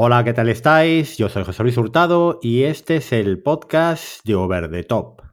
Hola, 0.00 0.22
¿qué 0.22 0.32
tal 0.32 0.48
estáis? 0.48 1.16
Yo 1.16 1.28
soy 1.28 1.42
José 1.42 1.64
Luis 1.64 1.76
Hurtado 1.76 2.38
y 2.40 2.62
este 2.62 2.98
es 2.98 3.10
el 3.10 3.42
podcast 3.42 4.24
de 4.24 4.36
Over 4.36 4.70
the 4.70 4.84
Top. 4.84 5.27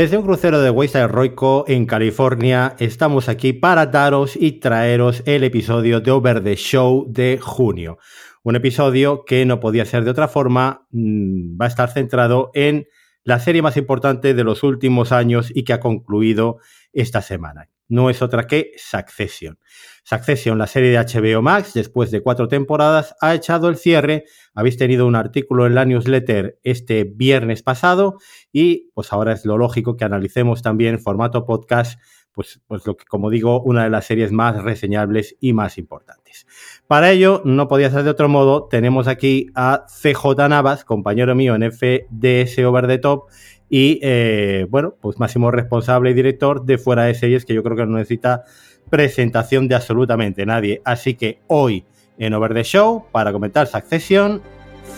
Desde 0.00 0.16
un 0.16 0.24
crucero 0.24 0.62
de 0.62 0.70
Wayside 0.70 1.08
Roico 1.08 1.66
en 1.68 1.84
California, 1.84 2.74
estamos 2.78 3.28
aquí 3.28 3.52
para 3.52 3.84
daros 3.84 4.34
y 4.34 4.52
traeros 4.52 5.22
el 5.26 5.44
episodio 5.44 6.00
de 6.00 6.10
Over 6.10 6.42
the 6.42 6.56
Show 6.56 7.04
de 7.06 7.38
junio. 7.38 7.98
Un 8.42 8.56
episodio 8.56 9.26
que 9.26 9.44
no 9.44 9.60
podía 9.60 9.84
ser 9.84 10.04
de 10.04 10.12
otra 10.12 10.26
forma, 10.26 10.86
mm, 10.90 11.60
va 11.60 11.66
a 11.66 11.68
estar 11.68 11.90
centrado 11.92 12.50
en 12.54 12.86
la 13.24 13.40
serie 13.40 13.60
más 13.60 13.76
importante 13.76 14.32
de 14.32 14.42
los 14.42 14.62
últimos 14.62 15.12
años 15.12 15.52
y 15.54 15.64
que 15.64 15.74
ha 15.74 15.80
concluido 15.80 16.60
esta 16.94 17.20
semana. 17.20 17.68
No 17.90 18.08
es 18.08 18.22
otra 18.22 18.46
que 18.46 18.70
Succession. 18.76 19.58
Succession, 20.04 20.56
la 20.58 20.68
serie 20.68 20.90
de 20.90 20.98
HBO 20.98 21.42
Max, 21.42 21.74
después 21.74 22.12
de 22.12 22.22
cuatro 22.22 22.46
temporadas, 22.46 23.16
ha 23.20 23.34
echado 23.34 23.68
el 23.68 23.76
cierre. 23.76 24.24
Habéis 24.54 24.76
tenido 24.76 25.08
un 25.08 25.16
artículo 25.16 25.66
en 25.66 25.74
la 25.74 25.84
newsletter 25.84 26.60
este 26.62 27.02
viernes 27.02 27.64
pasado 27.64 28.18
y 28.52 28.92
pues 28.94 29.12
ahora 29.12 29.32
es 29.32 29.44
lo 29.44 29.58
lógico 29.58 29.96
que 29.96 30.04
analicemos 30.04 30.62
también 30.62 30.94
en 30.94 31.00
formato 31.00 31.44
podcast, 31.44 32.00
pues, 32.30 32.60
pues 32.68 32.86
lo 32.86 32.96
que, 32.96 33.06
como 33.06 33.28
digo, 33.28 33.60
una 33.60 33.82
de 33.82 33.90
las 33.90 34.06
series 34.06 34.30
más 34.30 34.62
reseñables 34.62 35.36
y 35.40 35.52
más 35.52 35.76
importantes. 35.76 36.46
Para 36.86 37.10
ello, 37.10 37.42
no 37.44 37.66
podía 37.66 37.90
ser 37.90 38.04
de 38.04 38.10
otro 38.10 38.28
modo, 38.28 38.68
tenemos 38.68 39.08
aquí 39.08 39.48
a 39.56 39.84
CJ 39.88 40.48
Navas, 40.48 40.84
compañero 40.84 41.34
mío 41.34 41.56
en 41.56 41.72
FDS 41.72 42.60
Over 42.60 42.86
the 42.86 42.98
Top, 42.98 43.24
y 43.70 44.00
eh, 44.02 44.66
bueno, 44.68 44.96
pues 45.00 45.18
máximo 45.20 45.50
responsable 45.52 46.10
y 46.10 46.14
director 46.14 46.64
de 46.64 46.76
Fuera 46.76 47.04
de 47.04 47.14
Series, 47.14 47.44
que 47.44 47.54
yo 47.54 47.62
creo 47.62 47.76
que 47.76 47.86
no 47.86 47.96
necesita 47.96 48.44
presentación 48.90 49.68
de 49.68 49.76
absolutamente 49.76 50.44
nadie. 50.44 50.82
Así 50.84 51.14
que 51.14 51.38
hoy 51.46 51.84
en 52.18 52.34
Over 52.34 52.52
the 52.52 52.64
Show, 52.64 53.04
para 53.12 53.32
comentar 53.32 53.68
Succession, 53.68 54.42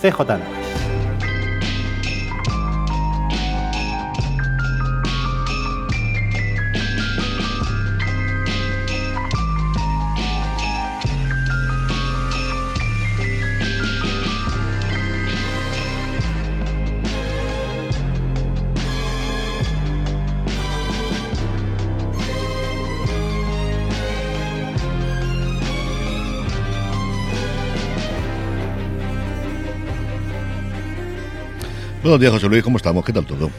CJ. 0.01 0.62
Buenos 32.13 32.21
días, 32.21 32.35
José 32.35 32.49
Luis, 32.51 32.63
¿cómo 32.63 32.77
estamos? 32.77 33.07
¿Qué 33.07 33.13
tal 33.15 33.25
todo? 33.25 33.51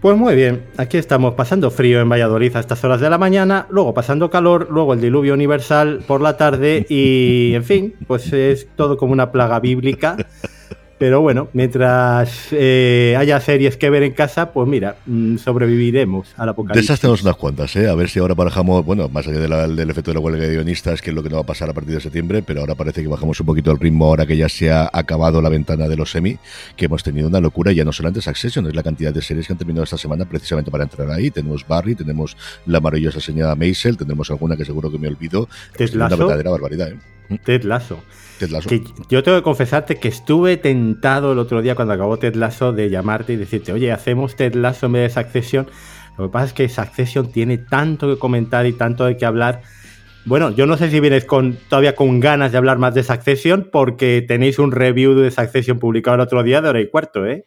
Pues 0.00 0.16
muy 0.16 0.36
bien, 0.36 0.62
aquí 0.76 0.96
estamos 0.96 1.34
pasando 1.34 1.72
frío 1.72 2.00
en 2.00 2.08
Valladolid 2.08 2.54
a 2.54 2.60
estas 2.60 2.84
horas 2.84 3.00
de 3.00 3.10
la 3.10 3.18
mañana, 3.18 3.66
luego 3.68 3.94
pasando 3.94 4.30
calor, 4.30 4.68
luego 4.70 4.94
el 4.94 5.00
diluvio 5.00 5.34
universal 5.34 6.04
por 6.06 6.20
la 6.20 6.36
tarde 6.36 6.86
y, 6.88 7.52
en 7.54 7.64
fin, 7.64 7.94
pues 8.06 8.32
es 8.32 8.68
todo 8.76 8.96
como 8.96 9.12
una 9.12 9.32
plaga 9.32 9.58
bíblica. 9.58 10.16
Pero 10.98 11.20
bueno, 11.20 11.48
mientras 11.52 12.48
eh, 12.52 13.14
haya 13.18 13.38
series 13.40 13.76
que 13.76 13.90
ver 13.90 14.02
en 14.02 14.12
casa, 14.12 14.52
pues 14.52 14.66
mira, 14.66 14.96
mm, 15.04 15.36
sobreviviremos 15.36 16.32
al 16.38 16.48
apocalipsis. 16.48 16.80
De 16.80 16.84
esas 16.84 17.00
tenemos 17.00 17.22
unas 17.22 17.36
cuantas, 17.36 17.76
¿eh? 17.76 17.86
A 17.86 17.94
ver 17.94 18.08
si 18.08 18.18
ahora 18.18 18.32
bajamos, 18.32 18.82
bueno, 18.84 19.08
más 19.10 19.28
allá 19.28 19.40
del 19.66 19.90
efecto 19.90 20.10
de 20.10 20.14
la 20.14 20.20
huelga 20.20 20.42
de 20.42 20.54
guionistas, 20.54 21.02
que 21.02 21.10
es 21.10 21.16
lo 21.16 21.22
que 21.22 21.28
no 21.28 21.36
va 21.36 21.42
a 21.42 21.46
pasar 21.46 21.68
a 21.68 21.74
partir 21.74 21.94
de 21.94 22.00
septiembre, 22.00 22.42
pero 22.42 22.60
ahora 22.60 22.74
parece 22.74 23.02
que 23.02 23.08
bajamos 23.08 23.38
un 23.40 23.46
poquito 23.46 23.70
el 23.72 23.78
ritmo 23.78 24.06
ahora 24.06 24.24
que 24.24 24.38
ya 24.38 24.48
se 24.48 24.70
ha 24.70 24.88
acabado 24.90 25.42
la 25.42 25.50
ventana 25.50 25.86
de 25.86 25.96
los 25.96 26.10
semi, 26.10 26.38
que 26.76 26.86
hemos 26.86 27.02
tenido 27.02 27.28
una 27.28 27.40
locura, 27.40 27.72
ya 27.72 27.84
no 27.84 27.92
solamente 27.92 28.22
Succession, 28.22 28.66
es 28.66 28.74
la 28.74 28.82
cantidad 28.82 29.12
de 29.12 29.20
series 29.20 29.46
que 29.46 29.52
han 29.52 29.58
terminado 29.58 29.84
esta 29.84 29.98
semana 29.98 30.24
precisamente 30.24 30.70
para 30.70 30.84
entrar 30.84 31.10
ahí. 31.10 31.30
Tenemos 31.30 31.66
Barry, 31.68 31.94
tenemos 31.94 32.38
la 32.64 32.80
maravillosa 32.80 33.20
señora 33.20 33.54
Maisel, 33.54 33.98
tenemos 33.98 34.30
alguna 34.30 34.56
que 34.56 34.64
seguro 34.64 34.90
que 34.90 34.98
me 34.98 35.08
olvido. 35.08 35.46
Es 35.78 35.94
una 35.94 36.08
verdadera 36.08 36.50
barbaridad, 36.50 36.88
¿eh? 36.88 36.98
Ted 37.44 37.64
Lasso. 37.64 38.02
yo 39.08 39.22
tengo 39.22 39.38
que 39.38 39.42
confesarte 39.42 39.96
que 39.96 40.08
estuve 40.08 40.56
tentado 40.56 41.32
el 41.32 41.38
otro 41.38 41.62
día 41.62 41.74
cuando 41.74 41.94
acabó 41.94 42.18
Ted 42.18 42.34
Lasso 42.34 42.72
de 42.72 42.90
llamarte 42.90 43.32
y 43.32 43.36
decirte, 43.36 43.72
oye, 43.72 43.92
hacemos 43.92 44.36
Ted 44.36 44.54
Lasso 44.54 44.86
en 44.86 44.92
vez 44.92 45.14
de 45.14 45.22
Succession. 45.22 45.66
Lo 46.18 46.26
que 46.26 46.32
pasa 46.32 46.46
es 46.46 46.52
que 46.52 46.68
Succession 46.68 47.30
tiene 47.30 47.58
tanto 47.58 48.08
que 48.08 48.18
comentar 48.18 48.66
y 48.66 48.72
tanto 48.72 49.04
de 49.04 49.16
qué 49.16 49.26
hablar. 49.26 49.62
Bueno, 50.24 50.50
yo 50.50 50.66
no 50.66 50.76
sé 50.76 50.90
si 50.90 50.98
vienes 50.98 51.24
con, 51.24 51.56
todavía 51.68 51.94
con 51.94 52.20
ganas 52.20 52.52
de 52.52 52.58
hablar 52.58 52.78
más 52.78 52.94
de 52.94 53.04
Succession 53.04 53.68
porque 53.70 54.24
tenéis 54.26 54.58
un 54.58 54.72
review 54.72 55.14
de 55.14 55.30
Succession 55.30 55.78
publicado 55.78 56.16
el 56.16 56.20
otro 56.20 56.42
día 56.42 56.60
de 56.60 56.68
hora 56.68 56.80
y 56.80 56.88
cuarto, 56.88 57.24
¿eh? 57.26 57.44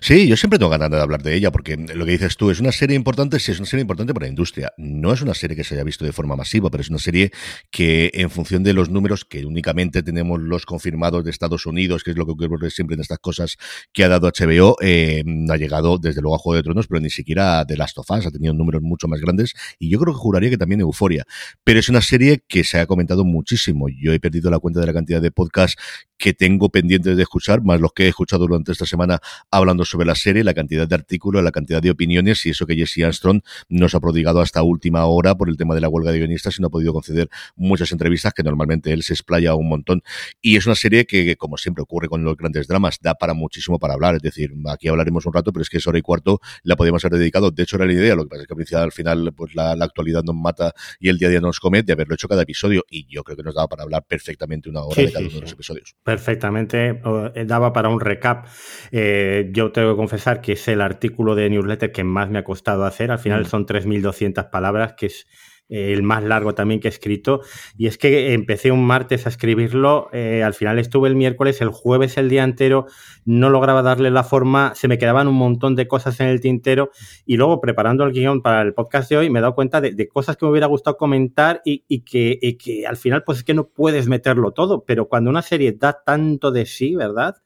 Sí, 0.00 0.28
yo 0.28 0.36
siempre 0.36 0.58
tengo 0.58 0.70
ganas 0.70 0.90
de 0.90 1.00
hablar 1.00 1.22
de 1.22 1.34
ella, 1.34 1.50
porque 1.50 1.76
lo 1.76 2.04
que 2.04 2.12
dices 2.12 2.36
tú 2.36 2.50
es 2.50 2.60
una 2.60 2.72
serie 2.72 2.96
importante, 2.96 3.38
sí 3.38 3.52
es 3.52 3.58
una 3.58 3.66
serie 3.66 3.82
importante 3.82 4.14
para 4.14 4.24
la 4.24 4.30
industria. 4.30 4.72
No 4.76 5.12
es 5.12 5.22
una 5.22 5.34
serie 5.34 5.56
que 5.56 5.64
se 5.64 5.74
haya 5.74 5.84
visto 5.84 6.04
de 6.04 6.12
forma 6.12 6.36
masiva, 6.36 6.70
pero 6.70 6.80
es 6.80 6.90
una 6.90 6.98
serie 6.98 7.30
que, 7.70 8.10
en 8.14 8.30
función 8.30 8.62
de 8.62 8.72
los 8.72 8.90
números 8.90 9.24
que 9.24 9.44
únicamente 9.44 10.02
tenemos 10.02 10.40
los 10.40 10.66
confirmados 10.66 11.24
de 11.24 11.30
Estados 11.30 11.66
Unidos, 11.66 12.02
que 12.02 12.12
es 12.12 12.16
lo 12.16 12.26
que 12.26 12.32
ocurre 12.32 12.70
siempre 12.70 12.94
en 12.94 13.00
estas 13.00 13.18
cosas 13.18 13.56
que 13.92 14.04
ha 14.04 14.08
dado 14.08 14.28
HBO, 14.28 14.76
eh, 14.80 15.22
ha 15.50 15.56
llegado 15.56 15.98
desde 15.98 16.20
luego 16.20 16.36
a 16.36 16.38
Juego 16.38 16.56
de 16.56 16.62
Tronos, 16.62 16.86
pero 16.86 17.00
ni 17.00 17.10
siquiera 17.10 17.64
de 17.64 17.76
Last 17.76 17.98
of 17.98 18.10
Us, 18.10 18.26
ha 18.26 18.30
tenido 18.30 18.54
números 18.54 18.82
mucho 18.82 19.08
más 19.08 19.20
grandes, 19.20 19.54
y 19.78 19.88
yo 19.90 19.98
creo 19.98 20.14
que 20.14 20.18
juraría 20.18 20.50
que 20.50 20.58
también 20.58 20.80
Euforia. 20.80 21.24
Pero 21.64 21.80
es 21.80 21.88
una 21.88 22.00
serie 22.00 22.42
que 22.46 22.64
se 22.64 22.78
ha 22.78 22.86
comentado 22.86 23.24
muchísimo. 23.24 23.88
Yo 23.88 24.12
he 24.12 24.20
perdido 24.20 24.50
la 24.50 24.58
cuenta 24.58 24.80
de 24.80 24.86
la 24.86 24.92
cantidad 24.92 25.20
de 25.20 25.30
podcasts 25.30 25.76
que 26.18 26.32
tengo 26.32 26.70
pendientes 26.70 27.16
de 27.16 27.22
escuchar, 27.22 27.62
más 27.62 27.80
los 27.80 27.92
que 27.92 28.04
he 28.04 28.08
escuchado 28.08 28.46
durante 28.46 28.72
esta 28.72 28.86
semana 28.86 29.20
hablando 29.50 29.84
sobre 29.84 30.06
la 30.06 30.14
serie, 30.14 30.44
la 30.44 30.54
cantidad 30.54 30.88
de 30.88 30.94
artículos, 30.94 31.42
la 31.42 31.52
cantidad 31.52 31.82
de 31.82 31.90
opiniones 31.90 32.44
y 32.46 32.50
eso 32.50 32.66
que 32.66 32.74
Jesse 32.74 33.04
Armstrong 33.04 33.42
nos 33.68 33.94
ha 33.94 34.00
prodigado 34.00 34.40
hasta 34.40 34.62
última 34.62 35.04
hora 35.06 35.34
por 35.34 35.48
el 35.48 35.56
tema 35.56 35.74
de 35.74 35.80
la 35.80 35.88
huelga 35.88 36.12
de 36.12 36.18
guionistas 36.18 36.58
y 36.58 36.62
no 36.62 36.68
ha 36.68 36.70
podido 36.70 36.92
conceder 36.92 37.28
muchas 37.54 37.92
entrevistas 37.92 38.32
que 38.32 38.42
normalmente 38.42 38.92
él 38.92 39.02
se 39.02 39.12
explaya 39.12 39.54
un 39.54 39.68
montón. 39.68 40.02
Y 40.40 40.56
es 40.56 40.66
una 40.66 40.74
serie 40.74 41.06
que, 41.06 41.36
como 41.36 41.56
siempre 41.56 41.82
ocurre 41.82 42.08
con 42.08 42.24
los 42.24 42.36
grandes 42.36 42.66
dramas, 42.66 42.98
da 43.00 43.14
para 43.14 43.34
muchísimo 43.34 43.78
para 43.78 43.94
hablar. 43.94 44.16
Es 44.16 44.22
decir, 44.22 44.52
aquí 44.68 44.88
hablaremos 44.88 45.26
un 45.26 45.32
rato, 45.32 45.52
pero 45.52 45.62
es 45.62 45.68
que 45.68 45.78
es 45.78 45.86
hora 45.86 45.98
y 45.98 46.02
cuarto 46.02 46.40
la 46.62 46.76
podemos 46.76 47.04
haber 47.04 47.18
dedicado. 47.18 47.50
De 47.50 47.62
hecho, 47.62 47.76
era 47.76 47.86
la 47.86 47.92
idea, 47.92 48.14
lo 48.14 48.24
que 48.24 48.30
pasa 48.30 48.42
es 48.42 48.68
que 48.68 48.76
al 48.76 48.92
final 48.92 49.32
pues 49.34 49.54
la, 49.54 49.72
actualidad 49.72 50.22
nos 50.24 50.34
mata 50.34 50.72
y 50.98 51.08
el 51.08 51.18
día 51.18 51.28
a 51.28 51.30
día 51.30 51.40
nos 51.40 51.60
come 51.60 51.82
de 51.82 51.92
haberlo 51.92 52.14
hecho 52.14 52.28
cada 52.28 52.42
episodio. 52.42 52.84
Y 52.90 53.06
yo 53.06 53.22
creo 53.22 53.36
que 53.36 53.42
nos 53.42 53.54
daba 53.54 53.68
para 53.68 53.82
hablar 53.82 54.04
perfectamente 54.06 54.68
una 54.68 54.82
hora 54.82 55.00
de 55.00 55.12
cada 55.12 55.26
uno 55.26 55.34
de 55.34 55.40
los 55.42 55.52
episodios 55.52 55.94
perfectamente, 56.06 57.00
eh, 57.34 57.44
daba 57.46 57.72
para 57.72 57.88
un 57.88 57.98
recap. 57.98 58.46
Eh, 58.92 59.50
yo 59.52 59.72
tengo 59.72 59.90
que 59.90 59.96
confesar 59.96 60.40
que 60.40 60.52
es 60.52 60.68
el 60.68 60.80
artículo 60.80 61.34
de 61.34 61.50
newsletter 61.50 61.90
que 61.90 62.04
más 62.04 62.30
me 62.30 62.38
ha 62.38 62.44
costado 62.44 62.84
hacer. 62.84 63.10
Al 63.10 63.18
final 63.18 63.42
mm. 63.42 63.46
son 63.46 63.66
3.200 63.66 64.48
palabras, 64.48 64.94
que 64.96 65.06
es 65.06 65.26
el 65.68 66.02
más 66.02 66.22
largo 66.22 66.54
también 66.54 66.80
que 66.80 66.88
he 66.88 66.90
escrito. 66.90 67.40
Y 67.76 67.86
es 67.86 67.98
que 67.98 68.32
empecé 68.32 68.70
un 68.70 68.86
martes 68.86 69.26
a 69.26 69.28
escribirlo, 69.28 70.08
eh, 70.12 70.42
al 70.42 70.54
final 70.54 70.78
estuve 70.78 71.08
el 71.08 71.16
miércoles, 71.16 71.60
el 71.60 71.68
jueves 71.68 72.16
el 72.16 72.28
día 72.28 72.44
entero, 72.44 72.86
no 73.24 73.50
lograba 73.50 73.82
darle 73.82 74.10
la 74.10 74.24
forma, 74.24 74.74
se 74.74 74.88
me 74.88 74.98
quedaban 74.98 75.28
un 75.28 75.34
montón 75.34 75.74
de 75.74 75.88
cosas 75.88 76.20
en 76.20 76.28
el 76.28 76.40
tintero 76.40 76.90
y 77.24 77.36
luego 77.36 77.60
preparando 77.60 78.04
el 78.04 78.12
guion 78.12 78.42
para 78.42 78.62
el 78.62 78.74
podcast 78.74 79.10
de 79.10 79.16
hoy 79.16 79.30
me 79.30 79.40
he 79.40 79.42
dado 79.42 79.54
cuenta 79.54 79.80
de, 79.80 80.08
cosas 80.08 80.36
que 80.36 80.46
me 80.46 80.52
hubiera 80.52 80.66
gustado 80.66 80.96
comentar 80.96 81.60
y, 81.64 82.00
que, 82.00 82.38
y 82.40 82.56
que 82.56 82.86
al 82.86 82.96
final 82.96 83.24
pues 83.24 83.38
es 83.38 83.44
que 83.44 83.54
no 83.54 83.68
puedes 83.68 84.06
meterlo 84.08 84.52
todo, 84.52 84.84
pero 84.84 85.08
cuando 85.08 85.30
una 85.30 85.42
serie 85.42 85.72
da 85.72 86.02
tanto 86.04 86.52
de 86.52 86.66
sí, 86.66 86.94
¿verdad? 86.94 87.36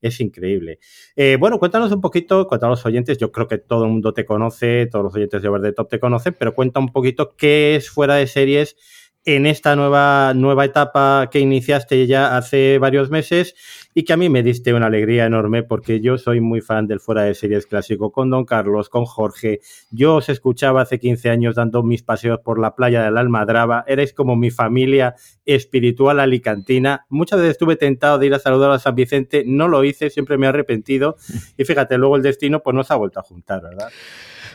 Es 0.00 0.20
increíble. 0.20 0.78
Eh, 1.16 1.36
bueno, 1.38 1.58
cuéntanos 1.58 1.90
un 1.92 2.00
poquito, 2.00 2.46
cuéntanos 2.46 2.78
a 2.78 2.80
los 2.80 2.86
oyentes, 2.86 3.18
yo 3.18 3.32
creo 3.32 3.48
que 3.48 3.58
todo 3.58 3.84
el 3.84 3.90
mundo 3.90 4.12
te 4.12 4.24
conoce, 4.24 4.86
todos 4.86 5.04
los 5.04 5.14
oyentes 5.14 5.42
de 5.42 5.48
Over 5.48 5.62
the 5.62 5.72
Top 5.72 5.88
te 5.88 6.00
conocen, 6.00 6.34
pero 6.38 6.54
cuenta 6.54 6.80
un 6.80 6.88
poquito 6.88 7.34
qué 7.36 7.76
es 7.76 7.90
fuera 7.90 8.14
de 8.16 8.26
series 8.26 8.76
en 9.24 9.46
esta 9.46 9.76
nueva, 9.76 10.32
nueva 10.34 10.64
etapa 10.64 11.28
que 11.30 11.40
iniciaste 11.40 12.06
ya 12.06 12.36
hace 12.36 12.78
varios 12.78 13.10
meses 13.10 13.54
y 13.94 14.04
que 14.04 14.12
a 14.12 14.16
mí 14.16 14.28
me 14.28 14.42
diste 14.42 14.72
una 14.72 14.86
alegría 14.86 15.26
enorme 15.26 15.62
porque 15.62 16.00
yo 16.00 16.18
soy 16.18 16.40
muy 16.40 16.60
fan 16.60 16.86
del 16.86 17.00
fuera 17.00 17.22
de 17.22 17.34
series 17.34 17.66
clásico 17.66 18.10
con 18.10 18.30
Don 18.30 18.44
Carlos, 18.44 18.88
con 18.88 19.04
Jorge. 19.04 19.60
Yo 19.90 20.16
os 20.16 20.28
escuchaba 20.28 20.82
hace 20.82 20.98
15 20.98 21.30
años 21.30 21.56
dando 21.56 21.82
mis 21.82 22.02
paseos 22.02 22.40
por 22.40 22.58
la 22.58 22.74
playa 22.74 23.02
del 23.02 23.18
Almadraba. 23.18 23.84
Erais 23.86 24.14
como 24.14 24.36
mi 24.36 24.50
familia 24.50 25.14
espiritual 25.44 26.20
alicantina. 26.20 27.04
Muchas 27.08 27.40
veces 27.40 27.52
estuve 27.52 27.76
tentado 27.76 28.18
de 28.18 28.26
ir 28.26 28.34
a 28.34 28.38
saludar 28.38 28.70
a 28.70 28.78
San 28.78 28.94
Vicente, 28.94 29.42
no 29.46 29.68
lo 29.68 29.84
hice, 29.84 30.10
siempre 30.10 30.38
me 30.38 30.46
he 30.46 30.48
arrepentido 30.48 31.16
y 31.56 31.64
fíjate, 31.64 31.98
luego 31.98 32.16
el 32.16 32.22
destino 32.22 32.62
pues 32.62 32.74
nos 32.74 32.90
ha 32.90 32.96
vuelto 32.96 33.20
a 33.20 33.22
juntar, 33.22 33.62
¿verdad? 33.62 33.88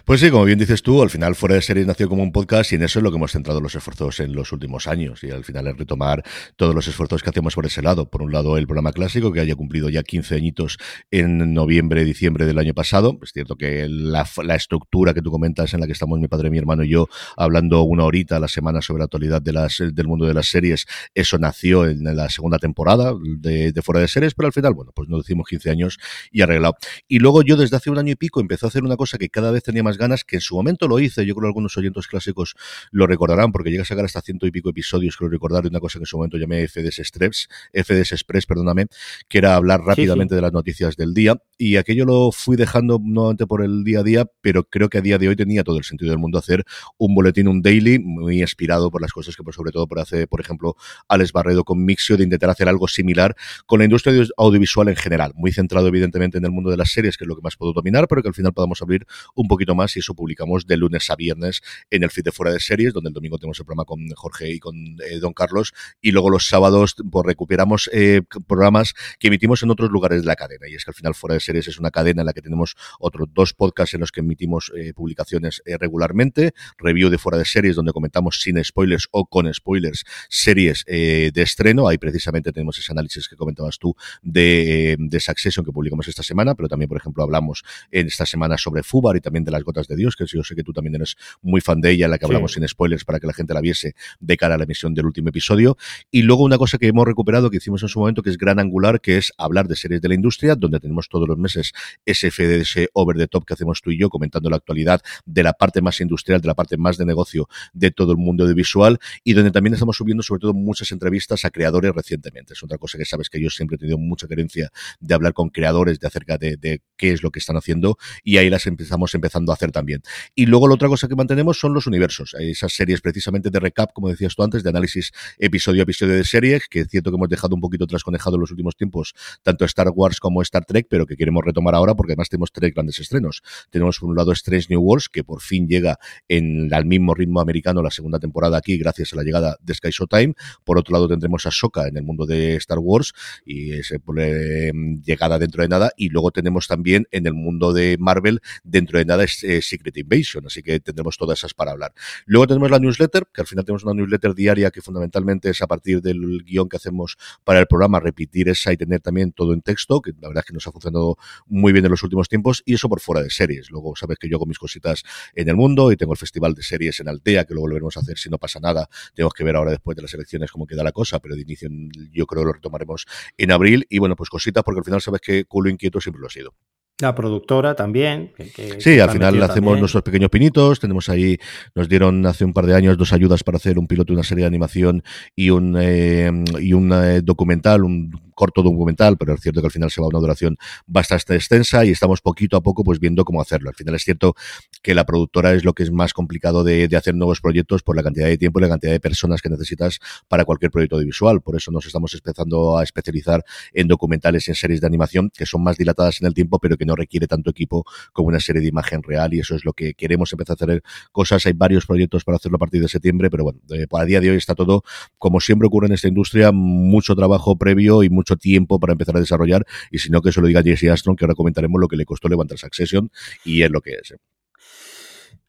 Pues 0.06 0.20
sí, 0.20 0.30
como 0.30 0.44
bien 0.44 0.60
dices 0.60 0.84
tú, 0.84 1.02
al 1.02 1.10
final 1.10 1.34
Fuera 1.34 1.56
de 1.56 1.62
Series 1.62 1.88
nació 1.88 2.10
como 2.10 2.24
un 2.24 2.34
podcast 2.34 2.74
y 2.74 2.76
en 2.76 2.84
eso 2.84 3.00
es 3.00 3.04
lo 3.04 3.10
que 3.10 3.16
hemos 3.16 3.32
centrado 3.32 3.62
los 3.62 3.74
esfuerzos 3.74 4.20
en 4.20 4.34
los 4.34 4.52
últimos 4.52 4.86
años 4.86 5.24
y 5.24 5.32
al 5.32 5.46
final 5.46 5.68
es 5.68 5.78
retomar 5.78 6.24
todos 6.58 6.76
los 6.76 6.90
esfuerzos 6.90 7.24
que 7.24 7.30
hacemos 7.30 7.56
por 7.56 7.66
ese 7.66 7.82
lado. 7.82 8.10
Por 8.10 8.22
un 8.22 8.34
lado, 8.34 8.58
el 8.58 8.68
programa 8.68 8.92
clásico 8.92 9.32
que 9.32 9.40
haya 9.40 9.56
cumplido 9.56 9.88
ya 9.88 10.04
15 10.04 10.36
añitos 10.36 10.78
en 11.10 11.54
noviembre, 11.54 12.04
diciembre 12.04 12.46
del 12.46 12.60
año 12.60 12.74
pasado. 12.74 13.18
Es 13.24 13.32
cierto 13.32 13.56
que 13.56 13.88
la, 13.88 14.28
estructura 14.56 15.14
que 15.14 15.22
tú 15.22 15.32
comentas 15.32 15.74
en 15.74 15.80
la 15.80 15.86
que 15.86 15.94
estamos 15.94 16.20
mi 16.20 16.28
padre, 16.28 16.50
mi 16.50 16.58
hermano 16.58 16.84
y 16.84 16.90
yo 16.90 17.08
hablando 17.38 17.84
una 17.84 18.04
horita 18.04 18.36
a 18.36 18.40
la 18.42 18.50
semana 18.50 18.82
sobre 18.82 19.00
la 19.00 19.06
actualidad 19.06 19.42
de 19.42 19.54
las, 19.54 19.78
del 19.78 20.08
mundo 20.10 20.26
de 20.26 20.34
las 20.34 20.48
series, 20.50 20.86
eso 21.16 21.38
nació 21.38 21.86
en 21.88 22.04
la 22.04 22.28
segunda 22.28 22.60
temporada 22.60 23.14
de, 23.38 23.72
de 23.72 23.82
Fuera 23.82 24.02
de 24.02 24.10
Series, 24.10 24.34
pero 24.34 24.48
al 24.48 24.54
final, 24.54 24.74
bueno, 24.74 24.92
pues 24.94 25.08
nos 25.08 25.24
decimos 25.24 25.48
15 25.48 25.70
años 25.70 25.98
y 26.30 26.42
arreglado. 26.42 26.76
Y 27.08 27.20
luego 27.20 27.42
yo 27.42 27.56
desde 27.56 27.78
hace 27.78 27.90
un 27.90 28.00
año 28.00 28.12
y 28.12 28.16
pico 28.16 28.42
empecé 28.42 28.66
a 28.66 28.68
hacer 28.68 28.84
una 28.84 28.98
cosa 28.98 29.18
que 29.18 29.30
cada 29.30 29.52
vez 29.52 29.64
tenía 29.64 29.82
más 29.82 29.93
ganas, 29.98 30.24
que 30.24 30.38
en 30.38 30.42
su 30.42 30.56
momento 30.56 30.88
lo 30.88 31.00
hice, 31.00 31.26
yo 31.26 31.36
creo 31.36 31.44
que 31.44 31.48
algunos 31.50 31.78
oyentes 31.78 32.08
clásicos 32.08 32.56
lo 32.92 33.08
recordarán, 33.08 33.52
porque 33.52 33.70
llega 33.70 33.84
a 33.84 33.86
sacar 33.86 34.06
hasta 34.06 34.22
ciento 34.22 34.48
y 34.48 34.52
pico 34.52 34.70
episodios, 34.70 35.18
creo 35.18 35.30
recordar, 35.30 35.64
de 35.64 35.70
una 35.70 35.80
cosa 35.80 36.00
que 36.00 36.04
en 36.04 36.08
su 36.08 36.18
momento 36.18 36.38
llamé 36.38 36.68
FDS 36.68 37.00
Express, 37.00 37.50
FDS 37.74 38.14
Express, 38.14 38.46
perdóname, 38.46 38.88
que 39.28 39.38
era 39.38 39.56
hablar 39.56 39.82
rápidamente 39.82 40.36
de 40.36 40.42
las 40.42 40.54
noticias 40.54 40.96
del 40.96 41.14
día, 41.14 41.36
y 41.58 41.78
aquello 41.78 42.06
lo 42.06 42.32
fui 42.32 42.58
dejando 42.58 43.00
nuevamente 43.02 43.48
por 43.48 43.64
el 43.64 43.84
día 43.84 44.00
a 44.00 44.04
día, 44.04 44.26
pero 44.42 44.64
creo 44.64 44.90
que 44.90 44.98
a 44.98 45.02
día 45.02 45.18
de 45.18 45.30
hoy 45.30 45.36
tenía 45.36 45.64
todo 45.64 45.78
el 45.78 45.84
sentido 45.84 46.12
del 46.12 46.20
mundo 46.20 46.38
hacer 46.38 46.64
un 46.98 47.16
boletín, 47.16 47.48
un 47.48 47.62
daily, 47.62 48.00
muy 48.00 48.42
inspirado 48.42 48.92
por 48.92 49.02
las 49.02 49.12
cosas 49.12 49.36
que, 49.36 49.44
pues, 49.44 49.56
sobre 49.56 49.72
todo, 49.72 49.88
por 49.88 50.00
hacer, 50.00 50.28
por 50.28 50.42
ejemplo, 50.42 50.76
Alex 51.08 51.32
Barredo 51.32 51.64
con 51.64 51.84
Mixio, 51.84 52.18
de 52.18 52.24
intentar 52.24 52.50
hacer 52.50 52.68
algo 52.68 52.88
similar 52.88 53.36
con 53.66 53.80
la 53.80 53.86
industria 53.86 54.14
audiovisual 54.38 54.90
en 54.90 54.96
general, 54.96 55.32
muy 55.36 55.52
centrado 55.52 55.88
evidentemente 55.88 56.38
en 56.38 56.46
el 56.46 56.52
mundo 56.52 56.70
de 56.70 56.78
las 56.78 56.92
series, 56.92 57.18
que 57.18 57.24
es 57.24 57.28
lo 57.28 57.36
que 57.36 57.42
más 57.42 57.56
puedo 57.56 57.74
dominar, 57.74 58.08
pero 58.08 58.22
que 58.22 58.28
al 58.28 58.34
final 58.34 58.54
podamos 58.54 58.82
abrir 58.82 59.06
un 59.36 59.48
poquito 59.48 59.76
más 59.76 59.83
y 59.96 60.00
eso 60.00 60.16
publicamos 60.16 60.66
de 60.66 60.78
lunes 60.78 61.10
a 61.10 61.16
viernes 61.16 61.62
en 61.90 62.04
el 62.04 62.10
feed 62.10 62.24
de 62.24 62.32
fuera 62.32 62.52
de 62.52 62.60
series, 62.60 62.94
donde 62.94 63.10
el 63.10 63.14
domingo 63.14 63.38
tenemos 63.38 63.60
el 63.60 63.66
programa 63.66 63.86
con 63.86 64.08
Jorge 64.16 64.52
y 64.52 64.60
con 64.60 64.76
eh, 64.76 65.20
Don 65.20 65.34
Carlos, 65.34 65.74
y 66.02 66.12
luego 66.12 66.30
los 66.30 66.48
sábados 66.48 66.96
pues, 67.12 67.26
recuperamos 67.26 67.90
eh, 67.94 68.22
programas 68.48 68.94
que 69.20 69.28
emitimos 69.28 69.62
en 69.64 69.72
otros 69.72 69.92
lugares 69.92 70.22
de 70.22 70.28
la 70.28 70.36
cadena. 70.36 70.68
Y 70.70 70.76
es 70.76 70.86
que 70.86 70.92
al 70.92 70.96
final 70.96 71.14
fuera 71.14 71.34
de 71.34 71.40
series 71.40 71.68
es 71.68 71.80
una 71.80 71.92
cadena 71.92 72.22
en 72.22 72.26
la 72.28 72.34
que 72.34 72.42
tenemos 72.42 72.76
otros 73.00 73.28
dos 73.34 73.54
podcasts 73.54 73.94
en 73.94 74.00
los 74.00 74.12
que 74.12 74.22
emitimos 74.22 74.72
eh, 74.76 74.94
publicaciones 74.94 75.62
regularmente, 75.66 76.54
review 76.78 77.10
de 77.10 77.18
fuera 77.18 77.38
de 77.38 77.46
series 77.46 77.76
donde 77.76 77.92
comentamos 77.92 78.42
sin 78.42 78.64
spoilers 78.64 79.08
o 79.12 79.26
con 79.26 79.54
spoilers 79.54 80.04
series 80.30 80.86
de 80.86 81.32
estreno. 81.36 81.88
Ahí 81.88 81.98
precisamente 81.98 82.52
tenemos 82.52 82.78
ese 82.78 82.92
análisis 82.92 83.28
que 83.28 83.36
comentabas 83.36 83.78
tú 83.80 83.96
de, 84.22 84.96
de 85.00 85.20
Succession 85.20 85.66
que 85.66 85.72
publicamos 85.72 86.08
esta 86.08 86.24
semana, 86.24 86.56
pero 86.56 86.70
también, 86.70 86.90
por 86.90 86.98
ejemplo, 86.98 87.24
hablamos 87.24 87.64
en 87.92 88.08
esta 88.08 88.26
semana 88.26 88.58
sobre 88.58 88.84
Fubar 88.84 89.16
y 89.16 89.22
también 89.22 89.44
de 89.44 89.52
las 89.52 89.64
gotas 89.74 89.88
de 89.88 89.96
Dios, 89.96 90.16
que 90.16 90.26
yo 90.26 90.44
sé 90.44 90.56
que 90.56 90.64
tú 90.64 90.72
también 90.72 90.96
eres 90.96 91.16
muy 91.42 91.60
fan 91.60 91.82
de 91.82 91.92
ella, 91.92 92.06
en 92.06 92.12
la 92.12 92.18
que 92.18 92.26
hablamos 92.26 92.54
sin 92.54 92.68
spoilers 92.68 93.04
para 93.04 93.20
que 93.20 93.28
la 93.28 93.34
gente 93.34 93.54
la 93.54 93.62
viese 93.62 93.96
de 94.20 94.38
cara 94.38 94.56
a 94.56 94.58
la 94.58 94.64
emisión 94.64 94.94
del 94.94 95.06
último 95.06 95.30
episodio. 95.30 95.78
Y 96.12 96.22
luego 96.22 96.44
una 96.44 96.58
cosa 96.58 96.78
que 96.78 96.88
hemos 96.88 97.06
recuperado, 97.06 97.50
que 97.50 97.58
hicimos 97.58 97.82
en 97.84 97.90
su 97.90 98.00
momento, 98.00 98.22
que 98.22 98.30
es 98.30 98.38
gran 98.38 98.60
angular, 98.60 99.02
que 99.02 99.18
es 99.18 99.34
hablar 99.38 99.68
de 99.68 99.76
series 99.76 100.02
de 100.02 100.10
la 100.10 100.16
industria, 100.16 100.56
donde 100.56 100.80
tenemos 100.80 101.10
todos 101.10 101.28
los 101.28 101.38
meses 101.38 101.72
ese 102.06 102.30
FDS 102.32 102.90
over 102.94 103.18
the 103.18 103.28
top 103.28 103.46
que 103.46 103.54
hacemos 103.54 103.82
tú 103.82 103.92
y 103.92 103.98
yo, 103.98 104.10
comentando 104.10 104.50
la 104.50 104.58
actualidad 104.58 105.02
de 105.26 105.44
la 105.44 105.54
parte 105.54 105.82
más 105.82 106.00
industrial, 106.02 106.42
de 106.42 106.48
la 106.48 106.54
parte 106.56 106.78
más 106.78 106.98
de 106.98 107.06
negocio 107.06 107.48
de 107.74 107.92
todo 107.92 108.12
el 108.12 108.18
mundo 108.18 108.44
audiovisual, 108.44 109.00
y 109.24 109.34
donde 109.34 109.52
también 109.52 109.74
estamos 109.74 109.98
subiendo 109.98 110.24
sobre 110.24 110.42
todo 110.42 110.54
muchas 110.54 110.92
entrevistas 110.92 111.46
a 111.46 111.50
creadores 111.50 111.94
recientemente. 111.94 112.54
Es 112.54 112.64
otra 112.64 112.78
cosa 112.78 112.98
que 112.98 113.06
sabes 113.06 113.30
que 113.30 113.42
yo 113.42 113.50
siempre 113.50 113.76
he 113.76 113.80
tenido 113.80 113.98
mucha 113.98 114.28
querencia 114.28 114.72
de 115.00 115.14
hablar 115.14 115.34
con 115.34 115.50
creadores 115.50 116.00
de 116.00 116.08
acerca 116.08 116.38
de, 116.38 116.58
de 116.58 116.82
qué 116.98 117.12
es 117.12 117.24
lo 117.24 117.32
que 117.32 117.40
están 117.40 117.58
haciendo, 117.58 117.98
y 118.24 118.38
ahí 118.38 118.50
las 118.50 118.68
empezamos 118.68 119.14
empezando 119.16 119.52
a 119.52 119.56
hacer 119.56 119.63
también. 119.72 120.02
Y 120.36 120.46
luego 120.46 120.68
la 120.68 120.76
otra 120.76 120.88
cosa 120.88 121.08
que 121.08 121.16
mantenemos 121.16 121.60
son 121.60 121.74
los 121.74 121.88
universos, 121.88 122.36
esas 122.40 122.74
series 122.74 123.02
precisamente 123.02 123.50
de 123.50 123.60
recap, 123.60 123.94
como 123.94 124.10
decías 124.10 124.36
tú 124.36 124.44
antes, 124.44 124.64
de 124.64 124.70
análisis 124.70 125.12
episodio 125.40 125.82
a 125.82 125.84
episodio 125.84 126.14
de 126.16 126.24
series, 126.24 126.68
que 126.68 126.82
es 126.82 126.88
cierto 126.88 127.12
que 127.12 127.16
hemos 127.16 127.30
dejado 127.30 127.56
un 127.56 127.62
poquito 127.62 127.88
trasconejado 127.88 128.36
en 128.36 128.42
los 128.42 128.52
últimos 128.52 128.76
tiempos, 128.76 129.14
tanto 129.42 129.66
Star 129.66 129.90
Wars 129.90 130.20
como 130.20 130.42
Star 130.42 130.66
Trek, 130.66 130.88
pero 130.90 131.06
que 131.06 131.16
queremos 131.16 131.44
retomar 131.44 131.76
ahora 131.76 131.96
porque 131.96 132.14
además 132.14 132.30
tenemos 132.30 132.52
tres 132.52 132.74
grandes 132.74 133.00
estrenos. 133.00 133.42
Tenemos 133.70 134.00
por 134.00 134.10
un 134.10 134.16
lado 134.16 134.32
Strange 134.32 134.68
New 134.70 134.82
Worlds, 134.82 135.10
que 135.10 135.24
por 135.24 135.42
fin 135.42 135.68
llega 135.68 135.98
en 136.28 136.74
al 136.74 136.86
mismo 136.86 137.14
ritmo 137.14 137.40
americano 137.40 137.82
la 137.82 137.92
segunda 137.92 138.20
temporada 138.20 138.58
aquí, 138.58 138.78
gracias 138.78 139.14
a 139.14 139.16
la 139.18 139.24
llegada 139.24 139.58
de 139.62 139.74
Sky 139.74 139.90
Showtime. 139.92 140.34
Por 140.64 140.78
otro 140.78 140.94
lado 140.94 141.08
tendremos 141.08 141.46
a 141.46 141.52
Soka 141.52 141.88
en 141.88 141.98
el 141.98 142.04
mundo 142.04 142.26
de 142.26 142.56
Star 142.56 142.80
Wars 142.80 143.14
y 143.46 143.74
esa 143.74 143.96
eh, 144.18 144.72
llegada 145.04 145.40
dentro 145.40 145.64
de 145.64 145.70
nada. 145.70 145.92
Y 145.98 146.10
luego 146.10 146.32
tenemos 146.32 146.68
también 146.68 147.08
en 147.12 147.28
el 147.28 147.34
mundo 147.34 147.74
de 147.74 147.98
Marvel, 148.00 148.42
dentro 148.64 149.00
de 149.00 149.06
nada, 149.06 149.24
es 149.24 149.44
eh, 149.44 149.53
Secret 149.62 149.98
Invasion. 149.98 150.46
Así 150.46 150.62
que 150.62 150.80
tendremos 150.80 151.18
todas 151.18 151.40
esas 151.40 151.54
para 151.54 151.72
hablar. 151.72 151.94
Luego 152.26 152.48
tenemos 152.48 152.72
la 152.72 152.80
newsletter, 152.80 153.28
que 153.34 153.42
al 153.42 153.48
final 153.48 153.66
tenemos 153.66 153.84
una 153.84 153.94
newsletter 153.94 154.34
diaria 154.34 154.72
que 154.72 154.82
fundamentalmente 154.82 155.50
es 155.50 155.62
a 155.62 155.68
partir 155.68 156.02
del 156.02 156.44
guion 156.44 156.70
que 156.70 156.78
hacemos 156.78 157.18
para 157.44 157.60
el 157.60 157.68
programa, 157.68 158.00
repetir 158.00 158.50
esa 158.50 158.72
y 158.74 158.78
tener 158.78 159.02
también 159.02 159.32
todo 159.32 159.54
en 159.54 159.62
texto, 159.62 160.02
que 160.02 160.12
la 160.20 160.28
verdad 160.28 160.44
es 160.44 160.48
que 160.48 160.54
nos 160.54 160.68
ha 160.68 160.72
funcionado 160.72 161.18
muy 161.46 161.74
bien 161.74 161.86
en 161.86 161.92
los 161.92 162.04
últimos 162.04 162.30
tiempos, 162.30 162.64
y 162.66 162.76
eso 162.76 162.90
por 162.90 163.00
fuera 163.00 163.22
de 163.22 163.30
series. 163.30 163.70
Luego 163.72 163.96
sabes 163.96 164.18
que 164.18 164.30
yo 164.30 164.38
hago 164.38 164.46
mis 164.46 164.60
cositas 164.60 165.04
en 165.34 165.50
el 165.50 165.56
mundo 165.56 165.92
y 165.92 165.98
tengo 165.98 166.14
el 166.14 166.18
festival 166.18 166.54
de 166.54 166.64
series 166.64 167.00
en 167.00 167.10
Altea, 167.10 167.46
que 167.46 167.54
lo 167.54 167.62
volveremos 167.62 167.98
a 167.98 168.02
hacer 168.02 168.18
si 168.18 168.30
no 168.30 168.38
pasa 168.38 168.60
nada. 168.60 168.90
Tenemos 169.14 169.34
que 169.34 169.44
ver 169.44 169.56
ahora 169.56 169.72
después 169.72 169.96
de 169.96 170.02
las 170.02 170.14
elecciones 170.14 170.52
cómo 170.52 170.66
queda 170.66 170.84
la 170.84 170.92
cosa, 170.92 171.20
pero 171.20 171.36
de 171.36 171.42
inicio 171.42 171.70
yo 172.12 172.26
creo 172.26 172.44
que 172.44 172.48
lo 172.48 172.54
retomaremos 172.54 173.06
en 173.38 173.52
abril. 173.52 173.86
Y 173.90 174.00
bueno, 174.00 174.16
pues 174.16 174.30
cositas, 174.30 174.64
porque 174.64 174.80
al 174.80 174.86
final 174.86 175.02
sabes 175.02 175.22
que 175.22 175.46
culo 175.46 175.70
inquieto 175.70 176.00
siempre 176.02 176.22
lo 176.22 176.28
ha 176.28 176.32
sido. 176.32 176.54
La 177.00 177.16
productora 177.16 177.76
también. 177.76 178.34
sí, 178.78 179.00
al 179.00 179.10
final 179.10 179.42
hacemos 179.42 179.80
nuestros 179.80 180.04
pequeños 180.04 180.30
pinitos. 180.30 180.80
Tenemos 180.80 181.10
ahí, 181.10 181.38
nos 181.74 181.90
dieron 181.90 182.26
hace 182.26 182.46
un 182.46 182.54
par 182.54 182.68
de 182.68 182.76
años 182.76 182.98
dos 182.98 183.14
ayudas 183.14 183.44
para 183.44 183.58
hacer 183.58 183.80
un 183.80 183.88
piloto 183.88 184.14
una 184.14 184.24
serie 184.24 184.44
de 184.44 184.48
animación 184.48 185.04
y 185.36 185.50
un, 185.50 185.76
eh, 185.80 186.32
y 186.60 186.74
un 186.74 186.94
eh, 186.94 187.22
documental, 187.22 187.84
un 187.84 188.12
corto 188.34 188.64
documental, 188.64 189.18
pero 189.18 189.34
es 189.34 189.42
cierto 189.42 189.62
que 189.62 189.68
al 189.68 189.72
final 189.72 189.92
se 189.92 190.02
va 190.02 190.06
a 190.06 190.10
una 190.10 190.20
duración 190.20 190.58
bastante 190.86 191.36
extensa 191.36 191.86
y 191.86 191.92
estamos 191.92 192.22
poquito 192.22 192.58
a 192.58 192.62
poco 192.62 192.84
pues 192.84 193.00
viendo 193.00 193.26
cómo 193.26 193.42
hacerlo. 193.42 193.70
Al 193.70 193.76
final 193.76 193.96
es 193.96 194.04
cierto 194.04 194.36
que 194.82 194.94
la 194.96 195.06
productora 195.06 195.54
es 195.54 195.64
lo 195.64 195.74
que 195.74 195.84
es 195.84 195.92
más 195.92 196.14
complicado 196.14 196.64
de, 196.64 196.90
hacer 196.94 197.16
nuevos 197.16 197.42
proyectos 197.42 197.82
por 197.82 197.96
la 197.96 198.04
cantidad 198.04 198.28
de 198.28 198.38
tiempo 198.38 198.60
y 198.60 198.64
la 198.64 198.70
cantidad 198.70 198.92
de 198.92 199.00
personas 199.00 199.42
que 199.42 199.50
necesitas 199.50 200.00
para 200.28 200.46
cualquier 200.46 200.72
proyecto 200.72 200.96
audiovisual. 200.98 201.42
Por 201.42 201.56
eso 201.56 201.72
nos 201.72 201.86
estamos 201.86 202.14
empezando 202.14 202.78
a 202.78 202.84
especializar 202.84 203.44
en 203.74 203.88
documentales 203.88 204.48
y 204.48 204.52
en 204.52 204.56
series 204.56 204.82
de 204.82 204.88
animación 204.88 205.32
que 205.34 205.46
son 205.46 205.64
más 205.64 205.78
dilatadas 205.78 206.22
en 206.22 206.28
el 206.28 206.34
tiempo, 206.34 206.60
pero 206.60 206.78
que 206.78 206.86
no 206.86 206.96
requiere 206.96 207.28
tanto 207.28 207.50
equipo 207.50 207.84
como 208.12 208.28
una 208.28 208.40
serie 208.40 208.62
de 208.62 208.68
imagen 208.68 209.02
real 209.04 209.34
y 209.34 209.40
eso 209.40 209.56
es 209.56 209.66
lo 209.66 209.74
que 209.74 209.94
queremos 209.94 210.32
empezar 210.32 210.58
a 210.60 210.64
hacer 210.64 210.84
cosas. 211.12 211.46
Hay 211.46 211.54
varios 211.54 211.86
proyectos 211.86 212.24
para 212.24 212.38
hacerlo 212.38 212.58
a 212.58 212.60
partir 212.60 212.82
de 212.82 212.88
septiembre, 212.88 213.30
pero 213.30 213.44
bueno, 213.44 213.60
eh, 213.74 213.88
a 213.92 214.06
día 214.06 214.20
de 214.20 214.32
hoy 214.32 214.38
está 214.38 214.56
todo, 214.56 214.84
como 215.18 215.40
siempre 215.40 215.68
ocurre 215.68 215.88
en 215.88 215.94
esta 215.94 216.08
industria, 216.08 216.52
mucho 216.52 217.16
trabajo 217.16 217.58
previo 217.58 218.04
y 218.04 218.10
mucho 218.10 218.23
tiempo 218.24 218.80
para 218.80 218.94
empezar 218.94 219.18
a 219.18 219.20
desarrollar 219.20 219.66
y 219.92 220.00
si 220.00 220.10
no 220.10 220.22
que 220.22 220.30
eso 220.30 220.42
lo 220.42 220.48
diga 220.48 220.64
Jesse 220.64 220.90
Astron, 220.90 221.16
que 221.16 221.26
ahora 221.26 221.36
comentaremos 221.36 221.80
lo 221.80 221.88
que 221.88 221.98
le 221.98 222.06
costó 222.06 222.30
levantar 222.30 222.58
Succession 222.58 223.10
y 223.44 223.62
es 223.62 223.72
lo 223.72 223.82
que 223.82 223.92
es. 223.92 224.16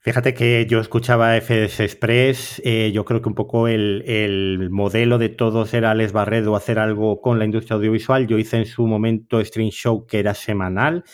Fíjate 0.04 0.34
que 0.34 0.66
yo 0.68 0.80
escuchaba 0.80 1.40
FDS 1.40 1.80
Express, 1.80 2.60
eh, 2.62 2.92
yo 2.92 3.06
creo 3.06 3.22
que 3.22 3.28
un 3.30 3.34
poco 3.34 3.68
el, 3.68 4.68
modelo 4.70 5.16
de 5.16 5.30
todos 5.30 5.72
era 5.72 5.92
Alex 5.92 6.12
Barredo 6.12 6.56
hacer 6.56 6.78
algo 6.78 7.22
con 7.22 7.38
la 7.38 7.46
industria 7.46 7.76
audiovisual. 7.76 8.26
Yo 8.26 8.38
hice 8.38 8.58
en 8.58 8.66
su 8.66 8.86
momento 8.86 9.42
Stream 9.42 9.70
Show 9.70 10.06
que 10.06 10.18
era 10.18 10.34
semanal 10.34 11.04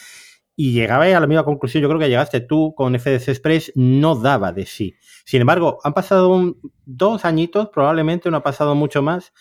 y 0.56 0.72
llegaba 0.72 1.04
a 1.04 1.20
la 1.20 1.28
misma 1.28 1.44
conclusión. 1.44 1.82
Yo 1.82 1.88
creo 1.88 2.00
que 2.00 2.08
llegaste 2.08 2.40
tú 2.40 2.74
con 2.76 2.98
FDS 2.98 3.28
Express, 3.28 3.70
no 3.76 4.16
daba 4.16 4.50
de 4.50 4.66
sí. 4.66 4.96
Sin 5.24 5.40
embargo, 5.40 5.78
han 5.84 5.94
pasado 5.94 6.56
dos 6.84 7.24
añitos, 7.24 7.68
probablemente 7.68 8.28
no 8.28 8.38
ha 8.38 8.42
pasado 8.42 8.74
mucho 8.74 9.02
más 9.02 9.32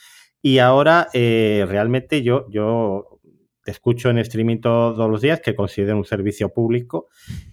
y 0.42 0.60
ahora 0.60 1.10
eh, 1.14 1.66
realmente 1.68 2.22
yo, 2.22 2.46
yo 2.50 3.20
te 3.64 3.72
escucho 3.72 4.10
en 4.10 4.18
streaming 4.20 4.62
todos 4.62 5.10
los 5.10 5.22
días, 5.22 5.42
que 5.42 5.56
considero 5.56 5.98
un 5.98 6.06
servicio 6.06 6.50
público, 6.50 7.08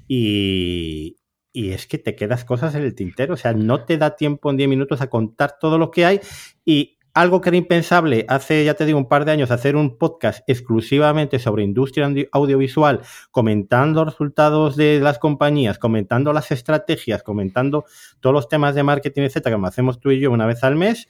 y, 0.06 1.16
y 1.52 1.70
es 1.70 1.86
que 1.86 1.98
te 1.98 2.14
quedas 2.14 2.44
cosas 2.44 2.74
en 2.74 2.82
el 2.82 2.94
tintero. 2.94 3.34
O 3.34 3.36
sea, 3.36 3.52
no 3.54 3.84
te 3.84 3.98
da 3.98 4.14
tiempo 4.14 4.50
en 4.50 4.58
10 4.58 4.68
minutos 4.68 5.00
a 5.00 5.08
contar 5.08 5.56
todo 5.58 5.78
lo 5.78 5.90
que 5.90 6.04
hay. 6.04 6.20
Y 6.64 6.96
algo 7.16 7.40
que 7.40 7.48
era 7.48 7.56
impensable 7.56 8.26
hace, 8.28 8.62
ya 8.62 8.74
te 8.74 8.84
digo, 8.84 8.98
un 8.98 9.08
par 9.08 9.24
de 9.24 9.32
años, 9.32 9.50
hacer 9.50 9.74
un 9.74 9.96
podcast 9.96 10.46
exclusivamente 10.46 11.38
sobre 11.38 11.64
industria 11.64 12.12
audiovisual, 12.30 13.00
comentando 13.30 14.04
resultados 14.04 14.76
de 14.76 15.00
las 15.00 15.18
compañías, 15.18 15.78
comentando 15.78 16.34
las 16.34 16.50
estrategias, 16.52 17.22
comentando 17.22 17.86
todos 18.20 18.34
los 18.34 18.48
temas 18.50 18.74
de 18.74 18.82
marketing, 18.82 19.22
etcétera, 19.22 19.56
como 19.56 19.66
hacemos 19.66 19.98
tú 19.98 20.10
y 20.10 20.20
yo 20.20 20.30
una 20.30 20.44
vez 20.44 20.62
al 20.62 20.76
mes, 20.76 21.08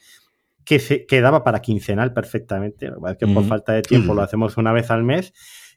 que 0.67 0.79
se 0.79 1.05
quedaba 1.05 1.45
para 1.45 1.61
quincenal 1.61 2.11
perfectamente. 2.11 2.87
Es 2.87 3.17
que 3.17 3.25
por 3.25 3.45
falta 3.45 3.71
de 3.71 3.83
tiempo 3.83 4.13
lo 4.13 4.21
hacemos 4.21 4.57
una 4.57 4.73
vez 4.73 4.91
al 4.91 5.01
mes. 5.01 5.33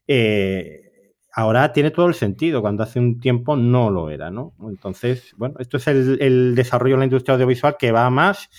Eh, 0.08 1.14
ahora 1.32 1.72
tiene 1.72 1.92
todo 1.92 2.08
el 2.08 2.14
sentido, 2.14 2.60
cuando 2.60 2.82
hace 2.82 2.98
un 2.98 3.20
tiempo 3.20 3.54
no 3.54 3.88
lo 3.88 4.10
era, 4.10 4.32
¿no? 4.32 4.52
Entonces, 4.68 5.32
bueno, 5.36 5.54
esto 5.60 5.76
es 5.76 5.86
el, 5.86 6.56
desarrollo 6.56 6.96
de 6.96 6.98
la 6.98 7.04
industria 7.04 7.34
audiovisual 7.34 7.76
que 7.78 7.92
va 7.92 8.10
más 8.10 8.50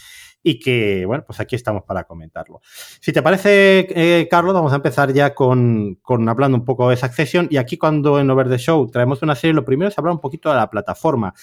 y 0.41 0.57
que, 0.57 1.05
bueno, 1.05 1.25
pues 1.27 1.41
aquí 1.41 1.57
estamos 1.57 1.83
para 1.83 2.05
comentarlo. 2.05 2.61
Si 3.01 3.11
te 3.11 3.21
parece, 3.21 3.87
eh, 3.89 4.29
Carlos, 4.31 4.53
vamos 4.53 4.71
a 4.71 4.77
empezar 4.77 5.11
ya 5.11 5.35
con, 5.35 5.95
con, 5.95 6.29
hablando 6.29 6.57
un 6.57 6.63
poco 6.63 6.89
de 6.89 6.95
Succession 6.95 7.49
y 7.51 7.57
aquí 7.57 7.77
cuando 7.77 8.21
en 8.21 8.29
Over 8.29 8.47
the 8.47 8.57
Show 8.57 8.89
traemos 8.89 9.21
una 9.21 9.35
serie, 9.35 9.53
lo 9.53 9.65
primero 9.65 9.89
es 9.89 9.97
hablar 9.97 10.13
un 10.13 10.21
poquito 10.21 10.49
de 10.49 10.55
la 10.55 10.69
plataforma. 10.69 11.33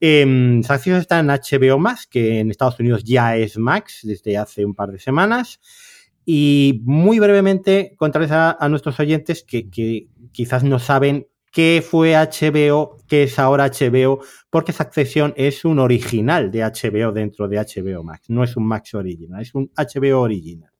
Eh, 0.00 0.60
Succession 0.62 0.98
está 0.98 1.20
en 1.20 1.28
HBO 1.28 1.78
Max, 1.78 2.06
que 2.06 2.40
en 2.40 2.50
Estados 2.50 2.78
Unidos 2.80 3.02
ya 3.04 3.36
es 3.36 3.56
Max 3.56 4.00
desde 4.02 4.36
hace 4.36 4.64
un 4.64 4.74
par 4.74 4.90
de 4.90 4.98
semanas. 4.98 5.60
Y 6.24 6.82
muy 6.84 7.18
brevemente 7.18 7.94
contarles 7.96 8.32
a, 8.32 8.58
nuestros 8.68 8.98
oyentes 8.98 9.44
que, 9.44 9.70
que, 9.70 10.08
quizás 10.32 10.64
no 10.64 10.78
saben 10.80 11.28
qué 11.52 11.82
fue 11.88 12.14
HBO, 12.14 12.98
qué 13.06 13.22
es 13.22 13.38
ahora 13.38 13.70
HBO, 13.70 14.20
porque 14.50 14.72
Succession 14.72 15.32
es 15.36 15.64
un 15.64 15.78
original 15.78 16.50
de 16.50 16.64
HBO 16.64 17.12
dentro 17.12 17.48
de 17.48 17.58
HBO 17.58 18.02
Max. 18.02 18.28
No 18.28 18.42
es 18.42 18.56
un 18.56 18.66
Max 18.66 18.92
original, 18.94 19.40
es 19.40 19.54
un 19.54 19.70
HBO 19.76 20.20
original. 20.20 20.70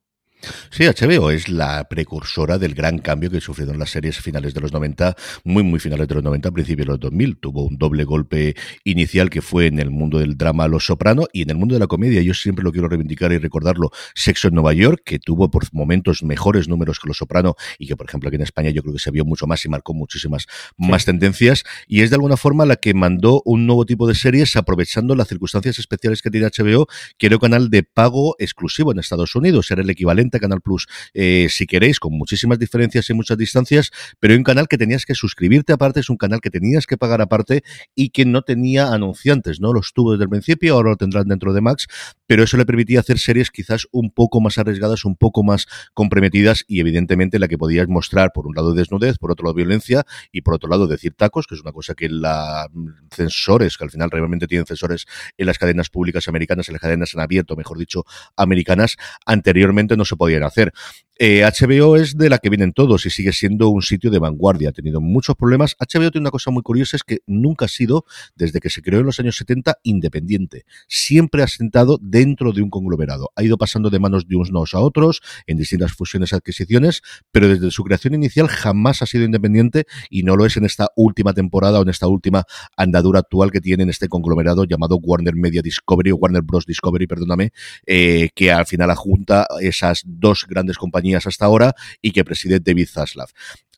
Sí, 0.70 0.84
HBO 0.84 1.30
es 1.30 1.48
la 1.48 1.88
precursora 1.88 2.58
del 2.58 2.74
gran 2.74 2.98
cambio 2.98 3.30
que 3.30 3.40
sufrieron 3.40 3.78
las 3.78 3.90
series 3.90 4.18
finales 4.18 4.52
de 4.54 4.60
los 4.60 4.72
90, 4.72 5.16
muy, 5.44 5.62
muy 5.62 5.80
finales 5.80 6.06
de 6.06 6.14
los 6.14 6.24
90, 6.24 6.50
principios 6.52 6.86
de 6.86 6.92
los 6.92 7.00
2000. 7.00 7.38
Tuvo 7.38 7.64
un 7.64 7.78
doble 7.78 8.04
golpe 8.04 8.54
inicial 8.84 9.30
que 9.30 9.40
fue 9.42 9.66
en 9.66 9.80
el 9.80 9.90
mundo 9.90 10.18
del 10.18 10.36
drama 10.36 10.68
Los 10.68 10.86
Soprano 10.86 11.26
y 11.32 11.42
en 11.42 11.50
el 11.50 11.56
mundo 11.56 11.74
de 11.74 11.80
la 11.80 11.86
comedia. 11.86 12.20
Yo 12.20 12.34
siempre 12.34 12.62
lo 12.62 12.70
quiero 12.70 12.88
reivindicar 12.88 13.32
y 13.32 13.38
recordarlo. 13.38 13.90
Sexo 14.14 14.48
en 14.48 14.54
Nueva 14.54 14.74
York, 14.74 15.02
que 15.04 15.18
tuvo 15.18 15.50
por 15.50 15.64
momentos 15.72 16.22
mejores 16.22 16.68
números 16.68 17.00
que 17.00 17.08
Los 17.08 17.16
Soprano 17.16 17.56
y 17.78 17.86
que, 17.86 17.96
por 17.96 18.06
ejemplo, 18.06 18.28
aquí 18.28 18.36
en 18.36 18.42
España 18.42 18.70
yo 18.70 18.82
creo 18.82 18.94
que 18.94 19.00
se 19.00 19.10
vio 19.10 19.24
mucho 19.24 19.46
más 19.46 19.64
y 19.64 19.68
marcó 19.68 19.94
muchísimas 19.94 20.46
más 20.76 21.06
tendencias. 21.06 21.64
Y 21.88 22.02
es 22.02 22.10
de 22.10 22.16
alguna 22.16 22.36
forma 22.36 22.66
la 22.66 22.76
que 22.76 22.92
mandó 22.94 23.42
un 23.46 23.66
nuevo 23.66 23.86
tipo 23.86 24.06
de 24.06 24.14
series 24.14 24.54
aprovechando 24.56 25.14
las 25.16 25.28
circunstancias 25.28 25.78
especiales 25.78 26.22
que 26.22 26.30
tiene 26.30 26.46
HBO, 26.46 26.86
que 27.18 27.26
era 27.26 27.36
un 27.36 27.40
canal 27.40 27.70
de 27.70 27.82
pago 27.82 28.36
exclusivo 28.38 28.92
en 28.92 28.98
Estados 28.98 29.34
Unidos. 29.34 29.70
Era 29.70 29.82
el 29.82 29.90
equivalente 29.90 30.25
Canal 30.30 30.60
Plus, 30.60 30.86
eh, 31.14 31.48
si 31.50 31.66
queréis, 31.66 32.00
con 32.00 32.12
muchísimas 32.12 32.58
diferencias 32.58 33.08
y 33.10 33.14
muchas 33.14 33.38
distancias, 33.38 33.90
pero 34.20 34.34
un 34.34 34.42
canal 34.42 34.68
que 34.68 34.78
tenías 34.78 35.04
que 35.04 35.14
suscribirte 35.14 35.72
aparte, 35.72 36.00
es 36.00 36.10
un 36.10 36.16
canal 36.16 36.40
que 36.40 36.50
tenías 36.50 36.86
que 36.86 36.96
pagar 36.96 37.20
aparte 37.20 37.62
y 37.94 38.10
que 38.10 38.24
no 38.24 38.42
tenía 38.42 38.92
anunciantes, 38.92 39.60
¿no? 39.60 39.72
Los 39.72 39.92
tuvo 39.92 40.12
desde 40.12 40.24
el 40.24 40.30
principio, 40.30 40.74
ahora 40.74 40.90
lo 40.90 40.96
tendrán 40.96 41.28
dentro 41.28 41.52
de 41.52 41.60
Max, 41.60 41.86
pero 42.26 42.42
eso 42.42 42.56
le 42.56 42.66
permitía 42.66 43.00
hacer 43.00 43.18
series 43.18 43.50
quizás 43.50 43.86
un 43.92 44.10
poco 44.10 44.40
más 44.40 44.58
arriesgadas, 44.58 45.04
un 45.04 45.16
poco 45.16 45.42
más 45.42 45.66
comprometidas 45.94 46.64
y 46.66 46.80
evidentemente 46.80 47.38
la 47.38 47.48
que 47.48 47.58
podías 47.58 47.88
mostrar 47.88 48.32
por 48.34 48.46
un 48.46 48.54
lado 48.54 48.74
desnudez, 48.74 49.18
por 49.18 49.30
otro 49.30 49.44
lado 49.44 49.54
violencia 49.54 50.04
y 50.32 50.42
por 50.42 50.54
otro 50.54 50.68
lado 50.68 50.86
decir 50.86 51.14
tacos, 51.14 51.46
que 51.46 51.54
es 51.54 51.60
una 51.60 51.72
cosa 51.72 51.94
que 51.94 52.08
la 52.08 52.68
censores, 53.10 53.76
que 53.76 53.84
al 53.84 53.90
final 53.90 54.10
realmente 54.10 54.46
tienen 54.46 54.66
censores 54.66 55.06
en 55.36 55.46
las 55.46 55.58
cadenas 55.58 55.90
públicas 55.90 56.28
americanas, 56.28 56.68
en 56.68 56.74
las 56.74 56.82
cadenas 56.82 57.14
en 57.14 57.20
abierto, 57.20 57.56
mejor 57.56 57.78
dicho, 57.78 58.04
americanas, 58.36 58.96
anteriormente 59.24 59.96
no 59.96 60.04
se 60.04 60.15
podían 60.16 60.42
hacer. 60.42 60.72
HBO 61.18 61.96
eh, 61.96 62.02
es 62.02 62.18
de 62.18 62.28
la 62.28 62.38
que 62.38 62.50
vienen 62.50 62.72
todos 62.72 63.06
y 63.06 63.10
sigue 63.10 63.32
siendo 63.32 63.70
un 63.70 63.80
sitio 63.80 64.10
de 64.10 64.18
vanguardia. 64.18 64.68
Ha 64.68 64.72
tenido 64.72 65.00
muchos 65.00 65.34
problemas. 65.34 65.74
HBO 65.78 66.10
tiene 66.10 66.24
una 66.24 66.30
cosa 66.30 66.50
muy 66.50 66.62
curiosa, 66.62 66.96
es 66.96 67.04
que 67.04 67.20
nunca 67.26 67.64
ha 67.64 67.68
sido, 67.68 68.04
desde 68.34 68.60
que 68.60 68.68
se 68.68 68.82
creó 68.82 69.00
en 69.00 69.06
los 69.06 69.18
años 69.18 69.36
70, 69.36 69.78
independiente. 69.82 70.64
Siempre 70.88 71.42
ha 71.42 71.48
sentado 71.48 71.98
dentro 72.02 72.52
de 72.52 72.60
un 72.60 72.68
conglomerado. 72.68 73.30
Ha 73.34 73.42
ido 73.42 73.56
pasando 73.56 73.88
de 73.88 73.98
manos 73.98 74.28
de 74.28 74.36
unos 74.36 74.74
a 74.74 74.80
otros 74.80 75.22
en 75.46 75.56
distintas 75.56 75.92
fusiones 75.92 76.32
y 76.32 76.36
adquisiciones, 76.36 77.02
pero 77.30 77.48
desde 77.48 77.70
su 77.70 77.82
creación 77.82 78.14
inicial 78.14 78.48
jamás 78.48 79.00
ha 79.00 79.06
sido 79.06 79.24
independiente 79.24 79.86
y 80.10 80.22
no 80.22 80.36
lo 80.36 80.44
es 80.44 80.58
en 80.58 80.66
esta 80.66 80.88
última 80.96 81.32
temporada 81.32 81.78
o 81.78 81.82
en 81.82 81.88
esta 81.88 82.08
última 82.08 82.44
andadura 82.76 83.20
actual 83.20 83.50
que 83.50 83.60
tiene 83.62 83.84
en 83.84 83.90
este 83.90 84.08
conglomerado 84.08 84.64
llamado 84.64 84.98
Warner 85.02 85.34
Media 85.34 85.62
Discovery 85.62 86.10
o 86.10 86.16
Warner 86.16 86.42
Bros. 86.42 86.66
Discovery, 86.66 87.06
perdóname, 87.06 87.52
eh, 87.86 88.28
que 88.34 88.52
al 88.52 88.66
final 88.66 88.90
adjunta 88.90 89.46
esas 89.60 90.02
dos 90.06 90.46
grandes 90.48 90.78
compañías 90.78 91.26
hasta 91.26 91.44
ahora 91.44 91.74
y 92.00 92.12
que 92.12 92.24
preside 92.24 92.60
David 92.60 92.88
Zaslav. 92.88 93.28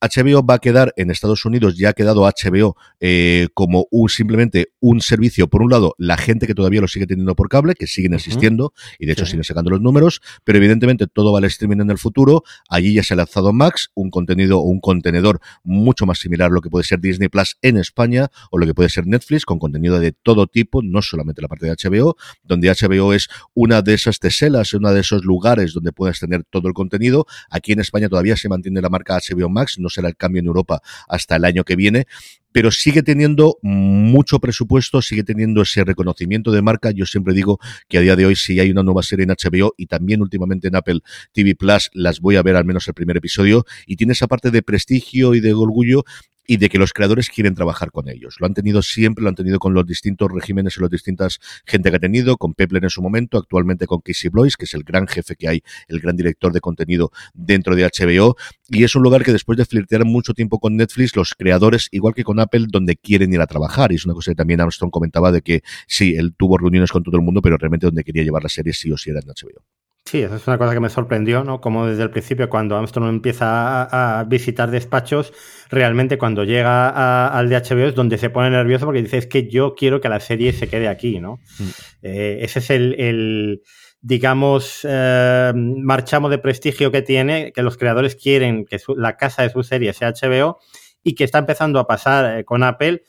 HBO 0.00 0.44
va 0.44 0.54
a 0.54 0.58
quedar 0.58 0.92
en 0.96 1.10
Estados 1.10 1.44
Unidos, 1.44 1.76
ya 1.76 1.90
ha 1.90 1.92
quedado 1.92 2.22
HBO 2.22 2.76
eh, 3.00 3.48
como 3.54 3.86
un 3.90 4.08
simplemente 4.08 4.72
un 4.80 5.00
servicio, 5.00 5.48
por 5.48 5.62
un 5.62 5.70
lado, 5.70 5.94
la 5.98 6.16
gente 6.16 6.46
que 6.46 6.54
todavía 6.54 6.80
lo 6.80 6.88
sigue 6.88 7.06
teniendo 7.06 7.34
por 7.34 7.48
cable, 7.48 7.74
que 7.74 7.86
siguen 7.86 8.14
existiendo 8.14 8.72
y 8.98 9.06
de 9.06 9.12
hecho 9.12 9.26
siguen 9.26 9.44
sacando 9.44 9.70
los 9.70 9.80
números, 9.80 10.20
pero 10.44 10.58
evidentemente 10.58 11.06
todo 11.06 11.32
va 11.32 11.38
al 11.38 11.44
streaming 11.44 11.80
en 11.80 11.90
el 11.90 11.98
futuro. 11.98 12.42
Allí 12.68 12.94
ya 12.94 13.02
se 13.02 13.14
ha 13.14 13.16
lanzado 13.16 13.52
Max, 13.52 13.90
un 13.94 14.10
contenido 14.10 14.58
o 14.58 14.62
un 14.62 14.80
contenedor 14.80 15.40
mucho 15.62 16.06
más 16.06 16.18
similar 16.18 16.50
a 16.50 16.54
lo 16.54 16.60
que 16.60 16.70
puede 16.70 16.84
ser 16.84 17.00
Disney 17.00 17.28
Plus 17.28 17.56
en 17.62 17.76
España 17.76 18.28
o 18.50 18.58
lo 18.58 18.66
que 18.66 18.74
puede 18.74 18.88
ser 18.88 19.06
Netflix, 19.06 19.44
con 19.44 19.58
contenido 19.58 19.98
de 19.98 20.12
todo 20.12 20.46
tipo, 20.46 20.82
no 20.82 21.02
solamente 21.02 21.42
la 21.42 21.48
parte 21.48 21.66
de 21.66 21.72
HBO, 21.72 22.16
donde 22.42 22.68
HBO 22.68 23.12
es 23.12 23.28
una 23.54 23.82
de 23.82 23.94
esas 23.94 24.18
teselas, 24.18 24.74
una 24.74 24.92
de 24.92 25.00
esos 25.00 25.24
lugares 25.24 25.72
donde 25.72 25.92
puedes 25.92 26.20
tener 26.20 26.44
todo 26.44 26.68
el 26.68 26.74
contenido. 26.74 27.26
Aquí 27.50 27.72
en 27.72 27.80
España 27.80 28.08
todavía 28.08 28.36
se 28.36 28.48
mantiene 28.48 28.80
la 28.80 28.88
marca 28.88 29.18
HBO 29.18 29.48
Max, 29.48 29.78
será 29.90 30.08
el 30.08 30.16
cambio 30.16 30.40
en 30.40 30.46
Europa 30.46 30.80
hasta 31.08 31.36
el 31.36 31.44
año 31.44 31.64
que 31.64 31.76
viene, 31.76 32.06
pero 32.52 32.70
sigue 32.70 33.02
teniendo 33.02 33.58
mucho 33.62 34.38
presupuesto, 34.38 35.02
sigue 35.02 35.22
teniendo 35.22 35.62
ese 35.62 35.84
reconocimiento 35.84 36.50
de 36.50 36.62
marca. 36.62 36.90
Yo 36.90 37.06
siempre 37.06 37.34
digo 37.34 37.58
que 37.88 37.98
a 37.98 38.00
día 38.00 38.16
de 38.16 38.26
hoy, 38.26 38.36
si 38.36 38.58
hay 38.58 38.70
una 38.70 38.82
nueva 38.82 39.02
serie 39.02 39.24
en 39.24 39.30
HBO 39.30 39.74
y 39.76 39.86
también 39.86 40.22
últimamente 40.22 40.68
en 40.68 40.76
Apple 40.76 41.00
TV 41.32 41.54
Plus, 41.54 41.90
las 41.92 42.20
voy 42.20 42.36
a 42.36 42.42
ver 42.42 42.56
al 42.56 42.64
menos 42.64 42.88
el 42.88 42.94
primer 42.94 43.16
episodio 43.16 43.64
y 43.86 43.96
tiene 43.96 44.12
esa 44.12 44.26
parte 44.26 44.50
de 44.50 44.62
prestigio 44.62 45.34
y 45.34 45.40
de 45.40 45.52
orgullo 45.52 46.04
y 46.48 46.56
de 46.56 46.70
que 46.70 46.78
los 46.78 46.94
creadores 46.94 47.28
quieren 47.28 47.54
trabajar 47.54 47.92
con 47.92 48.08
ellos. 48.08 48.36
Lo 48.40 48.46
han 48.46 48.54
tenido 48.54 48.80
siempre, 48.80 49.22
lo 49.22 49.28
han 49.28 49.34
tenido 49.34 49.58
con 49.58 49.74
los 49.74 49.86
distintos 49.86 50.30
regímenes 50.32 50.78
y 50.78 50.80
los 50.80 50.88
distintas 50.88 51.40
gente 51.66 51.90
que 51.90 51.96
ha 51.96 52.00
tenido, 52.00 52.38
con 52.38 52.54
Pepler 52.54 52.82
en 52.84 52.90
su 52.90 53.02
momento, 53.02 53.36
actualmente 53.36 53.86
con 53.86 54.00
Casey 54.00 54.30
Blois, 54.30 54.56
que 54.56 54.64
es 54.64 54.72
el 54.72 54.82
gran 54.82 55.06
jefe 55.06 55.36
que 55.36 55.46
hay, 55.46 55.62
el 55.88 56.00
gran 56.00 56.16
director 56.16 56.50
de 56.50 56.60
contenido 56.60 57.12
dentro 57.34 57.76
de 57.76 57.84
HBO, 57.84 58.36
y 58.70 58.82
es 58.82 58.96
un 58.96 59.02
lugar 59.02 59.24
que 59.24 59.32
después 59.32 59.58
de 59.58 59.66
flirtear 59.66 60.06
mucho 60.06 60.32
tiempo 60.32 60.58
con 60.58 60.74
Netflix, 60.74 61.14
los 61.14 61.34
creadores, 61.34 61.88
igual 61.92 62.14
que 62.14 62.24
con 62.24 62.40
Apple, 62.40 62.64
donde 62.70 62.96
quieren 62.96 63.30
ir 63.30 63.42
a 63.42 63.46
trabajar, 63.46 63.92
y 63.92 63.96
es 63.96 64.06
una 64.06 64.14
cosa 64.14 64.30
que 64.30 64.36
también 64.36 64.62
Armstrong 64.62 64.90
comentaba 64.90 65.30
de 65.30 65.42
que 65.42 65.60
sí, 65.86 66.14
él 66.16 66.34
tuvo 66.34 66.56
reuniones 66.56 66.90
con 66.90 67.02
todo 67.02 67.16
el 67.16 67.22
mundo, 67.22 67.42
pero 67.42 67.58
realmente 67.58 67.84
donde 67.84 68.04
quería 68.04 68.22
llevar 68.24 68.42
la 68.42 68.48
serie 68.48 68.72
sí 68.72 68.90
o 68.90 68.96
sí 68.96 69.10
era 69.10 69.20
en 69.20 69.26
HBO. 69.26 69.77
Sí, 70.08 70.22
eso 70.22 70.36
es 70.36 70.46
una 70.46 70.56
cosa 70.56 70.72
que 70.72 70.80
me 70.80 70.88
sorprendió, 70.88 71.44
¿no? 71.44 71.60
Como 71.60 71.86
desde 71.86 72.02
el 72.02 72.08
principio, 72.08 72.48
cuando 72.48 72.78
Armstrong 72.78 73.10
empieza 73.10 73.82
a, 74.20 74.24
visitar 74.24 74.70
despachos, 74.70 75.34
realmente 75.68 76.16
cuando 76.16 76.44
llega 76.44 77.28
al 77.28 77.50
de 77.50 77.56
HBO 77.56 77.88
es 77.88 77.94
donde 77.94 78.16
se 78.16 78.30
pone 78.30 78.48
nervioso 78.48 78.86
porque 78.86 79.02
dice, 79.02 79.18
es 79.18 79.26
que 79.26 79.50
yo 79.50 79.74
quiero 79.74 80.00
que 80.00 80.08
la 80.08 80.18
serie 80.20 80.54
se 80.54 80.66
quede 80.66 80.88
aquí, 80.88 81.20
¿no? 81.20 81.40
Mm. 81.58 81.68
Eh, 82.00 82.38
ese 82.40 82.60
es 82.60 82.70
el, 82.70 83.60
digamos, 84.00 84.80
eh, 84.88 85.52
marchamo 85.54 86.30
de 86.30 86.38
prestigio 86.38 86.90
que 86.90 87.02
tiene, 87.02 87.52
que 87.52 87.62
los 87.62 87.76
creadores 87.76 88.16
quieren 88.16 88.64
que 88.64 88.78
la 88.96 89.18
casa 89.18 89.42
de 89.42 89.50
su 89.50 89.62
serie 89.62 89.92
sea 89.92 90.14
HBO 90.14 90.56
y 91.02 91.16
que 91.16 91.24
está 91.24 91.40
empezando 91.40 91.80
a 91.80 91.86
pasar 91.86 92.38
eh, 92.38 92.44
con 92.46 92.62
Apple, 92.62 93.02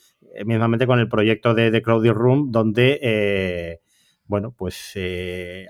mismamente 0.43 0.85
con 0.85 0.99
el 0.99 1.07
proyecto 1.07 1.53
de, 1.53 1.71
The 1.71 1.81
Crowded 1.81 2.11
Room, 2.11 2.51
donde, 2.51 3.79
bueno, 4.25 4.53
pues 4.57 4.97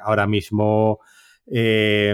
ahora 0.03 0.25
mismo 0.25 1.01
eh, 1.51 2.13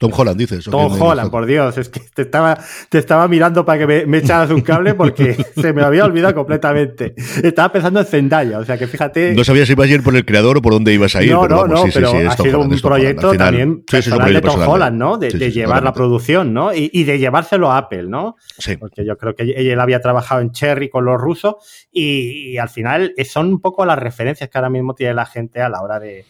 Tom 0.00 0.10
Holland, 0.16 0.38
dices. 0.38 0.64
Tom 0.64 0.98
Holland, 0.98 1.30
por 1.30 1.44
Dios, 1.44 1.76
es 1.76 1.90
que 1.90 2.00
te 2.00 2.22
estaba, 2.22 2.58
te 2.88 2.96
estaba 2.96 3.28
mirando 3.28 3.66
para 3.66 3.86
que 3.86 4.06
me, 4.06 4.16
echaras 4.16 4.48
un 4.48 4.62
cable 4.62 4.94
porque 4.94 5.34
se 5.54 5.74
me 5.74 5.82
había 5.82 6.06
olvidado 6.06 6.36
completamente. 6.36 7.14
Estaba 7.42 7.70
pensando 7.70 8.00
en 8.00 8.06
Zendaya, 8.06 8.60
o 8.60 8.64
sea 8.64 8.78
que 8.78 8.86
fíjate. 8.86 9.34
No 9.34 9.44
sabía 9.44 9.66
si 9.66 9.72
ibas 9.72 9.90
a 9.90 9.92
ir 9.92 10.02
por 10.02 10.16
el 10.16 10.24
creador 10.24 10.56
o 10.56 10.62
por 10.62 10.72
dónde 10.72 10.94
ibas 10.94 11.14
a 11.16 11.22
ir. 11.22 11.32
No, 11.32 11.46
no, 11.46 11.66
no, 11.66 11.84
pero 11.92 12.12
ha 12.30 12.34
sido 12.34 12.60
un 12.60 12.80
proyecto 12.80 13.34
también 13.34 13.84
de 13.84 14.40
Tom 14.40 14.66
Holland, 14.66 14.96
¿no? 14.96 15.18
De, 15.18 15.30
llevar 15.52 15.82
la 15.82 15.92
producción, 15.92 16.54
¿no? 16.54 16.72
Y, 16.72 17.04
de 17.04 17.18
llevárselo 17.18 17.70
a 17.70 17.76
Apple, 17.76 18.04
¿no? 18.04 18.36
Sí. 18.58 18.78
Porque 18.78 19.04
yo 19.04 19.18
creo 19.18 19.34
que 19.34 19.42
él 19.42 19.78
había 19.78 20.00
trabajado 20.00 20.40
en 20.40 20.50
Cherry 20.52 20.88
con 20.88 21.04
los 21.04 21.20
rusos 21.20 21.56
y 21.92 22.56
al 22.56 22.70
final 22.70 23.12
son 23.28 23.48
un 23.48 23.60
poco 23.60 23.84
las 23.84 23.98
referencias 23.98 24.48
que 24.48 24.56
ahora 24.56 24.70
mismo 24.70 24.94
tiene 24.94 25.12
la 25.12 25.26
gente 25.26 25.60
a 25.60 25.68
la 25.68 25.82
hora 25.82 26.00
de 26.00 26.24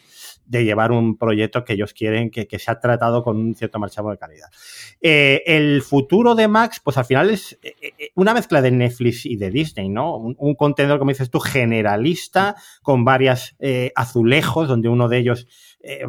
de 0.50 0.64
llevar 0.64 0.90
un 0.90 1.16
proyecto 1.16 1.64
que 1.64 1.74
ellos 1.74 1.94
quieren 1.94 2.28
que, 2.28 2.48
que 2.48 2.58
sea 2.58 2.80
tratado 2.80 3.22
con 3.22 3.36
un 3.36 3.54
cierto 3.54 3.78
marchamo 3.78 4.10
de 4.10 4.18
calidad. 4.18 4.48
Eh, 5.00 5.44
el 5.46 5.80
futuro 5.80 6.34
de 6.34 6.48
Max, 6.48 6.80
pues 6.82 6.98
al 6.98 7.04
final 7.04 7.30
es 7.30 7.56
eh, 7.62 7.74
eh, 7.80 8.10
una 8.16 8.34
mezcla 8.34 8.60
de 8.60 8.72
Netflix 8.72 9.26
y 9.26 9.36
de 9.36 9.48
Disney, 9.50 9.88
¿no? 9.88 10.16
Un, 10.16 10.54
contenedor, 10.56 10.98
como 10.98 11.12
dices 11.12 11.30
tú, 11.30 11.38
generalista, 11.38 12.56
con 12.82 13.04
varias 13.04 13.56
azulejos, 13.94 14.66
donde 14.66 14.88
uno 14.88 15.08
de 15.08 15.18
ellos 15.18 15.46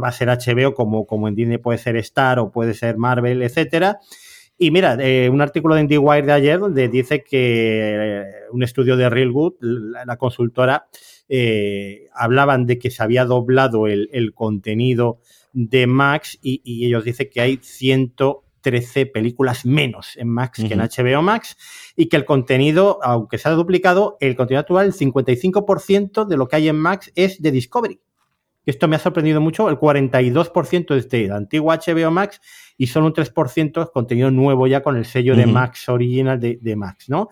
va 0.03 0.07
a 0.07 0.12
ser 0.12 0.27
HBO, 0.29 0.74
como, 0.74 1.05
como 1.05 1.27
en 1.27 1.36
Disney 1.36 1.60
puede 1.60 1.77
ser 1.77 1.95
Star 1.98 2.39
o 2.39 2.51
puede 2.51 2.74
ser 2.74 2.98
Marvel, 2.98 3.43
etcétera. 3.43 4.00
Y 4.57 4.71
mira, 4.71 4.98
un 5.29 5.41
artículo 5.41 5.75
de 5.75 5.81
IndieWire 5.81 6.25
de 6.25 6.33
ayer 6.33 6.60
donde 6.60 6.89
dice 6.89 7.24
que 7.24 8.24
un 8.51 8.63
estudio 8.63 8.98
de 8.98 9.10
Real 9.10 9.31
Good, 9.31 9.53
la 9.62 10.17
consultora, 10.17 10.88
eh, 11.34 12.10
hablaban 12.14 12.66
de 12.66 12.78
que 12.78 12.92
se 12.92 13.02
había 13.02 13.24
doblado 13.24 13.88
el, 13.88 14.34
contenido 14.36 15.20
de 15.54 15.88
Max 15.88 16.38
y, 16.42 16.86
ellos 16.86 17.06
dicen 17.06 17.30
que 17.32 17.40
hay 17.40 17.62
13 18.60 19.06
películas 19.06 19.66
menos 19.66 20.18
en 20.18 20.28
Max 20.28 20.62
que 20.68 20.74
en 20.74 20.82
HBO 20.82 21.22
Max 21.22 21.56
y 21.96 22.08
que 22.08 22.18
el 22.18 22.26
contenido, 22.26 23.00
aunque 23.02 23.38
se 23.38 23.48
ha 23.48 23.54
duplicado, 23.54 24.18
el 24.20 24.36
contenido 24.36 24.60
actual, 24.60 24.88
el 24.88 24.94
55% 24.94 26.26
de 26.26 26.36
lo 26.36 26.50
que 26.50 26.58
hay 26.58 26.68
en 26.68 26.76
Max 26.76 27.14
es 27.16 27.42
de 27.42 27.52
Discovery. 27.52 28.02
Esto 28.66 28.90
me 28.90 28.98
ha 28.98 29.00
sorprendido 29.00 29.40
mucho, 29.40 29.70
el 29.70 29.78
42% 29.78 30.98
es 30.98 31.08
de 31.08 31.32
antiguo 31.32 31.74
HBO 31.74 32.12
Max 32.12 32.42
y 32.78 32.88
solo 32.88 33.06
un 33.06 33.14
3% 33.14 33.82
es 33.82 33.90
contenido 33.90 34.32
nuevo 34.32 34.68
ya 34.68 34.84
con 34.84 34.98
el 34.98 35.06
sello 35.06 35.34
de 35.38 35.46
Max 35.46 35.88
original 35.88 36.42
de, 36.42 36.60
de 36.62 36.76
Max, 36.76 37.08
¿no? 37.08 37.30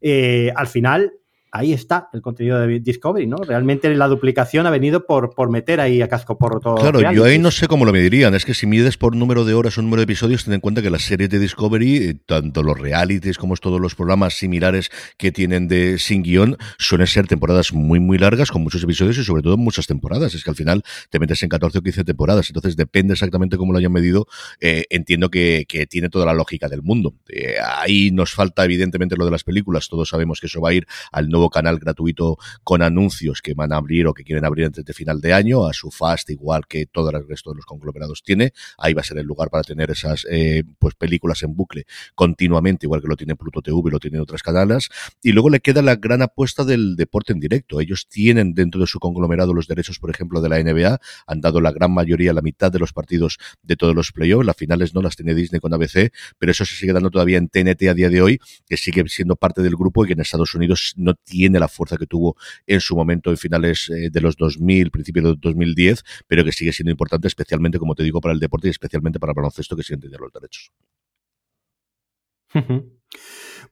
Eh, 0.00 0.50
al 0.56 0.66
final, 0.66 1.12
ahí 1.54 1.72
está 1.72 2.08
el 2.12 2.20
contenido 2.20 2.58
de 2.58 2.80
Discovery, 2.80 3.28
¿no? 3.28 3.36
Realmente 3.36 3.88
la 3.94 4.08
duplicación 4.08 4.66
ha 4.66 4.70
venido 4.70 5.06
por, 5.06 5.34
por 5.34 5.50
meter 5.50 5.80
ahí 5.80 6.02
a 6.02 6.08
casco 6.08 6.36
porro 6.36 6.58
todo. 6.58 6.74
Claro, 6.74 7.12
yo 7.12 7.24
ahí 7.24 7.38
no 7.38 7.52
sé 7.52 7.68
cómo 7.68 7.84
lo 7.84 7.92
medirían. 7.92 8.34
Es 8.34 8.44
que 8.44 8.54
si 8.54 8.66
mides 8.66 8.96
por 8.96 9.14
número 9.14 9.44
de 9.44 9.54
horas 9.54 9.78
o 9.78 9.82
número 9.82 10.00
de 10.00 10.04
episodios, 10.04 10.44
ten 10.44 10.54
en 10.54 10.60
cuenta 10.60 10.82
que 10.82 10.90
las 10.90 11.02
series 11.02 11.30
de 11.30 11.38
Discovery, 11.38 11.96
eh, 11.96 12.14
tanto 12.26 12.64
los 12.64 12.76
realities 12.76 13.38
como 13.38 13.54
todos 13.54 13.80
los 13.80 13.94
programas 13.94 14.34
similares 14.34 14.90
que 15.16 15.30
tienen 15.30 15.68
de 15.68 16.00
sin 16.00 16.24
guion, 16.24 16.56
suelen 16.76 17.06
ser 17.06 17.28
temporadas 17.28 17.72
muy, 17.72 18.00
muy 18.00 18.18
largas, 18.18 18.50
con 18.50 18.62
muchos 18.62 18.82
episodios 18.82 19.16
y 19.18 19.22
sobre 19.22 19.42
todo 19.42 19.56
muchas 19.56 19.86
temporadas. 19.86 20.34
Es 20.34 20.42
que 20.42 20.50
al 20.50 20.56
final 20.56 20.82
te 21.08 21.20
metes 21.20 21.40
en 21.44 21.50
14 21.50 21.78
o 21.78 21.82
15 21.82 22.02
temporadas. 22.02 22.50
Entonces 22.50 22.74
depende 22.74 23.12
exactamente 23.12 23.56
cómo 23.56 23.72
lo 23.72 23.78
hayan 23.78 23.92
medido. 23.92 24.26
Eh, 24.60 24.86
entiendo 24.90 25.30
que, 25.30 25.66
que, 25.68 25.86
tiene 25.86 26.08
toda 26.08 26.26
la 26.26 26.34
lógica 26.34 26.68
del 26.68 26.82
mundo. 26.82 27.14
Eh, 27.28 27.54
ahí 27.64 28.10
nos 28.10 28.32
falta 28.32 28.64
evidentemente 28.64 29.14
lo 29.16 29.24
de 29.24 29.30
las 29.30 29.44
películas. 29.44 29.88
Todos 29.88 30.08
sabemos 30.08 30.40
que 30.40 30.48
eso 30.48 30.60
va 30.60 30.70
a 30.70 30.72
ir 30.72 30.86
al 31.12 31.28
nuevo 31.28 31.43
canal 31.50 31.78
gratuito 31.78 32.36
con 32.62 32.82
anuncios 32.82 33.40
que 33.42 33.54
van 33.54 33.72
a 33.72 33.76
abrir 33.76 34.06
o 34.06 34.14
que 34.14 34.24
quieren 34.24 34.44
abrir 34.44 34.66
antes 34.66 34.84
de 34.84 34.92
final 34.92 35.20
de 35.20 35.32
año, 35.32 35.66
a 35.66 35.72
su 35.72 35.90
Fast, 35.90 36.30
igual 36.30 36.66
que 36.66 36.86
todo 36.86 37.10
el 37.10 37.28
resto 37.28 37.50
de 37.50 37.56
los 37.56 37.66
conglomerados 37.66 38.22
tiene. 38.22 38.52
Ahí 38.78 38.94
va 38.94 39.00
a 39.00 39.04
ser 39.04 39.18
el 39.18 39.26
lugar 39.26 39.50
para 39.50 39.62
tener 39.62 39.90
esas 39.90 40.26
eh, 40.30 40.64
pues 40.78 40.94
películas 40.94 41.42
en 41.42 41.54
bucle 41.54 41.84
continuamente, 42.14 42.86
igual 42.86 43.00
que 43.00 43.08
lo 43.08 43.16
tiene 43.16 43.36
Pluto 43.36 43.62
TV, 43.62 43.90
lo 43.90 43.98
tienen 43.98 44.20
otras 44.20 44.42
canales. 44.42 44.88
Y 45.22 45.32
luego 45.32 45.50
le 45.50 45.60
queda 45.60 45.82
la 45.82 45.96
gran 45.96 46.22
apuesta 46.22 46.64
del 46.64 46.96
deporte 46.96 47.32
en 47.32 47.40
directo. 47.40 47.80
Ellos 47.80 48.08
tienen 48.08 48.54
dentro 48.54 48.80
de 48.80 48.86
su 48.86 48.98
conglomerado 48.98 49.54
los 49.54 49.66
derechos, 49.66 49.98
por 49.98 50.10
ejemplo, 50.10 50.40
de 50.40 50.48
la 50.48 50.62
NBA, 50.62 50.98
han 51.26 51.40
dado 51.40 51.60
la 51.60 51.72
gran 51.72 51.92
mayoría, 51.92 52.32
la 52.32 52.42
mitad 52.42 52.70
de 52.72 52.78
los 52.78 52.92
partidos 52.92 53.38
de 53.62 53.76
todos 53.76 53.94
los 53.94 54.12
playoffs. 54.12 54.46
Las 54.46 54.56
finales 54.56 54.94
no 54.94 55.02
las 55.02 55.16
tiene 55.16 55.34
Disney 55.34 55.60
con 55.60 55.72
ABC, 55.72 56.12
pero 56.38 56.52
eso 56.52 56.64
se 56.64 56.74
sigue 56.76 56.92
dando 56.92 57.10
todavía 57.10 57.38
en 57.38 57.48
TNT 57.48 57.88
a 57.88 57.94
día 57.94 58.08
de 58.08 58.22
hoy, 58.22 58.40
que 58.66 58.76
sigue 58.76 59.04
siendo 59.08 59.36
parte 59.36 59.62
del 59.62 59.76
grupo 59.76 60.04
y 60.04 60.08
que 60.08 60.12
en 60.14 60.20
Estados 60.20 60.54
Unidos 60.54 60.94
no 60.96 61.14
tiene 61.14 61.33
la 61.60 61.68
fuerza 61.68 61.96
que 61.96 62.06
tuvo 62.06 62.36
en 62.66 62.80
su 62.80 62.96
momento 62.96 63.30
en 63.30 63.36
finales 63.36 63.90
eh, 63.90 64.10
de 64.10 64.20
los 64.20 64.36
2000, 64.36 64.90
principios 64.90 65.24
de 65.24 65.36
2010, 65.40 66.02
pero 66.26 66.44
que 66.44 66.52
sigue 66.52 66.72
siendo 66.72 66.90
importante 66.90 67.28
especialmente, 67.28 67.78
como 67.78 67.94
te 67.94 68.02
digo, 68.02 68.20
para 68.20 68.32
el 68.32 68.40
deporte 68.40 68.68
y 68.68 68.70
especialmente 68.70 69.18
para 69.18 69.32
el 69.32 69.36
baloncesto 69.36 69.76
que 69.76 69.82
siguen 69.82 70.00
teniendo 70.00 70.24
los 70.24 70.32
derechos. 70.32 70.72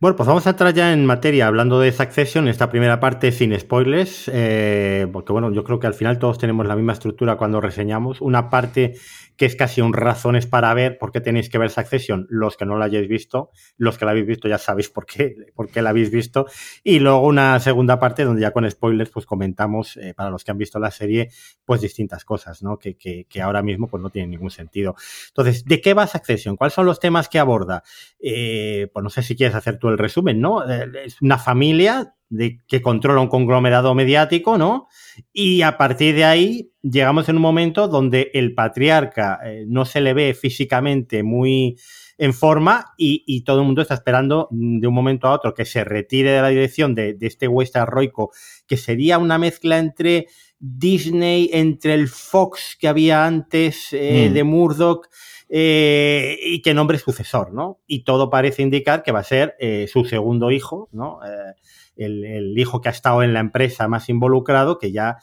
Bueno, 0.02 0.16
pues 0.16 0.26
vamos 0.26 0.44
a 0.49 0.50
entrar 0.50 0.75
ya 0.75 0.92
en 0.92 1.06
materia, 1.06 1.46
hablando 1.46 1.78
de 1.78 1.92
Succession, 1.92 2.49
esta 2.49 2.70
primera 2.70 2.99
parte 2.99 3.30
sin 3.30 3.56
spoilers, 3.56 4.28
eh, 4.32 5.06
porque 5.12 5.32
bueno, 5.32 5.52
yo 5.52 5.62
creo 5.62 5.78
que 5.78 5.87
al 5.87 5.94
final 5.94 6.18
todos 6.18 6.38
tenemos 6.38 6.66
la 6.66 6.75
misma 6.75 6.94
estructura 6.94 7.37
cuando 7.37 7.61
reseñamos. 7.61 8.20
Una 8.20 8.50
parte 8.50 8.94
que 9.37 9.46
es 9.46 9.56
casi 9.56 9.80
un 9.80 9.92
razones 9.92 10.46
para 10.46 10.72
ver 10.75 10.99
por 10.99 11.11
qué 11.11 11.20
tenéis 11.20 11.49
que 11.49 11.58
ver 11.58 11.70
Succession, 11.70 12.26
los 12.30 12.56
que 12.56 12.66
no 12.66 12.76
la 12.76 12.84
hayáis 12.87 13.08
visto, 13.08 13.50
los 13.76 13.99
que 13.99 14.04
la 14.04 14.11
habéis 14.12 14.26
visto 14.26 14.49
ya 14.49 14.58
sabéis 14.58 14.88
por 14.88 15.06
qué, 15.06 15.34
por 15.54 15.68
qué 15.68 15.82
la 15.82 15.90
habéis 15.90 16.11
visto, 16.11 16.46
y 16.84 16.99
luego 16.99 17.26
una 17.26 17.58
segunda 17.61 17.99
parte 17.99 18.25
donde 18.25 18.42
ya 18.42 18.52
con 18.52 18.70
spoilers 18.70 19.11
pues 19.11 19.26
comentamos, 19.26 19.96
eh, 19.96 20.14
para 20.14 20.30
los 20.30 20.44
que 20.44 20.50
han 20.50 20.58
visto 20.58 20.78
la 20.78 20.90
serie, 20.90 21.30
pues 21.64 21.80
distintas 21.80 22.25
cosas, 22.25 22.62
¿no? 22.62 22.78
Que, 22.78 22.96
que, 22.96 23.42
ahora 23.42 23.62
mismo 23.62 23.88
pues 23.88 24.02
no 24.02 24.11
tienen 24.11 24.30
ningún 24.30 24.50
sentido. 24.50 24.94
Entonces, 25.28 25.64
¿de 25.64 25.80
qué 25.80 25.94
va 25.94 26.06
Succession? 26.06 26.56
¿Cuáles 26.56 26.75
son 26.75 26.87
los 26.87 27.00
temas 27.00 27.28
que 27.28 27.38
aborda? 27.38 27.82
Eh, 28.20 28.88
pues 28.92 29.02
no 29.02 29.11
sé 29.11 29.22
si 29.22 29.31
quieres 29.36 29.54
hacer 29.54 29.78
tú 29.78 29.88
el 29.88 29.98
resumen, 29.98 30.40
¿no? 30.40 30.68
Eh, 30.68 30.86
es 31.04 31.20
una 31.20 31.38
familia 31.38 32.14
de, 32.28 32.58
que 32.66 32.80
controla 32.82 33.20
un 33.20 33.28
conglomerado 33.28 33.94
mediático, 33.94 34.58
¿no? 34.58 34.88
Y 35.32 35.62
a 35.62 35.76
partir 35.76 36.14
de 36.14 36.24
ahí 36.24 36.72
llegamos 36.82 37.28
en 37.28 37.36
un 37.36 37.42
momento 37.42 37.88
donde 37.88 38.30
el 38.34 38.54
patriarca 38.54 39.38
eh, 39.44 39.64
no 39.66 39.84
se 39.84 40.00
le 40.00 40.14
ve 40.14 40.34
físicamente 40.34 41.22
muy 41.22 41.76
en 42.18 42.34
forma 42.34 42.92
y, 42.96 43.24
y, 43.26 43.42
todo 43.42 43.60
el 43.60 43.66
mundo 43.66 43.82
está 43.82 43.94
esperando 43.94 44.48
de 44.50 44.86
un 44.86 44.94
momento 44.94 45.26
a 45.26 45.32
otro 45.32 45.54
que 45.54 45.64
se 45.64 45.82
retire 45.82 46.30
de 46.30 46.42
la 46.42 46.48
dirección 46.48 46.94
de, 46.94 47.14
de 47.14 47.26
este 47.26 47.48
Western 47.48 47.86
Roico, 47.86 48.30
que 48.66 48.76
sería 48.76 49.18
una 49.18 49.38
mezcla 49.38 49.78
entre 49.78 50.28
Disney, 50.64 51.50
entre 51.52 51.94
el 51.94 52.06
Fox 52.06 52.76
que 52.78 52.86
había 52.86 53.26
antes 53.26 53.88
eh, 53.90 54.28
mm. 54.30 54.32
de 54.32 54.44
Murdoch 54.44 55.08
eh, 55.54 56.38
y 56.42 56.62
que 56.62 56.73
nombre 56.73 56.97
sucesor, 56.97 57.52
¿no? 57.52 57.78
Y 57.86 58.04
todo 58.04 58.30
parece 58.30 58.62
indicar 58.62 59.02
que 59.02 59.12
va 59.12 59.19
a 59.19 59.25
ser 59.25 59.54
eh, 59.58 59.86
su 59.86 60.06
segundo 60.06 60.50
hijo, 60.50 60.88
¿no? 60.93 61.21
Eh, 61.26 61.54
el, 61.97 62.58
hijo 62.58 62.80
que 62.80 62.88
ha 62.88 62.93
estado 62.93 63.23
en 63.23 63.34
la 63.34 63.41
empresa 63.41 63.86
más 63.86 64.08
involucrado, 64.08 64.78
que 64.78 64.93
ya 64.93 65.19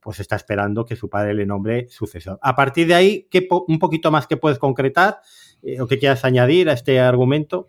pues 0.00 0.18
está 0.18 0.34
esperando 0.34 0.84
que 0.84 0.96
su 0.96 1.08
padre 1.08 1.34
le 1.34 1.46
nombre 1.46 1.86
sucesor. 1.88 2.40
A 2.42 2.56
partir 2.56 2.88
de 2.88 2.94
ahí, 2.94 3.28
¿qué 3.30 3.46
un 3.68 3.78
poquito 3.78 4.10
más 4.10 4.26
que 4.26 4.36
puedes 4.36 4.58
concretar 4.58 5.20
o 5.78 5.86
que 5.86 6.00
quieras 6.00 6.24
añadir 6.24 6.68
a 6.68 6.72
este 6.72 6.98
argumento? 6.98 7.68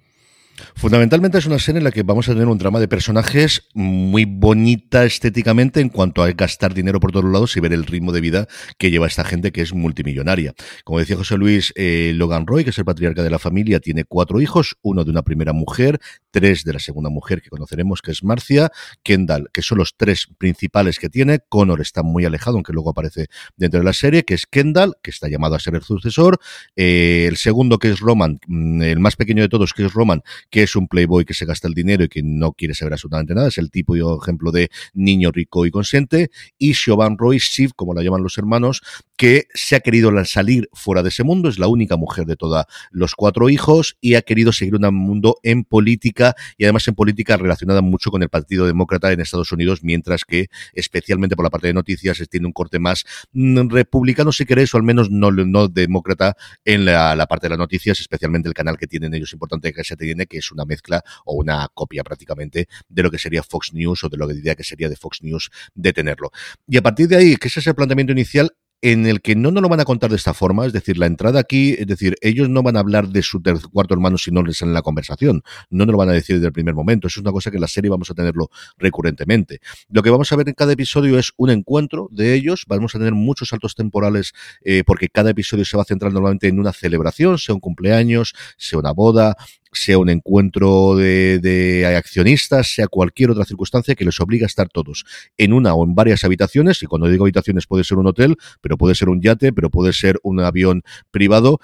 Fundamentalmente 0.75 1.37
es 1.37 1.45
una 1.45 1.59
serie 1.59 1.79
en 1.79 1.83
la 1.83 1.91
que 1.91 2.03
vamos 2.03 2.27
a 2.29 2.33
tener 2.33 2.47
un 2.47 2.57
drama 2.57 2.79
de 2.79 2.87
personajes 2.87 3.67
muy 3.73 4.25
bonita 4.25 5.05
estéticamente 5.05 5.79
en 5.79 5.89
cuanto 5.89 6.23
a 6.23 6.31
gastar 6.31 6.73
dinero 6.73 6.99
por 6.99 7.11
todos 7.11 7.25
lados 7.25 7.55
y 7.57 7.59
ver 7.59 7.73
el 7.73 7.85
ritmo 7.85 8.11
de 8.11 8.21
vida 8.21 8.47
que 8.77 8.91
lleva 8.91 9.07
esta 9.07 9.23
gente 9.23 9.51
que 9.51 9.61
es 9.61 9.73
multimillonaria. 9.73 10.53
Como 10.83 10.99
decía 10.99 11.15
José 11.15 11.37
Luis, 11.37 11.73
eh, 11.75 12.13
Logan 12.15 12.47
Roy, 12.47 12.63
que 12.63 12.71
es 12.71 12.77
el 12.77 12.85
patriarca 12.85 13.23
de 13.23 13.29
la 13.29 13.39
familia, 13.39 13.79
tiene 13.79 14.05
cuatro 14.05 14.41
hijos, 14.41 14.77
uno 14.81 15.03
de 15.03 15.11
una 15.11 15.21
primera 15.21 15.53
mujer, 15.53 15.99
tres 16.31 16.63
de 16.63 16.73
la 16.73 16.79
segunda 16.79 17.09
mujer 17.09 17.41
que 17.41 17.49
conoceremos, 17.49 18.01
que 18.01 18.11
es 18.11 18.23
Marcia, 18.23 18.71
Kendall, 19.03 19.49
que 19.51 19.61
son 19.61 19.77
los 19.77 19.95
tres 19.97 20.27
principales 20.37 20.99
que 20.99 21.09
tiene. 21.09 21.39
Connor 21.47 21.81
está 21.81 22.03
muy 22.03 22.25
alejado, 22.25 22.57
aunque 22.57 22.73
luego 22.73 22.91
aparece 22.91 23.27
dentro 23.55 23.79
de 23.79 23.85
la 23.85 23.93
serie, 23.93 24.23
que 24.23 24.33
es 24.33 24.45
Kendall, 24.45 24.95
que 25.01 25.11
está 25.11 25.27
llamado 25.27 25.55
a 25.55 25.59
ser 25.59 25.75
el 25.75 25.83
sucesor. 25.83 26.39
Eh, 26.75 27.25
el 27.27 27.37
segundo, 27.37 27.77
que 27.77 27.89
es 27.89 27.99
Roman, 27.99 28.39
mm, 28.47 28.81
el 28.81 28.99
más 28.99 29.15
pequeño 29.15 29.41
de 29.43 29.49
todos, 29.49 29.73
que 29.73 29.85
es 29.85 29.93
Roman, 29.93 30.23
que 30.49 30.63
es 30.63 30.75
un 30.75 30.87
playboy 30.87 31.25
que 31.25 31.33
se 31.33 31.45
gasta 31.45 31.67
el 31.67 31.73
dinero 31.73 32.03
y 32.03 32.09
que 32.09 32.21
no 32.23 32.53
quiere 32.53 32.73
saber 32.73 32.93
absolutamente 32.93 33.33
nada, 33.33 33.47
es 33.47 33.57
el 33.57 33.71
tipo 33.71 33.95
y 33.95 34.01
ejemplo 34.21 34.51
de 34.51 34.69
niño 34.93 35.31
rico 35.31 35.65
y 35.65 35.71
consciente, 35.71 36.31
y 36.57 36.73
Siobhan 36.73 37.17
Roy 37.17 37.37
Shiv, 37.37 37.73
como 37.75 37.93
la 37.93 38.03
llaman 38.03 38.23
los 38.23 38.37
hermanos, 38.37 38.81
que 39.21 39.47
se 39.53 39.75
ha 39.75 39.81
querido 39.81 40.11
salir 40.25 40.67
fuera 40.73 41.03
de 41.03 41.09
ese 41.09 41.23
mundo, 41.23 41.47
es 41.47 41.59
la 41.59 41.67
única 41.67 41.95
mujer 41.95 42.25
de 42.25 42.35
todos 42.35 42.65
los 42.89 43.13
cuatro 43.13 43.49
hijos 43.49 43.95
y 44.01 44.15
ha 44.15 44.23
querido 44.23 44.51
seguir 44.51 44.73
un 44.73 44.95
mundo 44.95 45.37
en 45.43 45.63
política 45.63 46.33
y 46.57 46.63
además 46.63 46.87
en 46.87 46.95
política 46.95 47.37
relacionada 47.37 47.83
mucho 47.83 48.09
con 48.09 48.23
el 48.23 48.29
Partido 48.29 48.65
Demócrata 48.65 49.11
en 49.11 49.19
Estados 49.19 49.51
Unidos, 49.51 49.83
mientras 49.83 50.25
que 50.25 50.47
especialmente 50.73 51.35
por 51.35 51.45
la 51.45 51.51
parte 51.51 51.67
de 51.67 51.73
noticias 51.75 52.19
tiene 52.31 52.47
un 52.47 52.51
corte 52.51 52.79
más 52.79 53.05
mm, 53.33 53.69
republicano 53.69 54.31
si 54.31 54.43
queréis 54.43 54.73
o 54.73 54.77
al 54.77 54.83
menos 54.83 55.11
no, 55.11 55.29
no 55.29 55.67
demócrata 55.67 56.35
en 56.65 56.85
la, 56.85 57.27
parte 57.29 57.45
de 57.45 57.49
las 57.51 57.59
noticias, 57.59 57.99
especialmente 57.99 58.47
el 58.47 58.55
canal 58.55 58.75
que 58.75 58.87
tienen 58.87 59.13
ellos 59.13 59.33
importante 59.33 59.71
que 59.71 59.83
se 59.83 59.95
tiene, 59.97 60.25
que 60.25 60.39
es 60.39 60.51
una 60.51 60.65
mezcla 60.65 61.03
o 61.25 61.35
una 61.35 61.67
copia 61.71 62.03
prácticamente 62.03 62.67
de 62.89 63.03
lo 63.03 63.11
que 63.11 63.19
sería 63.19 63.43
Fox 63.43 63.71
News 63.71 64.03
o 64.03 64.09
de 64.09 64.17
lo 64.17 64.27
que 64.27 64.33
diría 64.33 64.55
que 64.55 64.63
sería 64.63 64.89
de 64.89 64.95
Fox 64.95 65.21
News 65.21 65.51
de 65.75 65.93
tenerlo. 65.93 66.31
Y 66.67 66.77
a 66.77 66.81
partir 66.81 67.07
de 67.07 67.17
ahí, 67.17 67.35
que 67.35 67.49
ese 67.49 67.59
es 67.59 67.67
el 67.67 67.75
planteamiento 67.75 68.13
inicial, 68.13 68.51
en 68.81 69.05
el 69.05 69.21
que 69.21 69.35
no 69.35 69.51
nos 69.51 69.61
lo 69.61 69.69
van 69.69 69.79
a 69.79 69.85
contar 69.85 70.09
de 70.09 70.15
esta 70.15 70.33
forma, 70.33 70.65
es 70.65 70.73
decir, 70.73 70.97
la 70.97 71.05
entrada 71.05 71.39
aquí, 71.39 71.75
es 71.77 71.87
decir, 71.87 72.15
ellos 72.21 72.49
no 72.49 72.63
van 72.63 72.77
a 72.77 72.79
hablar 72.79 73.09
de 73.09 73.21
su 73.21 73.41
cuarto 73.71 73.93
hermano 73.93 74.17
si 74.17 74.31
no 74.31 74.43
les 74.43 74.61
en 74.61 74.73
la 74.73 74.81
conversación, 74.81 75.43
no 75.69 75.85
nos 75.85 75.93
lo 75.93 75.97
van 75.97 76.09
a 76.09 76.13
decir 76.13 76.35
desde 76.35 76.47
el 76.47 76.53
primer 76.53 76.73
momento, 76.73 77.07
eso 77.07 77.19
es 77.19 77.23
una 77.23 77.31
cosa 77.31 77.51
que 77.51 77.57
en 77.57 77.61
la 77.61 77.67
serie 77.67 77.89
vamos 77.89 78.09
a 78.09 78.13
tenerlo 78.13 78.49
recurrentemente. 78.77 79.61
Lo 79.89 80.01
que 80.01 80.09
vamos 80.09 80.31
a 80.31 80.35
ver 80.35 80.49
en 80.49 80.55
cada 80.55 80.73
episodio 80.73 81.19
es 81.19 81.31
un 81.37 81.51
encuentro 81.51 82.09
de 82.11 82.33
ellos, 82.33 82.65
vamos 82.67 82.95
a 82.95 82.97
tener 82.97 83.13
muchos 83.13 83.49
saltos 83.49 83.75
temporales 83.75 84.33
eh, 84.63 84.83
porque 84.85 85.09
cada 85.09 85.29
episodio 85.29 85.65
se 85.65 85.77
va 85.77 85.83
a 85.83 85.85
centrar 85.85 86.11
normalmente 86.11 86.47
en 86.47 86.59
una 86.59 86.73
celebración, 86.73 87.37
sea 87.37 87.53
un 87.53 87.61
cumpleaños, 87.61 88.33
sea 88.57 88.79
una 88.79 88.91
boda, 88.91 89.35
sea 89.71 89.97
un 89.97 90.09
encuentro 90.09 90.95
de, 90.95 91.93
accionistas, 91.97 92.73
sea 92.73 92.87
cualquier 92.87 93.31
otra 93.31 93.45
circunstancia 93.45 93.95
que 93.95 94.05
les 94.05 94.19
obliga 94.19 94.45
a 94.45 94.47
estar 94.47 94.69
todos 94.69 95.05
en 95.37 95.53
una 95.53 95.73
o 95.73 95.83
en 95.83 95.95
varias 95.95 96.23
habitaciones, 96.23 96.81
y 96.83 96.87
cuando 96.87 97.07
digo 97.07 97.23
habitaciones 97.23 97.67
puede 97.67 97.83
ser 97.83 97.97
un 97.97 98.07
hotel, 98.07 98.35
pero 98.61 98.77
puede 98.77 98.95
ser 98.95 99.09
un 99.09 99.21
yate, 99.21 99.53
pero 99.53 99.69
puede 99.69 99.93
ser 99.93 100.19
un 100.23 100.39
avión 100.39 100.83
privado, 101.11 101.59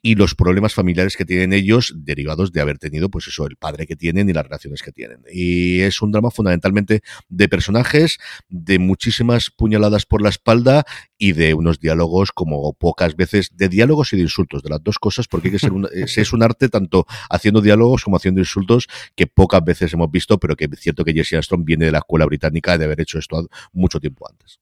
y 0.00 0.14
los 0.14 0.34
problemas 0.34 0.74
familiares 0.74 1.16
que 1.16 1.24
tienen 1.24 1.52
ellos 1.52 1.92
derivados 1.96 2.52
de 2.52 2.60
haber 2.60 2.78
tenido, 2.78 3.08
pues 3.08 3.26
eso, 3.26 3.46
el 3.46 3.56
padre 3.56 3.86
que 3.86 3.96
tienen 3.96 4.28
y 4.28 4.32
las 4.32 4.44
relaciones 4.44 4.82
que 4.82 4.92
tienen. 4.92 5.22
Y 5.32 5.80
es 5.80 6.00
un 6.02 6.12
drama 6.12 6.30
fundamentalmente 6.30 7.02
de 7.28 7.48
personajes, 7.48 8.18
de 8.48 8.78
muchísimas 8.78 9.50
puñaladas 9.50 10.06
por 10.06 10.22
la 10.22 10.28
espalda 10.28 10.84
y 11.18 11.32
de 11.32 11.54
unos 11.54 11.80
diálogos 11.80 12.30
como 12.32 12.72
pocas 12.74 13.16
veces, 13.16 13.56
de 13.56 13.68
diálogos 13.68 14.12
y 14.12 14.16
de 14.16 14.22
insultos, 14.22 14.62
de 14.62 14.70
las 14.70 14.82
dos 14.82 14.98
cosas, 14.98 15.26
porque 15.26 15.48
hay 15.48 15.52
que 15.52 15.58
ser 15.58 15.72
un, 15.72 15.88
es 15.92 16.32
un 16.32 16.42
arte 16.42 16.68
tanto 16.68 17.06
haciendo 17.28 17.60
diálogos 17.60 18.04
como 18.04 18.16
haciendo 18.16 18.40
insultos 18.40 18.86
que 19.16 19.26
pocas 19.26 19.64
veces 19.64 19.92
hemos 19.92 20.10
visto, 20.10 20.38
pero 20.38 20.56
que 20.56 20.68
es 20.72 20.80
cierto 20.80 21.04
que 21.04 21.12
Jesse 21.12 21.34
Armstrong 21.34 21.64
viene 21.64 21.86
de 21.86 21.92
la 21.92 21.98
escuela 21.98 22.24
británica 22.24 22.78
de 22.78 22.84
haber 22.84 23.00
hecho 23.00 23.18
esto 23.18 23.48
mucho 23.72 23.98
tiempo 23.98 24.28
antes. 24.28 24.60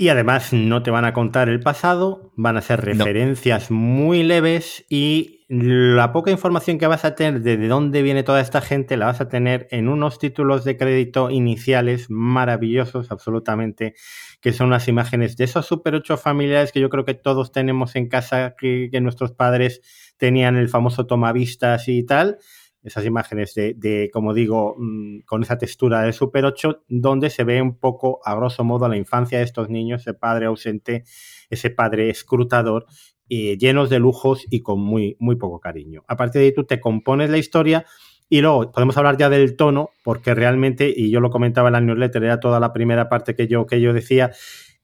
Y 0.00 0.08
además 0.08 0.54
no 0.54 0.82
te 0.82 0.90
van 0.90 1.04
a 1.04 1.12
contar 1.12 1.50
el 1.50 1.60
pasado, 1.60 2.32
van 2.34 2.56
a 2.56 2.60
hacer 2.60 2.80
referencias 2.80 3.70
muy 3.70 4.22
leves 4.22 4.86
y 4.88 5.44
la 5.46 6.10
poca 6.10 6.30
información 6.30 6.78
que 6.78 6.86
vas 6.86 7.04
a 7.04 7.14
tener 7.14 7.42
de 7.42 7.68
dónde 7.68 8.00
viene 8.00 8.22
toda 8.22 8.40
esta 8.40 8.62
gente 8.62 8.96
la 8.96 9.04
vas 9.04 9.20
a 9.20 9.28
tener 9.28 9.68
en 9.70 9.90
unos 9.90 10.18
títulos 10.18 10.64
de 10.64 10.78
crédito 10.78 11.28
iniciales 11.28 12.06
maravillosos, 12.08 13.10
absolutamente, 13.10 13.92
que 14.40 14.54
son 14.54 14.68
unas 14.68 14.88
imágenes 14.88 15.36
de 15.36 15.44
esos 15.44 15.66
Super 15.66 15.96
8 15.96 16.16
familiares 16.16 16.72
que 16.72 16.80
yo 16.80 16.88
creo 16.88 17.04
que 17.04 17.12
todos 17.12 17.52
tenemos 17.52 17.94
en 17.94 18.08
casa, 18.08 18.54
que, 18.58 18.88
que 18.90 19.02
nuestros 19.02 19.32
padres 19.32 19.82
tenían 20.16 20.56
el 20.56 20.70
famoso 20.70 21.04
tomavistas 21.04 21.88
y 21.88 22.06
tal 22.06 22.38
esas 22.82 23.04
imágenes 23.04 23.54
de, 23.54 24.10
como 24.12 24.34
digo, 24.34 24.74
mm, 24.78 25.20
con 25.26 25.42
esa 25.42 25.58
textura 25.58 26.02
de 26.02 26.12
Super 26.12 26.44
8, 26.44 26.84
donde 26.88 27.30
se 27.30 27.44
ve 27.44 27.60
un 27.60 27.78
poco, 27.78 28.20
a 28.24 28.34
grosso 28.34 28.64
modo, 28.64 28.88
la 28.88 28.96
infancia 28.96 29.38
de 29.38 29.44
estos 29.44 29.68
niños, 29.68 30.02
ese 30.02 30.14
padre 30.14 30.46
ausente, 30.46 31.04
ese 31.50 31.70
padre 31.70 32.10
escrutador, 32.10 32.86
eh, 33.28 33.56
llenos 33.58 33.90
de 33.90 33.98
lujos 33.98 34.46
y 34.50 34.60
con 34.62 34.80
muy, 34.80 35.16
muy 35.20 35.36
poco 35.36 35.60
cariño. 35.60 36.04
A 36.08 36.16
partir 36.16 36.40
de 36.40 36.46
ahí 36.46 36.54
tú 36.54 36.64
te 36.64 36.80
compones 36.80 37.30
la 37.30 37.38
historia 37.38 37.86
y 38.28 38.40
luego 38.40 38.70
podemos 38.70 38.96
hablar 38.96 39.16
ya 39.16 39.28
del 39.28 39.56
tono, 39.56 39.90
porque 40.04 40.34
realmente, 40.34 40.92
y 40.94 41.10
yo 41.10 41.20
lo 41.20 41.30
comentaba 41.30 41.68
en 41.68 41.72
la 41.72 41.80
newsletter, 41.80 42.22
era 42.22 42.40
toda 42.40 42.60
la 42.60 42.72
primera 42.72 43.08
parte 43.08 43.34
que 43.34 43.48
yo, 43.48 43.66
que 43.66 43.80
yo 43.80 43.92
decía, 43.92 44.30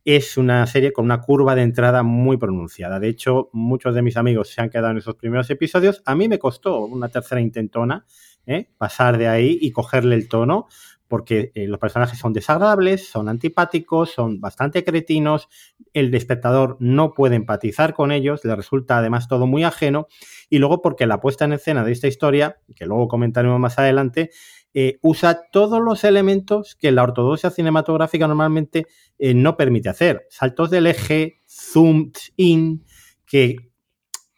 es 0.06 0.36
una 0.36 0.64
serie 0.68 0.92
con 0.92 1.04
una 1.04 1.20
curva 1.20 1.56
de 1.56 1.62
entrada 1.62 2.04
muy 2.04 2.36
pronunciada. 2.36 3.00
De 3.00 3.08
hecho, 3.08 3.50
muchos 3.52 3.92
de 3.92 4.02
mis 4.02 4.16
amigos 4.16 4.48
se 4.48 4.62
han 4.62 4.70
quedado 4.70 4.92
en 4.92 4.98
esos 4.98 5.16
primeros 5.16 5.50
episodios. 5.50 6.00
A 6.06 6.14
mí 6.14 6.28
me 6.28 6.38
costó 6.38 6.84
una 6.86 7.08
tercera 7.08 7.40
intentona 7.40 8.06
¿eh? 8.46 8.70
pasar 8.78 9.18
de 9.18 9.26
ahí 9.26 9.58
y 9.60 9.72
cogerle 9.72 10.14
el 10.14 10.28
tono, 10.28 10.68
porque 11.08 11.50
eh, 11.56 11.66
los 11.66 11.80
personajes 11.80 12.20
son 12.20 12.32
desagradables, 12.32 13.08
son 13.08 13.28
antipáticos, 13.28 14.10
son 14.12 14.40
bastante 14.40 14.84
cretinos, 14.84 15.48
el 15.92 16.14
espectador 16.14 16.76
no 16.78 17.12
puede 17.12 17.34
empatizar 17.34 17.92
con 17.92 18.12
ellos, 18.12 18.44
le 18.44 18.54
resulta 18.54 18.98
además 18.98 19.26
todo 19.26 19.48
muy 19.48 19.64
ajeno, 19.64 20.06
y 20.48 20.58
luego 20.58 20.82
porque 20.82 21.06
la 21.06 21.20
puesta 21.20 21.44
en 21.44 21.54
escena 21.54 21.84
de 21.84 21.90
esta 21.90 22.06
historia, 22.06 22.58
que 22.76 22.86
luego 22.86 23.08
comentaremos 23.08 23.58
más 23.58 23.78
adelante, 23.78 24.30
eh, 24.78 24.98
usa 25.00 25.48
todos 25.50 25.80
los 25.80 26.04
elementos 26.04 26.74
que 26.74 26.92
la 26.92 27.02
ortodoxia 27.02 27.48
cinematográfica 27.48 28.28
normalmente 28.28 28.86
eh, 29.18 29.32
no 29.32 29.56
permite 29.56 29.88
hacer. 29.88 30.26
Saltos 30.28 30.68
del 30.68 30.86
eje, 30.86 31.40
zoom 31.48 32.12
in, 32.36 32.84
que 33.24 33.56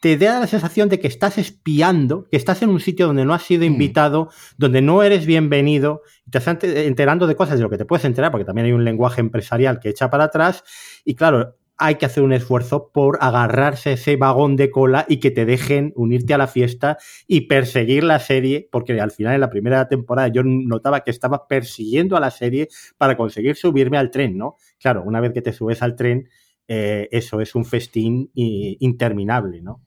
te 0.01 0.17
da 0.17 0.39
la 0.39 0.47
sensación 0.47 0.89
de 0.89 1.01
que 1.01 1.09
estás 1.09 1.39
espiando, 1.39 2.29
que 2.31 2.37
estás 2.37 2.63
en 2.63 2.69
un 2.69 2.79
sitio 2.79 3.09
donde 3.09 3.25
no 3.25 3.35
has 3.35 3.43
sido 3.43 3.63
mm. 3.63 3.73
invitado, 3.73 4.31
donde 4.57 4.81
no 4.81 5.03
eres 5.03 5.27
bienvenido, 5.27 6.03
y 6.25 6.31
te 6.31 6.39
estás 6.39 6.63
enterando 6.63 7.27
de 7.27 7.35
cosas 7.35 7.57
de 7.59 7.65
lo 7.65 7.71
que 7.71 7.79
te 7.79 7.85
puedes 7.85 8.05
enterar, 8.05 8.31
porque 8.31 8.45
también 8.45 8.67
hay 8.67 8.73
un 8.73 8.85
lenguaje 8.85 9.21
empresarial 9.21 9.81
que 9.81 9.89
echa 9.89 10.09
para 10.09 10.23
atrás. 10.23 10.63
Y 11.05 11.17
claro, 11.17 11.57
hay 11.79 11.95
que 11.95 12.07
hacer 12.07 12.23
un 12.23 12.33
esfuerzo 12.33 12.91
por 12.93 13.19
agarrarse 13.21 13.93
ese 13.93 14.17
vagón 14.17 14.57
de 14.57 14.71
cola 14.71 15.07
y 15.09 15.19
que 15.19 15.31
te 15.31 15.47
dejen 15.47 15.93
unirte 15.95 16.35
a 16.35 16.39
la 16.39 16.49
fiesta 16.49 16.99
y 17.27 17.43
perseguir 17.43 18.05
la 18.05 18.19
serie, 18.19 18.69
porque 18.71 19.01
al 19.01 19.13
final 19.13 19.35
en 19.35 19.41
la 19.41 19.51
primera 19.51 19.89
temporada 19.89 20.29
yo 20.29 20.43
notaba 20.45 21.05
que 21.05 21.11
estaba 21.11 21.47
persiguiendo 21.47 22.17
a 22.17 22.21
la 22.21 22.31
serie 22.31 22.69
para 22.97 23.17
conseguir 23.17 23.57
subirme 23.57 23.97
al 23.97 24.11
tren, 24.11 24.37
¿no? 24.37 24.57
Claro, 24.81 25.03
una 25.05 25.21
vez 25.21 25.33
que 25.33 25.43
te 25.43 25.53
subes 25.53 25.81
al 25.83 25.95
tren, 25.95 26.29
eh, 26.67 27.09
eso 27.13 27.41
es 27.41 27.55
un 27.55 27.65
festín 27.65 28.31
interminable, 28.35 29.63
¿no? 29.63 29.81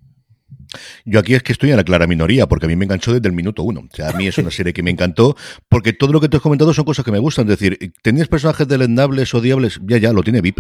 Yo 1.06 1.19
aquí 1.19 1.34
es 1.34 1.43
que 1.43 1.51
estoy 1.51 1.71
en 1.71 1.77
la 1.77 1.84
clara 1.84 2.08
minoría, 2.08 2.47
porque 2.47 2.65
a 2.65 2.69
mí 2.69 2.75
me 2.75 2.86
enganchó 2.86 3.13
desde 3.13 3.27
el 3.27 3.34
minuto 3.34 3.63
uno. 3.63 3.82
O 3.82 3.95
sea, 3.95 4.10
a 4.10 4.13
mí 4.13 4.27
es 4.27 4.38
una 4.38 4.51
serie 4.51 4.73
que 4.73 4.84
me 4.84 4.91
encantó, 4.91 5.36
porque 5.67 5.93
todo 5.93 6.13
lo 6.13 6.21
que 6.21 6.30
te 6.30 6.38
has 6.38 6.43
comentado 6.43 6.73
son 6.73 6.86
cosas 6.86 7.04
que 7.04 7.12
me 7.12 7.19
gustan. 7.19 7.49
Es 7.49 7.60
decir, 7.60 7.91
¿tenías 8.01 8.27
personajes 8.27 8.67
delendables, 8.67 9.34
odiables? 9.34 9.80
Ya, 9.84 9.97
ya, 9.97 10.13
lo 10.13 10.23
tiene 10.23 10.41
VIP. 10.41 10.60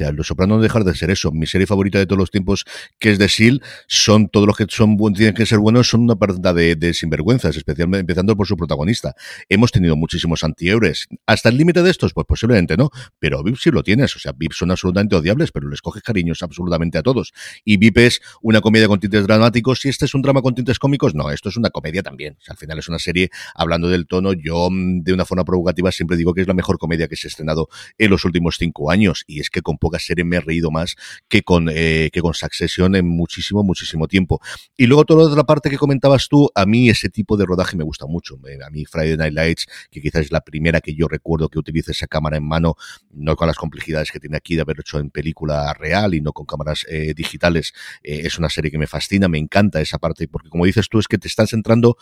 Ya, 0.00 0.12
Los 0.12 0.28
Sopranos 0.28 0.56
no 0.56 0.62
dejar 0.62 0.84
de 0.84 0.94
ser 0.94 1.10
eso. 1.10 1.30
Mi 1.30 1.44
serie 1.44 1.66
favorita 1.66 1.98
de 1.98 2.06
todos 2.06 2.18
los 2.18 2.30
tiempos, 2.30 2.64
que 2.98 3.10
es 3.10 3.18
de 3.18 3.28
Seal, 3.28 3.60
son 3.86 4.30
todos 4.30 4.46
los 4.46 4.56
que 4.56 4.64
son 4.70 4.96
tienen 5.12 5.34
que 5.34 5.44
ser 5.44 5.58
buenos, 5.58 5.88
son 5.88 6.00
una 6.00 6.16
partida 6.16 6.54
de, 6.54 6.94
sinvergüenzas, 6.94 7.54
especialmente 7.54 8.00
empezando 8.00 8.34
por 8.34 8.46
su 8.46 8.56
protagonista. 8.56 9.14
Hemos 9.50 9.72
tenido 9.72 9.96
muchísimos 9.96 10.42
antihéroes. 10.42 11.06
¿Hasta 11.26 11.50
el 11.50 11.58
límite 11.58 11.82
de 11.82 11.90
estos? 11.90 12.14
Pues 12.14 12.26
posiblemente 12.26 12.78
no. 12.78 12.88
Pero 13.18 13.42
VIP 13.42 13.58
sí 13.58 13.70
lo 13.70 13.82
tienes. 13.82 14.16
O 14.16 14.18
sea, 14.18 14.32
VIP 14.32 14.52
son 14.52 14.70
absolutamente 14.70 15.16
odiables, 15.16 15.52
pero 15.52 15.68
les 15.68 15.82
coges 15.82 16.02
cariños 16.02 16.42
absolutamente 16.42 16.96
a 16.96 17.02
todos. 17.02 17.34
Y 17.66 17.76
VIP 17.76 17.98
es 17.98 18.22
una 18.40 18.62
comedia 18.62 18.88
con 18.88 19.00
tintes 19.00 19.26
dramáticos. 19.26 19.80
Si 19.80 19.90
este 19.90 20.06
es 20.06 20.14
un 20.14 20.22
drama 20.22 20.40
con 20.40 20.54
tintes 20.54 20.78
cómicos, 20.78 21.14
no, 21.14 21.30
esto 21.30 21.50
es 21.50 21.58
una 21.58 21.68
comedia 21.68 22.02
también. 22.02 22.38
al 22.48 22.56
final 22.56 22.78
es 22.78 22.88
una 22.88 22.98
serie, 22.98 23.28
hablando 23.54 23.90
del 23.90 24.06
tono, 24.06 24.32
yo 24.32 24.70
mm, 24.70 25.02
de 25.02 25.12
una 25.12 25.26
forma 25.26 25.44
provocativa 25.44 25.92
siempre 25.92 26.16
digo 26.16 26.32
que 26.32 26.40
es 26.40 26.48
la 26.48 26.54
mejor 26.54 26.78
comedia 26.78 27.06
que 27.06 27.16
se 27.16 27.26
ha 27.26 27.30
estrenado 27.30 27.68
en 27.98 28.10
los 28.10 28.24
últimos 28.24 28.56
cinco 28.58 28.90
años. 28.90 29.24
Y 29.26 29.40
es 29.40 29.50
que 29.50 29.60
con 29.60 29.76
pocas 29.90 30.04
series 30.04 30.24
me 30.24 30.36
he 30.36 30.40
reído 30.40 30.70
más 30.70 30.94
que 31.28 31.42
con, 31.42 31.68
eh, 31.68 32.10
que 32.12 32.20
con 32.20 32.32
Succession 32.32 32.94
en 32.94 33.08
muchísimo, 33.08 33.64
muchísimo 33.64 34.06
tiempo. 34.06 34.40
Y 34.76 34.86
luego 34.86 35.04
toda 35.04 35.24
la 35.24 35.30
otra 35.30 35.44
parte 35.44 35.68
que 35.68 35.76
comentabas 35.76 36.28
tú, 36.28 36.48
a 36.54 36.64
mí 36.64 36.88
ese 36.88 37.08
tipo 37.08 37.36
de 37.36 37.44
rodaje 37.44 37.76
me 37.76 37.82
gusta 37.82 38.06
mucho. 38.06 38.38
Eh, 38.46 38.58
a 38.64 38.70
mí 38.70 38.84
Friday 38.84 39.16
Night 39.16 39.34
Lights, 39.34 39.66
que 39.90 40.00
quizás 40.00 40.26
es 40.26 40.32
la 40.32 40.42
primera 40.42 40.80
que 40.80 40.94
yo 40.94 41.08
recuerdo 41.08 41.48
que 41.48 41.58
utilice 41.58 41.90
esa 41.90 42.06
cámara 42.06 42.36
en 42.36 42.46
mano, 42.46 42.76
no 43.10 43.34
con 43.34 43.48
las 43.48 43.56
complejidades 43.56 44.12
que 44.12 44.20
tiene 44.20 44.36
aquí 44.36 44.54
de 44.54 44.62
haber 44.62 44.80
hecho 44.80 44.98
en 44.98 45.10
película 45.10 45.74
real 45.74 46.14
y 46.14 46.20
no 46.20 46.32
con 46.32 46.46
cámaras 46.46 46.86
eh, 46.88 47.12
digitales, 47.14 47.72
es 48.02 48.38
una 48.38 48.48
serie 48.48 48.70
que 48.70 48.78
me 48.78 48.86
fascina, 48.86 49.28
me 49.28 49.38
encanta 49.38 49.80
esa 49.80 49.98
parte, 49.98 50.28
porque 50.28 50.48
como 50.48 50.66
dices 50.66 50.88
tú, 50.88 51.00
es 51.00 51.08
que 51.08 51.18
te 51.18 51.26
estás 51.28 51.52
entrando, 51.52 51.96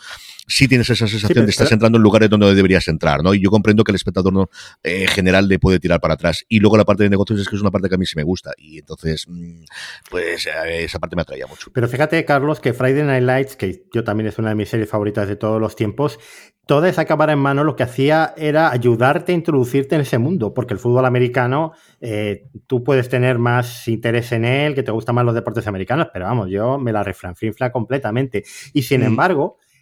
sí 0.47 0.67
tienes 0.67 0.89
esa 0.89 1.07
sensación 1.07 1.45
de 1.45 1.51
estás 1.51 1.71
entrando 1.71 1.97
en 1.97 2.03
lugares 2.03 2.29
donde 2.29 2.53
deberías 2.53 2.87
entrar, 2.87 3.23
¿no? 3.23 3.33
Y 3.33 3.41
yo 3.41 3.49
comprendo 3.49 3.83
que 3.83 3.91
el 3.91 3.95
espectador 3.95 4.31
no, 4.31 4.49
general 4.83 5.47
le 5.47 5.59
puede 5.59 5.79
tirar 5.79 5.99
para 5.99 6.13
atrás. 6.13 6.45
Y 6.47 6.59
luego 6.59 6.77
la 6.77 6.85
parte 6.85 7.03
de 7.03 7.09
negocios 7.09 7.39
es 7.39 7.47
que 7.47 7.55
es 7.55 7.61
una 7.61 7.68
parte 7.71 7.89
que 7.89 7.95
a 7.95 7.97
mí 7.97 8.05
sí 8.05 8.15
me 8.15 8.23
gusta. 8.23 8.51
Y 8.57 8.79
entonces, 8.79 9.25
mm, 9.27 9.63
pues 10.09 10.47
eh, 10.47 10.83
esa 10.83 10.99
parte 10.99 11.15
me 11.15 11.21
atraía 11.21 11.47
mucho. 11.47 11.71
Pero 11.73 11.87
fíjate, 11.87 12.23
Carlos, 12.25 12.59
que 12.59 12.73
Friday 12.73 13.03
Night 13.03 13.23
Lights, 13.23 13.55
que 13.55 13.83
yo 13.93 14.03
también 14.03 14.27
es 14.27 14.37
una 14.37 14.49
de 14.49 14.55
mis 14.55 14.69
series 14.69 14.89
favoritas 14.89 15.27
de 15.27 15.35
todos 15.35 15.59
los 15.59 15.75
tiempos, 15.75 16.19
toda 16.69 16.87
esa 16.87 17.05
cámara 17.05 17.33
en 17.33 17.39
mano 17.39 17.63
lo 17.63 17.75
que 17.75 17.81
hacía 17.81 18.35
era 18.37 18.69
ayudarte 18.71 19.31
a 19.31 19.35
introducirte 19.35 19.95
en 19.95 20.01
ese 20.01 20.19
mundo, 20.19 20.53
porque 20.53 20.75
el 20.75 20.79
fútbol 20.79 21.03
americano, 21.05 21.71
eh, 21.99 22.45
tú 22.67 22.83
puedes 22.83 23.09
tener 23.09 23.39
más 23.39 23.87
interés 23.87 24.31
en 24.33 24.45
él, 24.45 24.75
que 24.75 24.83
te 24.83 24.91
gustan 24.91 25.15
más 25.15 25.25
los 25.25 25.33
deportes 25.33 25.65
americanos, 25.65 26.09
pero 26.13 26.25
vamos, 26.25 26.47
yo 26.51 26.77
me 26.77 26.91
la 26.91 27.03
refranfrinfla 27.03 27.71
completamente. 27.71 28.43
Y 28.73 28.83
sin 28.83 29.01
mm. 29.01 29.05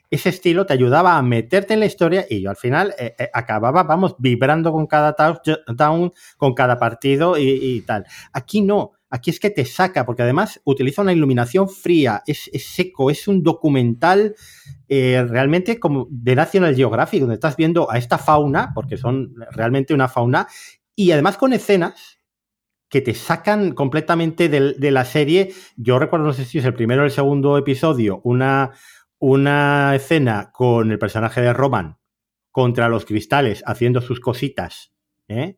Ese 0.09 0.29
estilo 0.29 0.65
te 0.65 0.73
ayudaba 0.73 1.17
a 1.17 1.21
meterte 1.21 1.73
en 1.73 1.81
la 1.81 1.85
historia 1.85 2.25
y 2.29 2.41
yo 2.41 2.49
al 2.49 2.55
final 2.55 2.93
eh, 2.97 3.15
eh, 3.17 3.29
acababa, 3.33 3.83
vamos, 3.83 4.15
vibrando 4.19 4.71
con 4.71 4.87
cada 4.87 5.13
touchdown, 5.13 6.13
con 6.37 6.53
cada 6.53 6.79
partido 6.79 7.37
y, 7.37 7.81
tal. 7.81 8.05
Aquí 8.31 8.61
no, 8.61 8.91
aquí 9.09 9.29
es 9.29 9.39
que 9.39 9.49
te 9.49 9.65
saca, 9.65 10.05
porque 10.05 10.23
además 10.23 10.61
utiliza 10.63 11.01
una 11.01 11.13
iluminación 11.13 11.69
fría, 11.69 12.23
es, 12.25 12.49
seco, 12.55 13.11
es 13.11 13.27
un 13.27 13.43
documental 13.43 14.35
eh, 14.87 15.25
realmente 15.27 15.79
como 15.79 16.07
de 16.09 16.35
National 16.35 16.75
Geographic, 16.75 17.19
donde 17.19 17.35
estás 17.35 17.57
viendo 17.57 17.91
a 17.91 17.97
esta 17.97 18.17
fauna, 18.17 18.71
porque 18.73 18.97
son 18.97 19.33
realmente 19.51 19.93
una 19.93 20.07
fauna, 20.07 20.47
y 20.95 21.11
además 21.11 21.37
con 21.37 21.53
escenas 21.53 22.17
que 22.89 23.01
te 23.01 23.13
sacan 23.13 23.73
completamente 23.73 24.47
de, 24.47 24.73
de 24.73 24.91
la 24.91 25.03
serie. 25.03 25.53
Yo 25.75 25.99
recuerdo, 25.99 26.25
no 26.25 26.31
sé 26.31 26.45
si 26.45 26.59
es 26.59 26.65
el 26.65 26.73
primero 26.73 27.01
o 27.01 27.05
el 27.05 27.11
segundo 27.11 27.57
episodio, 27.57 28.21
una 28.23 28.71
una 29.19 29.95
escena 29.95 30.51
con 30.51 30.91
el 30.91 30.99
personaje 30.99 31.41
de 31.41 31.53
Roman 31.53 31.97
contra 32.51 32.89
los 32.89 33.05
cristales 33.05 33.63
haciendo 33.65 34.01
sus 34.01 34.19
cositas. 34.19 34.93
¿eh? 35.27 35.57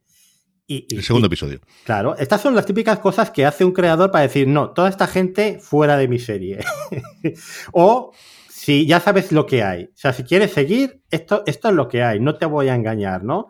Y, 0.67 0.86
el 0.93 1.04
segundo 1.04 1.28
episodio. 1.28 1.62
Claro, 1.84 2.15
estas 2.17 2.41
son 2.41 2.56
las 2.56 2.65
típicas 2.65 3.00
cosas 3.00 3.32
que 3.32 3.45
hace 3.45 3.65
un 3.65 3.72
creador 3.72 4.12
para 4.12 4.24
decir, 4.24 4.48
no, 4.48 4.72
toda 4.72 4.89
esta 4.89 5.08
gente 5.08 5.60
fuera 5.60 5.98
de 5.98 6.08
mi 6.08 6.19
serie. 6.19 6.60
o 7.72 8.12
si 8.50 8.86
ya 8.86 9.00
sabes 9.00 9.32
lo 9.32 9.45
que 9.45 9.63
hay. 9.63 9.86
O 9.86 9.95
sea, 9.95 10.13
si 10.13 10.24
quieres 10.24 10.52
seguir, 10.52 11.02
esto, 11.10 11.43
esto 11.45 11.69
es 11.69 11.76
lo 11.76 11.88
que 11.88 12.04
hay, 12.04 12.19
no 12.19 12.36
te 12.36 12.45
voy 12.45 12.67
a 12.67 12.76
engañar, 12.76 13.24
¿no? 13.24 13.48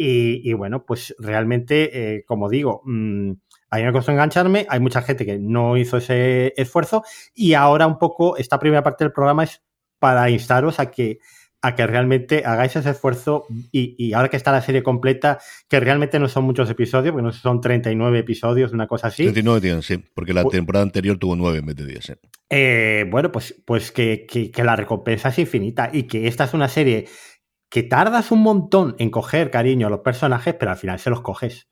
Y, 0.00 0.52
bueno, 0.52 0.84
pues 0.84 1.12
realmente, 1.18 2.16
eh, 2.16 2.24
como 2.24 2.48
digo, 2.48 2.82
mm, 2.84 3.32
a 3.70 3.76
mí 3.76 3.84
me 3.84 3.92
costó 3.92 4.12
engancharme, 4.12 4.66
hay 4.68 4.80
mucha 4.80 5.02
gente 5.02 5.26
que 5.26 5.38
no 5.38 5.76
hizo 5.76 5.98
ese 5.98 6.54
esfuerzo 6.56 7.04
y 7.34 7.54
ahora 7.54 7.86
un 7.86 7.98
poco 7.98 8.36
esta 8.36 8.58
primera 8.58 8.82
parte 8.82 9.04
del 9.04 9.12
programa 9.12 9.44
es 9.44 9.62
para 9.98 10.30
instaros 10.30 10.80
a 10.80 10.90
que 10.90 11.18
a 11.60 11.74
que 11.74 11.86
realmente 11.86 12.44
hagáis 12.44 12.76
ese 12.76 12.90
esfuerzo 12.90 13.44
y, 13.72 14.12
ahora 14.12 14.28
que 14.28 14.36
está 14.36 14.52
la 14.52 14.62
serie 14.62 14.82
completa, 14.82 15.40
que 15.68 15.80
realmente 15.80 16.18
no 16.18 16.28
son 16.28 16.44
muchos 16.44 16.70
episodios, 16.70 17.12
porque 17.12 17.24
no 17.24 17.32
son 17.32 17.60
39 17.60 18.20
episodios, 18.20 18.72
una 18.72 18.86
cosa 18.86 19.08
así. 19.08 19.24
39 19.24 19.60
tienen, 19.60 19.82
sí, 19.82 19.98
porque 20.14 20.32
la 20.32 20.44
temporada 20.44 20.84
anterior 20.84 21.18
tuvo 21.18 21.34
9 21.34 21.58
en 21.58 21.66
vez 21.66 21.76
de 21.76 21.86
10. 21.86 22.18
Eh, 22.50 23.06
bueno, 23.10 23.32
pues, 23.32 23.60
pues 23.66 23.90
que, 23.90 24.26
que, 24.26 24.64
la 24.64 24.76
recompensa 24.76 25.30
es 25.30 25.38
infinita 25.38 25.90
y 25.92 26.04
que 26.04 26.28
esta 26.28 26.44
es 26.44 26.54
una 26.54 26.68
serie 26.68 27.06
que 27.68 27.82
tardas 27.82 28.30
un 28.30 28.40
montón 28.40 28.94
en 28.98 29.10
coger 29.10 29.50
cariño 29.50 29.88
a 29.88 29.90
los 29.90 30.00
personajes, 30.00 30.54
pero 30.54 30.70
al 30.70 30.76
final 30.76 30.98
se 30.98 31.10
los 31.10 31.20
coges. 31.22 31.67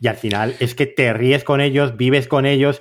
Y 0.00 0.08
al 0.08 0.16
final 0.16 0.56
es 0.60 0.74
que 0.74 0.86
te 0.86 1.12
ríes 1.12 1.44
con 1.44 1.60
ellos, 1.60 1.96
vives 1.96 2.26
con 2.26 2.46
ellos 2.46 2.80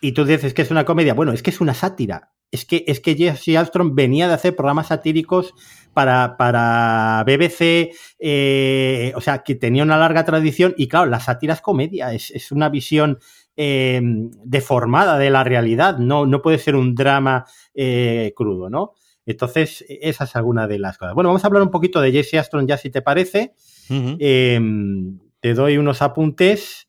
y 0.00 0.12
tú 0.12 0.24
dices 0.24 0.52
que 0.52 0.62
es 0.62 0.70
una 0.70 0.84
comedia. 0.84 1.14
Bueno, 1.14 1.32
es 1.32 1.42
que 1.42 1.50
es 1.50 1.60
una 1.60 1.72
sátira. 1.72 2.32
es 2.50 2.66
que, 2.66 2.84
es 2.86 3.00
que 3.00 3.16
Jesse 3.16 3.56
Armstrong 3.56 3.94
venía 3.94 4.28
de 4.28 4.34
hacer 4.34 4.54
programas 4.54 4.88
satíricos 4.88 5.54
para, 5.94 6.36
para 6.36 7.24
BBC, 7.24 7.94
eh, 8.18 9.12
o 9.16 9.20
sea, 9.20 9.38
que 9.42 9.54
tenía 9.54 9.82
una 9.82 9.96
larga 9.96 10.24
tradición 10.24 10.74
y 10.76 10.88
claro, 10.88 11.06
la 11.06 11.20
sátira 11.20 11.54
es 11.54 11.62
comedia, 11.62 12.12
es, 12.12 12.52
una 12.52 12.68
visión 12.68 13.18
eh, 13.56 14.02
deformada 14.44 15.18
de 15.18 15.30
la 15.30 15.42
realidad, 15.42 15.98
no, 15.98 16.26
no 16.26 16.42
puede 16.42 16.58
ser 16.58 16.76
un 16.76 16.94
drama 16.94 17.46
eh, 17.74 18.32
crudo, 18.36 18.68
¿no? 18.68 18.92
Entonces, 19.26 19.84
esa 19.88 20.24
es 20.24 20.36
alguna 20.36 20.66
de 20.66 20.78
las 20.78 20.98
cosas. 20.98 21.14
Bueno, 21.14 21.30
vamos 21.30 21.44
a 21.44 21.46
hablar 21.46 21.62
un 21.62 21.70
poquito 21.70 22.00
de 22.00 22.12
Jesse 22.12 22.34
Armstrong 22.34 22.68
ya 22.68 22.76
si 22.76 22.90
te 22.90 23.00
parece. 23.00 23.54
Te 25.44 25.52
doy 25.52 25.76
unos 25.76 26.00
apuntes. 26.00 26.88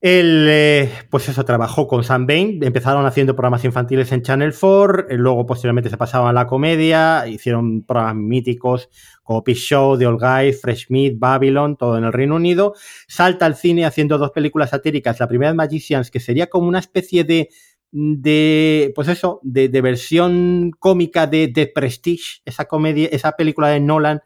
Él, 0.00 0.48
eh, 0.50 0.90
pues 1.10 1.28
eso, 1.28 1.44
trabajó 1.44 1.86
con 1.86 2.02
Sam 2.02 2.26
Bain, 2.26 2.58
empezaron 2.64 3.06
haciendo 3.06 3.36
programas 3.36 3.64
infantiles 3.64 4.10
en 4.10 4.22
Channel 4.22 4.52
4, 4.52 5.10
eh, 5.10 5.16
luego 5.16 5.46
posteriormente 5.46 5.88
se 5.88 5.96
pasaban 5.96 6.30
a 6.30 6.32
la 6.32 6.48
comedia, 6.48 7.24
hicieron 7.28 7.84
programas 7.84 8.16
míticos 8.16 8.88
como 9.22 9.44
Peace 9.44 9.60
Show, 9.60 9.96
The 9.96 10.08
Old 10.08 10.20
Guy, 10.20 10.54
Fresh 10.54 10.86
Meat, 10.88 11.14
Babylon, 11.18 11.76
todo 11.76 11.96
en 11.96 12.02
el 12.02 12.12
Reino 12.12 12.34
Unido. 12.34 12.74
Salta 13.06 13.46
al 13.46 13.54
cine 13.54 13.84
haciendo 13.84 14.18
dos 14.18 14.32
películas 14.32 14.70
satíricas, 14.70 15.20
la 15.20 15.28
primera 15.28 15.52
de 15.52 15.56
Magicians, 15.56 16.10
que 16.10 16.18
sería 16.18 16.48
como 16.48 16.66
una 16.66 16.80
especie 16.80 17.22
de, 17.22 17.50
de 17.92 18.90
pues 18.92 19.06
eso, 19.06 19.38
de, 19.44 19.68
versión 19.80 20.72
cómica 20.80 21.28
de, 21.28 21.46
de 21.46 21.68
Prestige, 21.68 22.40
esa 22.44 22.64
comedia, 22.64 23.08
esa 23.12 23.36
película 23.36 23.68
de 23.68 23.78
Nolan, 23.78 24.20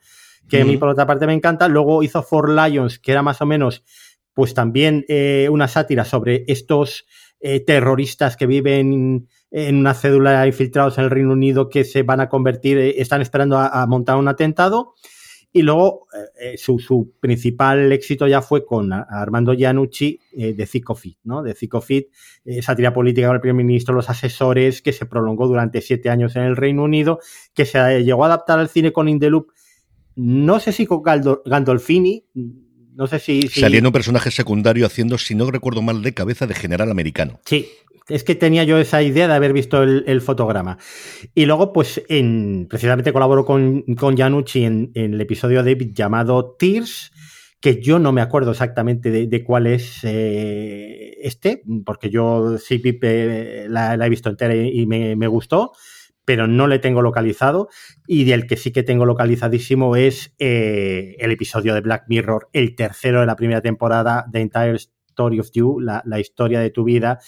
que 0.51 0.63
a 0.63 0.65
mí 0.65 0.77
por 0.77 0.89
otra 0.89 1.07
parte 1.07 1.27
me 1.27 1.33
encanta. 1.33 1.69
Luego 1.69 2.03
hizo 2.03 2.23
Four 2.23 2.51
Lions, 2.51 2.99
que 2.99 3.13
era 3.13 3.23
más 3.23 3.41
o 3.41 3.47
menos 3.47 3.83
pues 4.35 4.55
también 4.55 5.05
eh, 5.09 5.49
una 5.51 5.69
sátira 5.69 6.05
sobre 6.05 6.45
estos 6.47 7.07
eh, 7.41 7.61
terroristas 7.61 8.37
que 8.37 8.47
viven 8.47 9.29
en 9.51 9.77
una 9.77 9.95
cédula 9.95 10.47
infiltrados 10.47 10.99
en 10.99 11.05
el 11.05 11.11
Reino 11.11 11.33
Unido 11.33 11.69
que 11.69 11.85
se 11.85 12.03
van 12.03 12.21
a 12.21 12.29
convertir, 12.29 12.79
eh, 12.79 13.01
están 13.01 13.21
esperando 13.21 13.59
a, 13.59 13.87
montar 13.87 14.17
un 14.17 14.29
atentado. 14.29 14.95
Y 15.53 15.63
luego 15.63 16.07
su, 16.57 17.13
principal 17.19 17.91
éxito 17.91 18.29
ya 18.29 18.41
fue 18.41 18.65
con 18.65 18.93
Armando 18.93 19.53
Giannucci 19.53 20.21
de 20.33 20.65
Zicofit, 20.65 21.19
¿no? 21.25 21.43
De 21.43 21.55
Zicofit, 21.55 22.07
sátira 22.63 22.93
política 22.93 23.27
con 23.27 23.35
el 23.35 23.41
primer 23.41 23.65
ministro, 23.65 23.93
los 23.93 24.09
asesores, 24.09 24.81
que 24.81 24.93
se 24.93 25.07
prolongó 25.07 25.49
durante 25.49 25.81
siete 25.81 26.09
años 26.09 26.37
en 26.37 26.45
el 26.45 26.55
Reino 26.55 26.85
Unido, 26.85 27.19
que 27.53 27.67
se 27.67 28.05
llegó 28.05 28.23
a 28.23 28.27
adaptar 28.29 28.61
al 28.61 28.69
cine 28.69 28.93
con 28.93 29.09
Indeloop, 29.09 29.51
no 30.17 30.61
sé 30.61 30.73
si 30.73 30.87
con 30.87 31.03
Gandolfini, 31.03 32.25
no 32.95 33.07
sé 33.07 33.19
si, 33.19 33.43
Saliendo 33.49 33.89
un 33.89 33.93
personaje 33.93 34.31
secundario 34.31 34.87
haciendo, 34.87 35.17
si 35.19 35.35
no 35.35 35.51
recuerdo 35.51 35.83
mal, 35.83 36.03
de 36.03 36.13
cabeza 36.13 36.47
de 36.47 36.55
general 36.55 36.91
americano. 36.91 37.41
Sí, 37.47 37.69
es 38.09 38.25
que 38.25 38.35
tenía 38.35 38.65
yo 38.65 38.79
esa 38.79 39.03
idea 39.03 39.29
de 39.29 39.35
haber 39.35 39.53
visto 39.53 39.83
el, 39.83 40.21
fotograma. 40.21 40.79
Y 41.35 41.47
luego, 41.47 41.73
pues, 41.73 42.03
en, 42.09 42.67
precisamente 42.69 43.13
colaboró 43.13 43.45
con, 43.45 43.83
con 43.95 44.17
Janucci 44.17 44.65
en, 44.65 44.91
el 44.95 45.21
episodio 45.21 45.63
de 45.63 45.93
llamado 45.93 46.57
Tears, 46.59 47.13
que 47.61 47.81
yo 47.81 47.99
no 47.99 48.13
me 48.13 48.23
acuerdo 48.23 48.51
exactamente 48.51 49.11
de, 49.11 49.45
cuál 49.45 49.67
es 49.67 50.01
eh, 50.03 51.19
este, 51.23 51.63
porque 51.85 52.11
yo 52.11 52.59
sí, 52.59 52.79
Pipe, 52.79 53.67
la, 53.69 53.95
he 53.95 54.09
visto 54.09 54.31
entera 54.31 54.55
y, 54.55 54.87
me, 54.87 55.15
me, 55.15 55.27
gustó 55.27 55.73
pero 56.31 56.47
no 56.47 56.69
le 56.69 56.79
tengo 56.79 57.03
localizado. 57.03 57.71
Y 58.07 58.23
del 58.23 58.47
que 58.47 58.57
sí 58.57 58.71
que 58.71 58.85
tengo 58.85 59.05
localizadísimo 59.05 59.97
es 59.97 60.33
eh, 60.39 61.17
el 61.19 61.33
episodio 61.33 61.75
de 61.75 61.81
Black 61.81 62.05
Mirror, 62.07 62.51
el 62.53 62.77
tercero 62.77 63.19
de 63.19 63.27
la 63.27 63.35
primera 63.35 63.61
temporada, 63.61 64.27
The 64.31 64.39
Entire 64.39 64.77
Story 64.77 65.41
of 65.41 65.51
You, 65.53 65.81
la, 65.81 66.05
la 66.07 66.21
historia 66.21 66.61
de 66.61 66.71
tu 66.71 66.85
vida, 66.85 67.19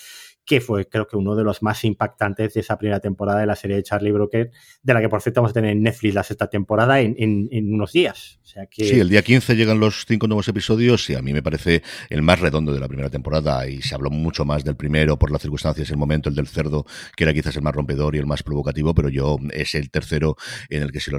que 0.44 0.61
fue 0.61 0.88
creo 0.88 1.07
que 1.07 1.16
uno 1.16 1.37
de 1.37 1.44
los 1.44 1.62
más 1.62 1.85
impactantes 1.85 2.55
de 2.55 2.61
esa 2.61 2.78
primera 2.78 3.00
temporada 3.00 3.40
de 3.40 3.46
la 3.46 3.57
serie 3.57 3.76
de 3.76 3.83
Charlie 3.83 4.12
Brooker, 4.12 4.50
de 4.83 4.94
la 4.94 5.00
que 5.00 5.09
por 5.09 5.22
cierto 5.22 5.40
vamos 5.40 5.50
a 5.50 5.55
tener 5.55 5.70
en 5.70 5.83
Netflix 5.83 6.14
la 6.14 6.22
sexta 6.22 6.48
temporada 6.48 7.00
en, 7.00 7.16
en, 7.18 7.74
unos 7.74 7.92
días. 7.92 8.40
Sí, 8.70 9.00
el 9.00 9.09
día 9.09 9.22
15 9.22 9.57
llegan 9.57 9.81
los 9.81 10.05
cinco 10.07 10.26
nuevos 10.26 10.46
episodios 10.48 11.09
y 11.09 11.14
a 11.14 11.22
mí 11.22 11.33
me 11.33 11.42
parece 11.42 11.83
el 12.11 12.22
más 12.22 12.40
redondo 12.40 12.72
de 12.72 12.81
la 12.81 12.88
primera 12.88 13.09
temporada 13.09 13.66
y 13.66 13.81
se 13.81 13.94
habló 13.94 14.11
mucho 14.11 14.44
más 14.44 14.62
del 14.64 14.76
primero 14.76 15.18
por 15.18 15.31
las 15.31 15.40
circunstancias, 15.40 15.88
el 15.90 15.96
momento, 15.96 16.28
el 16.28 16.35
del 16.35 16.48
cerdo, 16.48 16.85
que 17.16 17.24
era 17.24 17.33
quizás 17.33 17.57
el 17.57 17.62
más 17.62 17.74
rompedor 17.74 18.14
y 18.14 18.18
el 18.18 18.26
más 18.26 18.42
provocativo, 18.42 18.94
pero 18.94 19.09
yo 19.09 19.38
es 19.52 19.74
el 19.74 19.90
tercero 19.90 20.37
en 20.68 20.83
el 20.83 20.92
que 20.92 21.00
si 21.00 21.11
lo 21.11 21.18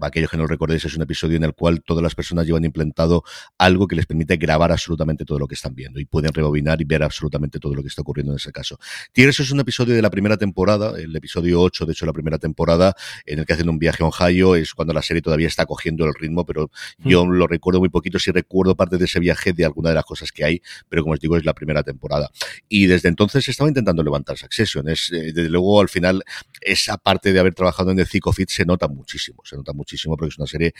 aquellos 0.00 0.30
que 0.30 0.36
no 0.36 0.44
lo 0.44 0.48
recordéis 0.48 0.84
es 0.84 0.96
un 0.96 1.02
episodio 1.02 1.36
en 1.36 1.44
el 1.44 1.54
cual 1.54 1.82
todas 1.82 2.02
las 2.02 2.14
personas 2.14 2.46
llevan 2.46 2.64
implantado 2.64 3.22
algo 3.58 3.86
que 3.86 3.96
les 3.96 4.06
permite 4.06 4.36
grabar 4.36 4.72
absolutamente 4.72 5.24
todo 5.24 5.38
lo 5.38 5.46
que 5.46 5.54
están 5.54 5.74
viendo 5.74 6.00
y 6.00 6.04
pueden 6.04 6.32
rebobinar 6.32 6.80
y 6.80 6.84
ver 6.84 7.02
absolutamente 7.02 7.60
todo 7.60 7.74
lo 7.74 7.82
que 7.82 7.88
está 7.88 8.02
ocurriendo 8.02 8.32
en 8.32 8.36
ese 8.36 8.45
caso. 8.52 8.78
Tigres 9.12 9.40
es 9.40 9.50
un 9.50 9.60
episodio 9.60 9.94
de 9.94 10.02
la 10.02 10.10
primera 10.10 10.36
temporada, 10.36 10.98
el 10.98 11.14
episodio 11.14 11.60
8, 11.60 11.86
de 11.86 11.92
hecho, 11.92 12.06
la 12.06 12.12
primera 12.12 12.38
temporada, 12.38 12.94
en 13.24 13.40
el 13.40 13.46
que 13.46 13.52
hacen 13.52 13.68
un 13.68 13.78
viaje 13.78 14.02
a 14.02 14.06
Ohio, 14.06 14.56
es 14.56 14.74
cuando 14.74 14.92
la 14.94 15.02
serie 15.02 15.22
todavía 15.22 15.48
está 15.48 15.66
cogiendo 15.66 16.04
el 16.04 16.14
ritmo, 16.14 16.44
pero 16.44 16.70
mm. 16.98 17.08
yo 17.08 17.26
lo 17.26 17.46
recuerdo 17.46 17.80
muy 17.80 17.88
poquito, 17.88 18.18
sí 18.18 18.30
recuerdo 18.30 18.74
parte 18.76 18.98
de 18.98 19.04
ese 19.04 19.20
viaje 19.20 19.52
de 19.52 19.64
alguna 19.64 19.90
de 19.90 19.96
las 19.96 20.04
cosas 20.04 20.32
que 20.32 20.44
hay, 20.44 20.62
pero 20.88 21.02
como 21.02 21.14
os 21.14 21.20
digo, 21.20 21.36
es 21.36 21.44
la 21.44 21.54
primera 21.54 21.82
temporada. 21.82 22.30
Y 22.68 22.86
desde 22.86 23.08
entonces 23.08 23.48
estaba 23.48 23.68
intentando 23.68 24.02
levantar 24.02 24.36
Succession. 24.36 24.88
Es, 24.88 25.10
eh, 25.12 25.32
desde 25.32 25.48
luego, 25.48 25.80
al 25.80 25.88
final, 25.88 26.22
esa 26.60 26.96
parte 26.98 27.32
de 27.32 27.40
haber 27.40 27.54
trabajado 27.54 27.90
en 27.90 27.96
The 27.96 28.06
Thick 28.06 28.26
of 28.26 28.38
It 28.38 28.50
se 28.50 28.64
nota 28.64 28.88
muchísimo, 28.88 29.42
se 29.44 29.56
nota 29.56 29.72
muchísimo 29.72 30.16
porque 30.16 30.30
es 30.30 30.38
una 30.38 30.46
serie 30.46 30.74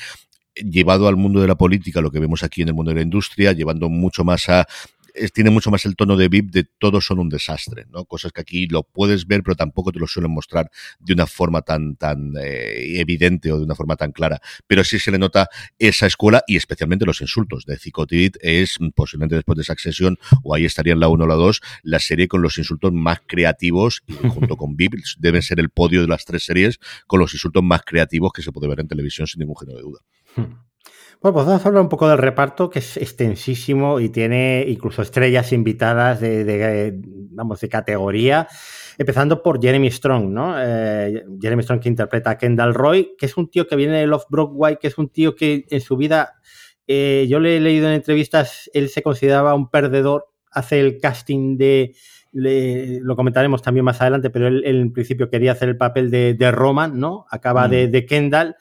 llevado 0.56 1.06
al 1.06 1.16
mundo 1.16 1.40
de 1.40 1.48
la 1.48 1.54
política, 1.54 2.00
lo 2.00 2.10
que 2.10 2.18
vemos 2.18 2.42
aquí 2.42 2.62
en 2.62 2.68
el 2.68 2.74
mundo 2.74 2.90
de 2.90 2.96
la 2.96 3.02
industria, 3.02 3.52
llevando 3.52 3.88
mucho 3.88 4.24
más 4.24 4.48
a 4.48 4.66
tiene 5.32 5.50
mucho 5.50 5.70
más 5.70 5.84
el 5.84 5.96
tono 5.96 6.16
de 6.16 6.28
VIP 6.28 6.50
de 6.50 6.64
todos 6.64 7.06
son 7.06 7.18
un 7.18 7.28
desastre, 7.28 7.86
¿no? 7.90 8.04
Cosas 8.04 8.32
que 8.32 8.40
aquí 8.40 8.66
lo 8.66 8.82
puedes 8.82 9.26
ver, 9.26 9.42
pero 9.42 9.56
tampoco 9.56 9.92
te 9.92 9.98
lo 9.98 10.06
suelen 10.06 10.32
mostrar 10.32 10.70
de 11.00 11.12
una 11.12 11.26
forma 11.26 11.62
tan, 11.62 11.96
tan 11.96 12.32
eh, 12.40 13.00
evidente 13.00 13.52
o 13.52 13.58
de 13.58 13.64
una 13.64 13.74
forma 13.74 13.96
tan 13.96 14.12
clara. 14.12 14.40
Pero 14.66 14.84
sí 14.84 14.98
se 14.98 15.10
le 15.10 15.18
nota 15.18 15.48
esa 15.78 16.06
escuela 16.06 16.42
y 16.46 16.56
especialmente 16.56 17.06
los 17.06 17.20
insultos. 17.20 17.64
De 17.66 17.78
Cicotit 17.78 18.36
es 18.40 18.78
posiblemente 18.94 19.34
después 19.34 19.56
de 19.56 19.62
esa 19.62 19.72
accesión, 19.72 20.18
o 20.42 20.54
ahí 20.54 20.64
estaría 20.64 20.92
en 20.92 21.00
la 21.00 21.08
1 21.08 21.24
o 21.24 21.26
la 21.26 21.34
2, 21.34 21.60
la 21.82 21.98
serie 21.98 22.28
con 22.28 22.42
los 22.42 22.58
insultos 22.58 22.92
más 22.92 23.20
creativos 23.26 24.02
y 24.06 24.12
junto 24.28 24.56
con 24.56 24.76
VIP 24.76 24.94
deben 25.18 25.42
ser 25.42 25.60
el 25.60 25.70
podio 25.70 26.02
de 26.02 26.08
las 26.08 26.24
tres 26.24 26.44
series 26.44 26.78
con 27.06 27.20
los 27.20 27.32
insultos 27.34 27.62
más 27.62 27.82
creativos 27.82 28.32
que 28.32 28.42
se 28.42 28.52
puede 28.52 28.68
ver 28.68 28.80
en 28.80 28.88
televisión 28.88 29.26
sin 29.26 29.40
ningún 29.40 29.56
género 29.56 29.78
de 29.78 29.82
duda. 29.82 30.00
Hmm. 30.36 30.65
Bueno, 31.22 31.32
pues 31.34 31.46
vamos 31.46 31.64
a 31.64 31.68
hablar 31.68 31.82
un 31.82 31.88
poco 31.88 32.08
del 32.08 32.18
reparto, 32.18 32.68
que 32.68 32.80
es 32.80 32.98
extensísimo 32.98 34.00
y 34.00 34.10
tiene 34.10 34.66
incluso 34.68 35.00
estrellas 35.00 35.50
invitadas 35.52 36.20
de, 36.20 36.94
vamos, 37.30 37.58
de 37.60 37.68
categoría, 37.70 38.46
empezando 38.98 39.42
por 39.42 39.60
Jeremy 39.60 39.90
Strong, 39.90 40.28
¿no? 40.28 40.54
Eh, 40.58 41.24
Jeremy 41.40 41.62
Strong 41.62 41.80
que 41.80 41.88
interpreta 41.88 42.30
a 42.30 42.38
Kendall 42.38 42.74
Roy, 42.74 43.14
que 43.16 43.26
es 43.26 43.36
un 43.38 43.48
tío 43.48 43.66
que 43.66 43.76
viene 43.76 43.98
de 43.98 44.06
Love 44.06 44.26
Broadway, 44.28 44.76
que 44.78 44.88
es 44.88 44.98
un 44.98 45.08
tío 45.08 45.34
que 45.34 45.64
en 45.70 45.80
su 45.80 45.96
vida, 45.96 46.34
eh, 46.86 47.26
yo 47.30 47.40
le 47.40 47.56
he 47.56 47.60
leído 47.60 47.88
en 47.88 47.94
entrevistas, 47.94 48.70
él 48.74 48.90
se 48.90 49.02
consideraba 49.02 49.54
un 49.54 49.70
perdedor, 49.70 50.26
hace 50.50 50.80
el 50.80 50.98
casting 50.98 51.56
de, 51.56 51.94
lo 52.32 53.16
comentaremos 53.16 53.62
también 53.62 53.86
más 53.86 54.02
adelante, 54.02 54.28
pero 54.28 54.48
él, 54.48 54.62
en 54.66 54.92
principio 54.92 55.30
quería 55.30 55.52
hacer 55.52 55.70
el 55.70 55.78
papel 55.78 56.10
de, 56.10 56.50
Roman, 56.52 57.00
¿no? 57.00 57.24
Acaba 57.30 57.68
de, 57.68 57.88
mm. 57.88 57.90
de 57.90 58.06
Kendall 58.06 58.56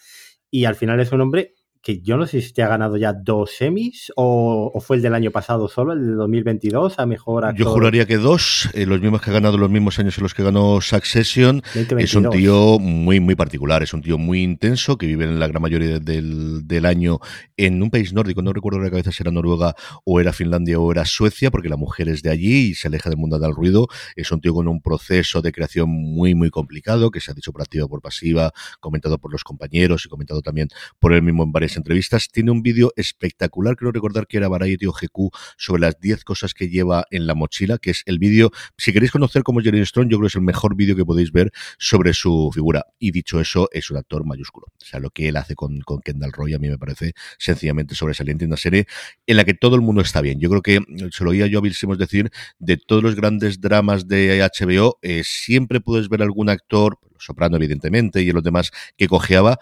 y 0.49 0.63
al 0.63 0.75
final 0.75 1.01
es 1.01 1.11
un 1.11 1.19
hombre 1.19 1.53
que 1.85 2.01
yo 2.01 2.17
no 2.17 2.25
sé 2.25 2.41
si 2.41 2.51
te 2.51 2.63
ha 2.63 2.67
ganado 2.67 2.97
ya 2.97 3.13
dos 3.13 3.51
semis 3.57 4.11
o, 4.15 4.73
fue 4.81 4.95
el 4.95 5.03
del 5.03 5.13
año 5.13 5.29
pasado 5.29 5.67
solo, 5.67 5.93
el 5.93 6.03
de 6.03 6.13
2022, 6.13 6.97
a 6.97 7.05
mejor 7.05 7.55
Yo 7.55 7.65
juraría 7.69 8.07
que 8.07 8.17
dos, 8.17 8.69
eh, 8.73 8.87
los 8.87 8.99
mismos 9.01 9.21
que 9.21 9.29
ha 9.29 9.33
ganado 9.33 9.59
los 9.59 9.69
mismos 9.69 9.99
años 9.99 10.17
en 10.17 10.23
los 10.23 10.33
que 10.33 10.41
ganó 10.41 10.81
Succession. 10.81 11.61
Es 11.99 12.15
un 12.15 12.31
tío 12.31 12.79
muy, 12.79 13.19
muy 13.19 13.35
particular, 13.35 13.83
es 13.83 13.93
un 13.93 14.01
tío 14.01 14.17
muy 14.17 14.41
intenso 14.41 14.97
que 14.97 15.05
vive 15.05 15.25
en 15.25 15.39
la 15.39 15.45
gran 15.45 15.61
mayoría 15.61 15.99
del, 15.99 16.67
del 16.67 16.85
año 16.87 17.19
en 17.55 17.83
un 17.83 17.91
país 17.91 18.13
nórdico, 18.13 18.41
no 18.41 18.51
recuerdo 18.51 18.79
la 18.79 18.89
cabeza 18.89 19.11
si 19.11 19.21
era 19.21 19.31
Noruega 19.31 19.75
o 20.05 20.19
era 20.19 20.33
Finlandia 20.33 20.79
o 20.79 20.91
era 20.91 21.05
Suecia, 21.05 21.51
porque 21.51 21.69
la 21.69 21.77
mujer 21.77 22.09
es 22.09 22.23
de 22.23 22.31
allí 22.31 22.69
y 22.69 22.73
se 22.73 22.87
aleja 22.87 23.11
del 23.11 23.19
mundo 23.19 23.37
del 23.37 23.53
ruido. 23.53 23.87
Es 24.15 24.31
un 24.31 24.41
tío 24.41 24.55
con 24.55 24.67
un 24.67 24.81
proceso 24.81 25.43
de 25.43 25.51
creación 25.51 25.87
muy, 25.91 26.33
muy 26.33 26.49
complicado, 26.49 27.11
que 27.11 27.19
se 27.19 27.29
ha 27.29 27.35
dicho 27.35 27.51
por 27.51 27.61
activa 27.61 27.85
o 27.85 27.89
por 27.89 28.01
pasiva, 28.01 28.51
comentado 28.79 29.19
por 29.19 29.31
los 29.31 29.43
compañeros 29.43 30.03
y 30.07 30.09
comentado 30.09 30.41
también 30.41 30.69
por 30.99 31.13
él 31.13 31.21
mismo 31.21 31.43
en 31.43 31.51
varias 31.51 31.74
entrevistas. 31.77 32.29
Tiene 32.29 32.51
un 32.51 32.61
vídeo 32.61 32.91
espectacular, 32.95 33.75
creo 33.75 33.91
recordar 33.91 34.27
que 34.27 34.37
era 34.37 34.47
Variety 34.47 34.85
o 34.85 34.91
GQ, 34.91 35.29
sobre 35.57 35.81
las 35.81 35.99
10 35.99 36.23
cosas 36.23 36.53
que 36.53 36.69
lleva 36.69 37.05
en 37.11 37.27
la 37.27 37.35
mochila, 37.35 37.77
que 37.77 37.91
es 37.91 38.03
el 38.05 38.19
vídeo, 38.19 38.51
si 38.77 38.93
queréis 38.93 39.11
conocer 39.11 39.43
cómo 39.43 39.59
es 39.59 39.65
Jeremy 39.65 39.85
Strong, 39.85 40.09
yo 40.09 40.17
creo 40.17 40.27
que 40.27 40.31
es 40.31 40.35
el 40.35 40.41
mejor 40.41 40.75
vídeo 40.75 40.95
que 40.95 41.05
podéis 41.05 41.31
ver 41.31 41.51
sobre 41.77 42.13
su 42.13 42.51
figura. 42.53 42.85
Y 42.99 43.11
dicho 43.11 43.39
eso, 43.39 43.69
es 43.71 43.89
un 43.91 43.97
actor 43.97 44.25
mayúsculo. 44.25 44.67
O 44.67 44.85
sea, 44.85 44.99
lo 44.99 45.09
que 45.09 45.27
él 45.27 45.37
hace 45.37 45.55
con, 45.55 45.81
con 45.81 46.01
Kendall 46.01 46.31
Roy 46.31 46.53
a 46.53 46.59
mí 46.59 46.69
me 46.69 46.77
parece 46.77 47.13
sencillamente 47.37 47.95
sobresaliente 47.95 48.45
en 48.45 48.51
una 48.51 48.57
serie 48.57 48.87
en 49.25 49.37
la 49.37 49.43
que 49.43 49.53
todo 49.53 49.75
el 49.75 49.81
mundo 49.81 50.01
está 50.01 50.21
bien. 50.21 50.39
Yo 50.39 50.49
creo 50.49 50.61
que, 50.61 50.79
se 51.11 51.23
lo 51.23 51.31
oía 51.31 51.47
yo 51.47 51.59
a 51.59 51.61
Bill 51.61 51.75
decir, 51.97 52.31
de 52.59 52.77
todos 52.77 53.03
los 53.03 53.15
grandes 53.15 53.61
dramas 53.61 54.07
de 54.07 54.39
HBO, 54.39 54.99
eh, 55.01 55.23
siempre 55.23 55.81
puedes 55.81 56.09
ver 56.09 56.21
algún 56.21 56.49
actor, 56.49 56.99
Soprano 57.17 57.55
evidentemente, 57.55 58.21
y 58.21 58.31
los 58.31 58.43
demás, 58.43 58.71
que 58.97 59.07
cojeaba, 59.07 59.57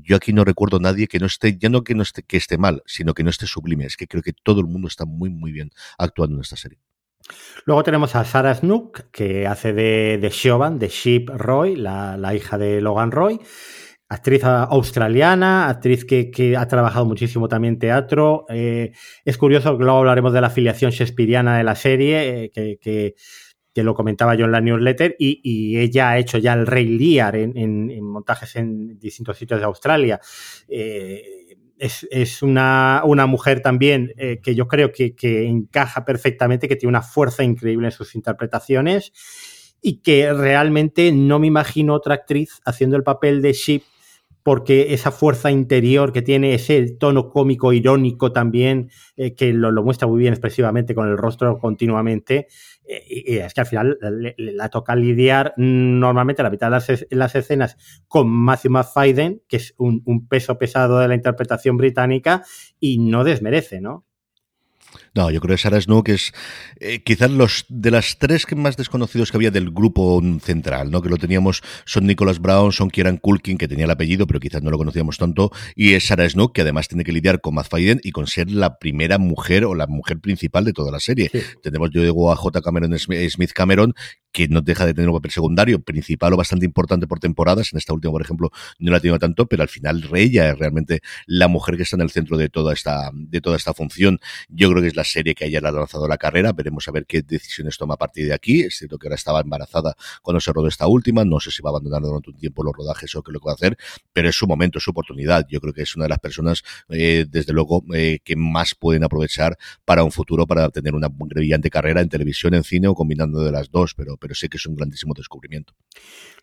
yo 0.00 0.16
aquí 0.16 0.32
no 0.32 0.44
recuerdo 0.44 0.78
a 0.78 0.80
nadie 0.80 1.08
que 1.08 1.18
no 1.18 1.26
esté, 1.26 1.58
ya 1.58 1.68
no 1.68 1.84
que 1.84 1.94
no 1.94 2.02
esté, 2.02 2.22
que 2.22 2.36
esté 2.36 2.58
mal, 2.58 2.82
sino 2.86 3.14
que 3.14 3.22
no 3.22 3.30
esté 3.30 3.46
sublime. 3.46 3.84
Es 3.84 3.96
que 3.96 4.06
creo 4.06 4.22
que 4.22 4.32
todo 4.32 4.60
el 4.60 4.66
mundo 4.66 4.88
está 4.88 5.04
muy, 5.04 5.30
muy 5.30 5.52
bien 5.52 5.70
actuando 5.98 6.36
en 6.36 6.42
esta 6.42 6.56
serie. 6.56 6.78
Luego 7.66 7.82
tenemos 7.82 8.16
a 8.16 8.24
Sarah 8.24 8.54
Snook, 8.54 9.10
que 9.12 9.46
hace 9.46 9.72
de, 9.72 10.18
de 10.20 10.30
Siobhan, 10.30 10.78
de 10.78 10.88
Sheep 10.88 11.28
Roy, 11.28 11.76
la, 11.76 12.16
la 12.16 12.34
hija 12.34 12.58
de 12.58 12.80
Logan 12.80 13.12
Roy 13.12 13.40
actriz 14.12 14.44
australiana, 14.44 15.70
actriz 15.70 16.04
que, 16.04 16.54
ha 16.58 16.68
trabajado 16.68 17.06
muchísimo 17.06 17.48
también 17.48 17.78
teatro. 17.78 18.44
Eh, 18.50 18.92
es 19.24 19.38
curioso 19.38 19.78
que 19.78 19.84
luego 19.84 20.00
hablaremos 20.00 20.34
de 20.34 20.42
la 20.42 20.48
afiliación 20.48 20.90
shakespeariana 20.90 21.56
de 21.56 21.64
la 21.64 21.74
serie, 21.74 22.50
eh, 22.54 22.78
que, 22.78 23.14
lo 23.76 23.94
comentaba 23.94 24.34
yo 24.34 24.44
en 24.44 24.52
la 24.52 24.60
newsletter, 24.60 25.16
y, 25.18 25.78
ella 25.78 26.10
ha 26.10 26.18
hecho 26.18 26.38
ya 26.38 26.52
el 26.52 26.66
Rey 26.66 26.86
Lear 26.86 27.36
en, 27.36 28.02
montajes 28.04 28.56
en 28.56 28.98
distintos 28.98 29.38
sitios 29.38 29.60
de 29.60 29.66
Australia. 29.66 30.20
Eh, 30.68 31.56
es, 31.78 32.42
una, 32.42 33.02
mujer 33.26 33.60
también 33.60 34.12
que 34.42 34.54
yo 34.54 34.68
creo 34.68 34.92
que, 34.92 35.16
que 35.16 35.46
encaja 35.46 36.04
perfectamente, 36.04 36.68
que 36.68 36.76
tiene 36.76 36.90
una 36.90 37.02
fuerza 37.02 37.42
increíble 37.42 37.88
en 37.88 37.92
sus 37.92 38.14
interpretaciones 38.14 39.12
y 39.82 39.98
que 39.98 40.32
realmente 40.32 41.10
no 41.12 41.40
me 41.40 41.48
imagino 41.48 41.94
otra 41.94 42.14
actriz 42.14 42.60
haciendo 42.64 42.96
el 42.96 43.02
papel 43.02 43.42
de 43.42 43.52
Sheep 43.52 43.82
porque 44.42 44.92
esa 44.94 45.10
fuerza 45.10 45.50
interior 45.50 46.12
que 46.12 46.22
tiene, 46.22 46.54
ese 46.54 46.96
tono 46.98 47.30
cómico, 47.30 47.72
irónico 47.72 48.32
también, 48.32 48.90
eh, 49.16 49.34
que 49.34 49.52
lo, 49.52 49.72
muestra 49.82 50.08
muy 50.08 50.20
bien 50.20 50.32
expresivamente 50.32 50.94
con 50.94 51.08
el 51.08 51.16
rostro 51.16 51.58
continuamente, 51.58 52.48
eh, 52.84 53.04
y 53.08 53.36
es 53.38 53.54
que 53.54 53.60
al 53.60 53.66
final 53.66 53.98
la 54.36 54.68
toca 54.68 54.96
lidiar 54.96 55.54
normalmente 55.56 56.42
la 56.42 56.50
mitad 56.50 56.66
de 56.68 57.06
las, 57.10 57.34
escenas 57.34 57.76
con 58.08 58.28
Matthew 58.28 58.72
McFadden, 58.72 59.42
que 59.48 59.56
es 59.56 59.74
un 59.78 60.26
peso 60.28 60.58
pesado 60.58 60.98
de 60.98 61.08
la 61.08 61.14
interpretación 61.14 61.76
británica, 61.76 62.42
y 62.80 62.98
no 62.98 63.24
desmerece, 63.24 63.80
¿no? 63.80 64.06
No, 65.14 65.30
yo 65.30 65.40
creo 65.40 65.56
que 65.56 65.62
Sarah 65.62 65.80
Snook 65.80 66.08
es 66.08 66.32
eh, 66.80 67.02
quizás 67.02 67.30
los 67.30 67.66
de 67.68 67.90
las 67.90 68.18
tres 68.18 68.46
que 68.46 68.54
más 68.54 68.76
desconocidos 68.76 69.30
que 69.30 69.36
había 69.36 69.50
del 69.50 69.70
grupo 69.70 70.20
central, 70.40 70.90
¿no? 70.90 71.02
Que 71.02 71.08
lo 71.08 71.16
teníamos 71.16 71.62
son 71.84 72.06
Nicholas 72.06 72.38
Brown, 72.40 72.72
son 72.72 72.90
Kieran 72.90 73.18
Culkin, 73.18 73.58
que 73.58 73.68
tenía 73.68 73.84
el 73.84 73.90
apellido, 73.90 74.26
pero 74.26 74.40
quizás 74.40 74.62
no 74.62 74.70
lo 74.70 74.78
conocíamos 74.78 75.18
tanto, 75.18 75.50
y 75.74 75.94
es 75.94 76.06
Sarah 76.06 76.28
Snook, 76.28 76.54
que 76.54 76.62
además 76.62 76.88
tiene 76.88 77.04
que 77.04 77.12
lidiar 77.12 77.40
con 77.40 77.54
Matt 77.54 77.68
Faden 77.68 78.00
y 78.02 78.12
con 78.12 78.26
ser 78.26 78.50
la 78.50 78.78
primera 78.78 79.18
mujer 79.18 79.64
o 79.64 79.74
la 79.74 79.86
mujer 79.86 80.18
principal 80.20 80.64
de 80.64 80.72
toda 80.72 80.90
la 80.90 81.00
serie. 81.00 81.30
Tenemos, 81.62 81.90
yo 81.92 82.02
digo, 82.02 82.32
a 82.32 82.36
J. 82.36 82.60
Cameron 82.60 82.98
Smith 82.98 83.52
Cameron, 83.52 83.94
que 84.32 84.48
no 84.48 84.60
deja 84.62 84.86
de 84.86 84.94
tener 84.94 85.08
un 85.08 85.16
papel 85.16 85.30
secundario, 85.30 85.80
principal 85.80 86.32
o 86.32 86.36
bastante 86.36 86.64
importante 86.64 87.06
por 87.06 87.20
temporadas. 87.20 87.72
En 87.72 87.78
esta 87.78 87.92
última, 87.92 88.12
por 88.12 88.22
ejemplo, 88.22 88.50
no 88.78 88.90
la 88.90 88.96
ha 88.96 89.00
tenido 89.00 89.18
tanto, 89.18 89.46
pero 89.46 89.62
al 89.62 89.68
final 89.68 90.02
ella 90.14 90.50
es 90.50 90.58
realmente 90.58 91.00
la 91.26 91.48
mujer 91.48 91.76
que 91.76 91.82
está 91.82 91.96
en 91.96 92.02
el 92.02 92.10
centro 92.10 92.36
de 92.36 92.48
toda 92.48 92.72
esta, 92.72 93.10
de 93.12 93.40
toda 93.40 93.56
esta 93.56 93.74
función. 93.74 94.18
Yo 94.48 94.70
creo 94.70 94.82
que 94.82 94.88
es 94.88 94.96
la 94.96 95.04
serie 95.04 95.34
que 95.34 95.46
ella 95.46 95.60
le 95.60 95.68
ha 95.68 95.72
lanzado 95.72 96.08
la 96.08 96.18
carrera. 96.18 96.52
Veremos 96.52 96.88
a 96.88 96.92
ver 96.92 97.06
qué 97.06 97.22
decisiones 97.22 97.76
toma 97.76 97.94
a 97.94 97.98
partir 97.98 98.26
de 98.26 98.34
aquí. 98.34 98.62
Es 98.62 98.78
cierto 98.78 98.98
que 98.98 99.06
ahora 99.06 99.16
estaba 99.16 99.40
embarazada 99.40 99.94
cuando 100.22 100.40
se 100.40 100.52
rodó 100.52 100.68
esta 100.68 100.86
última. 100.86 101.24
No 101.24 101.40
sé 101.40 101.50
si 101.50 101.62
va 101.62 101.70
a 101.70 101.72
abandonar 101.72 102.02
durante 102.02 102.30
un 102.30 102.36
tiempo 102.36 102.62
los 102.64 102.74
rodajes 102.74 103.14
o 103.14 103.22
qué 103.22 103.32
lo 103.32 103.40
que 103.40 103.46
va 103.46 103.52
a 103.52 103.54
hacer, 103.54 103.76
pero 104.12 104.28
es 104.28 104.36
su 104.36 104.46
momento, 104.46 104.78
es 104.78 104.84
su 104.84 104.90
oportunidad. 104.90 105.46
Yo 105.48 105.60
creo 105.60 105.72
que 105.72 105.82
es 105.82 105.94
una 105.96 106.06
de 106.06 106.10
las 106.10 106.18
personas, 106.18 106.62
eh, 106.88 107.26
desde 107.28 107.52
luego, 107.52 107.84
eh, 107.94 108.20
que 108.24 108.36
más 108.36 108.74
pueden 108.74 109.04
aprovechar 109.04 109.56
para 109.84 110.04
un 110.04 110.12
futuro, 110.12 110.46
para 110.46 110.68
tener 110.70 110.94
una 110.94 111.08
brillante 111.08 111.70
carrera 111.70 112.00
en 112.00 112.08
televisión, 112.08 112.54
en 112.54 112.64
cine 112.64 112.88
o 112.88 112.94
combinando 112.94 113.40
de 113.40 113.52
las 113.52 113.70
dos. 113.70 113.94
Pero 113.94 114.16
pero 114.22 114.36
sé 114.36 114.48
que 114.48 114.56
es 114.56 114.66
un 114.66 114.76
grandísimo 114.76 115.12
descubrimiento. 115.14 115.74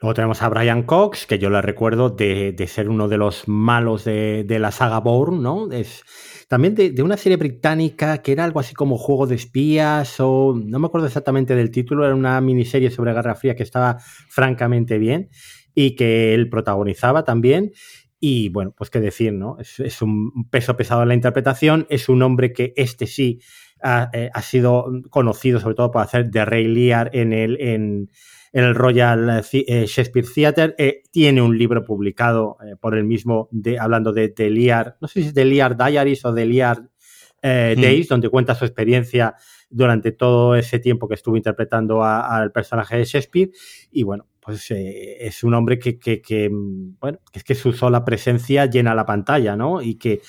Luego 0.01 0.13
tenemos 0.13 0.41
a 0.41 0.49
Brian 0.49 0.83
Cox, 0.83 1.25
que 1.25 1.39
yo 1.39 1.49
le 1.49 1.61
recuerdo 1.61 2.09
de, 2.09 2.53
ser 2.67 2.89
uno 2.89 3.07
de 3.07 3.17
los 3.17 3.47
malos 3.47 4.03
de, 4.03 4.45
la 4.59 4.71
saga 4.71 4.99
Bourne, 4.99 5.41
¿no? 5.41 5.71
Es 5.71 6.03
también 6.49 6.75
de, 6.75 7.01
una 7.01 7.15
serie 7.15 7.37
británica 7.37 8.21
que 8.21 8.33
era 8.33 8.43
algo 8.43 8.59
así 8.59 8.73
como 8.75 8.97
Juego 8.97 9.27
de 9.27 9.35
Espías 9.35 10.19
o 10.19 10.53
no 10.61 10.77
me 10.77 10.87
acuerdo 10.87 11.07
exactamente 11.07 11.55
del 11.55 11.71
título, 11.71 12.05
era 12.05 12.13
una 12.13 12.41
miniserie 12.41 12.91
sobre 12.91 13.13
Guerra 13.13 13.35
Fría 13.35 13.55
que 13.55 13.63
estaba 13.63 13.97
francamente 14.29 14.97
bien 14.97 15.29
y 15.73 15.95
que 15.95 16.33
él 16.33 16.49
protagonizaba 16.49 17.23
también. 17.23 17.71
Y 18.19 18.49
bueno, 18.49 18.73
pues 18.77 18.89
qué 18.89 18.99
decir, 18.99 19.31
¿no? 19.31 19.57
Es, 19.59 19.79
es 19.79 20.01
un 20.01 20.49
peso 20.49 20.75
pesado 20.75 21.03
en 21.03 21.07
la 21.07 21.13
interpretación, 21.13 21.87
es 21.89 22.09
un 22.09 22.21
hombre 22.21 22.51
que 22.51 22.73
este 22.75 23.07
sí 23.07 23.39
eh, 23.81 24.29
ha, 24.33 24.41
sido 24.41 24.91
conocido 25.09 25.59
sobre 25.59 25.75
todo 25.75 25.91
por 25.91 26.01
hacer 26.01 26.29
de 26.29 26.43
Ray 26.43 26.67
Lear 26.67 27.09
en 27.13 27.31
el, 27.31 27.59
en, 27.61 28.09
el 28.51 28.75
Royal 28.75 29.41
eh, 29.51 29.85
Shakespeare 29.87 30.25
Theatre. 30.33 30.75
Eh, 30.77 31.03
tiene 31.11 31.41
un 31.41 31.57
libro 31.57 31.83
publicado 31.83 32.57
por 32.81 32.97
el 32.97 33.05
mismo 33.05 33.47
de, 33.51 33.79
hablando 33.79 34.11
de, 34.11 34.29
de, 34.29 34.49
Lear, 34.49 34.97
no 34.99 35.07
sé 35.07 35.21
si 35.21 35.27
es 35.27 35.33
de 35.33 35.45
Lear 35.45 35.77
Diaries 35.77 36.25
o 36.25 36.33
de 36.33 36.45
Lear 36.45 36.81
mm. 36.81 37.81
Days, 37.81 38.07
donde 38.09 38.29
cuenta 38.29 38.55
su 38.55 38.65
experiencia 38.65 39.35
durante 39.69 40.11
todo 40.11 40.55
ese 40.55 40.79
tiempo 40.79 41.07
que 41.07 41.15
estuvo 41.15 41.37
interpretando 41.37 42.03
al 42.03 42.51
personaje 42.51 42.97
de 42.97 43.05
Shakespeare. 43.05 43.51
Y 43.91 44.03
bueno, 44.03 44.27
pues 44.41 44.71
es 44.71 45.43
un 45.43 45.53
hombre 45.53 45.79
que, 45.79 45.99
que, 45.99 46.21
que, 46.21 46.49
bueno, 46.51 47.19
es 47.31 47.43
que 47.43 47.55
su 47.55 47.71
sola 47.71 48.03
presencia 48.03 48.65
llena 48.65 48.95
la 48.95 49.05
pantalla, 49.05 49.55
¿no? 49.55 49.81
Y 49.81 49.95
que, 49.95 50.21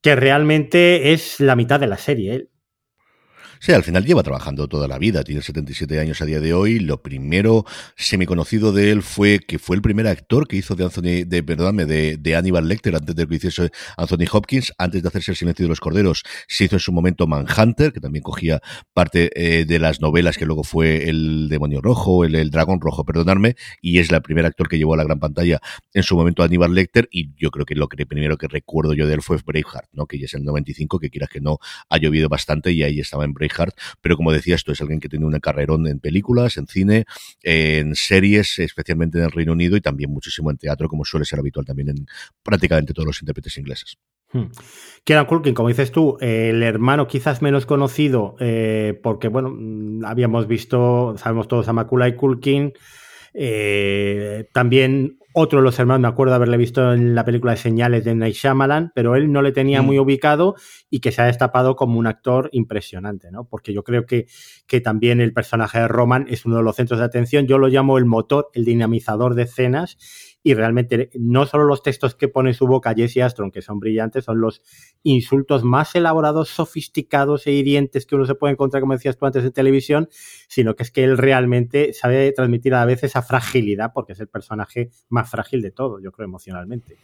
que 0.00 0.16
realmente 0.16 1.12
es 1.12 1.40
la 1.40 1.56
mitad 1.56 1.80
de 1.80 1.86
la 1.86 1.98
serie. 1.98 2.48
Sí, 3.62 3.72
al 3.72 3.84
final 3.84 4.06
lleva 4.06 4.22
trabajando 4.22 4.68
toda 4.68 4.88
la 4.88 4.96
vida, 4.96 5.22
tiene 5.22 5.42
77 5.42 6.00
años 6.00 6.22
a 6.22 6.24
día 6.24 6.40
de 6.40 6.54
hoy. 6.54 6.78
Lo 6.78 7.02
primero 7.02 7.66
semi-conocido 7.94 8.72
de 8.72 8.90
él 8.90 9.02
fue 9.02 9.38
que 9.38 9.58
fue 9.58 9.76
el 9.76 9.82
primer 9.82 10.06
actor 10.06 10.48
que 10.48 10.56
hizo 10.56 10.76
de 10.76 10.84
Anthony, 10.84 11.26
de, 11.26 11.42
perdóname, 11.42 11.84
de, 11.84 12.16
de 12.16 12.34
Hannibal 12.34 12.66
Lecter 12.66 12.96
antes 12.96 13.14
de 13.14 13.26
que 13.26 13.34
hiciese 13.34 13.70
Anthony 13.98 14.24
Hopkins, 14.32 14.72
antes 14.78 15.02
de 15.02 15.08
hacerse 15.08 15.32
El 15.32 15.36
silencio 15.36 15.66
de 15.66 15.68
los 15.68 15.78
corderos. 15.78 16.22
Se 16.48 16.64
hizo 16.64 16.76
en 16.76 16.80
su 16.80 16.90
momento 16.90 17.26
Manhunter, 17.26 17.92
que 17.92 18.00
también 18.00 18.22
cogía 18.22 18.62
parte 18.94 19.30
eh, 19.34 19.66
de 19.66 19.78
las 19.78 20.00
novelas 20.00 20.38
que 20.38 20.46
luego 20.46 20.64
fue 20.64 21.10
El 21.10 21.50
demonio 21.50 21.82
rojo, 21.82 22.24
el, 22.24 22.36
el 22.36 22.50
dragón 22.50 22.80
rojo, 22.80 23.04
perdonarme, 23.04 23.56
y 23.82 23.98
es 23.98 24.10
el 24.10 24.22
primer 24.22 24.46
actor 24.46 24.70
que 24.70 24.78
llevó 24.78 24.94
a 24.94 24.96
la 24.96 25.04
gran 25.04 25.20
pantalla 25.20 25.60
en 25.92 26.02
su 26.02 26.16
momento 26.16 26.42
Hannibal 26.42 26.72
Lecter, 26.72 27.10
y 27.12 27.34
yo 27.36 27.50
creo 27.50 27.66
que 27.66 27.74
lo 27.74 27.88
que 27.88 28.06
primero 28.06 28.38
que 28.38 28.48
recuerdo 28.48 28.94
yo 28.94 29.06
de 29.06 29.12
él 29.12 29.20
fue 29.20 29.36
Braveheart, 29.44 29.90
¿no? 29.92 30.06
que 30.06 30.18
ya 30.18 30.24
es 30.24 30.32
el 30.32 30.44
95, 30.44 30.98
que 30.98 31.10
quieras 31.10 31.28
que 31.28 31.42
no, 31.42 31.58
ha 31.90 31.98
llovido 31.98 32.30
bastante 32.30 32.72
y 32.72 32.82
ahí 32.84 33.00
estaba 33.00 33.26
en 33.26 33.34
Braveheart 33.34 33.49
pero 34.00 34.16
como 34.16 34.32
decía, 34.32 34.54
esto 34.54 34.72
es 34.72 34.80
alguien 34.80 35.00
que 35.00 35.08
tiene 35.08 35.26
una 35.26 35.40
carrerón 35.40 35.86
en 35.86 36.00
películas, 36.00 36.56
en 36.56 36.66
cine, 36.66 37.04
en 37.42 37.94
series, 37.94 38.58
especialmente 38.58 39.18
en 39.18 39.24
el 39.24 39.30
Reino 39.30 39.52
Unido 39.52 39.76
y 39.76 39.80
también 39.80 40.10
muchísimo 40.10 40.50
en 40.50 40.56
teatro, 40.56 40.88
como 40.88 41.04
suele 41.04 41.24
ser 41.24 41.38
habitual 41.38 41.64
también 41.64 41.90
en 41.90 42.06
prácticamente 42.42 42.92
todos 42.92 43.06
los 43.06 43.22
intérpretes 43.22 43.56
ingleses. 43.58 43.98
Hmm. 44.32 44.46
Kieran 45.02 45.26
Culkin, 45.26 45.54
como 45.54 45.68
dices 45.68 45.90
tú, 45.90 46.16
el 46.20 46.62
hermano 46.62 47.08
quizás 47.08 47.42
menos 47.42 47.66
conocido, 47.66 48.36
eh, 48.38 48.98
porque 49.02 49.28
bueno, 49.28 49.50
mm, 49.52 50.04
habíamos 50.04 50.46
visto, 50.46 51.14
sabemos 51.18 51.48
todos 51.48 51.68
a 51.68 51.72
Macaulay 51.72 52.14
Culkin, 52.14 52.72
eh, 53.34 54.48
también 54.52 55.18
otro 55.32 55.60
de 55.60 55.64
los 55.64 55.78
hermanos, 55.78 56.02
me 56.02 56.08
acuerdo 56.08 56.34
haberle 56.34 56.56
visto 56.56 56.92
en 56.92 57.14
la 57.14 57.24
película 57.24 57.52
de 57.52 57.58
Señales 57.58 58.04
de 58.04 58.14
Night 58.14 58.34
Shyamalan, 58.34 58.92
pero 58.94 59.14
él 59.16 59.30
no 59.30 59.42
le 59.42 59.52
tenía 59.52 59.82
mm. 59.82 59.86
muy 59.86 59.98
ubicado 59.98 60.56
y 60.88 61.00
que 61.00 61.12
se 61.12 61.22
ha 61.22 61.26
destapado 61.26 61.76
como 61.76 61.98
un 61.98 62.06
actor 62.06 62.48
impresionante, 62.52 63.30
¿no? 63.30 63.44
Porque 63.44 63.72
yo 63.72 63.84
creo 63.84 64.06
que, 64.06 64.26
que 64.66 64.80
también 64.80 65.20
el 65.20 65.32
personaje 65.32 65.78
de 65.78 65.88
Roman 65.88 66.26
es 66.28 66.44
uno 66.44 66.56
de 66.56 66.62
los 66.62 66.76
centros 66.76 66.98
de 66.98 67.06
atención. 67.06 67.46
Yo 67.46 67.58
lo 67.58 67.68
llamo 67.68 67.98
el 67.98 68.06
motor, 68.06 68.48
el 68.54 68.64
dinamizador 68.64 69.34
de 69.34 69.42
escenas 69.42 69.96
y 70.42 70.54
realmente 70.54 71.10
no 71.18 71.46
solo 71.46 71.64
los 71.64 71.82
textos 71.82 72.14
que 72.14 72.28
pone 72.28 72.54
su 72.54 72.66
boca 72.66 72.94
Jesse 72.94 73.18
Astron, 73.18 73.50
que 73.50 73.62
son 73.62 73.78
brillantes, 73.78 74.24
son 74.24 74.40
los 74.40 74.62
insultos 75.02 75.64
más 75.64 75.94
elaborados, 75.94 76.48
sofisticados 76.48 77.46
e 77.46 77.52
hirientes 77.52 78.06
que 78.06 78.14
uno 78.14 78.26
se 78.26 78.34
puede 78.34 78.52
encontrar, 78.52 78.80
como 78.80 78.94
decías 78.94 79.16
tú 79.16 79.26
antes, 79.26 79.44
en 79.44 79.52
televisión, 79.52 80.08
sino 80.48 80.76
que 80.76 80.82
es 80.82 80.90
que 80.90 81.04
él 81.04 81.18
realmente 81.18 81.92
sabe 81.92 82.32
transmitir 82.32 82.74
a 82.74 82.84
veces 82.84 83.10
esa 83.10 83.22
fragilidad, 83.22 83.92
porque 83.94 84.12
es 84.12 84.20
el 84.20 84.28
personaje 84.28 84.90
más 85.08 85.30
frágil 85.30 85.62
de 85.62 85.70
todo, 85.70 86.00
yo 86.00 86.12
creo, 86.12 86.26
emocionalmente. 86.26 86.96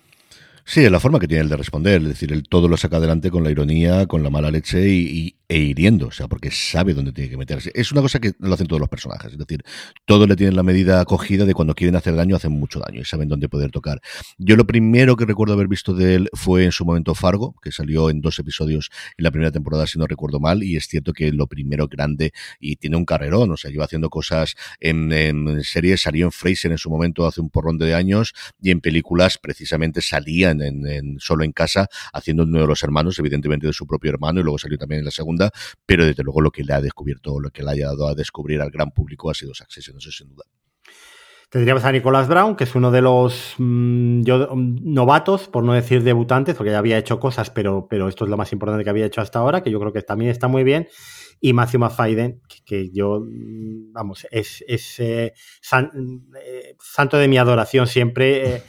Sí, 0.69 0.85
es 0.85 0.91
la 0.91 0.99
forma 0.99 1.21
que 1.21 1.29
tiene 1.29 1.45
el 1.45 1.49
de 1.49 1.57
responder, 1.57 2.03
es 2.03 2.09
decir, 2.09 2.33
él 2.33 2.43
todo 2.49 2.67
lo 2.67 2.77
saca 2.77 2.97
adelante 2.97 3.31
con 3.31 3.45
la 3.45 3.53
ironía, 3.53 4.07
con 4.07 4.25
la 4.25 4.31
mala 4.31 4.51
leche 4.51 4.89
y, 4.89 5.37
e 5.49 5.59
hiriendo, 5.59 6.09
o 6.09 6.11
sea, 6.11 6.29
porque 6.29 6.51
sabe 6.51 6.95
dónde 6.95 7.13
tiene 7.13 7.31
que 7.31 7.37
meterse. 7.37 7.71
Es 7.75 7.93
una 7.93 8.03
cosa 8.03 8.19
que 8.19 8.33
lo 8.39 8.55
hacen 8.55 8.67
todos 8.67 8.81
los 8.81 8.89
personajes, 8.89 9.33
es 9.33 9.39
decir, 9.39 9.63
todos 10.05 10.29
le 10.29 10.37
tienen 10.37 10.57
la 10.57 10.63
medida 10.63 11.01
acogida 11.01 11.45
de 11.45 11.55
cuando 11.55 11.75
quieren 11.75 11.97
hacer 11.97 12.17
daño, 12.17 12.37
hacen 12.37 12.53
mucho 12.53 12.81
daño 12.81 13.01
y 13.01 13.05
saben 13.05 13.29
dónde 13.29 13.49
poder 13.49 13.71
tocar. 13.71 14.01
Yo 14.39 14.57
lo 14.57 14.67
primero 14.67 15.17
que 15.17 15.25
recuerdo 15.25 15.55
haber 15.55 15.69
visto 15.69 15.95
de 15.95 16.15
él 16.15 16.29
fue 16.33 16.65
en 16.65 16.73
su 16.73 16.85
momento 16.85 17.15
Fargo, 17.15 17.55
que 17.63 17.73
salió 17.73 18.11
en 18.11 18.21
dos 18.21 18.39
episodios 18.39 18.91
en 19.17 19.25
la 19.25 19.31
primera 19.31 19.53
temporada, 19.53 19.87
si 19.87 19.99
no 19.99 20.07
recuerdo 20.07 20.41
mal, 20.41 20.63
y 20.63 20.77
es 20.77 20.87
cierto 20.87 21.13
que 21.13 21.31
lo 21.33 21.47
primero 21.47 21.87
grande 21.89 22.33
y 22.61 22.77
tiene 22.77 22.97
un 22.97 23.05
carrerón, 23.05 23.51
o 23.51 23.57
sea, 23.57 23.71
lleva 23.71 23.85
haciendo 23.85 24.11
cosas 24.11 24.55
en, 24.81 25.13
en 25.13 25.63
series, 25.63 26.03
salió 26.03 26.27
en 26.27 26.33
Fraser 26.33 26.73
en 26.73 26.79
su 26.79 26.91
momento 26.91 27.27
hace 27.27 27.41
un 27.41 27.51
porrón 27.51 27.79
de 27.79 27.95
años 27.95 28.35
y 28.61 28.71
en 28.71 28.81
películas 28.81 29.39
precisamente 29.39 30.01
salían 30.03 30.61
en, 30.63 31.17
solo 31.21 31.45
en 31.45 31.53
casa, 31.53 31.89
haciendo 32.13 32.45
uno 32.45 32.61
de 32.61 32.67
los 32.67 32.83
hermanos, 32.83 33.19
evidentemente 33.19 33.67
de 33.67 33.73
su 33.73 33.87
propio 33.87 34.11
hermano, 34.11 34.41
y 34.41 34.43
luego 34.43 34.59
salió 34.59 34.79
también 34.79 35.01
en 35.01 35.05
la 35.05 35.11
segunda, 35.11 35.36
pero 35.85 36.05
desde 36.05 36.23
luego 36.23 36.41
lo 36.41 36.51
que 36.51 36.65
le 36.65 36.75
ha 36.75 36.81
descubierto, 36.81 37.41
lo 37.41 37.51
que 37.51 37.63
le 37.63 37.71
ha 37.71 37.87
dado 37.87 38.09
a 38.09 38.15
descubrir 38.15 38.61
al 38.61 38.71
gran 38.71 38.91
público 38.91 39.31
ha 39.31 39.35
sido 39.35 39.55
Succession, 39.55 39.97
eso 39.99 40.11
sin 40.11 40.29
duda. 40.29 40.45
Tendríamos 41.49 41.85
a 41.85 41.93
Nicolás 41.93 42.27
Brown, 42.27 42.57
que 42.57 42.65
es 42.65 42.75
uno 42.75 42.91
de 42.91 43.01
los 43.01 43.55
mm, 43.59 44.23
novatos, 44.83 45.47
por 45.47 45.63
no 45.63 45.75
decir 45.75 46.03
debutantes, 46.03 46.57
porque 46.57 46.73
ya 46.73 46.79
había 46.79 46.99
hecho 46.99 47.21
cosas, 47.21 47.51
pero, 47.51 47.87
pero 47.89 48.09
esto 48.09 48.25
es 48.25 48.31
lo 48.31 48.37
más 48.37 48.53
importante 48.53 48.83
que 48.83 48.91
había 48.91 49.07
hecho 49.07 49.21
hasta 49.21 49.39
ahora, 49.39 49.63
que 49.63 49.71
yo 49.71 49.79
creo 49.79 49.93
que 49.93 50.03
también 50.03 50.33
está 50.33 50.49
muy 50.49 50.65
bien. 50.65 50.89
Y 51.41 51.53
Matthew 51.53 51.81
McFadden, 51.81 52.43
que, 52.65 52.91
yo, 52.93 53.21
mm, 53.21 53.93
vamos, 53.93 54.27
es, 54.33 54.65
es 54.67 54.99
eh, 54.99 55.35
eh, 55.73 56.77
santo 56.81 57.17
de 57.17 57.29
mi 57.29 57.39
adoración 57.39 57.87
siempre. 57.87 58.57
Eh, 58.57 58.63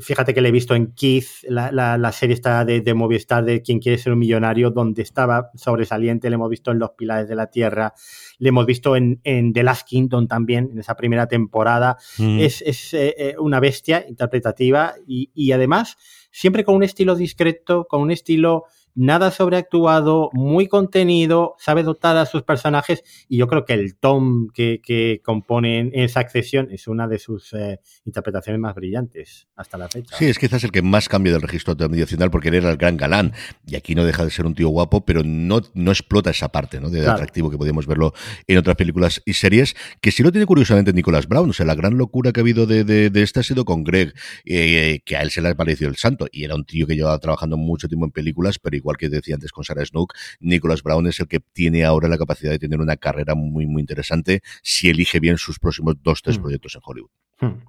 fíjate 0.00 0.34
que 0.34 0.40
le 0.40 0.48
he 0.48 0.52
visto 0.52 0.74
en 0.74 0.92
Keith, 0.92 1.44
la, 1.48 2.12
serie 2.12 2.34
está 2.34 2.64
de, 2.64 2.94
Movistar 2.94 3.44
de 3.44 3.62
Quien 3.62 3.78
quiere 3.78 3.98
ser 3.98 4.12
un 4.12 4.18
millonario, 4.18 4.70
donde 4.70 5.02
estaba 5.02 5.50
sobresaliente, 5.54 6.28
le 6.28 6.34
hemos 6.34 6.50
visto 6.50 6.70
en 6.72 6.78
Los 6.78 6.90
Pilares 6.90 7.28
de 7.28 7.36
la 7.36 7.48
Tierra, 7.48 7.94
le 8.38 8.48
hemos 8.48 8.66
visto 8.66 8.96
en, 8.96 9.20
The 9.22 9.62
Last 9.62 9.86
Kingdom 9.86 10.26
también, 10.26 10.70
en 10.72 10.78
esa 10.78 10.96
primera 10.96 11.28
temporada. 11.28 11.96
Mm. 12.18 12.40
Es, 12.40 12.62
eh, 12.94 13.14
eh, 13.16 13.34
una 13.38 13.60
bestia 13.60 14.04
interpretativa 14.08 14.94
y, 15.06 15.30
y 15.34 15.52
además 15.52 15.96
siempre 16.36 16.64
con 16.64 16.74
un 16.74 16.82
estilo 16.82 17.14
discreto, 17.14 17.86
con 17.88 18.02
un 18.02 18.10
estilo 18.10 18.64
nada 18.96 19.30
sobreactuado, 19.30 20.30
muy 20.32 20.66
contenido, 20.66 21.54
sabe 21.58 21.82
dotar 21.82 22.16
a 22.16 22.26
sus 22.26 22.42
personajes 22.42 23.04
y 23.28 23.36
yo 23.36 23.46
creo 23.46 23.64
que 23.64 23.74
el 23.74 23.96
Tom 23.96 24.48
que, 24.48 24.80
que 24.82 25.20
compone 25.24 25.78
en, 25.78 25.90
esa 25.92 26.20
accesión 26.20 26.68
es 26.72 26.88
una 26.88 27.06
de 27.06 27.18
sus 27.18 27.52
eh, 27.52 27.80
interpretaciones 28.04 28.60
más 28.60 28.74
brillantes 28.74 29.46
hasta 29.54 29.78
la 29.78 29.88
fecha. 29.88 30.16
Sí, 30.16 30.24
es 30.24 30.38
quizás 30.38 30.64
el 30.64 30.72
que 30.72 30.82
más 30.82 31.08
cambia 31.08 31.32
del 31.32 31.42
registro 31.42 31.76
tradicional 31.76 32.30
porque 32.30 32.48
él 32.48 32.54
era 32.54 32.70
el 32.70 32.76
gran 32.76 32.96
galán 32.96 33.32
y 33.66 33.76
aquí 33.76 33.94
no 33.94 34.04
deja 34.04 34.24
de 34.24 34.30
ser 34.30 34.46
un 34.46 34.54
tío 34.54 34.70
guapo, 34.70 35.04
pero 35.04 35.22
no, 35.22 35.60
no 35.74 35.90
explota 35.90 36.30
esa 36.30 36.48
parte 36.48 36.80
¿no? 36.80 36.88
de 36.88 37.06
atractivo 37.06 37.50
que 37.50 37.58
podíamos 37.58 37.86
verlo 37.86 38.14
en 38.46 38.58
otras 38.58 38.76
películas 38.76 39.22
y 39.26 39.34
series, 39.34 39.76
que 40.00 40.10
si 40.10 40.22
lo 40.22 40.32
tiene 40.32 40.46
curiosamente 40.46 40.92
Nicolas 40.92 41.28
Brown, 41.28 41.50
o 41.50 41.52
sea, 41.52 41.66
la 41.66 41.74
gran 41.74 41.98
locura 41.98 42.32
que 42.32 42.40
ha 42.40 42.42
habido 42.42 42.66
de, 42.66 42.84
de, 42.84 43.10
de 43.10 43.22
esta 43.22 43.40
ha 43.40 43.42
sido 43.42 43.64
con 43.64 43.84
Greg, 43.84 44.14
eh, 44.44 45.00
que 45.04 45.16
a 45.16 45.22
él 45.22 45.30
se 45.30 45.42
le 45.42 45.50
ha 45.50 45.54
parecido 45.54 45.90
el 45.90 45.96
santo 45.96 46.26
y 46.32 46.44
era 46.44 46.54
un 46.54 46.64
tío 46.64 46.86
que 46.86 46.94
llevaba 46.94 47.18
trabajando 47.18 47.56
mucho 47.56 47.88
tiempo 47.88 48.06
en 48.06 48.12
películas, 48.12 48.58
pero 48.58 48.76
igual 48.76 48.85
que 48.96 49.08
decía 49.08 49.34
antes 49.34 49.52
con 49.52 49.64
Sarah 49.64 49.84
Snook, 49.84 50.14
Nicholas 50.40 50.82
Brown 50.82 51.06
es 51.06 51.18
el 51.20 51.28
que 51.28 51.40
tiene 51.52 51.84
ahora 51.84 52.08
la 52.08 52.18
capacidad 52.18 52.52
de 52.52 52.58
tener 52.58 52.80
una 52.80 52.96
carrera 52.96 53.34
muy, 53.34 53.66
muy 53.66 53.80
interesante 53.80 54.42
si 54.62 54.88
elige 54.88 55.20
bien 55.20 55.38
sus 55.38 55.58
próximos 55.58 55.96
dos, 56.02 56.22
tres 56.22 56.38
hmm. 56.38 56.42
proyectos 56.42 56.74
en 56.74 56.80
Hollywood. 56.84 57.10
Hmm. 57.40 57.64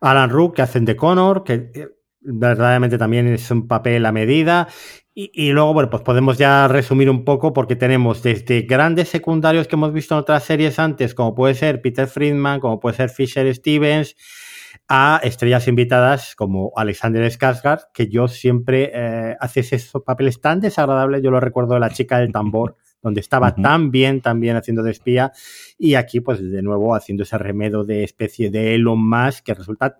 Alan 0.00 0.30
Rook, 0.30 0.56
que 0.56 0.62
hacen 0.62 0.84
de 0.84 0.96
Connor, 0.96 1.44
que 1.44 1.70
eh, 1.74 1.88
verdaderamente 2.20 2.98
también 2.98 3.26
es 3.28 3.50
un 3.50 3.66
papel 3.66 4.06
a 4.06 4.12
medida. 4.12 4.68
Y, 5.16 5.52
luego, 5.52 5.72
bueno, 5.72 5.90
pues 5.90 6.02
podemos 6.02 6.38
ya 6.38 6.66
resumir 6.66 7.08
un 7.08 7.24
poco 7.24 7.52
porque 7.52 7.76
tenemos 7.76 8.20
desde 8.24 8.62
grandes 8.62 9.10
secundarios 9.10 9.68
que 9.68 9.76
hemos 9.76 9.92
visto 9.92 10.14
en 10.14 10.20
otras 10.20 10.42
series 10.42 10.80
antes, 10.80 11.14
como 11.14 11.36
puede 11.36 11.54
ser 11.54 11.80
Peter 11.80 12.08
Friedman, 12.08 12.58
como 12.58 12.80
puede 12.80 12.96
ser 12.96 13.10
Fisher 13.10 13.54
Stevens, 13.54 14.16
a 14.88 15.20
estrellas 15.22 15.68
invitadas 15.68 16.34
como 16.36 16.72
Alexander 16.76 17.24
Skarsgård, 17.30 17.88
que 17.92 18.08
yo 18.08 18.28
siempre 18.28 18.90
eh, 18.94 19.36
esos 19.54 20.02
papeles 20.02 20.40
tan 20.40 20.60
desagradables, 20.60 21.22
yo 21.22 21.30
lo 21.30 21.40
recuerdo 21.40 21.74
de 21.74 21.80
la 21.80 21.90
chica 21.90 22.18
del 22.18 22.32
tambor, 22.32 22.76
donde 23.04 23.20
estaba 23.20 23.54
tan 23.54 23.90
bien, 23.90 24.22
tan 24.22 24.40
bien 24.40 24.56
haciendo 24.56 24.82
de 24.82 24.90
espía, 24.90 25.32
y 25.78 25.94
aquí, 25.94 26.20
pues 26.20 26.40
de 26.40 26.62
nuevo, 26.62 26.94
haciendo 26.94 27.22
ese 27.22 27.36
remedo 27.38 27.84
de 27.84 28.02
especie 28.02 28.50
de 28.50 28.74
Elon 28.74 28.98
Musk 29.08 29.44
que 29.44 29.54
resulta 29.54 29.96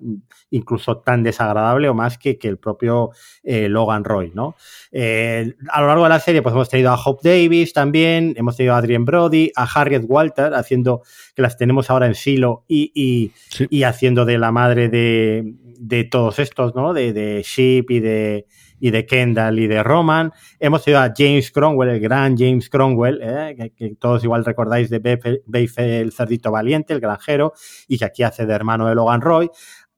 incluso 0.50 0.98
tan 0.98 1.22
desagradable 1.22 1.88
o 1.88 1.94
más 1.94 2.16
que, 2.16 2.38
que 2.38 2.48
el 2.48 2.58
propio 2.58 3.10
eh, 3.42 3.68
Logan 3.68 4.04
Roy, 4.04 4.32
¿no? 4.34 4.56
Eh, 4.90 5.54
a 5.70 5.80
lo 5.82 5.86
largo 5.86 6.04
de 6.04 6.08
la 6.08 6.20
serie, 6.20 6.42
pues 6.42 6.54
hemos 6.54 6.68
tenido 6.68 6.90
a 6.90 7.00
Hope 7.02 7.28
Davis 7.28 7.72
también, 7.74 8.34
hemos 8.36 8.56
tenido 8.56 8.74
a 8.74 8.78
Adrian 8.78 9.04
Brody, 9.04 9.52
a 9.54 9.64
Harriet 9.64 10.04
Walter, 10.08 10.54
haciendo, 10.54 11.02
que 11.34 11.42
las 11.42 11.58
tenemos 11.58 11.90
ahora 11.90 12.06
en 12.06 12.14
Silo, 12.14 12.64
y, 12.66 13.30
y, 13.68 13.82
haciendo 13.82 14.24
de 14.24 14.38
la 14.38 14.50
madre 14.50 14.88
de, 14.88 15.54
de 15.78 16.04
todos 16.04 16.38
estos, 16.38 16.74
¿no? 16.74 16.94
De, 16.94 17.12
de 17.12 17.42
Sheep 17.44 17.90
y 17.90 18.00
de 18.00 18.46
y 18.84 18.90
de 18.90 19.06
Kendall 19.06 19.58
y 19.60 19.66
de 19.66 19.82
Roman. 19.82 20.30
Hemos 20.60 20.84
tenido 20.84 21.00
a 21.00 21.10
James 21.16 21.50
Cromwell, 21.50 21.88
el 21.88 22.00
gran 22.00 22.36
James 22.36 22.68
Cromwell, 22.68 23.18
¿eh? 23.22 23.72
que, 23.74 23.94
todos 23.98 24.22
igual 24.24 24.44
recordáis 24.44 24.90
de 24.90 24.98
Beife, 25.46 26.00
el 26.00 26.12
cerdito 26.12 26.52
valiente, 26.52 26.92
el 26.92 27.00
granjero, 27.00 27.54
y 27.88 27.96
que 27.96 28.04
aquí 28.04 28.22
hace 28.22 28.44
de 28.44 28.52
hermano 28.52 28.86
de 28.86 28.94
Logan 28.94 29.22
Roy. 29.22 29.48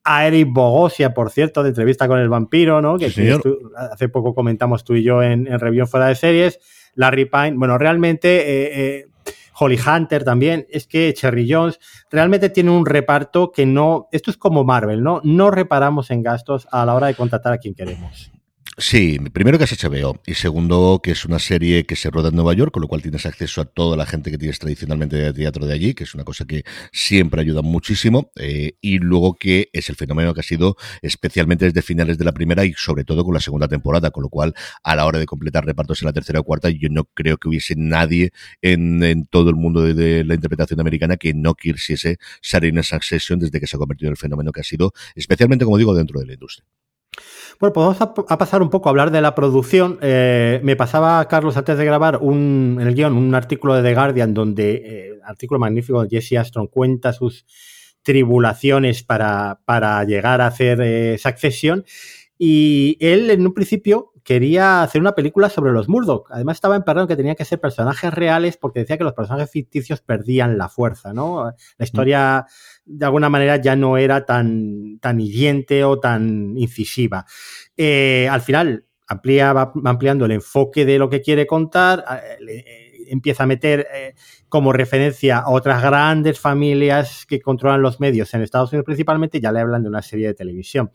A 0.04 0.28
Eric 0.28 0.50
Bogosia, 0.52 1.12
por 1.12 1.30
cierto, 1.32 1.64
de 1.64 1.70
entrevista 1.70 2.06
con 2.06 2.20
el 2.20 2.28
vampiro, 2.28 2.80
¿no? 2.80 2.96
Que 2.96 3.06
hace 3.06 4.08
poco 4.08 4.36
comentamos 4.36 4.84
tú 4.84 4.94
y 4.94 5.02
yo 5.02 5.20
en, 5.20 5.48
en 5.48 5.58
Review 5.58 5.86
Fuera 5.86 6.06
de 6.06 6.14
Series. 6.14 6.60
Larry 6.94 7.24
Pine, 7.24 7.54
bueno, 7.56 7.78
realmente 7.78 8.38
eh, 8.38 8.98
eh, 9.00 9.06
Holly 9.58 9.80
Hunter 9.84 10.22
también, 10.22 10.64
es 10.70 10.86
que 10.86 11.12
Cherry 11.12 11.52
Jones 11.52 11.80
realmente 12.08 12.50
tiene 12.50 12.70
un 12.70 12.86
reparto 12.86 13.50
que 13.50 13.66
no, 13.66 14.06
esto 14.12 14.30
es 14.30 14.36
como 14.36 14.62
Marvel, 14.62 15.02
¿no? 15.02 15.20
No 15.24 15.50
reparamos 15.50 16.12
en 16.12 16.22
gastos 16.22 16.68
a 16.70 16.86
la 16.86 16.94
hora 16.94 17.08
de 17.08 17.16
contratar 17.16 17.52
a 17.52 17.58
quien 17.58 17.74
queremos. 17.74 18.30
Sí, 18.78 19.18
primero 19.32 19.56
que 19.56 19.64
es 19.64 19.72
HBO 19.72 20.20
y 20.26 20.34
segundo 20.34 21.00
que 21.02 21.12
es 21.12 21.24
una 21.24 21.38
serie 21.38 21.86
que 21.86 21.96
se 21.96 22.10
roda 22.10 22.28
en 22.28 22.34
Nueva 22.34 22.52
York, 22.52 22.72
con 22.72 22.82
lo 22.82 22.88
cual 22.88 23.00
tienes 23.00 23.24
acceso 23.24 23.62
a 23.62 23.64
toda 23.64 23.96
la 23.96 24.04
gente 24.04 24.30
que 24.30 24.36
tienes 24.36 24.58
tradicionalmente 24.58 25.16
de 25.16 25.32
teatro 25.32 25.64
de 25.64 25.72
allí, 25.72 25.94
que 25.94 26.04
es 26.04 26.14
una 26.14 26.24
cosa 26.24 26.44
que 26.44 26.62
siempre 26.92 27.40
ayuda 27.40 27.62
muchísimo, 27.62 28.30
eh, 28.36 28.76
y 28.82 28.98
luego 28.98 29.34
que 29.34 29.70
es 29.72 29.88
el 29.88 29.96
fenómeno 29.96 30.34
que 30.34 30.40
ha 30.40 30.42
sido 30.42 30.76
especialmente 31.00 31.64
desde 31.64 31.80
finales 31.80 32.18
de 32.18 32.26
la 32.26 32.32
primera 32.32 32.66
y 32.66 32.74
sobre 32.74 33.04
todo 33.04 33.24
con 33.24 33.32
la 33.32 33.40
segunda 33.40 33.66
temporada, 33.66 34.10
con 34.10 34.22
lo 34.22 34.28
cual 34.28 34.52
a 34.82 34.94
la 34.94 35.06
hora 35.06 35.18
de 35.18 35.26
completar 35.26 35.64
repartos 35.64 36.02
en 36.02 36.06
la 36.06 36.12
tercera 36.12 36.40
o 36.40 36.44
cuarta, 36.44 36.68
yo 36.68 36.90
no 36.90 37.04
creo 37.14 37.38
que 37.38 37.48
hubiese 37.48 37.74
nadie 37.78 38.32
en, 38.60 39.26
todo 39.30 39.48
el 39.48 39.56
mundo 39.56 39.82
de, 39.82 40.22
la 40.24 40.34
interpretación 40.34 40.80
americana 40.80 41.16
que 41.16 41.32
no 41.32 41.54
quisiese 41.54 42.18
salir 42.42 42.70
en 42.70 42.78
esa 42.78 43.00
sesión 43.00 43.38
desde 43.38 43.58
que 43.58 43.66
se 43.66 43.76
ha 43.76 43.78
convertido 43.78 44.08
en 44.08 44.12
el 44.12 44.18
fenómeno 44.18 44.52
que 44.52 44.60
ha 44.60 44.64
sido, 44.64 44.92
especialmente, 45.14 45.64
como 45.64 45.78
digo, 45.78 45.94
dentro 45.94 46.20
de 46.20 46.26
la 46.26 46.34
industria. 46.34 46.66
Bueno, 47.58 47.72
pues 47.72 47.98
vamos 47.98 48.26
a, 48.28 48.38
pasar 48.38 48.60
un 48.60 48.68
poco 48.68 48.88
a 48.88 48.90
hablar 48.90 49.10
de 49.10 49.22
la 49.22 49.34
producción. 49.34 49.98
Eh, 50.02 50.60
me 50.62 50.76
pasaba, 50.76 51.26
Carlos, 51.26 51.56
antes 51.56 51.78
de 51.78 51.84
grabar 51.86 52.18
un, 52.20 52.76
en 52.80 52.86
el 52.86 52.94
guion 52.94 53.14
un 53.14 53.34
artículo 53.34 53.74
de 53.74 53.82
The 53.82 53.94
Guardian 53.94 54.34
donde, 54.34 54.82
eh, 54.84 55.20
artículo 55.24 55.58
magnífico, 55.58 56.06
Jesse 56.08 56.34
Astron 56.34 56.66
cuenta 56.66 57.14
sus 57.14 57.46
tribulaciones 58.02 59.02
para, 59.02 59.60
para 59.64 60.04
llegar 60.04 60.40
a 60.40 60.48
hacer 60.48 60.80
eh, 60.82 61.16
Succession. 61.18 61.84
Y 62.38 62.98
él 63.00 63.30
en 63.30 63.46
un 63.46 63.54
principio 63.54 64.12
quería 64.22 64.82
hacer 64.82 65.00
una 65.00 65.14
película 65.14 65.48
sobre 65.48 65.72
los 65.72 65.88
Murdoch. 65.88 66.28
Además 66.30 66.56
estaba 66.56 66.76
emperrado 66.76 67.06
que 67.06 67.16
tenía 67.16 67.36
que 67.36 67.44
ser 67.44 67.60
personajes 67.60 68.12
reales 68.12 68.56
porque 68.56 68.80
decía 68.80 68.98
que 68.98 69.04
los 69.04 69.14
personajes 69.14 69.50
ficticios 69.50 70.02
perdían 70.02 70.58
la 70.58 70.68
fuerza, 70.68 71.12
¿no? 71.12 71.44
La 71.44 71.54
mm. 71.78 72.46
De 72.86 73.04
alguna 73.04 73.28
manera 73.28 73.60
ya 73.60 73.76
no 73.76 73.98
era 73.98 74.24
tan, 74.24 74.98
tan 75.00 75.20
hiriente 75.20 75.84
o 75.84 75.98
tan 75.98 76.56
incisiva. 76.56 77.26
Eh, 77.76 78.28
al 78.30 78.40
final 78.40 78.84
amplía, 79.08 79.52
va 79.52 79.72
ampliando 79.84 80.24
el 80.24 80.32
enfoque 80.32 80.84
de 80.84 80.98
lo 80.98 81.10
que 81.10 81.20
quiere 81.20 81.46
contar, 81.46 82.04
eh, 82.48 83.06
empieza 83.08 83.44
a 83.44 83.46
meter 83.46 83.86
eh, 83.92 84.14
como 84.48 84.72
referencia 84.72 85.38
a 85.38 85.50
otras 85.50 85.82
grandes 85.82 86.40
familias 86.40 87.26
que 87.26 87.40
controlan 87.40 87.82
los 87.82 88.00
medios 88.00 88.32
en 88.34 88.42
Estados 88.42 88.72
Unidos 88.72 88.86
principalmente, 88.86 89.40
ya 89.40 89.52
le 89.52 89.60
hablan 89.60 89.82
de 89.82 89.88
una 89.88 90.02
serie 90.02 90.28
de 90.28 90.34
televisión. 90.34 90.90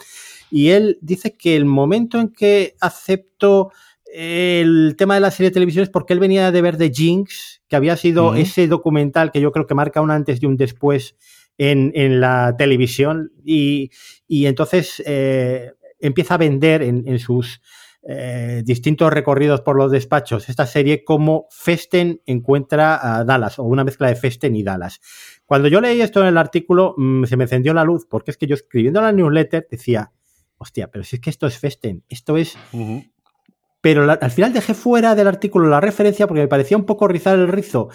Y 0.49 0.69
él 0.69 0.97
dice 1.01 1.33
que 1.33 1.55
el 1.55 1.65
momento 1.65 2.19
en 2.19 2.29
que 2.29 2.75
aceptó 2.79 3.71
el 4.13 4.95
tema 4.97 5.15
de 5.15 5.21
la 5.21 5.31
serie 5.31 5.49
de 5.49 5.53
televisión 5.53 5.83
es 5.83 5.89
porque 5.89 6.11
él 6.11 6.19
venía 6.19 6.51
de 6.51 6.61
ver 6.61 6.77
The 6.77 6.91
Jinx, 6.91 7.61
que 7.69 7.77
había 7.77 7.95
sido 7.95 8.35
ese 8.35 8.67
documental 8.67 9.31
que 9.31 9.39
yo 9.39 9.53
creo 9.53 9.67
que 9.67 9.73
marca 9.73 10.01
un 10.01 10.11
antes 10.11 10.43
y 10.43 10.45
un 10.45 10.57
después 10.57 11.15
en, 11.57 12.19
la 12.19 12.55
televisión 12.57 13.31
y, 13.43 13.91
entonces 14.27 15.01
eh, 15.05 15.73
empieza 15.99 16.35
a 16.35 16.37
vender 16.37 16.81
en, 16.81 17.19
sus 17.19 17.61
eh, 18.03 18.63
distintos 18.65 19.13
recorridos 19.13 19.61
por 19.61 19.75
los 19.75 19.91
despachos 19.91 20.49
esta 20.49 20.65
serie 20.65 21.03
como 21.03 21.45
Festen 21.51 22.21
encuentra 22.25 23.19
a 23.19 23.23
Dallas 23.23 23.59
o 23.59 23.63
una 23.63 23.83
mezcla 23.83 24.07
de 24.07 24.15
Festen 24.15 24.55
y 24.55 24.63
Dallas. 24.63 24.99
Cuando 25.45 25.67
yo 25.67 25.81
leí 25.81 26.01
esto 26.01 26.21
en 26.21 26.27
el 26.27 26.37
artículo 26.37 26.95
mm, 26.97 27.25
se 27.25 27.37
me 27.37 27.43
encendió 27.43 27.73
la 27.73 27.83
luz 27.83 28.07
porque 28.09 28.31
es 28.31 28.37
que 28.37 28.47
yo 28.47 28.55
escribiendo 28.55 29.01
la 29.01 29.11
newsletter 29.11 29.67
decía, 29.69 30.11
hostia, 30.57 30.89
pero 30.89 31.03
si 31.03 31.17
es 31.17 31.21
que 31.21 31.29
esto 31.29 31.47
es 31.47 31.57
Festen, 31.57 32.03
esto 32.09 32.37
es... 32.37 32.57
Pero 33.81 34.09
al 34.11 34.31
final 34.31 34.53
dejé 34.53 34.75
fuera 34.75 35.15
del 35.15 35.27
artículo 35.27 35.67
la 35.67 35.81
referencia 35.81 36.27
porque 36.27 36.41
me 36.41 36.47
parecía 36.47 36.77
un 36.77 36.85
poco 36.85 37.07
rizar 37.07 37.39
el 37.39 37.47
rizo 37.47 37.89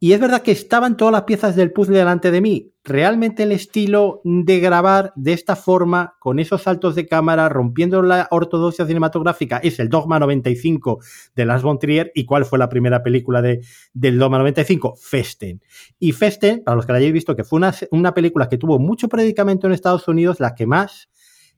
y 0.00 0.12
es 0.12 0.20
verdad 0.20 0.42
que 0.42 0.52
estaban 0.52 0.96
todas 0.96 1.12
las 1.12 1.22
piezas 1.22 1.56
del 1.56 1.72
puzzle 1.72 1.98
delante 1.98 2.30
de 2.30 2.40
mí. 2.40 2.72
Realmente 2.84 3.42
el 3.42 3.50
estilo 3.50 4.20
de 4.22 4.60
grabar 4.60 5.12
de 5.16 5.32
esta 5.32 5.56
forma, 5.56 6.14
con 6.20 6.38
esos 6.38 6.62
saltos 6.62 6.94
de 6.94 7.08
cámara, 7.08 7.48
rompiendo 7.48 8.00
la 8.02 8.28
ortodoxia 8.30 8.86
cinematográfica, 8.86 9.58
es 9.58 9.80
el 9.80 9.88
Dogma 9.88 10.20
95 10.20 11.00
de 11.34 11.44
Lars 11.44 11.62
von 11.62 11.80
Trier. 11.80 12.12
¿Y 12.14 12.24
cuál 12.26 12.44
fue 12.44 12.60
la 12.60 12.68
primera 12.68 13.02
película 13.02 13.42
de, 13.42 13.60
del 13.92 14.18
Dogma 14.18 14.38
95? 14.38 14.94
Festen. 14.96 15.60
Y 15.98 16.12
Festen, 16.12 16.62
para 16.62 16.76
los 16.76 16.86
que 16.86 16.92
la 16.92 16.98
hayáis 16.98 17.12
visto, 17.12 17.34
que 17.34 17.42
fue 17.42 17.56
una, 17.56 17.74
una 17.90 18.14
película 18.14 18.48
que 18.48 18.56
tuvo 18.56 18.78
mucho 18.78 19.08
predicamento 19.08 19.66
en 19.66 19.72
Estados 19.72 20.06
Unidos, 20.06 20.38
la 20.38 20.54
que 20.54 20.66
más, 20.66 21.08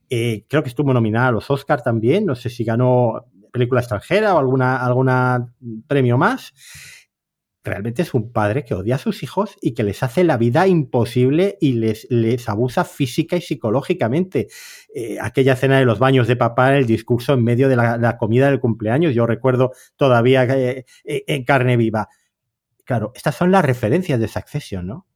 eh, 0.09 0.47
creo 0.49 0.63
que 0.63 0.71
estuvo 0.71 0.95
nominada 0.95 1.29
a 1.29 1.33
los 1.33 1.51
Oscars 1.51 1.85
también, 1.85 2.25
no 2.25 2.35
sé 2.35 2.49
si 2.49 2.65
ganó 2.65 3.27
película 3.53 3.81
extranjera 3.81 4.35
o 4.35 4.39
alguna, 4.39 4.77
alguna 4.79 5.53
premio 5.87 6.17
más 6.17 6.55
realmente 7.63 8.03
es 8.03 8.15
un 8.15 8.33
padre 8.33 8.65
que 8.65 8.75
odia 8.75 8.95
a 8.95 8.99
sus 8.99 9.23
hijos 9.23 9.57
y 9.61 9.73
que 9.73 9.83
les 9.83 10.03
hace 10.03 10.25
la 10.25 10.39
vida 10.39 10.67
imposible 10.67 11.59
y 11.61 11.75
les, 11.75 12.07
les 12.11 12.49
abusa 12.49 12.85
física 12.85 13.37
y 13.37 13.43
psicológicamente. 13.43 14.49
Eh, 14.95 15.19
aquella 15.21 15.57
cena 15.57 15.79
de 15.79 15.85
los 15.85 15.99
baños 15.99 16.27
de 16.27 16.37
papá, 16.37 16.77
el 16.77 16.87
discurso 16.87 17.35
en 17.35 17.45
medio 17.45 17.69
de 17.69 17.77
la, 17.77 18.17
comida 18.19 18.49
del 18.49 18.61
cumpleaños, 18.61 19.15
yo 19.15 19.27
recuerdo 19.27 19.73
todavía 19.97 20.45
eh, 20.45 20.85
eh, 21.05 21.25
en 21.27 21.45
carne 21.45 21.77
viva. 21.77 22.09
Claro, 22.85 23.13
estas 23.15 23.37
son 23.37 23.53
las 23.53 23.65
referencias 23.65 24.19
de 24.19 24.29
Succession, 24.29 24.87
¿no? 24.87 25.07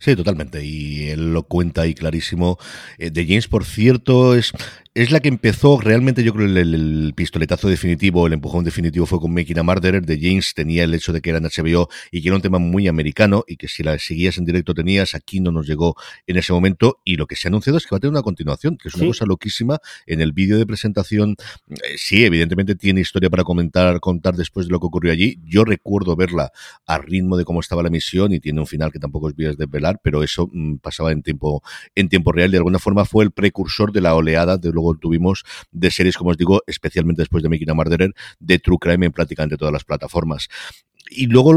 Sí, 0.00 0.16
totalmente. 0.16 0.64
Y 0.64 1.08
él 1.08 1.32
lo 1.32 1.44
cuenta 1.44 1.82
ahí 1.82 1.94
clarísimo. 1.94 2.58
de 2.98 3.26
James, 3.26 3.46
por 3.46 3.64
cierto, 3.64 4.34
es, 4.34 4.52
es 4.98 5.12
la 5.12 5.20
que 5.20 5.28
empezó 5.28 5.80
realmente, 5.80 6.24
yo 6.24 6.34
creo, 6.34 6.46
el, 6.46 7.12
pistoletazo 7.14 7.68
definitivo, 7.68 8.26
el 8.26 8.32
empujón 8.32 8.64
definitivo 8.64 9.06
fue 9.06 9.20
con 9.20 9.32
Making 9.32 9.60
a 9.60 9.62
Murderer. 9.62 10.04
De 10.04 10.18
James 10.20 10.54
tenía 10.54 10.82
el 10.82 10.92
hecho 10.92 11.12
de 11.12 11.20
que 11.20 11.30
era 11.30 11.38
en 11.38 11.44
HBO 11.44 11.88
y 12.10 12.20
que 12.20 12.28
era 12.28 12.34
un 12.34 12.42
tema 12.42 12.58
muy 12.58 12.88
americano 12.88 13.44
y 13.46 13.56
que 13.56 13.68
si 13.68 13.84
la 13.84 13.96
seguías 14.00 14.38
en 14.38 14.44
directo 14.44 14.74
tenías, 14.74 15.14
aquí 15.14 15.38
no 15.38 15.52
nos 15.52 15.68
llegó 15.68 15.94
en 16.26 16.36
ese 16.36 16.52
momento. 16.52 17.00
Y 17.04 17.14
lo 17.14 17.28
que 17.28 17.36
se 17.36 17.46
ha 17.46 17.50
anunciado 17.50 17.78
es 17.78 17.84
que 17.84 17.90
va 17.92 17.98
a 17.98 18.00
tener 18.00 18.10
una 18.10 18.22
continuación, 18.22 18.76
que 18.76 18.88
es 18.88 18.94
una 18.96 19.06
cosa 19.06 19.24
loquísima. 19.24 19.78
En 20.04 20.20
el 20.20 20.32
vídeo 20.32 20.58
de 20.58 20.66
presentación, 20.66 21.36
eh, 21.68 21.76
sí, 21.96 22.24
evidentemente 22.24 22.74
tiene 22.74 23.00
historia 23.00 23.30
para 23.30 23.44
comentar, 23.44 24.00
contar 24.00 24.34
después 24.34 24.66
de 24.66 24.72
lo 24.72 24.80
que 24.80 24.86
ocurrió 24.86 25.12
allí. 25.12 25.38
Yo 25.44 25.64
recuerdo 25.64 26.16
verla 26.16 26.50
a 26.88 26.98
ritmo 26.98 27.36
de 27.36 27.44
cómo 27.44 27.60
estaba 27.60 27.84
la 27.84 27.90
misión 27.90 28.32
y 28.32 28.40
tiene 28.40 28.58
un 28.58 28.66
final 28.66 28.90
que 28.90 28.98
tampoco 28.98 29.28
es 29.28 29.36
vías 29.36 29.56
de 29.56 29.66
velar, 29.66 30.00
pero 30.02 30.24
eso 30.24 30.48
mm, 30.52 30.78
pasaba 30.78 31.12
en 31.12 31.22
tiempo, 31.22 31.62
en 31.94 32.08
tiempo 32.08 32.32
real. 32.32 32.50
De 32.50 32.56
alguna 32.56 32.80
forma 32.80 33.04
fue 33.04 33.22
el 33.22 33.30
precursor 33.30 33.92
de 33.92 34.00
la 34.00 34.16
oleada 34.16 34.56
de 34.56 34.72
luego 34.72 34.87
tuvimos 34.96 35.44
de 35.70 35.90
series, 35.90 36.16
como 36.16 36.30
os 36.30 36.36
digo, 36.36 36.62
especialmente 36.66 37.22
después 37.22 37.42
de 37.42 37.48
Making 37.48 37.70
a 37.70 37.74
Murderer, 37.74 38.14
de 38.38 38.58
True 38.58 38.78
Crime 38.80 39.06
en 39.06 39.12
prácticamente 39.12 39.56
todas 39.56 39.72
las 39.72 39.84
plataformas 39.84 40.48
y 41.10 41.26
luego 41.26 41.52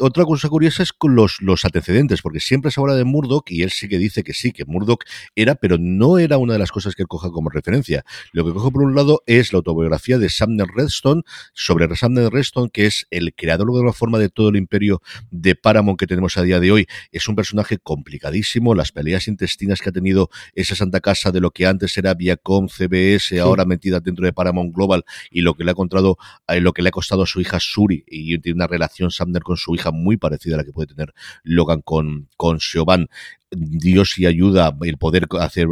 otra 0.00 0.24
cosa 0.24 0.48
curiosa 0.48 0.82
es 0.82 0.92
con 0.92 1.14
los, 1.14 1.36
los 1.40 1.64
antecedentes, 1.64 2.22
porque 2.22 2.40
siempre 2.40 2.70
se 2.70 2.80
habla 2.80 2.94
de 2.94 3.04
Murdoch 3.04 3.50
y 3.50 3.62
él 3.62 3.70
sí 3.70 3.88
que 3.88 3.98
dice 3.98 4.22
que 4.22 4.34
sí, 4.34 4.52
que 4.52 4.64
Murdoch 4.64 5.04
era, 5.34 5.54
pero 5.54 5.76
no 5.78 6.18
era 6.18 6.38
una 6.38 6.54
de 6.54 6.58
las 6.58 6.70
cosas 6.70 6.94
que 6.94 7.02
él 7.02 7.08
coja 7.08 7.30
como 7.30 7.50
referencia. 7.50 8.04
Lo 8.32 8.44
que 8.44 8.52
coge 8.52 8.70
por 8.70 8.82
un 8.82 8.94
lado 8.94 9.22
es 9.26 9.52
la 9.52 9.58
autobiografía 9.58 10.18
de 10.18 10.28
Sumner 10.28 10.68
Redstone 10.74 11.22
sobre 11.52 11.94
Sumner 11.96 12.30
Redstone, 12.32 12.70
que 12.70 12.86
es 12.86 13.06
el 13.10 13.34
creador 13.34 13.66
de 13.68 13.74
alguna 13.74 13.92
forma 13.92 14.18
de 14.18 14.28
todo 14.28 14.50
el 14.50 14.56
imperio 14.56 15.02
de 15.30 15.54
Paramount 15.54 15.98
que 15.98 16.06
tenemos 16.06 16.36
a 16.36 16.42
día 16.42 16.60
de 16.60 16.70
hoy. 16.70 16.86
Es 17.10 17.28
un 17.28 17.34
personaje 17.34 17.78
complicadísimo, 17.78 18.74
las 18.74 18.92
peleas 18.92 19.28
intestinas 19.28 19.80
que 19.80 19.88
ha 19.88 19.92
tenido 19.92 20.30
esa 20.54 20.74
Santa 20.74 21.00
Casa 21.00 21.32
de 21.32 21.40
lo 21.40 21.50
que 21.50 21.66
antes 21.66 21.96
era 21.98 22.14
Viacom, 22.14 22.68
CBS, 22.68 23.38
ahora 23.40 23.64
metida 23.64 24.00
dentro 24.00 24.24
de 24.24 24.32
Paramount 24.32 24.74
Global 24.74 25.04
y 25.30 25.40
lo 25.40 25.54
que 25.54 25.64
le 25.64 25.70
ha 25.70 25.72
encontrado, 25.72 26.16
eh, 26.48 26.60
lo 26.60 26.72
que 26.72 26.82
le 26.82 26.90
ha 26.90 26.92
costado 26.92 27.22
a 27.22 27.26
su 27.26 27.40
hija 27.40 27.58
Suri 27.60 28.04
y 28.06 28.38
tiene 28.38 28.56
una 28.56 28.66
relación 28.66 28.83
relación 28.84 29.10
Sumner 29.10 29.42
con 29.42 29.56
su 29.56 29.74
hija 29.74 29.90
muy 29.90 30.16
parecida 30.16 30.54
a 30.54 30.58
la 30.58 30.64
que 30.64 30.72
puede 30.72 30.88
tener 30.88 31.14
Logan 31.42 31.80
con, 31.82 32.28
con 32.36 32.60
Siobhan. 32.60 33.08
Dios 33.56 34.18
y 34.18 34.26
ayuda 34.26 34.76
el 34.82 34.98
poder 34.98 35.26
hacer 35.40 35.68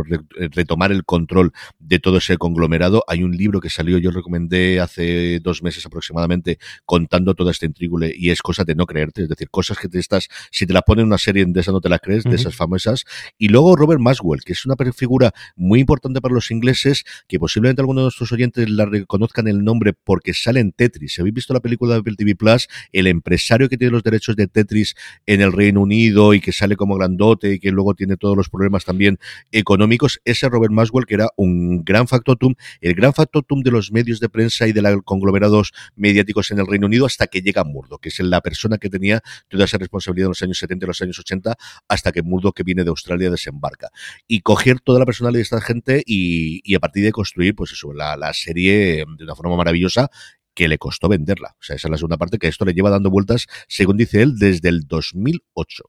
retomar 0.50 0.92
el 0.92 1.04
control 1.04 1.52
de 1.78 1.98
todo 1.98 2.18
ese 2.18 2.36
conglomerado. 2.36 3.04
Hay 3.08 3.22
un 3.22 3.36
libro 3.36 3.60
que 3.60 3.70
salió, 3.70 3.98
yo 3.98 4.10
recomendé 4.10 4.80
hace 4.80 5.40
dos 5.40 5.62
meses 5.62 5.84
aproximadamente, 5.86 6.58
contando 6.84 7.34
toda 7.34 7.50
esta 7.50 7.66
intrígule 7.66 8.12
y 8.16 8.30
es 8.30 8.42
cosa 8.42 8.64
de 8.64 8.74
no 8.74 8.86
creerte, 8.86 9.22
es 9.22 9.28
decir, 9.28 9.50
cosas 9.50 9.78
que 9.78 9.88
te 9.88 9.98
estás, 9.98 10.28
si 10.50 10.66
te 10.66 10.72
la 10.72 10.82
ponen 10.82 11.02
en 11.02 11.06
una 11.08 11.18
serie 11.18 11.44
de 11.46 11.60
esa 11.60 11.72
no 11.72 11.80
te 11.80 11.88
la 11.88 11.98
crees, 11.98 12.24
de 12.24 12.36
esas 12.36 12.54
famosas. 12.54 13.04
Y 13.38 13.48
luego 13.48 13.76
Robert 13.76 14.00
Maswell, 14.00 14.42
que 14.44 14.52
es 14.52 14.64
una 14.66 14.76
figura 14.92 15.32
muy 15.56 15.80
importante 15.80 16.20
para 16.20 16.34
los 16.34 16.50
ingleses, 16.50 17.04
que 17.28 17.38
posiblemente 17.38 17.82
algunos 17.82 18.02
de 18.02 18.04
nuestros 18.04 18.32
oyentes 18.32 18.68
la 18.70 18.86
reconozcan 18.86 19.48
el 19.48 19.64
nombre 19.64 19.92
porque 19.92 20.34
sale 20.34 20.60
en 20.60 20.72
Tetris. 20.72 21.14
Si 21.14 21.20
habéis 21.20 21.34
visto 21.34 21.54
la 21.54 21.60
película 21.60 21.94
de 21.94 22.00
Apple 22.00 22.14
TV 22.16 22.34
Plus, 22.34 22.68
el 22.92 23.06
empresario 23.06 23.68
que 23.68 23.76
tiene 23.76 23.92
los 23.92 24.02
derechos 24.02 24.36
de 24.36 24.46
Tetris 24.46 24.94
en 25.26 25.40
el 25.40 25.52
Reino 25.52 25.80
Unido 25.80 26.34
y 26.34 26.40
que 26.40 26.52
sale 26.52 26.76
como 26.76 26.96
grandote 26.96 27.54
y 27.54 27.58
que 27.58 27.71
luego 27.72 27.94
tiene 27.94 28.16
todos 28.16 28.36
los 28.36 28.48
problemas 28.48 28.84
también 28.84 29.18
económicos, 29.50 30.20
ese 30.24 30.48
Robert 30.48 30.72
Maswell, 30.72 31.06
que 31.06 31.14
era 31.14 31.28
un 31.36 31.84
gran 31.84 32.08
factotum, 32.08 32.54
el 32.80 32.94
gran 32.94 33.12
factotum 33.12 33.62
de 33.62 33.70
los 33.70 33.92
medios 33.92 34.20
de 34.20 34.28
prensa 34.28 34.66
y 34.66 34.72
de 34.72 34.82
los 34.82 35.02
conglomerados 35.04 35.72
mediáticos 35.96 36.50
en 36.50 36.58
el 36.58 36.66
Reino 36.66 36.86
Unido 36.86 37.06
hasta 37.06 37.26
que 37.26 37.40
llega 37.40 37.64
Murdo, 37.64 37.98
que 37.98 38.08
es 38.08 38.20
la 38.20 38.40
persona 38.40 38.78
que 38.78 38.88
tenía 38.88 39.22
toda 39.48 39.64
esa 39.64 39.78
responsabilidad 39.78 40.26
en 40.26 40.30
los 40.30 40.42
años 40.42 40.58
70 40.58 40.84
y 40.84 40.88
los 40.88 41.02
años 41.02 41.18
80, 41.18 41.56
hasta 41.88 42.12
que 42.12 42.22
Murdo, 42.22 42.52
que 42.52 42.62
viene 42.62 42.84
de 42.84 42.90
Australia, 42.90 43.30
desembarca. 43.30 43.90
Y 44.26 44.40
coger 44.40 44.80
toda 44.80 44.98
la 44.98 45.06
personalidad 45.06 45.38
de 45.38 45.42
esta 45.42 45.60
gente 45.60 46.02
y, 46.06 46.74
a 46.74 46.80
partir 46.80 47.04
de 47.04 47.12
construir, 47.12 47.54
pues 47.54 47.72
eso, 47.72 47.92
la, 47.92 48.16
la 48.16 48.32
serie 48.32 49.04
de 49.18 49.24
una 49.24 49.34
forma 49.34 49.56
maravillosa 49.56 50.10
que 50.54 50.68
le 50.68 50.78
costó 50.78 51.08
venderla. 51.08 51.56
O 51.60 51.62
sea, 51.62 51.76
esa 51.76 51.88
es 51.88 51.90
la 51.90 51.96
segunda 51.96 52.18
parte 52.18 52.38
que 52.38 52.48
esto 52.48 52.64
le 52.64 52.74
lleva 52.74 52.90
dando 52.90 53.10
vueltas, 53.10 53.46
según 53.68 53.96
dice 53.96 54.22
él, 54.22 54.36
desde 54.36 54.68
el 54.68 54.82
2008. 54.86 55.84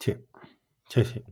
Sí. 0.00 0.14
Sí, 0.88 1.04
sí. 1.04 1.22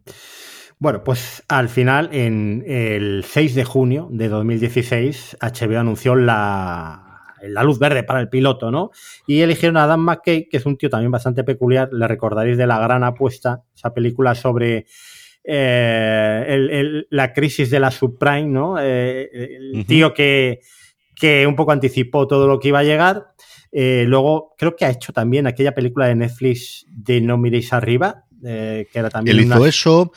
Bueno, 0.79 1.05
pues 1.05 1.43
al 1.49 1.69
final, 1.69 2.11
en 2.13 2.65
el 2.67 3.25
6 3.25 3.55
de 3.55 3.65
junio 3.65 4.09
de 4.11 4.29
2016, 4.29 5.37
HBO 5.41 5.79
anunció 5.79 6.15
la, 6.15 7.23
la 7.43 7.63
luz 7.63 7.79
verde 7.79 8.03
para 8.03 8.21
el 8.21 8.29
piloto, 8.29 8.71
¿no? 8.71 8.91
Y 9.27 9.41
eligieron 9.41 9.77
a 9.77 9.87
Dan 9.87 10.01
McKay, 10.01 10.49
que 10.49 10.57
es 10.57 10.67
un 10.67 10.77
tío 10.77 10.91
también 10.91 11.11
bastante 11.11 11.45
peculiar, 11.45 11.91
le 11.93 12.09
recordaréis 12.09 12.59
de 12.59 12.67
La 12.67 12.81
Gran 12.81 13.05
Apuesta, 13.05 13.63
esa 13.75 13.95
película 13.95 14.35
sobre 14.35 14.87
eh, 15.45 17.05
la 17.11 17.33
crisis 17.33 17.71
de 17.71 17.81
la 17.81 17.91
subprime, 17.91 18.49
¿no? 18.49 18.77
Eh, 18.81 19.29
el 19.75 19.87
tío 19.87 20.13
que, 20.13 20.61
que 21.15 21.47
un 21.47 21.55
poco 21.55 21.73
anticipó 21.73 22.27
todo 22.27 22.47
lo 22.47 22.59
que 22.59 22.69
iba 22.69 22.81
a 22.81 22.85
llegar. 22.85 23.29
Eh, 23.77 24.05
luego, 24.07 24.55
creo 24.57 24.77
que 24.77 24.85
ha 24.85 24.91
hecho 24.91 25.13
también 25.13 25.47
aquella 25.47 25.75
película 25.75 26.07
de 26.07 26.15
Netflix 26.15 26.87
de 26.89 27.21
No 27.21 27.37
miréis 27.37 27.73
arriba, 27.73 28.24
eh, 28.45 28.89
que 28.93 28.99
era 28.99 29.11
también. 29.11 29.39
Él 29.39 29.45
hizo 29.45 29.67
eso. 29.67 30.13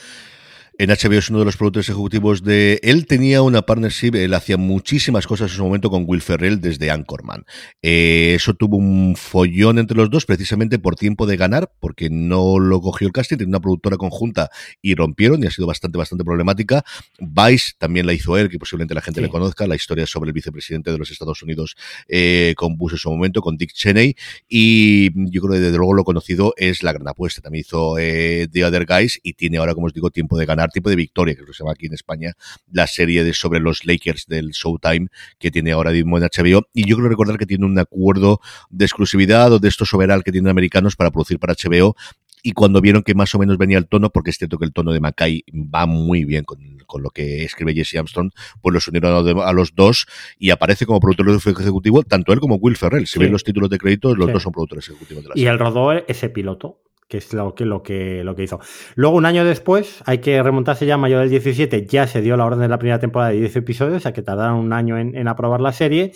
En 0.79 0.91
HBO 0.91 1.17
es 1.17 1.31
uno 1.31 1.39
de 1.39 1.45
los 1.45 1.57
productores 1.57 1.89
ejecutivos 1.89 2.43
de... 2.43 2.79
Él 2.83 3.07
tenía 3.07 3.41
una 3.41 3.63
partnership, 3.63 4.11
él 4.13 4.31
hacía 4.35 4.57
muchísimas 4.57 5.25
cosas 5.25 5.49
en 5.49 5.57
su 5.57 5.63
momento 5.63 5.89
con 5.89 6.03
Will 6.05 6.21
Ferrell 6.21 6.61
desde 6.61 6.91
Anchorman. 6.91 7.45
Eh, 7.81 8.33
eso 8.35 8.53
tuvo 8.53 8.77
un 8.77 9.15
follón 9.15 9.79
entre 9.79 9.97
los 9.97 10.11
dos 10.11 10.27
precisamente 10.27 10.77
por 10.77 10.95
tiempo 10.95 11.25
de 11.25 11.35
ganar, 11.35 11.71
porque 11.79 12.11
no 12.11 12.59
lo 12.59 12.79
cogió 12.79 13.07
el 13.07 13.11
casting, 13.13 13.37
tenía 13.37 13.49
una 13.49 13.59
productora 13.59 13.97
conjunta 13.97 14.51
y 14.79 14.93
rompieron 14.93 15.43
y 15.43 15.47
ha 15.47 15.51
sido 15.51 15.65
bastante, 15.65 15.97
bastante 15.97 16.23
problemática. 16.23 16.83
Vice 17.17 17.71
también 17.79 18.05
la 18.05 18.13
hizo 18.13 18.37
él, 18.37 18.47
que 18.47 18.59
posiblemente 18.59 18.93
la 18.93 19.01
gente 19.01 19.19
le 19.19 19.29
conozca, 19.29 19.65
la 19.65 19.75
historia 19.75 20.05
sobre 20.05 20.27
el 20.27 20.33
vicepresidente 20.33 20.91
de 20.91 20.99
los 20.99 21.09
Estados 21.09 21.41
Unidos 21.41 21.75
eh, 22.07 22.53
con 22.55 22.77
Bush 22.77 22.91
en 22.91 22.97
su 22.99 23.09
momento, 23.09 23.41
con 23.41 23.57
Dick 23.57 23.73
Cheney. 23.73 24.15
Y 24.47 25.09
yo 25.31 25.41
creo 25.41 25.53
que 25.53 25.59
desde 25.59 25.77
luego 25.77 25.95
lo 25.95 26.03
conocido 26.03 26.53
es 26.55 26.83
La 26.83 26.93
Gran 26.93 27.07
Apuesta. 27.07 27.41
También 27.41 27.61
hizo 27.61 27.97
eh, 27.97 28.47
The 28.51 28.63
Other 28.63 28.85
Guys 28.85 29.19
y 29.23 29.33
tiene 29.33 29.57
ahora, 29.57 29.73
como 29.73 29.87
os 29.87 29.93
digo, 29.93 30.11
tiempo 30.11 30.37
de 30.37 30.45
ganar 30.45 30.66
tipo 30.69 30.89
de 30.89 30.95
victoria, 30.95 31.35
que 31.35 31.41
se 31.53 31.63
llama 31.63 31.73
aquí 31.73 31.87
en 31.87 31.93
España, 31.93 32.33
la 32.71 32.87
serie 32.87 33.23
de 33.23 33.33
sobre 33.33 33.59
los 33.59 33.85
Lakers 33.85 34.25
del 34.27 34.51
Showtime 34.51 35.07
que 35.39 35.51
tiene 35.51 35.71
ahora 35.71 35.91
mismo 35.91 36.17
en 36.17 36.23
HBO. 36.23 36.67
Y 36.73 36.87
yo 36.87 36.97
creo 36.97 37.09
recordar 37.09 37.37
que 37.37 37.45
tiene 37.45 37.65
un 37.65 37.77
acuerdo 37.79 38.39
de 38.69 38.85
exclusividad 38.85 39.51
o 39.53 39.59
de 39.59 39.67
esto 39.67 39.85
soberal 39.85 40.23
que 40.23 40.31
tienen 40.31 40.49
americanos 40.49 40.95
para 40.95 41.11
producir 41.11 41.39
para 41.39 41.53
HBO 41.53 41.95
y 42.43 42.53
cuando 42.53 42.81
vieron 42.81 43.03
que 43.03 43.13
más 43.13 43.33
o 43.35 43.39
menos 43.39 43.57
venía 43.57 43.77
el 43.77 43.87
tono, 43.87 44.09
porque 44.09 44.29
es 44.29 44.37
cierto 44.37 44.57
que 44.57 44.65
el 44.65 44.71
tono 44.71 44.93
de 44.93 44.99
Mackay 44.99 45.43
va 45.53 45.85
muy 45.85 46.23
bien 46.23 46.43
con, 46.45 46.77
lo 47.01 47.09
que 47.09 47.43
escribe 47.43 47.73
Jesse 47.73 47.95
Armstrong, 47.95 48.31
pues 48.61 48.73
los 48.73 48.87
unieron 48.87 49.39
a, 49.41 49.51
los 49.51 49.75
dos 49.75 50.07
y 50.39 50.51
aparece 50.51 50.85
como 50.85 51.01
productor 51.01 51.29
ejecutivo 51.29 52.03
tanto 52.03 52.31
él 52.31 52.39
como 52.39 52.55
Will 52.55 52.77
Ferrell. 52.77 53.05
Si 53.05 53.19
ven 53.19 53.33
los 53.33 53.43
títulos 53.43 53.69
de 53.69 53.77
crédito, 53.77 54.15
los 54.15 54.31
dos 54.31 54.41
son 54.41 54.53
productores 54.53 54.87
ejecutivos 54.87 55.23
de 55.23 55.29
la 55.29 55.33
serie. 55.33 55.45
Y 55.45 55.51
el 55.51 55.59
rodó 55.59 55.91
ese 55.91 56.29
piloto 56.29 56.79
que 57.07 57.17
es 57.17 57.33
lo 57.33 57.55
que, 57.55 57.65
lo, 57.65 57.83
que, 57.83 58.23
lo 58.23 58.35
que 58.35 58.43
hizo. 58.43 58.59
Luego, 58.95 59.15
un 59.15 59.25
año 59.25 59.45
después, 59.45 60.03
hay 60.05 60.19
que 60.19 60.41
remontarse 60.43 60.85
ya 60.85 60.95
a 60.95 60.97
mayo 60.97 61.19
del 61.19 61.29
17, 61.29 61.85
ya 61.85 62.05
se 62.07 62.21
dio 62.21 62.35
la 62.35 62.45
orden 62.45 62.59
de 62.59 62.67
la 62.67 62.79
primera 62.79 62.99
temporada 62.99 63.31
de 63.31 63.39
10 63.39 63.55
episodios, 63.57 63.97
o 63.97 63.99
sea 64.01 64.13
que 64.13 64.21
tardaron 64.21 64.57
un 64.57 64.73
año 64.73 64.97
en, 64.97 65.27
aprobar 65.27 65.61
la 65.61 65.71
serie, 65.71 66.11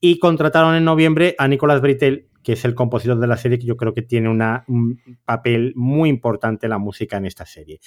y 0.00 0.18
contrataron 0.18 0.74
en 0.74 0.84
noviembre 0.84 1.34
a 1.38 1.48
Nicolas 1.48 1.80
Britell, 1.80 2.28
que 2.42 2.54
es 2.54 2.64
el 2.64 2.74
compositor 2.74 3.20
de 3.20 3.26
la 3.26 3.36
serie, 3.36 3.58
que 3.58 3.66
yo 3.66 3.76
creo 3.76 3.94
que 3.94 4.02
tiene 4.02 4.28
un 4.28 5.00
papel 5.24 5.74
muy 5.76 6.08
importante 6.08 6.66
en 6.66 6.70
la 6.70 6.78
música 6.78 7.18
en 7.18 7.26
esta 7.26 7.46
serie. 7.46 7.78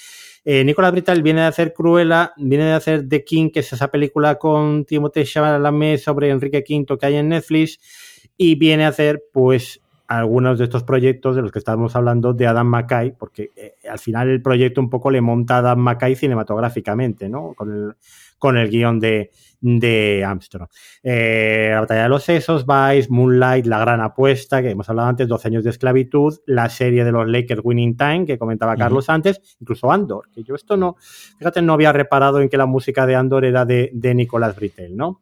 Eh, 0.46 0.64
Nicolas 0.64 0.92
Britell 0.92 1.24
viene 1.24 1.42
de 1.42 1.48
hacer 1.48 1.74
Cruella, 1.74 2.32
viene 2.38 2.66
de 2.66 2.74
hacer 2.74 3.10
The 3.10 3.26
King, 3.26 3.50
que 3.50 3.62
es 3.62 3.74
esa 3.74 3.90
película 3.90 4.36
con 4.36 4.86
Timothée 4.86 5.26
Chalamet 5.26 6.00
sobre 6.00 6.30
Enrique 6.30 6.64
V 6.68 6.98
que 6.98 7.06
hay 7.06 7.16
en 7.16 7.30
Netflix, 7.30 7.80
y 8.38 8.56
viene 8.56 8.86
a 8.86 8.90
hacer, 8.90 9.24
pues, 9.34 9.82
algunos 10.08 10.60
de 10.60 10.66
estos 10.66 10.84
proyectos 10.84 11.36
de 11.36 11.42
los 11.42 11.52
que 11.52 11.60
estábamos 11.60 11.96
hablando 11.96 12.34
de 12.34 12.48
Adam 12.48 12.68
McKay, 12.68 13.12
porque 13.18 13.52
eh, 13.56 13.76
al 13.90 14.00
final 14.00 14.30
el 14.30 14.42
proyecto 14.42 14.82
un 14.82 14.90
poco 14.90 15.10
le 15.10 15.22
monta 15.22 15.58
a 15.58 15.62
Dan 15.62 15.80
Mackay 15.80 16.16
cinematográficamente, 16.16 17.30
¿no? 17.30 17.54
Con 17.54 17.72
el, 17.72 17.96
con 18.38 18.58
el 18.58 18.70
guion 18.70 19.00
de, 19.00 19.32
de 19.62 20.24
Armstrong. 20.24 20.68
Eh, 21.02 21.70
la 21.72 21.80
batalla 21.82 22.04
de 22.04 22.10
los 22.10 22.24
sesos, 22.24 22.66
Vice, 22.66 23.08
Moonlight, 23.10 23.66
La 23.66 23.80
Gran 23.80 24.02
Apuesta, 24.02 24.62
que 24.62 24.70
hemos 24.70 24.88
hablado 24.90 25.10
antes, 25.10 25.28
12 25.28 25.48
años 25.48 25.64
de 25.64 25.72
esclavitud, 25.72 26.38
la 26.46 26.70
serie 26.70 27.04
de 27.04 27.12
los 27.12 27.28
Lakers 27.28 27.62
Winning 27.64 27.98
Time, 27.98 28.26
que 28.26 28.38
comentaba 28.38 28.76
Carlos 28.76 29.10
antes, 29.10 29.58
incluso 29.60 29.92
Andor, 29.92 30.30
que 30.32 30.44
yo 30.44 30.54
esto 30.54 30.78
no, 30.78 30.98
fíjate, 31.40 31.62
no 31.62 31.74
había 31.74 31.92
reparado 31.92 32.42
en 32.42 32.50
que 32.50 32.58
la 32.58 32.68
música 32.68 33.08
de 33.08 33.16
Andor 33.16 33.46
era 33.46 33.66
de, 33.66 33.90
de 33.94 34.14
Nicolás 34.14 34.56
Britell, 34.56 34.96
¿no? 34.96 35.22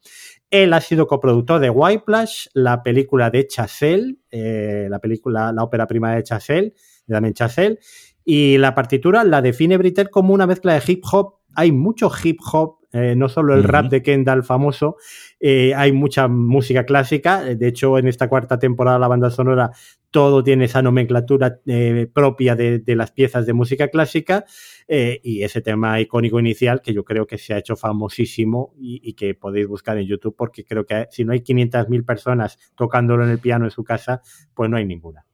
Él 0.54 0.72
ha 0.74 0.82
sido 0.82 1.08
coproductor 1.08 1.60
de 1.60 1.72
Whiplash, 1.72 2.46
la 2.54 2.84
película 2.84 3.32
de 3.32 3.48
Chazelle, 3.48 4.18
eh, 4.30 4.86
la 4.88 5.00
película, 5.00 5.52
la 5.52 5.64
ópera 5.64 5.88
prima 5.88 6.14
de 6.14 6.22
Chazelle, 6.22 6.76
de 7.08 7.14
Damien 7.14 7.34
Chazelle, 7.34 7.80
y 8.24 8.60
la 8.60 8.76
partitura 8.76 9.24
la 9.24 9.42
define 9.42 9.78
Britell 9.78 10.12
como 10.12 10.32
una 10.32 10.46
mezcla 10.46 10.76
de 10.76 10.84
hip 10.86 11.04
hop. 11.12 11.40
Hay 11.56 11.72
mucho 11.72 12.12
hip 12.24 12.38
hop 12.52 12.84
eh, 12.92 13.16
no 13.16 13.28
solo 13.28 13.56
el 13.56 13.64
rap 13.64 13.88
de 13.90 14.04
Kendall 14.04 14.44
famoso, 14.44 14.98
eh, 15.40 15.74
hay 15.76 15.92
mucha 15.92 16.28
música 16.28 16.86
clásica. 16.86 17.42
De 17.42 17.68
hecho, 17.68 17.98
en 17.98 18.08
esta 18.08 18.30
cuarta 18.30 18.60
temporada 18.60 19.00
la 19.00 19.08
banda 19.08 19.32
sonora 19.32 19.72
todo 20.14 20.42
tiene 20.44 20.66
esa 20.66 20.82
nomenclatura 20.82 21.60
eh, 21.66 22.08
propia 22.14 22.56
de, 22.56 22.82
las 22.96 23.12
piezas 23.12 23.46
de 23.46 23.52
música 23.52 23.90
clásica 23.90 24.46
y 24.88 25.44
ese 25.44 25.62
tema 25.62 26.00
icónico 26.00 26.40
inicial 26.40 26.82
que 26.82 26.94
yo 26.94 27.04
creo 27.04 27.26
que 27.26 27.38
se 27.38 27.54
ha 27.54 27.58
hecho 27.58 27.76
famosísimo 27.76 28.74
y, 28.80 29.02
y 29.04 29.14
que 29.14 29.34
podéis 29.34 29.68
buscar 29.68 29.98
en 29.98 30.06
YouTube 30.06 30.36
porque 30.38 30.64
creo 30.64 30.86
que 30.86 31.08
si 31.10 31.26
no 31.26 31.34
hay 31.34 31.40
500.000 31.40 32.06
personas 32.06 32.60
tocándolo 32.76 33.24
en 33.24 33.32
el 33.32 33.40
piano 33.40 33.66
en 33.66 33.72
su 33.72 33.84
casa, 33.84 34.22
pues 34.54 34.70
no 34.70 34.78
hay 34.78 34.86
ninguna. 34.86 35.26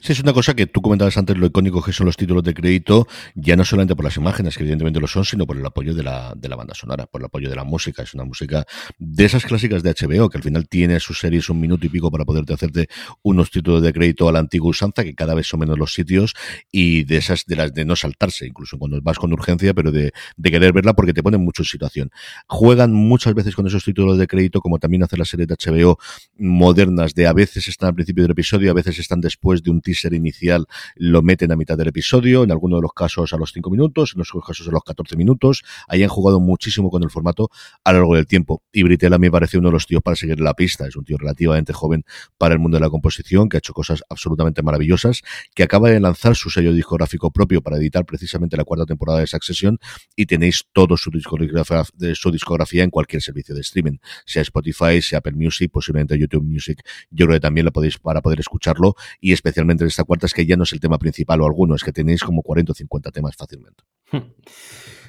Sí, 0.00 0.12
es 0.12 0.20
una 0.20 0.32
cosa 0.32 0.54
que 0.54 0.66
tú 0.66 0.80
comentabas 0.80 1.16
antes, 1.16 1.36
lo 1.36 1.46
icónico 1.46 1.82
que 1.82 1.92
son 1.92 2.06
los 2.06 2.16
títulos 2.16 2.42
de 2.42 2.54
crédito, 2.54 3.06
ya 3.34 3.56
no 3.56 3.64
solamente 3.64 3.94
por 3.94 4.04
las 4.04 4.16
imágenes, 4.16 4.56
que 4.56 4.62
evidentemente 4.62 5.00
lo 5.00 5.06
son, 5.06 5.24
sino 5.24 5.46
por 5.46 5.56
el 5.56 5.64
apoyo 5.64 5.94
de 5.94 6.02
la, 6.02 6.34
de 6.36 6.48
la 6.48 6.56
banda 6.56 6.74
sonora, 6.74 7.06
por 7.06 7.20
el 7.20 7.26
apoyo 7.26 7.48
de 7.48 7.56
la 7.56 7.64
música. 7.64 8.02
Es 8.02 8.14
una 8.14 8.24
música 8.24 8.66
de 8.98 9.24
esas 9.24 9.44
clásicas 9.44 9.82
de 9.82 9.94
HBO, 9.94 10.28
que 10.28 10.38
al 10.38 10.42
final 10.42 10.68
tiene 10.68 11.00
sus 11.00 11.18
series 11.18 11.48
un 11.50 11.60
minuto 11.60 11.86
y 11.86 11.88
pico 11.88 12.10
para 12.10 12.24
poderte 12.24 12.52
hacerte 12.52 12.88
unos 13.22 13.50
títulos 13.50 13.82
de 13.82 13.92
crédito 13.92 14.28
a 14.28 14.32
la 14.32 14.38
antigua 14.38 14.70
usanza, 14.70 15.04
que 15.04 15.14
cada 15.14 15.34
vez 15.34 15.46
son 15.46 15.60
menos 15.60 15.78
los 15.78 15.92
sitios, 15.92 16.34
y 16.70 17.04
de 17.04 17.16
esas, 17.18 17.44
de 17.46 17.56
las 17.56 17.72
de 17.72 17.84
no 17.84 17.96
saltarse, 17.96 18.46
incluso 18.46 18.78
cuando 18.78 19.00
vas 19.02 19.18
con 19.18 19.32
urgencia, 19.32 19.74
pero 19.74 19.92
de, 19.92 20.12
de 20.36 20.50
querer 20.50 20.72
verla 20.72 20.94
porque 20.94 21.12
te 21.12 21.22
ponen 21.22 21.40
mucho 21.40 21.62
en 21.62 21.66
situación. 21.66 22.10
Juegan 22.48 22.92
muchas 22.92 23.34
veces 23.34 23.54
con 23.54 23.66
esos 23.66 23.84
títulos 23.84 24.18
de 24.18 24.26
crédito, 24.26 24.60
como 24.60 24.78
también 24.78 25.02
hace 25.02 25.16
las 25.16 25.28
series 25.28 25.48
de 25.48 25.54
HBO 25.54 25.98
modernas, 26.38 27.14
de 27.14 27.26
a 27.26 27.32
veces 27.32 27.68
están 27.68 27.90
al 27.90 27.94
principio 27.94 28.24
del 28.24 28.32
episodio, 28.32 28.70
a 28.70 28.74
veces 28.74 28.98
están 28.98 29.20
después 29.20 29.62
de 29.62 29.70
un 29.70 29.75
teaser 29.80 30.14
inicial 30.14 30.66
lo 30.96 31.22
meten 31.22 31.52
a 31.52 31.56
mitad 31.56 31.76
del 31.76 31.88
episodio, 31.88 32.44
en 32.44 32.50
algunos 32.50 32.78
de 32.78 32.82
los 32.82 32.92
casos 32.92 33.32
a 33.32 33.36
los 33.36 33.52
5 33.52 33.70
minutos, 33.70 34.12
en 34.14 34.20
otros 34.20 34.44
casos 34.46 34.68
a 34.68 34.70
los 34.70 34.82
14 34.82 35.16
minutos. 35.16 35.62
Ahí 35.88 36.02
han 36.02 36.08
jugado 36.08 36.40
muchísimo 36.40 36.90
con 36.90 37.02
el 37.02 37.10
formato 37.10 37.50
a 37.84 37.92
lo 37.92 37.98
largo 37.98 38.16
del 38.16 38.26
tiempo. 38.26 38.62
Y 38.72 38.82
Britel 38.82 39.12
a 39.12 39.18
mí 39.18 39.26
me 39.26 39.30
parece 39.30 39.58
uno 39.58 39.68
de 39.68 39.74
los 39.74 39.86
tíos 39.86 40.02
para 40.02 40.16
seguir 40.16 40.40
la 40.40 40.54
pista. 40.54 40.86
Es 40.86 40.96
un 40.96 41.04
tío 41.04 41.16
relativamente 41.18 41.72
joven 41.72 42.04
para 42.38 42.54
el 42.54 42.60
mundo 42.60 42.76
de 42.76 42.80
la 42.80 42.90
composición, 42.90 43.48
que 43.48 43.56
ha 43.56 43.58
hecho 43.58 43.72
cosas 43.72 44.02
absolutamente 44.08 44.62
maravillosas, 44.62 45.22
que 45.54 45.62
acaba 45.62 45.90
de 45.90 46.00
lanzar 46.00 46.36
su 46.36 46.50
sello 46.50 46.72
discográfico 46.72 47.30
propio 47.30 47.62
para 47.62 47.76
editar 47.76 48.04
precisamente 48.04 48.56
la 48.56 48.64
cuarta 48.64 48.86
temporada 48.86 49.20
de 49.20 49.26
Succession 49.26 49.78
y 50.14 50.26
tenéis 50.26 50.64
todo 50.72 50.96
su 50.96 51.10
discografía, 51.10 51.84
su 52.14 52.30
discografía 52.30 52.84
en 52.84 52.90
cualquier 52.90 53.22
servicio 53.22 53.54
de 53.54 53.60
streaming, 53.60 53.98
sea 54.24 54.42
Spotify, 54.42 55.02
sea 55.02 55.18
Apple 55.18 55.32
Music, 55.32 55.70
posiblemente 55.70 56.18
YouTube 56.18 56.44
Music. 56.44 56.82
Yo 57.10 57.26
creo 57.26 57.36
que 57.36 57.40
también 57.40 57.64
lo 57.64 57.72
podéis 57.72 57.98
para 57.98 58.22
poder 58.22 58.40
escucharlo 58.40 58.94
y 59.20 59.32
especialmente 59.32 59.65
en 59.70 59.88
esta 59.88 60.04
cuarta 60.04 60.26
es 60.26 60.34
que 60.34 60.46
ya 60.46 60.56
no 60.56 60.64
es 60.64 60.72
el 60.72 60.80
tema 60.80 60.98
principal 60.98 61.40
o 61.40 61.46
alguno, 61.46 61.74
es 61.74 61.84
que 61.84 61.92
tenéis 61.92 62.22
como 62.22 62.42
40 62.42 62.72
o 62.72 62.74
50 62.74 63.10
temas 63.10 63.36
fácilmente. 63.36 63.84
Hmm. 64.12 64.22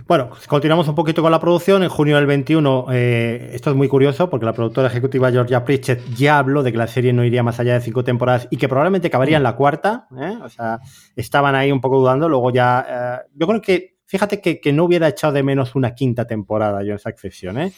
Bueno, 0.07 0.29
continuamos 0.47 0.87
un 0.87 0.95
poquito 0.95 1.21
con 1.21 1.31
la 1.31 1.39
producción. 1.39 1.83
En 1.83 1.89
junio 1.89 2.15
del 2.15 2.25
21, 2.25 2.85
eh, 2.93 3.49
esto 3.51 3.71
es 3.71 3.75
muy 3.75 3.89
curioso 3.89 4.29
porque 4.29 4.45
la 4.45 4.53
productora 4.53 4.87
ejecutiva 4.87 5.29
Georgia 5.31 5.65
Pritchett 5.65 6.01
ya 6.15 6.37
habló 6.37 6.63
de 6.63 6.71
que 6.71 6.77
la 6.77 6.87
serie 6.87 7.11
no 7.11 7.25
iría 7.25 7.43
más 7.43 7.59
allá 7.59 7.73
de 7.73 7.81
cinco 7.81 8.05
temporadas 8.05 8.47
y 8.49 8.55
que 8.55 8.69
probablemente 8.69 9.09
acabaría 9.09 9.35
en 9.35 9.43
la 9.43 9.57
cuarta. 9.57 10.07
¿eh? 10.17 10.37
O 10.41 10.47
sea, 10.47 10.79
estaban 11.13 11.55
ahí 11.55 11.73
un 11.73 11.81
poco 11.81 11.99
dudando. 11.99 12.29
Luego 12.29 12.51
ya, 12.51 12.85
eh, 12.89 13.27
yo 13.33 13.47
creo 13.47 13.61
que, 13.61 13.97
fíjate 14.05 14.39
que, 14.39 14.61
que, 14.61 14.71
no 14.71 14.85
hubiera 14.85 15.09
echado 15.09 15.33
de 15.33 15.43
menos 15.43 15.75
una 15.75 15.93
quinta 15.93 16.25
temporada 16.25 16.83
yo 16.83 16.91
en 16.91 16.95
esa 16.95 17.09
accesión, 17.09 17.59
¿eh? 17.59 17.73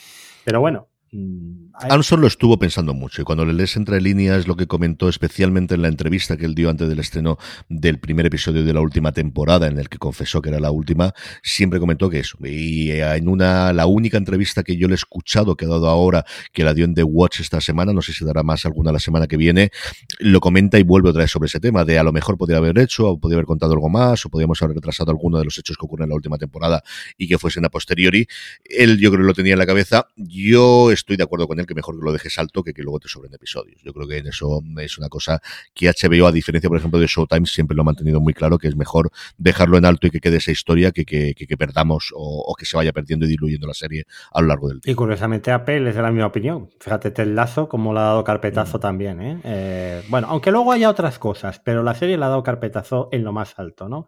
Pero 0.46 0.62
bueno, 0.62 0.89
Mm, 1.12 1.72
Armstrong 1.74 2.22
lo 2.22 2.28
estuvo 2.28 2.60
pensando 2.60 2.94
mucho 2.94 3.22
y 3.22 3.26
cuando 3.26 3.44
le 3.44 3.54
lees 3.54 3.76
entre 3.76 4.00
líneas 4.00 4.48
lo 4.48 4.56
que 4.56 4.68
comentó 4.68 5.10
especialmente 5.10 5.74
en 5.74 5.82
la 5.82 5.88
entrevista 5.88 6.38
que 6.38 6.46
él 6.46 6.54
dio 6.54 6.70
antes 6.70 6.88
del 6.88 7.00
estreno 7.00 7.40
del 7.68 8.00
primer 8.00 8.28
episodio 8.28 8.64
de 8.64 8.74
la 8.74 8.82
última 8.82 9.12
temporada 9.12 9.66
en 9.68 9.80
el 9.80 9.90
que 9.90 9.98
confesó 9.98 10.42
que 10.42 10.50
era 10.50 10.60
la 10.60 10.70
última, 10.70 11.14
siempre 11.42 11.80
comentó 11.80 12.10
que 12.10 12.20
eso. 12.20 12.38
Y 12.44 12.92
eh, 12.92 13.16
en 13.16 13.28
una, 13.28 13.74
la 13.74 13.88
única 13.88 14.18
entrevista 14.18 14.62
que 14.62 14.78
yo 14.78 14.88
le 14.88 14.94
he 14.94 14.96
escuchado 14.96 15.56
que 15.56 15.66
ha 15.66 15.70
dado 15.70 15.88
ahora, 15.88 16.26
que 16.54 16.64
la 16.64 16.74
dio 16.74 16.86
en 16.86 16.94
The 16.94 17.04
Watch 17.04 17.40
esta 17.40 17.60
semana, 17.60 17.92
no 17.92 18.02
sé 18.02 18.14
si 18.14 18.24
dará 18.24 18.44
más 18.44 18.66
alguna 18.66 18.92
la 18.92 19.00
semana 19.00 19.26
que 19.28 19.38
viene, 19.38 19.72
lo 20.20 20.40
comenta 20.42 20.78
y 20.78 20.84
vuelve 20.84 21.10
otra 21.10 21.24
vez 21.24 21.32
sobre 21.32 21.48
ese 21.48 21.60
tema 21.60 21.86
de 21.86 21.98
a 21.98 22.04
lo 22.04 22.12
mejor 22.12 22.38
podría 22.38 22.58
haber 22.58 22.78
hecho, 22.78 23.08
o 23.08 23.20
podría 23.20 23.38
haber 23.38 23.48
contado 23.48 23.74
algo 23.74 23.90
más, 23.90 24.26
o 24.26 24.30
podríamos 24.30 24.62
haber 24.62 24.76
retrasado 24.76 25.12
alguno 25.12 25.40
de 25.40 25.46
los 25.46 25.58
hechos 25.58 25.76
que 25.76 25.86
ocurren 25.86 26.04
en 26.04 26.10
la 26.10 26.16
última 26.16 26.38
temporada 26.38 26.84
y 27.18 27.28
que 27.28 27.40
fuesen 27.40 27.66
a 27.66 27.70
posteriori. 27.70 28.28
Él 28.64 29.00
yo 29.00 29.10
creo 29.10 29.24
que 29.24 29.28
lo 29.28 29.34
tenía 29.34 29.54
en 29.54 29.60
la 29.60 29.66
cabeza. 29.66 30.08
Yo 30.16 30.92
estoy 31.00 31.18
de 31.18 31.24
acuerdo 31.24 31.48
con 31.48 31.60
él 31.60 31.66
que 31.66 31.76
mejor 31.76 32.00
que 32.00 32.06
lo 32.06 32.12
dejes 32.12 32.38
alto 32.40 32.64
que 32.64 32.74
que 32.74 32.84
luego 32.84 33.00
te 33.00 33.08
sobren 33.08 33.34
episodios. 33.34 33.82
Yo 33.84 33.94
creo 33.94 34.08
que 34.08 34.18
en 34.18 34.28
eso 34.28 34.62
es 34.78 34.98
una 34.98 35.10
cosa 35.10 35.42
que 35.74 35.90
HBO, 35.90 36.28
a 36.28 36.32
diferencia, 36.32 36.70
por 36.70 36.78
ejemplo, 36.78 37.00
de 37.00 37.08
Showtime, 37.08 37.46
siempre 37.46 37.76
lo 37.76 37.82
ha 37.82 37.86
mantenido 37.86 38.20
muy 38.22 38.34
claro, 38.34 38.58
que 38.58 38.68
es 38.68 38.76
mejor 38.76 39.12
dejarlo 39.38 39.78
en 39.78 39.86
alto 39.86 40.08
y 40.08 40.12
que 40.12 40.20
quede 40.20 40.38
esa 40.38 40.52
historia 40.52 40.92
que 40.92 41.06
que, 41.06 41.34
que, 41.34 41.58
perdamos 41.58 42.12
o, 42.16 42.54
que 42.58 42.66
se 42.66 42.78
vaya 42.78 42.94
perdiendo 42.94 43.26
y 43.26 43.30
diluyendo 43.30 43.68
la 43.68 43.74
serie 43.74 44.06
a 44.32 44.42
lo 44.42 44.48
largo 44.48 44.70
del 44.70 44.82
tiempo. 44.82 44.92
Y 44.92 44.96
curiosamente 44.96 45.52
Apple 45.52 45.90
es 45.90 45.96
de 45.96 46.02
la 46.02 46.12
misma 46.12 46.28
opinión. 46.28 46.70
Fíjate, 46.80 47.12
Ted 47.12 47.28
Lazo 47.28 47.68
como 47.68 47.94
le 47.94 48.00
ha 48.00 48.04
dado 48.04 48.24
carpetazo 48.24 48.78
mm. 48.78 48.82
también. 48.82 49.22
¿eh? 49.22 49.42
¿eh? 49.44 50.04
bueno, 50.10 50.28
aunque 50.30 50.52
luego 50.52 50.72
haya 50.72 50.90
otras 50.90 51.20
cosas, 51.20 51.60
pero 51.60 51.84
la 51.84 51.96
serie 51.96 52.18
le 52.18 52.26
ha 52.26 52.30
dado 52.30 52.44
carpetazo 52.44 53.10
en 53.12 53.24
lo 53.24 53.34
más 53.34 53.58
alto, 53.58 53.90
¿no? 53.90 54.08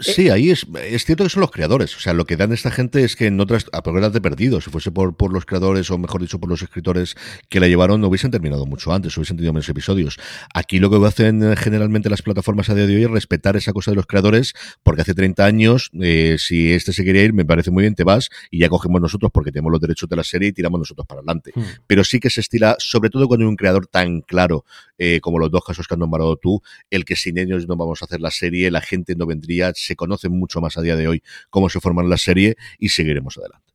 Sí, 0.00 0.30
ahí 0.30 0.50
es, 0.50 0.66
es 0.82 1.04
cierto 1.04 1.24
que 1.24 1.30
son 1.30 1.40
los 1.40 1.50
creadores. 1.50 1.96
O 1.96 2.00
sea, 2.00 2.12
lo 2.12 2.24
que 2.24 2.36
dan 2.36 2.52
esta 2.52 2.70
gente 2.70 3.04
es 3.04 3.16
que 3.16 3.26
en 3.26 3.40
otras, 3.40 3.66
a 3.72 3.82
programas 3.82 4.12
de 4.12 4.20
perdido, 4.20 4.60
si 4.60 4.70
fuese 4.70 4.90
por, 4.90 5.16
por 5.16 5.32
los 5.32 5.44
creadores 5.44 5.90
o 5.90 5.98
mejor 5.98 6.20
dicho 6.20 6.38
por 6.38 6.48
los 6.48 6.62
escritores 6.62 7.14
que 7.48 7.60
la 7.60 7.68
llevaron, 7.68 8.00
no 8.00 8.08
hubiesen 8.08 8.30
terminado 8.30 8.66
mucho 8.66 8.92
antes, 8.92 9.16
hubiesen 9.16 9.36
tenido 9.36 9.52
menos 9.52 9.68
episodios. 9.68 10.18
Aquí 10.54 10.78
lo 10.78 10.90
que 10.90 11.06
hacen 11.06 11.42
eh, 11.42 11.56
generalmente 11.56 12.10
las 12.10 12.22
plataformas 12.22 12.68
a 12.70 12.74
día 12.74 12.86
de 12.86 12.96
hoy 12.96 13.04
es 13.04 13.10
respetar 13.10 13.56
esa 13.56 13.72
cosa 13.72 13.90
de 13.90 13.96
los 13.96 14.06
creadores, 14.06 14.54
porque 14.82 15.02
hace 15.02 15.14
30 15.14 15.44
años, 15.44 15.90
eh, 16.00 16.36
si 16.38 16.72
este 16.72 16.92
se 16.92 17.04
quería 17.04 17.24
ir, 17.24 17.32
me 17.32 17.44
parece 17.44 17.70
muy 17.70 17.82
bien, 17.82 17.94
te 17.94 18.04
vas 18.04 18.30
y 18.50 18.58
ya 18.60 18.68
cogemos 18.68 19.00
nosotros 19.00 19.30
porque 19.32 19.52
tenemos 19.52 19.72
los 19.72 19.80
derechos 19.80 20.08
de 20.08 20.16
la 20.16 20.24
serie 20.24 20.48
y 20.48 20.52
tiramos 20.52 20.78
nosotros 20.78 21.06
para 21.06 21.20
adelante. 21.20 21.52
Hmm. 21.54 21.62
Pero 21.86 22.04
sí 22.04 22.20
que 22.20 22.30
se 22.30 22.40
estila, 22.40 22.76
sobre 22.78 23.10
todo 23.10 23.28
cuando 23.28 23.44
hay 23.44 23.48
un 23.48 23.56
creador 23.56 23.86
tan 23.86 24.20
claro 24.20 24.64
eh, 25.04 25.20
como 25.20 25.40
los 25.40 25.50
dos 25.50 25.64
casos 25.64 25.88
que 25.88 25.94
has 25.94 25.98
nombrado 25.98 26.36
tú, 26.36 26.62
el 26.88 27.04
que 27.04 27.16
sin 27.16 27.36
ellos 27.36 27.66
no 27.66 27.76
vamos 27.76 28.02
a 28.02 28.04
hacer 28.04 28.20
la 28.20 28.30
serie, 28.30 28.70
la 28.70 28.80
gente 28.80 29.16
no 29.16 29.26
vendría, 29.26 29.72
se 29.74 29.96
conoce 29.96 30.28
mucho 30.28 30.60
más 30.60 30.76
a 30.76 30.80
día 30.80 30.94
de 30.94 31.08
hoy 31.08 31.24
cómo 31.50 31.68
se 31.68 31.80
forman 31.80 32.08
la 32.08 32.18
serie 32.18 32.54
y 32.78 32.90
seguiremos 32.90 33.36
adelante. 33.36 33.66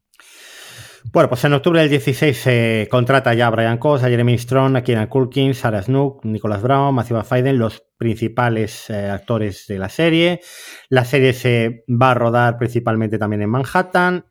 Bueno, 1.12 1.28
pues 1.28 1.44
en 1.44 1.52
octubre 1.52 1.82
del 1.82 1.90
16 1.90 2.38
se 2.38 2.88
contrata 2.90 3.34
ya 3.34 3.48
a 3.48 3.50
Brian 3.50 3.78
Cox, 3.78 4.04
a 4.04 4.08
Jeremy 4.08 4.38
Strong, 4.38 4.78
a 4.78 4.84
Kieran 4.84 5.08
Culkin, 5.08 5.54
Sarah 5.54 5.84
Snook, 5.84 6.24
Nicholas 6.24 6.62
Brown, 6.62 6.96
Matthew 6.96 7.22
Faiden, 7.24 7.60
los 7.60 7.84
principales 7.98 8.90
eh, 8.90 9.10
actores 9.10 9.68
de 9.68 9.80
la 9.80 9.90
serie. 9.90 10.40
La 10.88 11.04
serie 11.04 11.34
se 11.34 11.84
va 11.90 12.12
a 12.12 12.14
rodar 12.14 12.58
principalmente 12.58 13.18
también 13.18 13.42
en 13.42 13.50
Manhattan. 13.50 14.28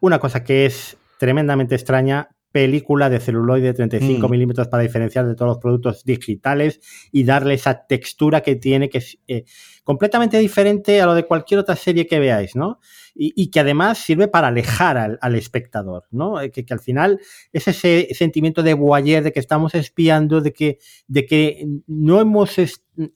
Una 0.00 0.18
cosa 0.18 0.44
que 0.44 0.64
es 0.64 0.96
tremendamente 1.18 1.74
extraña, 1.74 2.30
película 2.50 3.10
de 3.10 3.20
celuloide 3.20 3.68
de 3.68 3.74
35 3.74 4.26
mm. 4.26 4.30
milímetros 4.30 4.68
para 4.68 4.82
diferenciar 4.82 5.26
de 5.26 5.34
todos 5.34 5.50
los 5.50 5.58
productos 5.58 6.04
digitales 6.04 6.80
y 7.12 7.24
darle 7.24 7.54
esa 7.54 7.86
textura 7.86 8.40
que 8.40 8.56
tiene, 8.56 8.88
que 8.88 8.98
es 8.98 9.18
eh, 9.28 9.44
completamente 9.84 10.38
diferente 10.38 11.00
a 11.00 11.06
lo 11.06 11.14
de 11.14 11.24
cualquier 11.24 11.60
otra 11.60 11.76
serie 11.76 12.06
que 12.06 12.18
veáis, 12.18 12.56
¿no? 12.56 12.78
Y, 13.20 13.50
que 13.50 13.58
además 13.58 13.98
sirve 13.98 14.28
para 14.28 14.46
alejar 14.46 15.18
al, 15.20 15.34
espectador, 15.34 16.04
¿no? 16.12 16.40
Eh, 16.40 16.52
que, 16.52 16.64
al 16.70 16.78
final 16.78 17.18
es 17.52 17.66
ese 17.66 18.06
sentimiento 18.12 18.62
de 18.62 18.74
voyeur, 18.74 19.24
de 19.24 19.32
que 19.32 19.40
estamos 19.40 19.74
espiando, 19.74 20.40
de 20.40 20.52
que, 20.52 20.78
de 21.08 21.26
que 21.26 21.66
no 21.88 22.20
hemos, 22.20 22.56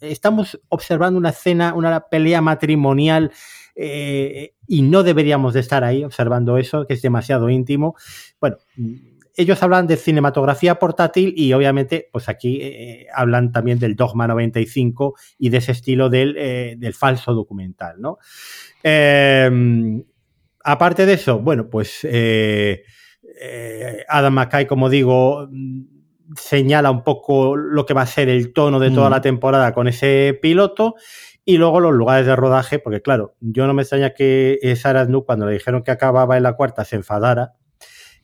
estamos 0.00 0.60
observando 0.68 1.20
una 1.20 1.28
escena, 1.28 1.74
una 1.74 2.00
pelea 2.08 2.40
matrimonial 2.40 3.30
eh, 3.74 4.54
y 4.66 4.82
no 4.82 5.02
deberíamos 5.02 5.54
de 5.54 5.60
estar 5.60 5.84
ahí 5.84 6.04
observando 6.04 6.58
eso, 6.58 6.86
que 6.86 6.94
es 6.94 7.02
demasiado 7.02 7.48
íntimo. 7.48 7.94
Bueno, 8.40 8.56
ellos 9.36 9.62
hablan 9.62 9.86
de 9.86 9.96
cinematografía 9.96 10.78
portátil 10.78 11.32
y 11.36 11.52
obviamente, 11.52 12.08
pues 12.12 12.28
aquí 12.28 12.58
eh, 12.60 13.06
hablan 13.14 13.52
también 13.52 13.78
del 13.78 13.96
Dogma 13.96 14.26
95 14.26 15.14
y 15.38 15.48
de 15.48 15.58
ese 15.58 15.72
estilo 15.72 16.10
del, 16.10 16.36
eh, 16.38 16.74
del 16.78 16.94
falso 16.94 17.32
documental, 17.32 18.00
¿no? 18.00 18.18
Em, 18.82 20.02
aparte 20.64 21.06
de 21.06 21.14
eso, 21.14 21.38
bueno, 21.38 21.68
pues 21.70 22.00
eh, 22.02 22.82
Adam 24.08 24.34
McKay, 24.34 24.66
como 24.66 24.90
digo, 24.90 25.48
señala 26.36 26.90
un 26.90 27.02
poco 27.02 27.56
lo 27.56 27.86
que 27.86 27.94
va 27.94 28.02
a 28.02 28.06
ser 28.06 28.28
el 28.28 28.52
tono 28.52 28.78
de 28.78 28.90
toda 28.90 29.08
mm. 29.08 29.12
la 29.12 29.20
temporada 29.20 29.72
con 29.74 29.88
ese 29.88 30.38
piloto 30.40 30.94
Y 31.44 31.56
luego 31.58 31.80
los 31.80 31.92
lugares 31.92 32.26
de 32.26 32.36
rodaje, 32.36 32.78
porque 32.78 33.02
claro, 33.02 33.34
yo 33.40 33.66
no 33.66 33.74
me 33.74 33.82
extraña 33.82 34.14
que 34.14 34.58
Sarah 34.80 35.06
Snook, 35.06 35.26
cuando 35.26 35.46
le 35.46 35.54
dijeron 35.54 35.82
que 35.82 35.90
acababa 35.90 36.36
en 36.36 36.44
la 36.44 36.54
cuarta, 36.54 36.84
se 36.84 36.96
enfadara, 36.96 37.54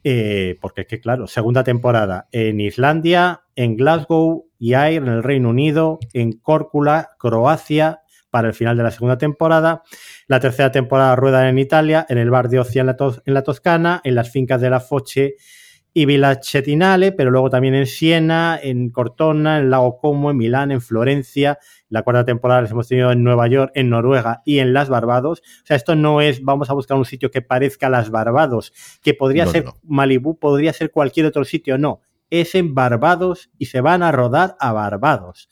eh, 0.05 0.57
porque 0.61 0.83
es 0.83 0.87
que, 0.87 1.01
claro, 1.01 1.27
segunda 1.27 1.65
temporada 1.65 2.29
en 2.33 2.61
Islandia, 2.61 3.43
en 3.57 3.77
Glasgow 3.77 4.47
y 4.59 4.75
Ayr, 4.75 5.03
en 5.03 5.09
el 5.09 5.23
Reino 5.23 5.51
Unido, 5.51 5.99
en 6.13 6.33
Córcula, 6.33 7.11
Croacia, 7.19 8.03
para 8.31 8.49
el 8.49 8.55
final 8.55 8.77
de 8.77 8.83
la 8.83 8.91
segunda 8.91 9.19
temporada. 9.19 9.83
La 10.27 10.41
tercera 10.41 10.71
temporada 10.71 11.17
rueda 11.17 11.49
en 11.49 11.59
Italia, 11.59 12.07
en 12.09 12.19
el 12.19 12.31
bar 12.31 12.49
de 12.49 12.61
Ocia 12.61 12.81
en 12.81 12.87
la, 12.87 12.97
en 13.25 13.35
la 13.35 13.43
Toscana, 13.43 14.01
en 14.05 14.15
las 14.15 14.31
fincas 14.31 14.61
de 14.61 14.71
la 14.71 14.81
Foche 14.81 15.37
y 15.99 16.07
Villacetinale, 16.07 17.11
pero 17.11 17.33
luego 17.33 17.51
también 17.51 17.75
en 17.75 17.87
Siena, 17.87 18.57
en 18.63 18.91
Cortona, 18.91 19.59
en 19.59 19.69
Lago 19.69 19.99
Como, 19.99 20.31
en 20.31 20.37
Milán, 20.37 20.71
en 20.71 20.81
Florencia. 20.81 21.59
La 21.89 22.03
cuarta 22.03 22.25
temporada 22.25 22.63
les 22.63 22.71
hemos 22.71 22.87
tenido 22.87 23.11
en 23.11 23.25
Nueva 23.25 23.49
York, 23.49 23.73
en 23.75 23.91
Noruega 23.91 24.41
y 24.45 24.61
en 24.61 24.73
las 24.73 24.89
Barbados. 24.89 25.41
O 25.41 25.67
sea, 25.67 25.77
esto 25.77 25.97
no 25.97 26.21
es 26.21 26.45
vamos 26.45 26.71
a 26.71 26.75
buscar 26.75 26.97
un 26.97 27.05
sitio 27.05 27.33
que 27.33 27.43
parezca 27.43 27.91
las 27.91 28.11
Barbados, 28.11 28.73
que 29.03 29.13
podría 29.13 29.47
ser 29.47 29.65
Malibú, 29.83 30.39
podría 30.39 30.73
ser 30.73 30.93
cualquier 30.93 31.27
otro 31.27 31.45
sitio. 31.45 31.79
No, 31.79 32.01
es 32.31 32.55
en 32.55 32.77
Barbados 32.77 33.51
y 33.59 33.67
se 33.67 33.81
van 33.81 34.05
a 34.05 34.13
rodar 34.13 34.55
a 34.61 34.73
Barbados. 34.73 35.49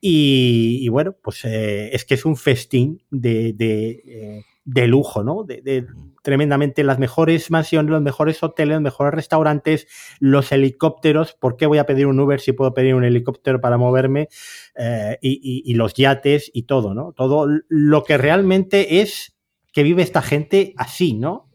Y, 0.00 0.88
bueno, 0.88 1.16
pues 1.20 1.44
eh, 1.46 1.92
es 1.92 2.04
que 2.04 2.14
es 2.14 2.24
un 2.24 2.36
festín 2.36 3.02
de, 3.10 3.54
de, 3.54 4.44
eh, 4.76 4.86
lujo, 4.86 5.24
¿no? 5.24 5.42
De, 5.42 5.84
tremendamente 6.24 6.82
las 6.84 6.98
mejores 6.98 7.50
mansiones, 7.50 7.90
los 7.90 8.00
mejores 8.00 8.42
hoteles, 8.42 8.76
los 8.76 8.82
mejores 8.82 9.12
restaurantes, 9.12 9.86
los 10.20 10.50
helicópteros. 10.52 11.34
¿Por 11.34 11.58
qué 11.58 11.66
voy 11.66 11.76
a 11.76 11.84
pedir 11.84 12.06
un 12.06 12.18
Uber 12.18 12.40
si 12.40 12.52
puedo 12.52 12.72
pedir 12.72 12.94
un 12.94 13.04
helicóptero 13.04 13.60
para 13.60 13.76
moverme? 13.76 14.28
Eh, 14.74 15.18
y, 15.20 15.62
y 15.70 15.74
los 15.74 15.92
yates 15.92 16.50
y 16.54 16.62
todo, 16.62 16.94
¿no? 16.94 17.12
Todo 17.12 17.46
lo 17.68 18.04
que 18.04 18.16
realmente 18.16 19.02
es 19.02 19.36
que 19.72 19.82
vive 19.82 20.02
esta 20.02 20.22
gente 20.22 20.72
así, 20.78 21.12
¿no? 21.12 21.50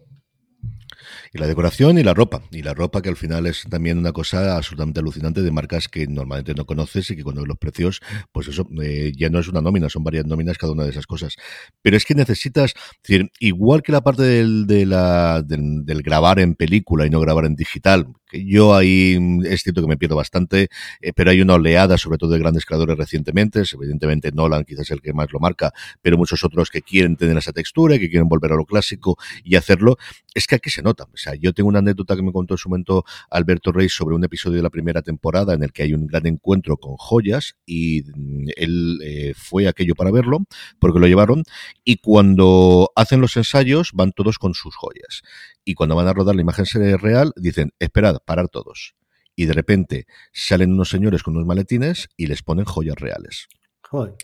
Y 1.34 1.38
la 1.38 1.48
decoración 1.48 1.98
y 1.98 2.04
la 2.04 2.14
ropa. 2.14 2.42
Y 2.52 2.64
la 2.64 2.74
ropa 2.74 3.02
que 3.02 3.10
al 3.10 3.18
final 3.18 3.46
es 3.46 3.64
también 3.70 3.98
una 3.98 4.12
cosa 4.12 4.56
absolutamente 4.56 5.00
alucinante 5.00 5.42
de 5.42 5.52
marcas 5.52 5.88
que 5.88 6.08
normalmente 6.08 6.54
no 6.56 6.66
conoces 6.66 7.10
y 7.12 7.16
que 7.16 7.24
cuando 7.24 7.46
los 7.46 7.58
precios, 7.58 8.02
pues 8.32 8.48
eso 8.48 8.68
eh, 8.82 9.12
ya 9.16 9.30
no 9.30 9.40
es 9.40 9.48
una 9.48 9.62
nómina, 9.62 9.90
son 9.90 10.04
varias 10.04 10.26
nóminas 10.26 10.58
cada 10.58 10.74
una 10.74 10.84
de 10.84 10.90
esas 10.92 11.06
cosas. 11.06 11.36
Pero 11.82 11.98
es 11.98 12.06
que 12.06 12.16
necesitas, 12.16 12.74
decir, 13.04 13.30
igual 13.40 13.84
que 13.84 13.92
la 13.92 14.02
parte 14.02 14.24
del, 14.24 14.66
de 14.66 14.86
la, 14.86 15.44
del, 15.44 16.02
grabar 16.02 16.40
en 16.40 16.56
película 16.56 17.06
y 17.06 17.10
no 17.10 17.20
grabar 17.20 17.46
en 17.46 17.56
digital, 17.56 18.08
yo 18.32 18.76
ahí 18.76 19.18
mm, 19.20 19.46
es 19.46 19.64
cierto 19.64 19.82
que 19.82 19.88
me 19.88 19.98
pierdo 19.98 20.16
bastante, 20.16 20.70
eh, 21.02 21.14
pero 21.14 21.32
hay 21.32 21.42
una 21.42 21.56
oleada, 21.56 21.98
sobre 21.98 22.18
todo 22.18 22.32
de 22.32 22.40
grandes 22.40 22.66
creadores 22.66 22.98
recientemente, 22.98 23.64
evidentemente 23.74 24.32
Nolan 24.32 24.64
quizás 24.64 24.90
el 24.92 25.02
que 25.02 25.14
más 25.14 25.32
lo 25.32 25.40
marca, 25.40 25.72
pero 26.02 26.18
muchos 26.18 26.44
otros 26.44 26.70
que 26.70 26.82
quieren 26.82 27.16
tener 27.16 27.38
esa 27.38 27.52
textura, 27.52 27.98
que 27.98 28.10
quieren 28.10 28.28
volver 28.28 28.54
a 28.54 28.56
lo 28.56 28.66
clásico 28.66 29.18
y 29.44 29.56
hacerlo, 29.56 29.98
es 30.34 30.48
que 30.48 30.56
aquí 30.56 30.70
se 30.70 30.82
nota. 30.82 31.06
O 31.06 31.18
sea, 31.18 31.36
yo 31.36 31.54
tengo 31.54 31.70
una 31.70 31.80
anécdota 31.80 32.16
que 32.16 32.22
me 32.22 32.32
contó 32.32 32.54
en 32.54 32.58
su 32.58 32.70
momento 32.70 33.04
Alberto 33.30 33.72
Rey 33.72 33.90
sobre 33.90 34.16
un 34.16 34.24
episodio 34.24 34.58
de 34.58 34.64
la 34.64 34.70
primera 34.70 35.02
temporada 35.02 35.54
en 35.54 35.64
el 35.64 35.72
que 35.72 35.84
hay 35.84 35.94
un 35.94 36.08
gran 36.08 36.26
encuentro 36.28 36.78
con 36.78 36.96
joyas 36.98 37.56
y 37.66 38.04
mm, 38.04 38.48
él 38.56 39.00
eh, 39.04 39.34
fue 39.36 39.68
aquello 39.68 39.96
para 39.96 40.12
verlo 40.12 40.46
porque 40.80 41.00
lo 41.00 41.08
llevaron 41.08 41.44
y 41.84 41.98
cuando 41.98 42.92
hacen 42.96 43.22
los 43.22 43.36
ensayos 43.38 43.92
van 43.94 44.12
todos 44.12 44.38
con 44.38 44.54
sus 44.54 44.76
joyas 44.76 45.22
y 45.66 45.74
cuando 45.74 45.96
van 45.96 46.08
a 46.08 46.14
rodar 46.14 46.36
la 46.36 46.42
imagen 46.42 46.66
real 47.00 47.32
dicen, 47.36 47.74
esperad, 47.80 48.18
parar 48.26 48.50
todos. 48.50 48.96
Y 49.36 49.46
de 49.46 49.54
repente 49.54 50.08
salen 50.34 50.74
unos 50.74 50.90
señores 50.90 51.24
con 51.24 51.36
unos 51.36 51.48
maletines 51.48 52.10
y 52.18 52.28
les 52.28 52.44
ponen 52.44 52.66
joyas 52.66 52.96
reales 52.96 53.48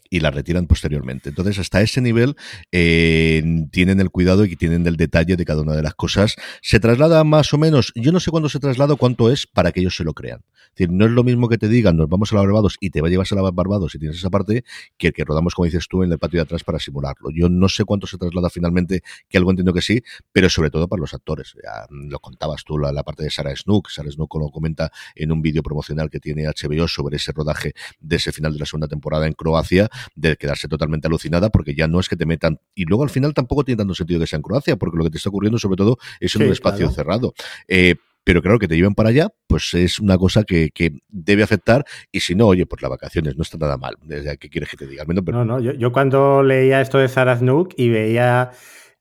y 0.09 0.19
la 0.19 0.31
retiran 0.31 0.67
posteriormente. 0.67 1.29
Entonces, 1.29 1.57
hasta 1.59 1.81
ese 1.81 2.01
nivel 2.01 2.35
eh, 2.71 3.43
tienen 3.71 3.99
el 3.99 4.11
cuidado 4.11 4.45
y 4.45 4.55
tienen 4.55 4.85
el 4.85 4.95
detalle 4.95 5.35
de 5.35 5.45
cada 5.45 5.61
una 5.61 5.75
de 5.75 5.81
las 5.81 5.95
cosas. 5.95 6.35
Se 6.61 6.79
traslada 6.79 7.23
más 7.23 7.53
o 7.53 7.57
menos, 7.57 7.91
yo 7.95 8.11
no 8.11 8.19
sé 8.19 8.31
cuándo 8.31 8.49
se 8.49 8.59
traslada, 8.59 8.95
cuánto 8.95 9.31
es 9.31 9.47
para 9.47 9.71
que 9.71 9.79
ellos 9.79 9.95
se 9.95 10.03
lo 10.03 10.13
crean. 10.13 10.41
No 10.89 11.05
es 11.05 11.11
lo 11.11 11.23
mismo 11.23 11.47
que 11.47 11.57
te 11.57 11.69
digan, 11.69 11.95
nos 11.95 12.09
vamos 12.09 12.31
a 12.31 12.35
la 12.35 12.41
Barbados 12.41 12.75
y 12.79 12.89
te 12.89 13.01
va 13.01 13.07
a 13.07 13.09
llevar 13.09 13.25
a 13.29 13.35
la 13.35 13.51
Barbados 13.51 13.95
y 13.95 13.99
tienes 13.99 14.17
esa 14.17 14.29
parte, 14.29 14.65
que 14.97 15.07
el 15.07 15.13
que 15.13 15.23
rodamos, 15.23 15.55
como 15.55 15.65
dices 15.65 15.87
tú, 15.87 16.03
en 16.03 16.11
el 16.11 16.19
patio 16.19 16.39
de 16.39 16.43
atrás 16.43 16.63
para 16.63 16.79
simularlo. 16.79 17.29
Yo 17.33 17.49
no 17.49 17.69
sé 17.69 17.85
cuánto 17.85 18.07
se 18.07 18.17
traslada 18.17 18.49
finalmente, 18.49 19.01
que 19.29 19.37
algo 19.37 19.51
entiendo 19.51 19.73
que 19.73 19.81
sí, 19.81 20.03
pero 20.31 20.49
sobre 20.49 20.69
todo 20.69 20.87
para 20.87 20.99
los 20.99 21.13
actores. 21.13 21.55
Ya 21.63 21.87
lo 21.89 22.19
contabas 22.19 22.63
tú, 22.65 22.77
la, 22.77 23.03
parte 23.03 23.23
de 23.23 23.31
Sarah 23.31 23.55
Snook. 23.55 23.89
Sarah 23.89 24.11
Snook 24.11 24.35
lo 24.35 24.49
comenta 24.49 24.91
en 25.15 25.31
un 25.31 25.41
vídeo 25.41 25.63
promocional 25.63 26.09
que 26.09 26.19
tiene 26.19 26.45
HBO 26.45 26.87
sobre 26.87 27.17
ese 27.17 27.31
rodaje 27.31 27.73
de 27.99 28.17
ese 28.17 28.31
final 28.31 28.53
de 28.53 28.59
la 28.59 28.65
segunda 28.65 28.87
temporada 28.87 29.27
en 29.27 29.33
Croacia 29.33 29.54
Croacia, 29.55 29.89
de 30.15 30.35
quedarse 30.35 30.67
totalmente 30.67 31.07
alucinada, 31.07 31.49
porque 31.49 31.73
ya 31.75 31.87
no 31.87 31.99
es 31.99 32.09
que 32.09 32.15
te 32.15 32.25
metan. 32.25 32.59
Y 32.73 32.85
luego 32.85 33.03
al 33.03 33.09
final 33.09 33.33
tampoco 33.33 33.63
tiene 33.63 33.77
tanto 33.77 33.95
sentido 33.95 34.19
que 34.19 34.27
sea 34.27 34.37
en 34.37 34.43
Croacia, 34.43 34.75
porque 34.75 34.97
lo 34.97 35.03
que 35.03 35.11
te 35.11 35.17
está 35.17 35.29
ocurriendo, 35.29 35.57
sobre 35.59 35.77
todo, 35.77 35.97
es 36.19 36.35
en 36.35 36.43
un 36.43 36.51
espacio 36.51 36.89
cerrado. 36.89 37.33
Eh, 37.67 37.95
pero 38.23 38.41
claro, 38.41 38.57
que 38.57 38.67
te 38.67 38.75
lleven 38.75 38.95
para 38.95 39.09
allá, 39.09 39.29
pues 39.47 39.73
es 39.75 39.99
una 39.99 40.17
cosa 40.17 40.43
que, 40.43 40.71
debe 41.09 41.43
afectar. 41.43 41.85
Y 42.11 42.21
si 42.21 42.33
no, 42.33 42.47
oye, 42.47 42.65
pues 42.65 42.81
las 42.81 42.89
vacaciones 42.89 43.37
no 43.37 43.43
está 43.43 43.57
nada 43.57 43.77
mal. 43.77 43.97
¿Qué 44.39 44.49
quieres 44.49 44.69
que 44.69 44.77
te 44.77 44.87
diga? 44.87 45.05
No, 45.05 45.45
no, 45.45 45.59
yo, 45.59 45.73
yo, 45.73 45.91
cuando 45.91 46.41
leía 46.41 46.81
esto 46.81 46.97
de 46.97 47.07
Snook 47.07 47.75
y 47.77 47.89
veía 47.89 48.51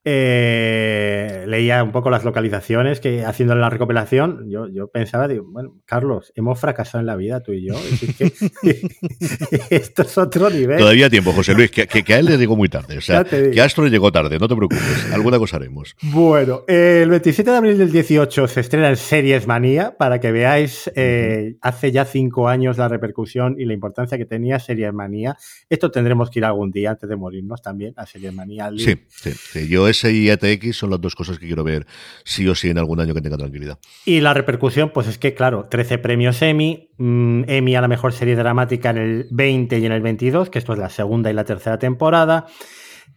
eh, 0.07 1.45
leía 1.49 1.83
un 1.83 1.91
poco 1.91 2.11
las 2.11 2.25
localizaciones 2.25 3.01
que 3.01 3.25
haciendo 3.25 3.55
la 3.55 3.71
recopilación, 3.71 4.51
yo, 4.51 4.69
yo 4.69 4.89
pensaba, 4.89 5.27
digo, 5.29 5.47
bueno, 5.49 5.81
Carlos, 5.87 6.31
hemos 6.37 6.61
fracasado 6.61 7.01
en 7.01 7.07
la 7.07 7.17
vida 7.17 7.41
tú 7.41 7.53
y 7.53 7.67
yo. 7.67 7.75
esto 9.71 10.03
es 10.03 10.19
otro 10.19 10.51
nivel. 10.51 10.79
Todavía 10.79 11.09
tiempo, 11.09 11.33
José 11.33 11.55
Luis, 11.55 11.71
que, 11.71 11.87
que, 11.87 12.15
a 12.15 12.19
él 12.19 12.27
le 12.27 12.37
llegó 12.37 12.55
muy 12.55 12.69
tarde. 12.69 12.99
O 12.99 13.01
sea, 13.01 13.25
que 13.25 13.61
Astro 13.61 13.85
le 13.85 13.91
llegó 13.91 14.13
tarde, 14.13 14.39
no 14.39 14.47
te 14.47 14.55
preocupes. 14.55 15.13
Alguna 15.13 15.39
cosa 15.39 15.57
haremos. 15.57 15.97
Bueno, 16.03 16.65
el 16.69 17.09
27 17.09 17.51
de 17.51 17.57
abril 17.57 17.79
del 17.79 17.91
18 17.91 18.47
se 18.47 18.61
estrena 18.61 18.91
en 18.91 18.97
Series 18.97 19.47
Manía, 19.47 19.97
para 19.97 20.21
que 20.21 20.33
veáis, 20.33 20.91
eh, 20.97 21.57
hace 21.63 21.93
ya 21.93 22.05
cinco 22.05 22.49
años 22.49 22.77
la 22.77 22.89
repercusión 22.89 23.57
y 23.59 23.65
la 23.65 23.73
importancia 23.73 24.19
que 24.19 24.27
tenía 24.27 24.59
Series 24.59 24.93
Manía. 24.93 25.37
Esto 25.71 25.91
tendremos 25.91 26.31
que 26.31 26.41
ir 26.41 26.45
algún 26.45 26.71
día 26.71 26.91
antes 26.91 27.09
de 27.09 27.17
morirnos 27.17 27.63
también 27.63 27.95
a 27.97 28.05
Series 28.05 28.35
Manía. 28.35 28.71
Sí, 28.77 28.97
sí, 29.09 29.31
sí, 29.33 29.69
yo 29.69 29.89
y 30.03 30.31
ATX 30.31 30.77
son 30.77 30.91
las 30.91 31.01
dos 31.01 31.15
cosas 31.15 31.39
que 31.39 31.47
quiero 31.47 31.63
ver 31.63 31.87
sí 32.25 32.49
o 32.49 32.55
sí 32.55 32.71
en 32.71 32.79
algún 32.79 33.01
año 33.01 33.15
que 33.15 33.21
tenga 33.21 33.37
tranquilidad. 33.37 33.79
Y 34.05 34.21
la 34.21 34.35
repercusión, 34.35 34.91
pues 34.91 35.07
es 35.07 35.19
que, 35.19 35.35
claro, 35.35 35.69
13 35.71 35.99
premios 35.99 36.43
Emmy, 36.43 36.91
mm, 36.99 37.45
Emmy 37.47 37.77
a 37.77 37.81
la 37.81 37.89
mejor 37.89 38.13
serie 38.13 38.35
dramática 38.35 38.91
en 38.91 38.99
el 38.99 39.29
20 39.31 39.79
y 39.79 39.87
en 39.87 39.93
el 39.93 40.03
22, 40.03 40.51
que 40.51 40.59
esto 40.59 40.73
es 40.73 40.79
la 40.79 40.91
segunda 40.91 41.31
y 41.31 41.35
la 41.35 41.45
tercera 41.45 41.79
temporada. 41.79 42.47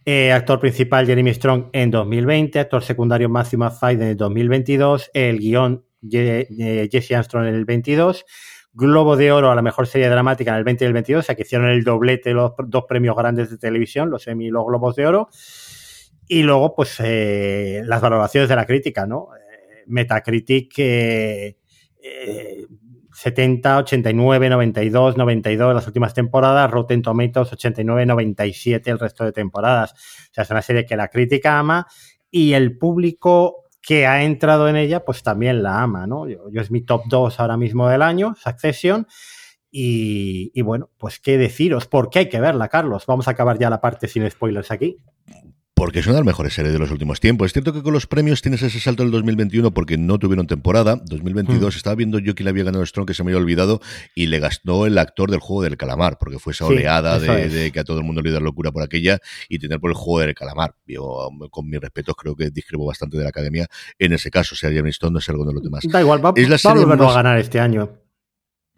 Eh, 0.04 0.32
actor 0.32 0.60
principal 0.60 1.06
Jeremy 1.06 1.34
Strong 1.34 1.66
en 1.72 1.90
2020, 1.90 2.60
actor 2.60 2.82
secundario 2.82 3.28
Matthew 3.28 3.68
Fight 3.78 4.00
en 4.00 4.08
el 4.08 4.16
2022, 4.16 5.10
el 5.12 5.38
guion 5.38 5.84
Jesse 6.00 7.12
Armstrong 7.12 7.46
en 7.46 7.54
el 7.54 7.64
22. 7.64 8.24
Globo 8.72 9.16
de 9.16 9.32
Oro 9.32 9.50
a 9.50 9.54
la 9.54 9.62
mejor 9.62 9.86
serie 9.86 10.08
dramática 10.08 10.52
en 10.52 10.58
el 10.58 10.64
20 10.64 10.84
y 10.84 10.86
el 10.86 10.92
22, 10.92 11.20
o 11.20 11.26
sea 11.26 11.34
que 11.34 11.42
hicieron 11.42 11.68
el 11.68 11.82
doblete 11.82 12.32
los 12.32 12.52
dos 12.66 12.84
premios 12.88 13.16
grandes 13.16 13.50
de 13.50 13.58
televisión, 13.58 14.08
los 14.08 14.26
Emmy 14.28 14.46
y 14.46 14.50
los 14.50 14.64
Globos 14.64 14.94
de 14.94 15.06
Oro. 15.06 15.28
Y 16.28 16.42
luego, 16.42 16.74
pues, 16.74 16.96
eh, 17.00 17.82
las 17.84 18.00
valoraciones 18.00 18.48
de 18.48 18.56
la 18.56 18.66
crítica, 18.66 19.06
¿no? 19.06 19.28
Eh, 19.34 19.84
Metacritic 19.86 20.74
70, 23.18 23.78
89, 23.78 24.48
92, 24.48 25.16
92 25.16 25.74
las 25.74 25.86
últimas 25.88 26.14
temporadas, 26.14 26.70
Rotten 26.70 27.02
Tomatoes 27.02 27.52
89, 27.52 28.06
97 28.06 28.90
el 28.90 28.98
resto 28.98 29.24
de 29.24 29.32
temporadas. 29.32 29.92
O 29.92 30.34
sea, 30.34 30.44
es 30.44 30.50
una 30.50 30.62
serie 30.62 30.86
que 30.86 30.96
la 30.96 31.08
crítica 31.08 31.58
ama 31.58 31.88
y 32.30 32.52
el 32.52 32.78
público 32.78 33.64
que 33.80 34.06
ha 34.06 34.22
entrado 34.22 34.68
en 34.68 34.76
ella, 34.76 35.04
pues 35.04 35.24
también 35.24 35.64
la 35.64 35.82
ama, 35.82 36.06
¿no? 36.06 36.28
Yo, 36.28 36.48
es 36.54 36.70
mi 36.70 36.82
top 36.82 37.02
2 37.08 37.40
ahora 37.40 37.56
mismo 37.56 37.88
del 37.88 38.02
año, 38.02 38.36
Succession. 38.36 39.08
Y, 39.70 40.52
y, 40.54 40.62
bueno, 40.62 40.90
pues 40.96 41.18
qué 41.18 41.38
deciros, 41.38 41.86
¿por 41.86 42.10
qué 42.10 42.20
hay 42.20 42.28
que 42.28 42.40
verla, 42.40 42.68
Carlos? 42.68 43.04
Vamos 43.06 43.26
a 43.26 43.32
acabar 43.32 43.58
ya 43.58 43.68
la 43.68 43.80
parte 43.80 44.06
sin 44.06 44.30
spoilers 44.30 44.70
aquí. 44.70 44.96
Porque 45.78 46.00
es 46.00 46.06
una 46.06 46.14
de 46.14 46.20
las 46.22 46.26
mejores 46.26 46.54
series 46.54 46.72
de 46.72 46.78
los 46.80 46.90
últimos 46.90 47.20
tiempos. 47.20 47.46
Es 47.46 47.52
cierto 47.52 47.72
que 47.72 47.84
con 47.84 47.92
los 47.92 48.08
premios 48.08 48.42
tienes 48.42 48.62
ese 48.62 48.80
salto 48.80 49.04
del 49.04 49.12
2021 49.12 49.70
porque 49.70 49.96
no 49.96 50.18
tuvieron 50.18 50.48
temporada. 50.48 51.00
2022 51.04 51.72
hmm. 51.72 51.76
estaba 51.76 51.94
viendo 51.94 52.18
yo 52.18 52.34
que 52.34 52.42
le 52.42 52.50
había 52.50 52.64
ganado 52.64 52.84
Strong 52.84 53.06
que 53.06 53.14
se 53.14 53.22
me 53.22 53.30
había 53.30 53.40
olvidado 53.40 53.80
y 54.16 54.26
le 54.26 54.40
gastó 54.40 54.86
el 54.86 54.98
actor 54.98 55.30
del 55.30 55.38
juego 55.38 55.62
del 55.62 55.76
calamar 55.76 56.18
porque 56.18 56.40
fue 56.40 56.52
esa 56.52 56.66
oleada 56.66 57.20
de, 57.20 57.70
que 57.70 57.78
a 57.78 57.84
todo 57.84 57.98
el 57.98 58.04
mundo 58.04 58.22
le 58.22 58.30
dio 58.30 58.40
locura 58.40 58.72
por 58.72 58.82
aquella 58.82 59.20
y 59.48 59.60
tener 59.60 59.78
por 59.78 59.90
el 59.90 59.96
juego 59.96 60.26
del 60.26 60.34
calamar. 60.34 60.74
Yo, 60.84 61.30
con 61.48 61.70
mis 61.70 61.80
respetos, 61.80 62.16
creo 62.16 62.34
que 62.34 62.50
discrepo 62.50 62.84
bastante 62.84 63.16
de 63.16 63.22
la 63.22 63.28
academia 63.28 63.68
en 64.00 64.12
ese 64.12 64.32
caso. 64.32 64.56
O 64.56 64.58
sea, 64.58 64.70
Jeremy 64.70 64.90
Stone 64.90 65.12
no 65.12 65.20
es 65.20 65.28
algo 65.28 65.44
de 65.44 65.52
los 65.52 65.62
demás. 65.62 65.84
Da 65.88 66.00
igual, 66.00 66.24
va, 66.24 66.32
es 66.34 66.48
la 66.48 66.56
a 66.56 67.14
ganar 67.14 67.38
este 67.38 67.60
año. 67.60 68.07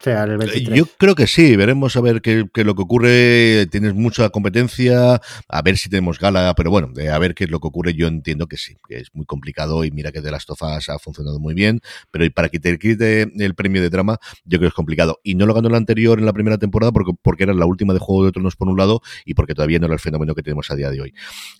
Sea 0.01 0.25
el 0.25 0.39
23. 0.39 0.77
Yo 0.77 0.87
creo 0.99 1.15
que 1.15 1.27
sí, 1.27 1.57
veremos 1.57 1.97
a 1.97 2.01
ver 2.01 2.23
qué, 2.23 2.47
qué, 2.53 2.63
es 2.63 2.67
lo 2.67 2.75
que 2.75 2.83
ocurre. 2.83 3.67
Tienes 3.71 3.95
mucha 3.95 4.31
competencia, 4.31 5.21
a 5.49 5.63
ver 5.63 5.77
si 5.77 5.91
tenemos 5.91 6.19
gala, 6.19 6.55
pero 6.57 6.71
bueno, 6.71 6.91
a 7.13 7.19
ver 7.19 7.35
qué 7.35 7.45
es 7.45 7.51
lo 7.51 7.61
que 7.61 7.69
ocurre. 7.69 7.95
Yo 7.95 8.07
entiendo 8.09 8.47
que 8.47 8.57
sí, 8.57 8.77
que 8.89 8.99
es 8.99 9.09
muy 9.13 9.27
complicado 9.27 9.85
y 9.85 9.91
mira 9.91 10.11
que 10.11 10.21
de 10.21 10.31
las 10.31 10.47
tofas 10.47 10.89
ha 10.89 10.99
funcionado 10.99 11.39
muy 11.39 11.55
bien, 11.55 11.81
pero 12.11 12.25
para 12.33 12.49
que 12.49 12.59
te 12.59 12.79
quite 12.79 13.31
el 13.39 13.55
premio 13.55 13.83
de 13.83 13.91
drama, 13.91 14.19
yo 14.45 14.59
creo 14.59 14.63
que 14.63 14.67
es 14.69 14.75
complicado. 14.75 15.21
Y 15.23 15.35
no 15.35 15.47
lo 15.47 15.55
ganó 15.55 15.69
el 15.69 15.75
anterior 15.75 16.19
en 16.19 16.27
la 16.27 16.33
primera 16.33 16.59
temporada 16.59 16.93
porque, 16.93 17.13
porque 17.21 17.45
era 17.45 17.55
la 17.55 17.67
última 17.67 17.93
de 17.93 17.99
Juego 17.99 18.25
de 18.25 18.33
Tronos 18.33 18.57
por 18.57 18.69
un 18.69 18.79
lado 18.79 19.03
y 19.25 19.35
porque 19.35 19.55
todavía 19.55 19.79
no 19.79 19.87
era 19.87 19.95
el 19.95 20.01
fenómeno 20.01 20.35
que 20.35 20.43
tenemos 20.43 20.71
a 20.71 20.77
día 20.77 20.91
de 20.91 21.01
hoy. 21.01 21.15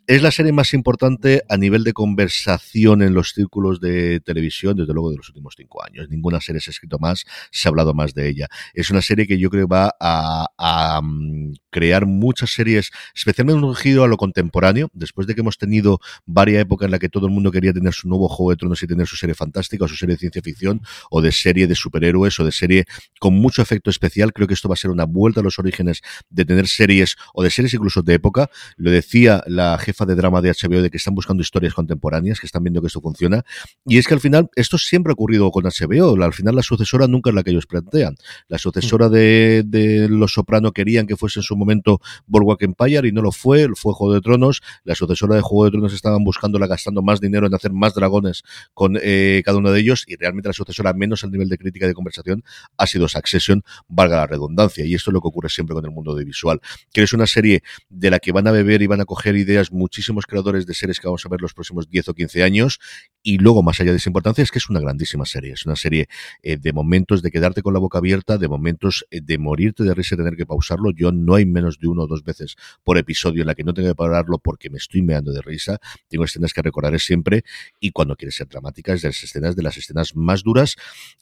Es 0.07 0.23
la 0.23 0.31
serie 0.31 0.53
más 0.53 0.73
importante 0.73 1.43
a 1.49 1.57
nivel 1.57 1.85
de 1.85 1.93
conversación 1.93 3.03
en 3.03 3.13
los 3.15 3.33
círculos 3.33 3.81
de 3.81 4.21
televisión, 4.21 4.77
desde 4.77 4.95
luego 4.95 5.11
de 5.11 5.19
los 5.19 5.29
últimos 5.29 5.55
cinco 5.57 5.85
años. 5.85 6.09
Ninguna 6.09 6.41
serie 6.41 6.61
se 6.61 6.71
ha 6.71 6.73
escrito 6.73 6.99
más, 6.99 7.25
se 7.51 7.69
ha 7.69 7.71
hablado 7.71 7.95
más 7.95 8.15
de 8.15 8.30
Es 8.75 8.91
una 8.91 9.03
serie 9.03 9.27
que 9.27 9.39
yo 9.39 9.51
creo 9.51 9.69
va 9.69 9.95
a, 10.01 11.01
um, 11.01 11.53
crear 11.71 12.07
muchas 12.07 12.51
series, 12.51 12.91
especialmente 13.15 13.65
un 13.65 13.75
giro 13.75 14.05
a 14.05 14.09
lo 14.09 14.17
contemporáneo, 14.17 14.91
después 14.93 15.27
de 15.27 15.35
que 15.35 15.41
hemos 15.41 15.59
tenido 15.59 16.01
varias 16.27 16.63
épocas 16.63 16.87
en 16.87 16.93
la 16.93 16.99
que 16.99 17.09
todo 17.09 17.27
el 17.27 17.33
mundo 17.33 17.53
quería 17.53 17.73
tener 17.73 17.93
su 17.93 18.09
nuevo 18.09 18.29
Juego 18.29 18.51
de 18.51 18.57
Tronos 18.57 18.83
y 18.83 18.87
tener 18.87 19.07
su 19.07 19.17
serie 19.17 19.35
fantástica 19.35 19.85
o 19.85 19.89
su 19.89 19.97
serie 19.97 20.17
de 20.17 20.21
ciencia 20.21 20.43
ficción 20.43 20.83
o 21.11 21.21
de 21.21 21.33
serie 21.33 21.67
de 21.67 21.75
superhéroes 21.75 22.39
o 22.41 22.45
de 22.45 22.53
serie 22.53 22.85
con 23.21 23.35
mucho 23.35 23.63
efecto 23.63 23.91
especial. 23.91 24.33
Creo 24.33 24.49
que 24.49 24.55
esto 24.55 24.69
va 24.69 24.75
a 24.75 24.77
ser 24.77 24.91
una 24.91 25.05
vuelta 25.05 25.41
a 25.41 25.43
los 25.43 25.59
orígenes 25.59 26.01
de 26.29 26.45
tener 26.45 26.67
series 26.67 27.17
o 27.35 27.43
de 27.43 27.51
series 27.51 27.75
incluso 27.75 28.03
de 28.03 28.15
época. 28.15 28.51
Lo 28.77 28.91
decía 28.91 29.43
la 29.47 29.79
jefa 29.79 30.07
de 30.07 30.15
drama 30.15 30.41
de 30.43 30.51
HBO 30.51 30.83
de 30.83 30.91
que 30.91 30.97
están 30.97 31.15
buscando 31.15 31.43
historias 31.43 31.75
contemporáneas, 31.75 32.41
que 32.41 32.47
están 32.47 32.65
viendo 32.65 32.81
que 32.81 32.89
esto 32.89 33.01
funciona. 33.01 33.45
Y 33.87 33.99
es 33.99 34.07
que 34.07 34.15
al 34.15 34.21
final, 34.21 34.51
esto 34.57 34.79
siempre 34.79 35.13
ha 35.13 35.15
ocurrido 35.15 35.51
con 35.51 35.65
HBO. 35.65 36.23
Al 36.23 36.33
final 36.33 36.57
la 36.57 36.63
sucesora 36.63 37.07
nunca 37.07 37.31
es 37.31 37.35
la 37.35 37.43
que 37.43 37.51
ellos 37.51 37.67
plantean. 37.67 38.17
La 38.49 38.59
sucesora 38.59 39.09
de, 39.09 39.63
de 39.67 40.09
Los 40.09 40.33
Soprano 40.33 40.73
querían 40.73 41.07
que 41.07 41.17
fuese 41.17 41.41
en 41.41 41.43
su 41.43 41.57
momento 41.57 42.01
Boardwalk 42.27 42.63
Empire 42.63 43.09
y 43.09 43.13
no 43.13 43.23
lo 43.23 43.33
fue, 43.33 43.69
fue 43.75 43.95
Juego 43.95 44.15
de 44.15 44.21
Tronos. 44.21 44.63
La 44.85 44.95
sucesora 44.95 45.37
de 45.37 45.43
Juego 45.43 45.65
de 45.65 45.71
Tronos 45.73 45.93
estaban 45.93 46.25
buscándola 46.25 46.67
gastando 46.67 47.03
más 47.03 47.21
dinero 47.21 47.47
en 47.47 47.55
hacer 47.55 47.73
más 47.73 47.95
dragones 47.95 48.43
con 48.75 48.99
eh, 49.01 49.43
cada 49.45 49.59
uno 49.59 49.71
de 49.71 49.81
ellos 49.81 50.05
y 50.07 50.17
realmente 50.17 50.49
la 50.49 50.53
sucesora 50.53 50.93
menos 50.93 51.25
al 51.25 51.31
nivel 51.31 51.49
de 51.49 51.59
crítica 51.59 51.87
y 51.87 51.89
de 51.89 51.95
conversación 51.95 52.43
ha 52.77 52.87
sido 52.87 53.09
Succession, 53.09 53.63
valga 53.89 54.17
la 54.17 54.27
redundancia. 54.27 54.85
Y 54.85 54.95
esto 54.95 55.11
es 55.11 55.15
lo 55.15 55.21
que 55.21 55.29
ocurre 55.29 55.49
siempre 55.49 55.75
con 55.75 55.85
el 55.85 55.91
mundo 55.91 56.15
de 56.15 56.25
visual. 56.25 56.61
Que 56.93 57.03
es 57.03 57.13
una 57.13 57.27
serie 57.27 57.63
de 57.89 58.11
la 58.11 58.19
que 58.19 58.33
van 58.33 58.47
a 58.47 58.53
beber 58.53 58.83
y 58.83 58.87
van 58.87 59.01
a 59.01 59.05
coger 59.05 59.37
ideas 59.37 59.73
muchísimos 59.73 60.27
creadores 60.27 60.67
de 60.67 60.75
series 60.75 61.01
que 61.01 61.07
vamos 61.07 61.25
a 61.25 61.29
ver 61.29 61.41
los 61.41 61.55
próximos 61.55 61.89
10 61.89 62.09
o 62.09 62.15
15 62.15 62.43
años 62.43 62.81
y 63.23 63.39
luego, 63.39 63.63
más 63.63 63.79
allá 63.81 63.91
de 63.91 63.99
esa 63.99 64.09
importancia, 64.09 64.43
es 64.43 64.51
que 64.51 64.59
es 64.59 64.71
una 64.71 64.81
grandísima 64.81 65.27
serie. 65.27 65.53
Es 65.53 65.67
una 65.67 65.77
serie 65.77 66.09
eh, 66.43 66.57
de 66.57 66.73
momentos 66.73 67.23
de 67.23 67.31
quedarte 67.31 67.63
con 67.63 67.75
la 67.75 67.81
boca 67.81 67.99
abierta, 67.99 68.10
de 68.11 68.49
momentos 68.49 69.07
eh, 69.11 69.21
de 69.23 69.39
morirte 69.39 69.85
de 69.85 69.95
risa 69.95 70.15
y 70.15 70.19
tener 70.19 70.37
que 70.37 70.47
pausarlo. 70.47 70.91
Yo 70.91 71.13
no 71.13 71.35
hay 71.35 71.47
menos 71.47 71.79
de 71.79 71.89
uno 71.89 72.03
o 72.03 72.07
dos 72.07 72.25
veces 72.25 72.57
por 72.83 72.99
episodio 72.99 73.43
en 73.43 73.47
la 73.47 73.55
que 73.55 73.63
no 73.63 73.73
tengo 73.73 73.89
que 73.89 73.95
pararlo 73.95 74.39
porque 74.39 74.69
me 74.69 74.79
estoy 74.79 75.03
meando 75.03 75.33
de 75.33 75.41
risa. 75.43 75.79
Tengo 76.09 76.25
escenas 76.25 76.53
que 76.53 76.63
recordaré 76.63 76.99
siempre 76.99 77.45
y 77.79 77.93
cuando 77.93 78.17
quieres 78.17 78.35
ser 78.35 78.49
dramática 78.49 78.93
es 78.95 79.03
de 79.03 79.09
las 79.09 79.23
escenas 79.23 79.57
de 79.57 79.63
las 79.63 79.77
escenas 79.77 80.17
más 80.17 80.43
duras 80.43 80.77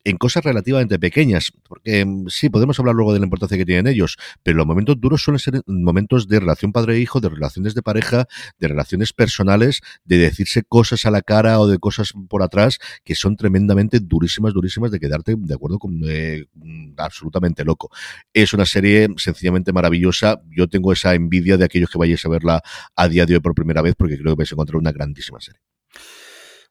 en 0.04 0.16
cosas 0.16 0.44
relativamente 0.44 0.98
pequeñas. 0.98 1.52
Porque 1.68 2.04
mm, 2.04 2.28
sí, 2.28 2.48
podemos 2.48 2.78
hablar 2.78 2.94
luego 2.94 3.12
de 3.12 3.18
la 3.18 3.26
importancia 3.26 3.58
que 3.58 3.66
tienen 3.66 3.86
ellos, 3.86 4.16
pero 4.42 4.56
los 4.56 4.66
momentos 4.66 4.98
duros 4.98 5.22
suelen 5.22 5.38
ser 5.38 5.60
momentos 5.66 6.26
de 6.26 6.40
relación 6.40 6.72
padre-hijo, 6.72 7.20
de 7.20 7.28
relaciones 7.28 7.74
de 7.74 7.82
pareja, 7.82 8.26
de 8.58 8.68
relaciones 8.68 9.12
personales, 9.12 9.82
de 10.04 10.18
decirse 10.18 10.62
cosas 10.62 11.04
a 11.06 11.10
la 11.10 11.22
cara 11.22 11.60
o 11.60 11.66
de 11.66 11.78
cosas 11.78 12.12
por 12.28 12.42
atrás 12.42 12.78
que 13.04 13.14
son 13.14 13.36
tremendamente 13.36 14.00
durísimas, 14.00 14.54
durísimas 14.54 14.90
de 14.90 15.00
quedarte 15.00 15.34
de 15.36 15.54
acuerdo 15.54 15.78
con 15.78 16.00
eh, 16.06 16.46
absolutamente 16.96 17.64
loco. 17.64 17.90
Es 18.32 18.52
una 18.52 18.66
serie 18.66 19.08
sencillamente 19.16 19.72
maravillosa. 19.72 20.40
Yo 20.48 20.68
tengo 20.68 20.92
esa 20.92 21.14
envidia 21.14 21.56
de 21.56 21.64
aquellos 21.64 21.90
que 21.90 21.98
vayáis 21.98 22.24
a 22.24 22.28
verla 22.28 22.62
a 22.96 23.08
día 23.08 23.26
de 23.26 23.34
hoy 23.34 23.40
por 23.40 23.54
primera 23.54 23.82
vez 23.82 23.94
porque 23.96 24.18
creo 24.18 24.34
que 24.34 24.40
vais 24.40 24.52
a 24.52 24.54
encontrar 24.54 24.76
una 24.76 24.92
grandísima 24.92 25.40
serie. 25.40 25.60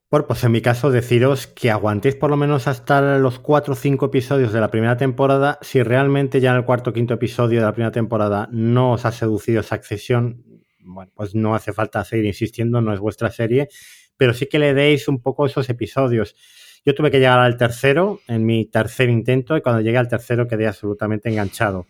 Bueno, 0.10 0.26
pues 0.26 0.42
en 0.46 0.54
mi 0.54 0.62
caso 0.62 0.90
deciros 0.90 1.48
que 1.48 1.70
aguantéis 1.70 2.16
por 2.16 2.30
lo 2.30 2.38
menos 2.38 2.68
hasta 2.68 3.18
los 3.20 3.40
cuatro 3.40 3.74
o 3.74 3.76
cinco 3.76 4.06
episodios 4.06 4.54
de 4.54 4.62
la 4.62 4.72
primera 4.72 4.96
temporada. 4.96 5.60
Si 5.62 5.84
realmente 5.84 6.40
ya 6.40 6.52
en 6.52 6.58
el 6.58 6.66
cuarto 6.66 6.92
o 6.92 6.94
quinto 6.94 7.16
episodio 7.16 7.60
de 7.60 7.66
la 7.66 7.74
primera 7.74 7.92
temporada 7.92 8.48
no 8.52 8.94
os 8.94 9.06
ha 9.06 9.12
seducido 9.12 9.60
esa 9.60 9.76
accesión, 9.76 10.46
bueno, 10.80 11.12
pues 11.14 11.36
no 11.36 11.56
hace 11.56 11.74
falta 11.74 12.06
seguir 12.06 12.26
insistiendo, 12.26 12.80
no 12.82 12.94
es 12.94 13.02
vuestra 13.02 13.30
serie 13.32 13.68
pero 14.18 14.34
sí 14.34 14.48
que 14.48 14.60
le 14.60 14.74
deis 14.74 15.08
un 15.08 15.22
poco 15.22 15.46
esos 15.46 15.70
episodios. 15.70 16.36
Yo 16.88 16.96
tuve 16.96 17.12
que 17.12 17.20
llegar 17.20 17.40
al 17.40 17.58
tercero, 17.58 18.22
en 18.30 18.46
mi 18.46 18.64
tercer 18.64 19.10
intento, 19.10 19.58
y 19.58 19.62
cuando 19.62 19.82
llegué 19.82 19.98
al 19.98 20.08
tercero 20.08 20.48
quedé 20.48 20.68
absolutamente 20.68 21.28
enganchado. 21.28 21.86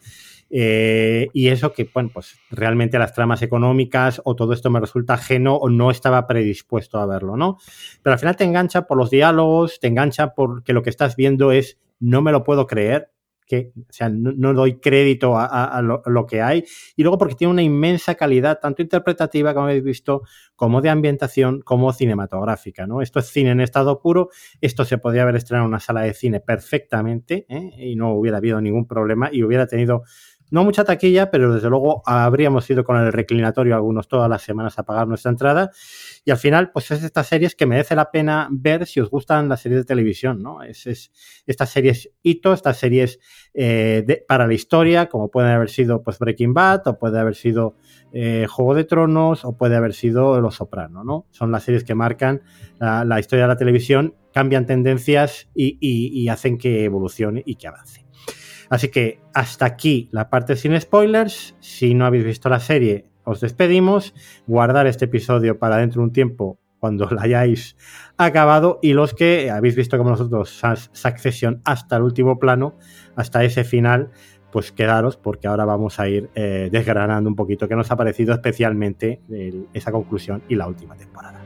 Eh, 0.49 1.27
y 1.33 1.49
eso 1.49 1.71
que, 1.71 1.87
bueno, 1.93 2.09
pues 2.11 2.39
realmente 2.49 2.97
las 2.97 3.13
tramas 3.13 3.43
económicas 3.43 4.19
o 4.25 4.35
todo 4.35 4.53
esto 4.53 4.71
me 4.71 4.79
resulta 4.79 5.13
ajeno 5.13 5.55
o 5.55 5.69
no 5.69 5.91
estaba 5.91 6.25
predispuesto 6.25 6.97
a 6.97 7.05
verlo, 7.05 7.37
¿no? 7.37 7.59
Pero 8.01 8.13
al 8.13 8.19
final 8.19 8.37
te 8.37 8.45
engancha 8.45 8.87
por 8.87 8.97
los 8.97 9.11
diálogos, 9.11 9.79
te 9.79 9.85
engancha 9.85 10.33
porque 10.33 10.73
lo 10.73 10.81
que 10.81 10.89
estás 10.89 11.15
viendo 11.15 11.51
es, 11.51 11.77
no 11.99 12.23
me 12.23 12.31
lo 12.31 12.43
puedo 12.43 12.65
creer, 12.65 13.11
que, 13.47 13.71
o 13.77 13.91
sea, 13.93 14.09
no, 14.09 14.53
doy 14.53 14.79
crédito 14.79 15.35
a, 15.37 15.81
lo, 15.81 16.25
que 16.25 16.41
hay. 16.41 16.65
Y 16.95 17.03
luego 17.03 17.17
porque 17.17 17.35
tiene 17.35 17.53
una 17.53 17.63
inmensa 17.63 18.15
calidad, 18.15 18.59
tanto 18.59 18.81
interpretativa, 18.81 19.53
como 19.53 19.67
habéis 19.67 19.83
visto, 19.83 20.23
como 20.55 20.81
de 20.81 20.89
ambientación, 20.89 21.61
como 21.61 21.93
cinematográfica, 21.93 22.85
¿no? 22.85 23.01
Esto 23.01 23.19
es 23.19 23.27
cine 23.27 23.51
en 23.51 23.61
estado 23.61 24.01
puro, 24.01 24.29
esto 24.59 24.83
se 24.85 24.97
podría 24.97 25.23
haber 25.23 25.37
estrenado 25.37 25.65
en 25.65 25.69
una 25.69 25.79
sala 25.79 26.01
de 26.01 26.13
cine 26.13 26.41
perfectamente, 26.41 27.45
¿eh? 27.47 27.71
y 27.77 27.95
no 27.95 28.13
hubiera 28.13 28.37
habido 28.37 28.59
ningún 28.59 28.85
problema, 28.85 29.29
y 29.31 29.43
hubiera 29.43 29.65
tenido 29.65 30.03
no 30.49 30.63
mucha 30.63 30.83
taquilla, 30.83 31.29
pero 31.29 31.53
desde 31.53 31.69
luego 31.69 32.01
habríamos 32.05 32.69
ido 32.69 32.83
con 32.83 32.97
el 32.97 33.11
reclinatorio 33.11 33.75
algunos 33.75 34.07
todas 34.07 34.29
las 34.29 34.41
semanas 34.41 34.79
a 34.79 34.83
pagar 34.83 35.07
nuestra 35.07 35.31
entrada. 35.31 35.71
Y 36.23 36.31
al 36.31 36.37
final, 36.37 36.71
pues 36.71 36.91
es 36.91 37.03
estas 37.03 37.27
series 37.27 37.55
que 37.55 37.65
merece 37.65 37.95
la 37.95 38.11
pena 38.11 38.47
ver 38.51 38.85
si 38.85 38.99
os 38.99 39.09
gustan 39.09 39.49
las 39.49 39.61
series 39.61 39.81
de 39.81 39.85
televisión, 39.85 40.41
¿no? 40.41 40.63
Es, 40.63 40.87
es 40.87 41.11
estas 41.45 41.69
series 41.69 42.11
hito, 42.21 42.53
estas 42.53 42.77
series 42.77 43.19
eh, 43.53 44.23
para 44.27 44.47
la 44.47 44.53
historia, 44.53 45.09
como 45.09 45.29
pueden 45.29 45.51
haber 45.51 45.69
sido 45.69 46.01
pues 46.01 46.19
Breaking 46.19 46.53
Bad, 46.53 46.87
o 46.87 46.97
puede 46.97 47.19
haber 47.19 47.35
sido 47.35 47.75
eh, 48.13 48.45
Juego 48.49 48.73
de 48.73 48.85
Tronos, 48.85 49.45
o 49.45 49.57
puede 49.57 49.75
haber 49.75 49.93
sido 49.93 50.39
Los 50.41 50.55
Soprano, 50.55 51.03
¿no? 51.03 51.25
Son 51.31 51.51
las 51.51 51.63
series 51.63 51.83
que 51.83 51.95
marcan 51.95 52.41
la, 52.79 53.19
historia 53.19 53.43
de 53.45 53.49
la 53.49 53.57
televisión, 53.57 54.15
cambian 54.33 54.65
tendencias 54.65 55.49
y 55.53 56.27
hacen 56.29 56.57
que 56.57 56.85
evolucione 56.85 57.43
y 57.45 57.55
que 57.55 57.67
avance. 57.67 58.06
Así 58.70 58.89
que 58.89 59.22
hasta 59.34 59.65
aquí 59.65 60.09
la 60.11 60.30
parte 60.30 60.55
sin 60.55 60.80
spoilers. 60.80 61.55
Si 61.59 61.93
no 61.93 62.05
habéis 62.05 62.24
visto 62.24 62.49
la 62.49 62.59
serie, 62.59 63.05
os 63.24 63.41
despedimos. 63.41 64.13
Guardar 64.45 64.88
este 64.88 65.05
episodio 65.05 65.59
para 65.59 65.78
dentro 65.78 66.01
de 66.01 66.07
un 66.07 66.13
tiempo 66.13 66.59
cuando 66.80 67.09
la 67.11 67.24
hayáis 67.24 67.76
acabado. 68.18 68.80
Y 68.82 68.93
los 68.93 69.13
que 69.13 69.51
habéis 69.51 69.76
visto 69.76 69.97
como 69.97 70.11
nosotros 70.11 70.61
Succession 70.91 71.61
hasta 71.65 71.97
el 71.97 72.03
último 72.03 72.39
plano, 72.39 72.78
hasta 73.15 73.43
ese 73.43 73.63
final, 73.63 74.11
pues 74.51 74.72
quedaros 74.72 75.18
porque 75.18 75.47
ahora 75.47 75.65
vamos 75.65 75.99
a 75.99 76.07
ir 76.07 76.30
eh, 76.36 76.70
desgranando 76.72 77.30
un 77.30 77.36
poquito 77.36 77.68
qué 77.68 77.76
nos 77.76 77.91
ha 77.91 77.95
parecido 77.95 78.34
especialmente 78.34 79.22
esa 79.74 79.91
conclusión 79.91 80.43
y 80.47 80.55
la 80.55 80.68
última 80.68 80.95
temporada. 80.95 81.36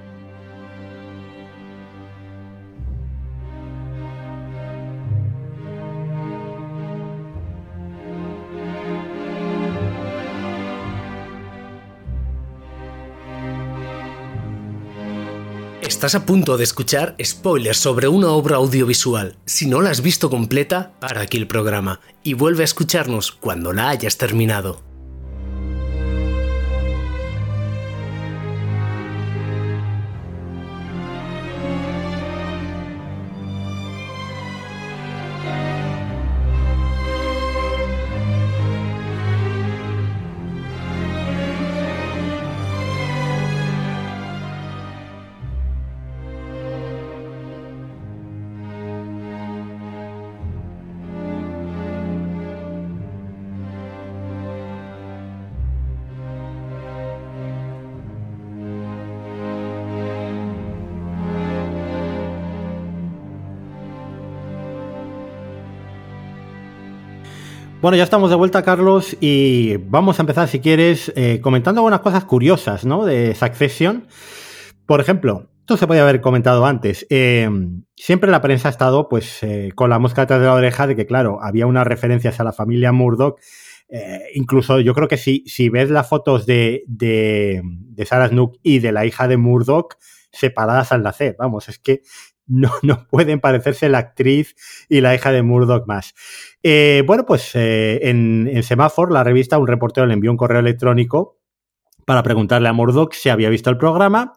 Estás 16.02 16.16
a 16.16 16.26
punto 16.26 16.58
de 16.58 16.64
escuchar 16.64 17.16
spoilers 17.24 17.78
sobre 17.78 18.08
una 18.08 18.30
obra 18.30 18.56
audiovisual. 18.56 19.38
Si 19.45 19.68
no 19.68 19.82
la 19.82 19.91
has 19.91 20.02
visto 20.02 20.32
completa, 20.32 20.93
para 20.99 21.22
aquí 21.22 21.38
el 21.38 21.45
programa 21.45 21.99
y 22.24 22.34
vuelve 22.34 22.64
a 22.64 22.66
escucharnos 22.66 23.32
cuando 23.32 23.72
la 23.72 23.89
hayas 23.89 24.18
terminado. 24.18 24.91
Bueno, 67.82 67.98
ya 67.98 68.04
estamos 68.04 68.30
de 68.30 68.36
vuelta, 68.36 68.62
Carlos, 68.62 69.18
y 69.22 69.78
vamos 69.78 70.20
a 70.20 70.22
empezar, 70.22 70.48
si 70.48 70.60
quieres, 70.60 71.12
eh, 71.16 71.40
comentando 71.42 71.82
algunas 71.82 72.02
cosas 72.02 72.26
curiosas, 72.26 72.86
¿no? 72.86 73.06
De 73.06 73.34
Succession. 73.34 74.06
Por 74.86 75.02
ejemplo, 75.02 75.50
esto 75.62 75.78
se 75.78 75.88
podía 75.88 76.04
haber 76.04 76.22
comentado 76.22 76.68
antes. 76.68 77.08
Eh, 77.10 77.50
siempre 77.96 78.30
la 78.30 78.40
prensa 78.40 78.68
ha 78.68 78.72
estado, 78.72 79.10
pues, 79.10 79.42
eh, 79.42 79.72
con 79.74 79.90
la 79.90 79.98
mosca 79.98 80.28
de 80.28 80.38
la 80.38 80.54
oreja 80.54 80.86
de 80.86 80.96
que, 80.96 81.08
claro, 81.08 81.40
había 81.42 81.66
unas 81.66 81.88
referencias 81.88 82.40
a 82.40 82.44
la 82.44 82.54
familia 82.54 82.92
Murdoch. 82.92 83.40
incluso 84.36 84.80
yo 84.80 84.94
creo 84.94 85.08
que 85.08 85.18
si, 85.18 85.44
si 85.48 85.70
ves 85.70 85.90
las 85.90 86.08
fotos 86.08 86.46
de, 86.46 86.84
de, 86.88 87.62
de 87.64 88.06
Sarah 88.06 88.30
Snook 88.30 88.58
y 88.62 88.78
de 88.78 88.92
la 88.92 89.08
hija 89.08 89.28
de 89.28 89.38
Murdoch 89.38 89.96
separadas 90.32 90.92
al 90.92 91.02
nacer, 91.02 91.36
vamos, 91.40 91.68
es 91.68 91.80
que 91.80 92.02
no, 92.52 92.72
no 92.84 93.08
pueden 93.10 93.39
parecerse 93.39 93.89
la 93.89 93.99
actriz 93.99 94.56
y 94.89 95.02
la 95.02 95.16
hija 95.16 95.32
de 95.32 95.41
Murdoch 95.41 95.88
más. 95.88 96.14
Eh, 96.64 97.04
bueno, 97.08 97.26
pues 97.26 97.52
eh, 97.56 98.10
en, 98.10 98.49
en 98.52 98.64
la 99.10 99.24
revista, 99.24 99.58
un 99.58 99.68
reportero 99.68 100.06
le 100.06 100.14
envió 100.14 100.32
un 100.32 100.38
correo 100.38 100.60
electrónico 100.60 101.39
para 102.06 102.24
preguntarle 102.24 102.68
a 102.68 102.74
Murdoch 102.74 103.14
si 103.14 103.30
había 103.30 103.49
visto 103.49 103.70
el 103.70 103.78
programa. 103.78 104.34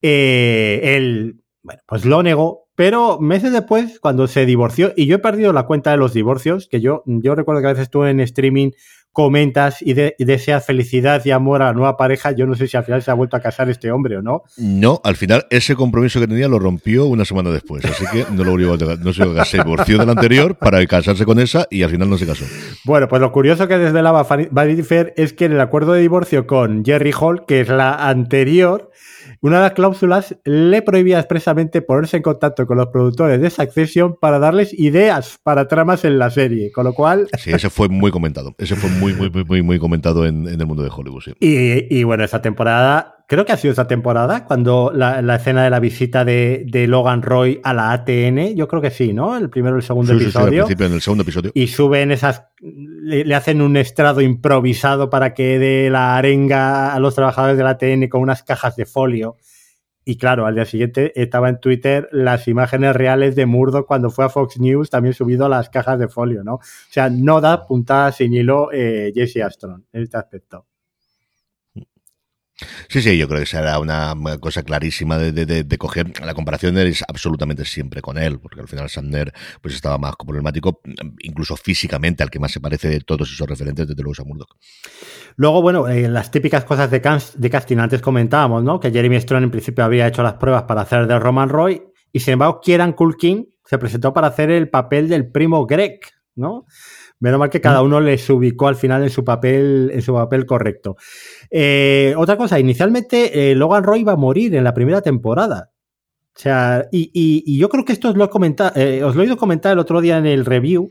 Eh, 0.00 0.80
él, 0.96 1.42
bueno, 1.62 1.82
pues 1.86 2.04
lo 2.04 2.22
negó, 2.22 2.68
pero 2.74 3.18
meses 3.20 3.52
después, 3.52 4.00
cuando 4.00 4.26
se 4.26 4.46
divorció, 4.46 4.92
y 4.96 5.06
yo 5.06 5.16
he 5.16 5.18
perdido 5.18 5.52
la 5.52 5.66
cuenta 5.66 5.90
de 5.90 5.96
los 5.96 6.14
divorcios, 6.14 6.68
que 6.70 6.80
yo, 6.80 7.02
yo 7.04 7.34
recuerdo 7.34 7.60
que 7.60 7.68
a 7.68 7.72
veces 7.72 7.90
tú 7.90 8.04
en 8.04 8.20
streaming 8.20 8.70
comentas 9.12 9.82
y, 9.82 9.94
de, 9.94 10.14
deseas 10.18 10.64
felicidad 10.64 11.22
y 11.24 11.30
amor 11.30 11.62
a 11.62 11.66
la 11.66 11.72
nueva 11.72 11.96
pareja, 11.96 12.32
yo 12.32 12.46
no 12.46 12.54
sé 12.54 12.68
si 12.68 12.76
al 12.76 12.84
final 12.84 13.02
se 13.02 13.10
ha 13.10 13.14
vuelto 13.14 13.36
a 13.36 13.40
casar 13.40 13.68
este 13.68 13.90
hombre 13.90 14.16
o 14.16 14.22
no. 14.22 14.42
No, 14.56 15.00
al 15.04 15.16
final 15.16 15.46
ese 15.50 15.74
compromiso 15.74 16.20
que 16.20 16.26
tenía 16.26 16.48
lo 16.48 16.58
rompió 16.58 17.06
una 17.06 17.24
semana 17.24 17.50
después, 17.50 17.84
así 17.84 18.04
que 18.12 18.26
no 18.32 18.44
lo 18.44 18.52
volvió 18.52 18.74
a 18.74 18.96
no 18.96 19.12
se 19.12 19.58
divorció 19.58 19.98
del 19.98 20.10
anterior 20.10 20.56
para 20.56 20.84
casarse 20.86 21.24
con 21.24 21.38
esa 21.38 21.66
y 21.70 21.82
al 21.82 21.90
final 21.90 22.08
no 22.08 22.18
se 22.18 22.26
casó. 22.26 22.44
Bueno, 22.84 23.08
pues 23.08 23.20
lo 23.20 23.32
curioso 23.32 23.68
que 23.68 23.78
desvelaba 23.78 24.26
Vanity 24.50 24.82
Fair 24.82 25.12
es 25.16 25.32
que 25.32 25.46
en 25.46 25.52
el 25.52 25.60
acuerdo 25.60 25.92
de 25.92 26.00
divorcio 26.00 26.46
con 26.46 26.84
Jerry 26.84 27.12
Hall, 27.18 27.44
que 27.46 27.60
es 27.60 27.68
la 27.68 28.08
anterior, 28.08 28.90
una 29.42 29.56
de 29.56 29.62
las 29.62 29.72
cláusulas 29.72 30.36
le 30.44 30.82
prohibía 30.82 31.18
expresamente 31.18 31.80
ponerse 31.80 32.18
en 32.18 32.22
contacto 32.22 32.66
con 32.66 32.76
los 32.76 32.88
productores 32.88 33.40
de 33.40 33.48
Succession 33.48 34.16
para 34.20 34.38
darles 34.38 34.78
ideas 34.78 35.38
para 35.42 35.66
tramas 35.66 36.04
en 36.04 36.18
la 36.18 36.28
serie, 36.30 36.70
con 36.72 36.84
lo 36.84 36.92
cual... 36.92 37.28
Sí, 37.38 37.50
ese 37.50 37.70
fue 37.70 37.88
muy 37.88 38.10
comentado, 38.10 38.54
ese 38.58 38.76
fue 38.76 38.90
muy, 38.90 38.99
muy, 39.00 39.44
muy, 39.46 39.62
muy 39.62 39.78
comentado 39.78 40.26
en, 40.26 40.46
el 40.46 40.66
mundo 40.66 40.82
de 40.82 40.90
Hollywood. 40.94 41.22
Sí. 41.22 41.32
Y, 41.40 41.98
y, 41.98 42.04
bueno, 42.04 42.24
esa 42.24 42.42
temporada 42.42 43.20
creo 43.30 43.46
que 43.46 43.52
ha 43.52 43.56
sido 43.56 43.70
esa 43.70 43.86
temporada, 43.86 44.44
cuando 44.44 44.90
la, 44.92 45.36
escena 45.36 45.62
de 45.62 45.70
la 45.70 45.78
visita 45.78 46.24
de, 46.24 46.86
Logan 46.88 47.22
Roy 47.22 47.60
a 47.62 47.72
la 47.72 47.92
ATN, 47.92 48.56
yo 48.56 48.66
creo 48.66 48.82
que 48.82 48.90
sí, 48.90 49.12
¿no? 49.12 49.36
El 49.36 49.48
primero 49.48 49.76
o 49.76 49.78
el 49.78 49.84
segundo 49.84 50.12
episodio. 50.12 50.66
Sí, 50.66 50.74
en 50.76 50.92
el 50.92 51.00
segundo 51.00 51.22
episodio. 51.22 51.52
Y 51.54 51.68
suben 51.68 52.10
esas, 52.10 52.46
le, 52.58 53.32
hacen 53.32 53.62
un 53.62 53.76
estrado 53.76 54.20
improvisado 54.20 55.10
para 55.10 55.32
que 55.32 55.60
dé 55.60 55.90
la 55.90 56.16
arenga 56.16 56.92
a 56.92 56.98
los 56.98 57.14
trabajadores 57.14 57.56
de 57.56 57.62
la 57.62 57.70
ATN 57.70 58.08
con 58.08 58.20
unas 58.20 58.42
cajas 58.42 58.74
de 58.74 58.84
folio. 58.84 59.36
Y 60.10 60.16
claro, 60.16 60.44
al 60.44 60.56
día 60.56 60.64
siguiente 60.64 61.12
estaba 61.14 61.48
en 61.48 61.60
Twitter 61.60 62.08
las 62.10 62.48
imágenes 62.48 62.96
reales 62.96 63.36
de 63.36 63.46
Murdo 63.46 63.86
cuando 63.86 64.10
fue 64.10 64.24
a 64.24 64.28
Fox 64.28 64.58
News, 64.58 64.90
también 64.90 65.14
subido 65.14 65.46
a 65.46 65.48
las 65.48 65.70
cajas 65.70 66.00
de 66.00 66.08
folio, 66.08 66.42
¿no? 66.42 66.54
O 66.54 66.60
sea, 66.90 67.08
no 67.08 67.40
da 67.40 67.64
puntada 67.64 68.10
sin 68.10 68.34
hilo 68.34 68.72
eh, 68.72 69.12
Jesse 69.14 69.36
Astron 69.36 69.86
en 69.92 70.02
este 70.02 70.16
aspecto. 70.16 70.66
Sí, 72.88 73.02
sí, 73.02 73.16
yo 73.16 73.28
creo 73.28 73.40
que 73.40 73.46
será 73.46 73.78
una 73.78 74.14
cosa 74.40 74.62
clarísima 74.62 75.18
de, 75.18 75.32
de, 75.32 75.64
de, 75.64 75.78
coger. 75.78 76.12
La 76.24 76.34
comparación 76.34 76.76
es 76.78 77.04
absolutamente 77.06 77.64
siempre 77.64 78.02
con 78.02 78.18
él, 78.18 78.38
porque 78.38 78.60
al 78.60 78.68
final 78.68 78.88
Sandner 78.88 79.32
pues 79.60 79.74
estaba 79.74 79.98
más 79.98 80.14
problemático, 80.16 80.80
incluso 81.20 81.56
físicamente, 81.56 82.22
al 82.22 82.30
que 82.30 82.38
más 82.38 82.52
se 82.52 82.60
parece 82.60 82.88
de 82.88 83.00
todos 83.00 83.30
esos 83.32 83.48
referentes, 83.48 83.88
desde 83.88 84.02
luego 84.02 84.22
a 84.22 84.24
Murdoch. 84.24 84.56
Luego, 85.36 85.62
bueno, 85.62 85.88
eh, 85.88 86.08
las 86.08 86.30
típicas 86.30 86.64
cosas 86.64 86.90
de, 86.90 87.00
de 87.00 87.50
casting 87.50 87.78
antes 87.78 88.02
comentábamos, 88.02 88.62
¿no? 88.62 88.80
Que 88.80 88.90
Jeremy 88.90 89.20
Strong 89.20 89.44
en 89.44 89.50
principio 89.50 89.84
había 89.84 90.06
hecho 90.06 90.22
las 90.22 90.34
pruebas 90.34 90.64
para 90.64 90.82
hacer 90.82 91.06
de 91.06 91.18
Roman 91.18 91.48
Roy, 91.48 91.82
y 92.12 92.20
sin 92.20 92.34
embargo, 92.34 92.60
Kieran 92.60 92.92
Culkin 92.92 93.48
se 93.64 93.78
presentó 93.78 94.12
para 94.12 94.28
hacer 94.28 94.50
el 94.50 94.68
papel 94.68 95.08
del 95.08 95.30
primo 95.30 95.66
Greg, 95.66 96.00
¿no? 96.34 96.66
Menos 97.20 97.38
mal 97.38 97.50
que 97.50 97.60
cada 97.60 97.82
mm. 97.82 97.84
uno 97.84 98.00
les 98.00 98.28
ubicó 98.30 98.66
al 98.66 98.76
final 98.76 99.02
en 99.02 99.10
su 99.10 99.24
papel, 99.24 99.90
en 99.92 100.00
su 100.00 100.14
papel 100.14 100.46
correcto. 100.46 100.96
Eh, 101.50 102.14
otra 102.16 102.36
cosa, 102.36 102.58
inicialmente 102.58 103.50
eh, 103.50 103.54
Logan 103.54 103.84
Roy 103.84 104.00
iba 104.00 104.12
a 104.12 104.16
morir 104.16 104.54
en 104.54 104.64
la 104.64 104.72
primera 104.72 105.02
temporada. 105.02 105.70
O 106.34 106.38
sea, 106.40 106.88
y, 106.90 107.58
yo 107.58 107.68
creo 107.68 107.84
que 107.84 107.92
esto 107.92 108.08
os 108.08 108.16
lo, 108.16 108.24
he 108.24 108.54
eh, 108.76 109.04
os 109.04 109.14
lo 109.14 109.22
he 109.22 109.26
oído 109.26 109.36
comentar 109.36 109.72
el 109.72 109.78
otro 109.78 110.00
día 110.00 110.16
en 110.16 110.24
el 110.24 110.46
review, 110.46 110.90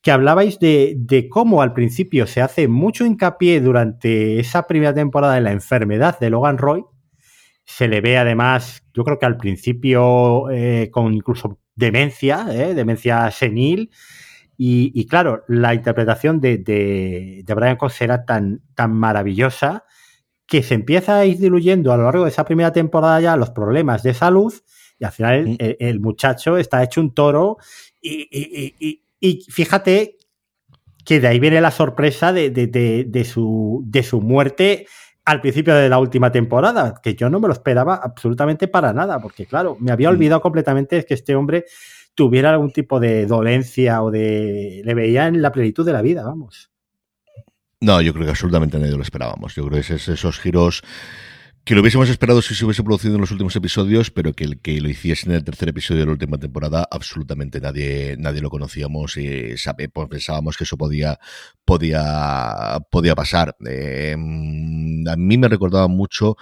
que 0.00 0.10
hablabais 0.10 0.58
de, 0.58 0.94
de, 0.96 1.28
cómo 1.28 1.60
al 1.60 1.74
principio 1.74 2.26
se 2.26 2.40
hace 2.40 2.66
mucho 2.68 3.04
hincapié 3.04 3.60
durante 3.60 4.40
esa 4.40 4.66
primera 4.66 4.94
temporada 4.94 5.34
de 5.34 5.42
la 5.42 5.52
enfermedad 5.52 6.18
de 6.18 6.30
Logan 6.30 6.56
Roy. 6.56 6.84
Se 7.64 7.88
le 7.88 8.00
ve 8.00 8.16
además, 8.16 8.82
yo 8.94 9.04
creo 9.04 9.18
que 9.18 9.26
al 9.26 9.36
principio 9.36 10.44
con 10.90 11.12
incluso 11.12 11.58
demencia, 11.74 12.44
demencia 12.44 13.30
senil. 13.30 13.90
Y, 14.60 15.06
claro, 15.06 15.44
la 15.46 15.72
interpretación 15.72 16.40
de, 16.40 16.58
de, 16.58 17.54
Brian 17.54 17.76
Cox 17.76 18.00
era 18.02 18.24
tan, 18.24 18.60
tan 18.74 18.92
maravillosa 18.92 19.84
que 20.48 20.64
se 20.64 20.74
empieza 20.74 21.16
a 21.16 21.24
ir 21.26 21.38
diluyendo 21.38 21.92
a 21.92 21.96
lo 21.96 22.02
largo 22.02 22.24
de 22.24 22.30
esa 22.30 22.44
primera 22.44 22.72
temporada 22.72 23.20
ya 23.20 23.36
los 23.36 23.50
problemas 23.50 24.02
de 24.02 24.14
salud 24.14 24.52
y 24.98 25.04
al 25.04 25.12
final 25.12 25.56
el, 25.58 26.00
muchacho 26.00 26.56
está 26.56 26.82
hecho 26.82 27.00
un 27.00 27.14
toro 27.14 27.58
y, 28.02 29.44
fíjate 29.48 30.16
que 31.04 31.20
de 31.20 31.28
ahí 31.28 31.38
viene 31.38 31.60
la 31.60 31.70
sorpresa 31.70 32.32
de, 32.32 32.50
de, 32.50 33.24
su, 33.24 33.84
de 33.86 34.02
su 34.02 34.20
muerte 34.20 34.86
al 35.24 35.40
principio 35.42 35.74
de 35.74 35.90
la 35.90 35.98
última 35.98 36.32
temporada, 36.32 36.94
que 37.02 37.14
yo 37.14 37.28
no 37.28 37.38
me 37.38 37.48
lo 37.48 37.52
esperaba 37.52 37.96
absolutamente 37.96 38.66
para 38.66 38.94
nada, 38.94 39.20
porque 39.20 39.44
claro, 39.44 39.76
me 39.78 39.92
había 39.92 40.08
mm. 40.08 40.14
olvidado 40.14 40.40
completamente 40.40 41.04
que 41.04 41.12
este 41.12 41.36
hombre 41.36 41.66
tuviera 42.18 42.50
algún 42.50 42.72
tipo 42.72 42.98
de 42.98 43.26
dolencia 43.26 44.02
o 44.02 44.10
de... 44.10 44.82
le 44.84 44.94
veía 44.94 45.28
en 45.28 45.40
la 45.40 45.52
plenitud 45.52 45.86
de 45.86 45.92
la 45.92 46.02
vida, 46.02 46.24
vamos. 46.24 46.68
No, 47.80 48.02
yo 48.02 48.12
creo 48.12 48.24
que 48.24 48.30
absolutamente 48.30 48.76
nadie 48.76 48.96
lo 48.96 49.02
esperábamos. 49.02 49.54
Yo 49.54 49.64
creo 49.68 49.80
que 49.80 49.94
es 49.94 50.08
esos 50.08 50.40
giros 50.40 50.82
que 51.68 51.74
lo 51.74 51.82
hubiésemos 51.82 52.08
esperado 52.08 52.40
si 52.40 52.54
se 52.54 52.64
hubiese 52.64 52.82
producido 52.82 53.16
en 53.16 53.20
los 53.20 53.30
últimos 53.30 53.54
episodios, 53.54 54.10
pero 54.10 54.32
que 54.32 54.44
el 54.44 54.58
que 54.58 54.80
lo 54.80 54.88
hiciese 54.88 55.26
en 55.28 55.32
el 55.32 55.44
tercer 55.44 55.68
episodio 55.68 56.00
de 56.00 56.06
la 56.06 56.12
última 56.12 56.38
temporada, 56.38 56.88
absolutamente 56.90 57.60
nadie, 57.60 58.16
nadie 58.18 58.40
lo 58.40 58.48
conocíamos 58.48 59.18
y 59.18 59.54
pues 59.92 60.08
pensábamos 60.08 60.56
que 60.56 60.64
eso 60.64 60.78
podía, 60.78 61.20
podía, 61.66 62.78
podía 62.90 63.14
pasar. 63.14 63.54
Eh, 63.68 64.14
a 64.14 65.16
mí 65.16 65.36
me 65.36 65.46
recordaba 65.46 65.88
mucho, 65.88 66.38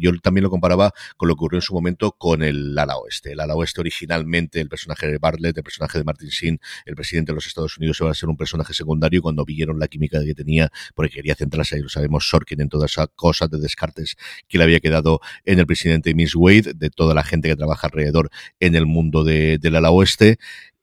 yo 0.00 0.12
también 0.22 0.44
lo 0.44 0.48
comparaba 0.48 0.94
con 1.18 1.28
lo 1.28 1.34
que 1.34 1.40
ocurrió 1.40 1.58
en 1.58 1.62
su 1.62 1.74
momento 1.74 2.12
con 2.12 2.42
el 2.42 2.78
ala 2.78 2.96
oeste. 2.96 3.32
El 3.32 3.40
ala 3.40 3.54
oeste 3.54 3.82
originalmente, 3.82 4.62
el 4.62 4.70
personaje 4.70 5.08
de 5.08 5.18
Bartlett, 5.18 5.58
el 5.58 5.62
personaje 5.62 5.98
de 5.98 6.04
Martin 6.04 6.30
Sheen, 6.30 6.58
el 6.86 6.94
presidente 6.94 7.32
de 7.32 7.34
los 7.34 7.46
Estados 7.46 7.76
Unidos 7.76 8.00
iba 8.00 8.10
a 8.10 8.14
ser 8.14 8.30
un 8.30 8.36
personaje 8.38 8.72
secundario 8.72 9.20
cuando 9.20 9.44
vieron 9.44 9.78
la 9.78 9.88
química 9.88 10.24
que 10.24 10.34
tenía, 10.34 10.72
porque 10.94 11.16
quería 11.16 11.34
centrarse, 11.34 11.76
ahí 11.76 11.82
lo 11.82 11.90
sabemos, 11.90 12.26
Sorkin 12.26 12.62
en 12.62 12.70
todas 12.70 12.92
esas 12.92 13.08
cosas 13.14 13.50
de 13.50 13.58
descartes 13.58 14.16
que 14.48 14.58
le 14.58 14.64
había 14.64 14.80
quedado 14.80 15.20
en 15.44 15.58
el 15.58 15.66
presidente 15.66 16.14
Miss 16.14 16.34
Wade, 16.34 16.74
de 16.74 16.90
toda 16.90 17.14
la 17.14 17.24
gente 17.24 17.48
que 17.48 17.56
trabaja 17.56 17.86
alrededor 17.86 18.30
en 18.60 18.74
el 18.74 18.86
mundo 18.86 19.24
de, 19.24 19.58
del 19.58 19.76
ala 19.76 19.90
oeste 19.90 20.38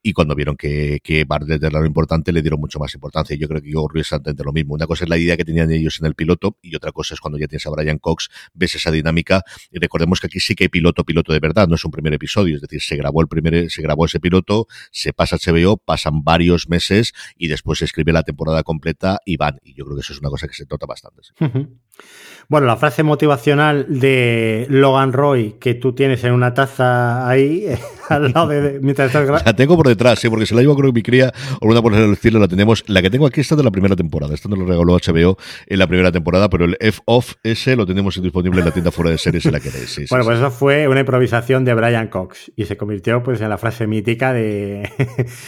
y 0.05 0.13
cuando 0.13 0.35
vieron 0.35 0.55
que, 0.55 0.99
que 1.03 1.23
Bartlett 1.23 1.63
era 1.63 1.79
lo 1.79 1.85
importante, 1.87 2.31
le 2.31 2.43
dieron 2.43 2.59
mucho 2.59 2.77
más 2.77 2.93
importancia. 2.93 3.35
Yo 3.35 3.47
creo 3.47 3.59
que 3.59 3.75
ocurrió 3.75 4.01
exactamente 4.01 4.43
lo 4.43 4.53
mismo. 4.53 4.75
Una 4.75 4.85
cosa 4.85 5.03
es 5.03 5.09
la 5.09 5.17
idea 5.17 5.35
que 5.35 5.43
tenían 5.43 5.71
ellos 5.71 5.97
en 5.99 6.05
el 6.05 6.13
piloto 6.13 6.59
y 6.61 6.75
otra 6.75 6.91
cosa 6.91 7.15
es 7.15 7.19
cuando 7.19 7.39
ya 7.39 7.47
tienes 7.47 7.65
a 7.65 7.71
Brian 7.71 7.97
Cox, 7.97 8.29
ves 8.53 8.75
esa 8.75 8.91
dinámica 8.91 9.41
y 9.71 9.79
recordemos 9.79 10.19
que 10.19 10.27
aquí 10.27 10.39
sí 10.39 10.53
que 10.53 10.65
hay 10.65 10.67
piloto, 10.67 11.03
piloto 11.05 11.33
de 11.33 11.39
verdad, 11.39 11.67
no 11.67 11.73
es 11.73 11.83
un 11.83 11.89
primer 11.89 12.13
episodio, 12.13 12.55
es 12.57 12.61
decir, 12.61 12.83
se 12.83 12.95
grabó 12.95 13.19
el 13.19 13.27
primer, 13.27 13.71
se 13.71 13.81
grabó 13.81 14.05
ese 14.05 14.19
piloto, 14.19 14.67
se 14.91 15.11
pasa 15.11 15.37
HBO, 15.43 15.77
pasan 15.77 16.23
varios 16.23 16.69
meses 16.69 17.13
y 17.35 17.47
después 17.47 17.79
se 17.79 17.85
escribe 17.85 18.13
la 18.13 18.21
temporada 18.21 18.61
completa 18.61 19.17
y 19.25 19.37
van. 19.37 19.57
Y 19.63 19.73
yo 19.73 19.85
creo 19.85 19.97
que 19.97 20.01
eso 20.01 20.13
es 20.13 20.19
una 20.19 20.29
cosa 20.29 20.47
que 20.47 20.53
se 20.53 20.67
nota 20.69 20.85
bastante. 20.85 21.21
Bueno, 22.47 22.67
la 22.67 22.77
frase 22.77 23.01
motivacional 23.01 23.87
de 23.89 24.67
Logan 24.69 25.13
Roy 25.13 25.53
que 25.59 25.73
tú 25.73 25.93
tienes 25.93 26.23
en 26.23 26.33
una 26.33 26.53
taza 26.53 27.27
ahí, 27.27 27.65
al 28.09 28.31
lado 28.31 28.49
de, 28.49 28.79
mientras 28.81 29.07
estás 29.07 29.23
grabando. 29.23 29.45
La 29.49 29.55
tengo 29.55 29.75
por 29.75 29.87
detrás, 29.95 30.21
porque 30.29 30.45
se 30.45 30.55
la 30.55 30.61
llevo 30.61 30.75
creo 30.75 30.91
que 30.91 30.95
mi 30.95 31.03
cría, 31.03 31.33
o 31.61 31.67
una 31.67 31.81
por 31.81 31.93
el 31.93 32.15
cielo 32.17 32.39
la 32.39 32.47
tenemos. 32.47 32.83
La 32.87 33.01
que 33.01 33.09
tengo 33.09 33.25
aquí 33.25 33.41
está 33.41 33.55
de 33.55 33.63
la 33.63 33.71
primera 33.71 33.95
temporada. 33.95 34.33
Esto 34.33 34.49
nos 34.49 34.59
lo 34.59 34.65
regaló 34.65 34.93
HBO 34.93 35.37
en 35.67 35.79
la 35.79 35.87
primera 35.87 36.11
temporada, 36.11 36.49
pero 36.49 36.65
el 36.65 36.77
F-Off 36.79 37.35
ese 37.43 37.75
lo 37.75 37.85
tenemos 37.85 38.21
disponible 38.21 38.59
en 38.59 38.65
la 38.65 38.71
tienda 38.71 38.91
fuera 38.91 39.11
de 39.11 39.17
series 39.17 39.43
si 39.43 39.51
la 39.51 39.59
queréis. 39.59 40.09
bueno, 40.09 40.25
pues 40.25 40.37
eso 40.37 40.51
fue 40.51 40.87
una 40.87 41.01
improvisación 41.01 41.65
de 41.65 41.73
Brian 41.73 42.07
Cox 42.07 42.51
y 42.55 42.65
se 42.65 42.77
convirtió 42.77 43.23
pues 43.23 43.41
en 43.41 43.49
la 43.49 43.57
frase 43.57 43.87
mítica 43.87 44.33
de, 44.33 44.89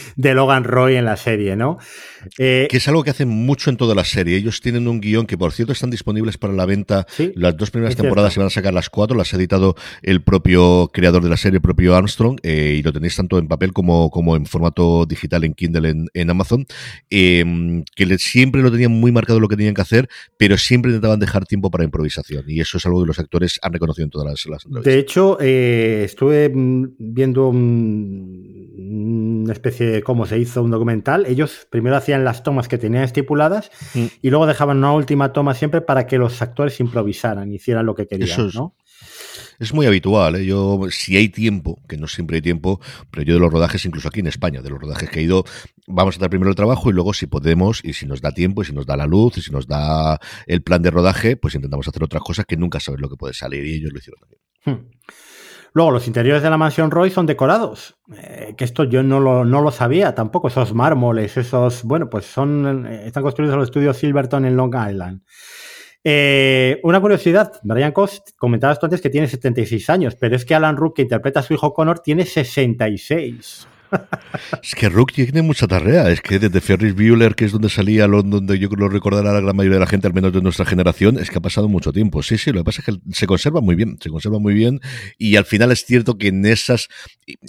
de 0.16 0.34
Logan 0.34 0.64
Roy 0.64 0.96
en 0.96 1.04
la 1.04 1.16
serie, 1.16 1.56
¿no? 1.56 1.78
Eh, 2.38 2.68
que 2.70 2.76
es 2.76 2.88
algo 2.88 3.02
que 3.04 3.10
hacen 3.10 3.28
mucho 3.28 3.70
en 3.70 3.76
toda 3.76 3.94
la 3.94 4.04
serie. 4.04 4.36
Ellos 4.36 4.60
tienen 4.60 4.88
un 4.88 5.00
guion 5.00 5.26
que, 5.26 5.38
por 5.38 5.52
cierto, 5.52 5.72
están 5.72 5.90
disponibles 5.90 6.38
para 6.38 6.52
la 6.52 6.66
venta. 6.66 7.06
Las 7.34 7.56
dos 7.56 7.70
primeras 7.70 7.96
temporadas 7.96 8.32
se 8.32 8.40
van 8.40 8.48
a 8.48 8.50
sacar 8.50 8.74
las 8.74 8.90
cuatro. 8.90 9.16
Las 9.16 9.32
ha 9.32 9.36
editado 9.36 9.76
el 10.02 10.22
propio 10.22 10.90
creador 10.92 11.22
de 11.22 11.30
la 11.30 11.36
serie, 11.36 11.56
el 11.56 11.62
propio 11.62 11.94
Armstrong, 11.94 12.38
eh, 12.42 12.76
y 12.78 12.82
lo 12.82 12.92
tenéis 12.92 13.16
tanto 13.16 13.38
en 13.38 13.48
papel 13.48 13.72
como, 13.72 14.10
como 14.10 14.36
en 14.36 14.46
formato 14.46 15.06
digital 15.06 15.44
en 15.44 15.54
Kindle 15.54 16.08
en, 16.12 16.30
Amazon. 16.30 16.66
Em, 17.10 17.84
que 17.94 18.18
siempre 18.18 18.62
lo 18.62 18.70
tenían 18.70 18.92
muy 18.92 19.12
marcado 19.12 19.40
lo 19.40 19.48
que 19.48 19.56
tenían 19.56 19.74
que 19.74 19.82
hacer, 19.82 20.08
pero 20.36 20.58
siempre 20.58 20.90
intentaban 20.90 21.20
dejar 21.20 21.46
tiempo 21.46 21.70
para 21.70 21.84
improvisación. 21.84 22.44
Y 22.46 22.60
eso 22.60 22.78
es 22.78 22.86
algo 22.86 23.02
que 23.02 23.06
los 23.06 23.18
actores 23.18 23.58
han 23.62 23.72
reconocido 23.72 24.04
en 24.04 24.10
todas 24.10 24.28
las, 24.28 24.46
las 24.46 24.64
entrevistas. 24.64 24.92
De 24.92 24.98
hecho, 24.98 25.38
eh, 25.40 26.02
estuve 26.04 26.48
mm, 26.48 26.94
viendo 26.98 27.52
una 28.78 29.52
especie 29.52 29.86
de 29.86 30.02
cómo 30.02 30.26
se 30.26 30.38
hizo 30.38 30.62
un 30.62 30.70
documental. 30.70 31.26
Ellos 31.26 31.66
primero 31.70 31.96
hacían 31.96 32.24
las 32.24 32.42
tomas 32.42 32.68
que 32.68 32.78
tenían 32.78 33.02
estipuladas 33.02 33.70
mm. 33.94 34.06
y 34.22 34.30
luego 34.30 34.46
dejaban 34.46 34.78
una 34.78 34.92
última 34.92 35.32
toma 35.32 35.54
siempre 35.54 35.80
para 35.80 36.06
que 36.06 36.16
los 36.16 36.40
actores 36.42 36.78
improvisaran, 36.78 37.52
hicieran 37.52 37.86
lo 37.86 37.94
que 37.94 38.06
querían. 38.06 38.50
¿no? 38.54 38.76
Es 39.58 39.74
muy 39.74 39.86
habitual, 39.86 40.36
¿eh? 40.36 40.46
yo 40.46 40.80
si 40.90 41.16
hay 41.16 41.28
tiempo, 41.28 41.82
que 41.88 41.96
no 41.96 42.06
siempre 42.06 42.36
hay 42.36 42.42
tiempo, 42.42 42.80
pero 43.10 43.24
yo 43.24 43.34
de 43.34 43.40
los 43.40 43.52
rodajes, 43.52 43.84
incluso 43.84 44.06
aquí 44.06 44.20
en 44.20 44.28
España, 44.28 44.62
de 44.62 44.70
los 44.70 44.80
rodajes 44.80 45.10
que 45.10 45.18
he 45.18 45.22
ido, 45.24 45.44
vamos 45.88 46.16
a 46.16 46.20
dar 46.20 46.30
primero 46.30 46.50
el 46.50 46.56
trabajo 46.56 46.90
y 46.90 46.92
luego 46.92 47.12
si 47.12 47.26
podemos 47.26 47.84
y 47.84 47.94
si 47.94 48.06
nos 48.06 48.20
da 48.20 48.30
tiempo 48.30 48.62
y 48.62 48.66
si 48.66 48.72
nos 48.72 48.86
da 48.86 48.96
la 48.96 49.06
luz 49.06 49.38
y 49.38 49.42
si 49.42 49.50
nos 49.50 49.66
da 49.66 50.20
el 50.46 50.62
plan 50.62 50.82
de 50.82 50.92
rodaje, 50.92 51.36
pues 51.36 51.56
intentamos 51.56 51.88
hacer 51.88 52.04
otras 52.04 52.22
cosas 52.22 52.46
que 52.46 52.56
nunca 52.56 52.78
sabes 52.78 53.00
lo 53.00 53.08
que 53.08 53.16
puede 53.16 53.34
salir 53.34 53.66
y 53.66 53.74
ellos 53.74 53.92
lo 53.92 53.98
hicieron 53.98 54.20
también. 54.20 54.40
Hmm. 54.64 54.90
Luego, 55.72 55.90
los 55.90 56.06
interiores 56.06 56.42
de 56.42 56.50
la 56.50 56.56
mansión 56.56 56.90
Roy 56.90 57.10
son 57.10 57.26
decorados, 57.26 57.96
eh, 58.16 58.54
que 58.56 58.64
esto 58.64 58.84
yo 58.84 59.02
no 59.02 59.20
lo, 59.20 59.44
no 59.44 59.60
lo, 59.60 59.70
sabía 59.70 60.14
tampoco, 60.14 60.48
esos 60.48 60.74
mármoles, 60.74 61.36
esos, 61.36 61.84
bueno, 61.84 62.08
pues 62.08 62.24
son, 62.24 62.86
eh, 62.86 63.06
están 63.06 63.22
construidos 63.22 63.54
en 63.54 63.60
los 63.60 63.68
estudios 63.68 63.96
Silverton 63.96 64.44
en 64.44 64.56
Long 64.56 64.74
Island. 64.74 65.22
Eh, 66.02 66.80
una 66.84 67.00
curiosidad, 67.00 67.52
Brian 67.62 67.92
Cost, 67.92 68.30
comentabas 68.38 68.78
tú 68.80 68.86
antes 68.86 69.00
que 69.00 69.10
tiene 69.10 69.28
76 69.28 69.90
años, 69.90 70.16
pero 70.16 70.36
es 70.36 70.44
que 70.44 70.54
Alan 70.54 70.76
Rook, 70.76 70.96
que 70.96 71.02
interpreta 71.02 71.40
a 71.40 71.42
su 71.42 71.54
hijo 71.54 71.74
Connor, 71.74 71.98
tiene 71.98 72.24
66. 72.24 73.67
Es 74.62 74.74
que 74.74 74.88
Rook 74.88 75.12
tiene 75.12 75.42
mucha 75.42 75.66
tarea. 75.66 76.10
Es 76.10 76.20
que 76.20 76.38
desde 76.38 76.60
Ferris 76.60 76.94
Bueller, 76.94 77.34
que 77.34 77.44
es 77.44 77.52
donde 77.52 77.68
salía, 77.68 78.06
donde 78.06 78.58
yo 78.58 78.68
lo 78.76 78.88
recordará 78.88 79.32
la 79.32 79.40
gran 79.40 79.56
mayoría 79.56 79.76
de 79.76 79.80
la 79.80 79.86
gente, 79.86 80.06
al 80.06 80.14
menos 80.14 80.32
de 80.32 80.40
nuestra 80.40 80.64
generación, 80.64 81.18
es 81.18 81.30
que 81.30 81.38
ha 81.38 81.40
pasado 81.40 81.68
mucho 81.68 81.92
tiempo. 81.92 82.22
Sí, 82.22 82.38
sí, 82.38 82.52
lo 82.52 82.60
que 82.60 82.64
pasa 82.64 82.82
es 82.82 82.86
que 82.86 83.00
se 83.12 83.26
conserva 83.26 83.60
muy 83.60 83.74
bien, 83.74 83.98
se 84.00 84.10
conserva 84.10 84.38
muy 84.38 84.54
bien. 84.54 84.80
Y 85.16 85.36
al 85.36 85.44
final 85.44 85.72
es 85.72 85.84
cierto 85.84 86.18
que 86.18 86.28
en 86.28 86.44
esas, 86.46 86.88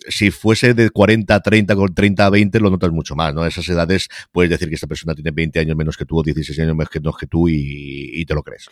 si 0.08 0.32
fuese 0.32 0.74
de 0.74 0.90
40 0.90 1.36
a 1.36 1.40
30, 1.42 1.76
con 1.76 1.94
30 1.94 2.26
a 2.26 2.30
20, 2.30 2.60
lo 2.60 2.70
notas 2.70 2.92
mucho 2.92 3.16
más, 3.16 3.34
¿no? 3.34 3.46
Esas 3.46 3.68
edades, 3.70 4.08
puedes 4.32 4.50
decir 4.50 4.70
que 4.70 4.76
esta 4.76 4.88
persona 4.88 5.14
tiene 5.14 5.32
20 5.32 5.60
años 5.60 5.76
menos 5.76 5.98
que 5.98 6.06
tú 6.06 6.20
o 6.20 6.24
16 6.24 6.60
años 6.60 6.76
menos 6.76 6.90
que, 6.90 7.28
tú 7.28 7.50
y 7.50 8.26
te 8.26 8.34
lo 8.34 8.44
crees. 8.44 8.70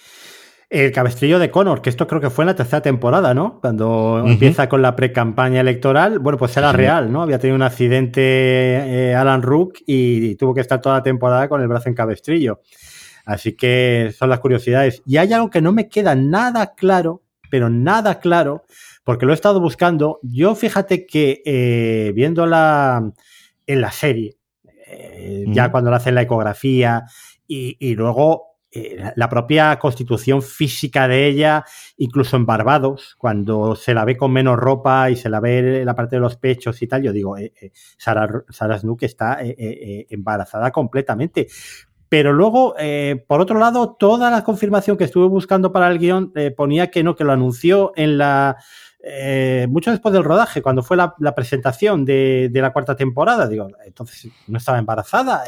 El 0.70 0.92
cabestrillo 0.92 1.40
de 1.40 1.50
Connor, 1.50 1.82
que 1.82 1.90
esto 1.90 2.08
creo 2.08 2.20
que 2.20 2.30
fue 2.30 2.44
en 2.44 2.48
la 2.48 2.56
tercera 2.56 2.82
temporada, 2.82 3.34
¿no? 3.34 3.62
Cuando 3.62 4.22
empieza 4.26 4.68
con 4.68 4.82
la 4.82 4.98
pre-campaña 4.98 5.62
electoral, 5.62 6.20
bueno, 6.20 6.38
pues 6.38 6.58
era 6.58 6.74
real, 6.74 7.10
¿no? 7.10 7.22
Había 7.22 7.40
tenido 7.40 7.56
un 7.56 7.62
accidente 7.62 8.22
eh, 8.22 9.16
Alan 9.16 9.44
Rook 9.44 9.78
y, 9.86 10.36
tuvo 10.36 10.54
que 10.54 10.60
estar 10.60 10.82
toda 10.82 10.98
la 10.98 11.04
temporada 11.04 11.48
con 11.48 11.62
el 11.62 11.70
brazo 11.70 11.88
en 11.88 11.96
cabestrillo. 11.96 12.60
Así 13.26 13.56
que 13.56 14.14
son 14.18 14.30
las 14.30 14.42
curiosidades. 14.42 15.02
Y 15.06 15.16
hay 15.16 15.32
algo 15.32 15.50
que 15.50 15.62
no 15.62 15.72
me 15.72 15.88
queda 15.88 16.16
nada 16.16 16.74
claro, 16.76 17.24
pero 17.50 17.70
nada 17.70 18.20
claro, 18.20 18.66
porque 19.06 19.26
lo 19.26 19.32
he 19.32 19.36
estado 19.36 19.62
buscando. 19.62 20.20
Yo 20.22 20.54
fíjate 20.54 21.06
que 21.06 21.42
eh, 21.46 22.12
viéndola 22.14 23.10
en 23.66 23.82
la 23.82 23.92
serie, 23.92 24.36
eh, 24.86 25.46
ya 25.48 25.72
cuando 25.72 25.92
le 25.92 25.96
hacen 25.96 26.16
la 26.16 26.24
ecografía 26.24 27.06
y, 27.48 27.78
y 27.80 27.96
luego 27.96 28.47
la 29.16 29.30
propia 29.30 29.80
constitución 29.80 30.42
física 30.42 31.08
de 31.08 31.28
ella, 31.28 31.66
incluso 31.98 32.36
en 32.36 32.46
Barbados, 32.46 33.16
cuando 33.18 33.76
se 33.76 33.94
la 33.94 34.06
ve 34.06 34.18
con 34.18 34.32
menos 34.32 34.58
ropa 34.58 35.10
y 35.10 35.16
se 35.16 35.30
la 35.30 35.40
ve 35.40 35.84
la 35.86 35.96
parte 35.96 36.18
de 36.18 36.20
los 36.20 36.36
pechos 36.38 36.82
y 36.82 36.88
tal, 36.88 37.04
yo 37.04 37.14
digo, 37.14 37.38
eh, 37.38 37.54
eh 37.62 37.72
Sarah, 37.98 38.78
Snook 38.80 39.04
está 39.04 39.40
eh, 39.42 40.06
embarazada 40.10 40.72
completamente. 40.72 41.48
Pero 42.10 42.32
luego, 42.32 42.74
por 43.28 43.42
otro 43.42 43.60
lado, 43.60 43.98
toda 44.00 44.32
la 44.32 44.46
confirmación 44.46 44.96
que 44.96 45.04
estuve 45.04 45.28
buscando 45.28 45.74
para 45.74 45.90
el 45.90 46.00
guion 46.00 46.32
ponía 46.56 46.90
que 46.90 47.04
no, 47.04 47.18
que 47.18 47.26
lo 47.26 47.34
anunció 47.34 47.92
en 47.98 48.18
la... 48.18 48.56
mucho 49.68 49.92
después 49.92 50.14
del 50.14 50.24
rodaje, 50.24 50.62
cuando 50.62 50.84
fue 50.84 50.96
la, 50.96 51.36
presentación 51.36 52.06
de, 52.06 52.48
de, 52.50 52.62
la 52.62 52.72
cuarta 52.72 52.96
temporada, 52.96 53.46
digo, 53.46 53.68
entonces 53.86 54.32
no 54.48 54.58
estaba 54.58 54.78
embarazada. 54.78 55.44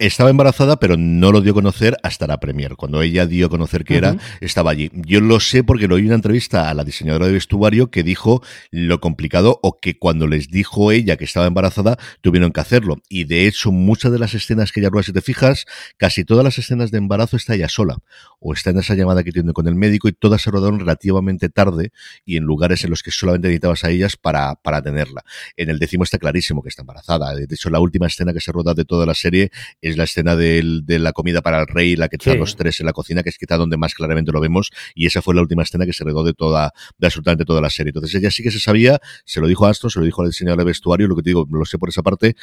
Estaba 0.00 0.28
embarazada, 0.28 0.80
pero 0.80 0.96
no 0.96 1.30
lo 1.30 1.40
dio 1.40 1.52
a 1.52 1.54
conocer 1.54 1.96
hasta 2.02 2.26
la 2.26 2.40
premier. 2.40 2.74
Cuando 2.74 3.00
ella 3.00 3.26
dio 3.26 3.46
a 3.46 3.48
conocer 3.48 3.84
que 3.84 3.96
era, 3.96 4.16
estaba 4.40 4.72
allí. 4.72 4.90
Yo 4.92 5.20
lo 5.20 5.38
sé 5.38 5.62
porque 5.62 5.86
lo 5.86 5.94
oí 5.94 6.00
en 6.00 6.06
una 6.06 6.16
entrevista 6.16 6.68
a 6.68 6.74
la 6.74 6.82
diseñadora 6.82 7.28
de 7.28 7.32
vestuario 7.32 7.92
que 7.92 8.02
dijo 8.02 8.42
lo 8.72 9.00
complicado 9.00 9.60
o 9.62 9.78
que 9.78 9.96
cuando 9.96 10.26
les 10.26 10.48
dijo 10.48 10.90
ella 10.90 11.16
que 11.16 11.24
estaba 11.24 11.46
embarazada, 11.46 11.96
tuvieron 12.22 12.50
que 12.50 12.60
hacerlo. 12.60 12.96
Y 13.08 13.22
de 13.22 13.46
hecho, 13.46 13.70
muchas 13.70 14.10
de 14.10 14.18
las 14.18 14.34
escenas 14.34 14.72
que 14.72 14.80
ella 14.80 14.90
rueda, 14.90 15.04
si 15.04 15.12
te 15.12 15.20
fijas, 15.20 15.64
casi 15.96 16.24
todas 16.24 16.42
las 16.42 16.58
escenas 16.58 16.90
de 16.90 16.98
embarazo 16.98 17.36
está 17.36 17.54
ella 17.54 17.68
sola. 17.68 17.98
O 18.40 18.52
está 18.52 18.70
en 18.70 18.80
esa 18.80 18.96
llamada 18.96 19.22
que 19.22 19.30
tiene 19.30 19.52
con 19.52 19.68
el 19.68 19.76
médico 19.76 20.08
y 20.08 20.12
todas 20.12 20.42
se 20.42 20.50
rodaron 20.50 20.80
relativamente 20.80 21.50
tarde 21.50 21.92
y 22.24 22.36
en 22.36 22.42
lugares 22.42 22.82
en 22.82 22.90
los 22.90 23.04
que 23.04 23.12
solamente 23.12 23.46
necesitabas 23.46 23.84
a 23.84 23.90
ellas 23.90 24.16
para, 24.16 24.56
para 24.56 24.82
tenerla. 24.82 25.22
En 25.56 25.70
el 25.70 25.78
décimo 25.78 26.02
está 26.02 26.18
clarísimo 26.18 26.64
que 26.64 26.68
está 26.70 26.82
embarazada. 26.82 27.32
De 27.32 27.46
hecho, 27.48 27.70
la 27.70 27.78
última 27.78 28.08
escena 28.08 28.32
que 28.32 28.40
se 28.40 28.50
roda 28.50 28.74
de 28.74 28.84
toda 28.84 29.06
la 29.06 29.14
serie 29.14 29.52
es 29.88 29.96
la 29.96 30.04
escena 30.04 30.36
de 30.36 30.98
la 30.98 31.12
comida 31.12 31.42
para 31.42 31.60
el 31.60 31.66
rey, 31.66 31.96
la 31.96 32.08
que 32.08 32.16
están 32.16 32.38
los 32.38 32.56
tres 32.56 32.80
en 32.80 32.86
la 32.86 32.92
cocina, 32.92 33.22
que 33.22 33.28
es 33.28 33.38
quizá 33.38 33.56
donde 33.56 33.76
más 33.76 33.94
claramente 33.94 34.32
lo 34.32 34.40
vemos, 34.40 34.70
y 34.94 35.06
esa 35.06 35.22
fue 35.22 35.34
la 35.34 35.42
última 35.42 35.62
escena 35.62 35.86
que 35.86 35.92
se 35.92 36.04
redó 36.04 36.24
de 36.24 36.32
toda, 36.32 36.72
de 36.98 37.06
absolutamente 37.06 37.44
toda 37.44 37.60
la 37.60 37.70
serie. 37.70 37.90
Entonces 37.90 38.14
ella 38.14 38.30
sí 38.30 38.42
que 38.42 38.50
se 38.50 38.60
sabía, 38.60 38.98
se 39.24 39.40
lo 39.40 39.46
dijo 39.46 39.66
a 39.66 39.70
Astro, 39.70 39.90
se 39.90 39.98
lo 39.98 40.04
dijo 40.04 40.22
al 40.22 40.28
diseñador 40.28 40.58
de 40.58 40.64
vestuario, 40.64 41.06
lo 41.06 41.16
que 41.16 41.22
te 41.22 41.30
digo, 41.30 41.46
lo 41.50 41.64
sé 41.64 41.78
por 41.78 41.88
esa 41.88 42.02
parte, 42.02 42.36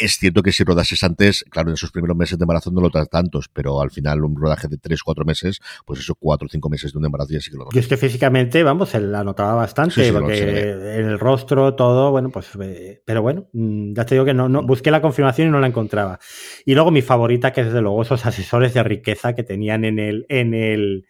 es 0.00 0.16
cierto 0.16 0.42
que 0.42 0.50
si 0.50 0.64
rodases 0.64 1.04
antes, 1.04 1.44
claro, 1.50 1.68
en 1.68 1.74
esos 1.74 1.92
primeros 1.92 2.16
meses 2.16 2.38
de 2.38 2.44
embarazo 2.44 2.70
no 2.70 2.80
lo 2.80 2.90
tratas 2.90 3.10
tantos, 3.10 3.48
pero 3.52 3.80
al 3.80 3.90
final 3.90 4.24
un 4.24 4.34
rodaje 4.34 4.66
de 4.66 4.78
3, 4.78 5.02
4 5.02 5.24
meses, 5.24 5.60
pues 5.84 6.00
eso, 6.00 6.14
4 6.14 6.46
o 6.46 6.48
5 6.48 6.70
meses 6.70 6.92
de 6.92 6.98
un 6.98 7.04
embarazo 7.04 7.32
ya 7.32 7.40
sí 7.40 7.50
que 7.50 7.58
lo 7.58 7.68
Yo 7.70 7.80
es 7.80 7.86
que 7.86 7.96
físicamente, 7.96 8.62
vamos, 8.62 8.88
se 8.88 9.00
la 9.00 9.22
notaba 9.22 9.54
bastante, 9.54 10.12
porque 10.12 10.70
en 10.70 11.06
el 11.06 11.18
rostro, 11.18 11.74
todo, 11.74 12.10
bueno, 12.10 12.30
pues, 12.30 12.48
eh, 12.60 13.02
pero 13.04 13.20
bueno, 13.20 13.48
mm, 13.52 13.94
ya 13.94 14.06
te 14.06 14.14
digo 14.14 14.24
que 14.24 14.34
no, 14.34 14.48
no, 14.48 14.62
busqué 14.62 14.90
la 14.90 15.02
confirmación 15.02 15.48
y 15.48 15.50
no 15.50 15.60
la 15.60 15.66
encontraba. 15.66 16.18
Y 16.64 16.74
luego 16.74 16.90
mi 16.90 17.02
favorita, 17.02 17.52
que 17.52 17.64
desde 17.64 17.82
luego 17.82 18.02
esos 18.02 18.24
asesores 18.24 18.72
de 18.72 18.82
riqueza 18.82 19.34
que 19.34 19.42
tenían 19.42 19.84
en 19.84 19.98
el, 19.98 20.24
en 20.28 20.54
el, 20.54 21.04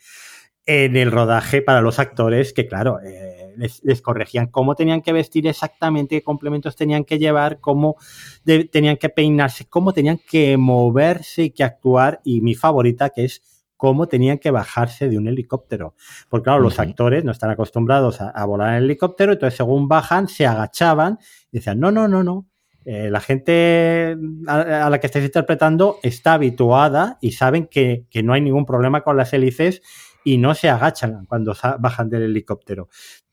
en 0.67 0.97
el 0.97 1.13
rodaje 1.13 1.63
para 1.63 1.81
los 1.81 1.99
actores, 1.99 2.53
que 2.53 2.67
claro, 2.67 2.99
eh, 3.05 3.40
les, 3.57 4.03
corregían 4.03 4.47
cómo 4.47 4.75
tenían 4.75 5.03
que 5.03 5.13
vestir 5.13 5.47
exactamente, 5.47 6.17
qué 6.17 6.23
complementos 6.23 6.77
tenían 6.77 7.05
que 7.05 7.19
llevar, 7.19 7.61
cómo 7.61 7.97
tenían 8.45 8.97
que 8.97 9.09
peinarse, 9.09 9.67
cómo 9.67 9.93
tenían 9.93 10.19
que 10.19 10.57
moverse 10.57 11.45
y 11.45 11.51
que 11.51 11.65
actuar. 11.65 12.21
Y 12.25 12.41
mi 12.41 12.55
favorita, 12.55 13.11
que 13.11 13.25
es 13.25 13.43
cómo 13.81 14.09
tenían 14.09 14.37
que 14.37 14.51
bajarse 14.51 15.09
de 15.09 15.17
un 15.17 15.27
helicóptero. 15.27 15.95
Porque 16.29 16.45
claro, 16.45 16.61
los 16.61 16.79
actores 16.79 17.25
no 17.25 17.33
están 17.33 17.49
acostumbrados 17.49 18.21
a, 18.21 18.45
volar 18.45 18.77
en 18.77 18.85
helicóptero, 18.85 19.33
entonces 19.33 19.57
según 19.57 19.89
bajan, 19.89 20.29
se 20.29 20.47
agachaban 20.47 21.19
y 21.51 21.59
decían, 21.59 21.81
no, 21.81 21.91
no, 21.91 22.07
no, 22.07 22.23
no. 22.23 22.47
Eh, 22.85 23.11
la 23.11 23.21
gente 23.21 24.17
a, 24.47 24.91
la 24.91 25.01
que 25.01 25.07
estáis 25.07 25.25
interpretando 25.25 25.97
está 26.03 26.35
habituada 26.35 27.17
y 27.23 27.33
saben 27.33 27.69
que, 27.69 28.05
que, 28.11 28.23
no 28.23 28.35
hay 28.35 28.43
ningún 28.43 28.67
problema 28.67 29.03
con 29.03 29.17
las 29.17 29.33
hélices 29.33 29.81
y 30.25 30.37
no 30.37 30.55
se 30.55 30.69
agachan 30.69 31.25
cuando 31.27 31.55
bajan 31.79 32.11
del 32.11 32.25
helicóptero. 32.25 32.91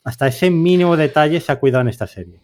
Hasta 0.08 0.26
ese 0.26 0.50
mínimo 0.50 0.96
detalle 0.96 1.42
se 1.42 1.52
ha 1.52 1.58
cuidado 1.60 1.82
en 1.82 1.90
esta 1.90 2.08
serie. 2.08 2.40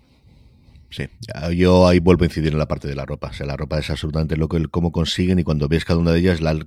Sí, 0.89 1.07
yo 1.55 1.87
ahí 1.87 1.99
vuelvo 1.99 2.23
a 2.23 2.25
incidir 2.25 2.51
en 2.51 2.57
la 2.57 2.67
parte 2.67 2.89
de 2.89 2.95
la 2.95 3.05
ropa. 3.05 3.29
O 3.29 3.33
sea, 3.33 3.45
la 3.45 3.55
ropa 3.55 3.79
es 3.79 3.89
absolutamente 3.89 4.35
lo 4.35 4.49
que 4.49 4.65
cómo 4.65 4.91
consiguen 4.91 5.39
y 5.39 5.43
cuando 5.45 5.69
ves 5.69 5.85
cada 5.85 5.97
una 5.97 6.11
de 6.11 6.19
ellas, 6.19 6.41
la, 6.41 6.57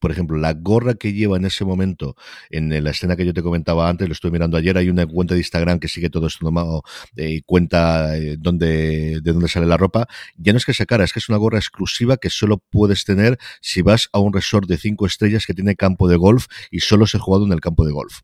por 0.00 0.10
ejemplo, 0.10 0.36
la 0.36 0.52
gorra 0.54 0.94
que 0.94 1.12
lleva 1.12 1.36
en 1.36 1.44
ese 1.44 1.64
momento, 1.64 2.16
en 2.50 2.82
la 2.82 2.90
escena 2.90 3.14
que 3.14 3.24
yo 3.24 3.32
te 3.32 3.44
comentaba 3.44 3.88
antes, 3.88 4.08
lo 4.08 4.12
estoy 4.12 4.32
mirando 4.32 4.56
ayer, 4.56 4.76
hay 4.76 4.90
una 4.90 5.06
cuenta 5.06 5.34
de 5.34 5.40
Instagram 5.40 5.78
que 5.78 5.86
sigue 5.86 6.10
todo 6.10 6.26
esto 6.26 6.44
nomado 6.44 6.82
eh, 7.14 7.30
y 7.30 7.42
cuenta 7.42 8.16
eh, 8.16 8.34
dónde, 8.36 9.20
de 9.22 9.32
dónde 9.32 9.46
sale 9.46 9.66
la 9.66 9.76
ropa. 9.76 10.08
Ya 10.36 10.52
no 10.52 10.58
es 10.58 10.64
que 10.64 10.74
sea 10.74 10.84
cara, 10.84 11.04
es 11.04 11.12
que 11.12 11.20
es 11.20 11.28
una 11.28 11.38
gorra 11.38 11.58
exclusiva 11.58 12.16
que 12.16 12.28
solo 12.28 12.58
puedes 12.58 13.04
tener 13.04 13.38
si 13.60 13.82
vas 13.82 14.08
a 14.12 14.18
un 14.18 14.32
resort 14.32 14.68
de 14.68 14.78
cinco 14.78 15.06
estrellas 15.06 15.46
que 15.46 15.54
tiene 15.54 15.76
campo 15.76 16.08
de 16.08 16.16
golf 16.16 16.46
y 16.72 16.80
solo 16.80 17.06
se 17.06 17.18
ha 17.18 17.20
jugado 17.20 17.46
en 17.46 17.52
el 17.52 17.60
campo 17.60 17.86
de 17.86 17.92
golf. 17.92 18.22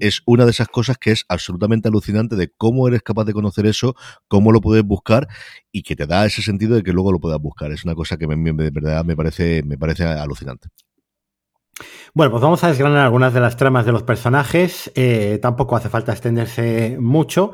Es, 0.00 0.22
una 0.26 0.44
de 0.44 0.50
esas 0.50 0.68
cosas 0.68 0.98
que 0.98 1.10
es 1.10 1.24
absolutamente 1.28 1.88
alucinante 1.88 2.36
de 2.36 2.50
cómo 2.56 2.88
eres 2.88 3.02
capaz 3.02 3.24
de 3.24 3.32
conocer 3.32 3.66
eso, 3.66 3.94
cómo 4.28 4.52
lo 4.52 4.60
puedes 4.60 4.84
buscar 4.84 5.28
y 5.70 5.82
que 5.82 5.96
te 5.96 6.06
da 6.06 6.26
ese 6.26 6.42
sentido 6.42 6.76
de 6.76 6.82
que 6.82 6.92
luego 6.92 7.12
lo 7.12 7.20
puedas 7.20 7.40
buscar. 7.40 7.70
Es 7.72 7.84
una 7.84 7.94
cosa 7.94 8.16
que 8.16 8.26
me, 8.26 8.36
de 8.52 8.70
verdad 8.70 9.04
me 9.04 9.16
parece, 9.16 9.62
me 9.64 9.78
parece 9.78 10.04
alucinante. 10.04 10.68
Bueno, 12.14 12.30
pues 12.30 12.42
vamos 12.42 12.62
a 12.64 12.68
desgranar 12.68 13.04
algunas 13.04 13.32
de 13.32 13.40
las 13.40 13.56
tramas 13.56 13.86
de 13.86 13.92
los 13.92 14.02
personajes. 14.02 14.92
Eh, 14.94 15.38
tampoco 15.40 15.76
hace 15.76 15.88
falta 15.88 16.12
extenderse 16.12 16.96
mucho. 17.00 17.52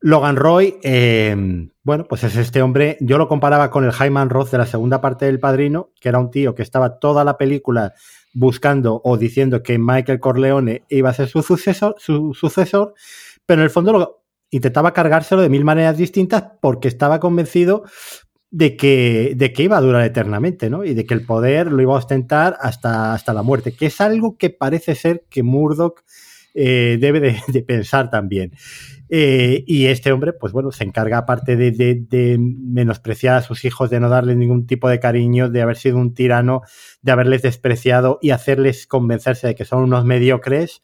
Logan 0.00 0.36
Roy, 0.36 0.76
eh, 0.82 1.34
bueno, 1.82 2.04
pues 2.06 2.24
es 2.24 2.36
este 2.36 2.60
hombre, 2.60 2.98
yo 3.00 3.16
lo 3.16 3.26
comparaba 3.26 3.70
con 3.70 3.84
el 3.84 3.92
Hyman 3.92 4.28
Roth 4.28 4.50
de 4.50 4.58
la 4.58 4.66
segunda 4.66 5.00
parte 5.00 5.24
del 5.24 5.40
Padrino, 5.40 5.92
que 5.98 6.10
era 6.10 6.18
un 6.18 6.30
tío 6.30 6.54
que 6.54 6.62
estaba 6.62 6.98
toda 6.98 7.24
la 7.24 7.38
película 7.38 7.94
buscando 8.34 9.00
o 9.02 9.16
diciendo 9.16 9.62
que 9.62 9.78
Michael 9.78 10.20
Corleone 10.20 10.82
iba 10.90 11.08
a 11.08 11.14
ser 11.14 11.28
su 11.28 11.42
sucesor, 11.42 11.94
su 11.98 12.34
sucesor 12.34 12.94
pero 13.46 13.60
en 13.60 13.64
el 13.64 13.70
fondo 13.70 13.92
lo, 13.92 14.24
intentaba 14.50 14.92
cargárselo 14.92 15.42
de 15.42 15.48
mil 15.48 15.64
maneras 15.64 15.96
distintas 15.96 16.44
porque 16.60 16.88
estaba 16.88 17.20
convencido 17.20 17.84
de 18.50 18.76
que, 18.76 19.32
de 19.36 19.52
que 19.52 19.64
iba 19.64 19.76
a 19.76 19.80
durar 19.80 20.04
eternamente, 20.04 20.70
¿no? 20.70 20.84
Y 20.84 20.94
de 20.94 21.04
que 21.04 21.14
el 21.14 21.26
poder 21.26 21.72
lo 21.72 21.82
iba 21.82 21.94
a 21.94 21.98
ostentar 21.98 22.56
hasta, 22.60 23.12
hasta 23.12 23.32
la 23.32 23.42
muerte, 23.42 23.74
que 23.74 23.86
es 23.86 24.00
algo 24.00 24.36
que 24.36 24.50
parece 24.50 24.94
ser 24.94 25.24
que 25.28 25.42
Murdoch 25.42 26.02
eh, 26.54 26.98
debe 27.00 27.20
de, 27.48 27.62
pensar 27.62 28.10
también. 28.10 28.52
Eh, 29.08 29.64
y 29.66 29.86
este 29.86 30.12
hombre, 30.12 30.32
pues 30.32 30.52
bueno, 30.52 30.72
se 30.72 30.84
encarga 30.84 31.18
aparte 31.18 31.56
de, 31.56 32.36
menospreciar 32.38 33.36
a 33.36 33.42
sus 33.42 33.64
hijos, 33.64 33.90
de 33.90 34.00
no 34.00 34.08
darles 34.08 34.36
ningún 34.36 34.66
tipo 34.66 34.88
de 34.88 35.00
cariño, 35.00 35.50
de 35.50 35.62
haber 35.62 35.76
sido 35.76 35.98
un 35.98 36.14
tirano, 36.14 36.62
de 37.02 37.12
haberles 37.12 37.42
despreciado 37.42 38.18
y 38.22 38.30
hacerles 38.30 38.86
convencerse 38.86 39.46
de 39.48 39.54
que 39.54 39.64
son 39.64 39.82
unos 39.82 40.04
mediocres. 40.04 40.82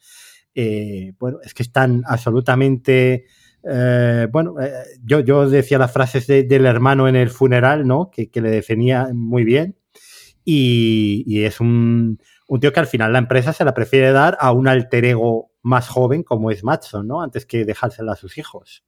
Eh, 0.54 1.14
bueno, 1.18 1.38
es 1.42 1.54
que 1.54 1.62
están 1.62 2.02
absolutamente... 2.06 3.24
bueno, 4.32 4.54
yo, 5.02 5.20
yo 5.20 5.48
decía 5.48 5.78
las 5.78 5.92
frases 5.92 6.26
del 6.26 6.66
hermano 6.66 7.08
en 7.08 7.16
el 7.16 7.30
funeral, 7.30 7.86
¿no? 7.86 8.10
Que, 8.10 8.28
le 8.34 8.50
definía 8.50 9.08
muy 9.12 9.44
bien. 9.44 9.76
y 10.44 11.42
es 11.44 11.60
un, 11.60 12.18
un 12.50 12.58
tío 12.58 12.72
que 12.72 12.80
al 12.80 12.88
final 12.88 13.12
la 13.12 13.20
empresa 13.20 13.52
se 13.52 13.64
la 13.64 13.74
prefiere 13.74 14.10
dar 14.10 14.36
a 14.40 14.50
un 14.50 14.66
alter 14.66 15.04
ego 15.04 15.49
más 15.62 15.88
joven 15.88 16.22
como 16.22 16.50
es 16.50 16.64
Matson, 16.64 17.06
¿no? 17.06 17.22
Antes 17.22 17.46
que 17.46 17.64
dejársela 17.64 18.12
a 18.12 18.16
sus 18.16 18.38
hijos. 18.38 18.84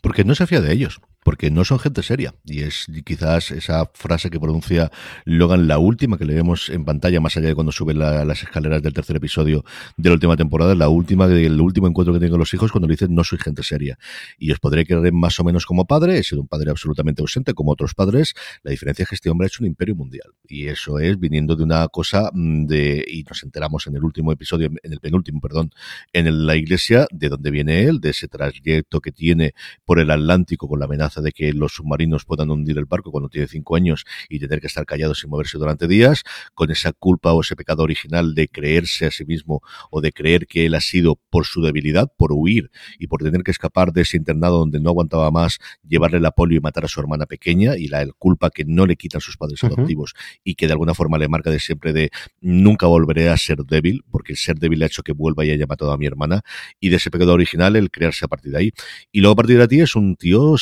Porque 0.00 0.24
no 0.24 0.34
se 0.34 0.46
fía 0.46 0.60
de 0.60 0.72
ellos 0.72 1.00
porque 1.22 1.50
no 1.50 1.64
son 1.64 1.78
gente 1.78 2.02
seria. 2.02 2.34
Y 2.44 2.60
es 2.60 2.86
quizás 3.04 3.50
esa 3.50 3.90
frase 3.94 4.30
que 4.30 4.40
pronuncia 4.40 4.90
Logan, 5.24 5.68
la 5.68 5.78
última 5.78 6.18
que 6.18 6.24
le 6.24 6.34
vemos 6.34 6.68
en 6.68 6.84
pantalla, 6.84 7.20
más 7.20 7.36
allá 7.36 7.48
de 7.48 7.54
cuando 7.54 7.72
sube 7.72 7.94
las 7.94 8.42
escaleras 8.42 8.82
del 8.82 8.92
tercer 8.92 9.16
episodio 9.16 9.64
de 9.96 10.10
la 10.10 10.14
última 10.14 10.36
temporada, 10.36 10.74
la 10.74 10.88
última, 10.88 11.26
el 11.26 11.60
último 11.60 11.86
encuentro 11.86 12.12
que 12.12 12.20
tengo 12.20 12.32
con 12.32 12.40
los 12.40 12.52
hijos, 12.54 12.72
cuando 12.72 12.88
le 12.88 12.94
dicen 12.94 13.14
no 13.14 13.24
soy 13.24 13.38
gente 13.38 13.62
seria. 13.62 13.98
Y 14.38 14.50
os 14.50 14.58
podré 14.58 14.84
querer 14.84 15.12
más 15.12 15.38
o 15.40 15.44
menos 15.44 15.66
como 15.66 15.86
padre, 15.86 16.18
he 16.18 16.22
sido 16.22 16.40
un 16.40 16.48
padre 16.48 16.70
absolutamente 16.70 17.22
ausente, 17.22 17.54
como 17.54 17.72
otros 17.72 17.94
padres. 17.94 18.34
La 18.62 18.70
diferencia 18.70 19.04
es 19.04 19.08
que 19.08 19.14
este 19.14 19.30
hombre 19.30 19.46
ha 19.46 19.48
hecho 19.48 19.62
un 19.62 19.68
imperio 19.68 19.94
mundial. 19.94 20.32
Y 20.48 20.66
eso 20.66 20.98
es 20.98 21.18
viniendo 21.18 21.56
de 21.56 21.62
una 21.62 21.86
cosa 21.88 22.30
mm, 22.32 22.66
de, 22.66 23.04
y 23.06 23.22
nos 23.22 23.42
enteramos 23.42 23.86
en 23.86 23.96
el 23.96 24.04
último 24.04 24.32
episodio, 24.32 24.70
en 24.82 24.92
el 24.92 25.00
penúltimo, 25.00 25.40
perdón, 25.40 25.70
en 26.12 26.46
la 26.46 26.56
iglesia, 26.56 27.06
de 27.10 27.28
dónde 27.28 27.50
viene 27.50 27.84
él, 27.84 28.00
de 28.00 28.10
ese 28.10 28.28
trayecto 28.28 29.00
que 29.00 29.12
tiene 29.12 29.54
por 29.84 30.00
el 30.00 30.10
Atlántico 30.10 30.68
con 30.68 30.78
la 30.78 30.86
amenaza 30.86 31.11
de 31.20 31.32
que 31.32 31.52
los 31.52 31.74
submarinos 31.74 32.24
puedan 32.24 32.50
hundir 32.50 32.78
el 32.78 32.86
barco 32.86 33.10
cuando 33.10 33.28
tiene 33.28 33.48
cinco 33.48 33.76
años 33.76 34.04
y 34.28 34.38
tener 34.38 34.60
que 34.60 34.68
estar 34.68 34.86
callado 34.86 35.14
sin 35.14 35.30
moverse 35.30 35.58
durante 35.58 35.86
días, 35.86 36.22
con 36.54 36.70
esa 36.70 36.92
culpa 36.92 37.32
o 37.32 37.40
ese 37.40 37.56
pecado 37.56 37.82
original 37.82 38.34
de 38.34 38.48
creerse 38.48 39.06
a 39.06 39.10
sí 39.10 39.24
mismo 39.24 39.60
o 39.90 40.00
de 40.00 40.12
creer 40.12 40.46
que 40.46 40.66
él 40.66 40.74
ha 40.74 40.80
sido 40.80 41.18
por 41.30 41.44
su 41.46 41.60
debilidad, 41.62 42.10
por 42.16 42.32
huir 42.32 42.70
y 42.98 43.08
por 43.08 43.22
tener 43.22 43.42
que 43.42 43.50
escapar 43.50 43.92
de 43.92 44.02
ese 44.02 44.16
internado 44.16 44.58
donde 44.58 44.80
no 44.80 44.90
aguantaba 44.90 45.30
más, 45.30 45.58
llevarle 45.86 46.20
la 46.20 46.30
polio 46.30 46.58
y 46.58 46.60
matar 46.60 46.84
a 46.84 46.88
su 46.88 47.00
hermana 47.00 47.26
pequeña 47.26 47.76
y 47.76 47.88
la 47.88 48.06
culpa 48.18 48.50
que 48.50 48.64
no 48.64 48.86
le 48.86 48.96
quitan 48.96 49.20
sus 49.20 49.36
padres 49.36 49.62
adoptivos 49.64 50.14
y 50.44 50.54
que 50.54 50.66
de 50.66 50.72
alguna 50.72 50.94
forma 50.94 51.18
le 51.18 51.28
marca 51.28 51.50
de 51.50 51.60
siempre 51.60 51.92
de 51.92 52.10
nunca 52.40 52.86
volveré 52.86 53.28
a 53.28 53.36
ser 53.36 53.58
débil, 53.64 54.04
porque 54.10 54.32
el 54.32 54.38
ser 54.38 54.58
débil 54.58 54.82
ha 54.82 54.86
hecho 54.86 55.02
que 55.02 55.12
vuelva 55.12 55.44
y 55.44 55.50
haya 55.50 55.66
matado 55.66 55.92
a 55.92 55.98
mi 55.98 56.06
hermana, 56.06 56.42
y 56.80 56.88
de 56.88 56.96
ese 56.96 57.10
pecado 57.10 57.32
original 57.32 57.76
el 57.76 57.90
crearse 57.90 58.24
a 58.24 58.28
partir 58.28 58.52
de 58.52 58.58
ahí. 58.58 58.72
Y 59.10 59.20
luego 59.20 59.32
a 59.32 59.36
partir 59.36 59.58
de 59.58 59.68
ti 59.68 59.80
es 59.80 59.96
un 59.96 60.16
tío 60.16 60.54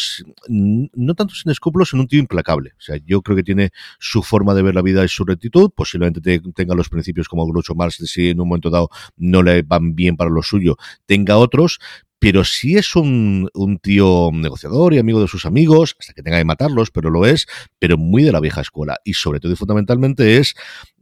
no 0.48 1.14
tanto 1.14 1.34
sin 1.34 1.50
escrúpulos, 1.50 1.90
sino 1.90 2.02
un 2.02 2.08
tío 2.08 2.20
implacable. 2.20 2.72
O 2.78 2.80
sea, 2.80 2.96
yo 3.04 3.22
creo 3.22 3.36
que 3.36 3.42
tiene 3.42 3.70
su 3.98 4.22
forma 4.22 4.54
de 4.54 4.62
ver 4.62 4.74
la 4.74 4.82
vida 4.82 5.04
y 5.04 5.08
su 5.08 5.24
rectitud, 5.24 5.70
posiblemente 5.74 6.20
tenga 6.54 6.74
los 6.74 6.88
principios 6.88 7.28
como 7.28 7.46
Groucho 7.46 7.74
Marx 7.74 7.96
si 8.06 8.30
en 8.30 8.40
un 8.40 8.48
momento 8.48 8.70
dado 8.70 8.88
no 9.16 9.42
le 9.42 9.62
van 9.62 9.94
bien 9.94 10.16
para 10.16 10.30
lo 10.30 10.42
suyo, 10.42 10.76
tenga 11.06 11.36
otros, 11.36 11.78
pero 12.20 12.44
sí 12.44 12.76
es 12.76 12.94
un, 12.96 13.48
tío 13.82 14.30
negociador 14.32 14.92
y 14.92 14.98
amigo 14.98 15.22
de 15.22 15.26
sus 15.26 15.46
amigos, 15.46 15.96
hasta 15.98 16.12
que 16.12 16.22
tenga 16.22 16.36
que 16.36 16.44
matarlos, 16.44 16.90
pero 16.90 17.08
lo 17.08 17.24
es, 17.24 17.46
pero 17.78 17.96
muy 17.96 18.22
de 18.22 18.30
la 18.30 18.40
vieja 18.40 18.60
escuela. 18.60 18.98
Y 19.04 19.14
sobre 19.14 19.40
todo 19.40 19.52
y 19.52 19.56
fundamentalmente 19.56 20.36
es, 20.36 20.54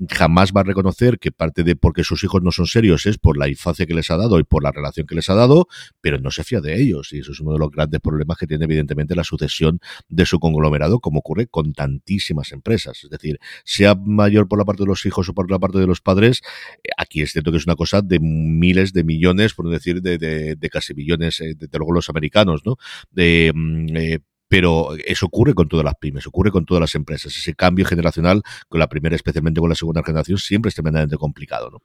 jamás 0.08 0.52
va 0.56 0.60
a 0.60 0.64
reconocer 0.64 1.18
que 1.18 1.32
parte 1.32 1.64
de 1.64 1.74
porque 1.74 2.04
sus 2.04 2.22
hijos 2.22 2.42
no 2.42 2.52
son 2.52 2.66
serios 2.66 3.04
es 3.06 3.18
por 3.18 3.36
la 3.36 3.48
infancia 3.48 3.84
que 3.84 3.94
les 3.94 4.12
ha 4.12 4.16
dado 4.16 4.38
y 4.38 4.44
por 4.44 4.62
la 4.62 4.70
relación 4.70 5.08
que 5.08 5.16
les 5.16 5.28
ha 5.28 5.34
dado, 5.34 5.66
pero 6.00 6.20
no 6.20 6.30
se 6.30 6.44
fía 6.44 6.60
de 6.60 6.80
ellos. 6.80 7.12
Y 7.12 7.18
eso 7.18 7.32
es 7.32 7.40
uno 7.40 7.52
de 7.52 7.58
los 7.58 7.70
grandes 7.72 8.00
problemas 8.00 8.38
que 8.38 8.46
tiene 8.46 8.64
evidentemente 8.66 9.16
la 9.16 9.24
sucesión 9.24 9.80
de 10.08 10.24
su 10.24 10.38
conglomerado, 10.38 11.00
como 11.00 11.18
ocurre 11.18 11.48
con 11.48 11.72
tantísimas 11.72 12.52
empresas. 12.52 13.02
Es 13.02 13.10
decir, 13.10 13.40
sea 13.64 13.96
mayor 13.96 14.46
por 14.46 14.60
la 14.60 14.64
parte 14.64 14.84
de 14.84 14.88
los 14.88 15.04
hijos 15.04 15.28
o 15.28 15.34
por 15.34 15.50
la 15.50 15.58
parte 15.58 15.78
de 15.78 15.86
los 15.88 16.00
padres, 16.00 16.42
eh, 16.84 16.90
aquí 16.96 17.22
es 17.22 17.32
cierto 17.32 17.50
que 17.50 17.56
es 17.56 17.66
una 17.66 17.74
cosa 17.74 18.02
de 18.02 18.20
miles 18.20 18.92
de 18.92 19.02
millones, 19.02 19.54
por 19.54 19.68
decir 19.68 20.00
de, 20.00 20.16
de, 20.16 20.54
de 20.54 20.70
casi 20.70 20.94
millones 21.08 21.40
eh, 21.40 21.54
de, 21.56 21.78
los 21.78 22.08
americanos, 22.08 22.62
¿no? 22.64 22.76
De, 23.10 23.52
mm, 23.54 23.96
eh, 23.96 24.18
pero 24.48 24.90
eso 25.06 25.26
ocurre 25.26 25.54
con 25.54 25.68
todas 25.68 25.84
las 25.84 25.94
pymes, 25.96 26.26
ocurre 26.26 26.50
con 26.50 26.64
todas 26.64 26.80
las 26.80 26.94
empresas. 26.94 27.36
Ese 27.36 27.54
cambio 27.54 27.84
generacional 27.84 28.42
con 28.68 28.80
la 28.80 28.88
primera, 28.88 29.14
especialmente 29.14 29.60
con 29.60 29.68
la 29.68 29.74
segunda 29.74 30.02
generación, 30.02 30.38
siempre 30.38 30.70
es 30.70 30.74
tremendamente 30.74 31.16
complicado, 31.16 31.70
¿no? 31.70 31.78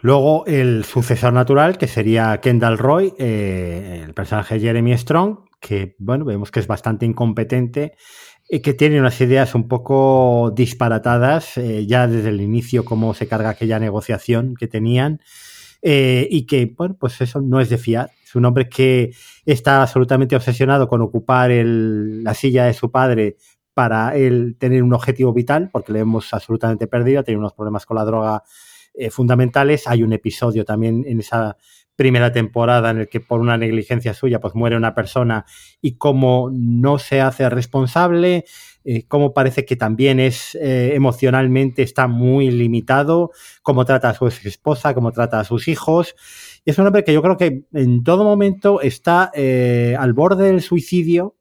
Luego 0.00 0.44
el 0.46 0.84
sucesor 0.84 1.32
natural, 1.32 1.78
que 1.78 1.86
sería 1.86 2.38
Kendall 2.42 2.76
Roy, 2.78 3.14
eh, 3.18 4.02
el 4.04 4.12
personaje 4.12 4.60
Jeremy 4.60 4.98
Strong, 4.98 5.38
que 5.60 5.94
bueno, 5.98 6.26
vemos 6.26 6.50
que 6.50 6.60
es 6.60 6.66
bastante 6.66 7.06
incompetente 7.06 7.94
y 8.50 8.60
que 8.60 8.74
tiene 8.74 9.00
unas 9.00 9.18
ideas 9.22 9.54
un 9.54 9.66
poco 9.68 10.52
disparatadas, 10.54 11.54
ya 11.86 12.06
desde 12.06 12.28
el 12.28 12.42
inicio, 12.42 12.84
cómo 12.84 13.14
se 13.14 13.28
carga 13.28 13.50
aquella 13.50 13.78
negociación 13.78 14.56
que 14.58 14.66
tenían. 14.66 15.20
Eh, 15.86 16.26
y 16.30 16.46
que, 16.46 16.72
bueno, 16.74 16.96
pues 16.98 17.20
eso 17.20 17.42
no 17.42 17.60
es 17.60 17.68
de 17.68 17.76
fiar. 17.76 18.10
Es 18.24 18.34
un 18.34 18.46
hombre 18.46 18.70
que 18.70 19.12
está 19.44 19.82
absolutamente 19.82 20.34
obsesionado 20.34 20.88
con 20.88 21.02
ocupar 21.02 21.50
la 21.52 22.32
silla 22.32 22.64
de 22.64 22.72
su 22.72 22.90
padre 22.90 23.36
para 23.74 24.16
él 24.16 24.56
tener 24.58 24.82
un 24.82 24.94
objetivo 24.94 25.34
vital, 25.34 25.68
porque 25.70 25.92
le 25.92 25.98
hemos 26.00 26.32
absolutamente 26.32 26.86
perdido, 26.86 27.22
tenido 27.22 27.40
unos 27.40 27.52
problemas 27.52 27.84
con 27.84 27.98
la 27.98 28.04
droga 28.06 28.42
eh, 28.94 29.10
fundamentales. 29.10 29.86
Hay 29.86 30.02
un 30.02 30.14
episodio 30.14 30.64
también 30.64 31.04
en 31.06 31.20
esa 31.20 31.58
primera 31.96 32.32
temporada 32.32 32.90
en 32.90 32.98
el 32.98 33.08
que 33.08 33.20
por 33.20 33.40
una 33.40 33.56
negligencia 33.56 34.14
suya 34.14 34.40
pues 34.40 34.54
muere 34.54 34.76
una 34.76 34.94
persona 34.94 35.44
y 35.80 35.96
como 35.96 36.50
no 36.52 36.98
se 36.98 37.20
hace 37.20 37.48
responsable, 37.48 38.44
eh, 38.84 39.06
cómo 39.06 39.32
parece 39.32 39.64
que 39.64 39.76
también 39.76 40.20
es 40.20 40.54
eh, 40.56 40.92
emocionalmente 40.94 41.82
está 41.82 42.06
muy 42.06 42.50
limitado, 42.50 43.30
cómo 43.62 43.84
trata 43.84 44.10
a 44.10 44.14
su 44.14 44.26
esposa, 44.26 44.94
cómo 44.94 45.12
trata 45.12 45.40
a 45.40 45.44
sus 45.44 45.68
hijos. 45.68 46.14
es 46.64 46.78
un 46.78 46.86
hombre 46.86 47.04
que 47.04 47.12
yo 47.12 47.22
creo 47.22 47.36
que 47.36 47.64
en 47.72 48.02
todo 48.02 48.24
momento 48.24 48.80
está 48.80 49.30
eh, 49.34 49.96
al 49.98 50.12
borde 50.12 50.46
del 50.46 50.62
suicidio 50.62 51.36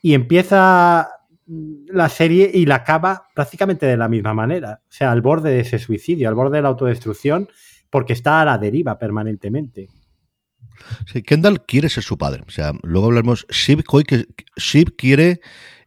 y 0.00 0.14
empieza 0.14 1.08
la 1.46 2.08
serie 2.08 2.50
y 2.52 2.66
la 2.66 2.76
acaba 2.76 3.28
prácticamente 3.34 3.86
de 3.86 3.96
la 3.96 4.08
misma 4.08 4.32
manera. 4.32 4.80
O 4.84 4.92
sea, 4.92 5.12
al 5.12 5.20
borde 5.20 5.50
de 5.50 5.60
ese 5.60 5.78
suicidio, 5.78 6.28
al 6.28 6.34
borde 6.34 6.56
de 6.56 6.62
la 6.62 6.68
autodestrucción, 6.68 7.48
porque 7.92 8.14
está 8.14 8.40
a 8.40 8.46
la 8.46 8.56
deriva 8.56 8.98
permanentemente. 8.98 9.90
Kendall 11.26 11.66
quiere 11.66 11.90
ser 11.90 12.02
su 12.02 12.16
padre. 12.16 12.42
O 12.46 12.50
sea, 12.50 12.72
luego 12.82 13.08
hablamos. 13.08 13.46
Shiv, 13.50 13.84
quiere 14.96 15.40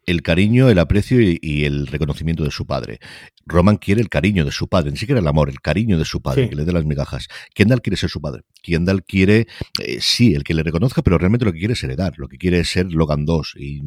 el 0.06 0.22
cariño, 0.22 0.70
el 0.70 0.78
aprecio 0.78 1.20
y, 1.20 1.66
el 1.66 1.88
reconocimiento 1.88 2.44
de 2.44 2.52
su 2.52 2.68
padre. 2.68 3.00
Roman 3.46 3.78
quiere 3.78 4.02
el 4.02 4.10
cariño 4.10 4.44
de 4.44 4.52
su 4.52 4.68
padre, 4.68 4.92
ni 4.92 4.98
siquiera 4.98 5.22
el 5.22 5.28
amor, 5.28 5.50
el 5.50 5.62
cariño 5.62 6.00
de 6.00 6.06
su 6.06 6.22
padre, 6.22 6.50
que 6.50 6.56
le 6.56 6.66
dé 6.66 6.72
las 6.72 6.86
migajas. 6.86 7.28
Kendall 7.54 7.82
quiere 7.82 7.96
ser 7.96 8.10
su 8.10 8.20
padre. 8.20 8.42
Kendall 8.64 9.04
quiere, 9.04 9.48
eh, 9.84 9.98
sí, 10.02 10.34
el 10.34 10.44
que 10.44 10.56
le 10.56 10.64
reconozca, 10.64 11.04
pero 11.04 11.20
realmente 11.20 11.46
lo 11.46 11.54
que 11.54 11.60
quiere 11.60 11.74
es 11.74 11.84
heredar, 11.84 12.14
lo 12.18 12.28
que 12.28 12.38
quiere 12.38 12.60
es 12.60 12.70
ser 12.70 12.92
Logan 12.92 13.26
2. 13.26 13.56
Y 13.58 13.82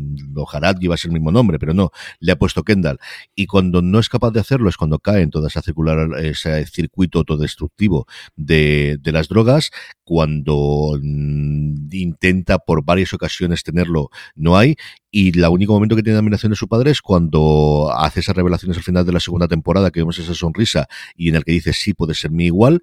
Harad 0.52 0.76
lleva 0.78 0.94
el 1.02 1.10
mismo 1.10 1.32
nombre, 1.32 1.58
pero 1.58 1.74
no, 1.74 1.90
le 2.20 2.32
ha 2.32 2.36
puesto 2.36 2.62
Kendall. 2.62 3.00
Y 3.34 3.46
cuando 3.46 3.82
no 3.82 3.98
es 3.98 4.08
capaz 4.08 4.30
de 4.30 4.40
hacerlo 4.40 4.68
es 4.68 4.76
cuando 4.76 5.00
cae 5.00 5.22
en 5.22 5.30
toda 5.30 5.48
esa 5.48 5.60
circular, 5.60 6.08
ese 6.18 6.64
circuito 6.66 7.18
autodestructivo 7.18 8.06
de, 8.36 8.98
de 9.00 9.12
las 9.12 9.28
drogas, 9.28 9.70
cuando 10.04 10.98
mm, 11.02 11.88
intenta 11.92 12.58
por 12.58 12.84
varias 12.84 13.12
ocasiones 13.12 13.64
tenerlo, 13.64 14.10
no 14.36 14.56
hay, 14.56 14.76
y 15.10 15.38
el 15.38 15.44
único 15.48 15.72
momento 15.72 15.96
que 15.96 16.02
tiene 16.02 16.18
admiración 16.18 16.50
de 16.50 16.56
su 16.56 16.68
padre 16.68 16.90
es 16.90 17.00
cuando 17.00 17.90
hace 17.96 18.20
esas 18.20 18.36
revelaciones 18.36 18.76
al 18.76 18.82
final 18.82 19.06
de 19.06 19.12
la 19.12 19.20
segunda 19.20 19.47
temporada, 19.48 19.90
que 19.90 20.00
vemos 20.00 20.18
esa 20.18 20.34
sonrisa 20.34 20.88
y 21.16 21.28
en 21.28 21.36
el 21.36 21.44
que 21.44 21.52
dice 21.52 21.72
sí 21.72 21.94
puede 21.94 22.14
ser 22.14 22.30
mi 22.30 22.46
igual. 22.46 22.82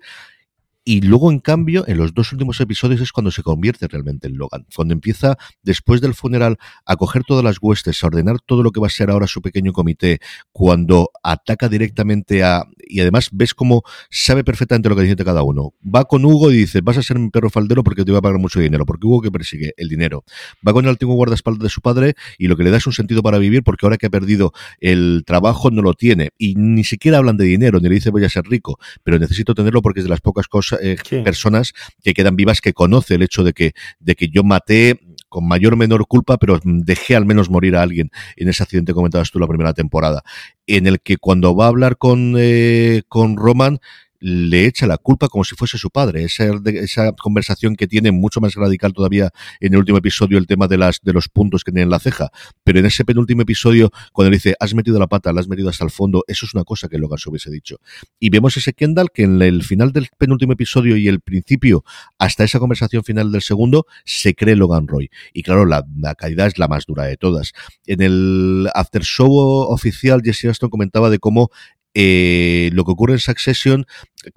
Y 0.88 1.02
luego, 1.02 1.32
en 1.32 1.40
cambio, 1.40 1.84
en 1.88 1.98
los 1.98 2.14
dos 2.14 2.32
últimos 2.32 2.62
episodios 2.62 3.02
es 3.02 3.12
cuando 3.12 3.32
se 3.32 3.42
convierte 3.42 3.88
realmente 3.88 4.28
en 4.28 4.38
Logan. 4.38 4.68
Cuando 4.76 4.94
empieza, 4.94 5.36
después 5.64 6.00
del 6.00 6.14
funeral, 6.14 6.58
a 6.86 6.96
coger 6.96 7.24
todas 7.24 7.44
las 7.44 7.58
huestes, 7.60 8.04
a 8.04 8.08
ordenar 8.08 8.40
todo 8.40 8.62
lo 8.62 8.72
que 8.72 8.80
va 8.80 8.86
a 8.86 8.92
ser 8.92 9.10
ahora 9.10 9.26
su 9.26 9.42
pequeño 9.42 9.74
comité, 9.74 10.20
cuando 10.52 11.10
ataca 11.24 11.70
directamente 11.70 12.44
a... 12.44 12.66
Y 12.88 13.00
además 13.00 13.30
ves 13.32 13.56
cómo 13.56 13.82
sabe 14.12 14.44
perfectamente 14.44 14.88
lo 14.88 14.96
que 14.96 15.02
dice 15.02 15.16
cada 15.26 15.42
uno. 15.42 15.74
Va 15.84 16.06
con 16.06 16.24
Hugo 16.24 16.52
y 16.52 16.58
dice, 16.58 16.82
vas 16.82 17.00
a 17.00 17.02
ser 17.02 17.18
mi 17.18 17.32
perro 17.32 17.50
faldero 17.50 17.84
porque 17.84 18.06
te 18.06 18.12
voy 18.12 18.20
a 18.20 18.22
pagar 18.22 18.40
mucho 18.40 18.60
dinero. 18.60 18.86
Porque 18.86 19.08
Hugo 19.08 19.22
que 19.22 19.32
persigue 19.32 19.74
el 19.78 19.90
dinero. 19.90 20.24
Va 20.66 20.72
con 20.72 20.86
el 20.86 20.92
antiguo 20.92 21.16
guardaespaldas 21.16 21.64
de 21.64 21.70
su 21.70 21.82
padre 21.82 22.14
y 22.38 22.48
lo 22.48 22.56
que 22.56 22.64
le 22.64 22.70
da 22.70 22.78
es 22.78 22.86
un 22.86 22.94
sentido 22.94 23.24
para 23.24 23.40
vivir 23.40 23.64
porque 23.64 23.88
ahora 23.88 23.98
que 23.98 24.06
ha 24.06 24.12
perdido 24.12 24.54
el 24.80 25.24
trabajo 25.26 25.72
no 25.72 25.82
lo 25.82 25.96
tiene. 25.96 26.30
Y 26.38 26.54
ni 26.54 26.84
siquiera 26.84 27.18
hablan 27.18 27.38
de 27.38 27.46
dinero, 27.46 27.80
ni 27.80 27.90
le 27.90 27.96
dice 27.96 28.12
voy 28.12 28.24
a 28.24 28.30
ser 28.30 28.46
rico, 28.46 28.78
pero 29.04 29.18
necesito 29.18 29.56
tenerlo 29.56 29.82
porque 29.82 30.02
es 30.02 30.04
de 30.04 30.12
las 30.12 30.22
pocas 30.22 30.48
cosas 30.48 30.75
eh, 30.82 30.98
personas 31.24 31.74
que 32.04 32.14
quedan 32.14 32.36
vivas 32.36 32.62
que 32.62 32.74
conoce 32.74 33.16
el 33.16 33.24
hecho 33.24 33.44
de 33.44 33.54
que, 33.54 33.74
de 34.00 34.16
que 34.16 34.30
yo 34.30 34.44
maté 34.44 35.00
con 35.30 35.48
mayor 35.48 35.74
o 35.74 35.78
menor 35.78 36.08
culpa, 36.08 36.38
pero 36.38 36.60
dejé 36.64 37.16
al 37.16 37.26
menos 37.26 37.50
morir 37.50 37.76
a 37.76 37.82
alguien 37.82 38.10
en 38.38 38.48
ese 38.48 38.64
accidente 38.64 38.92
que 38.92 38.96
comentabas 38.96 39.32
tú 39.32 39.40
la 39.40 39.48
primera 39.48 39.74
temporada, 39.74 40.24
en 40.66 40.88
el 40.88 41.02
que 41.02 41.18
cuando 41.18 41.56
va 41.56 41.66
a 41.66 41.70
hablar 41.70 41.98
con, 41.98 42.36
eh, 42.38 43.04
con 43.10 43.36
Roman, 43.36 43.80
le 44.20 44.66
echa 44.66 44.88
la 44.88 44.98
culpa 44.98 45.28
como 45.28 45.44
si 45.44 45.56
fuese 45.56 45.78
su 45.78 45.90
padre. 45.90 46.24
Esa, 46.24 46.46
esa 46.66 47.12
conversación 47.14 47.76
que 47.76 47.88
tiene 47.88 48.12
mucho 48.12 48.42
más 48.42 48.56
radical 48.56 48.94
todavía 48.94 49.32
en 49.60 49.74
el 49.74 49.80
último 49.80 49.98
episodio, 49.98 50.38
el 50.38 50.48
tema 50.48 50.68
de, 50.68 50.78
las, 50.78 51.00
de 51.02 51.14
los 51.14 51.30
puntos 51.30 51.64
que 51.64 51.72
tiene 51.72 51.84
en 51.84 51.90
la 51.90 52.00
ceja. 52.00 52.30
Pero 52.64 52.80
en 52.80 52.86
ese 52.86 53.06
penúltimo 53.06 53.42
episodio, 53.42 53.92
cuando 54.14 54.32
le 54.32 54.38
dice, 54.38 54.56
has 54.60 54.74
metido 54.74 55.00
la 55.00 55.08
pata, 55.08 55.34
la 55.34 55.42
has 55.42 55.48
metido 55.48 55.70
hasta 55.70 55.84
el 55.84 55.92
fondo, 55.92 56.24
eso 56.28 56.46
es 56.46 56.54
una 56.54 56.64
cosa 56.64 56.88
que 56.88 56.98
Logan 56.98 57.20
se 57.20 57.30
hubiese 57.30 57.52
dicho. 57.52 57.78
Y 58.20 58.30
vemos 58.30 58.58
ese 58.58 58.74
Kendall 58.74 59.12
que 59.14 59.24
en 59.24 59.42
el 59.42 59.64
final 59.64 59.92
del 59.92 60.08
penúltimo 60.18 60.54
episodio 60.54 60.98
y 60.98 61.08
el 61.08 61.20
principio, 61.22 61.84
hasta 62.18 62.44
esa 62.44 62.60
conversación 62.60 63.04
final 63.04 63.32
del 63.32 63.42
segundo, 63.42 63.86
se 64.06 64.34
cree 64.36 64.56
Logan 64.56 64.88
Roy. 64.88 65.10
Y 65.34 65.44
claro, 65.44 65.66
la, 65.66 65.86
la 65.98 66.16
calidad 66.16 66.48
es 66.48 66.58
la 66.58 66.68
más 66.68 66.86
dura 66.86 67.06
de 67.06 67.18
todas. 67.18 67.52
En 67.86 68.02
el 68.02 68.70
after 68.74 69.04
show 69.04 69.32
oficial, 69.32 70.22
Jesse 70.24 70.46
Aston 70.46 70.70
comentaba 70.70 71.10
de 71.10 71.20
cómo 71.20 71.50
eh, 71.96 72.70
lo 72.74 72.84
que 72.84 72.92
ocurre 72.92 73.14
en 73.14 73.20
Succession, 73.20 73.86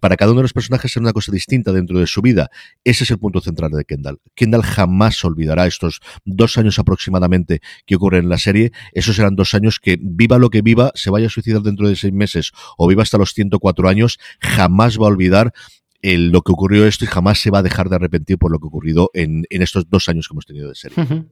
para 0.00 0.16
cada 0.16 0.30
uno 0.30 0.38
de 0.38 0.44
los 0.44 0.52
personajes 0.52 0.92
es 0.92 0.96
una 0.96 1.12
cosa 1.12 1.32
distinta 1.32 1.72
dentro 1.72 1.98
de 1.98 2.06
su 2.06 2.22
vida. 2.22 2.50
Ese 2.84 3.04
es 3.04 3.10
el 3.10 3.18
punto 3.18 3.40
central 3.40 3.72
de 3.72 3.84
Kendall. 3.84 4.20
Kendall 4.36 4.62
jamás 4.62 5.24
olvidará 5.24 5.66
estos 5.66 6.00
dos 6.24 6.56
años 6.56 6.78
aproximadamente 6.78 7.60
que 7.84 7.96
ocurren 7.96 8.24
en 8.24 8.28
la 8.28 8.38
serie. 8.38 8.70
Esos 8.92 9.16
serán 9.16 9.34
dos 9.34 9.54
años 9.54 9.80
que, 9.80 9.98
viva 10.00 10.38
lo 10.38 10.50
que 10.50 10.62
viva, 10.62 10.92
se 10.94 11.10
vaya 11.10 11.26
a 11.26 11.30
suicidar 11.30 11.62
dentro 11.62 11.88
de 11.88 11.96
seis 11.96 12.12
meses 12.12 12.52
o 12.76 12.86
viva 12.86 13.02
hasta 13.02 13.18
los 13.18 13.32
104 13.32 13.88
años, 13.88 14.18
jamás 14.40 14.98
va 14.98 15.06
a 15.06 15.08
olvidar 15.08 15.52
lo 16.00 16.42
que 16.42 16.52
ocurrió 16.52 16.86
esto 16.86 17.04
y 17.04 17.08
jamás 17.08 17.40
se 17.40 17.50
va 17.50 17.58
a 17.58 17.62
dejar 17.62 17.88
de 17.88 17.96
arrepentir 17.96 18.38
por 18.38 18.52
lo 18.52 18.60
que 18.60 18.68
ocurrido 18.68 19.10
en, 19.14 19.44
en 19.50 19.62
estos 19.62 19.90
dos 19.90 20.08
años 20.08 20.28
que 20.28 20.34
hemos 20.34 20.46
tenido 20.46 20.68
de 20.68 20.76
serie. 20.76 21.26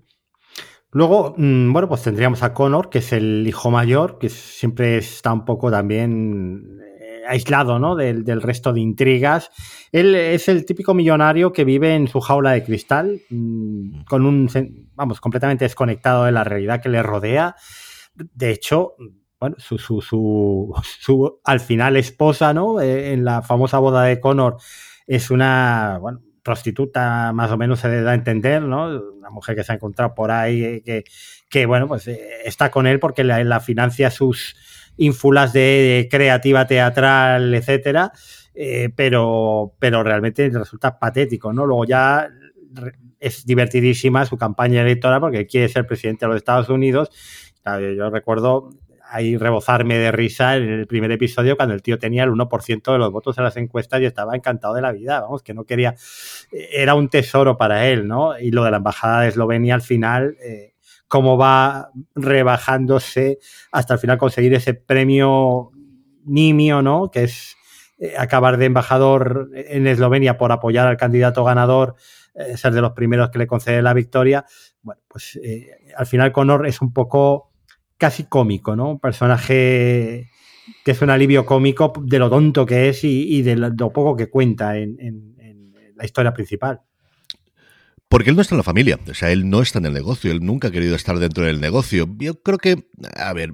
Luego, 0.97 1.35
mm, 1.37 1.75
bueno, 1.75 1.89
pues 1.91 2.01
tendríamos 2.01 2.43
a 2.43 2.55
Connor, 2.55 2.89
que 2.89 3.01
es 3.01 3.13
el 3.13 3.47
hijo 3.47 3.71
mayor, 3.71 4.17
que 4.19 4.31
siempre 4.31 4.97
está 4.97 5.31
un 5.31 5.45
poco 5.45 5.71
también 5.71 6.81
eh, 6.81 7.21
aislado 7.29 7.79
¿no? 7.79 7.97
del, 7.97 8.41
resto 8.41 8.73
de 8.73 8.81
intrigas. 8.81 9.51
Él 9.93 10.15
es 10.15 10.49
el 10.49 10.65
típico 10.65 10.95
millonario 10.95 11.53
que 11.53 11.67
vive 11.67 11.95
en 11.95 12.09
su 12.09 12.21
jaula 12.21 12.53
de 12.53 12.65
cristal, 12.65 13.21
mm, 13.29 14.05
con 14.05 14.25
un, 14.25 14.49
vamos, 14.95 15.21
completamente 15.21 15.67
desconectado 15.67 16.25
de 16.25 16.33
la 16.33 16.45
realidad 16.45 16.81
que 16.81 16.89
le 16.89 17.03
rodea. 17.03 17.57
De 18.15 18.51
hecho, 18.51 18.95
bueno, 19.39 19.57
su, 19.59 19.77
su, 19.77 20.01
su, 20.01 20.73
su 20.99 21.41
al 21.45 21.61
final 21.61 21.99
esposa, 21.99 22.55
¿no? 22.55 22.81
Eh, 22.81 23.13
en 23.13 23.23
la 23.23 23.43
famosa 23.43 23.79
boda 23.81 24.05
de 24.05 24.19
Connor 24.19 24.57
es 25.07 25.31
una, 25.31 25.99
bueno, 26.01 26.23
prostituta 26.47 27.33
más 27.35 27.51
o 27.51 27.59
menos 27.59 27.81
se 27.81 28.03
da 28.03 28.13
a 28.13 28.15
entender, 28.15 28.63
¿no? 28.63 28.87
Una 29.19 29.31
mujer 29.31 29.57
que 29.57 29.65
se 29.65 29.73
ha 29.73 29.75
encontrado 29.75 30.15
por 30.15 30.31
ahí 30.31 30.63
eh, 30.63 30.83
que, 30.85 31.05
que 31.51 31.67
bueno, 31.67 31.89
pues 31.89 32.07
eh, 32.07 32.21
está 32.45 32.71
con 32.71 32.87
él 32.87 33.01
porque 33.01 33.25
la, 33.25 33.61
financia 33.61 34.13
sus 34.13 34.55
ínfulas 34.97 35.53
de 35.53 36.07
creativa 36.09 36.65
teatral, 36.65 37.53
etcétera, 37.53 38.13
eh, 38.55 38.91
pero, 38.95 39.75
pero 39.81 40.05
realmente 40.05 40.49
resulta 40.51 41.01
patético, 41.01 41.53
¿no? 41.53 41.67
Luego 41.67 41.85
ya 41.85 42.29
es 43.19 43.45
divertidísima 43.45 44.25
su 44.25 44.39
campaña 44.39 44.83
electoral 44.83 45.21
porque 45.21 45.47
quiere 45.47 45.69
ser 45.69 45.85
presidente 45.85 46.27
de 46.27 46.29
los 46.29 46.37
Estados 46.37 46.69
Unidos. 46.69 47.11
Yo 47.65 48.11
recuerdo 48.11 48.71
ahí 49.17 49.37
rebozarme 49.37 49.97
de 49.99 50.13
risa 50.13 50.57
en 50.57 50.69
el 50.69 50.87
primer 50.87 51.11
episodio 51.11 51.57
cuando 51.57 51.75
el 51.75 51.83
tío 51.83 51.99
tenía 51.99 52.25
el 52.25 52.31
1% 52.31 52.93
de 52.93 52.99
los 52.99 53.11
votos 53.11 53.39
en 53.39 53.45
las 53.45 53.57
encuestas 53.57 54.01
y 54.01 54.05
estaba 54.05 54.37
encantado 54.37 54.75
de 54.75 54.83
la 54.83 54.93
vida, 54.93 55.21
vamos, 55.21 55.43
que 55.43 55.55
no 55.55 55.65
quería, 55.65 55.95
era 56.53 56.95
un 56.95 57.09
tesoro 57.09 57.57
para 57.57 57.87
él, 57.87 58.07
¿no? 58.07 58.39
Y 58.39 58.51
lo 58.51 58.63
de 58.65 58.71
la 58.71 58.77
embajada 58.77 59.23
de 59.23 59.29
Eslovenia 59.29 59.75
al 59.75 59.83
final, 59.83 60.37
eh, 60.43 60.75
cómo 61.09 61.39
va 61.39 61.91
rebajándose 62.15 63.39
hasta 63.73 63.95
al 63.95 64.01
final 64.01 64.19
conseguir 64.19 64.53
ese 64.55 64.75
premio 64.75 65.71
nimio, 66.25 66.83
¿no? 66.83 67.11
Que 67.11 67.25
es 67.25 67.57
eh, 67.99 68.15
acabar 68.19 68.59
de 68.59 68.67
embajador 68.67 69.51
en 69.55 69.87
Eslovenia 69.87 70.37
por 70.37 70.53
apoyar 70.53 70.87
al 70.87 70.99
candidato 70.99 71.43
ganador, 71.43 71.95
eh, 72.35 72.57
ser 72.59 72.75
de 72.75 72.83
los 72.83 72.93
primeros 72.93 73.31
que 73.31 73.39
le 73.39 73.47
concede 73.47 73.81
la 73.81 73.95
victoria. 73.95 74.45
Bueno, 74.83 75.01
pues 75.09 75.41
al 75.97 76.07
final 76.07 76.33
Conor 76.33 76.67
es 76.67 76.83
un 76.83 76.93
poco 76.93 77.56
casi 77.99 78.25
cómico, 78.25 78.77
¿no? 78.77 78.91
Un 78.91 79.01
personaje 79.01 80.31
que 80.85 80.91
es 80.91 81.03
un 81.03 81.11
alivio 81.11 81.47
cómico 81.47 81.93
de 82.05 82.19
lo 82.19 82.29
tonto 82.29 82.67
que 82.67 82.89
es 82.89 83.05
y, 83.05 83.43
de 83.43 83.57
lo, 83.57 83.93
poco 83.93 84.17
que 84.17 84.29
cuenta 84.29 84.77
en, 84.77 84.97
en 85.01 85.37
la 85.97 86.05
historia 86.05 86.33
principal. 86.33 86.81
Porque 88.09 88.31
él 88.31 88.37
no 88.37 88.43
está 88.43 88.55
en 88.55 88.59
la 88.59 88.63
familia, 88.63 89.01
o 89.11 89.15
sea, 89.15 89.33
él 89.33 89.51
no 89.51 89.63
está 89.63 89.81
en 89.81 89.87
el 89.87 89.93
negocio, 89.93 90.31
él 90.31 90.45
nunca 90.45 90.69
ha 90.69 90.71
querido 90.71 90.95
estar 90.95 91.19
dentro 91.19 91.45
del 91.45 91.61
negocio. 91.61 92.07
Yo 92.19 92.41
creo 92.41 92.59
que, 92.59 92.89
a 93.17 93.33
ver, 93.33 93.53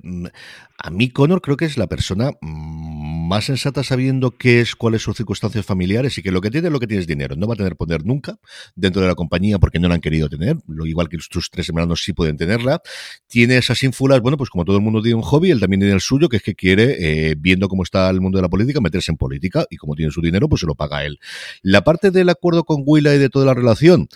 a 0.77 0.91
mí 0.91 1.09
Connor 1.09 1.41
creo 1.41 1.57
que 1.57 1.65
es 1.65 1.79
la 1.79 1.87
persona 1.87 2.33
más 3.33 3.47
sensata 3.47 3.83
sabiendo 3.83 4.33
qué 4.33 4.61
es, 4.61 4.77
cuáles 4.77 5.01
son 5.01 5.13
sus 5.13 5.17
circunstancias 5.17 5.65
familiares 5.65 6.19
y 6.19 6.23
que 6.23 6.31
lo 6.31 6.43
que 6.43 6.51
tiene, 6.51 6.69
lo 6.69 6.79
que 6.79 6.87
tiene 6.87 7.01
es 7.01 7.07
dinero. 7.07 7.35
No 7.35 7.47
va 7.47 7.55
a 7.55 7.57
tener 7.57 7.77
poder 7.77 8.05
nunca 8.05 8.39
dentro 8.77 9.01
de 9.01 9.09
la 9.09 9.15
compañía 9.15 9.59
porque 9.59 9.79
no 9.79 9.89
la 9.89 9.95
han 9.95 10.03
querido 10.03 10.29
tener, 10.29 10.59
lo 10.67 10.85
igual 10.85 11.09
que 11.09 11.17
sus 11.19 11.49
tres 11.49 11.67
hermanos 11.67 12.03
sí 12.05 12.13
pueden 12.13 12.37
tenerla. 12.37 12.83
Tiene 13.29 13.57
esas 13.57 13.83
ínfulas, 13.85 14.21
bueno, 14.21 14.37
pues 14.37 14.51
como 14.51 14.67
todo 14.67 14.77
el 14.77 14.83
mundo 14.83 15.01
tiene 15.01 15.15
un 15.15 15.23
hobby, 15.23 15.51
él 15.51 15.61
también 15.61 15.81
tiene 15.81 15.95
el 15.95 16.03
suyo, 16.03 16.29
que 16.29 16.37
es 16.37 16.43
que 16.43 16.55
quiere, 16.55 17.31
eh, 17.31 17.35
viendo 17.39 17.69
cómo 17.69 17.85
está 17.85 18.11
el 18.11 18.21
mundo 18.21 18.37
de 18.37 18.43
la 18.43 18.51
política, 18.51 18.83
meterse 18.83 19.13
en 19.13 19.17
política 19.17 19.65
y 19.71 19.79
como 19.79 19.95
tiene 19.95 20.13
su 20.13 20.21
dinero, 20.21 20.47
pues 20.47 20.61
se 20.61 20.67
lo 20.67 20.75
paga 20.75 21.03
él. 21.03 21.19
La 21.63 21.85
parte 21.85 22.11
del 22.11 22.29
acuerdo 22.29 22.65
con 22.65 22.83
Willa 22.85 23.15
y 23.15 23.19
de 23.19 23.31
toda 23.31 23.47
la 23.47 23.55
relación, 23.55 24.09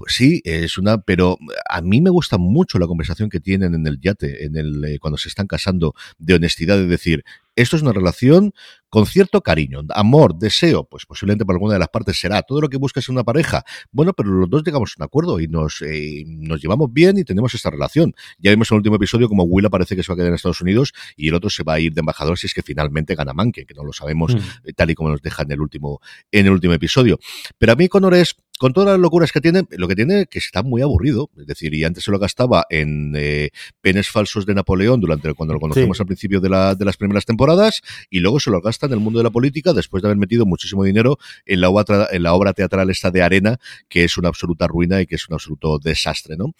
pues 0.00 0.14
sí, 0.14 0.40
es 0.44 0.78
una, 0.78 1.02
pero 1.02 1.38
a 1.68 1.82
mí 1.82 2.00
me 2.00 2.08
gusta 2.08 2.38
mucho 2.38 2.78
la 2.78 2.86
conversación 2.86 3.28
que 3.28 3.40
tienen 3.40 3.74
en 3.74 3.86
el 3.86 4.00
yate, 4.00 4.46
en 4.46 4.56
el 4.56 4.84
eh, 4.84 4.98
cuando 4.98 5.18
se 5.18 5.28
están 5.28 5.46
casando, 5.46 5.94
de 6.18 6.34
honestidad, 6.34 6.78
de 6.78 6.86
decir, 6.86 7.24
esto 7.60 7.76
es 7.76 7.82
una 7.82 7.92
relación 7.92 8.52
con 8.88 9.06
cierto 9.06 9.40
cariño, 9.40 9.82
amor, 9.90 10.36
deseo, 10.36 10.84
pues 10.84 11.06
posiblemente 11.06 11.44
por 11.44 11.54
alguna 11.54 11.74
de 11.74 11.78
las 11.78 11.88
partes 11.88 12.18
será 12.18 12.42
todo 12.42 12.60
lo 12.60 12.68
que 12.68 12.76
buscas 12.76 13.08
en 13.08 13.14
una 13.14 13.24
pareja. 13.24 13.64
Bueno, 13.92 14.12
pero 14.12 14.30
los 14.30 14.50
dos 14.50 14.64
llegamos 14.64 14.90
a 14.90 15.02
un 15.02 15.04
acuerdo 15.04 15.38
y 15.38 15.46
nos, 15.46 15.80
eh, 15.82 16.24
nos 16.26 16.60
llevamos 16.60 16.92
bien 16.92 17.16
y 17.16 17.24
tenemos 17.24 17.54
esta 17.54 17.70
relación. 17.70 18.14
Ya 18.38 18.50
vimos 18.50 18.70
en 18.70 18.74
el 18.74 18.78
último 18.78 18.96
episodio 18.96 19.28
como 19.28 19.44
Willa 19.44 19.70
parece 19.70 19.94
que 19.94 20.02
se 20.02 20.08
va 20.08 20.14
a 20.14 20.16
quedar 20.16 20.28
en 20.28 20.34
Estados 20.34 20.60
Unidos 20.60 20.92
y 21.16 21.28
el 21.28 21.34
otro 21.34 21.50
se 21.50 21.62
va 21.62 21.74
a 21.74 21.80
ir 21.80 21.92
de 21.92 22.00
embajador 22.00 22.36
si 22.36 22.48
es 22.48 22.54
que 22.54 22.62
finalmente 22.62 23.14
gana 23.14 23.32
Manke, 23.32 23.64
que 23.64 23.74
no 23.74 23.84
lo 23.84 23.92
sabemos 23.92 24.34
mm. 24.34 24.38
eh, 24.64 24.72
tal 24.74 24.90
y 24.90 24.96
como 24.96 25.10
nos 25.10 25.22
deja 25.22 25.44
en 25.44 25.52
el 25.52 25.60
último, 25.60 26.00
en 26.32 26.46
el 26.46 26.52
último 26.52 26.74
episodio. 26.74 27.20
Pero 27.58 27.72
a 27.72 27.76
mí 27.76 27.88
Conor 27.88 28.14
es 28.14 28.34
con 28.60 28.74
todas 28.74 28.90
las 28.90 28.98
locuras 28.98 29.32
que 29.32 29.40
tiene, 29.40 29.62
lo 29.70 29.88
que 29.88 29.96
tiene 29.96 30.20
es 30.20 30.28
que 30.28 30.38
está 30.38 30.62
muy 30.62 30.82
aburrido. 30.82 31.30
Es 31.38 31.46
decir, 31.46 31.72
y 31.72 31.82
antes 31.82 32.04
se 32.04 32.10
lo 32.10 32.18
gastaba 32.18 32.66
en 32.68 33.14
eh, 33.16 33.48
penes 33.80 34.10
falsos 34.10 34.44
de 34.44 34.52
Napoleón 34.52 35.00
durante 35.00 35.32
cuando 35.32 35.54
lo 35.54 35.60
conocemos 35.60 35.98
al 35.98 36.04
principio 36.04 36.42
de, 36.42 36.50
la, 36.50 36.74
de 36.74 36.84
las 36.84 36.98
primeras 36.98 37.24
temporadas, 37.24 37.80
y 38.10 38.20
luego 38.20 38.38
se 38.38 38.50
lo 38.50 38.60
gasta 38.60 38.84
en 38.84 38.92
el 38.92 39.00
mundo 39.00 39.18
de 39.18 39.24
la 39.24 39.30
política 39.30 39.72
después 39.72 40.02
de 40.02 40.08
haber 40.08 40.18
metido 40.18 40.44
muchísimo 40.44 40.84
dinero 40.84 41.16
en 41.46 41.62
la 41.62 41.70
obra, 41.70 42.08
en 42.12 42.22
la 42.22 42.34
obra 42.34 42.52
teatral 42.52 42.90
esta 42.90 43.10
de 43.10 43.22
Arena, 43.22 43.58
que 43.88 44.04
es 44.04 44.18
una 44.18 44.28
absoluta 44.28 44.66
ruina 44.66 45.00
y 45.00 45.06
que 45.06 45.14
es 45.14 45.26
un 45.26 45.32
absoluto 45.32 45.78
desastre, 45.78 46.36
¿no? 46.36 46.52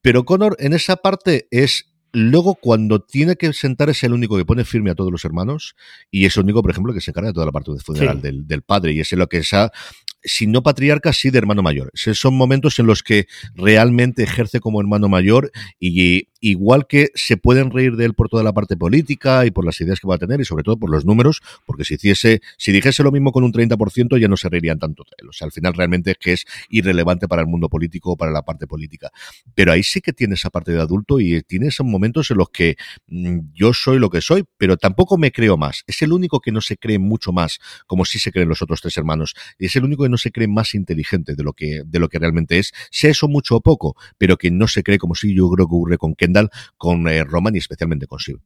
Pero 0.00 0.24
Connor 0.24 0.56
en 0.58 0.72
esa 0.72 0.96
parte 0.96 1.48
es 1.50 1.84
Luego, 2.12 2.54
cuando 2.54 3.00
tiene 3.00 3.36
que 3.36 3.52
sentar, 3.52 3.90
es 3.90 4.02
el 4.02 4.14
único 4.14 4.38
que 4.38 4.46
pone 4.46 4.64
firme 4.64 4.90
a 4.90 4.94
todos 4.94 5.12
los 5.12 5.26
hermanos 5.26 5.76
y 6.10 6.24
es 6.24 6.34
el 6.38 6.44
único, 6.44 6.62
por 6.62 6.70
ejemplo, 6.70 6.94
que 6.94 7.02
se 7.02 7.10
encarga 7.10 7.28
de 7.28 7.34
toda 7.34 7.44
la 7.44 7.52
parte 7.52 7.72
funeral 7.84 8.22
del, 8.22 8.46
del, 8.46 8.62
padre 8.62 8.92
y 8.92 9.00
es 9.00 9.12
lo 9.12 9.26
que 9.26 9.38
esa 9.38 9.70
si 10.26 10.46
no 10.46 10.62
patriarca, 10.62 11.12
sí 11.12 11.30
de 11.30 11.38
hermano 11.38 11.62
mayor. 11.62 11.90
son 11.94 12.36
momentos 12.36 12.78
en 12.78 12.86
los 12.86 13.02
que 13.02 13.26
realmente 13.54 14.22
ejerce 14.22 14.60
como 14.60 14.80
hermano 14.80 15.08
mayor 15.08 15.50
y, 15.80 16.28
igual 16.50 16.86
que 16.86 17.10
se 17.14 17.36
pueden 17.36 17.70
reír 17.70 17.96
de 17.96 18.04
él 18.04 18.14
por 18.14 18.28
toda 18.28 18.42
la 18.42 18.52
parte 18.52 18.76
política 18.76 19.46
y 19.46 19.50
por 19.50 19.64
las 19.64 19.80
ideas 19.80 20.00
que 20.00 20.06
va 20.06 20.14
a 20.14 20.18
tener 20.18 20.40
y 20.40 20.44
sobre 20.44 20.62
todo 20.62 20.76
por 20.76 20.90
los 20.90 21.04
números, 21.04 21.42
porque 21.64 21.84
si 21.84 21.94
hiciese, 21.94 22.40
si 22.56 22.72
dijese 22.72 23.02
lo 23.02 23.10
mismo 23.10 23.32
con 23.32 23.44
un 23.44 23.52
30% 23.52 24.18
ya 24.20 24.28
no 24.28 24.36
se 24.36 24.48
reirían 24.48 24.78
tanto 24.78 25.04
de 25.04 25.10
él. 25.18 25.28
O 25.28 25.32
sea, 25.32 25.46
al 25.46 25.52
final 25.52 25.74
realmente 25.74 26.12
es 26.12 26.18
que 26.18 26.32
es 26.34 26.44
irrelevante 26.70 27.26
para 27.26 27.42
el 27.42 27.48
mundo 27.48 27.68
político 27.68 28.12
o 28.12 28.16
para 28.16 28.30
la 28.30 28.42
parte 28.42 28.66
política. 28.66 29.10
Pero 29.54 29.72
ahí 29.72 29.82
sí 29.82 30.00
que 30.00 30.12
tiene 30.12 30.34
esa 30.34 30.50
parte 30.50 30.72
de 30.72 30.80
adulto 30.80 31.18
y 31.20 31.42
tiene 31.42 31.68
esos 31.68 31.86
momentos 31.86 32.30
en 32.30 32.38
los 32.38 32.50
que 32.50 32.76
mm, 33.08 33.38
yo 33.54 33.72
soy 33.72 33.98
lo 33.98 34.10
que 34.10 34.20
soy, 34.20 34.44
pero 34.56 34.76
tampoco 34.76 35.18
me 35.18 35.32
creo 35.32 35.56
más. 35.56 35.82
Es 35.86 36.02
el 36.02 36.12
único 36.12 36.40
que 36.40 36.52
no 36.52 36.60
se 36.60 36.76
cree 36.76 36.98
mucho 36.98 37.32
más, 37.32 37.58
como 37.86 38.04
si 38.04 38.18
se 38.18 38.30
creen 38.30 38.48
los 38.48 38.62
otros 38.62 38.80
tres 38.80 38.96
hermanos. 38.96 39.34
Es 39.58 39.74
el 39.76 39.84
único 39.84 40.04
que 40.04 40.10
no 40.10 40.18
se 40.18 40.30
cree 40.30 40.48
más 40.48 40.74
inteligente 40.74 41.34
de 41.34 41.42
lo 41.42 41.52
que, 41.52 41.82
de 41.84 41.98
lo 41.98 42.08
que 42.08 42.18
realmente 42.18 42.58
es, 42.58 42.72
sea 42.90 43.10
eso 43.10 43.26
mucho 43.28 43.56
o 43.56 43.60
poco, 43.60 43.96
pero 44.18 44.36
que 44.36 44.50
no 44.50 44.68
se 44.68 44.82
cree 44.82 44.98
como 44.98 45.14
si 45.14 45.34
yo 45.34 45.48
creo 45.50 45.66
que 45.66 45.74
ocurre 45.74 45.98
con 45.98 46.14
Kendall, 46.14 46.35
con 46.76 47.08
eh, 47.08 47.24
Roman 47.24 47.54
y 47.54 47.58
especialmente 47.58 48.06
con 48.06 48.18
Siv. 48.18 48.38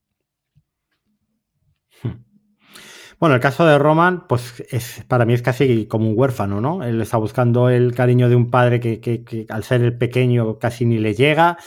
Bueno, 3.21 3.35
el 3.35 3.41
caso 3.43 3.67
de 3.67 3.79
Roman, 3.79 4.27
pues 4.27 4.65
es, 4.71 5.05
para 5.07 5.27
mí 5.27 5.35
es 5.35 5.43
casi 5.43 5.85
como 5.87 6.09
un 6.09 6.19
huérfano, 6.19 6.63
¿no? 6.63 6.83
Él 6.83 7.03
está 7.03 7.19
buscando 7.19 7.69
el 7.69 7.95
cariño 7.95 8.31
de 8.31 8.35
un 8.35 8.51
padre 8.51 8.81
que, 8.81 9.47
al 9.51 9.63
ser 9.63 9.83
el 9.83 9.99
pequeño 9.99 10.59
casi 10.59 10.87
ni 10.87 10.97
le 10.97 11.13
llega. 11.13 11.59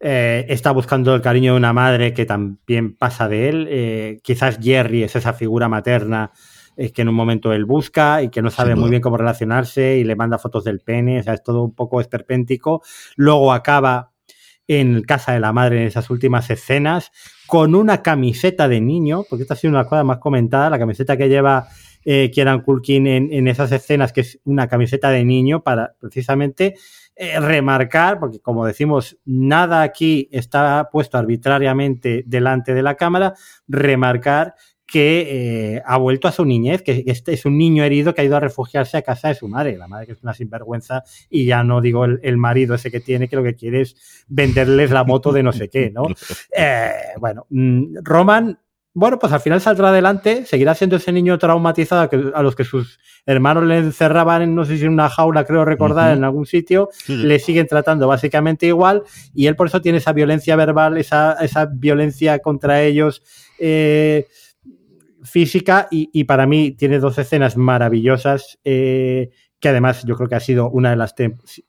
Eh, 0.00 0.46
está 0.48 0.70
buscando 0.72 1.14
el 1.14 1.20
cariño 1.20 1.52
de 1.52 1.58
una 1.58 1.74
madre 1.74 2.14
que 2.14 2.24
también 2.24 2.96
pasa 2.96 3.28
de 3.28 3.50
él. 3.50 3.68
Eh, 3.70 4.20
quizás 4.22 4.58
Jerry 4.58 5.02
es 5.02 5.14
esa 5.14 5.34
figura 5.34 5.68
materna 5.68 6.32
es 6.76 6.92
que 6.92 7.02
en 7.02 7.08
un 7.08 7.14
momento 7.14 7.52
él 7.52 7.64
busca 7.64 8.22
y 8.22 8.30
que 8.30 8.42
no 8.42 8.50
sabe 8.50 8.74
muy 8.74 8.90
bien 8.90 9.02
cómo 9.02 9.16
relacionarse 9.16 9.98
y 9.98 10.04
le 10.04 10.16
manda 10.16 10.38
fotos 10.38 10.64
del 10.64 10.80
pene, 10.80 11.20
o 11.20 11.22
sea, 11.22 11.34
es 11.34 11.42
todo 11.42 11.62
un 11.62 11.74
poco 11.74 12.00
esperpéntico. 12.00 12.82
Luego 13.16 13.52
acaba 13.52 14.11
en 14.68 15.02
casa 15.02 15.32
de 15.32 15.40
la 15.40 15.52
madre 15.52 15.80
en 15.80 15.86
esas 15.86 16.10
últimas 16.10 16.48
escenas 16.50 17.10
con 17.46 17.74
una 17.74 18.02
camiseta 18.02 18.68
de 18.68 18.80
niño, 18.80 19.24
porque 19.28 19.42
esta 19.42 19.54
ha 19.54 19.56
sido 19.56 19.72
una 19.72 19.84
cosa 19.84 20.04
más 20.04 20.18
comentada, 20.18 20.70
la 20.70 20.78
camiseta 20.78 21.16
que 21.16 21.28
lleva 21.28 21.68
eh, 22.04 22.30
Kieran 22.32 22.62
Culkin 22.62 23.06
en, 23.06 23.48
esas 23.48 23.70
escenas, 23.72 24.12
que 24.12 24.22
es 24.22 24.40
una 24.44 24.68
camiseta 24.68 25.10
de 25.10 25.24
niño 25.24 25.62
para 25.62 25.94
precisamente 26.00 26.74
eh, 27.14 27.38
remarcar, 27.38 28.18
porque 28.18 28.40
como 28.40 28.66
decimos, 28.66 29.18
nada 29.24 29.82
aquí 29.82 30.28
está 30.32 30.88
puesto 30.90 31.18
arbitrariamente 31.18 32.24
delante 32.26 32.74
de 32.74 32.82
la 32.82 32.96
cámara, 32.96 33.34
remarcar 33.68 34.54
que 34.92 35.76
eh, 35.76 35.82
ha 35.86 35.96
vuelto 35.96 36.28
a 36.28 36.32
su 36.32 36.44
niñez, 36.44 36.82
que 36.82 37.02
este 37.06 37.32
es 37.32 37.46
un 37.46 37.56
niño 37.56 37.82
herido 37.82 38.12
que 38.12 38.20
ha 38.20 38.24
ido 38.24 38.36
a 38.36 38.40
refugiarse 38.40 38.98
a 38.98 39.02
casa 39.02 39.28
de 39.28 39.34
su 39.34 39.48
madre, 39.48 39.78
la 39.78 39.88
madre 39.88 40.04
que 40.04 40.12
es 40.12 40.22
una 40.22 40.34
sinvergüenza 40.34 41.02
y 41.30 41.46
ya 41.46 41.64
no 41.64 41.80
digo 41.80 42.04
el, 42.04 42.36
marido 42.36 42.74
ese 42.74 42.90
que 42.90 43.00
tiene 43.00 43.26
que 43.26 43.36
lo 43.36 43.42
que 43.42 43.54
quiere 43.54 43.80
es 43.80 43.96
venderles 44.28 44.90
la 44.90 45.04
moto 45.04 45.32
de 45.32 45.42
no 45.42 45.52
sé 45.52 45.70
qué, 45.70 45.90
¿no? 45.90 46.02
Eh, 46.54 46.92
bueno, 47.18 47.46
mm, 47.48 47.96
Roman, 48.02 48.58
bueno, 48.92 49.18
pues 49.18 49.32
al 49.32 49.40
final 49.40 49.62
saldrá 49.62 49.88
adelante, 49.88 50.44
seguirá 50.44 50.74
siendo 50.74 50.96
ese 50.96 51.12
niño 51.12 51.38
traumatizado 51.38 52.10
a 52.34 52.42
los 52.42 52.54
que 52.54 52.64
sus 52.64 53.00
hermanos 53.24 53.64
le 53.64 53.78
encerraban, 53.78 54.42
en, 54.42 54.54
no 54.54 54.66
sé 54.66 54.76
si 54.76 54.84
en 54.84 54.92
una 54.92 55.08
jaula, 55.08 55.44
creo 55.44 55.64
recordar, 55.64 56.14
en 56.14 56.24
algún 56.24 56.44
sitio, 56.44 56.90
le 57.08 57.38
siguen 57.38 57.66
tratando 57.66 58.06
básicamente 58.06 58.66
igual 58.66 59.02
y 59.34 59.46
él 59.46 59.56
por 59.56 59.68
eso 59.68 59.80
tiene 59.80 59.98
esa 59.98 60.12
violencia 60.12 60.56
verbal, 60.56 60.98
esa, 60.98 61.32
esa 61.40 61.64
violencia 61.64 62.40
contra 62.40 62.82
ellos. 62.82 63.22
Eh, 63.58 64.26
física 65.22 65.88
y, 65.90 66.24
para 66.24 66.46
mí 66.46 66.72
tiene 66.72 66.98
dos 66.98 67.18
escenas 67.18 67.56
maravillosas 67.56 68.58
eh, 68.64 69.30
que 69.62 69.68
además 69.68 70.04
yo 70.04 70.16
creo 70.16 70.28
que 70.28 70.34
ha 70.34 70.40
sido 70.40 70.68
una 70.70 70.90
de 70.90 70.96
las, 70.96 71.14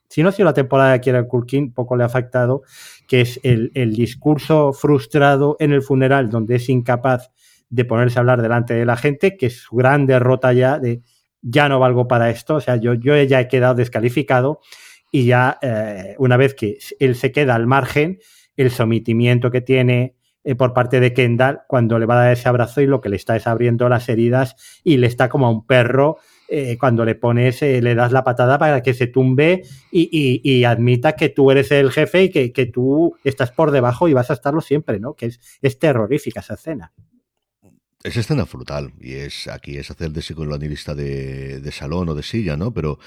si 0.09 0.23
no 0.23 0.29
ha 0.29 0.31
sido 0.31 0.45
la 0.45 0.55
temporada 0.55 0.93
de 0.93 0.99
Kieran 0.99 1.27
Culkin, 1.27 1.71
poco 1.73 1.95
le 1.95 2.01
ha 2.01 2.07
afectado, 2.07 2.63
que 3.07 3.21
es 3.21 3.39
el, 3.43 3.71
discurso 3.93 4.73
frustrado 4.73 5.55
en 5.59 5.73
el 5.73 5.83
funeral 5.83 6.31
donde 6.31 6.55
es 6.55 6.69
incapaz 6.69 7.31
de 7.69 7.85
ponerse 7.85 8.17
a 8.17 8.21
hablar 8.21 8.41
delante 8.41 8.73
de 8.73 8.85
la 8.85 8.97
gente, 8.97 9.37
que 9.37 9.45
es 9.45 9.61
su 9.61 9.75
gran 9.75 10.07
derrota 10.07 10.53
ya 10.53 10.79
de 10.79 11.03
ya 11.43 11.69
no 11.69 11.79
valgo 11.79 12.07
para 12.07 12.31
esto, 12.31 12.55
o 12.55 12.61
sea, 12.61 12.77
yo, 12.77 12.95
yo 12.95 13.21
ya 13.21 13.41
he 13.41 13.47
quedado 13.47 13.75
descalificado 13.75 14.59
y 15.11 15.25
ya 15.25 15.59
eh, 15.61 16.15
una 16.17 16.37
vez 16.37 16.55
que 16.55 16.79
él 16.99 17.15
se 17.15 17.31
queda 17.31 17.53
al 17.53 17.67
margen, 17.67 18.19
el 18.55 18.71
sometimiento 18.71 19.51
que 19.51 19.61
tiene 19.61 20.15
eh, 20.43 20.55
por 20.55 20.73
parte 20.73 20.99
de 20.99 21.13
Kendall 21.13 21.61
cuando 21.67 21.99
le 21.99 22.05
va 22.05 22.15
a 22.15 22.23
dar 22.25 22.33
ese 22.33 22.49
abrazo 22.49 22.81
y 22.81 22.87
lo 22.87 22.99
que 22.99 23.09
le 23.09 23.15
está 23.15 23.35
es 23.35 23.47
abriendo 23.47 23.87
las 23.87 24.09
heridas 24.09 24.55
y 24.83 24.97
le 24.97 25.07
está 25.07 25.29
como 25.29 25.47
a 25.47 25.49
un 25.49 25.65
perro 25.65 26.17
eh, 26.49 26.77
cuando 26.77 27.05
le 27.05 27.15
pones, 27.15 27.61
eh, 27.61 27.81
le 27.81 27.95
das 27.95 28.11
la 28.11 28.23
patada 28.23 28.59
para 28.59 28.83
que 28.83 28.93
se 28.93 29.07
tumbe 29.07 29.63
y, 29.91 30.63
admita 30.65 31.15
que 31.15 31.29
tú 31.29 31.49
eres 31.49 31.71
el 31.71 31.91
jefe 31.91 32.23
y 32.23 32.29
que, 32.29 32.65
tú 32.65 33.15
estás 33.23 33.51
por 33.51 33.71
debajo 33.71 34.07
y 34.07 34.13
vas 34.13 34.29
a 34.29 34.33
estarlo 34.33 34.61
siempre, 34.61 34.99
¿no? 34.99 35.13
Que 35.15 35.27
es, 35.27 35.39
es 35.61 35.79
terrorífica 35.79 36.41
esa 36.41 36.55
escena. 36.55 36.91
Es 38.03 38.17
escena 38.17 38.43
brutal 38.43 38.91
y 38.99 39.13
es 39.13 39.47
aquí 39.47 39.77
es 39.77 39.89
hacer 39.89 40.11
de 40.11 40.19
psicoanalista 40.19 40.93
de, 40.93 41.61
de 41.61 41.71
salón 41.71 42.09
o 42.09 42.15
de 42.15 42.23
silla, 42.23 42.57
¿no? 42.57 42.73
Pero 42.73 42.99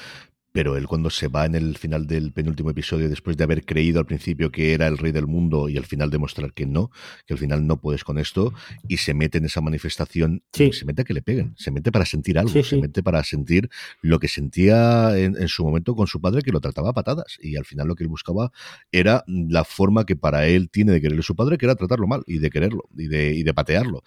pero 0.56 0.78
él 0.78 0.86
cuando 0.86 1.10
se 1.10 1.28
va 1.28 1.44
en 1.44 1.54
el 1.54 1.76
final 1.76 2.06
del 2.06 2.32
penúltimo 2.32 2.70
episodio, 2.70 3.10
después 3.10 3.36
de 3.36 3.44
haber 3.44 3.66
creído 3.66 3.98
al 3.98 4.06
principio 4.06 4.50
que 4.50 4.72
era 4.72 4.86
el 4.86 4.96
rey 4.96 5.12
del 5.12 5.26
mundo 5.26 5.68
y 5.68 5.76
al 5.76 5.84
final 5.84 6.08
demostrar 6.08 6.54
que 6.54 6.64
no, 6.64 6.90
que 7.26 7.34
al 7.34 7.38
final 7.38 7.66
no 7.66 7.78
puedes 7.78 8.04
con 8.04 8.18
esto, 8.18 8.54
y 8.88 8.96
se 8.96 9.12
mete 9.12 9.36
en 9.36 9.44
esa 9.44 9.60
manifestación, 9.60 10.42
se 10.50 10.86
mete 10.86 11.02
a 11.02 11.04
que 11.04 11.12
le 11.12 11.20
peguen, 11.20 11.52
se 11.58 11.70
mete 11.70 11.92
para 11.92 12.06
sentir 12.06 12.38
algo, 12.38 12.62
se 12.64 12.76
mete 12.78 13.02
para 13.02 13.22
sentir 13.22 13.68
lo 14.00 14.18
que 14.18 14.28
sentía 14.28 15.18
en, 15.18 15.46
su 15.48 15.62
momento 15.62 15.94
con 15.94 16.06
su 16.06 16.22
padre 16.22 16.40
que 16.40 16.52
lo 16.52 16.60
trataba 16.60 16.88
a 16.88 16.94
patadas, 16.94 17.36
y 17.42 17.56
al 17.56 17.66
final 17.66 17.88
lo 17.88 17.94
que 17.94 18.04
él 18.04 18.08
buscaba 18.08 18.50
era 18.90 19.24
la 19.26 19.62
forma 19.62 20.06
que 20.06 20.16
para 20.16 20.46
él 20.46 20.70
tiene 20.70 20.92
de 20.92 21.02
quererle 21.02 21.22
su 21.22 21.36
padre, 21.36 21.58
que 21.58 21.66
era 21.66 21.74
tratarlo 21.74 22.06
mal 22.06 22.22
y 22.26 22.38
de 22.38 22.48
quererlo 22.48 22.88
y 22.96 23.08
de, 23.08 23.34
y 23.34 23.42
de 23.42 23.52
patearlo. 23.52 24.04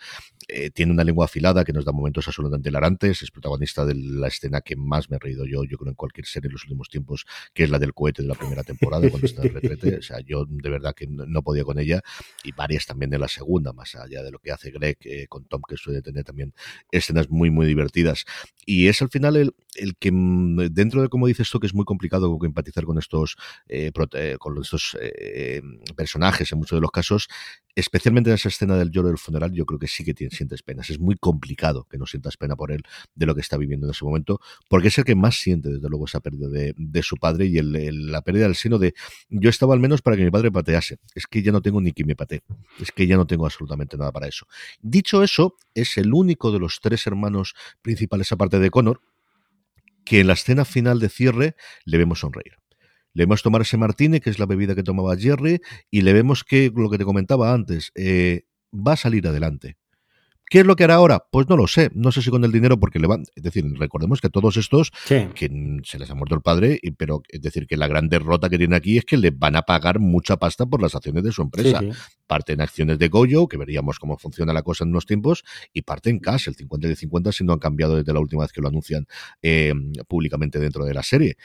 Eh, 0.51 0.71
tiene 0.71 0.91
una 0.91 1.03
lengua 1.03 1.25
afilada 1.25 1.63
que 1.63 1.71
nos 1.71 1.85
da 1.85 1.91
momentos 1.91 2.27
absolutamente 2.27 2.69
hilarantes, 2.69 3.21
es 3.21 3.29
protagonista 3.29 3.85
de 3.85 3.93
la 3.93 4.27
escena 4.27 4.61
que 4.61 4.75
más 4.75 5.07
me 5.09 5.17
he 5.17 5.19
reído 5.19 5.45
yo, 5.45 5.63
yo 5.63 5.77
creo 5.77 5.89
en 5.91 5.95
cualquier 5.95 6.25
serie 6.25 6.47
en 6.47 6.53
los 6.53 6.63
últimos 6.63 6.89
tiempos, 6.89 7.27
que 7.53 7.63
es 7.65 7.69
la 7.69 7.77
del 7.77 7.93
cohete 7.93 8.23
de 8.23 8.29
la 8.29 8.33
primera 8.33 8.63
temporada, 8.63 9.07
cuando 9.09 9.27
está 9.27 9.43
en 9.43 9.53
retrete. 9.53 9.99
O 9.99 10.01
sea, 10.01 10.21
yo 10.21 10.45
de 10.47 10.69
verdad 10.69 10.95
que 10.95 11.07
no, 11.07 11.43
podía 11.43 11.63
con 11.63 11.77
ella, 11.77 12.01
y 12.43 12.51
varias 12.51 12.85
también 12.85 13.11
de 13.11 13.19
la 13.19 13.27
segunda, 13.27 13.73
más 13.73 13.93
allá 13.95 14.23
de 14.23 14.31
lo 14.31 14.39
que 14.39 14.51
hace 14.51 14.71
Greg 14.71 14.97
eh, 15.01 15.27
con 15.27 15.45
Tom, 15.45 15.61
que 15.67 15.77
suele 15.77 16.01
tener 16.01 16.23
también 16.23 16.53
escenas 16.91 17.29
muy, 17.29 17.51
muy 17.51 17.67
divertidas. 17.67 18.25
Y 18.65 18.87
es 18.87 19.01
al 19.01 19.09
final 19.09 19.35
el, 19.35 19.53
el 19.75 19.97
que, 19.97 20.11
mm, 20.11 20.69
dentro 20.71 21.01
de 21.01 21.09
como 21.09 21.27
dices 21.27 21.47
esto, 21.47 21.59
que 21.59 21.67
es 21.67 21.75
muy 21.75 21.85
complicado 21.85 22.37
empatizar 22.41 22.85
con 22.85 22.97
estos, 22.97 23.35
eh, 23.67 23.91
eh, 24.13 24.35
con 24.39 24.57
estos 24.61 24.97
personajes 25.95 26.51
en 26.51 26.57
muchos 26.57 26.77
de 26.77 26.81
los 26.81 26.91
casos, 26.91 27.27
especialmente 27.75 28.29
en 28.29 28.35
esa 28.35 28.49
escena 28.49 28.77
del 28.77 28.91
lloro 28.91 29.07
del 29.07 29.17
funeral, 29.17 29.51
yo 29.51 29.65
creo 29.65 29.79
que 29.79 29.87
sí 29.87 30.03
que 30.03 30.13
sientes 30.29 30.63
penas. 30.63 30.89
Es 30.89 30.99
muy 30.99 31.15
complicado 31.15 31.85
que 31.89 31.97
no 31.97 32.05
sientas 32.05 32.37
pena 32.37 32.55
por 32.55 32.71
él 32.71 32.83
de 33.15 33.25
lo 33.25 33.35
que 33.35 33.41
está 33.41 33.57
viviendo 33.57 33.87
en 33.87 33.91
ese 33.91 34.05
momento, 34.05 34.39
porque 34.67 34.89
es 34.89 34.97
el 34.97 35.05
que 35.05 35.15
más 35.15 35.35
siente, 35.35 35.69
desde 35.69 35.87
luego, 35.89 36.05
esa 36.05 36.19
pérdida 36.19 36.47
de, 36.49 37.03
su 37.03 37.15
padre 37.15 37.45
y 37.45 37.61
la 37.61 38.21
pérdida 38.21 38.43
del 38.43 38.55
seno 38.55 38.77
de 38.77 38.93
yo 39.29 39.49
estaba 39.49 39.73
al 39.73 39.79
menos 39.79 40.01
para 40.01 40.17
que 40.17 40.23
mi 40.23 40.31
padre 40.31 40.51
patease. 40.51 40.99
Es 41.15 41.27
que 41.27 41.41
ya 41.41 41.51
no 41.51 41.61
tengo 41.61 41.81
ni 41.81 41.93
que 41.93 42.03
me 42.03 42.15
patee. 42.15 42.41
Es 42.79 42.91
que 42.91 43.07
ya 43.07 43.15
no 43.15 43.25
tengo 43.25 43.45
absolutamente 43.45 43.97
nada 43.97 44.11
para 44.11 44.27
eso. 44.27 44.47
Dicho 44.81 45.23
eso, 45.23 45.55
es 45.73 45.97
el 45.97 46.13
único 46.13 46.51
de 46.51 46.59
los 46.59 46.79
tres 46.81 47.07
hermanos 47.07 47.55
principales, 47.81 48.31
aparte 48.31 48.59
de 48.59 48.69
Connor, 48.69 49.01
que 50.03 50.21
en 50.21 50.27
la 50.27 50.33
escena 50.33 50.65
final 50.65 50.99
de 50.99 51.09
cierre 51.09 51.55
le 51.85 51.97
vemos 51.97 52.19
sonreír. 52.19 52.59
Le 53.19 53.25
vemos 53.25 53.43
tomar 53.43 53.63
ese 53.63 53.75
martini, 53.75 54.21
que 54.21 54.29
es 54.29 54.39
la 54.39 54.45
bebida 54.45 54.75
que 54.75 54.81
tomaba 54.81 55.17
Jerry, 55.17 55.59
y 55.91 56.03
le 56.03 56.13
vemos 56.13 56.45
que, 56.45 56.71
lo 56.73 56.89
que 56.89 56.97
te 56.97 57.03
comentaba 57.03 57.53
antes, 57.53 57.91
eh, 57.95 58.43
va 58.71 58.93
a 58.93 58.95
salir 58.95 59.27
adelante. 59.27 59.75
¿Qué 60.49 60.61
es 60.61 60.65
lo 60.65 60.77
que 60.77 60.85
hará 60.85 60.95
ahora? 60.95 61.25
Pues 61.29 61.49
no 61.49 61.57
lo 61.57 61.67
sé. 61.67 61.91
No 61.93 62.13
sé 62.13 62.21
si 62.21 62.29
con 62.29 62.45
el 62.45 62.53
dinero, 62.53 62.79
porque 62.79 62.97
le 62.97 63.07
van. 63.07 63.23
Es 63.35 63.43
decir, 63.43 63.65
recordemos 63.77 64.21
que 64.21 64.29
todos 64.29 64.55
estos, 64.55 64.91
que 65.05 65.79
se 65.83 65.99
les 65.99 66.09
ha 66.09 66.15
muerto 66.15 66.33
el 66.33 66.41
padre, 66.41 66.79
pero 66.97 67.21
es 67.27 67.41
decir, 67.41 67.67
que 67.67 67.75
la 67.75 67.89
gran 67.89 68.07
derrota 68.07 68.49
que 68.49 68.57
tiene 68.57 68.77
aquí 68.77 68.97
es 68.97 69.03
que 69.03 69.17
le 69.17 69.31
van 69.31 69.57
a 69.57 69.63
pagar 69.63 69.99
mucha 69.99 70.37
pasta 70.37 70.65
por 70.65 70.81
las 70.81 70.95
acciones 70.95 71.21
de 71.21 71.33
su 71.33 71.41
empresa. 71.41 71.81
Parte 72.25 72.53
en 72.53 72.61
acciones 72.61 72.99
de 72.99 73.09
Goyo, 73.09 73.49
que 73.49 73.57
veríamos 73.57 73.99
cómo 73.99 74.17
funciona 74.17 74.53
la 74.53 74.63
cosa 74.63 74.85
en 74.85 74.91
unos 74.91 75.05
tiempos, 75.05 75.43
y 75.73 75.81
parte 75.81 76.09
en 76.09 76.19
cash, 76.19 76.47
el 76.47 76.55
50 76.55 76.87
y 76.87 76.91
el 76.91 76.95
50, 76.95 77.33
si 77.33 77.43
no 77.43 77.51
han 77.51 77.59
cambiado 77.59 77.97
desde 77.97 78.13
la 78.13 78.21
última 78.21 78.43
vez 78.43 78.53
que 78.53 78.61
lo 78.61 78.69
anuncian 78.69 79.07
eh, 79.41 79.73
públicamente 80.07 80.57
dentro 80.57 80.85
de 80.85 80.93
la 80.93 81.03
serie. 81.03 81.35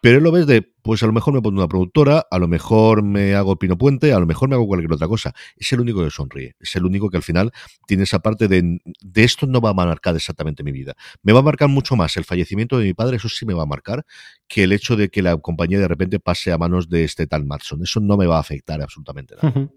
Pero 0.00 0.20
lo 0.20 0.30
ves 0.30 0.46
de, 0.46 0.62
pues 0.82 1.02
a 1.02 1.06
lo 1.06 1.12
mejor 1.12 1.34
me 1.34 1.42
pongo 1.42 1.58
una 1.58 1.68
productora, 1.68 2.24
a 2.30 2.38
lo 2.38 2.46
mejor 2.46 3.02
me 3.02 3.34
hago 3.34 3.58
Pino 3.58 3.76
Puente, 3.76 4.12
a 4.12 4.20
lo 4.20 4.26
mejor 4.26 4.48
me 4.48 4.54
hago 4.54 4.66
cualquier 4.66 4.92
otra 4.92 5.08
cosa. 5.08 5.32
Es 5.56 5.72
el 5.72 5.80
único 5.80 6.04
que 6.04 6.10
sonríe, 6.10 6.54
es 6.60 6.76
el 6.76 6.84
único 6.84 7.10
que 7.10 7.16
al 7.16 7.22
final 7.22 7.52
tiene 7.86 8.04
esa 8.04 8.20
parte 8.20 8.48
de, 8.48 8.80
de 9.00 9.24
esto 9.24 9.46
no 9.46 9.60
va 9.60 9.70
a 9.70 9.74
marcar 9.74 10.14
exactamente 10.14 10.62
mi 10.62 10.72
vida. 10.72 10.94
Me 11.22 11.32
va 11.32 11.40
a 11.40 11.42
marcar 11.42 11.68
mucho 11.68 11.96
más 11.96 12.16
el 12.16 12.24
fallecimiento 12.24 12.78
de 12.78 12.84
mi 12.84 12.94
padre, 12.94 13.16
eso 13.16 13.28
sí 13.28 13.44
me 13.44 13.54
va 13.54 13.64
a 13.64 13.66
marcar, 13.66 14.04
que 14.46 14.64
el 14.64 14.72
hecho 14.72 14.96
de 14.96 15.08
que 15.08 15.22
la 15.22 15.36
compañía 15.36 15.78
de 15.78 15.88
repente 15.88 16.20
pase 16.20 16.52
a 16.52 16.58
manos 16.58 16.88
de 16.88 17.04
este 17.04 17.26
tal 17.26 17.44
Matson. 17.44 17.82
Eso 17.82 18.00
no 18.00 18.16
me 18.16 18.26
va 18.26 18.36
a 18.36 18.40
afectar 18.40 18.80
absolutamente 18.80 19.34
nada. 19.34 19.68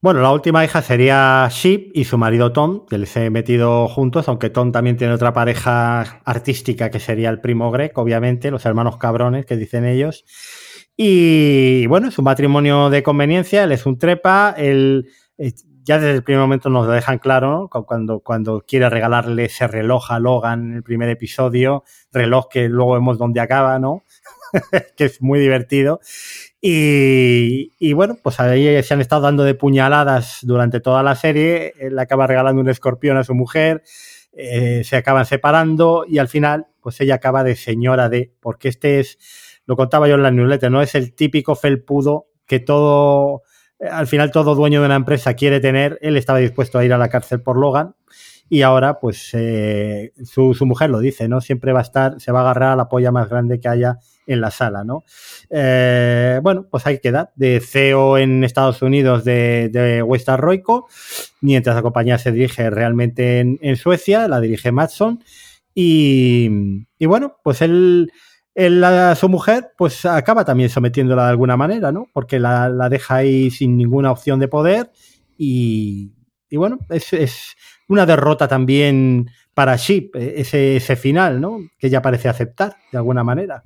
Bueno, 0.00 0.20
la 0.22 0.30
última 0.30 0.64
hija 0.64 0.80
sería 0.80 1.48
Sheep 1.50 1.90
y 1.92 2.04
su 2.04 2.18
marido 2.18 2.52
Tom, 2.52 2.86
que 2.86 2.98
les 2.98 3.16
he 3.16 3.30
metido 3.30 3.88
juntos, 3.88 4.28
aunque 4.28 4.48
Tom 4.48 4.70
también 4.70 4.96
tiene 4.96 5.12
otra 5.12 5.32
pareja 5.32 6.20
artística 6.24 6.88
que 6.88 7.00
sería 7.00 7.30
el 7.30 7.40
primo 7.40 7.72
Greg, 7.72 7.90
obviamente, 7.96 8.52
los 8.52 8.64
hermanos 8.64 8.96
cabrones 8.96 9.44
que 9.44 9.56
dicen 9.56 9.84
ellos. 9.84 10.24
Y 10.96 11.84
bueno, 11.88 12.08
es 12.08 12.18
un 12.18 12.26
matrimonio 12.26 12.90
de 12.90 13.02
conveniencia, 13.02 13.64
él 13.64 13.72
es 13.72 13.86
un 13.86 13.98
trepa, 13.98 14.54
él 14.56 15.10
eh, 15.36 15.52
ya 15.82 15.98
desde 15.98 16.14
el 16.14 16.22
primer 16.22 16.42
momento 16.42 16.70
nos 16.70 16.86
lo 16.86 16.92
dejan 16.92 17.18
claro, 17.18 17.68
cuando, 17.68 18.20
cuando 18.20 18.64
quiere 18.68 18.88
regalarle 18.88 19.46
ese 19.46 19.66
reloj 19.66 20.12
a 20.12 20.20
Logan 20.20 20.70
en 20.70 20.76
el 20.76 20.82
primer 20.84 21.08
episodio, 21.08 21.82
reloj 22.12 22.46
que 22.48 22.68
luego 22.68 22.92
vemos 22.92 23.18
dónde 23.18 23.40
acaba, 23.40 23.80
¿no? 23.80 24.04
que 24.96 25.06
es 25.06 25.20
muy 25.22 25.40
divertido. 25.40 25.98
Y, 26.60 27.92
bueno, 27.92 28.16
pues 28.22 28.40
ahí 28.40 28.82
se 28.82 28.94
han 28.94 29.00
estado 29.00 29.22
dando 29.22 29.44
de 29.44 29.54
puñaladas 29.54 30.40
durante 30.42 30.80
toda 30.80 31.02
la 31.02 31.14
serie. 31.14 31.72
Él 31.78 31.98
acaba 31.98 32.26
regalando 32.26 32.60
un 32.60 32.68
escorpión 32.68 33.16
a 33.16 33.24
su 33.24 33.34
mujer, 33.34 33.82
eh, 34.32 34.82
se 34.84 34.96
acaban 34.96 35.24
separando 35.24 36.04
y 36.06 36.18
al 36.18 36.28
final, 36.28 36.66
pues 36.80 37.00
ella 37.00 37.16
acaba 37.16 37.44
de 37.44 37.56
señora 37.56 38.08
de, 38.08 38.32
porque 38.40 38.68
este 38.68 39.00
es 39.00 39.18
lo 39.68 39.76
contaba 39.76 40.08
yo 40.08 40.14
en 40.14 40.22
la 40.22 40.30
newsletter, 40.30 40.70
no 40.70 40.80
es 40.80 40.94
el 40.94 41.14
típico 41.14 41.54
felpudo 41.54 42.28
que 42.46 42.58
todo, 42.58 43.42
al 43.78 44.06
final 44.06 44.30
todo 44.30 44.54
dueño 44.54 44.80
de 44.80 44.86
una 44.86 44.96
empresa 44.96 45.34
quiere 45.34 45.60
tener. 45.60 45.98
Él 46.00 46.16
estaba 46.16 46.38
dispuesto 46.38 46.78
a 46.78 46.86
ir 46.86 46.94
a 46.94 46.98
la 46.98 47.10
cárcel 47.10 47.42
por 47.42 47.58
Logan 47.58 47.94
y 48.48 48.62
ahora 48.62 48.98
pues 48.98 49.28
eh, 49.34 50.14
su, 50.24 50.54
mujer 50.64 50.88
lo 50.88 51.00
dice, 51.00 51.28
¿no? 51.28 51.42
Siempre 51.42 51.74
va 51.74 51.80
a 51.80 51.82
estar, 51.82 52.18
se 52.18 52.32
va 52.32 52.38
a 52.38 52.42
agarrar 52.44 52.72
a 52.72 52.76
la 52.76 52.88
polla 52.88 53.12
más 53.12 53.28
grande 53.28 53.60
que 53.60 53.68
haya 53.68 53.98
en 54.28 54.40
la 54.40 54.52
sala, 54.52 54.84
¿no? 54.84 55.04
Eh, 55.50 56.38
bueno, 56.42 56.68
pues 56.70 56.86
ahí 56.86 57.00
queda, 57.00 57.32
de 57.34 57.60
CEO 57.60 58.18
en 58.18 58.44
Estados 58.44 58.80
Unidos 58.82 59.24
de, 59.24 59.68
de 59.72 60.02
West 60.02 60.28
Roico, 60.28 60.86
mientras 61.40 61.74
la 61.74 61.82
compañía 61.82 62.18
se 62.18 62.30
dirige 62.30 62.70
realmente 62.70 63.40
en, 63.40 63.76
Suecia, 63.76 64.28
la 64.28 64.40
dirige 64.40 64.70
Matson, 64.70 65.24
y, 65.74 66.48
y 66.98 67.06
bueno, 67.06 67.38
pues 67.42 67.62
él 67.62 68.12
su 69.14 69.28
mujer, 69.28 69.70
pues 69.76 70.04
acaba 70.04 70.44
también 70.44 70.68
sometiéndola 70.68 71.24
de 71.24 71.30
alguna 71.30 71.56
manera, 71.56 71.92
¿no? 71.92 72.08
Porque 72.12 72.40
la, 72.40 72.88
deja 72.90 73.16
ahí 73.16 73.50
sin 73.50 73.76
ninguna 73.76 74.10
opción 74.10 74.40
de 74.40 74.48
poder 74.48 74.90
y, 75.36 76.12
bueno, 76.50 76.78
es, 76.90 77.56
una 77.86 78.04
derrota 78.04 78.48
también 78.48 79.30
para 79.54 79.76
Sheep, 79.76 80.14
ese, 80.16 80.76
ese 80.76 80.96
final, 80.96 81.40
¿no? 81.40 81.58
Que 81.78 81.86
ella 81.86 82.02
parece 82.02 82.28
aceptar 82.28 82.76
de 82.90 82.98
alguna 82.98 83.22
manera. 83.22 83.62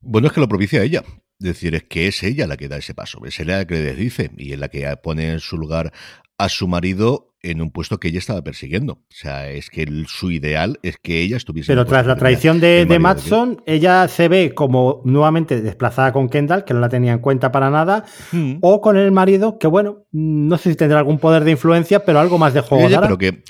Bueno, 0.00 0.28
es 0.28 0.32
que 0.32 0.40
lo 0.40 0.48
propicia 0.48 0.82
ella. 0.82 1.02
Es 1.38 1.46
decir, 1.46 1.74
es 1.74 1.84
que 1.84 2.06
es 2.06 2.22
ella 2.22 2.46
la 2.46 2.56
que 2.56 2.68
da 2.68 2.78
ese 2.78 2.94
paso, 2.94 3.24
es 3.26 3.38
ella 3.40 3.58
la 3.58 3.66
que 3.66 3.74
le 3.74 3.94
dice 3.94 4.30
y 4.38 4.52
es 4.52 4.58
la 4.58 4.68
que 4.68 4.96
pone 4.96 5.32
en 5.32 5.40
su 5.40 5.58
lugar 5.58 5.92
a 6.38 6.48
su 6.48 6.66
marido 6.66 7.34
en 7.42 7.60
un 7.60 7.70
puesto 7.70 7.98
que 7.98 8.08
ella 8.08 8.18
estaba 8.18 8.42
persiguiendo. 8.42 8.94
O 8.94 9.06
sea, 9.10 9.48
es 9.50 9.70
que 9.70 9.86
su 10.08 10.30
ideal 10.30 10.78
es 10.82 10.96
que 10.98 11.20
ella 11.22 11.36
estuviese. 11.36 11.70
Pero 11.70 11.84
tras 11.84 12.06
la 12.06 12.16
traición 12.16 12.60
de, 12.60 12.86
de 12.86 12.98
Matson, 12.98 13.62
ella 13.66 14.08
se 14.08 14.28
ve 14.28 14.54
como 14.54 15.02
nuevamente 15.04 15.60
desplazada 15.60 16.12
con 16.12 16.28
Kendall, 16.28 16.64
que 16.64 16.74
no 16.74 16.80
la 16.80 16.88
tenía 16.88 17.12
en 17.12 17.20
cuenta 17.20 17.52
para 17.52 17.70
nada, 17.70 18.04
hmm. 18.32 18.56
o 18.62 18.80
con 18.80 18.96
el 18.96 19.12
marido, 19.12 19.58
que 19.58 19.66
bueno, 19.66 20.06
no 20.12 20.58
sé 20.58 20.70
si 20.70 20.76
tendrá 20.76 20.98
algún 20.98 21.18
poder 21.18 21.44
de 21.44 21.52
influencia, 21.52 22.04
pero 22.04 22.18
algo 22.18 22.38
más 22.38 22.54
de 22.54 22.62
juego. 22.62 22.88
Ella, 22.88 23.00
pero 23.00 23.18
que 23.18 23.44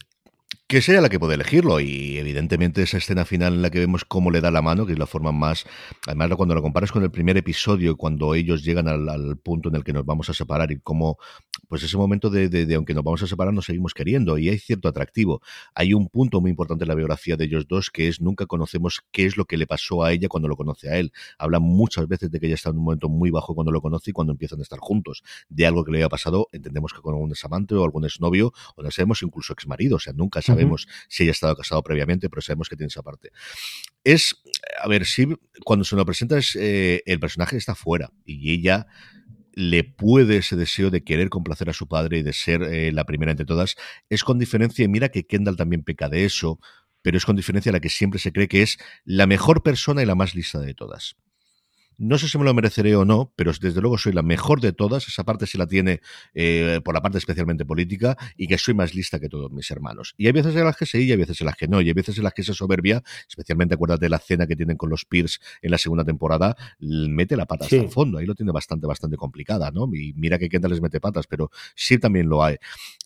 que 0.68 0.82
sea 0.82 1.00
la 1.00 1.08
que 1.08 1.20
puede 1.20 1.34
elegirlo 1.34 1.78
y 1.78 2.18
evidentemente 2.18 2.82
esa 2.82 2.98
escena 2.98 3.24
final 3.24 3.54
en 3.54 3.62
la 3.62 3.70
que 3.70 3.78
vemos 3.78 4.04
cómo 4.04 4.32
le 4.32 4.40
da 4.40 4.50
la 4.50 4.62
mano, 4.62 4.84
que 4.84 4.94
es 4.94 4.98
la 4.98 5.06
forma 5.06 5.30
más, 5.30 5.64
además 6.08 6.30
cuando 6.36 6.56
lo 6.56 6.62
comparas 6.62 6.90
con 6.90 7.04
el 7.04 7.10
primer 7.12 7.36
episodio, 7.36 7.96
cuando 7.96 8.34
ellos 8.34 8.64
llegan 8.64 8.88
al, 8.88 9.36
punto 9.36 9.68
en 9.68 9.76
el 9.76 9.84
que 9.84 9.92
nos 9.92 10.04
vamos 10.04 10.28
a 10.28 10.34
separar 10.34 10.72
y 10.72 10.80
cómo, 10.80 11.18
pues 11.68 11.84
ese 11.84 11.96
momento 11.96 12.30
de, 12.30 12.74
aunque 12.74 12.94
nos 12.94 13.04
vamos 13.04 13.22
a 13.22 13.28
separar 13.28 13.54
nos 13.54 13.66
seguimos 13.66 13.94
queriendo 13.94 14.38
y 14.38 14.48
hay 14.48 14.58
cierto 14.58 14.88
atractivo. 14.88 15.40
Hay 15.72 15.94
un 15.94 16.08
punto 16.08 16.40
muy 16.40 16.50
importante 16.50 16.82
en 16.82 16.88
la 16.88 16.96
biografía 16.96 17.36
de 17.36 17.44
ellos 17.44 17.68
dos 17.68 17.90
que 17.90 18.08
es 18.08 18.20
nunca 18.20 18.46
conocemos 18.46 19.02
qué 19.12 19.24
es 19.24 19.36
lo 19.36 19.44
que 19.44 19.56
le 19.56 19.68
pasó 19.68 20.02
a 20.02 20.12
ella 20.12 20.26
cuando 20.28 20.48
lo 20.48 20.56
conoce 20.56 20.90
a 20.90 20.98
él. 20.98 21.12
Habla 21.38 21.60
muchas 21.60 22.08
veces 22.08 22.28
de 22.32 22.40
que 22.40 22.46
ella 22.46 22.56
está 22.56 22.70
en 22.70 22.78
un 22.78 22.84
momento 22.84 23.08
muy 23.08 23.30
bajo 23.30 23.54
cuando 23.54 23.70
lo 23.70 23.80
conoce 23.80 24.10
y 24.10 24.12
cuando 24.12 24.32
empiezan 24.32 24.58
a 24.58 24.62
estar 24.62 24.80
juntos. 24.80 25.22
De 25.48 25.64
algo 25.64 25.84
que 25.84 25.92
le 25.92 25.98
haya 25.98 26.08
pasado, 26.08 26.48
entendemos 26.50 26.92
que 26.92 27.00
con 27.00 27.14
algún 27.14 27.30
examante 27.30 27.76
o 27.76 27.84
algún 27.84 28.04
exnovio 28.04 28.52
o 28.74 28.82
no 28.82 28.90
sabemos 28.90 29.22
incluso 29.22 29.52
exmarido, 29.52 29.96
o 29.96 30.00
sea, 30.00 30.12
nunca 30.12 30.42
sabemos 30.42 30.55
sabemos 30.56 30.88
si 31.08 31.24
haya 31.24 31.32
estado 31.32 31.56
casado 31.56 31.82
previamente, 31.82 32.28
pero 32.28 32.42
sabemos 32.42 32.68
que 32.68 32.76
tiene 32.76 32.88
esa 32.88 33.02
parte. 33.02 33.30
Es, 34.04 34.42
a 34.82 34.88
ver, 34.88 35.04
si 35.04 35.26
cuando 35.64 35.84
se 35.84 35.96
lo 35.96 36.04
presenta 36.04 36.38
es, 36.38 36.56
eh, 36.56 37.02
el 37.06 37.20
personaje 37.20 37.56
está 37.56 37.74
fuera 37.74 38.10
y 38.24 38.52
ella 38.52 38.86
le 39.52 39.84
puede 39.84 40.38
ese 40.38 40.54
deseo 40.54 40.90
de 40.90 41.02
querer 41.02 41.30
complacer 41.30 41.70
a 41.70 41.72
su 41.72 41.88
padre 41.88 42.18
y 42.18 42.22
de 42.22 42.32
ser 42.34 42.62
eh, 42.62 42.92
la 42.92 43.04
primera 43.04 43.32
entre 43.32 43.46
todas, 43.46 43.74
es 44.10 44.22
con 44.22 44.38
diferencia, 44.38 44.84
y 44.84 44.88
mira 44.88 45.08
que 45.08 45.26
Kendall 45.26 45.56
también 45.56 45.82
peca 45.82 46.10
de 46.10 46.26
eso, 46.26 46.60
pero 47.00 47.16
es 47.16 47.24
con 47.24 47.36
diferencia 47.36 47.72
la 47.72 47.80
que 47.80 47.88
siempre 47.88 48.20
se 48.20 48.32
cree 48.32 48.48
que 48.48 48.62
es 48.62 48.78
la 49.04 49.26
mejor 49.26 49.62
persona 49.62 50.02
y 50.02 50.06
la 50.06 50.14
más 50.14 50.34
lista 50.34 50.60
de 50.60 50.74
todas. 50.74 51.16
No 51.98 52.18
sé 52.18 52.28
si 52.28 52.36
me 52.38 52.44
lo 52.44 52.52
mereceré 52.52 52.94
o 52.96 53.04
no, 53.04 53.32
pero 53.36 53.52
desde 53.58 53.80
luego 53.80 53.96
soy 53.96 54.12
la 54.12 54.22
mejor 54.22 54.60
de 54.60 54.72
todas. 54.72 55.08
Esa 55.08 55.24
parte 55.24 55.46
sí 55.46 55.56
la 55.56 55.66
tiene 55.66 56.00
eh, 56.34 56.80
por 56.84 56.94
la 56.94 57.00
parte 57.00 57.18
especialmente 57.18 57.64
política 57.64 58.16
y 58.36 58.46
que 58.46 58.58
soy 58.58 58.74
más 58.74 58.94
lista 58.94 59.18
que 59.18 59.28
todos 59.28 59.50
mis 59.50 59.70
hermanos. 59.70 60.14
Y 60.16 60.26
hay 60.26 60.32
veces 60.32 60.54
en 60.56 60.64
las 60.64 60.76
que 60.76 60.86
sí 60.86 61.04
y 61.04 61.10
hay 61.10 61.16
veces 61.16 61.40
en 61.40 61.46
las 61.46 61.56
que 61.56 61.68
no. 61.68 61.80
Y 61.80 61.88
hay 61.88 61.94
veces 61.94 62.18
en 62.18 62.24
las 62.24 62.34
que 62.34 62.42
esa 62.42 62.54
soberbia, 62.54 63.02
especialmente 63.28 63.74
acuérdate 63.74 64.06
de 64.06 64.10
la 64.10 64.18
cena 64.18 64.46
que 64.46 64.56
tienen 64.56 64.76
con 64.76 64.90
los 64.90 65.04
Peers 65.04 65.40
en 65.62 65.70
la 65.70 65.78
segunda 65.78 66.04
temporada, 66.04 66.56
mete 66.78 67.36
la 67.36 67.46
pata 67.46 67.64
hasta 67.64 67.76
el 67.76 67.88
fondo. 67.88 68.18
Ahí 68.18 68.26
lo 68.26 68.34
tiene 68.34 68.52
bastante, 68.52 68.86
bastante 68.86 69.16
complicada, 69.16 69.70
¿no? 69.70 69.88
Y 69.94 70.12
mira 70.14 70.38
que 70.38 70.48
Kendall 70.48 70.72
les 70.72 70.82
mete 70.82 71.00
patas, 71.00 71.26
pero 71.26 71.50
sí 71.74 71.98
también 71.98 72.28
lo 72.28 72.44
hay. 72.44 72.56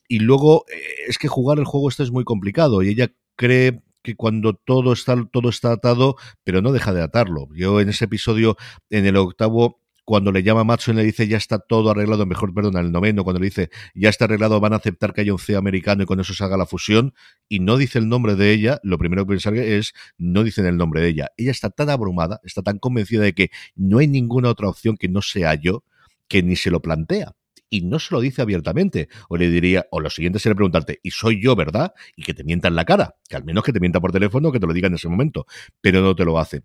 Y 0.09 0.19
luego 0.19 0.65
eh, 0.69 0.81
es 1.09 1.19
que 1.19 1.29
jugar 1.29 1.59
el 1.59 1.65
juego 1.65 1.89
este 1.89 2.03
es 2.03 2.11
muy 2.11 2.25
complicado 2.25 2.83
y 2.83 2.89
ella 2.89 3.13
cree 3.37 3.83
que 4.03 4.17
cuando 4.17 4.55
todo 4.55 4.93
está, 4.93 5.17
todo 5.31 5.49
está 5.49 5.73
atado, 5.73 6.17
pero 6.45 6.63
no 6.63 6.73
deja 6.73 6.93
de 6.93 7.03
atarlo. 7.03 7.49
Yo 7.55 7.81
en 7.81 7.89
ese 7.89 8.07
episodio, 8.07 8.57
en 8.91 9.07
el 9.07 9.17
octavo, 9.17 9.81
cuando 10.05 10.33
le 10.33 10.43
llama 10.43 10.65
Matson 10.65 10.97
le 10.97 11.05
dice 11.05 11.29
ya 11.29 11.37
está 11.37 11.61
todo 11.61 11.91
arreglado, 11.91 12.27
mejor 12.27 12.53
perdón, 12.53 12.77
el 12.79 12.91
noveno, 12.91 13.23
cuando 13.23 13.39
le 13.39 13.47
dice 13.47 13.71
ya 13.95 14.09
está 14.09 14.25
arreglado, 14.25 14.59
van 14.59 14.73
a 14.73 14.77
aceptar 14.77 15.13
que 15.13 15.21
haya 15.21 15.33
un 15.33 15.39
CEO 15.39 15.59
americano 15.59 16.03
y 16.03 16.07
con 16.07 16.19
eso 16.19 16.35
se 16.35 16.43
haga 16.43 16.57
la 16.57 16.67
fusión, 16.67 17.15
y 17.49 17.61
no 17.61 17.77
dice 17.77 17.99
el 17.99 18.09
nombre 18.09 18.35
de 18.35 18.51
ella, 18.53 18.81
lo 18.83 18.99
primero 18.99 19.25
que 19.25 19.31
pensar 19.31 19.55
es, 19.57 19.93
no 20.19 20.43
dicen 20.43 20.67
el 20.67 20.77
nombre 20.77 21.01
de 21.01 21.09
ella. 21.09 21.29
Ella 21.37 21.53
está 21.53 21.71
tan 21.71 21.91
abrumada, 21.91 22.41
está 22.45 22.63
tan 22.63 22.79
convencida 22.79 23.23
de 23.23 23.35
que 23.35 23.51
no 23.77 23.99
hay 23.99 24.09
ninguna 24.09 24.49
otra 24.49 24.69
opción 24.69 24.97
que 24.97 25.09
no 25.09 25.23
sea 25.23 25.55
yo, 25.55 25.85
que 26.29 26.43
ni 26.43 26.57
se 26.57 26.71
lo 26.71 26.81
plantea 26.81 27.35
y 27.71 27.83
no 27.83 27.99
se 27.99 28.13
lo 28.13 28.21
dice 28.21 28.43
abiertamente. 28.43 29.09
O 29.29 29.37
le 29.37 29.49
diría, 29.49 29.87
o 29.91 30.01
lo 30.01 30.11
siguiente 30.11 30.39
sería 30.39 30.57
preguntarte, 30.57 30.99
¿y 31.03 31.13
soy 31.13 31.41
yo, 31.41 31.57
verdad? 31.57 31.95
Y 32.17 32.25
que 32.25 32.35
te 32.35 32.45
mienta 32.45 32.69
en 32.69 32.75
la 32.75 32.85
cara. 32.85 33.15
Que 33.29 33.37
al 33.37 33.45
menos 33.45 33.65
que 33.65 33.73
te 33.73 33.81
mienta 33.81 34.01
por 34.01 34.13
teléfono, 34.13 34.53
que 34.53 34.59
te 34.59 34.67
lo 34.67 34.73
diga 34.73 34.89
en 34.89 34.95
ese 34.95 35.09
momento. 35.09 35.47
Pero 35.81 36.03
no 36.03 36.15
te 36.15 36.25
lo 36.25 36.39
hace. 36.39 36.63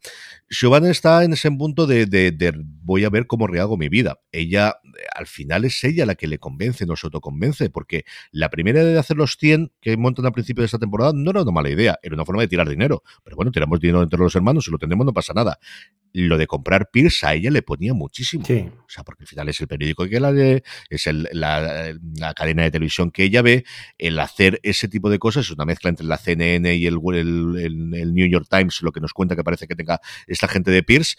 Siobhan 0.50 0.86
está 0.86 1.24
en 1.24 1.34
ese 1.34 1.50
punto 1.52 1.86
de, 1.86 2.54
voy 2.84 3.06
a 3.06 3.10
ver 3.10 3.28
cómo 3.28 3.48
rehago 3.48 3.78
mi 3.78 3.88
vida. 3.88 4.20
Ella, 4.32 4.80
al 5.16 5.28
final 5.28 5.64
es 5.66 5.84
ella 5.84 6.06
la 6.06 6.16
que 6.16 6.28
le 6.28 6.40
convence, 6.40 6.86
no 6.86 6.96
se 6.96 7.08
autoconvence, 7.08 7.70
porque 7.70 8.04
la 8.32 8.50
primera 8.50 8.82
idea 8.82 8.94
de 8.94 9.00
hacer 9.00 9.18
los 9.18 9.38
100 9.38 9.72
que 9.80 9.96
montan 9.96 10.26
al 10.26 10.34
principio 10.34 10.64
de 10.64 10.66
esta 10.66 10.80
temporada 10.80 11.14
no 11.14 11.30
era 11.30 11.44
una 11.44 11.52
mala 11.52 11.70
idea, 11.70 12.00
era 12.02 12.16
una 12.16 12.26
forma 12.26 12.42
de 12.42 12.48
tirar 12.48 12.68
dinero. 12.68 13.04
Pero 13.24 13.36
bueno, 13.36 13.52
tiramos 13.52 13.80
dinero 13.80 14.02
entre 14.02 14.20
los 14.20 14.36
hermanos, 14.36 14.66
si 14.66 14.72
lo 14.72 14.80
tenemos 14.80 15.06
no 15.06 15.14
pasa 15.14 15.34
nada 15.34 15.60
lo 16.16 16.38
de 16.38 16.48
comprar 16.48 16.90
Pierce 16.92 17.26
a 17.26 17.34
ella 17.34 17.52
le 17.52 17.62
ponía 17.62 17.94
muchísimo. 17.94 18.44
O 18.44 18.90
sea, 18.90 19.04
porque 19.04 19.24
al 19.24 19.28
final 19.28 19.50
es 19.50 19.60
el 19.60 19.68
periódico 19.68 20.08
que 20.08 20.20
la 20.20 20.32
lee, 20.32 20.62
es 20.90 21.10
la, 21.34 21.94
cadena 22.36 22.64
de 22.64 22.72
televisión 22.72 23.12
que 23.12 23.24
ella 23.24 23.42
ve. 23.42 23.66
El 23.98 24.18
hacer 24.20 24.60
ese 24.64 24.88
tipo 24.88 25.10
de 25.10 25.20
cosas 25.20 25.46
es 25.46 25.52
una 25.52 25.66
mezcla 25.66 25.90
entre 25.90 26.06
la 26.06 26.18
CNN 26.18 26.74
y 26.74 26.88
el, 26.88 26.96
el 26.96 28.14
New 28.14 28.28
York 28.28 28.48
Times, 28.50 28.82
lo 28.82 28.94
que 28.94 29.02
nos 29.02 29.14
cuenta 29.14 29.36
que 29.36 29.44
parece 29.44 29.68
que 29.68 29.76
tenga 29.76 30.00
esta 30.28 30.48
gente 30.48 30.72
de 30.72 30.84
Pierce 30.84 31.16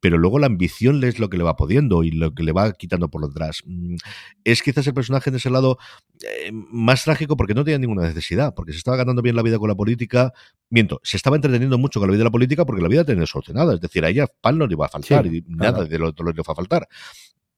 pero 0.00 0.18
luego 0.18 0.38
la 0.38 0.46
ambición 0.46 1.02
es 1.04 1.18
lo 1.18 1.28
que 1.30 1.36
le 1.36 1.44
va 1.44 1.56
pudiendo 1.56 2.04
y 2.04 2.10
lo 2.10 2.34
que 2.34 2.42
le 2.42 2.52
va 2.52 2.72
quitando 2.72 3.08
por 3.08 3.26
detrás. 3.26 3.62
Mm, 3.64 3.96
es 4.44 4.62
quizás 4.62 4.86
el 4.86 4.94
personaje 4.94 5.30
en 5.30 5.36
ese 5.36 5.50
lado 5.50 5.78
eh, 6.22 6.50
más 6.52 7.04
trágico 7.04 7.36
porque 7.36 7.54
no 7.54 7.64
tenía 7.64 7.78
ninguna 7.78 8.02
necesidad, 8.02 8.54
porque 8.54 8.72
se 8.72 8.78
estaba 8.78 8.96
ganando 8.96 9.22
bien 9.22 9.36
la 9.36 9.42
vida 9.42 9.58
con 9.58 9.68
la 9.68 9.74
política. 9.74 10.32
Miento, 10.70 11.00
se 11.02 11.16
estaba 11.16 11.36
entreteniendo 11.36 11.78
mucho 11.78 12.00
con 12.00 12.08
la 12.08 12.12
vida 12.12 12.20
de 12.20 12.24
la 12.24 12.30
política 12.30 12.64
porque 12.64 12.82
la 12.82 12.88
vida 12.88 13.04
tenía 13.04 13.26
solucionada. 13.26 13.74
Es 13.74 13.80
decir, 13.80 14.04
a 14.04 14.08
ella 14.08 14.26
pan 14.40 14.58
no 14.58 14.66
le 14.66 14.74
iba 14.74 14.86
a 14.86 14.88
faltar 14.88 15.26
y 15.26 15.44
nada 15.48 15.84
de 15.84 15.98
lo, 15.98 16.12
lo 16.16 16.32
le 16.32 16.40
iba 16.40 16.52
a 16.52 16.54
faltar 16.54 16.88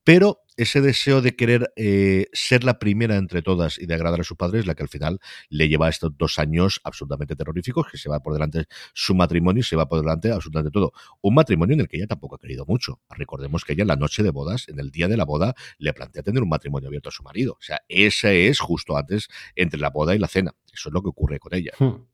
pero 0.09 0.41
ese 0.59 0.81
deseo 0.81 1.23
de 1.23 1.37
querer 1.37 1.73
eh, 1.77 2.27
ser 2.33 2.65
la 2.65 2.79
primera 2.79 3.17
entre 3.17 3.43
todas 3.43 3.79
y 3.79 3.87
de 3.87 3.95
agradar 3.95 4.21
a 4.21 4.25
su 4.25 4.37
padre 4.37 4.59
es 4.59 4.67
la 4.67 4.75
que 4.75 4.83
al 4.83 4.89
final 4.89 5.21
le 5.49 5.69
lleva 5.69 5.87
a 5.87 5.89
estos 5.89 6.17
dos 6.19 6.39
años 6.39 6.81
absolutamente 6.83 7.37
terroríficos, 7.37 7.87
que 7.91 7.97
se 7.97 8.09
va 8.09 8.21
por 8.21 8.33
delante 8.33 8.67
su 8.93 9.15
matrimonio 9.15 9.61
y 9.61 9.63
se 9.63 9.77
va 9.77 9.89
por 9.89 10.01
delante 10.01 10.33
absolutamente 10.33 10.73
todo. 10.73 10.93
Un 11.23 11.35
matrimonio 11.35 11.75
en 11.75 11.81
el 11.81 11.89
que 11.89 11.97
ella 11.97 12.09
tampoco 12.09 12.35
ha 12.35 12.39
querido 12.39 12.67
mucho. 12.67 13.01
Recordemos 13.09 13.65
que 13.65 13.75
ella 13.75 13.83
en 13.83 13.89
la 13.89 13.97
noche 13.97 14.25
de 14.25 14.31
bodas, 14.31 14.69
en 14.69 14.81
el 14.81 14.91
día 14.91 15.07
de 15.07 15.17
la 15.17 15.25
boda, 15.25 15.55
le 15.79 15.93
plantea 15.93 16.25
tener 16.25 16.43
un 16.43 16.49
matrimonio 16.49 16.89
abierto 16.89 17.09
a 17.09 17.13
su 17.13 17.23
marido. 17.23 17.53
O 17.53 17.63
sea, 17.63 17.81
ese 17.89 18.49
es 18.49 18.59
justo 18.59 18.97
antes 18.97 19.29
entre 19.55 19.79
la 19.79 19.91
boda 19.91 20.17
y 20.17 20.19
la 20.19 20.27
cena. 20.27 20.55
Eso 20.73 20.89
es 20.89 20.93
lo 20.93 21.03
que 21.03 21.09
ocurre 21.09 21.39
con 21.39 21.55
ella. 21.55 21.71
Hmm. 21.79 22.05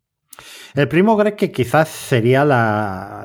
El 0.75 0.89
primo 0.89 1.17
Greg 1.17 1.37
que 1.37 1.51
quizás 1.53 1.89
sería 1.89 2.45
la, 2.45 3.25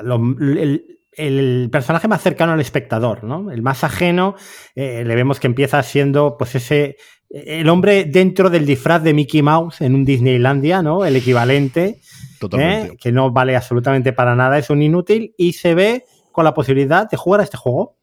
personaje 1.70 2.08
más 2.08 2.22
cercano 2.22 2.52
al 2.52 2.60
espectador, 2.60 3.24
¿no? 3.24 3.50
El 3.50 3.62
más 3.62 3.84
ajeno, 3.84 4.34
eh, 4.74 5.04
le 5.04 5.14
vemos 5.14 5.40
que 5.40 5.46
empieza 5.46 5.82
siendo, 5.82 6.36
pues, 6.38 6.54
ese. 6.54 6.96
El 7.28 7.68
hombre 7.68 8.04
dentro 8.04 8.50
del 8.50 8.66
disfraz 8.66 9.02
de 9.04 9.14
Mickey 9.14 9.40
Mouse 9.40 9.82
en 9.82 9.94
un 9.94 10.04
Disneylandia, 10.04 10.82
¿no? 10.82 11.04
El 11.04 11.14
equivalente. 11.14 12.00
Totalmente. 12.40 12.94
¿eh? 12.94 12.96
Que 13.00 13.12
no 13.12 13.30
vale 13.30 13.54
absolutamente 13.54 14.12
para 14.12 14.34
nada, 14.34 14.58
es 14.58 14.70
un 14.70 14.82
inútil 14.82 15.34
y 15.36 15.52
se 15.52 15.74
ve 15.74 16.04
con 16.32 16.44
la 16.44 16.54
posibilidad 16.54 17.08
de 17.08 17.16
jugar 17.16 17.40
a 17.40 17.44
este 17.44 17.56
juego. 17.56 17.96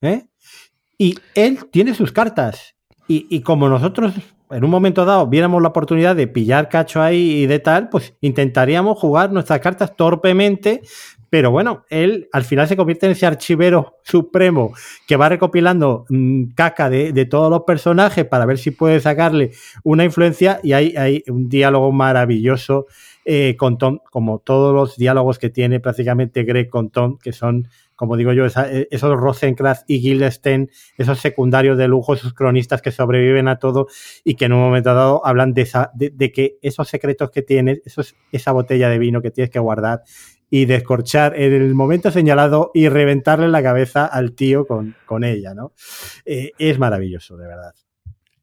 ¿eh? 0.00 0.26
Y 0.96 1.16
él 1.34 1.58
tiene 1.70 1.94
sus 1.94 2.12
cartas. 2.12 2.74
Y, 3.12 3.40
como 3.40 3.68
nosotros 3.68 4.14
en 4.52 4.62
un 4.62 4.70
momento 4.70 5.04
dado 5.04 5.26
viéramos 5.26 5.60
la 5.60 5.70
oportunidad 5.70 6.14
de 6.14 6.28
pillar 6.28 6.68
cacho 6.68 7.02
ahí 7.02 7.42
y 7.42 7.46
de 7.46 7.58
tal, 7.58 7.88
pues 7.88 8.14
intentaríamos 8.20 9.00
jugar 9.00 9.32
nuestras 9.32 9.58
cartas 9.58 9.96
torpemente, 9.96 10.82
pero 11.30 11.52
bueno, 11.52 11.84
él 11.88 12.28
al 12.32 12.44
final 12.44 12.66
se 12.66 12.76
convierte 12.76 13.06
en 13.06 13.12
ese 13.12 13.24
archivero 13.24 13.98
supremo 14.02 14.74
que 15.06 15.16
va 15.16 15.28
recopilando 15.28 16.04
mm, 16.08 16.50
caca 16.56 16.90
de, 16.90 17.24
todos 17.26 17.50
los 17.50 17.62
personajes 17.62 18.26
para 18.26 18.46
ver 18.46 18.58
si 18.58 18.72
puede 18.72 19.00
sacarle 19.00 19.52
una 19.84 20.04
influencia 20.04 20.58
y 20.62 20.72
hay, 20.72 20.96
hay 20.96 21.22
un 21.28 21.48
diálogo 21.48 21.92
maravilloso 21.92 22.86
eh, 23.24 23.54
con 23.56 23.78
Tom, 23.78 24.00
como 24.10 24.40
todos 24.40 24.74
los 24.74 24.96
diálogos 24.96 25.38
que 25.38 25.50
tiene 25.50 25.78
prácticamente 25.78 26.42
Greg 26.42 26.68
con 26.68 26.90
Tom, 26.90 27.16
que 27.18 27.32
son 27.32 27.68
como 28.00 28.16
digo 28.16 28.32
yo, 28.32 28.46
eh, 28.46 28.88
esos 28.90 29.14
Rosencrantz 29.14 29.84
y 29.86 30.00
Guildenstern, 30.00 30.70
esos 30.96 31.18
secundarios 31.18 31.76
de 31.76 31.86
lujo, 31.86 32.14
esos 32.14 32.32
cronistas 32.32 32.80
que 32.80 32.92
sobreviven 32.92 33.46
a 33.46 33.58
todo 33.58 33.88
y 34.24 34.36
que 34.36 34.46
en 34.46 34.54
un 34.54 34.60
momento 34.60 34.94
dado 34.94 35.20
hablan 35.26 35.52
de, 35.52 35.60
esa, 35.60 35.90
de, 35.92 36.32
que 36.32 36.56
esos 36.62 36.88
secretos 36.88 37.30
que 37.30 37.42
tienes, 37.42 37.82
esa 38.32 38.52
botella 38.52 38.88
de 38.88 38.98
vino 38.98 39.20
que 39.20 39.30
tienes 39.30 39.50
que 39.50 39.58
guardar 39.58 40.02
y 40.50 40.64
descorchar 40.64 41.38
en 41.38 41.52
el 41.52 41.74
momento 41.74 42.10
señalado 42.10 42.72
y 42.74 42.88
reventarle 42.88 43.48
la 43.48 43.62
cabeza 43.62 44.04
al 44.04 44.32
tío 44.32 44.66
con, 44.66 44.96
con 45.06 45.24
ella, 45.24 45.54
¿no? 45.54 45.72
Eh, 46.24 46.50
es 46.58 46.78
maravilloso, 46.78 47.36
de 47.36 47.46
verdad. 47.46 47.74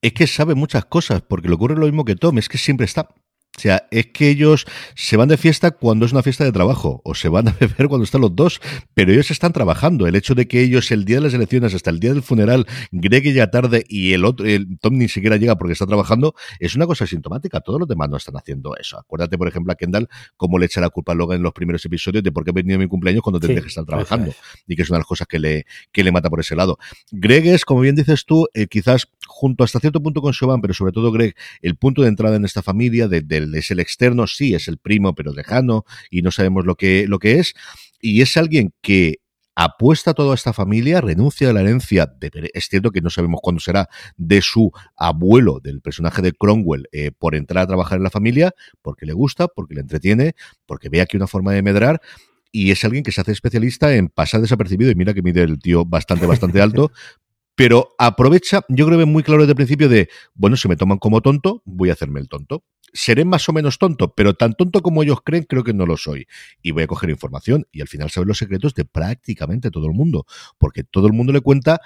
Es 0.01 0.13
que 0.13 0.25
sabe 0.25 0.55
muchas 0.55 0.85
cosas, 0.85 1.21
porque 1.21 1.49
le 1.49 1.55
ocurre 1.55 1.75
lo 1.75 1.85
mismo 1.85 2.05
que 2.05 2.15
Tom, 2.15 2.37
es 2.37 2.47
que 2.47 2.57
siempre 2.57 2.85
está 2.85 3.09
o 3.57 3.61
sea, 3.61 3.87
es 3.89 4.05
que 4.07 4.29
ellos 4.29 4.67
se 4.93 5.17
van 5.17 5.29
de 5.29 5.37
fiesta 5.37 5.71
cuando 5.71 6.05
es 6.05 6.11
una 6.11 6.21
fiesta 6.21 6.43
de 6.43 6.51
trabajo, 6.51 7.01
o 7.03 7.15
se 7.15 7.27
van 7.27 7.47
a 7.47 7.51
beber 7.59 7.87
cuando 7.87 8.03
están 8.03 8.21
los 8.21 8.35
dos, 8.35 8.61
pero 8.93 9.11
ellos 9.11 9.31
están 9.31 9.51
trabajando. 9.51 10.05
El 10.05 10.15
hecho 10.15 10.35
de 10.35 10.47
que 10.47 10.61
ellos 10.61 10.91
el 10.91 11.05
día 11.05 11.15
de 11.15 11.23
las 11.23 11.33
elecciones 11.33 11.73
hasta 11.73 11.89
el 11.89 11.99
día 11.99 12.13
del 12.13 12.21
funeral, 12.21 12.67
Greg 12.91 13.33
ya 13.33 13.49
tarde 13.49 13.83
y 13.89 14.13
el 14.13 14.25
otro, 14.25 14.45
el 14.45 14.77
Tom 14.79 14.97
ni 14.99 15.07
siquiera 15.07 15.37
llega 15.37 15.57
porque 15.57 15.73
está 15.73 15.87
trabajando, 15.87 16.35
es 16.59 16.75
una 16.75 16.85
cosa 16.85 17.07
sintomática. 17.07 17.59
Todos 17.61 17.79
los 17.79 17.89
demás 17.89 18.09
no 18.09 18.17
están 18.17 18.37
haciendo 18.37 18.75
eso. 18.77 18.99
Acuérdate, 18.99 19.39
por 19.39 19.47
ejemplo, 19.47 19.73
a 19.73 19.75
Kendall, 19.75 20.07
cómo 20.35 20.59
le 20.59 20.67
echa 20.67 20.79
la 20.79 20.91
culpa 20.91 21.13
a 21.13 21.15
Logan 21.15 21.37
en 21.37 21.43
los 21.43 21.53
primeros 21.53 21.83
episodios 21.83 22.23
de 22.23 22.31
por 22.31 22.43
qué 22.43 22.51
ha 22.51 22.53
venido 22.53 22.77
mi 22.77 22.87
cumpleaños 22.87 23.23
cuando 23.23 23.39
tendría 23.39 23.63
que 23.63 23.69
estar 23.69 23.85
trabajando. 23.85 24.35
Y 24.67 24.75
que 24.75 24.83
es 24.83 24.89
una 24.91 24.97
de 24.97 24.99
las 24.99 25.07
cosas 25.07 25.27
que 25.27 25.39
le, 25.39 25.65
que 25.91 26.03
le 26.03 26.11
mata 26.11 26.29
por 26.29 26.41
ese 26.41 26.55
lado. 26.55 26.77
Greg 27.11 27.47
es, 27.47 27.65
como 27.65 27.81
bien 27.81 27.95
dices 27.95 28.23
tú, 28.25 28.47
eh, 28.53 28.67
quizás 28.67 29.07
junto 29.25 29.63
hasta 29.63 29.79
cierto 29.79 30.01
punto 30.01 30.21
con 30.21 30.33
Siobhan, 30.33 30.61
pero 30.61 30.75
sobre 30.75 30.91
todo 30.91 31.11
Greg, 31.11 31.35
el 31.63 31.75
punto 31.75 32.03
de 32.03 32.09
entrada 32.09 32.35
en 32.35 32.45
esta 32.45 32.61
familia, 32.61 33.07
de, 33.07 33.46
es 33.55 33.71
el 33.71 33.79
externo, 33.79 34.27
sí, 34.27 34.53
es 34.53 34.67
el 34.67 34.77
primo, 34.77 35.15
pero 35.15 35.33
lejano, 35.33 35.85
y 36.09 36.21
no 36.21 36.31
sabemos 36.31 36.65
lo 36.65 36.75
que, 36.75 37.07
lo 37.07 37.19
que 37.19 37.39
es, 37.39 37.53
y 38.01 38.21
es 38.21 38.37
alguien 38.37 38.73
que 38.81 39.19
apuesta 39.59 40.11
a 40.11 40.13
toda 40.13 40.35
esta 40.35 40.53
familia, 40.53 41.01
renuncia 41.01 41.49
a 41.49 41.53
la 41.53 41.61
herencia, 41.61 42.05
de, 42.05 42.51
es 42.53 42.69
cierto 42.69 42.91
que 42.91 43.01
no 43.01 43.09
sabemos 43.09 43.39
cuándo 43.41 43.59
será, 43.59 43.89
de 44.15 44.39
su 44.43 44.71
abuelo, 44.95 45.59
del 45.59 45.81
personaje 45.81 46.21
de 46.21 46.31
Cromwell, 46.31 46.87
eh, 46.91 47.09
por 47.09 47.33
entrar 47.33 47.63
a 47.63 47.67
trabajar 47.67 47.97
en 47.97 48.03
la 48.03 48.11
familia, 48.11 48.51
porque 48.83 49.07
le 49.07 49.13
gusta, 49.13 49.47
porque 49.47 49.73
le 49.73 49.81
entretiene, 49.81 50.35
porque 50.67 50.89
ve 50.89 51.01
aquí 51.01 51.17
una 51.17 51.25
forma 51.25 51.53
de 51.53 51.63
medrar, 51.63 52.01
y 52.51 52.69
es 52.69 52.85
alguien 52.85 53.03
que 53.03 53.11
se 53.11 53.21
hace 53.21 53.31
especialista 53.31 53.95
en 53.95 54.09
pasar 54.09 54.41
desapercibido, 54.41 54.91
y 54.91 54.95
mira 54.95 55.15
que 55.15 55.23
mide 55.23 55.41
el 55.41 55.57
tío 55.57 55.85
bastante, 55.85 56.27
bastante 56.27 56.61
alto, 56.61 56.91
pero 57.55 57.95
aprovecha, 57.97 58.61
yo 58.69 58.85
creo 58.85 58.99
que 58.99 59.05
muy 59.05 59.23
claro 59.23 59.41
desde 59.41 59.53
el 59.53 59.55
principio 59.55 59.89
de, 59.89 60.07
bueno, 60.35 60.55
si 60.55 60.67
me 60.67 60.77
toman 60.77 60.99
como 60.99 61.21
tonto, 61.21 61.63
voy 61.65 61.89
a 61.89 61.93
hacerme 61.93 62.19
el 62.19 62.29
tonto. 62.29 62.63
Seré 62.93 63.25
más 63.25 63.47
o 63.49 63.53
menos 63.53 63.77
tonto, 63.77 64.13
pero 64.15 64.33
tan 64.33 64.53
tonto 64.53 64.81
como 64.81 65.03
ellos 65.03 65.19
creen, 65.23 65.43
creo 65.43 65.63
que 65.63 65.73
no 65.73 65.85
lo 65.85 65.97
soy. 65.97 66.27
Y 66.61 66.71
voy 66.71 66.83
a 66.83 66.87
coger 66.87 67.09
información 67.09 67.67
y 67.71 67.81
al 67.81 67.87
final 67.87 68.09
saber 68.09 68.27
los 68.27 68.37
secretos 68.37 68.73
de 68.73 68.85
prácticamente 68.85 69.71
todo 69.71 69.87
el 69.87 69.93
mundo, 69.93 70.25
porque 70.57 70.83
todo 70.83 71.07
el 71.07 71.13
mundo 71.13 71.33
le 71.33 71.41
cuenta 71.41 71.81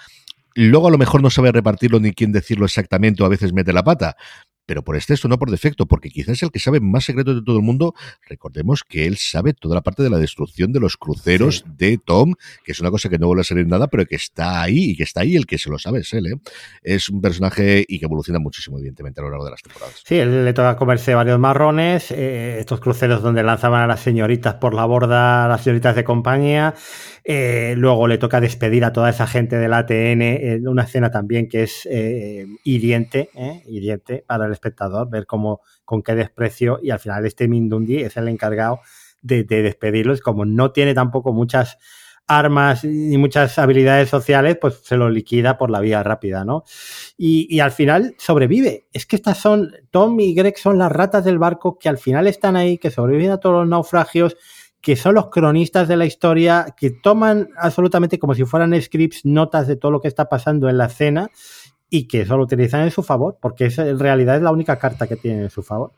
Luego 0.53 0.87
a 0.87 0.91
lo 0.91 0.97
mejor 0.97 1.21
no 1.21 1.29
sabe 1.29 1.51
repartirlo 1.51 1.99
ni 1.99 2.11
quién 2.11 2.31
decirlo 2.31 2.65
exactamente 2.65 3.23
o 3.23 3.25
a 3.25 3.29
veces 3.29 3.53
mete 3.53 3.71
la 3.71 3.83
pata, 3.83 4.17
pero 4.71 4.85
por 4.85 4.95
exceso, 4.95 5.27
no 5.27 5.37
por 5.37 5.51
defecto, 5.51 5.85
porque 5.85 6.09
quizás 6.09 6.37
es 6.37 6.43
el 6.43 6.49
que 6.49 6.59
sabe 6.59 6.79
más 6.79 7.03
secretos 7.03 7.35
de 7.35 7.41
todo 7.41 7.57
el 7.57 7.61
mundo. 7.61 7.93
Recordemos 8.29 8.85
que 8.85 9.05
él 9.05 9.17
sabe 9.17 9.51
toda 9.51 9.75
la 9.75 9.81
parte 9.81 10.01
de 10.01 10.09
la 10.09 10.17
destrucción 10.17 10.71
de 10.71 10.79
los 10.79 10.95
cruceros 10.95 11.65
de 11.77 11.97
Tom, 11.97 12.35
que 12.63 12.71
es 12.71 12.79
una 12.79 12.89
cosa 12.89 13.09
que 13.09 13.19
no 13.19 13.27
vuelve 13.27 13.41
a 13.41 13.43
salir 13.43 13.67
nada, 13.67 13.87
pero 13.87 14.05
que 14.05 14.15
está 14.15 14.61
ahí 14.61 14.91
y 14.91 14.95
que 14.95 15.03
está 15.03 15.23
ahí, 15.23 15.35
el 15.35 15.45
que 15.45 15.57
se 15.57 15.69
lo 15.69 15.77
sabe 15.77 15.99
es 15.99 16.13
él. 16.13 16.27
¿eh? 16.27 16.39
Es 16.83 17.09
un 17.09 17.19
personaje 17.19 17.83
y 17.85 17.99
que 17.99 18.05
evoluciona 18.05 18.39
muchísimo, 18.39 18.77
evidentemente, 18.77 19.19
a 19.19 19.25
lo 19.25 19.31
largo 19.31 19.43
de 19.43 19.51
las 19.51 19.61
temporadas. 19.61 20.01
Sí, 20.05 20.15
él 20.15 20.45
le 20.45 20.53
toca 20.53 20.77
comerse 20.77 21.15
varios 21.15 21.37
marrones, 21.37 22.09
eh, 22.11 22.59
estos 22.61 22.79
cruceros 22.79 23.21
donde 23.21 23.43
lanzaban 23.43 23.81
a 23.81 23.87
las 23.87 23.99
señoritas 23.99 24.53
por 24.53 24.73
la 24.73 24.85
borda, 24.85 25.43
a 25.43 25.47
las 25.49 25.65
señoritas 25.65 25.97
de 25.97 26.05
compañía. 26.05 26.75
Eh, 27.25 27.73
luego 27.75 28.07
le 28.07 28.17
toca 28.17 28.39
despedir 28.39 28.85
a 28.85 28.93
toda 28.93 29.09
esa 29.09 29.27
gente 29.27 29.57
del 29.57 29.73
ATN, 29.73 30.21
en 30.21 30.65
una 30.65 30.83
escena 30.83 31.11
también 31.11 31.49
que 31.49 31.63
es 31.63 31.85
hiriente, 32.63 33.29
hiriente 33.67 34.23
para 34.25 34.45
el 34.45 34.53
espectador, 34.61 35.09
ver 35.09 35.25
cómo, 35.25 35.61
con 35.83 36.03
qué 36.03 36.15
desprecio, 36.15 36.79
y 36.81 36.91
al 36.91 36.99
final 36.99 37.25
este 37.25 37.47
Mindundi 37.47 37.97
es 37.97 38.15
el 38.17 38.27
encargado 38.27 38.79
de, 39.21 39.43
despedirlos, 39.43 40.21
como 40.21 40.45
no 40.45 40.71
tiene 40.71 40.93
tampoco 40.93 41.33
muchas 41.33 41.77
armas 42.27 42.83
y 42.83 43.17
muchas 43.17 43.57
habilidades 43.59 44.09
sociales, 44.09 44.57
pues 44.59 44.79
se 44.83 44.95
lo 44.95 45.09
liquida 45.09 45.57
por 45.57 45.69
la 45.69 45.81
vía 45.81 46.01
rápida, 46.01 46.45
¿no? 46.45 46.63
Y, 47.17 47.59
al 47.59 47.71
final 47.71 48.15
sobrevive. 48.17 48.87
Es 48.93 49.05
que 49.05 49.17
estas 49.17 49.37
son, 49.37 49.73
Tom 49.89 50.19
y 50.19 50.33
Greg 50.33 50.57
son 50.57 50.77
las 50.77 50.91
ratas 50.91 51.25
del 51.25 51.39
barco 51.39 51.77
que 51.77 51.89
al 51.89 51.97
final 51.97 52.27
están 52.27 52.55
ahí, 52.55 52.77
que 52.77 52.89
sobreviven 52.89 53.31
a 53.31 53.37
todos 53.37 53.55
los 53.61 53.67
naufragios, 53.67 54.37
que 54.81 54.95
son 54.95 55.15
los 55.15 55.29
cronistas 55.29 55.87
de 55.87 55.97
la 55.97 56.05
historia, 56.05 56.73
que 56.77 56.89
toman 56.89 57.49
absolutamente 57.57 58.17
como 58.17 58.33
si 58.33 58.45
fueran 58.45 58.79
scripts, 58.81 59.25
notas 59.25 59.67
de 59.67 59.75
todo 59.75 59.91
lo 59.91 59.99
que 59.99 60.07
está 60.07 60.29
pasando 60.29 60.69
en 60.69 60.77
la 60.77 60.85
escena 60.85 61.29
y 61.93 62.07
que 62.07 62.21
eso 62.21 62.37
lo 62.37 62.43
utilizan 62.43 62.83
en 62.83 62.91
su 62.91 63.03
favor, 63.03 63.37
porque 63.39 63.65
es, 63.65 63.77
en 63.77 63.99
realidad 63.99 64.37
es 64.37 64.41
la 64.41 64.51
única 64.51 64.79
carta 64.79 65.07
que 65.07 65.17
tienen 65.17 65.43
en 65.43 65.49
su 65.49 65.61
favor. 65.61 65.91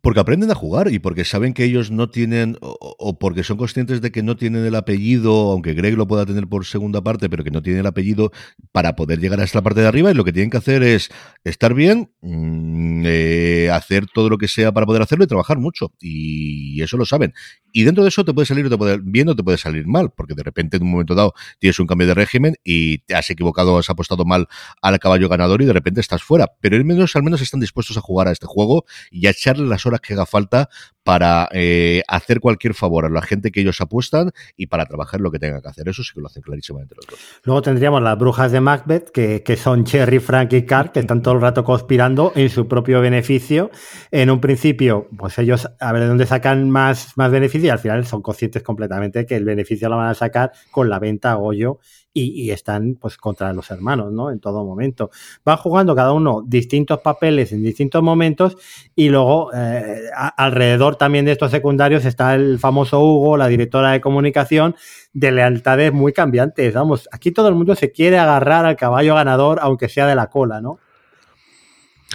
Porque 0.00 0.20
aprenden 0.20 0.50
a 0.50 0.54
jugar 0.54 0.92
y 0.92 0.98
porque 0.98 1.24
saben 1.24 1.52
que 1.52 1.64
ellos 1.64 1.90
no 1.90 2.10
tienen, 2.10 2.56
o, 2.60 3.18
porque 3.18 3.42
son 3.42 3.56
conscientes 3.56 4.00
de 4.00 4.12
que 4.12 4.22
no 4.22 4.36
tienen 4.36 4.64
el 4.64 4.74
apellido, 4.74 5.50
aunque 5.50 5.74
Greg 5.74 5.96
lo 5.96 6.06
pueda 6.06 6.24
tener 6.26 6.46
por 6.46 6.64
segunda 6.64 7.02
parte, 7.02 7.28
pero 7.28 7.42
que 7.42 7.50
no 7.50 7.62
tienen 7.62 7.80
el 7.80 7.86
apellido 7.86 8.30
para 8.72 8.94
poder 8.94 9.18
llegar 9.18 9.40
a 9.40 9.44
esta 9.44 9.62
parte 9.62 9.80
de 9.80 9.88
arriba. 9.88 10.10
Y 10.10 10.14
lo 10.14 10.24
que 10.24 10.32
tienen 10.32 10.50
que 10.50 10.58
hacer 10.58 10.82
es 10.82 11.08
estar 11.44 11.74
bien, 11.74 12.10
mm, 12.20 13.02
eh, 13.04 13.70
hacer 13.72 14.06
todo 14.12 14.28
lo 14.28 14.38
que 14.38 14.48
sea 14.48 14.72
para 14.72 14.86
poder 14.86 15.02
hacerlo 15.02 15.24
y 15.24 15.28
trabajar 15.28 15.58
mucho. 15.58 15.92
Y 16.00 16.80
eso 16.82 16.96
lo 16.96 17.04
saben. 17.04 17.32
Y 17.72 17.84
dentro 17.84 18.04
de 18.04 18.08
eso 18.08 18.24
te 18.24 18.32
puede 18.32 18.46
salir 18.46 18.68
te 18.68 18.78
puede, 18.78 18.98
bien 19.02 19.28
o 19.28 19.36
te 19.36 19.42
puede 19.42 19.58
salir 19.58 19.86
mal, 19.86 20.10
porque 20.16 20.34
de 20.34 20.42
repente 20.42 20.76
en 20.76 20.84
un 20.84 20.90
momento 20.90 21.14
dado 21.14 21.34
tienes 21.58 21.78
un 21.78 21.86
cambio 21.86 22.06
de 22.06 22.14
régimen 22.14 22.54
y 22.64 22.98
te 22.98 23.14
has 23.14 23.28
equivocado, 23.30 23.78
has 23.78 23.90
apostado 23.90 24.24
mal 24.24 24.46
al 24.82 24.98
caballo 24.98 25.28
ganador 25.28 25.62
y 25.62 25.66
de 25.66 25.72
repente 25.72 26.00
estás 26.00 26.22
fuera. 26.22 26.52
Pero 26.60 26.76
al 26.76 26.84
menos, 26.84 27.16
al 27.16 27.22
menos 27.22 27.40
están 27.40 27.60
dispuestos 27.60 27.96
a 27.96 28.00
jugar 28.00 28.28
a 28.28 28.32
este 28.32 28.46
juego 28.46 28.84
y 29.10 29.26
a 29.26 29.30
echarle 29.30 29.66
las 29.66 29.86
horas 29.86 29.95
que 30.00 30.14
haga 30.14 30.26
falta 30.26 30.68
para 31.06 31.48
eh, 31.52 32.02
hacer 32.08 32.40
cualquier 32.40 32.74
favor 32.74 33.04
a 33.04 33.08
la 33.08 33.22
gente 33.22 33.52
que 33.52 33.60
ellos 33.60 33.80
apuestan 33.80 34.32
y 34.56 34.66
para 34.66 34.86
trabajar 34.86 35.20
lo 35.20 35.30
que 35.30 35.38
tengan 35.38 35.62
que 35.62 35.68
hacer. 35.68 35.88
Eso 35.88 36.02
sí 36.02 36.10
que 36.12 36.20
lo 36.20 36.26
hacen 36.26 36.42
clarísimamente 36.42 36.96
los 36.96 37.06
dos. 37.06 37.20
Luego 37.44 37.62
tendríamos 37.62 38.02
las 38.02 38.18
brujas 38.18 38.50
de 38.50 38.60
Macbeth, 38.60 39.10
que, 39.10 39.44
que 39.44 39.56
son 39.56 39.84
Cherry, 39.84 40.18
Frank 40.18 40.52
y 40.54 40.66
Carl, 40.66 40.90
que 40.90 40.98
están 40.98 41.22
todo 41.22 41.34
el 41.34 41.40
rato 41.40 41.62
conspirando 41.62 42.32
en 42.34 42.50
su 42.50 42.66
propio 42.66 43.00
beneficio. 43.00 43.70
En 44.10 44.30
un 44.30 44.40
principio, 44.40 45.06
pues 45.16 45.38
ellos 45.38 45.68
a 45.78 45.92
ver 45.92 46.02
de 46.02 46.08
dónde 46.08 46.26
sacan 46.26 46.68
más, 46.70 47.12
más 47.16 47.30
beneficio 47.30 47.68
y 47.68 47.70
al 47.70 47.78
final 47.78 48.04
son 48.04 48.20
conscientes 48.20 48.64
completamente 48.64 49.26
que 49.26 49.36
el 49.36 49.44
beneficio 49.44 49.88
lo 49.88 49.98
van 49.98 50.08
a 50.08 50.14
sacar 50.14 50.50
con 50.72 50.90
la 50.90 50.98
venta 50.98 51.30
a 51.30 51.34
Goyo 51.36 51.78
y, 52.18 52.50
están 52.50 52.96
pues 53.00 53.16
contra 53.16 53.52
los 53.52 53.70
hermanos, 53.70 54.12
¿no? 54.12 54.30
En 54.30 54.40
todo 54.40 54.64
momento. 54.64 55.10
Van 55.44 55.56
jugando 55.56 55.94
cada 55.94 56.12
uno 56.12 56.42
distintos 56.46 57.00
papeles 57.00 57.52
en 57.52 57.62
distintos 57.62 58.02
momentos 58.02 58.56
y 58.94 59.08
luego 59.08 59.50
eh, 59.54 60.02
alrededor 60.36 60.96
también 60.96 61.24
de 61.24 61.32
estos 61.32 61.50
secundarios 61.50 62.04
está 62.04 62.34
el 62.34 62.58
famoso 62.58 63.00
Hugo, 63.00 63.36
la 63.36 63.48
directora 63.48 63.92
de 63.92 64.00
comunicación, 64.00 64.76
de 65.12 65.32
lealtades 65.32 65.92
muy 65.92 66.12
cambiantes. 66.12 66.74
Vamos, 66.74 67.08
aquí 67.12 67.32
todo 67.32 67.48
el 67.48 67.54
mundo 67.54 67.74
se 67.74 67.92
quiere 67.92 68.18
agarrar 68.18 68.64
al 68.64 68.76
caballo 68.76 69.14
ganador, 69.14 69.58
aunque 69.60 69.88
sea 69.88 70.06
de 70.06 70.14
la 70.14 70.28
cola, 70.28 70.60
¿no? 70.60 70.78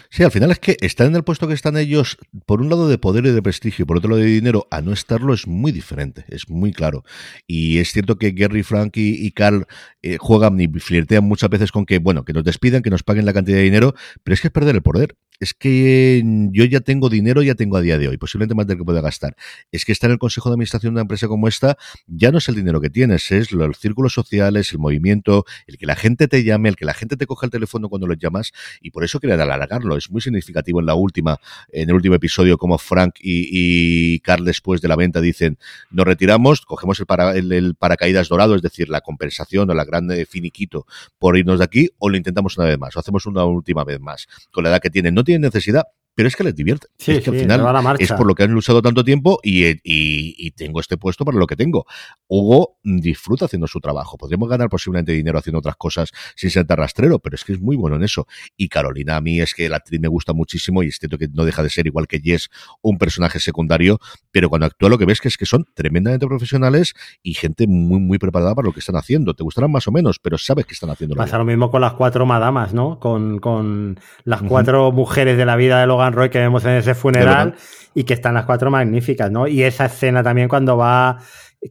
Sí, 0.10 0.24
al 0.24 0.32
final 0.32 0.52
es 0.52 0.60
que 0.60 0.78
estar 0.82 1.08
en 1.08 1.16
el 1.16 1.24
puesto 1.24 1.48
que 1.48 1.54
están 1.54 1.78
ellos, 1.78 2.18
por 2.46 2.62
un 2.62 2.70
lado 2.70 2.88
de 2.88 2.98
poder 2.98 3.26
y 3.26 3.32
de 3.32 3.42
prestigio, 3.42 3.84
y 3.84 3.86
por 3.86 3.98
otro 3.98 4.12
lado 4.12 4.22
de 4.22 4.28
dinero, 4.28 4.68
a 4.72 4.82
no 4.82 4.94
estarlo 4.94 5.34
es 5.34 5.48
muy 5.48 5.72
diferente, 5.72 6.26
es 6.30 6.50
muy 6.50 6.72
claro. 6.72 7.04
Y 7.48 7.80
es 7.80 7.92
cierto 7.92 8.18
que 8.18 8.32
Gary, 8.32 8.64
Frank 8.64 8.94
y, 8.96 9.32
Carl 9.32 9.68
eh, 10.02 10.18
juegan 10.20 10.60
y 10.60 10.68
flirtean 10.68 11.24
muchas 11.24 11.50
veces 11.50 11.72
con 11.72 11.86
que, 11.86 12.00
bueno, 12.00 12.24
que 12.24 12.34
nos 12.34 12.44
despidan, 12.44 12.82
que 12.82 12.90
nos 12.90 13.04
paguen 13.04 13.26
la 13.26 13.34
cantidad 13.34 13.58
de 13.58 13.64
dinero, 13.64 13.94
pero 14.24 14.34
es 14.34 14.42
que 14.42 14.48
es 14.48 14.54
perder 14.54 14.76
el 14.76 14.82
poder 14.82 15.18
es 15.42 15.56
que 15.56 16.24
yo 16.52 16.66
ya 16.66 16.82
tengo 16.82 17.10
dinero, 17.10 17.42
ya 17.42 17.56
tengo 17.56 17.76
a 17.76 17.82
día 17.82 17.98
de 17.98 18.08
hoy, 18.08 18.18
posiblemente 18.18 18.54
más 18.54 18.68
del 18.68 18.78
que 18.78 18.84
pueda 18.84 19.02
gastar. 19.02 19.36
Es 19.72 19.86
que 19.86 19.92
estar 19.92 20.10
en 20.12 20.14
el 20.14 20.20
consejo 20.20 20.50
de 20.50 20.54
administración 20.54 20.94
de 20.94 20.98
una 20.98 21.02
empresa 21.02 21.28
como 21.28 21.48
esta 21.48 21.78
ya 22.06 22.32
no 22.32 22.38
es 22.38 22.48
el 22.48 22.54
dinero 22.54 22.80
que 22.80 22.92
tienes, 22.92 23.32
es 23.32 23.52
los 23.52 23.80
círculos 23.80 24.14
sociales, 24.14 24.72
el 24.72 24.78
movimiento, 24.78 25.46
el 25.66 25.80
que 25.80 25.88
la 25.88 25.96
gente 25.96 26.28
te 26.28 26.44
llame, 26.44 26.70
el 26.70 26.76
que 26.76 26.86
la 26.86 26.94
gente 26.94 27.18
te 27.18 27.26
coja 27.26 27.48
el 27.48 27.52
teléfono 27.52 27.90
cuando 27.90 28.06
lo 28.06 28.14
llamas, 28.14 28.52
y 28.82 28.92
por 28.92 29.04
eso 29.04 29.20
quería 29.20 29.34
alargarlo. 29.34 29.98
Es 29.98 30.12
muy 30.12 30.22
significativo 30.22 30.80
en 30.80 30.86
la 30.86 30.94
última, 30.94 31.40
en 31.72 31.90
el 31.90 31.96
último 31.96 32.14
episodio, 32.14 32.60
como 32.60 32.78
Frank 32.78 33.16
y, 33.20 34.20
Carl 34.20 34.46
después 34.46 34.80
de 34.80 34.90
la 34.90 34.96
venta 34.96 35.22
dicen, 35.22 35.58
nos 35.90 36.06
retiramos, 36.06 36.62
cogemos 36.62 37.00
el, 37.00 37.08
para, 37.08 37.36
el 37.36 37.74
paracaídas 37.74 38.30
dorado, 38.30 38.54
es 38.54 38.62
decir, 38.62 38.90
la 38.90 39.02
compensación 39.02 39.72
o 39.72 39.74
la 39.74 39.86
grande 39.86 40.24
finiquito 40.28 40.86
por 41.18 41.36
irnos 41.36 41.58
de 41.58 41.66
aquí, 41.66 41.90
o 41.98 42.10
lo 42.10 42.18
intentamos 42.18 42.60
una 42.60 42.68
vez 42.68 42.78
más, 42.78 42.96
o 42.96 43.00
hacemos 43.00 43.26
una 43.26 43.44
última 43.44 43.84
vez 43.84 44.00
más. 44.00 44.28
Con 44.52 44.66
la 44.66 44.70
edad 44.70 44.80
que 44.80 44.92
tienen, 44.92 45.16
no 45.16 45.24
tienen 45.32 45.42
necesidad, 45.44 45.86
pero 46.16 46.28
es 46.28 46.36
que 46.36 46.44
les 46.44 46.56
divierte. 46.56 46.88
Sí, 46.98 47.14
es 47.14 47.24
que 47.24 47.30
al 47.30 47.38
final 47.38 47.96
es 48.00 48.12
por 48.12 48.28
lo 48.28 48.36
que 48.36 48.44
han 48.44 48.52
luchado 48.52 48.82
tanto 48.82 49.04
tiempo 49.04 49.40
y, 49.44 50.52
tengo 50.52 50.80
este 50.80 50.98
puesto 50.98 51.26
para 51.26 51.38
lo 51.38 51.48
que 51.48 51.56
tengo. 51.56 51.86
Hugo 52.28 52.78
disfruta 52.84 53.46
haciendo 53.46 53.68
su 53.68 53.80
trabajo. 53.80 54.18
Podríamos 54.18 54.50
ganar 54.50 54.70
posiblemente 54.70 55.14
dinero 55.14 55.40
haciendo 55.40 55.60
otras 55.60 55.76
cosas 55.76 56.12
sin 56.36 56.50
ser 56.50 56.66
tan 56.66 56.78
rastrero, 56.78 57.20
pero 57.20 57.36
es 57.36 57.44
que 57.44 57.54
es 57.54 57.62
muy 57.62 57.76
bueno 57.76 57.96
en 57.96 58.04
eso. 58.04 58.28
Y 58.58 58.68
Carolina, 58.68 59.16
a 59.16 59.22
mí 59.22 59.40
es 59.40 59.54
que 59.54 59.70
la 59.70 59.78
actriz 59.78 60.00
me 60.00 60.08
gusta 60.08 60.34
muchísimo 60.34 60.84
y 60.84 60.88
es 60.88 60.98
cierto 61.00 61.18
que 61.18 61.28
no 61.30 61.46
deja 61.46 61.64
de 61.64 61.70
ser 61.70 61.88
igual 61.88 62.08
que 62.08 62.20
Jess, 62.20 62.50
un 62.82 62.98
personaje 62.98 63.40
secundario, 63.40 64.00
pero 64.32 64.50
cuando 64.50 64.68
actúa 64.68 64.90
lo 64.90 64.98
que 64.98 65.06
ves 65.06 65.22
que 65.22 65.30
es 65.30 65.38
que 65.38 65.46
son 65.46 65.66
tremendamente 65.74 66.28
profesionales 66.28 66.94
y 67.24 67.34
gente 67.34 67.68
muy, 67.68 68.00
muy 68.00 68.20
preparada 68.20 68.54
para 68.54 68.66
lo 68.66 68.74
que 68.74 68.80
están 68.80 68.98
haciendo. 68.98 69.34
Te 69.34 69.44
gustarán 69.44 69.72
más 69.72 69.88
o 69.88 69.92
menos, 69.92 70.20
pero 70.20 70.38
sabes 70.38 70.66
que 70.66 70.74
están 70.74 70.90
haciendo. 70.90 71.16
Pasa 71.16 71.38
lo 71.38 71.46
mismo 71.46 71.72
con 71.72 71.82
las 71.82 71.94
cuatro 71.94 72.26
madamas, 72.26 72.74
¿no? 72.74 73.00
Con, 73.00 73.40
con 73.40 74.00
las 74.24 74.42
cuatro 74.42 74.92
mujeres 74.92 75.38
de 75.38 75.46
la 75.46 75.56
vida 75.56 75.80
de 75.80 75.88
Logan 76.02 76.14
Roy 76.14 76.30
que 76.30 76.40
vemos 76.40 76.66
en 76.66 76.72
ese 76.72 76.96
funeral 76.96 77.56
y 77.94 78.04
que 78.04 78.14
están 78.14 78.34
las 78.34 78.46
cuatro 78.46 78.72
magníficas, 78.72 79.30
¿no? 79.30 79.48
Y 79.48 79.64
esa 79.64 79.86
escena 79.86 80.24
también 80.24 80.48
cuando 80.48 80.78
va 80.78 81.20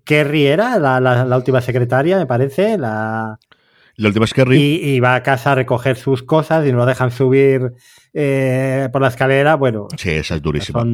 Kerry 0.05 0.47
era 0.47 0.79
la, 0.79 1.37
última 1.37 1.61
secretaria, 1.61 2.19
me 2.19 2.27
parece, 2.27 2.79
la... 2.79 3.39
La 3.97 4.09
última 4.09 4.25
es 4.25 4.33
Kerry. 4.33 4.59
Y, 4.59 5.01
va 5.01 5.15
a 5.15 5.23
casa 5.23 5.53
a 5.53 5.55
recoger 5.55 5.97
sus 5.97 6.23
cosas 6.23 6.67
y 6.67 6.73
no 6.73 6.79
lo 6.79 6.87
dejan 6.87 7.11
subir 7.11 7.73
eh, 8.15 8.89
por 8.93 9.03
la 9.03 9.09
escalera. 9.09 9.57
Bueno, 9.57 9.89
sí, 9.99 10.11
esa 10.11 10.37
es 10.37 10.43
durísima. 10.43 10.85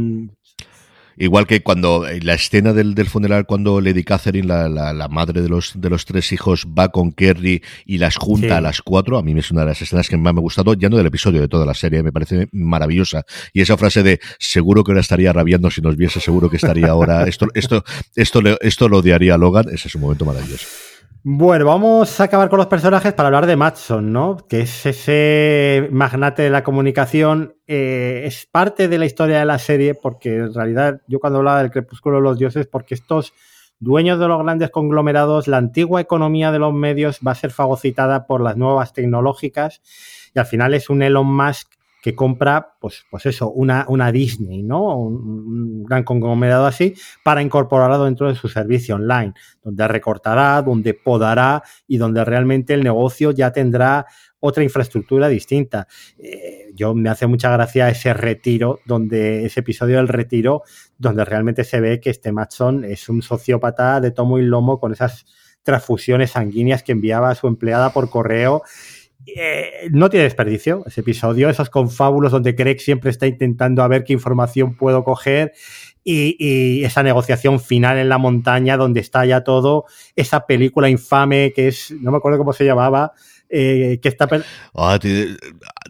Igual 1.16 1.46
que 1.46 1.62
cuando 1.62 2.06
eh, 2.06 2.20
la 2.22 2.34
escena 2.34 2.72
del, 2.72 2.94
del 2.94 3.06
funeral, 3.06 3.46
cuando 3.46 3.80
Lady 3.80 4.04
Catherine, 4.04 4.46
la, 4.46 4.68
la, 4.68 5.08
madre 5.08 5.42
de 5.42 5.48
los, 5.48 5.72
de 5.74 5.88
los 5.88 6.04
tres 6.04 6.32
hijos, 6.32 6.66
va 6.66 6.88
con 6.88 7.12
Kerry 7.12 7.62
y 7.84 7.98
las 7.98 8.16
junta 8.16 8.58
a 8.58 8.60
las 8.60 8.82
cuatro, 8.82 9.16
a 9.16 9.22
mí 9.22 9.32
es 9.38 9.50
una 9.50 9.62
de 9.62 9.68
las 9.68 9.82
escenas 9.82 10.08
que 10.08 10.16
más 10.16 10.34
me 10.34 10.40
ha 10.40 10.42
gustado, 10.42 10.74
ya 10.74 10.88
no 10.88 10.96
del 10.96 11.06
episodio, 11.06 11.40
de 11.40 11.48
toda 11.48 11.64
la 11.64 11.74
serie, 11.74 12.02
me 12.02 12.12
parece 12.12 12.48
maravillosa. 12.52 13.24
Y 13.52 13.60
esa 13.60 13.76
frase 13.76 14.02
de 14.02 14.20
seguro 14.38 14.84
que 14.84 14.92
ahora 14.92 15.00
estaría 15.00 15.32
rabiando 15.32 15.70
si 15.70 15.80
nos 15.80 15.96
viese, 15.96 16.20
seguro 16.20 16.50
que 16.50 16.56
estaría 16.56 16.88
ahora, 16.88 17.24
esto, 17.24 17.46
esto, 17.54 17.84
esto, 18.14 18.40
esto, 18.40 18.60
esto 18.60 18.88
lo 18.88 18.98
odiaría 18.98 19.34
a 19.34 19.38
Logan, 19.38 19.66
ese 19.72 19.88
es 19.88 19.94
un 19.94 20.02
momento 20.02 20.24
maravilloso. 20.24 20.66
Bueno, 21.28 21.64
vamos 21.64 22.20
a 22.20 22.24
acabar 22.24 22.48
con 22.48 22.58
los 22.58 22.68
personajes 22.68 23.12
para 23.12 23.26
hablar 23.26 23.46
de 23.46 23.56
Matson, 23.56 24.12
¿no? 24.12 24.36
Que 24.48 24.60
es 24.60 24.86
ese 24.86 25.88
magnate 25.90 26.42
de 26.42 26.50
la 26.50 26.62
comunicación. 26.62 27.56
Eh, 27.66 28.22
es 28.26 28.46
parte 28.46 28.86
de 28.86 28.96
la 28.96 29.06
historia 29.06 29.40
de 29.40 29.44
la 29.44 29.58
serie, 29.58 29.96
porque 29.96 30.36
en 30.36 30.54
realidad 30.54 31.00
yo 31.08 31.18
cuando 31.18 31.40
hablaba 31.40 31.62
del 31.62 31.72
crepúsculo 31.72 32.18
de 32.18 32.22
los 32.22 32.38
dioses, 32.38 32.68
porque 32.68 32.94
estos 32.94 33.32
dueños 33.80 34.20
de 34.20 34.28
los 34.28 34.40
grandes 34.40 34.70
conglomerados, 34.70 35.48
la 35.48 35.56
antigua 35.56 36.00
economía 36.00 36.52
de 36.52 36.60
los 36.60 36.72
medios 36.72 37.18
va 37.26 37.32
a 37.32 37.34
ser 37.34 37.50
fagocitada 37.50 38.28
por 38.28 38.40
las 38.40 38.56
nuevas 38.56 38.92
tecnológicas 38.92 39.82
y 40.32 40.38
al 40.38 40.46
final 40.46 40.74
es 40.74 40.90
un 40.90 41.02
Elon 41.02 41.26
Musk 41.26 41.75
que 42.06 42.14
compra, 42.14 42.76
pues, 42.80 43.04
pues 43.10 43.26
eso, 43.26 43.50
una, 43.50 43.84
una 43.88 44.12
Disney, 44.12 44.62
¿no? 44.62 44.96
Un, 44.96 45.82
gran 45.82 46.04
conglomerado 46.04 46.64
así, 46.64 46.94
para 47.24 47.42
incorporarlo 47.42 48.04
dentro 48.04 48.28
de 48.28 48.36
su 48.36 48.48
servicio 48.48 48.94
online, 48.94 49.34
donde 49.60 49.88
recortará, 49.88 50.62
donde 50.62 50.94
podará 50.94 51.64
y 51.88 51.96
donde 51.96 52.24
realmente 52.24 52.74
el 52.74 52.84
negocio 52.84 53.32
ya 53.32 53.50
tendrá 53.50 54.06
otra 54.38 54.62
infraestructura 54.62 55.26
distinta. 55.26 55.88
Eh, 56.16 56.70
yo 56.76 56.94
me 56.94 57.10
hace 57.10 57.26
mucha 57.26 57.50
gracia 57.50 57.88
ese 57.88 58.14
retiro, 58.14 58.78
donde 58.86 59.44
ese 59.44 59.58
episodio 59.58 59.96
del 59.96 60.06
retiro, 60.06 60.62
donde 60.98 61.24
realmente 61.24 61.64
se 61.64 61.80
ve 61.80 61.98
que 61.98 62.10
este 62.10 62.30
Matson 62.30 62.84
es 62.84 63.08
un 63.08 63.20
sociópata 63.20 64.00
de 64.00 64.12
tomo 64.12 64.38
y 64.38 64.42
lomo 64.42 64.78
con 64.78 64.92
esas 64.92 65.26
transfusiones 65.64 66.30
sanguíneas 66.30 66.84
que 66.84 66.92
enviaba 66.92 67.30
a 67.30 67.34
su 67.34 67.48
empleada 67.48 67.92
por 67.92 68.08
correo 68.10 68.62
eh, 69.24 69.88
no 69.90 70.08
tiene 70.10 70.24
desperdicio 70.24 70.84
ese 70.86 71.00
episodio, 71.00 71.48
esos 71.48 71.70
confábulos 71.70 72.32
donde 72.32 72.54
Craig 72.54 72.78
siempre 72.78 73.10
está 73.10 73.26
intentando 73.26 73.82
a 73.82 73.88
ver 73.88 74.04
qué 74.04 74.12
información 74.12 74.76
puedo 74.76 75.02
coger 75.02 75.52
y, 76.04 76.84
esa 76.84 77.02
negociación 77.02 77.58
final 77.58 77.98
en 77.98 78.08
la 78.08 78.18
montaña 78.18 78.76
donde 78.76 79.00
está 79.00 79.26
ya 79.26 79.42
todo, 79.42 79.86
esa 80.14 80.46
película 80.46 80.88
infame 80.88 81.52
que 81.52 81.68
es, 81.68 81.92
no 82.00 82.12
me 82.12 82.18
acuerdo 82.18 82.38
cómo 82.38 82.52
se 82.52 82.64
llamaba, 82.64 83.12
eh, 83.48 83.98
que 84.02 84.08
está... 84.08 84.28
Ah, 84.74 84.98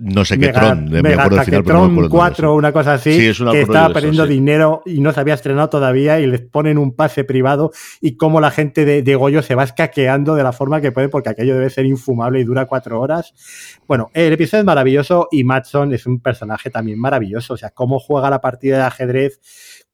no 0.00 0.24
sé 0.24 0.38
qué 0.38 0.48
Tron, 0.48 0.90
me 0.90 1.14
acuerdo 1.14 1.42
final, 1.42 1.64
pero 1.64 1.88
no 1.88 2.08
4 2.08 2.54
una 2.54 2.72
cosa 2.72 2.94
así, 2.94 3.16
que 3.16 3.60
estaba 3.60 3.92
perdiendo 3.92 4.26
dinero 4.26 4.82
y 4.84 5.00
no 5.00 5.12
se 5.12 5.20
había 5.20 5.34
estrenado 5.34 5.70
todavía 5.70 6.20
y 6.20 6.26
les 6.26 6.42
ponen 6.42 6.78
un 6.78 6.94
pase 6.94 7.24
privado 7.24 7.72
y 8.00 8.16
cómo 8.16 8.40
la 8.40 8.50
gente 8.50 8.84
de, 8.84 9.02
de, 9.02 9.14
Goyo 9.14 9.42
se 9.42 9.54
va 9.54 9.64
escaqueando 9.64 10.34
de 10.34 10.42
la 10.42 10.52
forma 10.52 10.80
que 10.80 10.92
puede 10.92 11.08
porque 11.08 11.30
aquello 11.30 11.54
debe 11.54 11.70
ser 11.70 11.86
infumable 11.86 12.40
y 12.40 12.44
dura 12.44 12.66
cuatro 12.66 13.00
horas. 13.00 13.32
Bueno, 13.86 14.10
el 14.12 14.32
episodio 14.32 14.60
es 14.60 14.66
maravilloso 14.66 15.28
y 15.30 15.44
Matson 15.44 15.94
es 15.94 16.06
un 16.06 16.20
personaje 16.20 16.70
también 16.70 16.98
maravilloso, 16.98 17.54
o 17.54 17.56
sea, 17.56 17.70
cómo 17.70 17.98
juega 17.98 18.30
la 18.30 18.40
partida 18.40 18.76
de 18.76 18.84
ajedrez, 18.84 19.40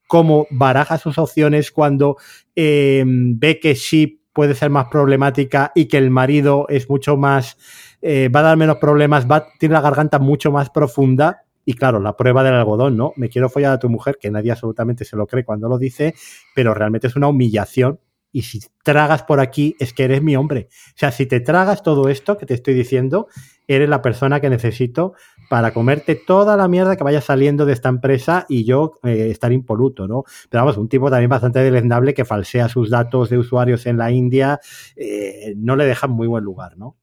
cómo 0.06 0.46
baraja 0.50 0.98
sus 0.98 1.16
opciones 1.18 1.70
cuando 1.70 2.16
eh, 2.54 3.04
ve 3.06 3.60
que 3.60 3.74
Sheep 3.74 4.21
puede 4.32 4.54
ser 4.54 4.70
más 4.70 4.86
problemática 4.86 5.72
y 5.74 5.86
que 5.86 5.98
el 5.98 6.10
marido 6.10 6.66
es 6.68 6.88
mucho 6.88 7.16
más, 7.16 7.56
eh, 8.00 8.28
va 8.28 8.40
a 8.40 8.44
dar 8.44 8.56
menos 8.56 8.76
problemas, 8.76 9.30
va, 9.30 9.46
tiene 9.58 9.74
la 9.74 9.80
garganta 9.80 10.18
mucho 10.18 10.50
más 10.50 10.70
profunda. 10.70 11.44
Y 11.64 11.74
claro, 11.74 12.00
la 12.00 12.16
prueba 12.16 12.42
del 12.42 12.54
algodón, 12.54 12.96
¿no? 12.96 13.12
Me 13.14 13.28
quiero 13.28 13.48
follar 13.48 13.72
a 13.72 13.78
tu 13.78 13.88
mujer, 13.88 14.18
que 14.20 14.30
nadie 14.32 14.50
absolutamente 14.50 15.04
se 15.04 15.16
lo 15.16 15.28
cree 15.28 15.44
cuando 15.44 15.68
lo 15.68 15.78
dice, 15.78 16.14
pero 16.56 16.74
realmente 16.74 17.06
es 17.06 17.14
una 17.14 17.28
humillación 17.28 18.00
y 18.32 18.42
si 18.42 18.60
tragas 18.82 19.22
por 19.22 19.40
aquí 19.40 19.76
es 19.78 19.92
que 19.92 20.04
eres 20.04 20.22
mi 20.22 20.34
hombre. 20.36 20.68
O 20.70 20.96
sea, 20.98 21.12
si 21.12 21.26
te 21.26 21.40
tragas 21.40 21.82
todo 21.82 22.08
esto 22.08 22.38
que 22.38 22.46
te 22.46 22.54
estoy 22.54 22.74
diciendo, 22.74 23.28
eres 23.68 23.88
la 23.88 24.02
persona 24.02 24.40
que 24.40 24.50
necesito 24.50 25.14
para 25.50 25.72
comerte 25.72 26.14
toda 26.14 26.56
la 26.56 26.66
mierda 26.66 26.96
que 26.96 27.04
vaya 27.04 27.20
saliendo 27.20 27.66
de 27.66 27.74
esta 27.74 27.90
empresa 27.90 28.46
y 28.48 28.64
yo 28.64 28.94
eh, 29.02 29.28
estar 29.30 29.52
impoluto, 29.52 30.08
¿no? 30.08 30.24
Pero 30.48 30.64
vamos, 30.64 30.78
un 30.78 30.88
tipo 30.88 31.10
también 31.10 31.28
bastante 31.28 31.58
deleznable 31.58 32.14
que 32.14 32.24
falsea 32.24 32.68
sus 32.68 32.90
datos 32.90 33.28
de 33.28 33.38
usuarios 33.38 33.86
en 33.86 33.98
la 33.98 34.10
India, 34.10 34.60
eh, 34.96 35.54
no 35.56 35.76
le 35.76 35.84
deja 35.84 36.06
muy 36.06 36.26
buen 36.26 36.42
lugar, 36.42 36.78
¿no? 36.78 36.96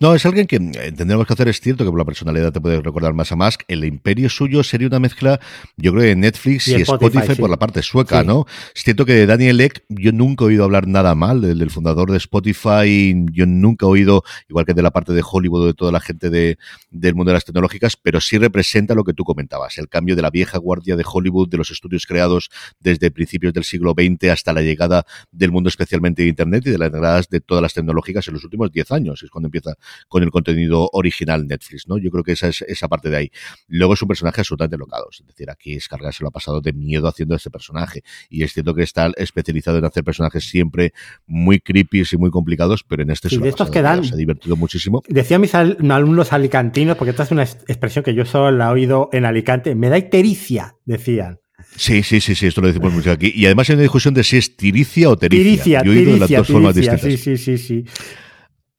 No, 0.00 0.14
es 0.14 0.26
alguien 0.26 0.46
que 0.46 0.56
eh, 0.56 0.92
tendremos 0.92 1.26
que 1.26 1.32
hacer, 1.32 1.48
es 1.48 1.60
cierto 1.60 1.84
que 1.84 1.90
por 1.90 1.98
la 1.98 2.04
personalidad 2.04 2.52
te 2.52 2.60
puede 2.60 2.80
recordar 2.80 3.14
más 3.14 3.30
a 3.32 3.36
Musk. 3.36 3.62
El 3.68 3.84
imperio 3.84 4.28
suyo 4.28 4.62
sería 4.62 4.88
una 4.88 5.00
mezcla, 5.00 5.40
yo 5.76 5.92
creo, 5.92 6.04
de 6.04 6.16
Netflix 6.16 6.68
y, 6.68 6.74
Spotify, 6.74 7.34
por 7.38 7.50
la 7.50 7.58
parte 7.58 7.82
sueca, 7.82 8.22
¿no? 8.22 8.46
Es 8.74 8.82
cierto 8.82 9.04
que 9.04 9.14
de 9.14 9.26
Daniel 9.26 9.60
Ek 9.60 9.84
yo 9.88 10.12
nunca 10.12 10.44
he 10.44 10.48
oído 10.48 10.64
hablar 10.64 10.86
nada 10.86 11.14
mal, 11.14 11.40
del, 11.40 11.70
fundador 11.70 12.10
de 12.10 12.18
Spotify, 12.18 13.14
yo 13.32 13.46
nunca 13.46 13.86
he 13.86 13.88
oído, 13.88 14.22
igual 14.48 14.66
que 14.66 14.74
de 14.74 14.82
la 14.82 14.90
parte 14.90 15.12
de 15.12 15.22
Hollywood, 15.28 15.66
de 15.66 15.74
toda 15.74 15.92
la 15.92 16.00
gente 16.00 16.30
de, 16.30 16.58
del 16.90 17.14
mundo 17.14 17.30
de 17.30 17.34
las 17.34 17.44
tecnológicas, 17.44 17.96
pero 17.96 18.20
sí 18.20 18.38
representa 18.38 18.94
lo 18.94 19.04
que 19.04 19.14
tú 19.14 19.24
comentabas, 19.24 19.78
el 19.78 19.88
cambio 19.88 20.16
de 20.16 20.22
la 20.22 20.30
vieja 20.30 20.58
guardia 20.58 20.96
de 20.96 21.04
Hollywood, 21.06 21.48
de 21.48 21.56
los 21.56 21.70
estudios 21.70 22.06
creados 22.06 22.50
desde 22.80 23.10
principios 23.10 23.52
del 23.52 23.64
siglo 23.64 23.94
XX 23.96 24.30
hasta 24.30 24.52
la 24.52 24.62
llegada 24.62 25.06
del 25.32 25.52
mundo 25.52 25.68
especialmente 25.68 26.22
de 26.22 26.28
Internet 26.28 26.66
y 26.66 26.70
de 26.70 26.78
las 26.78 26.86
entradas 26.86 27.28
de 27.28 27.40
todas 27.40 27.62
las 27.62 27.74
tecnológicas 27.74 28.26
en 28.28 28.34
los 28.34 28.44
últimos 28.44 28.70
10 28.70 28.92
años, 28.92 29.22
es 29.22 29.30
cuando 29.30 29.48
empieza 29.48 29.74
con 30.08 30.22
el 30.22 30.30
contenido 30.30 30.88
original 30.92 31.46
Netflix, 31.46 31.88
¿no? 31.88 31.98
Yo 31.98 32.10
creo 32.10 32.24
que 32.24 32.32
esa 32.32 32.48
es 32.48 32.62
esa 32.62 32.88
parte 32.88 33.10
de 33.10 33.16
ahí. 33.16 33.30
Luego 33.68 33.94
es 33.94 34.02
un 34.02 34.08
personaje 34.08 34.40
absolutamente 34.40 34.76
locado, 34.76 35.08
es 35.10 35.24
decir, 35.26 35.50
aquí 35.50 35.78
Scarga 35.80 36.12
se 36.12 36.22
lo 36.22 36.28
ha 36.28 36.32
pasado 36.32 36.60
de 36.60 36.72
miedo 36.72 37.08
haciendo 37.08 37.34
este 37.34 37.50
personaje 37.50 38.02
y 38.28 38.42
es 38.42 38.52
cierto 38.52 38.74
que 38.74 38.82
está 38.82 39.10
especializado 39.16 39.78
en 39.78 39.84
hacer 39.84 40.04
personajes 40.04 40.44
siempre 40.44 40.92
muy 41.26 41.60
creepy 41.60 42.04
y 42.10 42.16
muy 42.16 42.30
complicados, 42.30 42.84
pero 42.84 43.02
en 43.02 43.10
este 43.10 43.28
sí, 43.28 43.38
de 43.38 43.48
estos 43.48 43.70
que 43.70 43.82
dan, 43.82 44.04
se 44.04 44.14
ha 44.14 44.16
divertido 44.16 44.56
muchísimo. 44.56 45.02
Decía 45.08 45.38
mis 45.38 45.54
alumnos 45.54 46.32
alicantinos, 46.32 46.96
porque 46.96 47.10
esta 47.10 47.22
es 47.22 47.30
una 47.30 47.42
expresión 47.42 48.04
que 48.04 48.14
yo 48.14 48.24
solo 48.24 48.50
la 48.50 48.68
he 48.68 48.72
oído 48.72 49.08
en 49.12 49.24
Alicante, 49.24 49.74
me 49.74 49.88
da 49.88 49.98
ictericia, 49.98 50.76
decían. 50.84 51.40
Sí, 51.76 52.02
sí, 52.02 52.20
sí, 52.20 52.34
sí, 52.34 52.46
esto 52.46 52.60
lo 52.60 52.68
decimos 52.68 52.92
mucho 52.92 53.10
aquí. 53.10 53.32
Y 53.34 53.46
además 53.46 53.68
hay 53.68 53.74
una 53.74 53.82
discusión 53.82 54.14
de 54.14 54.22
si 54.22 54.36
es 54.36 54.56
tiricia 54.56 55.08
o 55.08 55.16
tericia. 55.16 55.44
Tiricia, 55.44 55.82
Yo 55.84 55.92
he 55.92 55.98
oído 55.98 56.16
las 56.16 56.30
dos 56.30 56.46
formas 56.46 56.74
distintas. 56.74 57.02
Sí, 57.02 57.16
sí, 57.16 57.36
sí, 57.36 57.58
sí. 57.58 57.84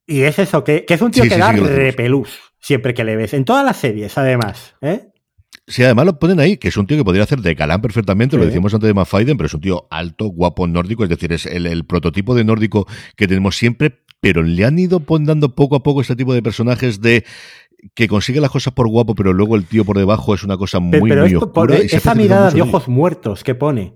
Y 0.07 0.21
es 0.21 0.37
eso, 0.39 0.63
que, 0.63 0.85
es 0.87 1.01
un 1.01 1.11
tío 1.11 1.23
que 1.23 1.37
da 1.37 1.51
repelús 1.51 2.29
siempre 2.59 2.93
que 2.93 3.03
le 3.03 3.15
ves. 3.15 3.33
En 3.33 3.45
todas 3.45 3.63
las 3.63 3.77
series, 3.77 4.17
además. 4.17 4.75
¿eh? 4.81 5.09
Sí, 5.67 5.83
además 5.83 6.05
lo 6.05 6.19
ponen 6.19 6.39
ahí, 6.39 6.57
que 6.57 6.67
es 6.67 6.77
un 6.77 6.85
tío 6.85 6.97
que 6.97 7.03
podría 7.03 7.23
hacer 7.23 7.39
de 7.39 7.55
Galán 7.55 7.81
perfectamente, 7.81 8.37
lo 8.37 8.45
decíamos 8.45 8.73
antes 8.73 8.87
de 8.87 8.93
Mafaiden, 8.93 9.35
pero 9.37 9.47
es 9.47 9.53
un 9.53 9.61
tío 9.61 9.87
alto, 9.89 10.25
guapo, 10.25 10.67
nórdico, 10.67 11.03
es 11.03 11.09
decir, 11.09 11.33
es 11.33 11.45
el, 11.45 11.85
prototipo 11.85 12.35
de 12.35 12.43
nórdico 12.43 12.87
que 13.15 13.27
tenemos 13.27 13.55
siempre, 13.55 14.03
pero 14.19 14.43
le 14.43 14.63
han 14.63 14.77
ido 14.77 14.99
poniendo 14.99 15.55
poco 15.55 15.75
a 15.75 15.83
poco 15.83 16.01
este 16.01 16.15
tipo 16.15 16.33
de 16.35 16.43
personajes 16.43 17.01
de 17.01 17.23
que 17.95 18.07
consigue 18.07 18.41
las 18.41 18.51
cosas 18.51 18.73
por 18.73 18.87
guapo, 18.87 19.15
pero 19.15 19.33
luego 19.33 19.55
el 19.55 19.65
tío 19.65 19.85
por 19.85 19.97
debajo 19.97 20.35
es 20.35 20.43
una 20.43 20.57
cosa 20.57 20.79
muy, 20.79 21.09
pero, 21.09 21.23
muy 21.23 21.35
oscura. 21.35 21.77
esa 21.77 22.13
mirada 22.13 22.51
de 22.51 22.61
ojos 22.61 22.87
muertos 22.87 23.43
que 23.43 23.55
pone. 23.55 23.93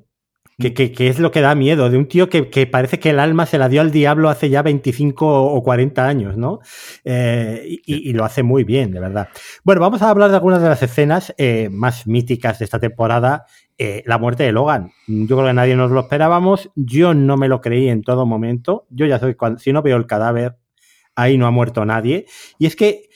Que, 0.60 0.74
que, 0.74 1.08
es 1.08 1.20
lo 1.20 1.32
que 1.32 1.40
da 1.40 1.56
miedo, 1.56 1.90
de 1.90 1.98
un 1.98 2.06
tío 2.06 2.28
que, 2.28 2.50
que, 2.50 2.68
parece 2.68 3.00
que 3.00 3.12
el 3.12 3.20
alma 3.20 3.46
se 3.46 3.58
la 3.58 3.70
dio 3.70 3.80
al 3.80 3.92
diablo 3.92 4.28
hace 4.28 4.50
ya 4.50 4.62
25 4.62 5.54
o 5.54 5.64
40 5.64 6.06
años, 6.06 6.36
¿no? 6.36 6.60
Eh, 7.06 7.80
y, 7.86 8.12
lo 8.12 8.26
hace 8.26 8.44
muy 8.44 8.66
bien, 8.66 8.92
de 8.92 9.00
verdad. 9.00 9.30
Bueno, 9.64 9.80
vamos 9.80 10.02
a 10.02 10.10
hablar 10.10 10.32
de 10.32 10.36
algunas 10.36 10.62
de 10.62 10.68
las 10.68 10.84
escenas 10.84 11.34
eh, 11.38 11.70
más 11.72 12.08
míticas 12.08 12.60
de 12.60 12.66
esta 12.66 12.78
temporada. 12.78 13.46
Eh, 13.78 14.04
la 14.06 14.18
muerte 14.18 14.44
de 14.44 14.52
Logan. 14.52 14.92
Yo 15.08 15.38
creo 15.38 15.48
que 15.48 15.54
nadie 15.54 15.78
nos 15.78 15.92
lo 15.92 16.02
esperábamos. 16.02 16.70
Yo 16.76 17.14
no 17.14 17.38
me 17.38 17.48
lo 17.48 17.62
creí 17.62 17.88
en 17.88 18.02
todo 18.02 18.26
momento. 18.26 18.86
Yo 18.90 19.06
ya 19.06 19.18
soy, 19.18 19.36
cuando, 19.36 19.60
si 19.60 19.72
no 19.72 19.82
veo 19.82 19.96
el 19.96 20.08
cadáver, 20.08 20.58
ahí 21.16 21.38
no 21.38 21.48
ha 21.48 21.52
muerto 21.52 21.86
nadie. 21.86 22.26
Y 22.58 22.66
es 22.66 22.76
que 22.76 23.10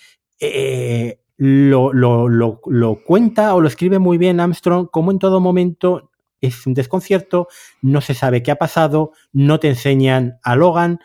lo, 1.36 1.92
lo, 1.92 2.30
lo, 2.30 2.62
lo, 2.68 2.96
cuenta 3.04 3.54
o 3.54 3.60
lo 3.60 3.68
escribe 3.68 4.00
muy 4.00 4.18
bien 4.18 4.40
Armstrong, 4.40 4.88
como 4.90 5.12
en 5.12 5.20
todo 5.20 5.42
momento 5.42 6.13
es 6.44 6.68
un 6.68 6.74
desconcierto, 6.74 7.48
no 7.82 8.02
se 8.02 8.14
sabe 8.14 8.44
qué 8.44 8.52
ha 8.52 8.58
pasado, 8.58 9.12
no 9.32 9.60
te 9.60 9.70
enseñan 9.70 10.40
a 10.44 10.56
Logan, 10.56 11.00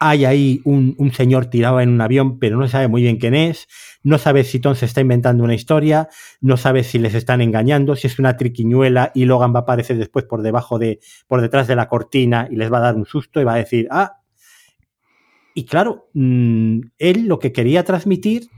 hay 0.00 0.24
ahí 0.24 0.60
un, 0.64 0.94
un, 0.98 1.12
señor 1.12 1.46
tirado 1.46 1.80
en 1.80 1.90
un 1.90 2.00
avión, 2.00 2.38
pero 2.38 2.56
no 2.56 2.66
se 2.66 2.72
sabe 2.72 2.88
muy 2.88 3.02
bien 3.02 3.16
quién 3.16 3.34
es, 3.34 3.66
no 4.02 4.18
sabes 4.18 4.48
si 4.48 4.60
Tom 4.60 4.76
se 4.76 4.86
está 4.86 5.00
inventando 5.00 5.42
una 5.42 5.54
historia, 5.54 6.08
no 6.40 6.56
sabes 6.56 6.86
si 6.86 6.98
les 6.98 7.14
están 7.14 7.40
engañando, 7.40 7.96
si 7.96 8.06
es 8.06 8.18
una 8.18 8.36
triquiñuela 8.36 9.10
y 9.14 9.24
Logan 9.24 9.52
va 9.52 9.60
a 9.60 9.62
aparecer 9.62 9.98
después 9.98 10.24
por 10.24 10.42
debajo 10.42 10.78
de, 10.78 11.00
por 11.26 11.40
detrás 11.40 11.66
de 11.66 11.76
la 11.76 11.88
cortina 11.88 12.48
y 12.50 12.56
les 12.56 12.72
va 12.72 12.78
a 12.78 12.82
dar 12.82 12.94
un 12.94 13.06
susto 13.06 13.40
y 13.40 13.44
va 13.44 13.54
a 13.54 13.58
decir, 13.58 13.88
ah, 13.90 14.20
y 15.52 15.64
claro, 15.64 16.08
mmm, 16.14 16.78
él 16.98 17.26
lo 17.26 17.40
que 17.40 17.52
quería 17.52 17.82
transmitir 17.82 18.48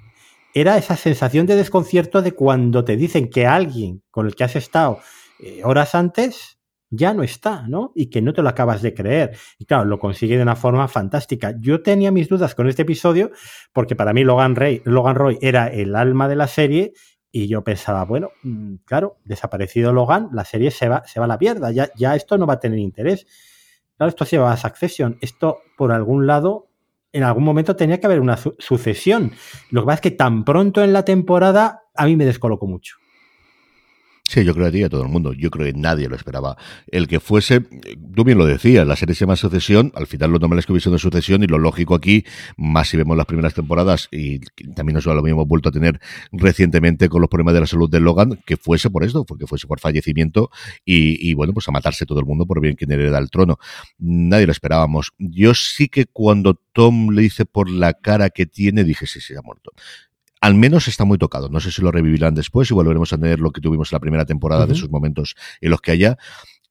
era 0.52 0.76
esa 0.76 0.96
sensación 0.96 1.46
de 1.46 1.56
desconcierto 1.56 2.20
de 2.20 2.32
cuando 2.32 2.84
te 2.84 2.96
dicen 2.96 3.30
que 3.30 3.46
alguien 3.46 4.02
con 4.10 4.26
el 4.26 4.34
que 4.34 4.44
has 4.44 4.56
estado 4.56 5.00
eh, 5.42 5.62
horas 5.64 5.94
antes 5.94 6.60
ya 6.90 7.14
no 7.14 7.22
está, 7.22 7.66
¿no? 7.68 7.92
Y 7.94 8.06
que 8.06 8.20
no 8.20 8.32
te 8.32 8.42
lo 8.42 8.48
acabas 8.48 8.82
de 8.82 8.92
creer. 8.92 9.36
Y 9.58 9.64
claro, 9.64 9.84
lo 9.84 9.98
consigue 9.98 10.36
de 10.36 10.42
una 10.42 10.56
forma 10.56 10.88
fantástica. 10.88 11.54
Yo 11.60 11.82
tenía 11.82 12.10
mis 12.10 12.28
dudas 12.28 12.54
con 12.54 12.68
este 12.68 12.82
episodio 12.82 13.30
porque 13.72 13.94
para 13.94 14.12
mí 14.12 14.24
Logan, 14.24 14.56
Ray, 14.56 14.82
Logan 14.84 15.14
Roy 15.14 15.38
era 15.40 15.68
el 15.68 15.94
alma 15.94 16.28
de 16.28 16.36
la 16.36 16.48
serie 16.48 16.92
y 17.30 17.46
yo 17.46 17.62
pensaba, 17.62 18.04
bueno, 18.04 18.30
mm, 18.42 18.76
claro, 18.84 19.18
desaparecido 19.24 19.92
Logan, 19.92 20.30
la 20.32 20.44
serie 20.44 20.72
se 20.72 20.88
va, 20.88 21.04
se 21.06 21.20
va 21.20 21.26
a 21.26 21.28
la 21.28 21.38
mierda, 21.38 21.70
ya, 21.70 21.88
ya 21.96 22.16
esto 22.16 22.36
no 22.36 22.46
va 22.46 22.54
a 22.54 22.60
tener 22.60 22.80
interés. 22.80 23.24
Claro, 23.96 24.08
esto 24.08 24.24
se 24.24 24.38
va 24.38 24.52
a 24.52 24.56
Succession. 24.56 25.18
Esto, 25.20 25.58
por 25.76 25.92
algún 25.92 26.26
lado, 26.26 26.70
en 27.12 27.22
algún 27.22 27.44
momento 27.44 27.76
tenía 27.76 28.00
que 28.00 28.06
haber 28.06 28.20
una 28.20 28.36
su 28.36 28.56
sucesión. 28.58 29.32
Lo 29.70 29.82
que 29.82 29.86
pasa 29.86 29.94
es 29.96 30.00
que 30.00 30.10
tan 30.10 30.44
pronto 30.44 30.82
en 30.82 30.92
la 30.92 31.04
temporada 31.04 31.82
a 31.94 32.06
mí 32.06 32.16
me 32.16 32.24
descolocó 32.24 32.66
mucho. 32.66 32.96
Sí, 34.30 34.44
yo 34.44 34.54
creo 34.54 34.70
que 34.70 34.84
a 34.84 34.88
todo 34.88 35.02
el 35.02 35.08
mundo. 35.08 35.32
Yo 35.32 35.50
creo 35.50 35.66
que 35.66 35.76
nadie 35.76 36.08
lo 36.08 36.14
esperaba. 36.14 36.56
El 36.86 37.08
que 37.08 37.18
fuese, 37.18 37.62
tú 38.14 38.22
bien 38.22 38.38
lo 38.38 38.46
decías, 38.46 38.86
la 38.86 38.94
serie 38.94 39.16
se 39.16 39.24
llama 39.24 39.34
Sucesión, 39.34 39.90
al 39.96 40.06
final 40.06 40.30
lo 40.30 40.38
normal 40.38 40.60
es 40.60 40.66
que 40.66 40.72
hubiese 40.72 40.88
una 40.88 40.98
sucesión 40.98 41.42
y 41.42 41.48
lo 41.48 41.58
lógico 41.58 41.96
aquí, 41.96 42.24
más 42.56 42.86
si 42.86 42.96
vemos 42.96 43.16
las 43.16 43.26
primeras 43.26 43.54
temporadas 43.54 44.06
y 44.12 44.38
también 44.76 44.94
nos 44.94 45.06
lo 45.06 45.26
hemos 45.26 45.48
vuelto 45.48 45.70
a 45.70 45.72
tener 45.72 46.00
recientemente 46.30 47.08
con 47.08 47.22
los 47.22 47.28
problemas 47.28 47.54
de 47.54 47.60
la 47.62 47.66
salud 47.66 47.90
de 47.90 47.98
Logan, 47.98 48.40
que 48.46 48.56
fuese 48.56 48.88
por 48.88 49.02
esto, 49.02 49.24
porque 49.24 49.48
fuese 49.48 49.66
por 49.66 49.80
fallecimiento 49.80 50.50
y, 50.84 51.28
y 51.28 51.34
bueno, 51.34 51.52
pues 51.52 51.66
a 51.66 51.72
matarse 51.72 52.06
todo 52.06 52.20
el 52.20 52.26
mundo 52.26 52.46
por 52.46 52.60
bien 52.60 52.76
quien 52.76 52.92
hereda 52.92 53.18
el 53.18 53.30
trono. 53.30 53.58
Nadie 53.98 54.46
lo 54.46 54.52
esperábamos. 54.52 55.10
Yo 55.18 55.54
sí 55.54 55.88
que 55.88 56.06
cuando 56.06 56.54
Tom 56.72 57.10
le 57.10 57.22
dice 57.22 57.46
por 57.46 57.68
la 57.68 57.94
cara 57.94 58.30
que 58.30 58.46
tiene, 58.46 58.84
dije, 58.84 59.08
sí, 59.08 59.20
sí, 59.20 59.34
ha 59.34 59.42
muerto 59.42 59.72
al 60.40 60.54
menos 60.54 60.88
está 60.88 61.04
muy 61.04 61.18
tocado. 61.18 61.48
No 61.48 61.60
sé 61.60 61.70
si 61.70 61.82
lo 61.82 61.92
revivirán 61.92 62.34
después 62.34 62.70
y 62.70 62.74
volveremos 62.74 63.12
a 63.12 63.18
tener 63.18 63.40
lo 63.40 63.50
que 63.50 63.60
tuvimos 63.60 63.92
en 63.92 63.96
la 63.96 64.00
primera 64.00 64.24
temporada 64.24 64.62
uh 64.62 64.64
-huh. 64.64 64.68
de 64.68 64.74
esos 64.74 64.90
momentos 64.90 65.36
en 65.60 65.70
los 65.70 65.80
que 65.80 65.92
haya. 65.92 66.16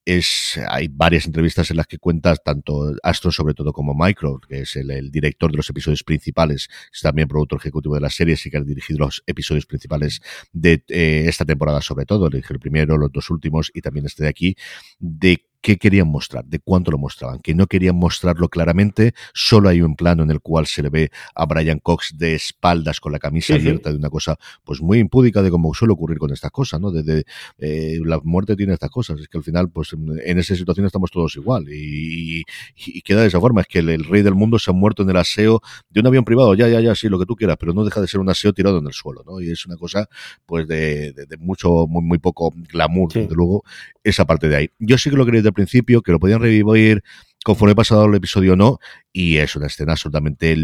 Es, 0.05 0.59
hay 0.69 0.87
varias 0.87 1.27
entrevistas 1.27 1.69
en 1.69 1.77
las 1.77 1.85
que 1.85 1.99
cuentas 1.99 2.41
tanto 2.43 2.95
Astro 3.03 3.31
sobre 3.31 3.53
todo 3.53 3.73
como 3.73 3.93
Micro, 3.93 4.39
que 4.39 4.61
es 4.61 4.75
el, 4.75 4.89
el, 4.89 5.11
director 5.11 5.51
de 5.51 5.57
los 5.57 5.69
episodios 5.69 6.03
principales, 6.03 6.67
es 6.91 7.01
también 7.01 7.27
productor 7.27 7.59
ejecutivo 7.59 7.93
de 7.93 8.01
la 8.01 8.09
serie, 8.09 8.35
sí 8.35 8.49
que 8.49 8.57
ha 8.57 8.61
dirigido 8.61 8.99
los 8.99 9.21
episodios 9.27 9.67
principales 9.67 10.21
de 10.51 10.83
eh, 10.87 11.25
esta 11.27 11.45
temporada 11.45 11.81
sobre 11.81 12.05
todo, 12.07 12.27
el 12.27 12.59
primero, 12.59 12.97
los 12.97 13.11
dos 13.11 13.29
últimos 13.29 13.69
y 13.71 13.81
también 13.81 14.07
este 14.07 14.23
de 14.23 14.29
aquí, 14.29 14.55
de 14.97 15.48
qué 15.61 15.77
querían 15.77 16.07
mostrar, 16.07 16.45
de 16.45 16.59
cuánto 16.59 16.91
lo 16.91 16.97
mostraban, 16.97 17.39
que 17.39 17.53
no 17.53 17.67
querían 17.67 17.95
mostrarlo 17.95 18.49
claramente, 18.49 19.13
solo 19.33 19.69
hay 19.69 19.81
un 19.81 19.95
plano 19.95 20.23
en 20.23 20.31
el 20.31 20.39
cual 20.39 20.67
se 20.67 20.81
le 20.81 20.89
ve 20.89 21.11
a 21.35 21.45
Brian 21.45 21.79
Cox 21.79 22.15
de 22.17 22.35
espaldas 22.35 22.99
con 22.99 23.11
la 23.11 23.19
camisa 23.19 23.55
abierta 23.55 23.89
de 23.89 23.97
una 23.97 24.09
cosa 24.09 24.37
pues 24.63 24.81
muy 24.81 24.99
impúdica 24.99 25.41
de 25.41 25.49
cómo 25.49 25.73
suele 25.73 25.93
ocurrir 25.93 26.17
con 26.17 26.31
estas 26.31 26.51
cosas, 26.51 26.79
¿no? 26.79 26.91
De, 26.91 27.03
de 27.03 27.25
eh, 27.57 27.99
la 28.03 28.19
muerte 28.23 28.55
tiene 28.55 28.73
estas 28.73 28.89
cosas, 28.89 29.19
es 29.19 29.27
que 29.27 29.37
al 29.37 29.43
final 29.43 29.69
pues 29.69 29.93
en 29.93 30.39
esa 30.39 30.55
situación 30.55 30.85
estamos 30.85 31.11
todos 31.11 31.35
igual 31.35 31.67
y, 31.69 32.39
y, 32.39 32.43
y 32.75 33.01
queda 33.01 33.21
de 33.21 33.27
esa 33.27 33.39
forma, 33.39 33.61
es 33.61 33.67
que 33.67 33.79
el, 33.79 33.89
el, 33.89 34.05
rey 34.05 34.21
del 34.21 34.35
mundo 34.35 34.59
se 34.59 34.71
ha 34.71 34.73
muerto 34.73 35.03
en 35.03 35.09
el 35.09 35.17
aseo 35.17 35.61
de 35.89 35.99
un 35.99 36.07
avión 36.07 36.23
privado, 36.23 36.53
ya, 36.55 36.67
ya, 36.67 36.79
ya, 36.79 36.95
sí, 36.95 37.09
lo 37.09 37.19
que 37.19 37.25
tú 37.25 37.35
quieras, 37.35 37.57
pero 37.59 37.73
no 37.73 37.83
deja 37.83 38.01
de 38.01 38.07
ser 38.07 38.19
un 38.19 38.29
aseo 38.29 38.53
tirado 38.53 38.79
en 38.79 38.87
el 38.87 38.93
suelo, 38.93 39.23
¿no? 39.25 39.41
Y 39.41 39.51
es 39.51 39.65
una 39.65 39.75
cosa 39.75 40.07
pues 40.45 40.67
de, 40.67 41.11
de, 41.13 41.25
de 41.25 41.37
mucho, 41.37 41.85
muy, 41.87 42.03
muy 42.03 42.17
poco 42.17 42.53
glamour, 42.71 43.11
sí. 43.11 43.21
desde 43.21 43.35
luego, 43.35 43.63
esa 44.03 44.25
parte 44.25 44.47
de 44.47 44.55
ahí. 44.55 44.69
Yo 44.79 44.97
sí 44.97 45.09
que 45.09 45.15
lo 45.15 45.25
quería 45.25 45.41
al 45.49 45.53
principio, 45.53 46.01
que 46.01 46.11
lo 46.11 46.19
podían 46.19 46.41
revivir 46.41 47.03
conforme 47.43 47.73
pasado 47.73 48.05
el 48.05 48.15
episodio 48.15 48.55
no, 48.55 48.79
y 49.13 49.37
es 49.37 49.55
una 49.55 49.67
escena 49.67 49.93
absolutamente 49.93 50.55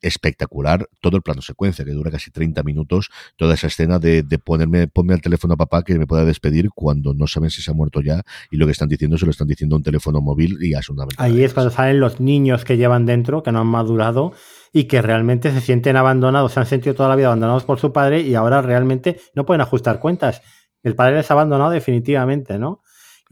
espectacular, 0.00 0.88
todo 1.00 1.16
el 1.16 1.22
plano 1.22 1.42
secuencia, 1.42 1.84
que 1.84 1.90
dura 1.90 2.10
casi 2.10 2.30
30 2.30 2.62
minutos, 2.62 3.10
toda 3.36 3.54
esa 3.54 3.66
escena 3.66 3.98
de, 3.98 4.22
de 4.22 4.38
ponerme, 4.38 4.86
ponme 4.86 5.14
al 5.14 5.20
teléfono 5.20 5.54
a 5.54 5.56
papá 5.56 5.82
que 5.82 5.98
me 5.98 6.06
pueda 6.06 6.24
despedir 6.24 6.70
cuando 6.74 7.12
no 7.12 7.26
saben 7.26 7.50
si 7.50 7.60
se 7.60 7.70
ha 7.70 7.74
muerto 7.74 8.00
ya, 8.00 8.22
y 8.50 8.56
lo 8.56 8.66
que 8.66 8.72
están 8.72 8.88
diciendo 8.88 9.18
se 9.18 9.24
lo 9.24 9.30
están 9.32 9.48
diciendo 9.48 9.74
a 9.74 9.78
un 9.78 9.82
teléfono 9.82 10.20
móvil 10.20 10.58
y 10.60 10.74
absolutamente. 10.74 11.16
Ahí 11.18 11.42
es 11.42 11.54
cuando 11.54 11.70
salen 11.70 11.98
los 11.98 12.20
niños 12.20 12.64
que 12.64 12.76
llevan 12.76 13.04
dentro, 13.04 13.42
que 13.42 13.50
no 13.50 13.60
han 13.60 13.66
madurado, 13.66 14.32
y 14.72 14.84
que 14.84 15.02
realmente 15.02 15.52
se 15.52 15.60
sienten 15.60 15.96
abandonados, 15.96 16.52
se 16.52 16.60
han 16.60 16.66
sentido 16.66 16.94
toda 16.94 17.08
la 17.08 17.16
vida 17.16 17.26
abandonados 17.26 17.64
por 17.64 17.78
su 17.78 17.92
padre 17.92 18.22
y 18.22 18.34
ahora 18.34 18.62
realmente 18.62 19.20
no 19.34 19.44
pueden 19.44 19.60
ajustar 19.60 19.98
cuentas. 19.98 20.40
El 20.82 20.94
padre 20.94 21.16
les 21.16 21.30
ha 21.30 21.34
abandonado 21.34 21.70
definitivamente, 21.70 22.58
¿no? 22.58 22.82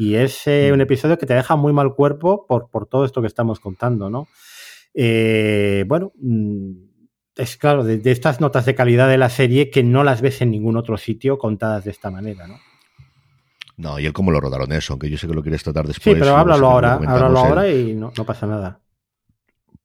Y 0.00 0.14
es 0.14 0.46
eh, 0.46 0.72
un 0.72 0.80
episodio 0.80 1.18
que 1.18 1.26
te 1.26 1.34
deja 1.34 1.56
muy 1.56 1.74
mal 1.74 1.94
cuerpo 1.94 2.46
por, 2.46 2.70
por 2.70 2.86
todo 2.86 3.04
esto 3.04 3.20
que 3.20 3.26
estamos 3.26 3.60
contando, 3.60 4.08
¿no? 4.08 4.28
Eh, 4.94 5.84
bueno, 5.86 6.12
mm, 6.18 6.70
es 7.36 7.58
claro, 7.58 7.84
de, 7.84 7.98
de, 7.98 8.10
estas 8.10 8.40
notas 8.40 8.64
de 8.64 8.74
calidad 8.74 9.10
de 9.10 9.18
la 9.18 9.28
serie 9.28 9.68
que 9.68 9.82
no 9.82 10.02
las 10.02 10.22
ves 10.22 10.40
en 10.40 10.52
ningún 10.52 10.78
otro 10.78 10.96
sitio 10.96 11.36
contadas 11.36 11.84
de 11.84 11.90
esta 11.90 12.10
manera, 12.10 12.46
¿no? 12.46 12.58
No, 13.76 13.98
y 13.98 14.06
él 14.06 14.14
cómo 14.14 14.30
lo 14.30 14.40
rodaron 14.40 14.72
eso, 14.72 14.94
aunque 14.94 15.10
yo 15.10 15.18
sé 15.18 15.26
que 15.26 15.34
lo 15.34 15.42
quieres 15.42 15.62
tratar 15.62 15.86
después. 15.86 16.14
Sí, 16.14 16.18
pero 16.18 16.34
háblalo 16.34 16.70
ahora, 16.70 16.94
háblalo 16.94 17.38
ahora 17.38 17.68
y 17.68 17.92
no, 17.92 18.10
no 18.16 18.24
pasa 18.24 18.46
nada 18.46 18.80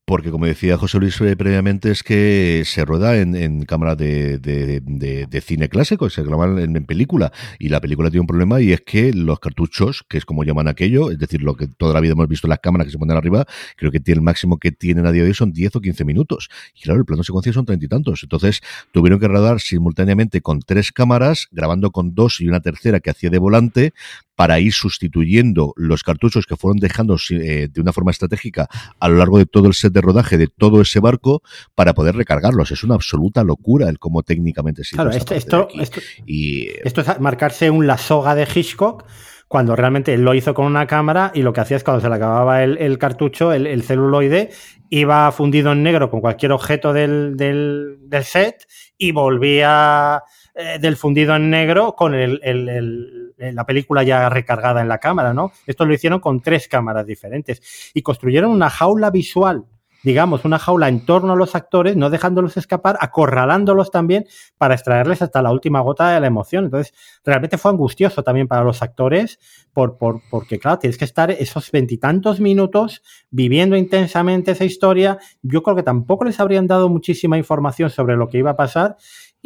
porque 0.06 0.30
como 0.30 0.46
decía 0.46 0.78
José 0.78 1.00
Luis 1.00 1.16
previamente 1.16 1.90
es 1.90 2.04
que 2.04 2.62
se 2.64 2.84
rueda 2.84 3.18
en, 3.18 3.64
cámara 3.64 3.96
de, 3.96 4.38
de, 4.38 5.40
cine 5.40 5.68
clásico, 5.68 6.08
se 6.10 6.22
graba 6.22 6.46
en, 6.62 6.86
película. 6.86 7.32
Y 7.58 7.70
la 7.70 7.80
película 7.80 8.08
tiene 8.08 8.20
un 8.20 8.28
problema 8.28 8.60
y 8.60 8.72
es 8.72 8.82
que 8.82 9.12
los 9.12 9.40
cartuchos, 9.40 10.04
que 10.08 10.18
es 10.18 10.24
como 10.24 10.44
llaman 10.44 10.68
aquello, 10.68 11.10
es 11.10 11.18
decir, 11.18 11.42
lo 11.42 11.56
que 11.56 11.66
toda 11.66 11.92
la 11.92 12.00
vida 12.00 12.12
hemos 12.12 12.28
visto 12.28 12.46
las 12.46 12.60
cámaras 12.60 12.86
que 12.86 12.92
se 12.92 12.98
ponen 12.98 13.16
arriba, 13.16 13.46
creo 13.76 13.90
que 13.90 13.98
tiene 13.98 14.18
el 14.20 14.22
máximo 14.22 14.58
que 14.58 14.70
tienen 14.70 15.06
a 15.06 15.12
día 15.12 15.24
de 15.24 15.30
hoy 15.30 15.34
son 15.34 15.52
10 15.52 15.74
o 15.74 15.80
15 15.80 16.04
minutos. 16.04 16.50
Y 16.76 16.82
claro, 16.82 17.00
el 17.00 17.04
plano 17.04 17.22
de 17.22 17.26
secuencia 17.26 17.52
son 17.52 17.66
treinta 17.66 17.84
y 17.84 17.88
tantos, 17.88 18.22
entonces 18.22 18.60
tuvieron 18.92 19.18
que 19.18 19.26
rodar 19.26 19.60
simultáneamente 19.60 20.40
con 20.40 20.60
tres 20.60 20.92
cámaras, 20.92 21.48
grabando 21.50 21.90
con 21.90 22.14
dos 22.14 22.40
y 22.40 22.46
una 22.46 22.60
tercera 22.60 23.00
que 23.00 23.10
hacía 23.10 23.28
de 23.30 23.38
volante 23.38 23.92
para 24.36 24.60
ir 24.60 24.72
sustituyendo 24.72 25.72
los 25.76 26.02
cartuchos 26.02 26.46
que 26.46 26.56
fueron 26.56 26.78
dejando 26.78 27.16
eh, 27.30 27.68
de 27.72 27.80
una 27.80 27.92
forma 27.92 28.10
estratégica 28.10 28.68
a 29.00 29.08
lo 29.08 29.16
largo 29.16 29.38
de 29.38 29.46
todo 29.46 29.66
el 29.66 29.74
set 29.74 29.92
de 29.92 30.02
rodaje 30.02 30.36
de 30.36 30.46
todo 30.46 30.82
ese 30.82 31.00
barco 31.00 31.42
para 31.74 31.94
poder 31.94 32.14
recargarlos. 32.14 32.70
Es 32.70 32.84
una 32.84 32.94
absoluta 32.94 33.42
locura 33.42 33.88
el 33.88 33.98
cómo 33.98 34.22
técnicamente 34.22 34.84
se 34.84 34.94
Claro, 34.94 35.10
esto, 35.10 35.34
esto, 35.34 35.68
esto, 35.80 36.00
y, 36.26 36.68
esto 36.84 37.00
es 37.00 37.18
marcarse 37.18 37.70
un 37.70 37.86
la 37.86 37.98
soga 37.98 38.34
de 38.34 38.46
Hitchcock 38.52 39.04
cuando 39.48 39.76
realmente 39.76 40.12
él 40.12 40.22
lo 40.22 40.34
hizo 40.34 40.54
con 40.54 40.66
una 40.66 40.86
cámara 40.86 41.30
y 41.34 41.42
lo 41.42 41.52
que 41.52 41.60
hacía 41.60 41.76
es 41.76 41.84
cuando 41.84 42.00
se 42.00 42.08
le 42.08 42.16
acababa 42.16 42.64
el, 42.64 42.78
el 42.78 42.98
cartucho, 42.98 43.52
el, 43.52 43.66
el, 43.66 43.82
celuloide, 43.84 44.50
iba 44.90 45.30
fundido 45.30 45.72
en 45.72 45.82
negro 45.82 46.10
con 46.10 46.20
cualquier 46.20 46.52
objeto 46.52 46.92
del, 46.92 47.36
del, 47.36 47.96
del 48.00 48.24
set 48.24 48.66
y 48.98 49.12
volvía 49.12 50.22
eh, 50.54 50.78
del 50.80 50.96
fundido 50.96 51.36
en 51.36 51.50
negro 51.50 51.94
con 51.94 52.14
el, 52.14 52.40
el, 52.42 52.68
el, 52.68 53.25
la 53.36 53.66
película 53.66 54.02
ya 54.02 54.28
recargada 54.28 54.80
en 54.80 54.88
la 54.88 54.98
cámara, 54.98 55.34
¿no? 55.34 55.52
Esto 55.66 55.84
lo 55.84 55.94
hicieron 55.94 56.20
con 56.20 56.40
tres 56.40 56.68
cámaras 56.68 57.06
diferentes 57.06 57.90
y 57.94 58.02
construyeron 58.02 58.50
una 58.50 58.70
jaula 58.70 59.10
visual 59.10 59.66
digamos, 60.06 60.44
una 60.44 60.60
jaula 60.60 60.88
en 60.88 61.04
torno 61.04 61.32
a 61.32 61.36
los 61.36 61.56
actores, 61.56 61.96
no 61.96 62.10
dejándolos 62.10 62.56
escapar, 62.56 62.96
acorralándolos 63.00 63.90
también 63.90 64.26
para 64.56 64.74
extraerles 64.74 65.20
hasta 65.20 65.42
la 65.42 65.50
última 65.50 65.80
gota 65.80 66.10
de 66.10 66.20
la 66.20 66.28
emoción. 66.28 66.66
Entonces, 66.66 66.94
realmente 67.24 67.58
fue 67.58 67.72
angustioso 67.72 68.22
también 68.22 68.46
para 68.46 68.62
los 68.62 68.82
actores, 68.82 69.40
por, 69.72 69.98
por, 69.98 70.20
porque, 70.30 70.60
claro, 70.60 70.78
tienes 70.78 70.96
que 70.96 71.04
estar 71.04 71.32
esos 71.32 71.72
veintitantos 71.72 72.38
minutos 72.38 73.02
viviendo 73.30 73.76
intensamente 73.76 74.52
esa 74.52 74.64
historia. 74.64 75.18
Yo 75.42 75.64
creo 75.64 75.74
que 75.74 75.82
tampoco 75.82 76.24
les 76.24 76.38
habrían 76.38 76.68
dado 76.68 76.88
muchísima 76.88 77.36
información 77.36 77.90
sobre 77.90 78.16
lo 78.16 78.28
que 78.28 78.38
iba 78.38 78.52
a 78.52 78.56
pasar 78.56 78.96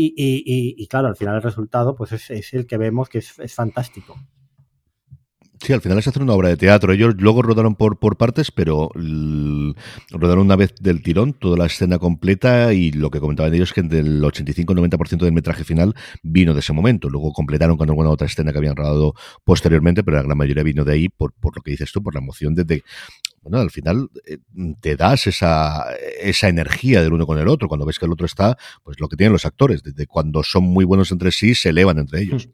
y, 0.02 0.86
claro, 0.86 1.08
al 1.08 1.16
final 1.16 1.36
el 1.36 1.42
resultado 1.42 1.94
pues 1.94 2.12
es, 2.12 2.54
el 2.54 2.66
que 2.66 2.78
vemos 2.78 3.08
que 3.08 3.18
es, 3.18 3.54
fantástico. 3.54 4.16
Sí, 5.62 5.74
al 5.74 5.82
final 5.82 5.98
es 5.98 6.08
hacer 6.08 6.22
una 6.22 6.32
obra 6.32 6.48
de 6.48 6.56
teatro. 6.56 6.90
Ellos 6.90 7.14
luego 7.18 7.42
rodaron 7.42 7.74
por, 7.74 7.98
por 7.98 8.16
partes, 8.16 8.50
pero 8.50 8.88
rodaron 8.94 10.46
una 10.46 10.56
vez 10.56 10.74
del 10.80 11.02
tirón 11.02 11.34
toda 11.34 11.58
la 11.58 11.66
escena 11.66 11.98
completa 11.98 12.72
y 12.72 12.92
lo 12.92 13.10
que 13.10 13.20
comentaban 13.20 13.52
ellos 13.52 13.68
es 13.68 13.74
que 13.74 13.82
del 13.82 14.22
85-90% 14.22 15.18
del 15.18 15.32
metraje 15.32 15.64
final 15.64 15.94
vino 16.22 16.54
de 16.54 16.60
ese 16.60 16.72
momento. 16.72 17.10
Luego 17.10 17.34
completaron 17.34 17.76
con 17.76 17.90
alguna 17.90 18.08
otra 18.08 18.26
escena 18.26 18.52
que 18.52 18.58
habían 18.58 18.74
rodado 18.74 19.12
posteriormente, 19.44 20.02
pero 20.02 20.16
la 20.16 20.22
gran 20.22 20.38
mayoría 20.38 20.62
vino 20.62 20.82
de 20.82 20.94
ahí 20.94 21.08
por, 21.10 21.34
por 21.34 21.54
lo 21.54 21.62
que 21.62 21.72
dices 21.72 21.92
tú, 21.92 22.02
por 22.02 22.14
la 22.14 22.20
emoción 22.20 22.54
de, 22.54 22.82
bueno, 23.42 23.58
al 23.58 23.70
final 23.70 24.08
eh, 24.26 24.38
te 24.80 24.96
das 24.96 25.26
esa, 25.26 25.86
esa 26.20 26.48
energía 26.48 27.02
del 27.02 27.12
uno 27.12 27.26
con 27.26 27.38
el 27.38 27.48
otro. 27.48 27.68
Cuando 27.68 27.86
ves 27.86 27.98
que 27.98 28.06
el 28.06 28.12
otro 28.12 28.26
está, 28.26 28.56
pues 28.82 29.00
lo 29.00 29.08
que 29.08 29.16
tienen 29.16 29.32
los 29.32 29.46
actores, 29.46 29.82
desde 29.82 30.06
cuando 30.06 30.42
son 30.42 30.64
muy 30.64 30.84
buenos 30.84 31.10
entre 31.10 31.32
sí, 31.32 31.54
se 31.54 31.70
elevan 31.70 31.98
entre 31.98 32.20
ellos. 32.20 32.46
Hmm. 32.46 32.50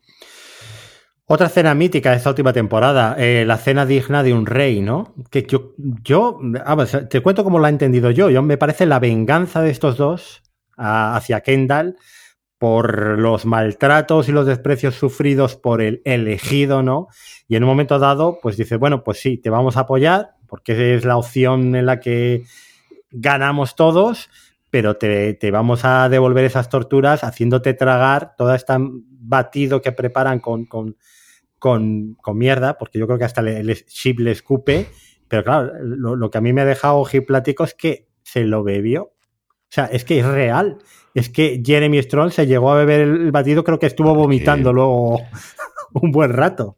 Otra 1.28 1.48
cena 1.48 1.74
mítica 1.74 2.12
de 2.12 2.18
esta 2.18 2.30
última 2.30 2.52
temporada, 2.52 3.16
eh, 3.18 3.44
la 3.44 3.58
cena 3.58 3.84
digna 3.84 4.22
de 4.22 4.32
un 4.32 4.46
rey, 4.46 4.80
¿no? 4.80 5.12
Que 5.28 5.44
yo, 5.44 5.74
yo 6.04 6.38
te 7.10 7.20
cuento 7.20 7.42
cómo 7.42 7.58
lo 7.58 7.66
he 7.66 7.70
entendido 7.70 8.12
yo. 8.12 8.30
Yo 8.30 8.42
me 8.42 8.56
parece 8.56 8.86
la 8.86 9.00
venganza 9.00 9.60
de 9.60 9.70
estos 9.70 9.96
dos 9.96 10.44
hacia 10.76 11.40
Kendall 11.40 11.96
por 12.58 13.18
los 13.18 13.44
maltratos 13.44 14.28
y 14.28 14.32
los 14.32 14.46
desprecios 14.46 14.94
sufridos 14.94 15.56
por 15.56 15.82
el 15.82 16.00
elegido, 16.04 16.84
¿no? 16.84 17.08
Y 17.48 17.56
en 17.56 17.64
un 17.64 17.70
momento 17.70 17.98
dado, 17.98 18.38
pues 18.40 18.56
dice, 18.56 18.76
bueno, 18.76 19.02
pues 19.02 19.18
sí, 19.18 19.36
te 19.36 19.50
vamos 19.50 19.76
a 19.76 19.80
apoyar, 19.80 20.35
porque 20.46 20.94
es 20.94 21.04
la 21.04 21.16
opción 21.16 21.74
en 21.74 21.86
la 21.86 22.00
que 22.00 22.44
ganamos 23.10 23.76
todos, 23.76 24.30
pero 24.70 24.96
te, 24.96 25.34
te, 25.34 25.50
vamos 25.50 25.84
a 25.84 26.08
devolver 26.08 26.44
esas 26.44 26.68
torturas 26.68 27.24
haciéndote 27.24 27.74
tragar 27.74 28.34
todo 28.36 28.54
este 28.54 28.74
batido 28.78 29.80
que 29.82 29.92
preparan 29.92 30.40
con, 30.40 30.66
con, 30.66 30.96
con, 31.58 32.14
con 32.14 32.38
mierda, 32.38 32.78
porque 32.78 32.98
yo 32.98 33.06
creo 33.06 33.18
que 33.18 33.24
hasta 33.24 33.40
el 33.40 33.84
chip 33.86 34.20
le 34.20 34.32
escupe, 34.32 34.86
pero 35.28 35.44
claro, 35.44 35.72
lo, 35.82 36.16
lo, 36.16 36.30
que 36.30 36.38
a 36.38 36.40
mí 36.40 36.52
me 36.52 36.62
ha 36.62 36.66
dejado 36.66 36.98
ojiplático 36.98 37.64
es 37.64 37.74
que 37.74 38.08
se 38.22 38.44
lo 38.44 38.62
bebió. 38.62 39.04
O 39.04 39.68
sea, 39.68 39.86
es 39.86 40.04
que 40.04 40.20
es 40.20 40.26
real. 40.26 40.78
Es 41.14 41.28
que 41.28 41.62
Jeremy 41.64 42.02
Strong 42.02 42.30
se 42.30 42.46
llegó 42.46 42.70
a 42.72 42.76
beber 42.76 43.00
el 43.00 43.32
batido, 43.32 43.64
creo 43.64 43.78
que 43.78 43.86
estuvo 43.86 44.14
vomitando 44.14 44.72
luego 44.72 45.20
un 45.94 46.10
buen 46.12 46.32
rato. 46.32 46.76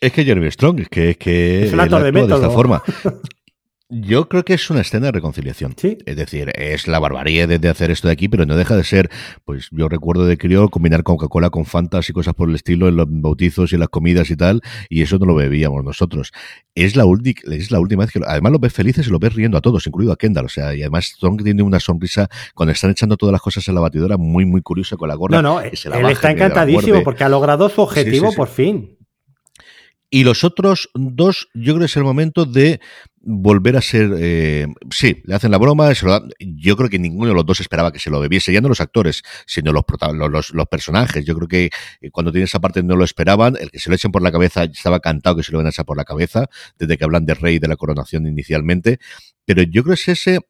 Es 0.00 0.12
que 0.12 0.24
Jeremy 0.24 0.50
Strong, 0.50 0.80
es 0.80 0.88
que 0.88 1.10
es 1.10 1.16
que 1.18 1.64
es 1.66 1.72
un 1.72 1.80
actor 1.80 2.02
de, 2.02 2.12
método. 2.12 2.40
de 2.40 2.46
esta 2.46 2.50
forma. 2.50 2.82
Yo 3.92 4.28
creo 4.28 4.44
que 4.44 4.54
es 4.54 4.70
una 4.70 4.82
escena 4.82 5.06
de 5.06 5.12
reconciliación. 5.12 5.74
¿Sí? 5.76 5.98
Es 6.06 6.14
decir, 6.14 6.52
es 6.54 6.86
la 6.86 7.00
barbarie 7.00 7.48
de, 7.48 7.68
hacer 7.68 7.90
esto 7.90 8.06
de 8.06 8.12
aquí, 8.12 8.28
pero 8.28 8.46
no 8.46 8.56
deja 8.56 8.76
de 8.76 8.84
ser, 8.84 9.10
pues 9.44 9.68
yo 9.72 9.88
recuerdo 9.88 10.26
de 10.26 10.38
crío 10.38 10.68
combinar 10.68 11.02
Coca-Cola 11.02 11.50
con 11.50 11.64
Fantas 11.64 12.08
y 12.08 12.12
cosas 12.12 12.34
por 12.34 12.48
el 12.48 12.54
estilo 12.54 12.86
en 12.86 12.94
los 12.94 13.06
bautizos 13.08 13.72
y 13.72 13.74
en 13.74 13.80
las 13.80 13.88
comidas 13.88 14.30
y 14.30 14.36
tal, 14.36 14.62
y 14.88 15.02
eso 15.02 15.18
no 15.18 15.26
lo 15.26 15.34
bebíamos 15.34 15.82
nosotros. 15.82 16.30
Es 16.76 16.94
la, 16.94 17.04
es 17.24 17.72
la 17.72 17.80
última 17.80 18.04
vez 18.04 18.12
que, 18.12 18.20
además 18.24 18.52
los 18.52 18.60
ves 18.60 18.72
felices 18.72 19.08
y 19.08 19.10
los 19.10 19.18
ves 19.18 19.34
riendo 19.34 19.58
a 19.58 19.60
todos, 19.60 19.84
incluido 19.88 20.12
a 20.12 20.16
Kendall, 20.16 20.44
o 20.44 20.48
sea, 20.48 20.72
y 20.72 20.82
además 20.82 21.06
Strong 21.06 21.42
tiene 21.42 21.64
una 21.64 21.80
sonrisa 21.80 22.28
cuando 22.54 22.70
están 22.72 22.92
echando 22.92 23.16
todas 23.16 23.32
las 23.32 23.42
cosas 23.42 23.66
en 23.66 23.74
la 23.74 23.80
batidora 23.80 24.16
muy, 24.16 24.44
muy 24.44 24.62
curiosa 24.62 24.96
con 24.96 25.08
la 25.08 25.16
gorra. 25.16 25.42
No, 25.42 25.42
no, 25.42 25.60
él 25.60 25.72
está 25.72 26.30
encantadísimo 26.30 27.02
porque 27.02 27.24
ha 27.24 27.28
logrado 27.28 27.68
su 27.68 27.80
objetivo 27.80 28.32
por 28.34 28.46
fin. 28.46 28.99
Y 30.10 30.24
los 30.24 30.42
otros 30.42 30.90
dos, 30.94 31.48
yo 31.54 31.74
creo 31.74 31.80
que 31.80 31.84
es 31.84 31.96
el 31.96 32.02
momento 32.02 32.44
de 32.44 32.80
volver 33.20 33.76
a 33.76 33.80
ser. 33.80 34.10
Eh, 34.18 34.66
sí, 34.90 35.22
le 35.24 35.36
hacen 35.36 35.52
la 35.52 35.58
broma. 35.58 35.92
yo 36.40 36.76
creo 36.76 36.88
que 36.90 36.98
ninguno 36.98 37.28
de 37.28 37.34
los 37.34 37.46
dos 37.46 37.60
esperaba 37.60 37.92
que 37.92 38.00
se 38.00 38.10
lo 38.10 38.18
bebiese. 38.18 38.52
Ya 38.52 38.60
no 38.60 38.68
los 38.68 38.80
actores, 38.80 39.22
sino 39.46 39.72
los, 39.72 39.84
los, 40.14 40.50
los, 40.50 40.66
personajes. 40.66 41.24
Yo 41.24 41.36
creo 41.36 41.46
que 41.46 41.70
eh, 42.00 42.10
cuando 42.10 42.32
tiene 42.32 42.46
esa 42.46 42.58
parte 42.58 42.82
no 42.82 42.96
lo 42.96 43.04
esperaban. 43.04 43.56
El 43.60 43.70
que 43.70 43.78
se 43.78 43.88
lo 43.88 43.94
echen 43.94 44.10
por 44.10 44.22
la 44.22 44.32
cabeza 44.32 44.64
estaba 44.64 44.98
cantado 44.98 45.36
que 45.36 45.44
se 45.44 45.52
lo 45.52 45.58
van 45.58 45.68
a 45.68 45.70
echar 45.70 45.86
por 45.86 45.96
la 45.96 46.04
cabeza, 46.04 46.48
desde 46.76 46.98
que 46.98 47.04
hablan 47.04 47.24
de 47.24 47.34
rey 47.34 47.60
de 47.60 47.68
la 47.68 47.76
coronación 47.76 48.26
inicialmente. 48.26 48.98
Pero 49.44 49.62
yo 49.62 49.84
creo 49.84 49.94
que 49.94 50.02
es 50.02 50.08
ese 50.08 50.40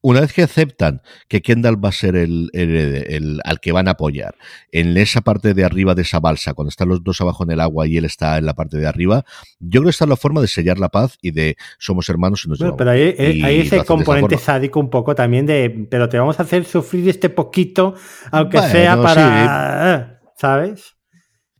una 0.00 0.20
vez 0.20 0.32
que 0.32 0.42
aceptan 0.42 1.02
que 1.28 1.42
Kendall 1.42 1.82
va 1.82 1.88
a 1.88 1.92
ser 1.92 2.16
el, 2.16 2.50
el, 2.52 3.40
al 3.44 3.60
que 3.60 3.72
van 3.72 3.88
a 3.88 3.92
apoyar 3.92 4.34
en 4.72 4.96
esa 4.96 5.20
parte 5.20 5.54
de 5.54 5.64
arriba 5.64 5.94
de 5.94 6.02
esa 6.02 6.20
balsa, 6.20 6.54
cuando 6.54 6.68
están 6.68 6.88
los 6.88 7.02
dos 7.02 7.20
abajo 7.20 7.44
en 7.44 7.50
el 7.50 7.60
agua 7.60 7.86
y 7.86 7.96
él 7.96 8.04
está 8.04 8.38
en 8.38 8.46
la 8.46 8.54
parte 8.54 8.76
de 8.76 8.86
arriba, 8.86 9.24
yo 9.58 9.80
creo 9.80 9.84
que 9.84 9.90
esta 9.90 10.04
es 10.04 10.08
la 10.10 10.16
forma 10.16 10.40
de 10.40 10.48
sellar 10.48 10.78
la 10.78 10.88
paz 10.88 11.18
y 11.20 11.32
de 11.32 11.56
somos 11.78 12.08
hermanos 12.08 12.44
y 12.44 12.48
nos 12.48 12.58
bueno, 12.58 12.76
Pero 12.76 12.90
ahí, 12.90 13.14
eh, 13.18 13.40
hay 13.44 13.60
ese 13.60 13.84
componente 13.84 14.38
sádico 14.38 14.78
un 14.80 14.90
poco 14.90 15.14
también 15.14 15.46
de, 15.46 15.86
pero 15.90 16.08
te 16.08 16.18
vamos 16.18 16.38
a 16.38 16.42
hacer 16.42 16.64
sufrir 16.64 17.08
este 17.08 17.28
poquito, 17.28 17.94
aunque 18.30 18.60
sea 18.62 19.00
para... 19.00 19.94
Eh, 19.94 20.18
¿Sabes? 20.36 20.97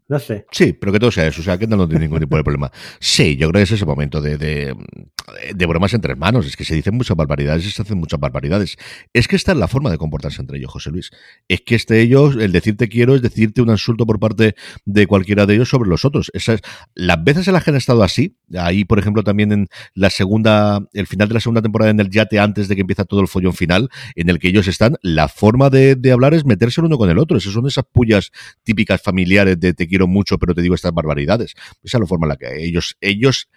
No 0.08 0.18
sé. 0.18 0.46
Sí, 0.50 0.72
pero 0.72 0.90
que 0.90 0.98
todo 0.98 1.10
sea 1.10 1.26
eso. 1.26 1.42
O 1.42 1.44
sea, 1.44 1.58
que 1.58 1.66
no 1.66 1.86
tiene 1.86 2.06
ningún 2.06 2.20
tipo 2.20 2.36
de 2.36 2.42
problema. 2.42 2.70
Sí, 3.00 3.36
yo 3.36 3.48
creo 3.48 3.60
que 3.60 3.64
es 3.64 3.70
ese 3.72 3.84
momento 3.84 4.20
de, 4.20 4.38
de, 4.38 5.66
bromas 5.66 5.92
entre 5.92 6.12
hermanos. 6.12 6.46
Es 6.46 6.56
que 6.56 6.64
se 6.64 6.74
dicen 6.74 6.94
muchas 6.94 7.16
barbaridades 7.16 7.70
se 7.72 7.82
hacen 7.82 7.98
muchas 7.98 8.18
barbaridades. 8.18 8.76
Es 9.12 9.28
que 9.28 9.36
esta 9.36 9.52
es 9.52 9.58
la 9.58 9.68
forma 9.68 9.90
de 9.90 9.98
comportarse 9.98 10.40
entre 10.40 10.58
ellos, 10.58 10.70
José 10.70 10.90
Luis. 10.90 11.10
Es 11.48 11.60
que 11.60 11.74
este 11.74 12.00
ellos, 12.00 12.36
el 12.36 12.52
decirte 12.52 12.88
quiero, 12.88 13.14
es 13.14 13.22
decirte 13.22 13.60
un 13.60 13.70
insulto 13.70 14.06
por 14.06 14.18
parte 14.18 14.54
de 14.84 15.06
cualquiera 15.06 15.46
de 15.46 15.54
ellos 15.54 15.68
sobre 15.68 15.88
los 15.90 16.04
otros. 16.04 16.30
Esas, 16.32 16.60
las 16.94 17.22
veces 17.22 17.46
en 17.48 17.54
las 17.54 17.64
que 17.64 17.70
han 17.70 17.76
estado 17.76 18.02
así, 18.02 18.36
ahí, 18.56 18.84
por 18.84 18.98
ejemplo, 18.98 19.22
también 19.22 19.52
en 19.52 19.68
la 19.94 20.10
segunda, 20.10 20.80
el 20.92 21.06
final 21.06 21.28
de 21.28 21.34
la 21.34 21.40
segunda 21.40 21.60
temporada 21.60 21.90
en 21.90 22.00
el 22.00 22.10
yate, 22.10 22.38
antes 22.38 22.68
de 22.68 22.74
que 22.74 22.82
empieza 22.82 23.04
todo 23.04 23.20
el 23.20 23.28
follón 23.28 23.54
final, 23.54 23.88
en 24.14 24.30
el 24.30 24.38
que 24.38 24.48
ellos 24.48 24.68
están, 24.68 24.96
la 25.02 25.28
forma 25.28 25.70
de, 25.70 25.96
de 25.96 26.12
hablar 26.12 26.34
es 26.34 26.44
meterse 26.44 26.80
el 26.80 26.86
uno 26.86 26.98
con 26.98 27.10
el 27.10 27.18
otro. 27.18 27.36
Esas 27.36 27.52
son 27.52 27.66
esas 27.66 27.84
pullas 27.84 28.30
típicas 28.62 29.02
familiares 29.02 29.58
de 29.60 29.74
te 29.74 29.86
quiero 29.86 29.97
mucho, 30.06 30.38
pero 30.38 30.54
te 30.54 30.62
digo 30.62 30.74
estas 30.74 30.92
barbaridades. 30.92 31.54
Esa 31.82 31.98
es 31.98 32.00
la 32.00 32.06
forma 32.06 32.26
en 32.26 32.30
la 32.30 32.36
que 32.36 32.64
ellos, 32.64 32.96
ellos 33.00 33.48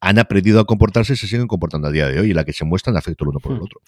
han 0.00 0.18
aprendido 0.18 0.60
a 0.60 0.64
comportarse 0.64 1.12
y 1.12 1.16
se 1.16 1.28
siguen 1.28 1.46
comportando 1.46 1.88
a 1.88 1.90
día 1.92 2.08
de 2.08 2.20
hoy, 2.20 2.30
y 2.30 2.34
la 2.34 2.44
que 2.44 2.52
se 2.52 2.64
muestran 2.64 2.96
afecto 2.96 3.24
el 3.24 3.30
uno 3.30 3.40
por 3.40 3.52
el 3.52 3.58
hmm. 3.58 3.62
otro. 3.62 3.80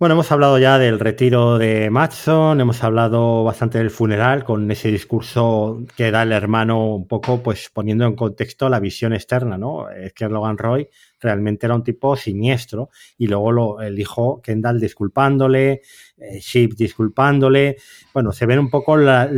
Bueno, 0.00 0.14
hemos 0.14 0.32
hablado 0.32 0.58
ya 0.58 0.78
del 0.78 0.98
retiro 0.98 1.58
de 1.58 1.90
Matson, 1.90 2.58
hemos 2.58 2.82
hablado 2.82 3.44
bastante 3.44 3.76
del 3.76 3.90
funeral 3.90 4.44
con 4.44 4.70
ese 4.70 4.90
discurso 4.90 5.82
que 5.94 6.10
da 6.10 6.22
el 6.22 6.32
hermano 6.32 6.94
un 6.94 7.06
poco, 7.06 7.42
pues 7.42 7.68
poniendo 7.70 8.06
en 8.06 8.16
contexto 8.16 8.70
la 8.70 8.80
visión 8.80 9.12
externa, 9.12 9.58
¿no? 9.58 9.90
Es 9.90 10.14
que 10.14 10.26
Logan 10.26 10.56
Roy 10.56 10.88
realmente 11.20 11.66
era 11.66 11.74
un 11.74 11.84
tipo 11.84 12.16
siniestro 12.16 12.88
y 13.18 13.26
luego 13.26 13.52
lo, 13.52 13.80
el 13.82 13.98
hijo 13.98 14.40
Kendall 14.40 14.80
disculpándole, 14.80 15.82
eh, 16.16 16.40
Sheep 16.40 16.76
disculpándole, 16.76 17.76
bueno, 18.14 18.32
se 18.32 18.46
ven 18.46 18.58
un 18.58 18.70
poco 18.70 18.96
la, 18.96 19.30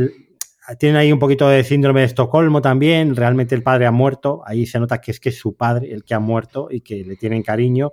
tienen 0.77 0.95
ahí 0.95 1.11
un 1.11 1.19
poquito 1.19 1.49
de 1.49 1.63
síndrome 1.63 2.01
de 2.01 2.05
Estocolmo 2.05 2.61
también. 2.61 3.15
Realmente 3.15 3.53
el 3.53 3.63
padre 3.63 3.85
ha 3.85 3.91
muerto. 3.91 4.41
Ahí 4.45 4.65
se 4.65 4.79
nota 4.79 5.01
que 5.01 5.11
es 5.11 5.19
que 5.19 5.29
es 5.29 5.37
su 5.37 5.55
padre 5.55 5.91
el 5.91 6.03
que 6.03 6.13
ha 6.13 6.19
muerto 6.19 6.69
y 6.71 6.81
que 6.81 7.03
le 7.03 7.17
tienen 7.17 7.43
cariño 7.43 7.91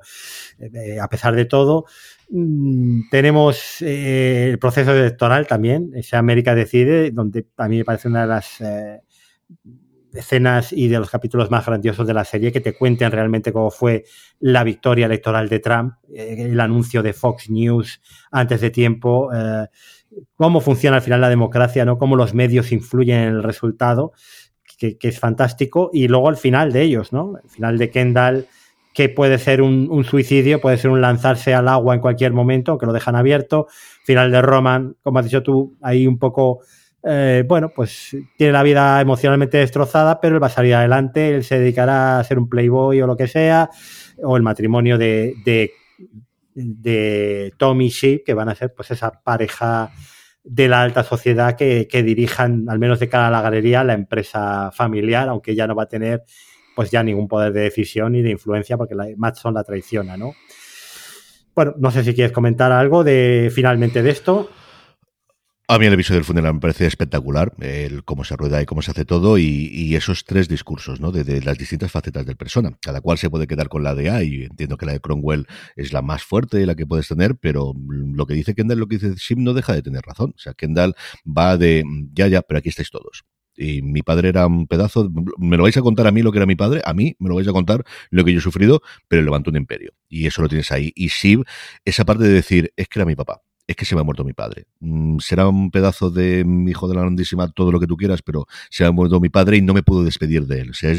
eh, 0.58 1.00
a 1.00 1.08
pesar 1.08 1.34
de 1.34 1.46
todo. 1.46 1.86
Mm, 2.30 3.08
tenemos 3.10 3.82
eh, 3.82 4.50
el 4.50 4.58
proceso 4.60 4.92
electoral 4.92 5.48
también, 5.48 5.90
ese 5.94 6.16
América 6.16 6.54
Decide, 6.54 7.10
donde 7.10 7.46
a 7.56 7.68
mí 7.68 7.78
me 7.78 7.84
parece 7.84 8.06
una 8.06 8.22
de 8.22 8.28
las 8.28 8.60
eh, 8.60 9.00
escenas 10.12 10.72
y 10.72 10.86
de 10.86 10.98
los 11.00 11.10
capítulos 11.10 11.50
más 11.50 11.66
grandiosos 11.66 12.06
de 12.06 12.14
la 12.14 12.24
serie 12.24 12.52
que 12.52 12.60
te 12.60 12.74
cuenten 12.74 13.10
realmente 13.10 13.52
cómo 13.52 13.70
fue 13.72 14.04
la 14.38 14.62
victoria 14.62 15.06
electoral 15.06 15.48
de 15.48 15.58
Trump, 15.58 15.94
el 16.12 16.58
anuncio 16.60 17.02
de 17.02 17.12
Fox 17.12 17.50
News 17.50 18.00
antes 18.30 18.60
de 18.60 18.70
tiempo 18.70 19.30
cómo 20.34 20.60
funciona 20.60 20.96
al 20.96 21.02
final 21.02 21.20
la 21.20 21.28
democracia, 21.28 21.84
¿no? 21.84 21.98
Cómo 21.98 22.16
los 22.16 22.34
medios 22.34 22.72
influyen 22.72 23.18
en 23.18 23.28
el 23.28 23.42
resultado, 23.42 24.12
que, 24.78 24.96
es 25.00 25.18
fantástico. 25.18 25.90
Y 25.92 26.08
luego 26.08 26.28
al 26.28 26.36
final 26.36 26.72
de 26.72 26.82
ellos, 26.82 27.12
¿no? 27.12 27.34
El 27.42 27.50
final 27.50 27.78
de 27.78 27.90
Kendall, 27.90 28.46
que 28.94 29.08
puede 29.08 29.38
ser 29.38 29.62
un, 29.62 30.04
suicidio, 30.04 30.60
puede 30.60 30.78
ser 30.78 30.90
un 30.90 31.00
lanzarse 31.00 31.54
al 31.54 31.68
agua 31.68 31.94
en 31.94 32.00
cualquier 32.00 32.32
momento, 32.32 32.78
que 32.78 32.86
lo 32.86 32.92
dejan 32.92 33.16
abierto. 33.16 33.66
Final 34.04 34.30
de 34.30 34.42
Roman, 34.42 34.96
como 35.02 35.18
has 35.18 35.24
dicho 35.24 35.42
tú, 35.42 35.76
ahí 35.82 36.06
un 36.06 36.18
poco. 36.18 36.60
Eh, 37.02 37.44
bueno, 37.48 37.72
pues 37.74 38.14
tiene 38.36 38.52
la 38.52 38.62
vida 38.62 39.00
emocionalmente 39.00 39.56
destrozada, 39.56 40.20
pero 40.20 40.34
él 40.34 40.42
va 40.42 40.48
a 40.48 40.50
salir 40.50 40.74
adelante, 40.74 41.34
él 41.34 41.44
se 41.44 41.58
dedicará 41.58 42.18
a 42.18 42.24
ser 42.24 42.38
un 42.38 42.46
playboy 42.46 43.00
o 43.00 43.06
lo 43.06 43.16
que 43.16 43.26
sea, 43.26 43.70
o 44.22 44.36
el 44.36 44.42
matrimonio 44.42 44.98
de, 44.98 45.34
de 45.46 45.72
de 46.54 47.52
Tommy 47.56 47.86
y 47.86 47.90
Sheep, 47.90 48.24
que 48.24 48.34
van 48.34 48.48
a 48.48 48.54
ser 48.54 48.74
pues 48.74 48.90
esa 48.90 49.22
pareja 49.22 49.92
de 50.42 50.68
la 50.68 50.82
alta 50.82 51.04
sociedad 51.04 51.56
que, 51.56 52.02
dirijan, 52.02 52.66
al 52.68 52.78
menos 52.78 52.98
de 52.98 53.08
cara 53.08 53.28
a 53.28 53.30
la 53.30 53.42
galería, 53.42 53.84
la 53.84 53.92
empresa 53.92 54.70
familiar, 54.72 55.28
aunque 55.28 55.54
ya 55.54 55.66
no 55.66 55.74
va 55.74 55.84
a 55.84 55.88
tener 55.88 56.24
pues 56.74 56.90
ya 56.90 57.02
ningún 57.02 57.28
poder 57.28 57.52
de 57.52 57.62
decisión 57.62 58.12
ni 58.12 58.22
de 58.22 58.30
influencia 58.30 58.76
porque 58.76 58.94
la, 58.94 59.06
Matson 59.16 59.54
la 59.54 59.64
traiciona, 59.64 60.16
¿no? 60.16 60.34
Bueno, 61.54 61.74
no 61.78 61.90
sé 61.90 62.04
si 62.04 62.14
quieres 62.14 62.32
comentar 62.32 62.72
algo 62.72 63.04
de 63.04 63.50
finalmente 63.54 64.02
de 64.02 64.10
esto. 64.10 64.50
A 65.72 65.78
mí 65.78 65.86
el 65.86 65.92
episodio 65.92 66.16
del 66.16 66.24
funeral 66.24 66.54
me 66.54 66.58
parece 66.58 66.84
espectacular, 66.84 67.52
el 67.60 68.02
cómo 68.02 68.24
se 68.24 68.34
rueda 68.34 68.60
y 68.60 68.66
cómo 68.66 68.82
se 68.82 68.90
hace 68.90 69.04
todo, 69.04 69.38
y, 69.38 69.94
esos 69.94 70.24
tres 70.24 70.48
discursos, 70.48 70.98
¿no? 70.98 71.12
De, 71.12 71.40
las 71.42 71.58
distintas 71.58 71.92
facetas 71.92 72.26
del 72.26 72.36
persona. 72.36 72.76
Cada 72.82 73.00
cual 73.00 73.18
se 73.18 73.30
puede 73.30 73.46
quedar 73.46 73.68
con 73.68 73.84
la 73.84 73.94
de 73.94 74.10
A, 74.10 74.24
y 74.24 74.42
entiendo 74.42 74.76
que 74.76 74.84
la 74.84 74.94
de 74.94 75.00
Cromwell 75.00 75.46
es 75.76 75.92
la 75.92 76.02
más 76.02 76.24
fuerte, 76.24 76.66
la 76.66 76.74
que 76.74 76.88
puedes 76.88 77.06
tener, 77.06 77.36
pero 77.36 77.72
lo 77.86 78.26
que 78.26 78.34
dice 78.34 78.56
Kendall, 78.56 78.80
lo 78.80 78.88
que 78.88 78.98
dice 78.98 79.14
Sim, 79.16 79.44
no 79.44 79.54
deja 79.54 79.72
de 79.72 79.82
tener 79.82 80.02
razón. 80.02 80.32
O 80.34 80.38
sea, 80.40 80.54
Kendall 80.54 80.96
va 81.24 81.56
de 81.56 81.84
ya, 82.14 82.26
ya, 82.26 82.42
pero 82.42 82.58
aquí 82.58 82.70
estáis 82.70 82.90
todos 82.90 83.22
y 83.56 83.82
mi 83.82 84.02
padre 84.02 84.30
era 84.30 84.46
un 84.46 84.66
pedazo, 84.66 85.08
me 85.38 85.56
lo 85.56 85.64
vais 85.64 85.76
a 85.76 85.82
contar 85.82 86.06
a 86.06 86.10
mí 86.12 86.22
lo 86.22 86.32
que 86.32 86.38
era 86.38 86.46
mi 86.46 86.56
padre, 86.56 86.80
a 86.84 86.94
mí 86.94 87.14
me 87.18 87.28
lo 87.28 87.36
vais 87.36 87.46
a 87.46 87.52
contar 87.52 87.84
lo 88.10 88.24
que 88.24 88.32
yo 88.32 88.38
he 88.38 88.42
sufrido, 88.42 88.80
pero 89.06 89.22
levantó 89.22 89.50
un 89.50 89.56
imperio. 89.56 89.92
Y 90.08 90.26
eso 90.26 90.40
lo 90.42 90.48
tienes 90.48 90.72
ahí. 90.72 90.92
Y 90.96 91.10
Sib, 91.10 91.44
esa 91.84 92.04
parte 92.04 92.24
de 92.24 92.30
decir, 92.30 92.72
es 92.76 92.88
que 92.88 92.98
era 92.98 93.06
mi 93.06 93.14
papá 93.14 93.42
es 93.70 93.76
que 93.76 93.84
se 93.84 93.94
me 93.94 94.00
ha 94.00 94.04
muerto 94.04 94.24
mi 94.24 94.32
padre. 94.32 94.66
Mm, 94.80 95.18
será 95.20 95.46
un 95.46 95.70
pedazo 95.70 96.10
de 96.10 96.44
mi 96.44 96.72
hijo 96.72 96.88
de 96.88 96.96
la 96.96 97.02
grandísima, 97.02 97.46
todo 97.52 97.70
lo 97.70 97.78
que 97.78 97.86
tú 97.86 97.96
quieras, 97.96 98.20
pero 98.20 98.48
se 98.68 98.82
me 98.82 98.88
ha 98.88 98.90
muerto 98.90 99.20
mi 99.20 99.28
padre 99.28 99.58
y 99.58 99.62
no 99.62 99.72
me 99.74 99.84
puedo 99.84 100.02
despedir 100.02 100.44
de 100.48 100.62
él. 100.62 100.74
Sea, 100.74 100.92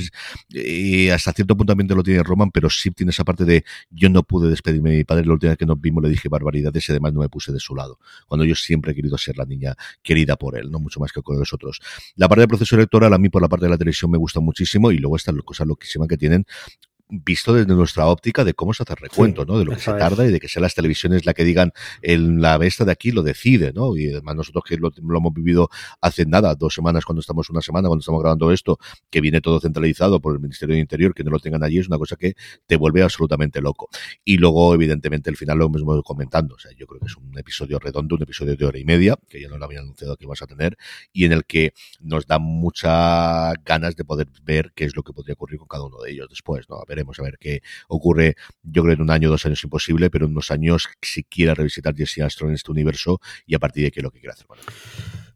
y 0.48 1.10
hasta 1.10 1.34
cierto 1.34 1.57
punto 1.57 1.72
también 1.72 1.89
te 1.89 1.95
lo 1.95 2.02
tiene 2.02 2.23
Roman, 2.23 2.49
pero 2.49 2.69
sí 2.69 2.89
tiene 2.91 3.10
esa 3.10 3.26
parte 3.26 3.43
de 3.43 3.65
yo 3.89 4.10
no 4.10 4.23
pude 4.23 4.49
despedirme 4.49 4.91
de 4.91 4.98
mi 4.99 5.03
padre. 5.03 5.26
La 5.26 5.34
última 5.34 5.49
vez 5.49 5.57
que 5.57 5.65
nos 5.65 5.81
vimos 5.81 6.02
le 6.02 6.10
dije 6.10 6.30
barbaridades 6.30 6.88
y 6.88 6.91
además 6.93 7.11
no 7.11 7.19
me 7.19 7.27
puse 7.27 7.52
de 7.52 7.60
su 7.60 7.76
lado. 7.76 7.99
Cuando 8.26 8.45
yo 8.45 8.56
siempre 8.56 8.93
he 8.93 8.95
querido 8.95 9.18
ser 9.18 9.38
la 9.38 9.43
niña 9.43 9.76
querida 10.02 10.38
por 10.38 10.57
él, 10.57 10.72
no 10.72 10.80
mucho 10.80 11.02
más 11.02 11.11
que 11.11 11.22
con 11.22 11.38
los 11.38 11.52
otros. 11.52 11.81
La 12.15 12.30
parte 12.30 12.39
del 12.39 12.48
proceso 12.48 12.77
electoral 12.77 13.14
a 13.14 13.18
mí 13.18 13.27
por 13.27 13.41
la 13.41 13.49
parte 13.49 13.65
de 13.65 13.72
la 13.72 13.77
televisión 13.77 14.10
me 14.11 14.18
gusta 14.18 14.39
muchísimo 14.39 14.93
y 14.93 14.98
luego 14.98 15.18
estas 15.18 15.35
cosas 15.43 15.68
loquísimas 15.68 16.07
que 16.07 16.15
tienen 16.15 16.45
visto 17.11 17.53
desde 17.53 17.75
nuestra 17.75 18.07
óptica 18.07 18.45
de 18.45 18.53
cómo 18.53 18.73
se 18.73 18.83
hace 18.83 18.93
el 18.93 18.99
recuento, 18.99 19.45
¿no? 19.45 19.59
De 19.59 19.65
lo 19.65 19.71
que 19.71 19.81
se 19.81 19.91
tarda 19.91 20.25
y 20.25 20.31
de 20.31 20.39
que 20.39 20.47
sean 20.47 20.63
las 20.63 20.73
televisiones 20.73 21.25
la 21.25 21.33
que 21.33 21.43
digan 21.43 21.73
el, 22.01 22.41
la 22.41 22.57
bestia 22.57 22.85
de 22.85 22.93
aquí 22.93 23.11
lo 23.11 23.21
decide, 23.21 23.73
¿no? 23.73 23.97
Y 23.97 24.09
además 24.11 24.38
nosotros 24.38 24.63
que 24.65 24.77
lo, 24.77 24.91
hemos 24.95 25.33
vivido 25.33 25.69
hace 25.99 26.25
nada, 26.25 26.55
dos 26.55 26.73
semanas 26.73 27.03
cuando 27.03 27.19
estamos 27.19 27.49
una 27.49 27.61
semana, 27.61 27.89
cuando 27.89 27.99
estamos 27.99 28.21
grabando 28.21 28.51
esto, 28.51 28.79
que 29.09 29.19
viene 29.19 29.41
todo 29.41 29.59
centralizado 29.59 30.21
por 30.21 30.33
el 30.33 30.39
Ministerio 30.39 30.75
de 30.75 30.81
Interior, 30.81 31.13
que 31.13 31.25
no 31.25 31.31
lo 31.31 31.39
tengan 31.39 31.63
allí, 31.63 31.79
es 31.79 31.88
una 31.88 31.97
cosa 31.97 32.15
que 32.15 32.35
te 32.65 32.77
vuelve 32.77 33.03
absolutamente 33.03 33.61
loco. 33.61 33.89
Y 34.23 34.38
luego, 34.38 34.73
evidentemente, 34.73 35.29
el 35.29 35.35
final 35.35 35.57
lo 35.57 35.69
mismo 35.69 36.01
comentando. 36.03 36.55
O 36.55 36.59
sea, 36.59 36.71
yo 36.77 36.88
creo 36.88 37.01
que 37.01 37.07
es 37.07 37.17
un 37.17 37.38
episodio 37.38 37.77
redondo, 37.77 38.15
un 38.15 38.23
episodio 38.23 38.55
de 38.55 38.65
hora 38.65 38.79
y 38.79 38.85
media, 38.85 39.17
que 39.27 39.41
ya 39.41 39.49
no 39.49 39.57
lo 39.57 39.65
habían 39.65 39.83
anunciado 39.83 40.15
que 40.15 40.25
vas 40.25 40.41
a 40.41 40.47
tener, 40.47 40.77
y 41.11 41.25
en 41.25 41.33
el 41.33 41.43
que 41.43 41.73
nos 41.99 42.25
da 42.25 42.39
muchas 42.39 43.53
ganas 43.65 43.97
de 43.97 44.05
poder 44.05 44.27
ver 44.43 44.71
qué 44.73 44.85
es 44.85 44.95
lo 44.95 45.03
que 45.03 45.11
podría 45.11 45.33
ocurrir 45.33 45.59
con 45.59 45.67
cada 45.67 45.83
uno 45.83 45.99
de 45.99 46.11
ellos 46.11 46.29
después, 46.29 46.69
¿no? 46.69 46.77
A 46.77 46.85
ver 46.88 47.01
a 47.19 47.23
ver 47.23 47.38
qué 47.40 47.61
ocurre. 47.88 48.36
Yo 48.64 48.84
creo 48.84 48.95
que 48.95 49.02
en 49.02 49.03
un 49.03 49.11
año, 49.11 49.30
dos 49.30 49.45
años 49.45 49.64
imposible, 49.64 50.10
pero 50.10 50.26
en 50.26 50.32
unos 50.32 50.52
años 50.52 50.90
si 51.02 51.23
quiera 51.23 51.53
revisitar 51.53 51.95
Jesse 51.95 52.19
Armstrong 52.19 52.49
en 52.49 52.56
este 52.56 52.72
universo 52.72 53.19
y 53.45 53.56
a 53.56 53.60
partir 53.60 53.84
de 53.84 53.91
es 53.95 54.03
lo 54.03 54.11
que 54.11 54.19
quiere 54.19 54.34
hacer. 54.34 54.48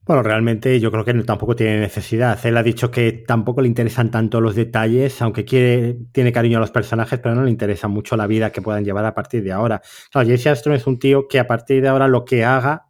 Bueno, 0.06 0.22
realmente 0.22 0.80
yo 0.80 0.92
creo 0.92 1.04
que 1.04 1.14
tampoco 1.24 1.56
tiene 1.56 1.80
necesidad. 1.80 2.40
Él 2.46 2.56
ha 2.58 2.64
dicho 2.64 2.92
que 2.92 3.12
tampoco 3.12 3.62
le 3.62 3.68
interesan 3.68 4.12
tanto 4.12 4.40
los 4.40 4.54
detalles, 4.54 5.20
aunque 5.24 5.46
quiere, 5.46 5.98
tiene 6.12 6.32
cariño 6.32 6.58
a 6.58 6.62
los 6.62 6.70
personajes, 6.70 7.20
pero 7.20 7.34
no 7.34 7.44
le 7.44 7.50
interesa 7.50 7.88
mucho 7.88 8.16
la 8.16 8.28
vida 8.28 8.52
que 8.52 8.62
puedan 8.62 8.86
llevar 8.86 9.06
a 9.06 9.16
partir 9.16 9.44
de 9.44 9.52
ahora. 9.52 9.82
Claro, 10.12 10.28
Jesse 10.28 10.48
Armstrong 10.48 10.76
es 10.76 10.86
un 10.86 11.00
tío 11.00 11.28
que 11.28 11.40
a 11.40 11.48
partir 11.48 11.82
de 11.82 11.88
ahora 11.88 12.08
lo 12.08 12.24
que 12.24 12.46
haga, 12.46 12.86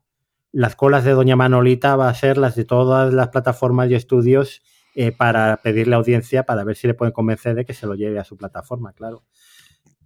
las 0.51 0.75
colas 0.75 1.05
de 1.05 1.11
Doña 1.11 1.37
Manolita 1.37 1.95
va 1.95 2.09
a 2.09 2.13
ser 2.13 2.37
las 2.37 2.55
de 2.55 2.65
todas 2.65 3.13
las 3.13 3.29
plataformas 3.29 3.89
y 3.89 3.95
estudios 3.95 4.61
eh, 4.95 5.11
para 5.11 5.57
pedirle 5.57 5.95
audiencia 5.95 6.43
para 6.43 6.63
ver 6.63 6.75
si 6.75 6.87
le 6.87 6.93
pueden 6.93 7.13
convencer 7.13 7.55
de 7.55 7.65
que 7.65 7.73
se 7.73 7.85
lo 7.85 7.95
lleve 7.95 8.19
a 8.19 8.23
su 8.23 8.37
plataforma, 8.37 8.93
claro. 8.93 9.23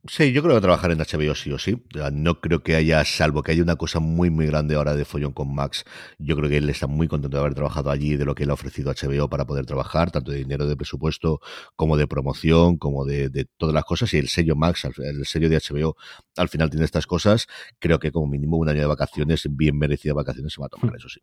Sí, 0.07 0.31
yo 0.31 0.41
creo 0.41 0.55
que 0.55 0.61
trabajar 0.61 0.91
en 0.91 0.99
HBO 0.99 1.35
sí 1.35 1.51
o 1.51 1.59
sí. 1.59 1.83
No 2.13 2.39
creo 2.39 2.63
que 2.63 2.75
haya, 2.75 3.03
salvo 3.03 3.43
que 3.43 3.51
haya 3.51 3.61
una 3.61 3.75
cosa 3.75 3.99
muy, 3.99 4.29
muy 4.29 4.47
grande 4.47 4.75
ahora 4.75 4.95
de 4.95 5.03
follón 5.03 5.33
con 5.33 5.53
Max. 5.53 5.83
Yo 6.17 6.37
creo 6.37 6.49
que 6.49 6.57
él 6.57 6.69
está 6.69 6.87
muy 6.87 7.07
contento 7.07 7.35
de 7.35 7.41
haber 7.41 7.53
trabajado 7.53 7.91
allí, 7.91 8.15
de 8.15 8.23
lo 8.23 8.33
que 8.33 8.43
él 8.43 8.49
ha 8.49 8.53
ofrecido 8.53 8.89
a 8.89 8.93
HBO 8.93 9.29
para 9.29 9.45
poder 9.45 9.65
trabajar, 9.65 10.09
tanto 10.09 10.31
de 10.31 10.37
dinero 10.37 10.67
de 10.67 10.77
presupuesto, 10.77 11.41
como 11.75 11.97
de 11.97 12.07
promoción, 12.07 12.77
como 12.77 13.03
de, 13.05 13.29
de 13.29 13.45
todas 13.57 13.75
las 13.75 13.83
cosas. 13.83 14.13
Y 14.13 14.17
el 14.17 14.29
sello 14.29 14.55
Max, 14.55 14.85
el 14.85 15.25
sello 15.25 15.49
de 15.49 15.57
HBO, 15.57 15.97
al 16.37 16.47
final 16.47 16.69
tiene 16.69 16.85
estas 16.85 17.05
cosas. 17.05 17.47
Creo 17.79 17.99
que 17.99 18.11
como 18.11 18.27
mínimo 18.27 18.57
un 18.57 18.69
año 18.69 18.79
de 18.79 18.87
vacaciones, 18.87 19.47
bien 19.49 19.77
merecidas 19.77 20.15
vacaciones, 20.15 20.53
se 20.53 20.61
va 20.61 20.67
a 20.67 20.69
tomar, 20.69 20.93
hmm. 20.93 20.95
eso 20.95 21.09
sí. 21.09 21.19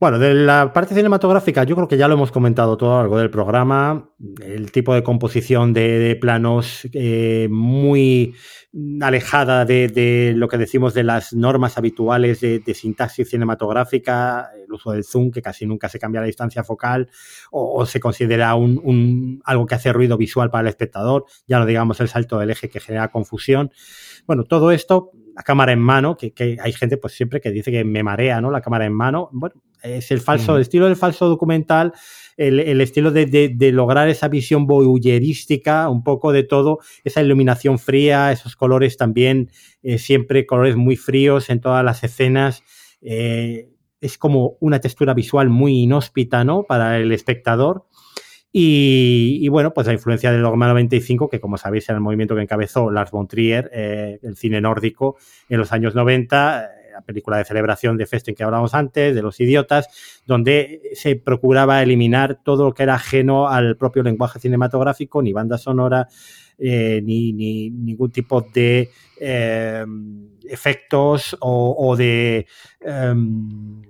Bueno, 0.00 0.20
de 0.20 0.32
la 0.32 0.72
parte 0.72 0.94
cinematográfica, 0.94 1.64
yo 1.64 1.74
creo 1.74 1.88
que 1.88 1.96
ya 1.96 2.06
lo 2.06 2.14
hemos 2.14 2.30
comentado 2.30 2.76
todo 2.76 2.92
a 2.92 2.96
lo 2.98 3.00
largo 3.00 3.18
del 3.18 3.30
programa. 3.30 4.08
El 4.40 4.70
tipo 4.70 4.94
de 4.94 5.02
composición 5.02 5.72
de, 5.72 6.16
planos 6.20 6.86
eh, 6.92 7.48
muy 7.50 8.32
alejada 9.00 9.64
de, 9.64 10.34
lo 10.36 10.46
que 10.46 10.56
decimos 10.56 10.94
de 10.94 11.02
las 11.02 11.32
normas 11.32 11.78
habituales 11.78 12.40
de, 12.40 12.74
sintaxis 12.74 13.28
cinematográfica, 13.28 14.50
el 14.64 14.72
uso 14.72 14.92
del 14.92 15.02
zoom, 15.02 15.32
que 15.32 15.42
casi 15.42 15.66
nunca 15.66 15.88
se 15.88 15.98
cambia 15.98 16.20
la 16.20 16.28
distancia 16.28 16.62
focal, 16.62 17.10
o, 17.50 17.84
se 17.84 17.98
considera 17.98 18.54
un, 18.54 19.42
algo 19.44 19.66
que 19.66 19.74
hace 19.74 19.92
ruido 19.92 20.16
visual 20.16 20.48
para 20.48 20.62
el 20.62 20.68
espectador, 20.68 21.24
ya 21.48 21.58
no 21.58 21.66
digamos 21.66 21.98
el 21.98 22.06
salto 22.06 22.38
del 22.38 22.50
eje 22.50 22.70
que 22.70 22.78
genera 22.78 23.08
confusión. 23.08 23.72
Bueno, 24.28 24.44
todo 24.44 24.70
esto 24.70 25.10
la 25.38 25.44
cámara 25.44 25.70
en 25.70 25.78
mano, 25.78 26.16
que, 26.16 26.56
hay 26.60 26.72
gente 26.72 26.96
pues 26.96 27.14
siempre 27.14 27.40
que 27.40 27.52
dice 27.52 27.70
que 27.70 27.84
me 27.84 28.02
marea, 28.02 28.40
¿no? 28.40 28.50
La 28.50 28.60
cámara 28.60 28.86
en 28.86 28.92
mano. 28.92 29.28
Bueno, 29.30 29.54
es 29.82 30.10
el 30.10 30.20
falso, 30.20 30.56
el 30.56 30.62
estilo 30.62 30.86
del 30.86 30.96
falso 30.96 31.28
documental, 31.28 31.92
el, 32.36 32.80
estilo 32.80 33.10
de, 33.10 33.70
lograr 33.72 34.08
esa 34.08 34.28
visión 34.28 34.66
voyeurística, 34.66 35.88
un 35.88 36.04
poco 36.04 36.32
de 36.32 36.44
todo, 36.44 36.78
esa 37.02 37.20
iluminación 37.20 37.78
fría, 37.78 38.30
esos 38.30 38.54
colores 38.54 38.96
también, 38.96 39.50
eh, 39.82 39.98
siempre 39.98 40.46
colores 40.46 40.76
muy 40.76 40.96
fríos 40.96 41.50
en 41.50 41.60
todas 41.60 41.84
las 41.84 42.04
escenas. 42.04 42.62
Eh, 43.00 43.68
es 44.00 44.18
como 44.18 44.56
una 44.60 44.80
textura 44.80 45.14
visual 45.14 45.48
muy 45.48 45.80
inhóspita, 45.80 46.44
¿no? 46.44 46.62
Para 46.62 46.98
el 46.98 47.10
espectador. 47.10 47.86
Y, 48.50 49.46
bueno, 49.48 49.74
pues 49.74 49.86
la 49.86 49.92
influencia 49.92 50.32
del 50.32 50.42
Dogma 50.42 50.68
95, 50.68 51.28
que 51.28 51.38
como 51.38 51.58
sabéis 51.58 51.88
era 51.88 51.96
el 51.96 52.02
movimiento 52.02 52.34
que 52.34 52.42
encabezó 52.42 52.90
Lars 52.90 53.10
von 53.10 53.28
Trier, 53.28 53.70
eh, 53.72 54.18
el 54.22 54.36
cine 54.36 54.60
nórdico, 54.60 55.16
en 55.48 55.58
los 55.58 55.72
años 55.72 55.94
90, 55.94 56.64
eh, 56.64 56.68
la 56.98 57.04
película 57.04 57.38
de 57.38 57.44
celebración 57.44 57.96
de 57.96 58.06
Festen 58.06 58.34
que 58.34 58.42
hablábamos 58.42 58.74
antes, 58.74 59.14
de 59.14 59.22
los 59.22 59.38
idiotas, 59.38 59.88
donde 60.26 60.80
se 60.94 61.16
procuraba 61.16 61.82
eliminar 61.82 62.40
todo 62.42 62.64
lo 62.64 62.74
que 62.74 62.82
era 62.82 62.94
ajeno 62.94 63.48
al 63.48 63.76
propio 63.76 64.02
lenguaje 64.02 64.40
cinematográfico, 64.40 65.22
ni 65.22 65.32
banda 65.32 65.58
sonora, 65.58 66.08
eh, 66.58 67.00
ni, 67.04 67.32
ningún 67.70 68.10
tipo 68.10 68.40
de 68.40 68.90
efectos 70.50 71.36
o, 71.40 71.96
de 71.96 72.46
em, 72.80 73.82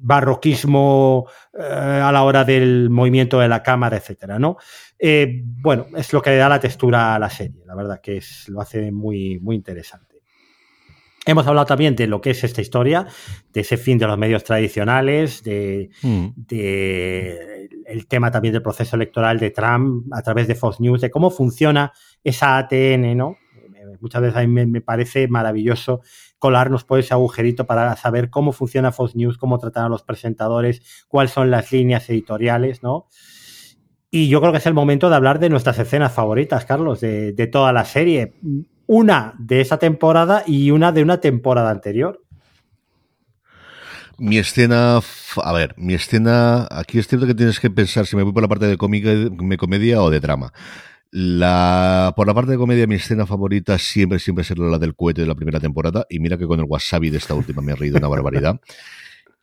barroquismo 0.00 1.26
eh, 1.52 1.62
a 1.62 2.10
la 2.10 2.22
hora 2.22 2.44
del 2.44 2.90
movimiento 2.90 3.38
de 3.38 3.48
la 3.48 3.62
cámara, 3.62 3.98
etcétera, 3.98 4.38
¿no? 4.38 4.56
Eh, 4.98 5.42
bueno, 5.44 5.86
es 5.96 6.12
lo 6.12 6.22
que 6.22 6.30
le 6.30 6.36
da 6.36 6.48
la 6.48 6.60
textura 6.60 7.14
a 7.14 7.18
la 7.18 7.30
serie, 7.30 7.62
la 7.66 7.74
verdad 7.74 8.00
que 8.02 8.20
lo 8.48 8.60
hace 8.60 8.90
muy, 8.90 9.38
muy 9.40 9.56
interesante. 9.56 10.09
Hemos 11.26 11.46
hablado 11.46 11.66
también 11.66 11.94
de 11.96 12.06
lo 12.06 12.20
que 12.20 12.30
es 12.30 12.42
esta 12.44 12.62
historia, 12.62 13.06
de 13.52 13.60
ese 13.60 13.76
fin 13.76 13.98
de 13.98 14.06
los 14.06 14.16
medios 14.16 14.42
tradicionales, 14.42 15.42
de, 15.42 15.90
mm. 16.02 16.28
el 17.86 18.06
tema 18.08 18.30
también 18.30 18.52
del 18.52 18.62
proceso 18.62 18.96
electoral 18.96 19.38
de 19.38 19.50
Trump 19.50 20.06
a 20.12 20.22
través 20.22 20.48
de 20.48 20.54
Fox 20.54 20.80
News, 20.80 21.02
de 21.02 21.10
cómo 21.10 21.30
funciona 21.30 21.92
esa 22.24 22.56
ATN, 22.56 23.16
¿no? 23.16 23.36
Muchas 24.00 24.22
veces 24.22 24.36
a 24.36 24.46
mí 24.46 24.66
me 24.66 24.80
parece 24.80 25.28
maravilloso 25.28 26.00
colarnos 26.38 26.84
por 26.84 26.98
ese 26.98 27.14
agujerito 27.14 27.66
para 27.66 27.94
saber 27.96 28.30
cómo 28.30 28.52
funciona 28.52 28.92
Fox 28.92 29.14
News, 29.14 29.36
cómo 29.36 29.58
tratan 29.58 29.84
a 29.84 29.88
los 29.88 30.02
presentadores, 30.02 31.04
cuáles 31.08 31.32
son 31.32 31.50
las 31.50 31.70
líneas 31.70 32.08
editoriales, 32.08 32.82
¿no? 32.82 33.06
Y 34.10 34.28
yo 34.28 34.40
creo 34.40 34.50
que 34.50 34.58
es 34.58 34.66
el 34.66 34.74
momento 34.74 35.08
de 35.08 35.16
hablar 35.16 35.38
de 35.38 35.50
nuestras 35.50 35.78
escenas 35.78 36.12
favoritas, 36.12 36.64
Carlos, 36.64 37.00
de, 37.00 37.48
toda 37.52 37.72
la 37.72 37.84
serie. 37.84 38.34
Una 38.92 39.34
de 39.38 39.60
esa 39.60 39.78
temporada 39.78 40.42
y 40.44 40.72
una 40.72 40.90
de 40.90 41.04
una 41.04 41.20
temporada 41.20 41.70
anterior. 41.70 42.24
Mi 44.18 44.36
escena, 44.36 44.98
a 45.44 45.52
ver, 45.52 45.74
mi 45.76 45.94
escena, 45.94 46.66
aquí 46.68 46.98
es 46.98 47.06
cierto 47.06 47.24
que 47.24 47.36
tienes 47.36 47.60
que 47.60 47.70
pensar 47.70 48.04
si 48.06 48.16
me 48.16 48.24
voy 48.24 48.32
por 48.32 48.42
la 48.42 48.48
parte 48.48 48.66
de 48.66 48.76
cómica, 48.76 49.10
de 49.10 49.56
comedia 49.56 50.02
o 50.02 50.10
de 50.10 50.18
drama. 50.18 50.52
La, 51.12 52.14
por 52.16 52.26
la 52.26 52.34
parte 52.34 52.50
de 52.50 52.58
comedia, 52.58 52.88
mi 52.88 52.96
escena 52.96 53.26
favorita 53.26 53.78
siempre, 53.78 54.18
siempre 54.18 54.42
será 54.42 54.64
la 54.64 54.78
del 54.80 54.96
cohete 54.96 55.20
de 55.20 55.28
la 55.28 55.36
primera 55.36 55.60
temporada. 55.60 56.04
Y 56.10 56.18
mira 56.18 56.36
que 56.36 56.48
con 56.48 56.58
el 56.58 56.66
wasabi 56.68 57.10
de 57.10 57.18
esta 57.18 57.34
última 57.34 57.62
me 57.62 57.70
he 57.70 57.76
reído 57.76 57.98
una 57.98 58.08
barbaridad. 58.08 58.60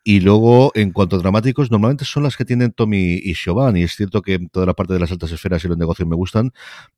Y 0.09 0.21
luego, 0.21 0.71
en 0.73 0.93
cuanto 0.93 1.17
a 1.17 1.19
dramáticos, 1.19 1.69
normalmente 1.69 2.05
son 2.05 2.23
las 2.23 2.38
que 2.38 2.45
tienen 2.45 2.71
Tommy 2.71 3.19
y 3.21 3.35
Siobhan. 3.35 3.75
Y 3.75 3.84
es 3.84 3.93
cierto 3.93 4.21
que 4.21 4.39
toda 4.49 4.65
la 4.65 4.73
parte 4.73 4.93
de 4.93 5.01
las 5.01 5.11
altas 5.11 5.34
esferas 5.34 5.65
y 5.65 5.67
los 5.67 5.77
negocios 5.77 6.07
me 6.07 6.15
gustan. 6.15 6.53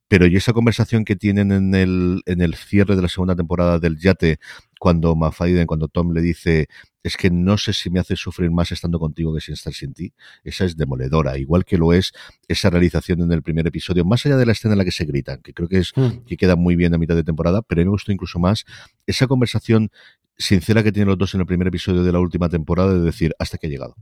Pero 0.08 0.28
y 0.28 0.36
esa 0.36 0.54
conversación 0.54 1.06
que 1.06 1.16
tienen 1.16 1.52
en 1.52 1.74
el, 1.74 2.22
en 2.28 2.40
el 2.40 2.54
cierre 2.54 2.96
de 2.96 3.02
la 3.02 3.08
segunda 3.08 3.36
temporada 3.36 3.80
del 3.80 3.98
Yate, 3.98 4.38
cuando 4.80 5.16
Mafaiden, 5.16 5.66
cuando 5.66 5.88
Tom 5.88 6.14
le 6.14 6.22
dice, 6.22 6.68
es 7.02 7.18
que 7.18 7.32
no 7.32 7.58
sé 7.58 7.74
si 7.74 7.90
me 7.90 8.00
hace 8.00 8.16
sufrir 8.16 8.52
más 8.52 8.72
estando 8.72 9.00
contigo 9.00 9.34
que 9.34 9.42
sin 9.42 9.54
estar 9.54 9.74
sin 9.74 9.94
ti. 9.94 10.14
Esa 10.44 10.66
es 10.66 10.78
demoledora, 10.78 11.38
igual 11.38 11.66
que 11.66 11.78
lo 11.78 11.94
es 11.94 12.14
esa 12.48 12.70
realización 12.70 13.22
en 13.22 13.32
el 13.32 13.42
primer 13.42 13.66
episodio, 13.66 14.06
más 14.06 14.26
allá 14.26 14.38
de 14.38 14.46
la 14.46 14.52
escena 14.52 14.76
en 14.76 14.78
la 14.78 14.86
que 14.86 14.92
se 14.92 15.06
gritan, 15.06 15.42
que 15.42 15.54
creo 15.54 15.68
que 15.68 15.80
es, 15.80 15.94
hmm. 15.96 16.26
que 16.28 16.38
queda 16.38 16.56
muy 16.56 16.76
bien 16.76 16.94
a 16.94 16.98
mitad 16.98 17.16
de 17.16 17.24
temporada, 17.24 17.62
pero 17.62 17.82
a 17.82 17.84
mí 17.84 17.86
me 17.86 17.92
gustó 17.92 18.12
incluso 18.12 18.38
más 18.38 18.66
esa 19.08 19.28
conversación 19.28 19.92
sincera 20.40 20.84
que 20.84 20.92
tienen 20.92 21.10
los 21.10 21.18
dos 21.18 21.36
en 21.36 21.42
el 21.42 21.46
primer 21.46 21.68
episodio 21.68 22.04
de 22.04 22.12
la 22.12 22.20
última 22.20 22.50
temporada 22.50 22.94
de 22.94 23.02
decir 23.02 23.36
hasta 23.38 23.58
que 23.58 23.68
ha 23.68 23.70
llegado 23.70 23.96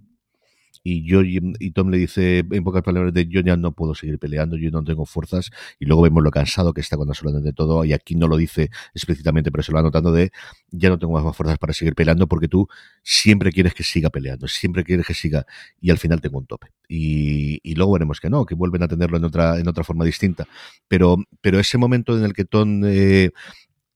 y 0.89 1.03
yo 1.03 1.21
y 1.21 1.71
Tom 1.71 1.89
le 1.89 1.97
dice 1.97 2.45
en 2.49 2.63
pocas 2.63 2.81
palabras 2.81 3.13
de 3.13 3.27
yo 3.27 3.41
ya 3.41 3.57
no 3.57 3.73
puedo 3.73 3.93
seguir 3.93 4.19
peleando, 4.19 4.55
yo 4.55 4.71
no 4.71 4.83
tengo 4.85 5.05
fuerzas 5.05 5.51
y 5.79 5.85
luego 5.85 6.03
vemos 6.03 6.23
lo 6.23 6.31
cansado 6.31 6.73
que 6.73 6.79
está 6.79 6.95
cuando 6.95 7.13
se 7.13 7.25
lo 7.25 7.31
de 7.33 7.51
todo 7.51 7.83
y 7.83 7.91
aquí 7.91 8.15
no 8.15 8.27
lo 8.27 8.37
dice 8.37 8.69
explícitamente 8.93 9.51
pero 9.51 9.63
se 9.63 9.71
lo 9.71 9.77
va 9.77 9.81
notando 9.81 10.13
de 10.13 10.31
ya 10.71 10.89
no 10.89 10.97
tengo 10.97 11.13
más 11.13 11.35
fuerzas 11.35 11.57
para 11.57 11.73
seguir 11.73 11.93
peleando 11.93 12.27
porque 12.27 12.47
tú 12.47 12.67
siempre 13.03 13.51
quieres 13.51 13.73
que 13.73 13.83
siga 13.83 14.09
peleando, 14.09 14.47
siempre 14.47 14.85
quieres 14.85 15.05
que 15.05 15.13
siga 15.13 15.45
y 15.81 15.89
al 15.91 15.97
final 15.97 16.21
tengo 16.21 16.37
un 16.37 16.45
tope. 16.45 16.67
Y, 16.87 17.59
y 17.63 17.75
luego 17.75 17.93
veremos 17.93 18.21
que 18.21 18.29
no, 18.29 18.45
que 18.45 18.55
vuelven 18.55 18.83
a 18.83 18.87
tenerlo 18.87 19.17
en 19.17 19.25
otra 19.25 19.59
en 19.59 19.67
otra 19.67 19.83
forma 19.83 20.05
distinta. 20.05 20.47
Pero 20.87 21.17
pero 21.41 21.59
ese 21.59 21.77
momento 21.77 22.17
en 22.17 22.23
el 22.23 22.33
que 22.33 22.45
Tom 22.45 22.83
eh, 22.85 23.31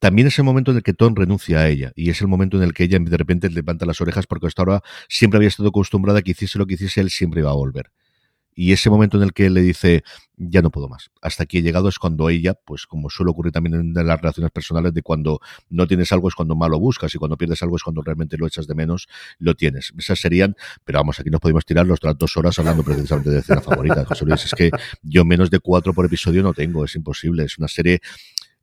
también 0.02 0.28
es 0.30 0.40
el 0.40 0.46
momento 0.46 0.72
en 0.72 0.78
el 0.78 0.84
que 0.84 0.94
Tom 0.94 1.14
renuncia 1.16 1.60
a 1.60 1.70
ella 1.70 1.92
y 1.96 2.10
es 2.10 2.22
el 2.22 2.28
momento 2.28 2.58
en 2.58 2.64
el 2.64 2.74
que 2.74 2.86
ella 2.86 2.98
de 3.00 3.18
repente 3.18 3.52
levanta 3.52 3.86
las 3.86 4.02
orejas 4.02 4.26
porque 4.26 4.48
hasta 4.48 4.64
ahora 4.64 4.82
siempre 5.08 5.38
había 5.38 5.48
estado 5.48 5.70
acostumbrada 5.70 6.20
a 6.20 6.22
que 6.24 6.32
hiciese 6.32 6.58
lo 6.58 6.66
que 6.66 6.74
hiciese, 6.74 7.02
él 7.02 7.12
siempre 7.12 7.42
iba 7.42 7.52
a 7.52 7.54
volver. 7.54 7.92
Y 8.56 8.72
ese 8.72 8.90
momento 8.90 9.18
en 9.18 9.24
el 9.24 9.32
que 9.32 9.46
él 9.46 9.54
le 9.54 9.62
dice, 9.62 10.04
ya 10.38 10.64
no 10.64 10.72
puedo 10.72 10.90
más. 10.90 11.12
Hasta 11.22 11.44
aquí 11.44 11.60
he 11.60 11.62
llegado 11.62 11.88
es 11.88 12.00
cuando 12.00 12.30
ella, 12.30 12.56
pues 12.56 12.88
como 12.88 13.12
suele 13.12 13.30
ocurrir 13.30 13.54
también 13.54 13.76
en 13.76 13.94
las 13.94 14.20
relaciones 14.20 14.52
personales, 14.52 14.92
de 14.92 15.04
cuando 15.04 15.40
no 15.70 15.86
tienes 15.86 16.12
algo 16.12 16.28
es 16.30 16.34
cuando 16.34 16.56
malo 16.56 16.80
buscas 16.80 17.14
y 17.14 17.20
cuando 17.20 17.38
pierdes 17.38 17.62
algo 17.62 17.76
es 17.76 17.84
cuando 17.84 18.02
realmente 18.02 18.38
lo 18.38 18.48
echas 18.48 18.66
de 18.66 18.74
menos, 18.74 19.08
lo 19.38 19.54
tienes. 19.54 19.94
Esas 20.00 20.20
serían, 20.20 20.56
pero 20.84 20.98
vamos, 20.98 21.20
aquí 21.20 21.30
nos 21.30 21.42
podemos 21.42 21.64
tirar 21.64 21.86
los 21.86 22.00
dos 22.18 22.38
horas 22.38 22.58
hablando 22.58 22.82
precisamente 22.84 23.30
de 23.30 23.40
escena 23.40 23.62
favorita. 23.62 24.04
José 24.04 24.26
Luis, 24.26 24.46
es 24.46 24.52
que 24.54 24.72
yo 25.04 25.24
menos 25.26 25.52
de 25.52 25.60
cuatro 25.60 25.94
por 25.94 26.08
episodio 26.08 26.42
no 26.42 26.54
tengo, 26.56 26.84
es 26.84 26.96
imposible. 26.96 27.44
Es 27.44 27.60
una 27.60 27.68
serie 27.68 28.02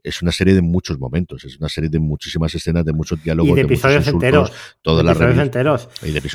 es 0.03 0.23
una 0.23 0.33
serie 0.33 0.55
de 0.55 0.63
muchos 0.63 0.99
momentos, 0.99 1.45
es 1.45 1.59
una 1.59 1.69
serie 1.69 1.91
de 1.91 1.99
muchísimas 1.99 2.55
escenas, 2.55 2.85
de 2.85 2.93
muchos 2.93 3.23
diálogos, 3.23 3.53
y 3.53 3.55
de 3.55 3.61
episodios 3.63 4.07
enteros, 4.07 4.53
todas 4.83 5.05
las 5.05 5.17
episodios 5.17 5.43
enteros. 5.43 5.89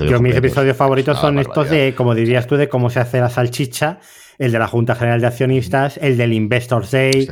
Yo 0.09 0.19
mis 0.19 0.35
episodios 0.35 0.75
favoritos 0.75 1.19
son 1.19 1.39
estos 1.39 1.69
de, 1.69 1.93
como 1.95 2.15
dirías 2.15 2.47
tú, 2.47 2.55
de 2.55 2.69
cómo 2.69 2.89
se 2.89 2.99
hace 2.99 3.19
la 3.19 3.29
salchicha, 3.29 3.99
el 4.37 4.51
de 4.51 4.59
la 4.59 4.67
Junta 4.67 4.95
General 4.95 5.21
de 5.21 5.27
Accionistas, 5.27 5.97
el 5.97 6.17
del 6.17 6.33
Investors 6.33 6.91
Day. 6.91 7.29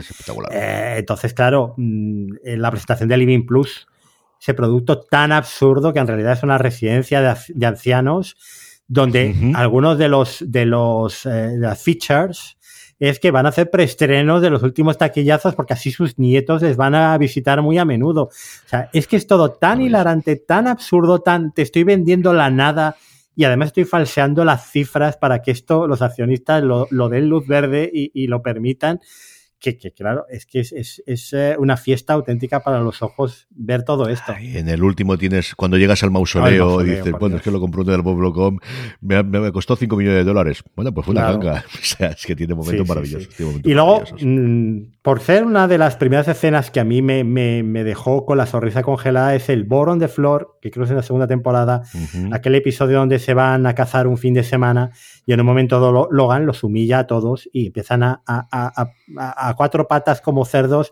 Eh, 0.51 0.95
entonces, 0.99 1.33
claro, 1.33 1.73
mm, 1.77 2.27
la 2.43 2.71
presentación 2.71 3.09
de 3.09 3.17
Living 3.17 3.45
Plus, 3.45 3.87
ese 4.39 4.53
producto 4.53 5.01
tan 5.01 5.31
absurdo 5.31 5.93
que 5.93 5.99
en 5.99 6.07
realidad 6.07 6.33
es 6.33 6.43
una 6.43 6.57
residencia 6.57 7.21
de, 7.21 7.65
ancianos 7.65 8.35
donde 8.87 9.53
algunos 9.55 9.97
de 9.97 10.09
los 10.09 10.43
de 10.45 10.65
los 10.65 11.25
eh, 11.25 11.53
las 11.57 11.81
features 11.81 12.57
es 13.09 13.19
que 13.19 13.31
van 13.31 13.47
a 13.47 13.49
hacer 13.49 13.71
preestrenos 13.71 14.43
de 14.43 14.51
los 14.51 14.61
últimos 14.61 14.99
taquillazos 14.99 15.55
porque 15.55 15.73
así 15.73 15.91
sus 15.91 16.19
nietos 16.19 16.61
les 16.61 16.77
van 16.77 16.93
a 16.93 17.17
visitar 17.17 17.63
muy 17.63 17.79
a 17.79 17.83
menudo. 17.83 18.25
O 18.25 18.67
sea, 18.67 18.91
es 18.93 19.07
que 19.07 19.15
es 19.15 19.25
todo 19.25 19.49
tan 19.51 19.81
hilarante, 19.81 20.35
tan 20.35 20.67
absurdo, 20.67 21.19
tan 21.19 21.51
te 21.51 21.63
estoy 21.63 21.83
vendiendo 21.83 22.31
la 22.31 22.51
nada 22.51 22.95
y 23.35 23.45
además 23.45 23.67
estoy 23.67 23.85
falseando 23.85 24.45
las 24.45 24.69
cifras 24.69 25.17
para 25.17 25.41
que 25.41 25.49
esto 25.49 25.87
los 25.87 26.03
accionistas 26.03 26.61
lo, 26.63 27.09
den 27.09 27.27
luz 27.27 27.47
verde 27.47 27.89
y, 27.91 28.11
y 28.13 28.27
lo 28.27 28.43
permitan 28.43 28.99
que, 29.61 29.77
claro, 29.91 30.25
es 30.29 30.45
que 30.45 30.59
es, 30.59 31.33
eh, 31.33 31.55
una 31.59 31.77
fiesta 31.77 32.13
auténtica 32.13 32.61
para 32.61 32.79
los 32.79 33.01
ojos 33.01 33.47
ver 33.51 33.83
todo 33.83 34.09
esto. 34.09 34.33
en 34.39 34.67
el 34.67 34.83
último 34.83 35.17
tienes, 35.17 35.55
cuando 35.55 35.77
llegas 35.77 36.03
al 36.03 36.11
mausoleo, 36.11 36.81
y 36.81 36.89
dices, 36.89 37.13
bueno, 37.19 37.38
es 37.38 37.43
que 37.43 37.51
lo 37.51 37.59
compró 37.59 37.83
del 37.83 38.03
pueblo.com, 38.03 38.57
me, 39.01 39.23
me, 39.23 39.51
costó 39.51 39.75
5 39.75 39.95
millones 39.95 40.19
de 40.19 40.23
dólares. 40.23 40.63
Bueno, 40.75 40.91
pues 40.93 41.05
fue 41.05 41.13
una 41.13 41.31
ganga. 41.31 41.63
O 41.81 41.83
sea, 41.83 42.07
es 42.09 42.25
que 42.25 42.35
tiene 42.35 42.55
momentos 42.55 42.88
maravillosos. 42.88 43.29
y 43.63 43.73
luego, 43.73 44.03
mm, 44.19 45.00
por 45.01 45.19
ser 45.19 45.43
una 45.45 45.67
de 45.67 45.79
las 45.79 45.95
primeras 45.95 46.27
escenas 46.27 46.69
que 46.69 46.79
a 46.79 46.83
mí 46.83 47.01
me, 47.01 47.23
me, 47.23 47.83
dejó 47.83 48.25
con 48.25 48.37
la 48.37 48.45
sonrisa 48.45 48.83
congelada, 48.83 49.33
es 49.33 49.49
el 49.49 49.63
Boron 49.63 49.97
de 49.97 50.07
Flor, 50.07 50.59
que 50.61 50.69
creo 50.69 50.83
que 50.83 50.85
es 50.85 50.91
en 50.91 50.97
la 50.97 51.03
segunda 51.03 51.25
temporada, 51.25 51.81
aquel 52.31 52.53
episodio 52.53 52.99
donde 52.99 53.17
se 53.17 53.33
van 53.33 53.65
a 53.65 53.73
cazar 53.73 54.05
un 54.05 54.19
fin 54.19 54.35
de 54.35 54.43
semana 54.43 54.91
y 55.25 55.33
en 55.33 55.39
un 55.39 55.45
momento 55.45 56.07
Logan 56.11 56.45
los 56.45 56.63
humilla 56.63 56.99
a 56.99 57.07
todos 57.07 57.49
y 57.51 57.67
empiezan 57.67 58.03
a, 58.03 58.21
a, 58.27 59.53
cuatro 59.55 59.87
patas 59.87 60.21
como 60.21 60.45
cerdos 60.45 60.91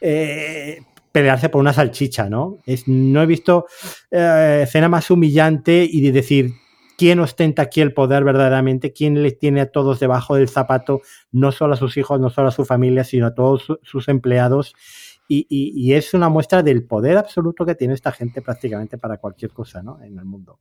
eh, 0.00 0.78
pelearse 1.12 1.50
por 1.50 1.60
una 1.60 1.74
salchicha, 1.74 2.30
¿no? 2.30 2.58
Es, 2.64 2.88
no 2.88 3.22
he 3.22 3.26
visto 3.26 3.66
eh, 4.10 4.60
escena 4.62 4.88
más 4.88 5.10
humillante 5.10 5.86
y 5.90 6.00
de 6.00 6.12
decir 6.12 6.54
quién 7.00 7.18
ostenta 7.18 7.62
aquí 7.62 7.80
el 7.80 7.94
poder 7.94 8.24
verdaderamente, 8.24 8.92
quién 8.92 9.22
les 9.22 9.38
tiene 9.38 9.62
a 9.62 9.72
todos 9.72 10.00
debajo 10.00 10.34
del 10.34 10.50
zapato, 10.50 11.00
no 11.32 11.50
solo 11.50 11.72
a 11.72 11.76
sus 11.78 11.96
hijos, 11.96 12.20
no 12.20 12.28
solo 12.28 12.48
a 12.48 12.50
su 12.50 12.66
familia, 12.66 13.04
sino 13.04 13.24
a 13.24 13.34
todos 13.34 13.78
sus 13.82 14.08
empleados. 14.08 14.74
Y, 15.26 15.46
y, 15.48 15.94
es 15.94 16.12
una 16.12 16.28
muestra 16.28 16.62
del 16.62 16.84
poder 16.84 17.16
absoluto 17.16 17.64
que 17.64 17.74
tiene 17.74 17.94
esta 17.94 18.12
gente 18.12 18.42
prácticamente 18.42 18.98
para 18.98 19.16
cualquier 19.16 19.50
cosa 19.50 19.82
¿no? 19.82 20.02
en 20.02 20.18
el 20.18 20.26
mundo. 20.26 20.58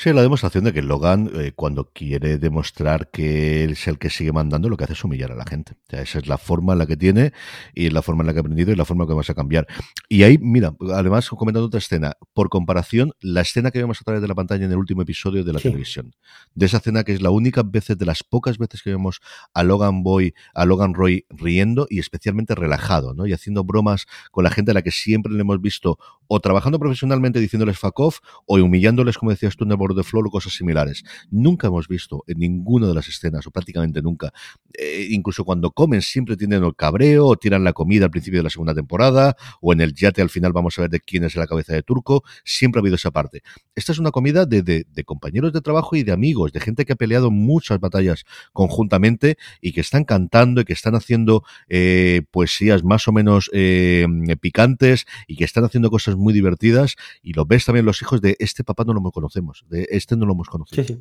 Sí, 0.00 0.12
la 0.12 0.22
demostración 0.22 0.62
de 0.62 0.72
que 0.72 0.80
Logan, 0.80 1.28
eh, 1.34 1.50
cuando 1.56 1.90
quiere 1.92 2.38
demostrar 2.38 3.10
que 3.10 3.64
él 3.64 3.72
es 3.72 3.88
el 3.88 3.98
que 3.98 4.10
sigue 4.10 4.30
mandando, 4.30 4.68
lo 4.68 4.76
que 4.76 4.84
hace 4.84 4.92
es 4.92 5.02
humillar 5.02 5.32
a 5.32 5.34
la 5.34 5.44
gente. 5.44 5.72
O 5.72 5.90
sea, 5.90 6.02
esa 6.02 6.20
es 6.20 6.28
la 6.28 6.38
forma 6.38 6.74
en 6.74 6.78
la 6.78 6.86
que 6.86 6.96
tiene 6.96 7.32
y 7.74 7.90
la 7.90 8.00
forma 8.00 8.22
en 8.22 8.28
la 8.28 8.32
que 8.32 8.38
ha 8.38 8.42
aprendido 8.42 8.70
y 8.70 8.76
la 8.76 8.84
forma 8.84 9.02
en 9.02 9.08
que 9.08 9.14
vamos 9.14 9.28
a 9.28 9.34
cambiar. 9.34 9.66
Y 10.08 10.22
ahí, 10.22 10.38
mira, 10.38 10.72
además, 10.94 11.28
comentando 11.30 11.66
otra 11.66 11.78
escena, 11.78 12.12
por 12.32 12.48
comparación, 12.48 13.10
la 13.20 13.40
escena 13.40 13.72
que 13.72 13.80
vemos 13.80 14.00
a 14.00 14.04
través 14.04 14.22
de 14.22 14.28
la 14.28 14.36
pantalla 14.36 14.64
en 14.66 14.70
el 14.70 14.78
último 14.78 15.02
episodio 15.02 15.42
de 15.42 15.52
la 15.52 15.58
televisión. 15.58 16.14
De 16.54 16.66
esa 16.66 16.76
escena 16.76 17.02
que 17.02 17.14
es 17.14 17.20
la 17.20 17.30
única 17.30 17.64
vez, 17.64 17.88
de 17.88 18.06
las 18.06 18.22
pocas 18.22 18.56
veces 18.56 18.84
que 18.84 18.90
vemos 18.90 19.18
a 19.52 19.64
Logan 19.64 20.04
Boy, 20.04 20.32
a 20.54 20.64
Logan 20.64 20.94
Roy 20.94 21.26
riendo 21.28 21.88
y 21.90 21.98
especialmente 21.98 22.54
relajado, 22.54 23.14
¿no? 23.14 23.26
Y 23.26 23.32
haciendo 23.32 23.64
bromas 23.64 24.06
con 24.30 24.44
la 24.44 24.50
gente 24.50 24.70
a 24.70 24.74
la 24.74 24.82
que 24.82 24.92
siempre 24.92 25.32
le 25.32 25.40
hemos 25.40 25.60
visto 25.60 25.98
o 26.28 26.40
trabajando 26.40 26.78
profesionalmente 26.78 27.40
diciéndoles 27.40 27.78
fuck 27.78 27.98
o 27.98 28.56
humillándoles, 28.56 29.18
como 29.18 29.32
decías 29.32 29.56
tú, 29.56 29.64
en 29.64 29.72
el 29.72 29.78
de 29.96 30.04
Flor 30.04 30.26
o 30.26 30.30
cosas 30.30 30.52
similares. 30.52 31.02
Nunca 31.30 31.66
hemos 31.66 31.88
visto 31.88 32.22
en 32.26 32.38
ninguna 32.38 32.86
de 32.86 32.94
las 32.94 33.08
escenas, 33.08 33.46
o 33.46 33.50
prácticamente 33.50 34.02
nunca, 34.02 34.32
eh, 34.74 35.08
incluso 35.10 35.44
cuando 35.44 35.70
comen 35.70 36.02
siempre 36.02 36.36
tienen 36.36 36.62
el 36.62 36.76
cabreo 36.76 37.26
o 37.26 37.36
tiran 37.36 37.64
la 37.64 37.72
comida 37.72 38.04
al 38.04 38.10
principio 38.10 38.40
de 38.40 38.44
la 38.44 38.50
segunda 38.50 38.74
temporada, 38.74 39.36
o 39.60 39.72
en 39.72 39.80
el 39.80 39.94
yate 39.94 40.22
al 40.22 40.30
final 40.30 40.52
vamos 40.52 40.78
a 40.78 40.82
ver 40.82 40.90
de 40.90 41.00
quién 41.00 41.24
es 41.24 41.34
la 41.34 41.46
cabeza 41.46 41.74
de 41.74 41.82
turco, 41.82 42.22
siempre 42.44 42.78
ha 42.78 42.82
habido 42.82 42.96
esa 42.96 43.10
parte. 43.10 43.42
Esta 43.74 43.92
es 43.92 43.98
una 43.98 44.10
comida 44.10 44.44
de, 44.44 44.62
de, 44.62 45.04
compañeros 45.04 45.52
de 45.52 45.60
trabajo 45.60 45.96
y 45.96 46.02
de 46.02 46.12
amigos, 46.12 46.52
de 46.52 46.60
gente 46.60 46.84
que 46.84 46.92
ha 46.92 46.96
peleado 46.96 47.30
muchas 47.30 47.80
batallas 47.80 48.24
conjuntamente 48.52 49.38
y 49.60 49.72
que 49.72 49.80
están 49.80 50.04
cantando 50.04 50.60
y 50.60 50.64
que 50.64 50.72
están 50.72 50.94
haciendo 50.94 51.44
eh, 51.68 52.22
poesías 52.30 52.84
más 52.84 53.08
o 53.08 53.12
menos 53.12 53.50
eh, 53.52 54.06
picantes 54.40 55.06
y 55.26 55.36
que 55.36 55.44
están 55.44 55.64
haciendo 55.64 55.90
cosas 55.90 56.16
muy 56.18 56.32
divertidas 56.32 56.96
y 57.22 57.32
lo 57.32 57.46
ves 57.46 57.64
también 57.64 57.86
los 57.86 58.02
hijos 58.02 58.20
de 58.20 58.36
este 58.38 58.64
papá 58.64 58.84
no 58.84 58.92
lo 58.92 59.00
conocemos, 59.10 59.64
de 59.68 59.86
este 59.90 60.16
no 60.16 60.26
lo 60.26 60.32
hemos 60.32 60.48
conocido. 60.48 60.84
Sí, 60.84 60.94
sí. 60.94 61.00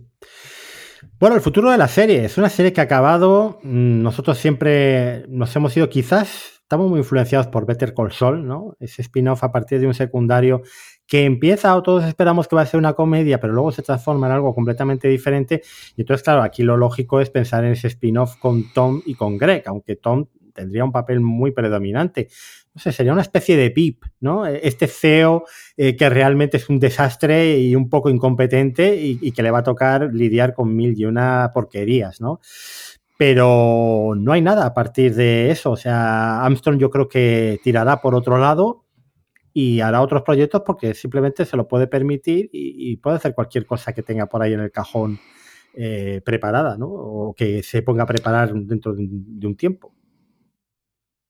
Bueno, 1.20 1.36
el 1.36 1.42
futuro 1.42 1.72
de 1.72 1.78
la 1.78 1.88
serie. 1.88 2.26
Es 2.26 2.38
una 2.38 2.50
serie 2.50 2.74
que 2.74 2.82
ha 2.82 2.86
acabado. 2.86 3.60
Mm, 3.64 4.02
nosotros 4.02 4.38
siempre 4.38 5.26
nos 5.30 5.56
hemos 5.56 5.76
ido, 5.78 5.90
quizás, 5.90 6.62
estamos 6.62 6.90
muy 6.90 7.00
influenciados 7.00 7.48
por 7.48 7.66
Better 7.66 7.94
Call 7.94 8.12
Saul, 8.12 8.48
¿no? 8.48 8.76
Ese 8.80 9.02
spin-off 9.02 9.44
a 9.44 9.52
partir 9.52 9.80
de 9.80 9.88
un 9.88 9.94
secundario 9.94 10.62
que 11.08 11.24
empieza 11.24 11.76
o 11.76 11.84
todos 11.84 12.04
esperamos 12.04 12.48
que 12.48 12.56
va 12.56 12.64
a 12.64 12.66
ser 12.66 12.78
una 12.78 12.94
comedia, 12.94 13.40
pero 13.40 13.54
luego 13.54 13.72
se 13.72 13.82
transforma 13.82 14.28
en 14.28 14.34
algo 14.34 14.54
completamente 14.54 15.08
diferente. 15.08 15.62
Y 15.96 16.02
entonces, 16.02 16.24
claro, 16.24 16.44
aquí 16.44 16.64
lo 16.64 16.78
lógico 16.78 17.22
es 17.22 17.30
pensar 17.30 17.64
en 17.64 17.72
ese 17.72 17.88
spin-off 17.88 18.36
con 18.38 18.74
Tom 18.74 19.02
y 19.06 19.16
con 19.16 19.38
Greg, 19.38 19.64
aunque 19.68 19.96
Tom 19.96 20.26
tendría 20.54 20.84
un 20.84 20.92
papel 20.92 21.22
muy 21.22 21.52
predominante 21.52 22.28
sería 22.78 23.14
una 23.14 23.22
especie 23.22 23.58
de 23.58 23.72
PIP, 23.72 24.04
¿no? 24.20 24.46
Este 24.46 24.88
CEO 24.88 25.46
eh, 25.76 25.96
que 25.96 26.10
realmente 26.10 26.58
es 26.58 26.70
un 26.70 26.80
desastre 26.80 27.60
y 27.60 27.76
un 27.76 27.90
poco 27.90 28.10
incompetente 28.10 28.96
y, 28.96 29.32
que 29.32 29.44
le 29.44 29.52
va 29.52 29.60
a 29.60 29.64
tocar 29.64 30.14
lidiar 30.14 30.54
con 30.54 30.76
mil 30.76 30.98
y 30.98 31.06
una 31.06 31.52
porquerías, 31.54 32.22
¿no? 32.22 32.40
Pero 33.18 34.14
no 34.16 34.32
hay 34.32 34.42
nada 34.42 34.66
a 34.66 34.74
partir 34.74 35.16
de 35.16 35.52
eso. 35.52 35.72
O 35.72 35.78
sea, 35.78 36.44
Armstrong 36.44 36.78
yo 36.78 36.90
creo 36.90 37.08
que 37.08 37.60
tirará 37.64 38.02
por 38.02 38.16
otro 38.16 38.38
lado 38.38 38.86
y 39.54 39.82
hará 39.82 40.02
otros 40.02 40.22
proyectos 40.22 40.62
porque 40.66 40.94
simplemente 40.94 41.46
se 41.46 41.58
lo 41.58 41.68
puede 41.68 41.88
permitir 41.88 42.50
y, 42.52 42.96
puede 42.98 43.18
hacer 43.18 43.34
cualquier 43.34 43.66
cosa 43.66 43.92
que 43.94 44.04
tenga 44.04 44.28
por 44.28 44.44
ahí 44.44 44.54
en 44.54 44.60
el 44.60 44.72
cajón 44.72 45.20
eh, 45.74 46.22
preparada, 46.24 46.78
¿no? 46.78 46.88
O 46.88 47.34
que 47.34 47.64
se 47.64 47.82
ponga 47.82 48.04
a 48.04 48.08
preparar 48.08 48.54
dentro 48.54 48.94
de 48.96 49.48
un 49.48 49.56
tiempo. 49.56 49.97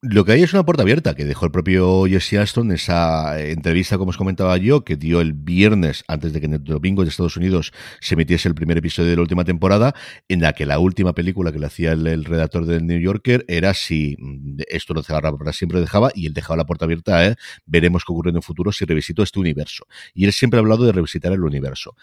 Lo 0.10 0.24
que 0.24 0.32
hay 0.32 0.42
es 0.42 0.54
una 0.54 0.64
puerta 0.64 0.84
abierta 0.84 1.16
que 1.16 1.26
dejó 1.26 1.46
el 1.46 1.52
propio 1.52 2.06
Jesse 2.06 2.36
Aston 2.36 2.68
en 2.68 2.76
esa 2.76 3.42
entrevista, 3.42 3.98
como 3.98 4.12
os 4.12 4.18
comentaba 4.18 4.56
yo, 4.56 4.86
que 4.86 4.96
dio 4.96 5.20
el 5.20 5.34
viernes 5.34 6.06
antes 6.08 6.32
de 6.32 6.40
que 6.40 6.46
en 6.46 6.54
el 6.54 6.64
domingo 6.64 7.04
de 7.04 7.10
Estados 7.10 7.36
Unidos 7.36 7.74
se 8.00 8.14
emitiese 8.14 8.48
el 8.48 8.56
primer 8.56 8.78
episodio 8.78 9.10
de 9.10 9.18
la 9.18 9.24
última 9.24 9.44
temporada, 9.44 9.94
en 10.30 10.40
la 10.40 10.54
que 10.54 10.66
la 10.66 10.80
última 10.80 11.14
película 11.14 11.52
que 11.52 11.60
le 11.60 11.66
hacía 11.66 11.92
el, 11.92 12.24
redactor 12.24 12.66
del 12.66 12.86
New 12.88 13.00
Yorker 13.02 13.44
era 13.50 13.74
si 13.74 14.16
mm, 14.18 14.62
esto 14.70 14.94
lo 14.94 15.04
cerraba 15.04 15.38
para 15.38 15.52
siempre 15.52 15.82
dejaba 15.82 16.10
y 16.16 16.28
él 16.28 16.34
dejaba 16.34 16.56
la 16.56 16.66
puerta 16.66 16.86
abierta, 16.86 17.26
¿eh? 17.26 17.36
veremos 17.66 18.06
qué 18.06 18.14
ocurre 18.14 18.30
en 18.30 18.38
el 18.38 18.44
futuro 18.44 18.72
si 18.72 18.86
revisito 18.86 19.24
este 19.24 19.40
universo. 19.40 19.88
Y 20.14 20.24
él 20.24 20.32
siempre 20.32 20.58
ha 20.58 20.62
hablado 20.62 20.86
de 20.86 20.94
revisitar 20.94 21.34
el 21.34 21.44
universo. 21.44 21.96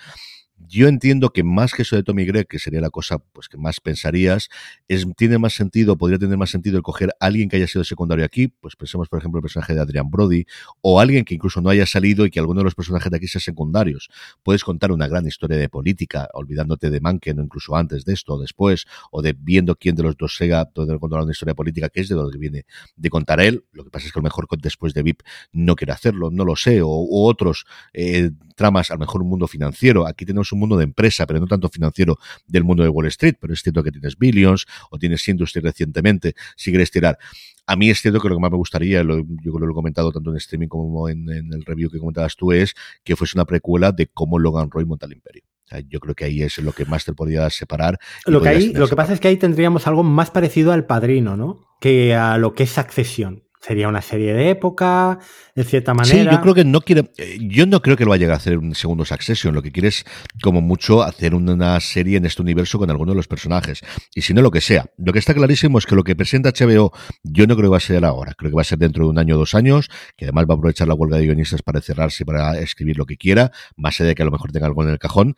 Yo 0.57 0.89
entiendo 0.89 1.31
que 1.31 1.43
más 1.43 1.73
que 1.73 1.83
eso 1.83 1.97
de 1.97 2.03
Tommy 2.03 2.25
Gregg, 2.25 2.47
que 2.47 2.59
sería 2.59 2.81
la 2.81 2.91
cosa 2.91 3.19
pues 3.19 3.49
que 3.49 3.57
más 3.57 3.81
pensarías, 3.81 4.49
es, 4.89 5.07
tiene 5.17 5.39
más 5.39 5.55
sentido, 5.55 5.97
podría 5.97 6.19
tener 6.19 6.39
más 6.39 6.51
sentido 6.51 6.77
el 6.77 6.83
coger 6.83 7.11
a 7.21 7.27
alguien 7.27 7.49
que 7.49 7.57
haya 7.57 7.67
sido 7.67 7.85
secundario 7.85 8.25
aquí, 8.25 8.49
pues 8.49 8.77
pensemos 8.77 9.09
por 9.09 9.19
ejemplo 9.19 9.39
el 9.39 9.43
personaje 9.43 9.75
de 9.75 9.81
Adrian 9.81 10.11
Brody, 10.11 10.47
o 10.81 11.01
alguien 11.01 11.25
que 11.25 11.35
incluso 11.35 11.61
no 11.61 11.71
haya 11.71 11.87
salido 11.87 12.25
y 12.25 12.31
que 12.31 12.39
alguno 12.39 12.61
de 12.61 12.65
los 12.65 12.75
personajes 12.75 13.11
de 13.11 13.17
aquí 13.17 13.29
sea 13.29 13.41
secundarios. 13.41 14.09
Puedes 14.43 14.65
contar 14.65 14.93
una 14.93 15.09
gran 15.09 15.27
historia 15.27 15.57
de 15.57 15.69
política, 15.69 16.29
olvidándote 16.33 16.91
de 16.91 17.01
Manken, 17.01 17.41
o 17.41 17.43
incluso 17.43 17.77
antes 17.77 18.05
de 18.05 18.13
esto, 18.13 18.35
o 18.35 18.41
después, 18.41 18.87
o 19.11 19.23
de 19.23 19.35
viendo 19.39 19.77
quién 19.77 19.97
de 19.97 20.05
los 20.05 20.17
dos 20.17 20.37
sea, 20.37 20.71
donde 20.75 20.99
contar 20.99 21.21
una 21.21 21.33
historia 21.33 21.55
política 21.55 21.89
que 21.89 22.01
es 22.01 22.09
de 22.09 22.15
donde 22.15 22.39
viene 22.39 22.65
de 22.97 23.11
contar 23.11 23.41
él. 23.41 23.65
Lo 23.73 23.85
que 23.85 23.91
pasa 23.91 24.07
es 24.07 24.13
que 24.13 24.19
a 24.19 24.23
lo 24.23 24.25
mejor 24.25 24.47
después 24.61 24.95
de 24.95 25.03
VIP 25.03 25.23
no 25.53 25.77
quiere 25.77 25.93
hacerlo, 25.93 26.31
no 26.31 26.45
lo 26.45 26.57
sé, 26.57 26.81
o, 26.83 27.07
otros 27.25 27.65
eh, 27.93 28.31
tramas, 28.55 28.91
a 28.91 28.95
lo 28.95 29.01
mejor 29.01 29.23
un 29.23 29.29
mundo 29.29 29.47
financiero. 29.47 30.07
Aquí 30.07 30.25
tenemos 30.25 30.44
un 30.53 30.61
mundo 30.61 30.77
de 30.77 30.85
empresa, 30.85 31.27
pero 31.27 31.41
no 31.41 31.47
tanto 31.47 31.69
financiero 31.69 32.19
del 32.47 32.65
mundo 32.65 32.83
de 32.83 32.89
Wall 32.89 33.07
Street, 33.07 33.37
pero 33.41 33.53
es 33.53 33.63
cierto 33.63 33.83
que 33.83 33.91
tienes 33.91 34.19
Billions 34.19 34.67
o 34.91 34.99
tienes 34.99 35.27
Industry 35.29 35.61
recientemente, 35.61 36.35
si 36.57 36.71
quieres 36.71 36.91
tirar. 36.91 37.19
A 37.67 37.77
mí 37.77 37.89
es 37.89 38.01
cierto 38.01 38.21
que 38.21 38.29
lo 38.29 38.37
que 38.37 38.41
más 38.41 38.51
me 38.51 38.57
gustaría, 38.57 39.03
yo 39.03 39.59
lo 39.59 39.71
he 39.71 39.75
comentado 39.75 40.13
tanto 40.13 40.31
en 40.31 40.37
streaming 40.37 40.69
como 40.69 41.09
en, 41.09 41.29
el 41.29 41.65
review 41.65 41.91
que 41.91 41.99
comentabas 41.99 42.37
tú, 42.37 42.53
es 42.53 42.75
que 43.03 43.17
fuese 43.17 43.37
una 43.37 43.47
precuela 43.47 43.93
de 43.93 44.07
cómo 44.07 44.39
Logan 44.39 44.71
Roy 44.71 44.85
monta 44.85 45.07
el 45.07 45.13
imperio. 45.13 45.43
yo 45.89 45.99
creo 46.01 46.15
que 46.15 46.27
ahí 46.27 46.43
es 46.43 46.59
lo 46.59 46.73
que 46.73 46.85
más 46.85 47.05
te 47.05 47.15
podría 47.15 47.49
separar. 47.49 47.99
Lo 48.27 48.43
que, 48.43 48.73
lo 48.75 48.87
que 48.87 48.97
pasa 48.97 49.15
es 49.15 49.21
que 49.21 49.29
ahí 49.29 49.39
tendríamos 49.39 49.87
algo 49.87 50.03
más 50.03 50.31
parecido 50.31 50.73
al 50.73 50.85
padrino, 50.85 51.37
¿no? 51.37 51.61
Que 51.81 52.15
a 52.15 52.37
lo 52.37 52.53
que 52.53 52.65
es 52.65 52.77
accesión 52.77 53.44
sería 53.65 53.89
una 53.89 54.03
serie 54.03 54.35
de 54.35 54.51
época, 54.51 55.19
de 55.55 55.65
cierta 55.65 55.95
manera. 55.95 56.31
Sí, 56.31 56.37
yo 56.37 56.41
creo 56.43 56.55
que 56.55 56.65
no 56.65 56.83
quiere, 56.83 57.11
eh, 57.17 57.39
yo 57.41 57.67
no 57.67 57.81
creo 57.81 57.97
que 57.97 58.05
lo 58.05 58.11
vaya 58.11 58.31
a 58.31 58.37
hacer 58.37 58.59
un 58.59 58.75
segundo 58.75 59.05
Succession, 59.05 59.55
lo 59.55 59.63
que 59.63 59.73
quiere 59.73 59.89
es 59.89 60.05
como 60.43 60.61
mucho 60.61 61.03
hacer 61.03 61.35
una 61.35 61.81
serie 61.81 62.19
en 62.19 62.27
este 62.27 62.43
universo 62.43 62.79
con 62.79 62.91
alguno 62.91 63.13
de 63.13 63.17
los 63.17 63.27
personajes, 63.27 63.81
y 64.15 64.21
si 64.23 64.35
no 64.35 64.43
lo 64.43 64.51
que 64.51 64.61
sea. 64.61 64.87
Lo 64.99 65.13
que 65.13 65.19
está 65.19 65.33
clarísimo 65.33 65.79
es 65.79 65.87
que 65.87 65.95
lo 65.95 66.05
que 66.05 66.15
presenta 66.15 66.51
HBO, 66.51 66.93
yo 67.23 67.47
no 67.47 67.57
creo 67.57 67.69
que 67.69 67.73
va 67.73 67.77
a 67.79 67.81
ser 67.81 68.05
ahora, 68.05 68.35
creo 68.35 68.51
que 68.51 68.57
va 68.57 68.63
a 68.63 68.67
ser 68.67 68.79
dentro 68.79 69.05
de 69.05 69.11
un 69.11 69.19
año 69.19 69.37
o 69.37 69.39
dos 69.39 69.55
años, 69.55 69.89
que 70.17 70.27
además 70.27 70.45
va 70.45 70.55
a 70.55 70.57
aprovechar 70.57 70.87
la 70.87 70.95
huelga 70.95 71.17
de 71.17 71.25
guionistas 71.25 71.63
para 71.63 71.81
cerrarse 71.81 72.25
y 72.25 72.27
para 72.27 72.59
escribir 72.59 72.99
lo 72.99 73.07
que 73.07 73.17
quiera, 73.17 73.51
más 73.77 73.99
allá 73.99 74.09
de 74.09 74.15
que 74.15 74.23
a 74.23 74.27
lo 74.27 74.33
mejor 74.33 74.53
tenga 74.53 74.67
algo 74.67 74.83
en 74.83 74.91
el 74.91 74.99
cajón, 74.99 75.37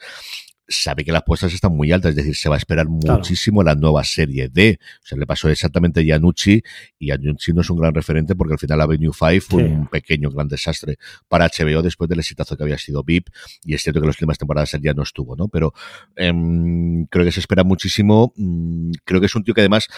sabe 0.68 1.04
que 1.04 1.12
las 1.12 1.22
puestas 1.22 1.52
están 1.52 1.76
muy 1.76 1.92
altas, 1.92 2.10
es 2.10 2.16
decir, 2.16 2.34
se 2.34 2.48
va 2.48 2.56
a 2.56 2.58
esperar 2.58 2.88
muchísimo 2.88 3.62
la 3.62 3.74
nueva 3.74 4.04
serie 4.04 4.48
de. 4.48 4.78
O 5.02 5.06
sea, 5.06 5.18
le 5.18 5.26
pasó 5.26 5.48
exactamente 5.48 6.00
a 6.00 6.02
Yanucci 6.02 6.62
y 6.98 7.06
Yanucci 7.08 7.52
no 7.52 7.60
es 7.60 7.70
un 7.70 7.78
gran 7.78 7.94
referente 7.94 8.34
porque 8.34 8.54
al 8.54 8.58
final 8.58 8.80
Avenue 8.80 9.12
5 9.12 9.40
fue 9.40 9.64
un 9.64 9.86
pequeño 9.86 10.30
gran 10.30 10.48
desastre 10.48 10.96
para 11.28 11.46
HBO 11.46 11.82
después 11.82 12.08
del 12.08 12.18
exitazo 12.18 12.56
que 12.56 12.62
había 12.62 12.78
sido 12.78 13.04
VIP 13.04 13.28
y 13.64 13.74
es 13.74 13.82
cierto 13.82 14.00
que 14.00 14.06
los 14.06 14.16
últimas 14.16 14.38
temporadas 14.38 14.76
ya 14.80 14.92
no 14.94 15.02
estuvo, 15.02 15.36
¿no? 15.36 15.48
Pero 15.48 15.72
em, 16.16 17.06
creo 17.06 17.24
que 17.24 17.32
se 17.32 17.40
espera 17.40 17.64
muchísimo. 17.64 18.32
Mm, 18.36 18.90
creo 19.04 19.20
que 19.20 19.26
es 19.26 19.34
un 19.34 19.44
tío 19.44 19.54
que 19.54 19.60
además 19.60 19.88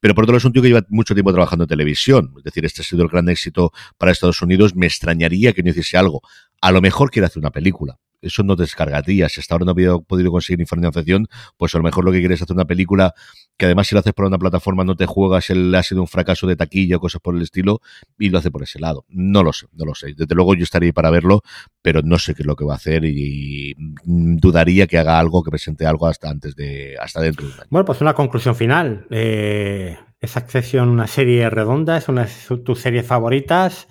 pero 0.00 0.14
por 0.14 0.24
otro 0.24 0.32
lado 0.32 0.38
es 0.38 0.44
un 0.44 0.52
tío 0.52 0.60
que 0.60 0.68
lleva 0.68 0.84
mucho 0.90 1.14
tiempo 1.14 1.32
trabajando 1.32 1.64
en 1.64 1.68
televisión. 1.68 2.34
Es 2.36 2.44
decir, 2.44 2.64
este 2.64 2.82
ha 2.82 2.84
sido 2.84 3.02
el 3.02 3.08
gran 3.08 3.28
éxito 3.28 3.72
para 3.96 4.12
Estados 4.12 4.42
Unidos. 4.42 4.74
Me 4.74 4.86
extrañaría 4.86 5.54
que 5.54 5.62
no 5.62 5.70
hiciese 5.70 5.96
algo. 5.96 6.20
A 6.60 6.72
lo 6.72 6.82
mejor 6.82 7.10
quiere 7.10 7.26
hacer 7.26 7.40
una 7.40 7.50
película 7.50 7.98
eso 8.24 8.42
no 8.42 8.56
descargaría. 8.56 9.28
Si 9.28 9.40
hasta 9.40 9.54
ahora 9.54 9.64
no 9.64 9.70
había 9.72 9.96
podido 9.98 10.30
conseguir 10.30 10.66
financiación, 10.66 11.28
pues 11.56 11.74
a 11.74 11.78
lo 11.78 11.84
mejor 11.84 12.04
lo 12.04 12.12
que 12.12 12.20
quieres 12.20 12.38
es 12.38 12.42
hacer 12.42 12.54
una 12.54 12.64
película 12.64 13.14
que 13.56 13.66
además 13.66 13.86
si 13.86 13.94
lo 13.94 14.00
haces 14.00 14.12
por 14.12 14.24
una 14.24 14.38
plataforma 14.38 14.84
no 14.84 14.96
te 14.96 15.06
juegas, 15.06 15.50
el, 15.50 15.74
ha 15.74 15.82
sido 15.82 16.00
un 16.00 16.08
fracaso 16.08 16.46
de 16.46 16.56
taquilla 16.56 16.96
o 16.96 17.00
cosas 17.00 17.20
por 17.20 17.36
el 17.36 17.42
estilo, 17.42 17.80
y 18.18 18.30
lo 18.30 18.38
hace 18.38 18.50
por 18.50 18.62
ese 18.62 18.80
lado. 18.80 19.04
No 19.08 19.42
lo 19.42 19.52
sé, 19.52 19.66
no 19.72 19.84
lo 19.84 19.94
sé. 19.94 20.14
Desde 20.16 20.34
luego 20.34 20.54
yo 20.54 20.64
estaría 20.64 20.88
ahí 20.88 20.92
para 20.92 21.10
verlo, 21.10 21.42
pero 21.82 22.02
no 22.02 22.18
sé 22.18 22.34
qué 22.34 22.42
es 22.42 22.46
lo 22.46 22.56
que 22.56 22.64
va 22.64 22.74
a 22.74 22.76
hacer 22.76 23.04
y, 23.04 23.74
dudaría 24.04 24.86
que 24.86 24.98
haga 24.98 25.18
algo, 25.18 25.42
que 25.42 25.50
presente 25.50 25.86
algo 25.86 26.06
hasta 26.06 26.28
antes 26.28 26.56
de, 26.56 26.96
hasta 27.00 27.20
dentro 27.20 27.46
de 27.46 27.52
un 27.52 27.60
año. 27.60 27.68
Bueno, 27.70 27.84
pues 27.84 28.00
una 28.00 28.14
conclusión 28.14 28.56
final. 28.56 29.06
Eh, 29.10 29.96
es 30.20 30.36
Accession 30.36 30.88
una 30.88 31.06
serie 31.06 31.48
redonda, 31.50 31.96
es 31.98 32.08
una 32.08 32.24
de 32.24 32.56
tus 32.58 32.80
series 32.80 33.06
favoritas. 33.06 33.88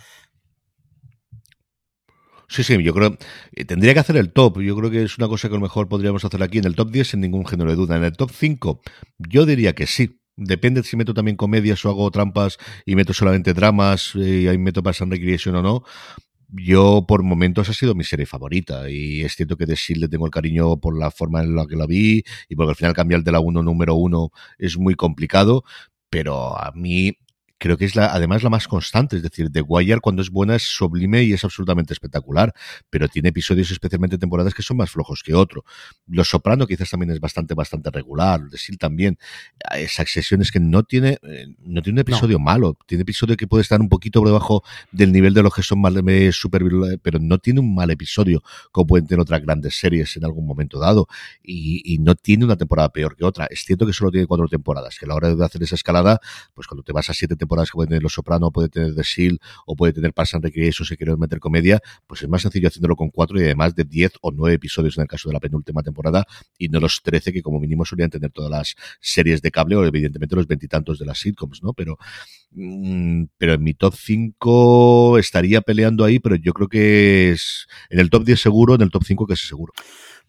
Sí, 2.53 2.63
sí, 2.63 2.83
yo 2.83 2.93
creo. 2.93 3.17
Eh, 3.53 3.65
tendría 3.65 3.95
que 3.95 3.99
hacer 3.99 4.15
el 4.15 4.31
top. 4.31 4.61
Yo 4.61 4.75
creo 4.75 4.91
que 4.91 5.01
es 5.01 5.17
una 5.17 5.27
cosa 5.27 5.49
que 5.49 5.55
a 5.55 5.57
lo 5.57 5.63
mejor 5.63 5.89
podríamos 5.89 6.23
hacer 6.23 6.43
aquí 6.43 6.59
en 6.59 6.65
el 6.65 6.75
top 6.75 6.91
10 6.91 7.07
sin 7.07 7.21
ningún 7.21 7.47
género 7.47 7.71
de 7.71 7.75
duda. 7.75 7.97
En 7.97 8.03
el 8.03 8.15
top 8.15 8.29
5, 8.31 8.81
yo 9.17 9.47
diría 9.47 9.73
que 9.73 9.87
sí. 9.87 10.19
Depende 10.35 10.83
si 10.83 10.95
meto 10.95 11.15
también 11.15 11.35
comedias 11.35 11.83
o 11.83 11.89
hago 11.89 12.11
trampas 12.11 12.57
y 12.85 12.95
meto 12.95 13.13
solamente 13.13 13.53
dramas 13.55 14.13
eh, 14.15 14.41
y 14.41 14.47
ahí 14.47 14.59
meto 14.59 14.83
para 14.83 14.95
Recreation 15.05 15.55
o 15.55 15.61
no. 15.63 15.83
Yo 16.49 17.05
por 17.07 17.23
momentos 17.23 17.69
ha 17.69 17.73
sido 17.73 17.95
mi 17.95 18.03
serie 18.03 18.27
favorita 18.27 18.87
y 18.87 19.23
es 19.23 19.35
cierto 19.35 19.57
que 19.57 19.65
de 19.65 19.75
Shield 19.75 20.01
le 20.01 20.07
tengo 20.07 20.25
el 20.27 20.31
cariño 20.31 20.79
por 20.79 20.97
la 20.97 21.09
forma 21.09 21.41
en 21.41 21.55
la 21.55 21.65
que 21.65 21.75
la 21.75 21.87
vi 21.87 22.23
y 22.49 22.55
porque 22.55 22.71
al 22.71 22.75
final 22.75 22.93
cambiar 22.93 23.23
de 23.23 23.31
la 23.31 23.39
1 23.39 23.63
número 23.63 23.95
1 23.95 24.29
es 24.59 24.77
muy 24.77 24.93
complicado, 24.93 25.63
pero 26.11 26.55
a 26.59 26.71
mí 26.75 27.17
creo 27.57 27.77
que 27.77 27.85
es 27.85 27.95
la, 27.95 28.07
además 28.07 28.43
la 28.43 28.49
más 28.49 28.67
constante. 28.67 29.15
Es 29.15 29.23
decir, 29.23 29.49
The 29.49 29.61
Wire 29.61 30.01
cuando 30.01 30.21
es 30.21 30.29
buena 30.29 30.55
es 30.55 30.63
sublime 30.63 31.23
y 31.23 31.33
es 31.33 31.43
absolutamente 31.43 31.93
espectacular, 31.93 32.53
pero 32.89 33.07
tiene 33.07 33.29
episodios, 33.29 33.71
especialmente 33.71 34.17
temporadas, 34.17 34.53
que 34.53 34.61
son 34.61 34.77
más 34.77 34.91
flojos 34.91 35.23
que 35.23 35.33
otro. 35.33 35.63
Los 36.07 36.29
Soprano 36.29 36.67
quizás 36.67 36.89
también 36.89 37.11
es 37.11 37.21
bastante, 37.21 37.53
bastante 37.53 37.89
regular. 37.89 38.41
The 38.49 38.57
Seal 38.57 38.77
también. 38.77 39.17
Esa 39.75 40.05
sesión 40.05 40.41
es 40.41 40.51
que 40.51 40.59
no 40.59 40.83
tiene, 40.83 41.19
eh, 41.23 41.47
no 41.59 41.81
tiene 41.81 41.97
un 41.97 42.01
episodio 42.01 42.37
malo. 42.37 42.77
Tiene 42.85 43.03
episodio 43.03 43.37
que 43.37 43.47
puede 43.47 43.61
estar 43.61 43.79
un 43.79 43.87
poquito 43.87 44.19
por 44.19 44.27
debajo 44.27 44.63
del 44.91 45.13
nivel 45.13 45.33
de 45.33 45.43
los 45.43 45.53
que 45.53 45.63
son 45.63 45.79
mal, 45.79 45.93
super, 46.33 46.63
pero 47.01 47.19
no 47.19 47.37
tiene 47.37 47.61
un 47.61 47.73
mal 47.73 47.89
episodio 47.91 48.43
como 48.71 48.87
pueden 48.87 49.07
tener 49.07 49.21
otras 49.21 49.41
grandes 49.41 49.79
series 49.79 50.17
en 50.17 50.25
algún 50.25 50.45
momento 50.45 50.79
dado. 50.79 51.07
Y, 51.41 51.81
y 51.85 51.99
no 51.99 52.15
tiene 52.15 52.43
una 52.43 52.57
temporada 52.57 52.89
peor 52.89 53.15
que 53.15 53.23
otra. 53.23 53.45
Es 53.45 53.63
cierto 53.63 53.85
que 53.85 53.93
solo 53.93 54.11
tiene 54.11 54.27
cuatro 54.27 54.49
temporadas, 54.49 54.97
que 54.99 55.05
a 55.05 55.07
la 55.07 55.15
hora 55.15 55.33
de 55.33 55.45
hacer 55.45 55.63
esa 55.63 55.75
escalada, 55.75 56.19
pues 56.53 56.67
cuando 56.67 56.83
te 56.83 56.91
vas 56.91 57.09
a 57.09 57.13
siete 57.13 57.37
temporadas 57.37 57.52
que 57.55 57.75
puede 57.75 57.87
tener 57.87 58.03
Los 58.03 58.13
Soprano, 58.13 58.51
puede 58.51 58.69
tener 58.69 58.95
The 58.95 59.03
Shield 59.03 59.39
o 59.65 59.75
puede 59.75 59.93
tener 59.93 60.13
Parks 60.13 60.35
and 60.35 60.43
Recreation 60.43 60.85
si 60.85 60.97
quieres 60.97 61.17
meter 61.17 61.39
comedia, 61.39 61.81
pues 62.07 62.21
es 62.21 62.29
más 62.29 62.41
sencillo 62.41 62.67
haciéndolo 62.67 62.95
con 62.95 63.09
cuatro 63.09 63.39
y 63.39 63.43
además 63.43 63.75
de 63.75 63.83
diez 63.83 64.13
o 64.21 64.31
nueve 64.31 64.55
episodios 64.55 64.97
en 64.97 65.03
el 65.03 65.07
caso 65.07 65.29
de 65.29 65.33
la 65.33 65.39
penúltima 65.39 65.81
temporada 65.83 66.25
y 66.57 66.69
no 66.69 66.79
los 66.79 67.01
trece 67.01 67.31
que 67.31 67.41
como 67.41 67.59
mínimo 67.59 67.85
solían 67.85 68.09
tener 68.09 68.31
todas 68.31 68.51
las 68.51 68.75
series 68.99 69.41
de 69.41 69.51
cable 69.51 69.75
o 69.75 69.85
evidentemente 69.85 70.35
los 70.35 70.47
veintitantos 70.47 70.99
de 70.99 71.05
las 71.05 71.19
sitcoms, 71.19 71.63
¿no? 71.63 71.73
Pero, 71.73 71.97
mm, 72.51 73.25
pero 73.37 73.53
en 73.53 73.63
mi 73.63 73.73
top 73.73 73.95
5 73.95 75.17
estaría 75.17 75.61
peleando 75.61 76.05
ahí, 76.05 76.19
pero 76.19 76.35
yo 76.35 76.53
creo 76.53 76.67
que 76.67 77.31
es 77.31 77.67
en 77.89 77.99
el 77.99 78.09
top 78.09 78.25
10 78.25 78.41
seguro, 78.41 78.75
en 78.75 78.81
el 78.81 78.91
top 78.91 79.03
5 79.05 79.27
que 79.27 79.33
es 79.33 79.47
seguro. 79.47 79.73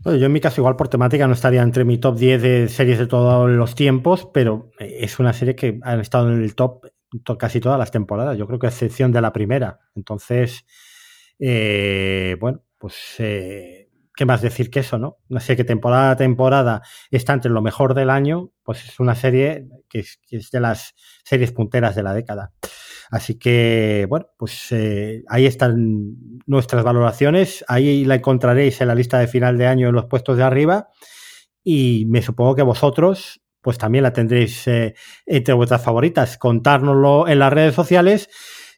Bueno, 0.01 0.19
yo 0.19 0.27
en 0.27 0.33
mi 0.33 0.41
caso 0.41 0.61
igual 0.61 0.77
por 0.77 0.89
temática 0.89 1.27
no 1.27 1.33
estaría 1.33 1.63
entre 1.63 1.85
mi 1.85 1.99
top 1.99 2.19
10 2.19 2.43
de 2.43 2.69
series 2.69 2.99
de 2.99 3.07
todos 3.07 3.51
los 3.51 3.75
tiempos, 3.75 4.29
pero 4.33 4.71
es 4.79 5.19
una 5.19 5.33
serie 5.33 5.55
que 5.55 5.79
ha 5.83 5.95
estado 5.95 6.33
en 6.33 6.43
el 6.43 6.55
top 6.55 6.85
casi 7.39 7.61
todas 7.61 7.79
las 7.79 7.91
temporadas, 7.91 8.37
yo 8.37 8.47
creo 8.47 8.59
que 8.59 8.67
a 8.67 8.71
excepción 8.71 9.13
de 9.13 9.21
la 9.21 9.33
primera. 9.33 9.81
Entonces, 9.95 10.65
eh, 11.39 12.37
bueno, 12.41 12.63
pues, 12.79 13.17
eh, 13.19 13.91
¿qué 14.15 14.25
más 14.25 14.43
decir 14.43 14.71
que 14.71 14.81
eso, 14.81 14.99
no? 14.99 15.19
No 15.29 15.41
sé 15.41 15.57
que 15.57 15.65
temporada 15.65 16.13
a 16.13 16.17
temporada 16.17 16.83
está 17.11 17.33
entre 17.33 17.51
lo 17.51 17.63
mejor 17.63 17.95
del 17.95 18.11
año, 18.11 18.51
pues 18.63 18.85
es 18.85 19.01
una 19.01 19.15
serie 19.15 19.67
que 19.89 20.01
es, 20.01 20.51
de 20.51 20.61
las 20.61 20.95
series 21.25 21.53
punteras 21.53 21.95
de 21.95 22.03
la 22.03 22.15
década. 22.15 22.53
Así 23.11 23.39
que, 23.39 24.07
bueno, 24.09 24.27
pues 24.39 24.73
eh, 24.73 25.23
ahí 25.29 25.47
están 25.47 26.17
nuestras 26.47 26.83
valoraciones. 26.83 27.65
Ahí 27.69 28.05
la 28.05 28.17
encontraréis 28.17 28.81
en 28.81 28.89
la 28.89 28.95
lista 28.95 29.19
de 29.19 29.29
final 29.29 29.59
de 29.59 29.67
año 29.67 29.89
en 29.89 29.95
los 29.95 30.07
puestos 30.07 30.37
de 30.37 30.43
arriba. 30.43 30.89
Y 31.63 32.07
me 32.09 32.23
supongo 32.23 32.55
que 32.55 32.63
vosotros 32.63 33.44
pues 33.65 33.79
también 33.79 34.05
la 34.05 34.13
tendréis 34.13 34.69
eh, 34.69 34.95
entre 35.25 35.55
vuestras 35.55 35.83
favoritas. 35.83 36.37
Contárnoslo 36.37 37.27
en 37.27 37.39
las 37.39 37.53
redes 37.53 37.75
sociales. 37.75 38.29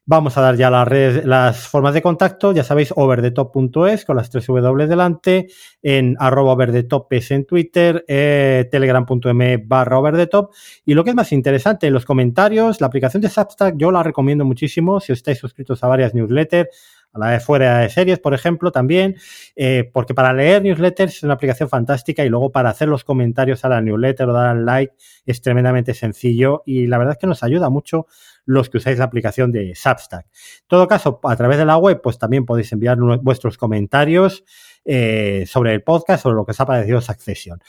Vamos 0.09 0.39
a 0.39 0.41
dar 0.41 0.57
ya 0.57 0.71
las, 0.71 1.67
formas 1.67 1.93
de 1.93 2.01
contacto. 2.01 2.53
Ya 2.53 2.63
sabéis, 2.63 2.93
overdetop.es 2.95 4.05
con 4.05 4.17
las 4.17 4.31
tres 4.31 4.47
W 4.47 4.87
delante, 4.87 5.49
en 5.83 6.15
arroba 6.21 6.53
overdetop 6.53 7.13
es 7.13 7.33
en 7.33 7.45
Twitter, 7.45 8.05
eh, 8.07 8.69
telegram.me 8.71 9.57
barra 9.57 9.99
overdetop. 9.99 10.53
Y 10.85 10.95
lo 10.95 11.03
que 11.03 11.11
es 11.11 11.17
más 11.17 11.33
interesante, 11.33 11.89
en 11.89 11.93
los 11.93 12.05
comentarios, 12.05 12.81
la 12.81 12.87
aplicación 12.87 13.21
de 13.21 13.29
Substack 13.29 13.75
yo 13.77 13.91
la 13.91 14.05
recomiendo 14.05 14.45
muchísimo 14.45 15.01
si 15.01 15.13
estáis 15.13 15.39
suscritos 15.39 15.83
a 15.83 15.89
varias 15.89 16.15
newsletters 16.15 16.69
a 17.17 17.19
la 17.19 17.31
de 17.33 17.41
fuera 17.41 17.79
de 17.79 17.91
series, 17.91 18.19
por 18.19 18.35
ejemplo, 18.35 18.71
también, 18.71 19.17
eh, 19.57 19.91
porque 19.93 20.15
para 20.15 20.33
leer 20.33 20.63
newsletters 20.63 21.17
es 21.17 21.23
una 21.23 21.35
aplicación 21.35 21.69
fantástica 21.69 22.25
y 22.25 22.29
luego 22.29 22.53
para 22.53 22.71
hacer 22.71 22.89
los 22.89 23.05
comentarios 23.05 23.65
a 23.65 23.69
la 23.69 23.81
newsletter 23.81 24.29
o 24.29 24.33
dar 24.33 24.49
al 24.49 24.65
like 24.65 24.95
es 25.25 25.43
tremendamente 25.43 25.95
sencillo 25.95 26.63
y 26.65 26.87
la 26.87 26.99
verdad 26.99 27.15
es 27.15 27.19
que 27.19 27.27
nos 27.27 27.43
ayuda 27.43 27.69
mucho 27.71 28.07
los 28.45 28.71
que 28.71 28.79
usáis 28.79 28.99
la 28.99 29.05
aplicación 29.05 29.51
de 29.53 29.75
Substack. 29.75 30.27
En 30.27 30.69
todo 30.69 30.87
caso, 30.87 31.21
a 31.25 31.37
través 31.37 31.59
de 31.59 31.65
la 31.65 31.77
web, 31.77 32.01
pues 32.03 32.19
también 32.19 32.47
podéis 32.47 32.73
enviar 32.73 32.97
vuestros 33.21 33.59
comentarios 33.59 34.45
eh, 34.85 35.45
sobre 35.47 35.75
el 35.75 35.83
podcast, 35.83 36.23
sobre 36.23 36.37
lo 36.37 36.45
que 36.47 36.53
os 36.53 36.61
ha 36.61 36.67
parecido 36.67 37.01
Succession. 37.01 37.61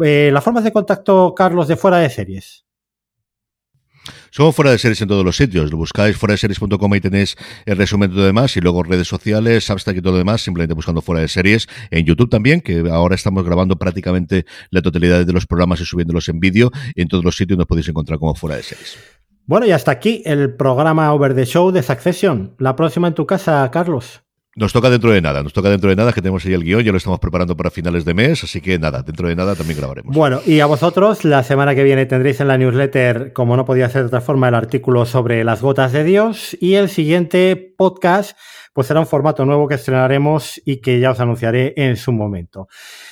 Eh, 0.00 0.30
las 0.32 0.42
formas 0.42 0.64
de 0.64 0.72
contacto, 0.72 1.34
Carlos, 1.34 1.68
de 1.68 1.76
fuera 1.76 1.98
de 1.98 2.08
series. 2.08 2.64
Somos 4.30 4.54
fuera 4.54 4.70
de 4.70 4.78
series 4.78 5.00
en 5.02 5.08
todos 5.08 5.24
los 5.24 5.36
sitios. 5.36 5.70
Lo 5.70 5.76
buscáis 5.76 6.16
fuera 6.16 6.32
de 6.32 6.38
series.com 6.38 6.94
y 6.94 7.00
tenéis 7.00 7.36
el 7.66 7.76
resumen 7.76 8.10
de 8.10 8.14
todo 8.14 8.22
lo 8.22 8.26
demás. 8.26 8.56
Y 8.56 8.60
luego 8.60 8.82
redes 8.82 9.08
sociales, 9.08 9.64
Substack 9.64 9.96
y 9.96 10.02
todo 10.02 10.12
lo 10.12 10.18
demás, 10.18 10.42
simplemente 10.42 10.74
buscando 10.74 11.02
fuera 11.02 11.20
de 11.20 11.28
series. 11.28 11.68
En 11.90 12.04
YouTube 12.04 12.30
también, 12.30 12.60
que 12.60 12.84
ahora 12.90 13.14
estamos 13.14 13.44
grabando 13.44 13.76
prácticamente 13.76 14.44
la 14.70 14.82
totalidad 14.82 15.24
de 15.24 15.32
los 15.32 15.46
programas 15.46 15.80
y 15.80 15.84
subiéndolos 15.84 16.28
en 16.28 16.40
vídeo. 16.40 16.70
En 16.94 17.08
todos 17.08 17.24
los 17.24 17.36
sitios 17.36 17.58
nos 17.58 17.66
podéis 17.66 17.88
encontrar 17.88 18.18
como 18.18 18.34
fuera 18.34 18.56
de 18.56 18.62
series. 18.62 18.98
Bueno, 19.44 19.66
y 19.66 19.72
hasta 19.72 19.90
aquí 19.90 20.22
el 20.24 20.54
programa 20.54 21.12
Over 21.12 21.34
the 21.34 21.44
Show 21.44 21.72
de 21.72 21.82
Succession. 21.82 22.54
La 22.58 22.76
próxima 22.76 23.08
en 23.08 23.14
tu 23.14 23.26
casa, 23.26 23.68
Carlos. 23.72 24.22
Nos 24.54 24.74
toca 24.74 24.90
dentro 24.90 25.10
de 25.10 25.22
nada, 25.22 25.42
nos 25.42 25.54
toca 25.54 25.70
dentro 25.70 25.88
de 25.88 25.96
nada, 25.96 26.12
que 26.12 26.20
tenemos 26.20 26.44
ahí 26.44 26.52
el 26.52 26.62
guion, 26.62 26.82
ya 26.82 26.92
lo 26.92 26.98
estamos 26.98 27.18
preparando 27.20 27.56
para 27.56 27.70
finales 27.70 28.04
de 28.04 28.12
mes, 28.12 28.44
así 28.44 28.60
que 28.60 28.78
nada, 28.78 29.02
dentro 29.02 29.26
de 29.26 29.34
nada 29.34 29.54
también 29.54 29.78
grabaremos. 29.78 30.14
Bueno, 30.14 30.40
y 30.44 30.60
a 30.60 30.66
vosotros, 30.66 31.24
la 31.24 31.42
semana 31.42 31.74
que 31.74 31.82
viene 31.82 32.04
tendréis 32.04 32.38
en 32.38 32.48
la 32.48 32.58
newsletter, 32.58 33.32
como 33.32 33.56
no 33.56 33.64
podía 33.64 33.88
ser 33.88 34.02
de 34.02 34.08
otra 34.08 34.20
forma, 34.20 34.48
el 34.48 34.54
artículo 34.54 35.06
sobre 35.06 35.42
las 35.42 35.62
gotas 35.62 35.92
de 35.92 36.04
Dios 36.04 36.54
y 36.60 36.74
el 36.74 36.90
siguiente 36.90 37.56
podcast, 37.78 38.36
pues 38.72 38.86
será 38.86 39.00
un 39.00 39.06
formato 39.06 39.44
nuevo 39.44 39.68
que 39.68 39.74
estrenaremos 39.74 40.60
y 40.64 40.78
que 40.78 40.98
ya 40.98 41.10
os 41.10 41.20
anunciaré 41.20 41.74
en 41.76 41.96
su 41.96 42.12
momento. 42.12 42.68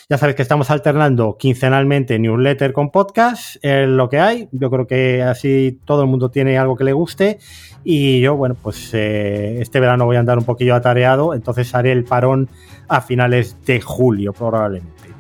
Ya 0.08 0.18
sabéis 0.18 0.36
que 0.36 0.42
estamos 0.42 0.70
alternando 0.70 1.36
quincenalmente 1.38 2.18
newsletter 2.18 2.72
con 2.72 2.90
podcast, 2.90 3.56
lo 3.62 4.08
que 4.08 4.18
hay. 4.18 4.48
Yo 4.52 4.70
creo 4.70 4.86
que 4.86 5.22
así 5.22 5.78
todo 5.84 6.02
el 6.02 6.08
mundo 6.08 6.30
tiene 6.30 6.58
algo 6.58 6.76
que 6.76 6.84
le 6.84 6.92
guste. 6.92 7.38
Y 7.84 8.20
yo, 8.20 8.36
bueno, 8.36 8.56
pues 8.60 8.90
eh, 8.92 9.60
este 9.60 9.80
verano 9.80 10.04
voy 10.06 10.16
a 10.16 10.20
andar 10.20 10.38
un 10.38 10.44
poquillo 10.44 10.74
atareado, 10.74 11.34
entonces 11.34 11.74
haré 11.74 11.92
el 11.92 12.04
parón 12.04 12.48
a 12.88 13.00
finales 13.00 13.56
de 13.64 13.80
julio 13.80 14.32
probablemente. 14.32 15.10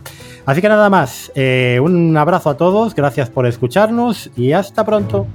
Así 0.46 0.60
que 0.60 0.68
nada 0.68 0.90
más, 0.90 1.30
eh, 1.34 1.78
un 1.82 2.16
abrazo 2.16 2.50
a 2.50 2.56
todos, 2.56 2.94
gracias 2.94 3.30
por 3.30 3.46
escucharnos 3.46 4.30
y 4.36 4.52
hasta 4.52 4.84
pronto. 4.84 5.26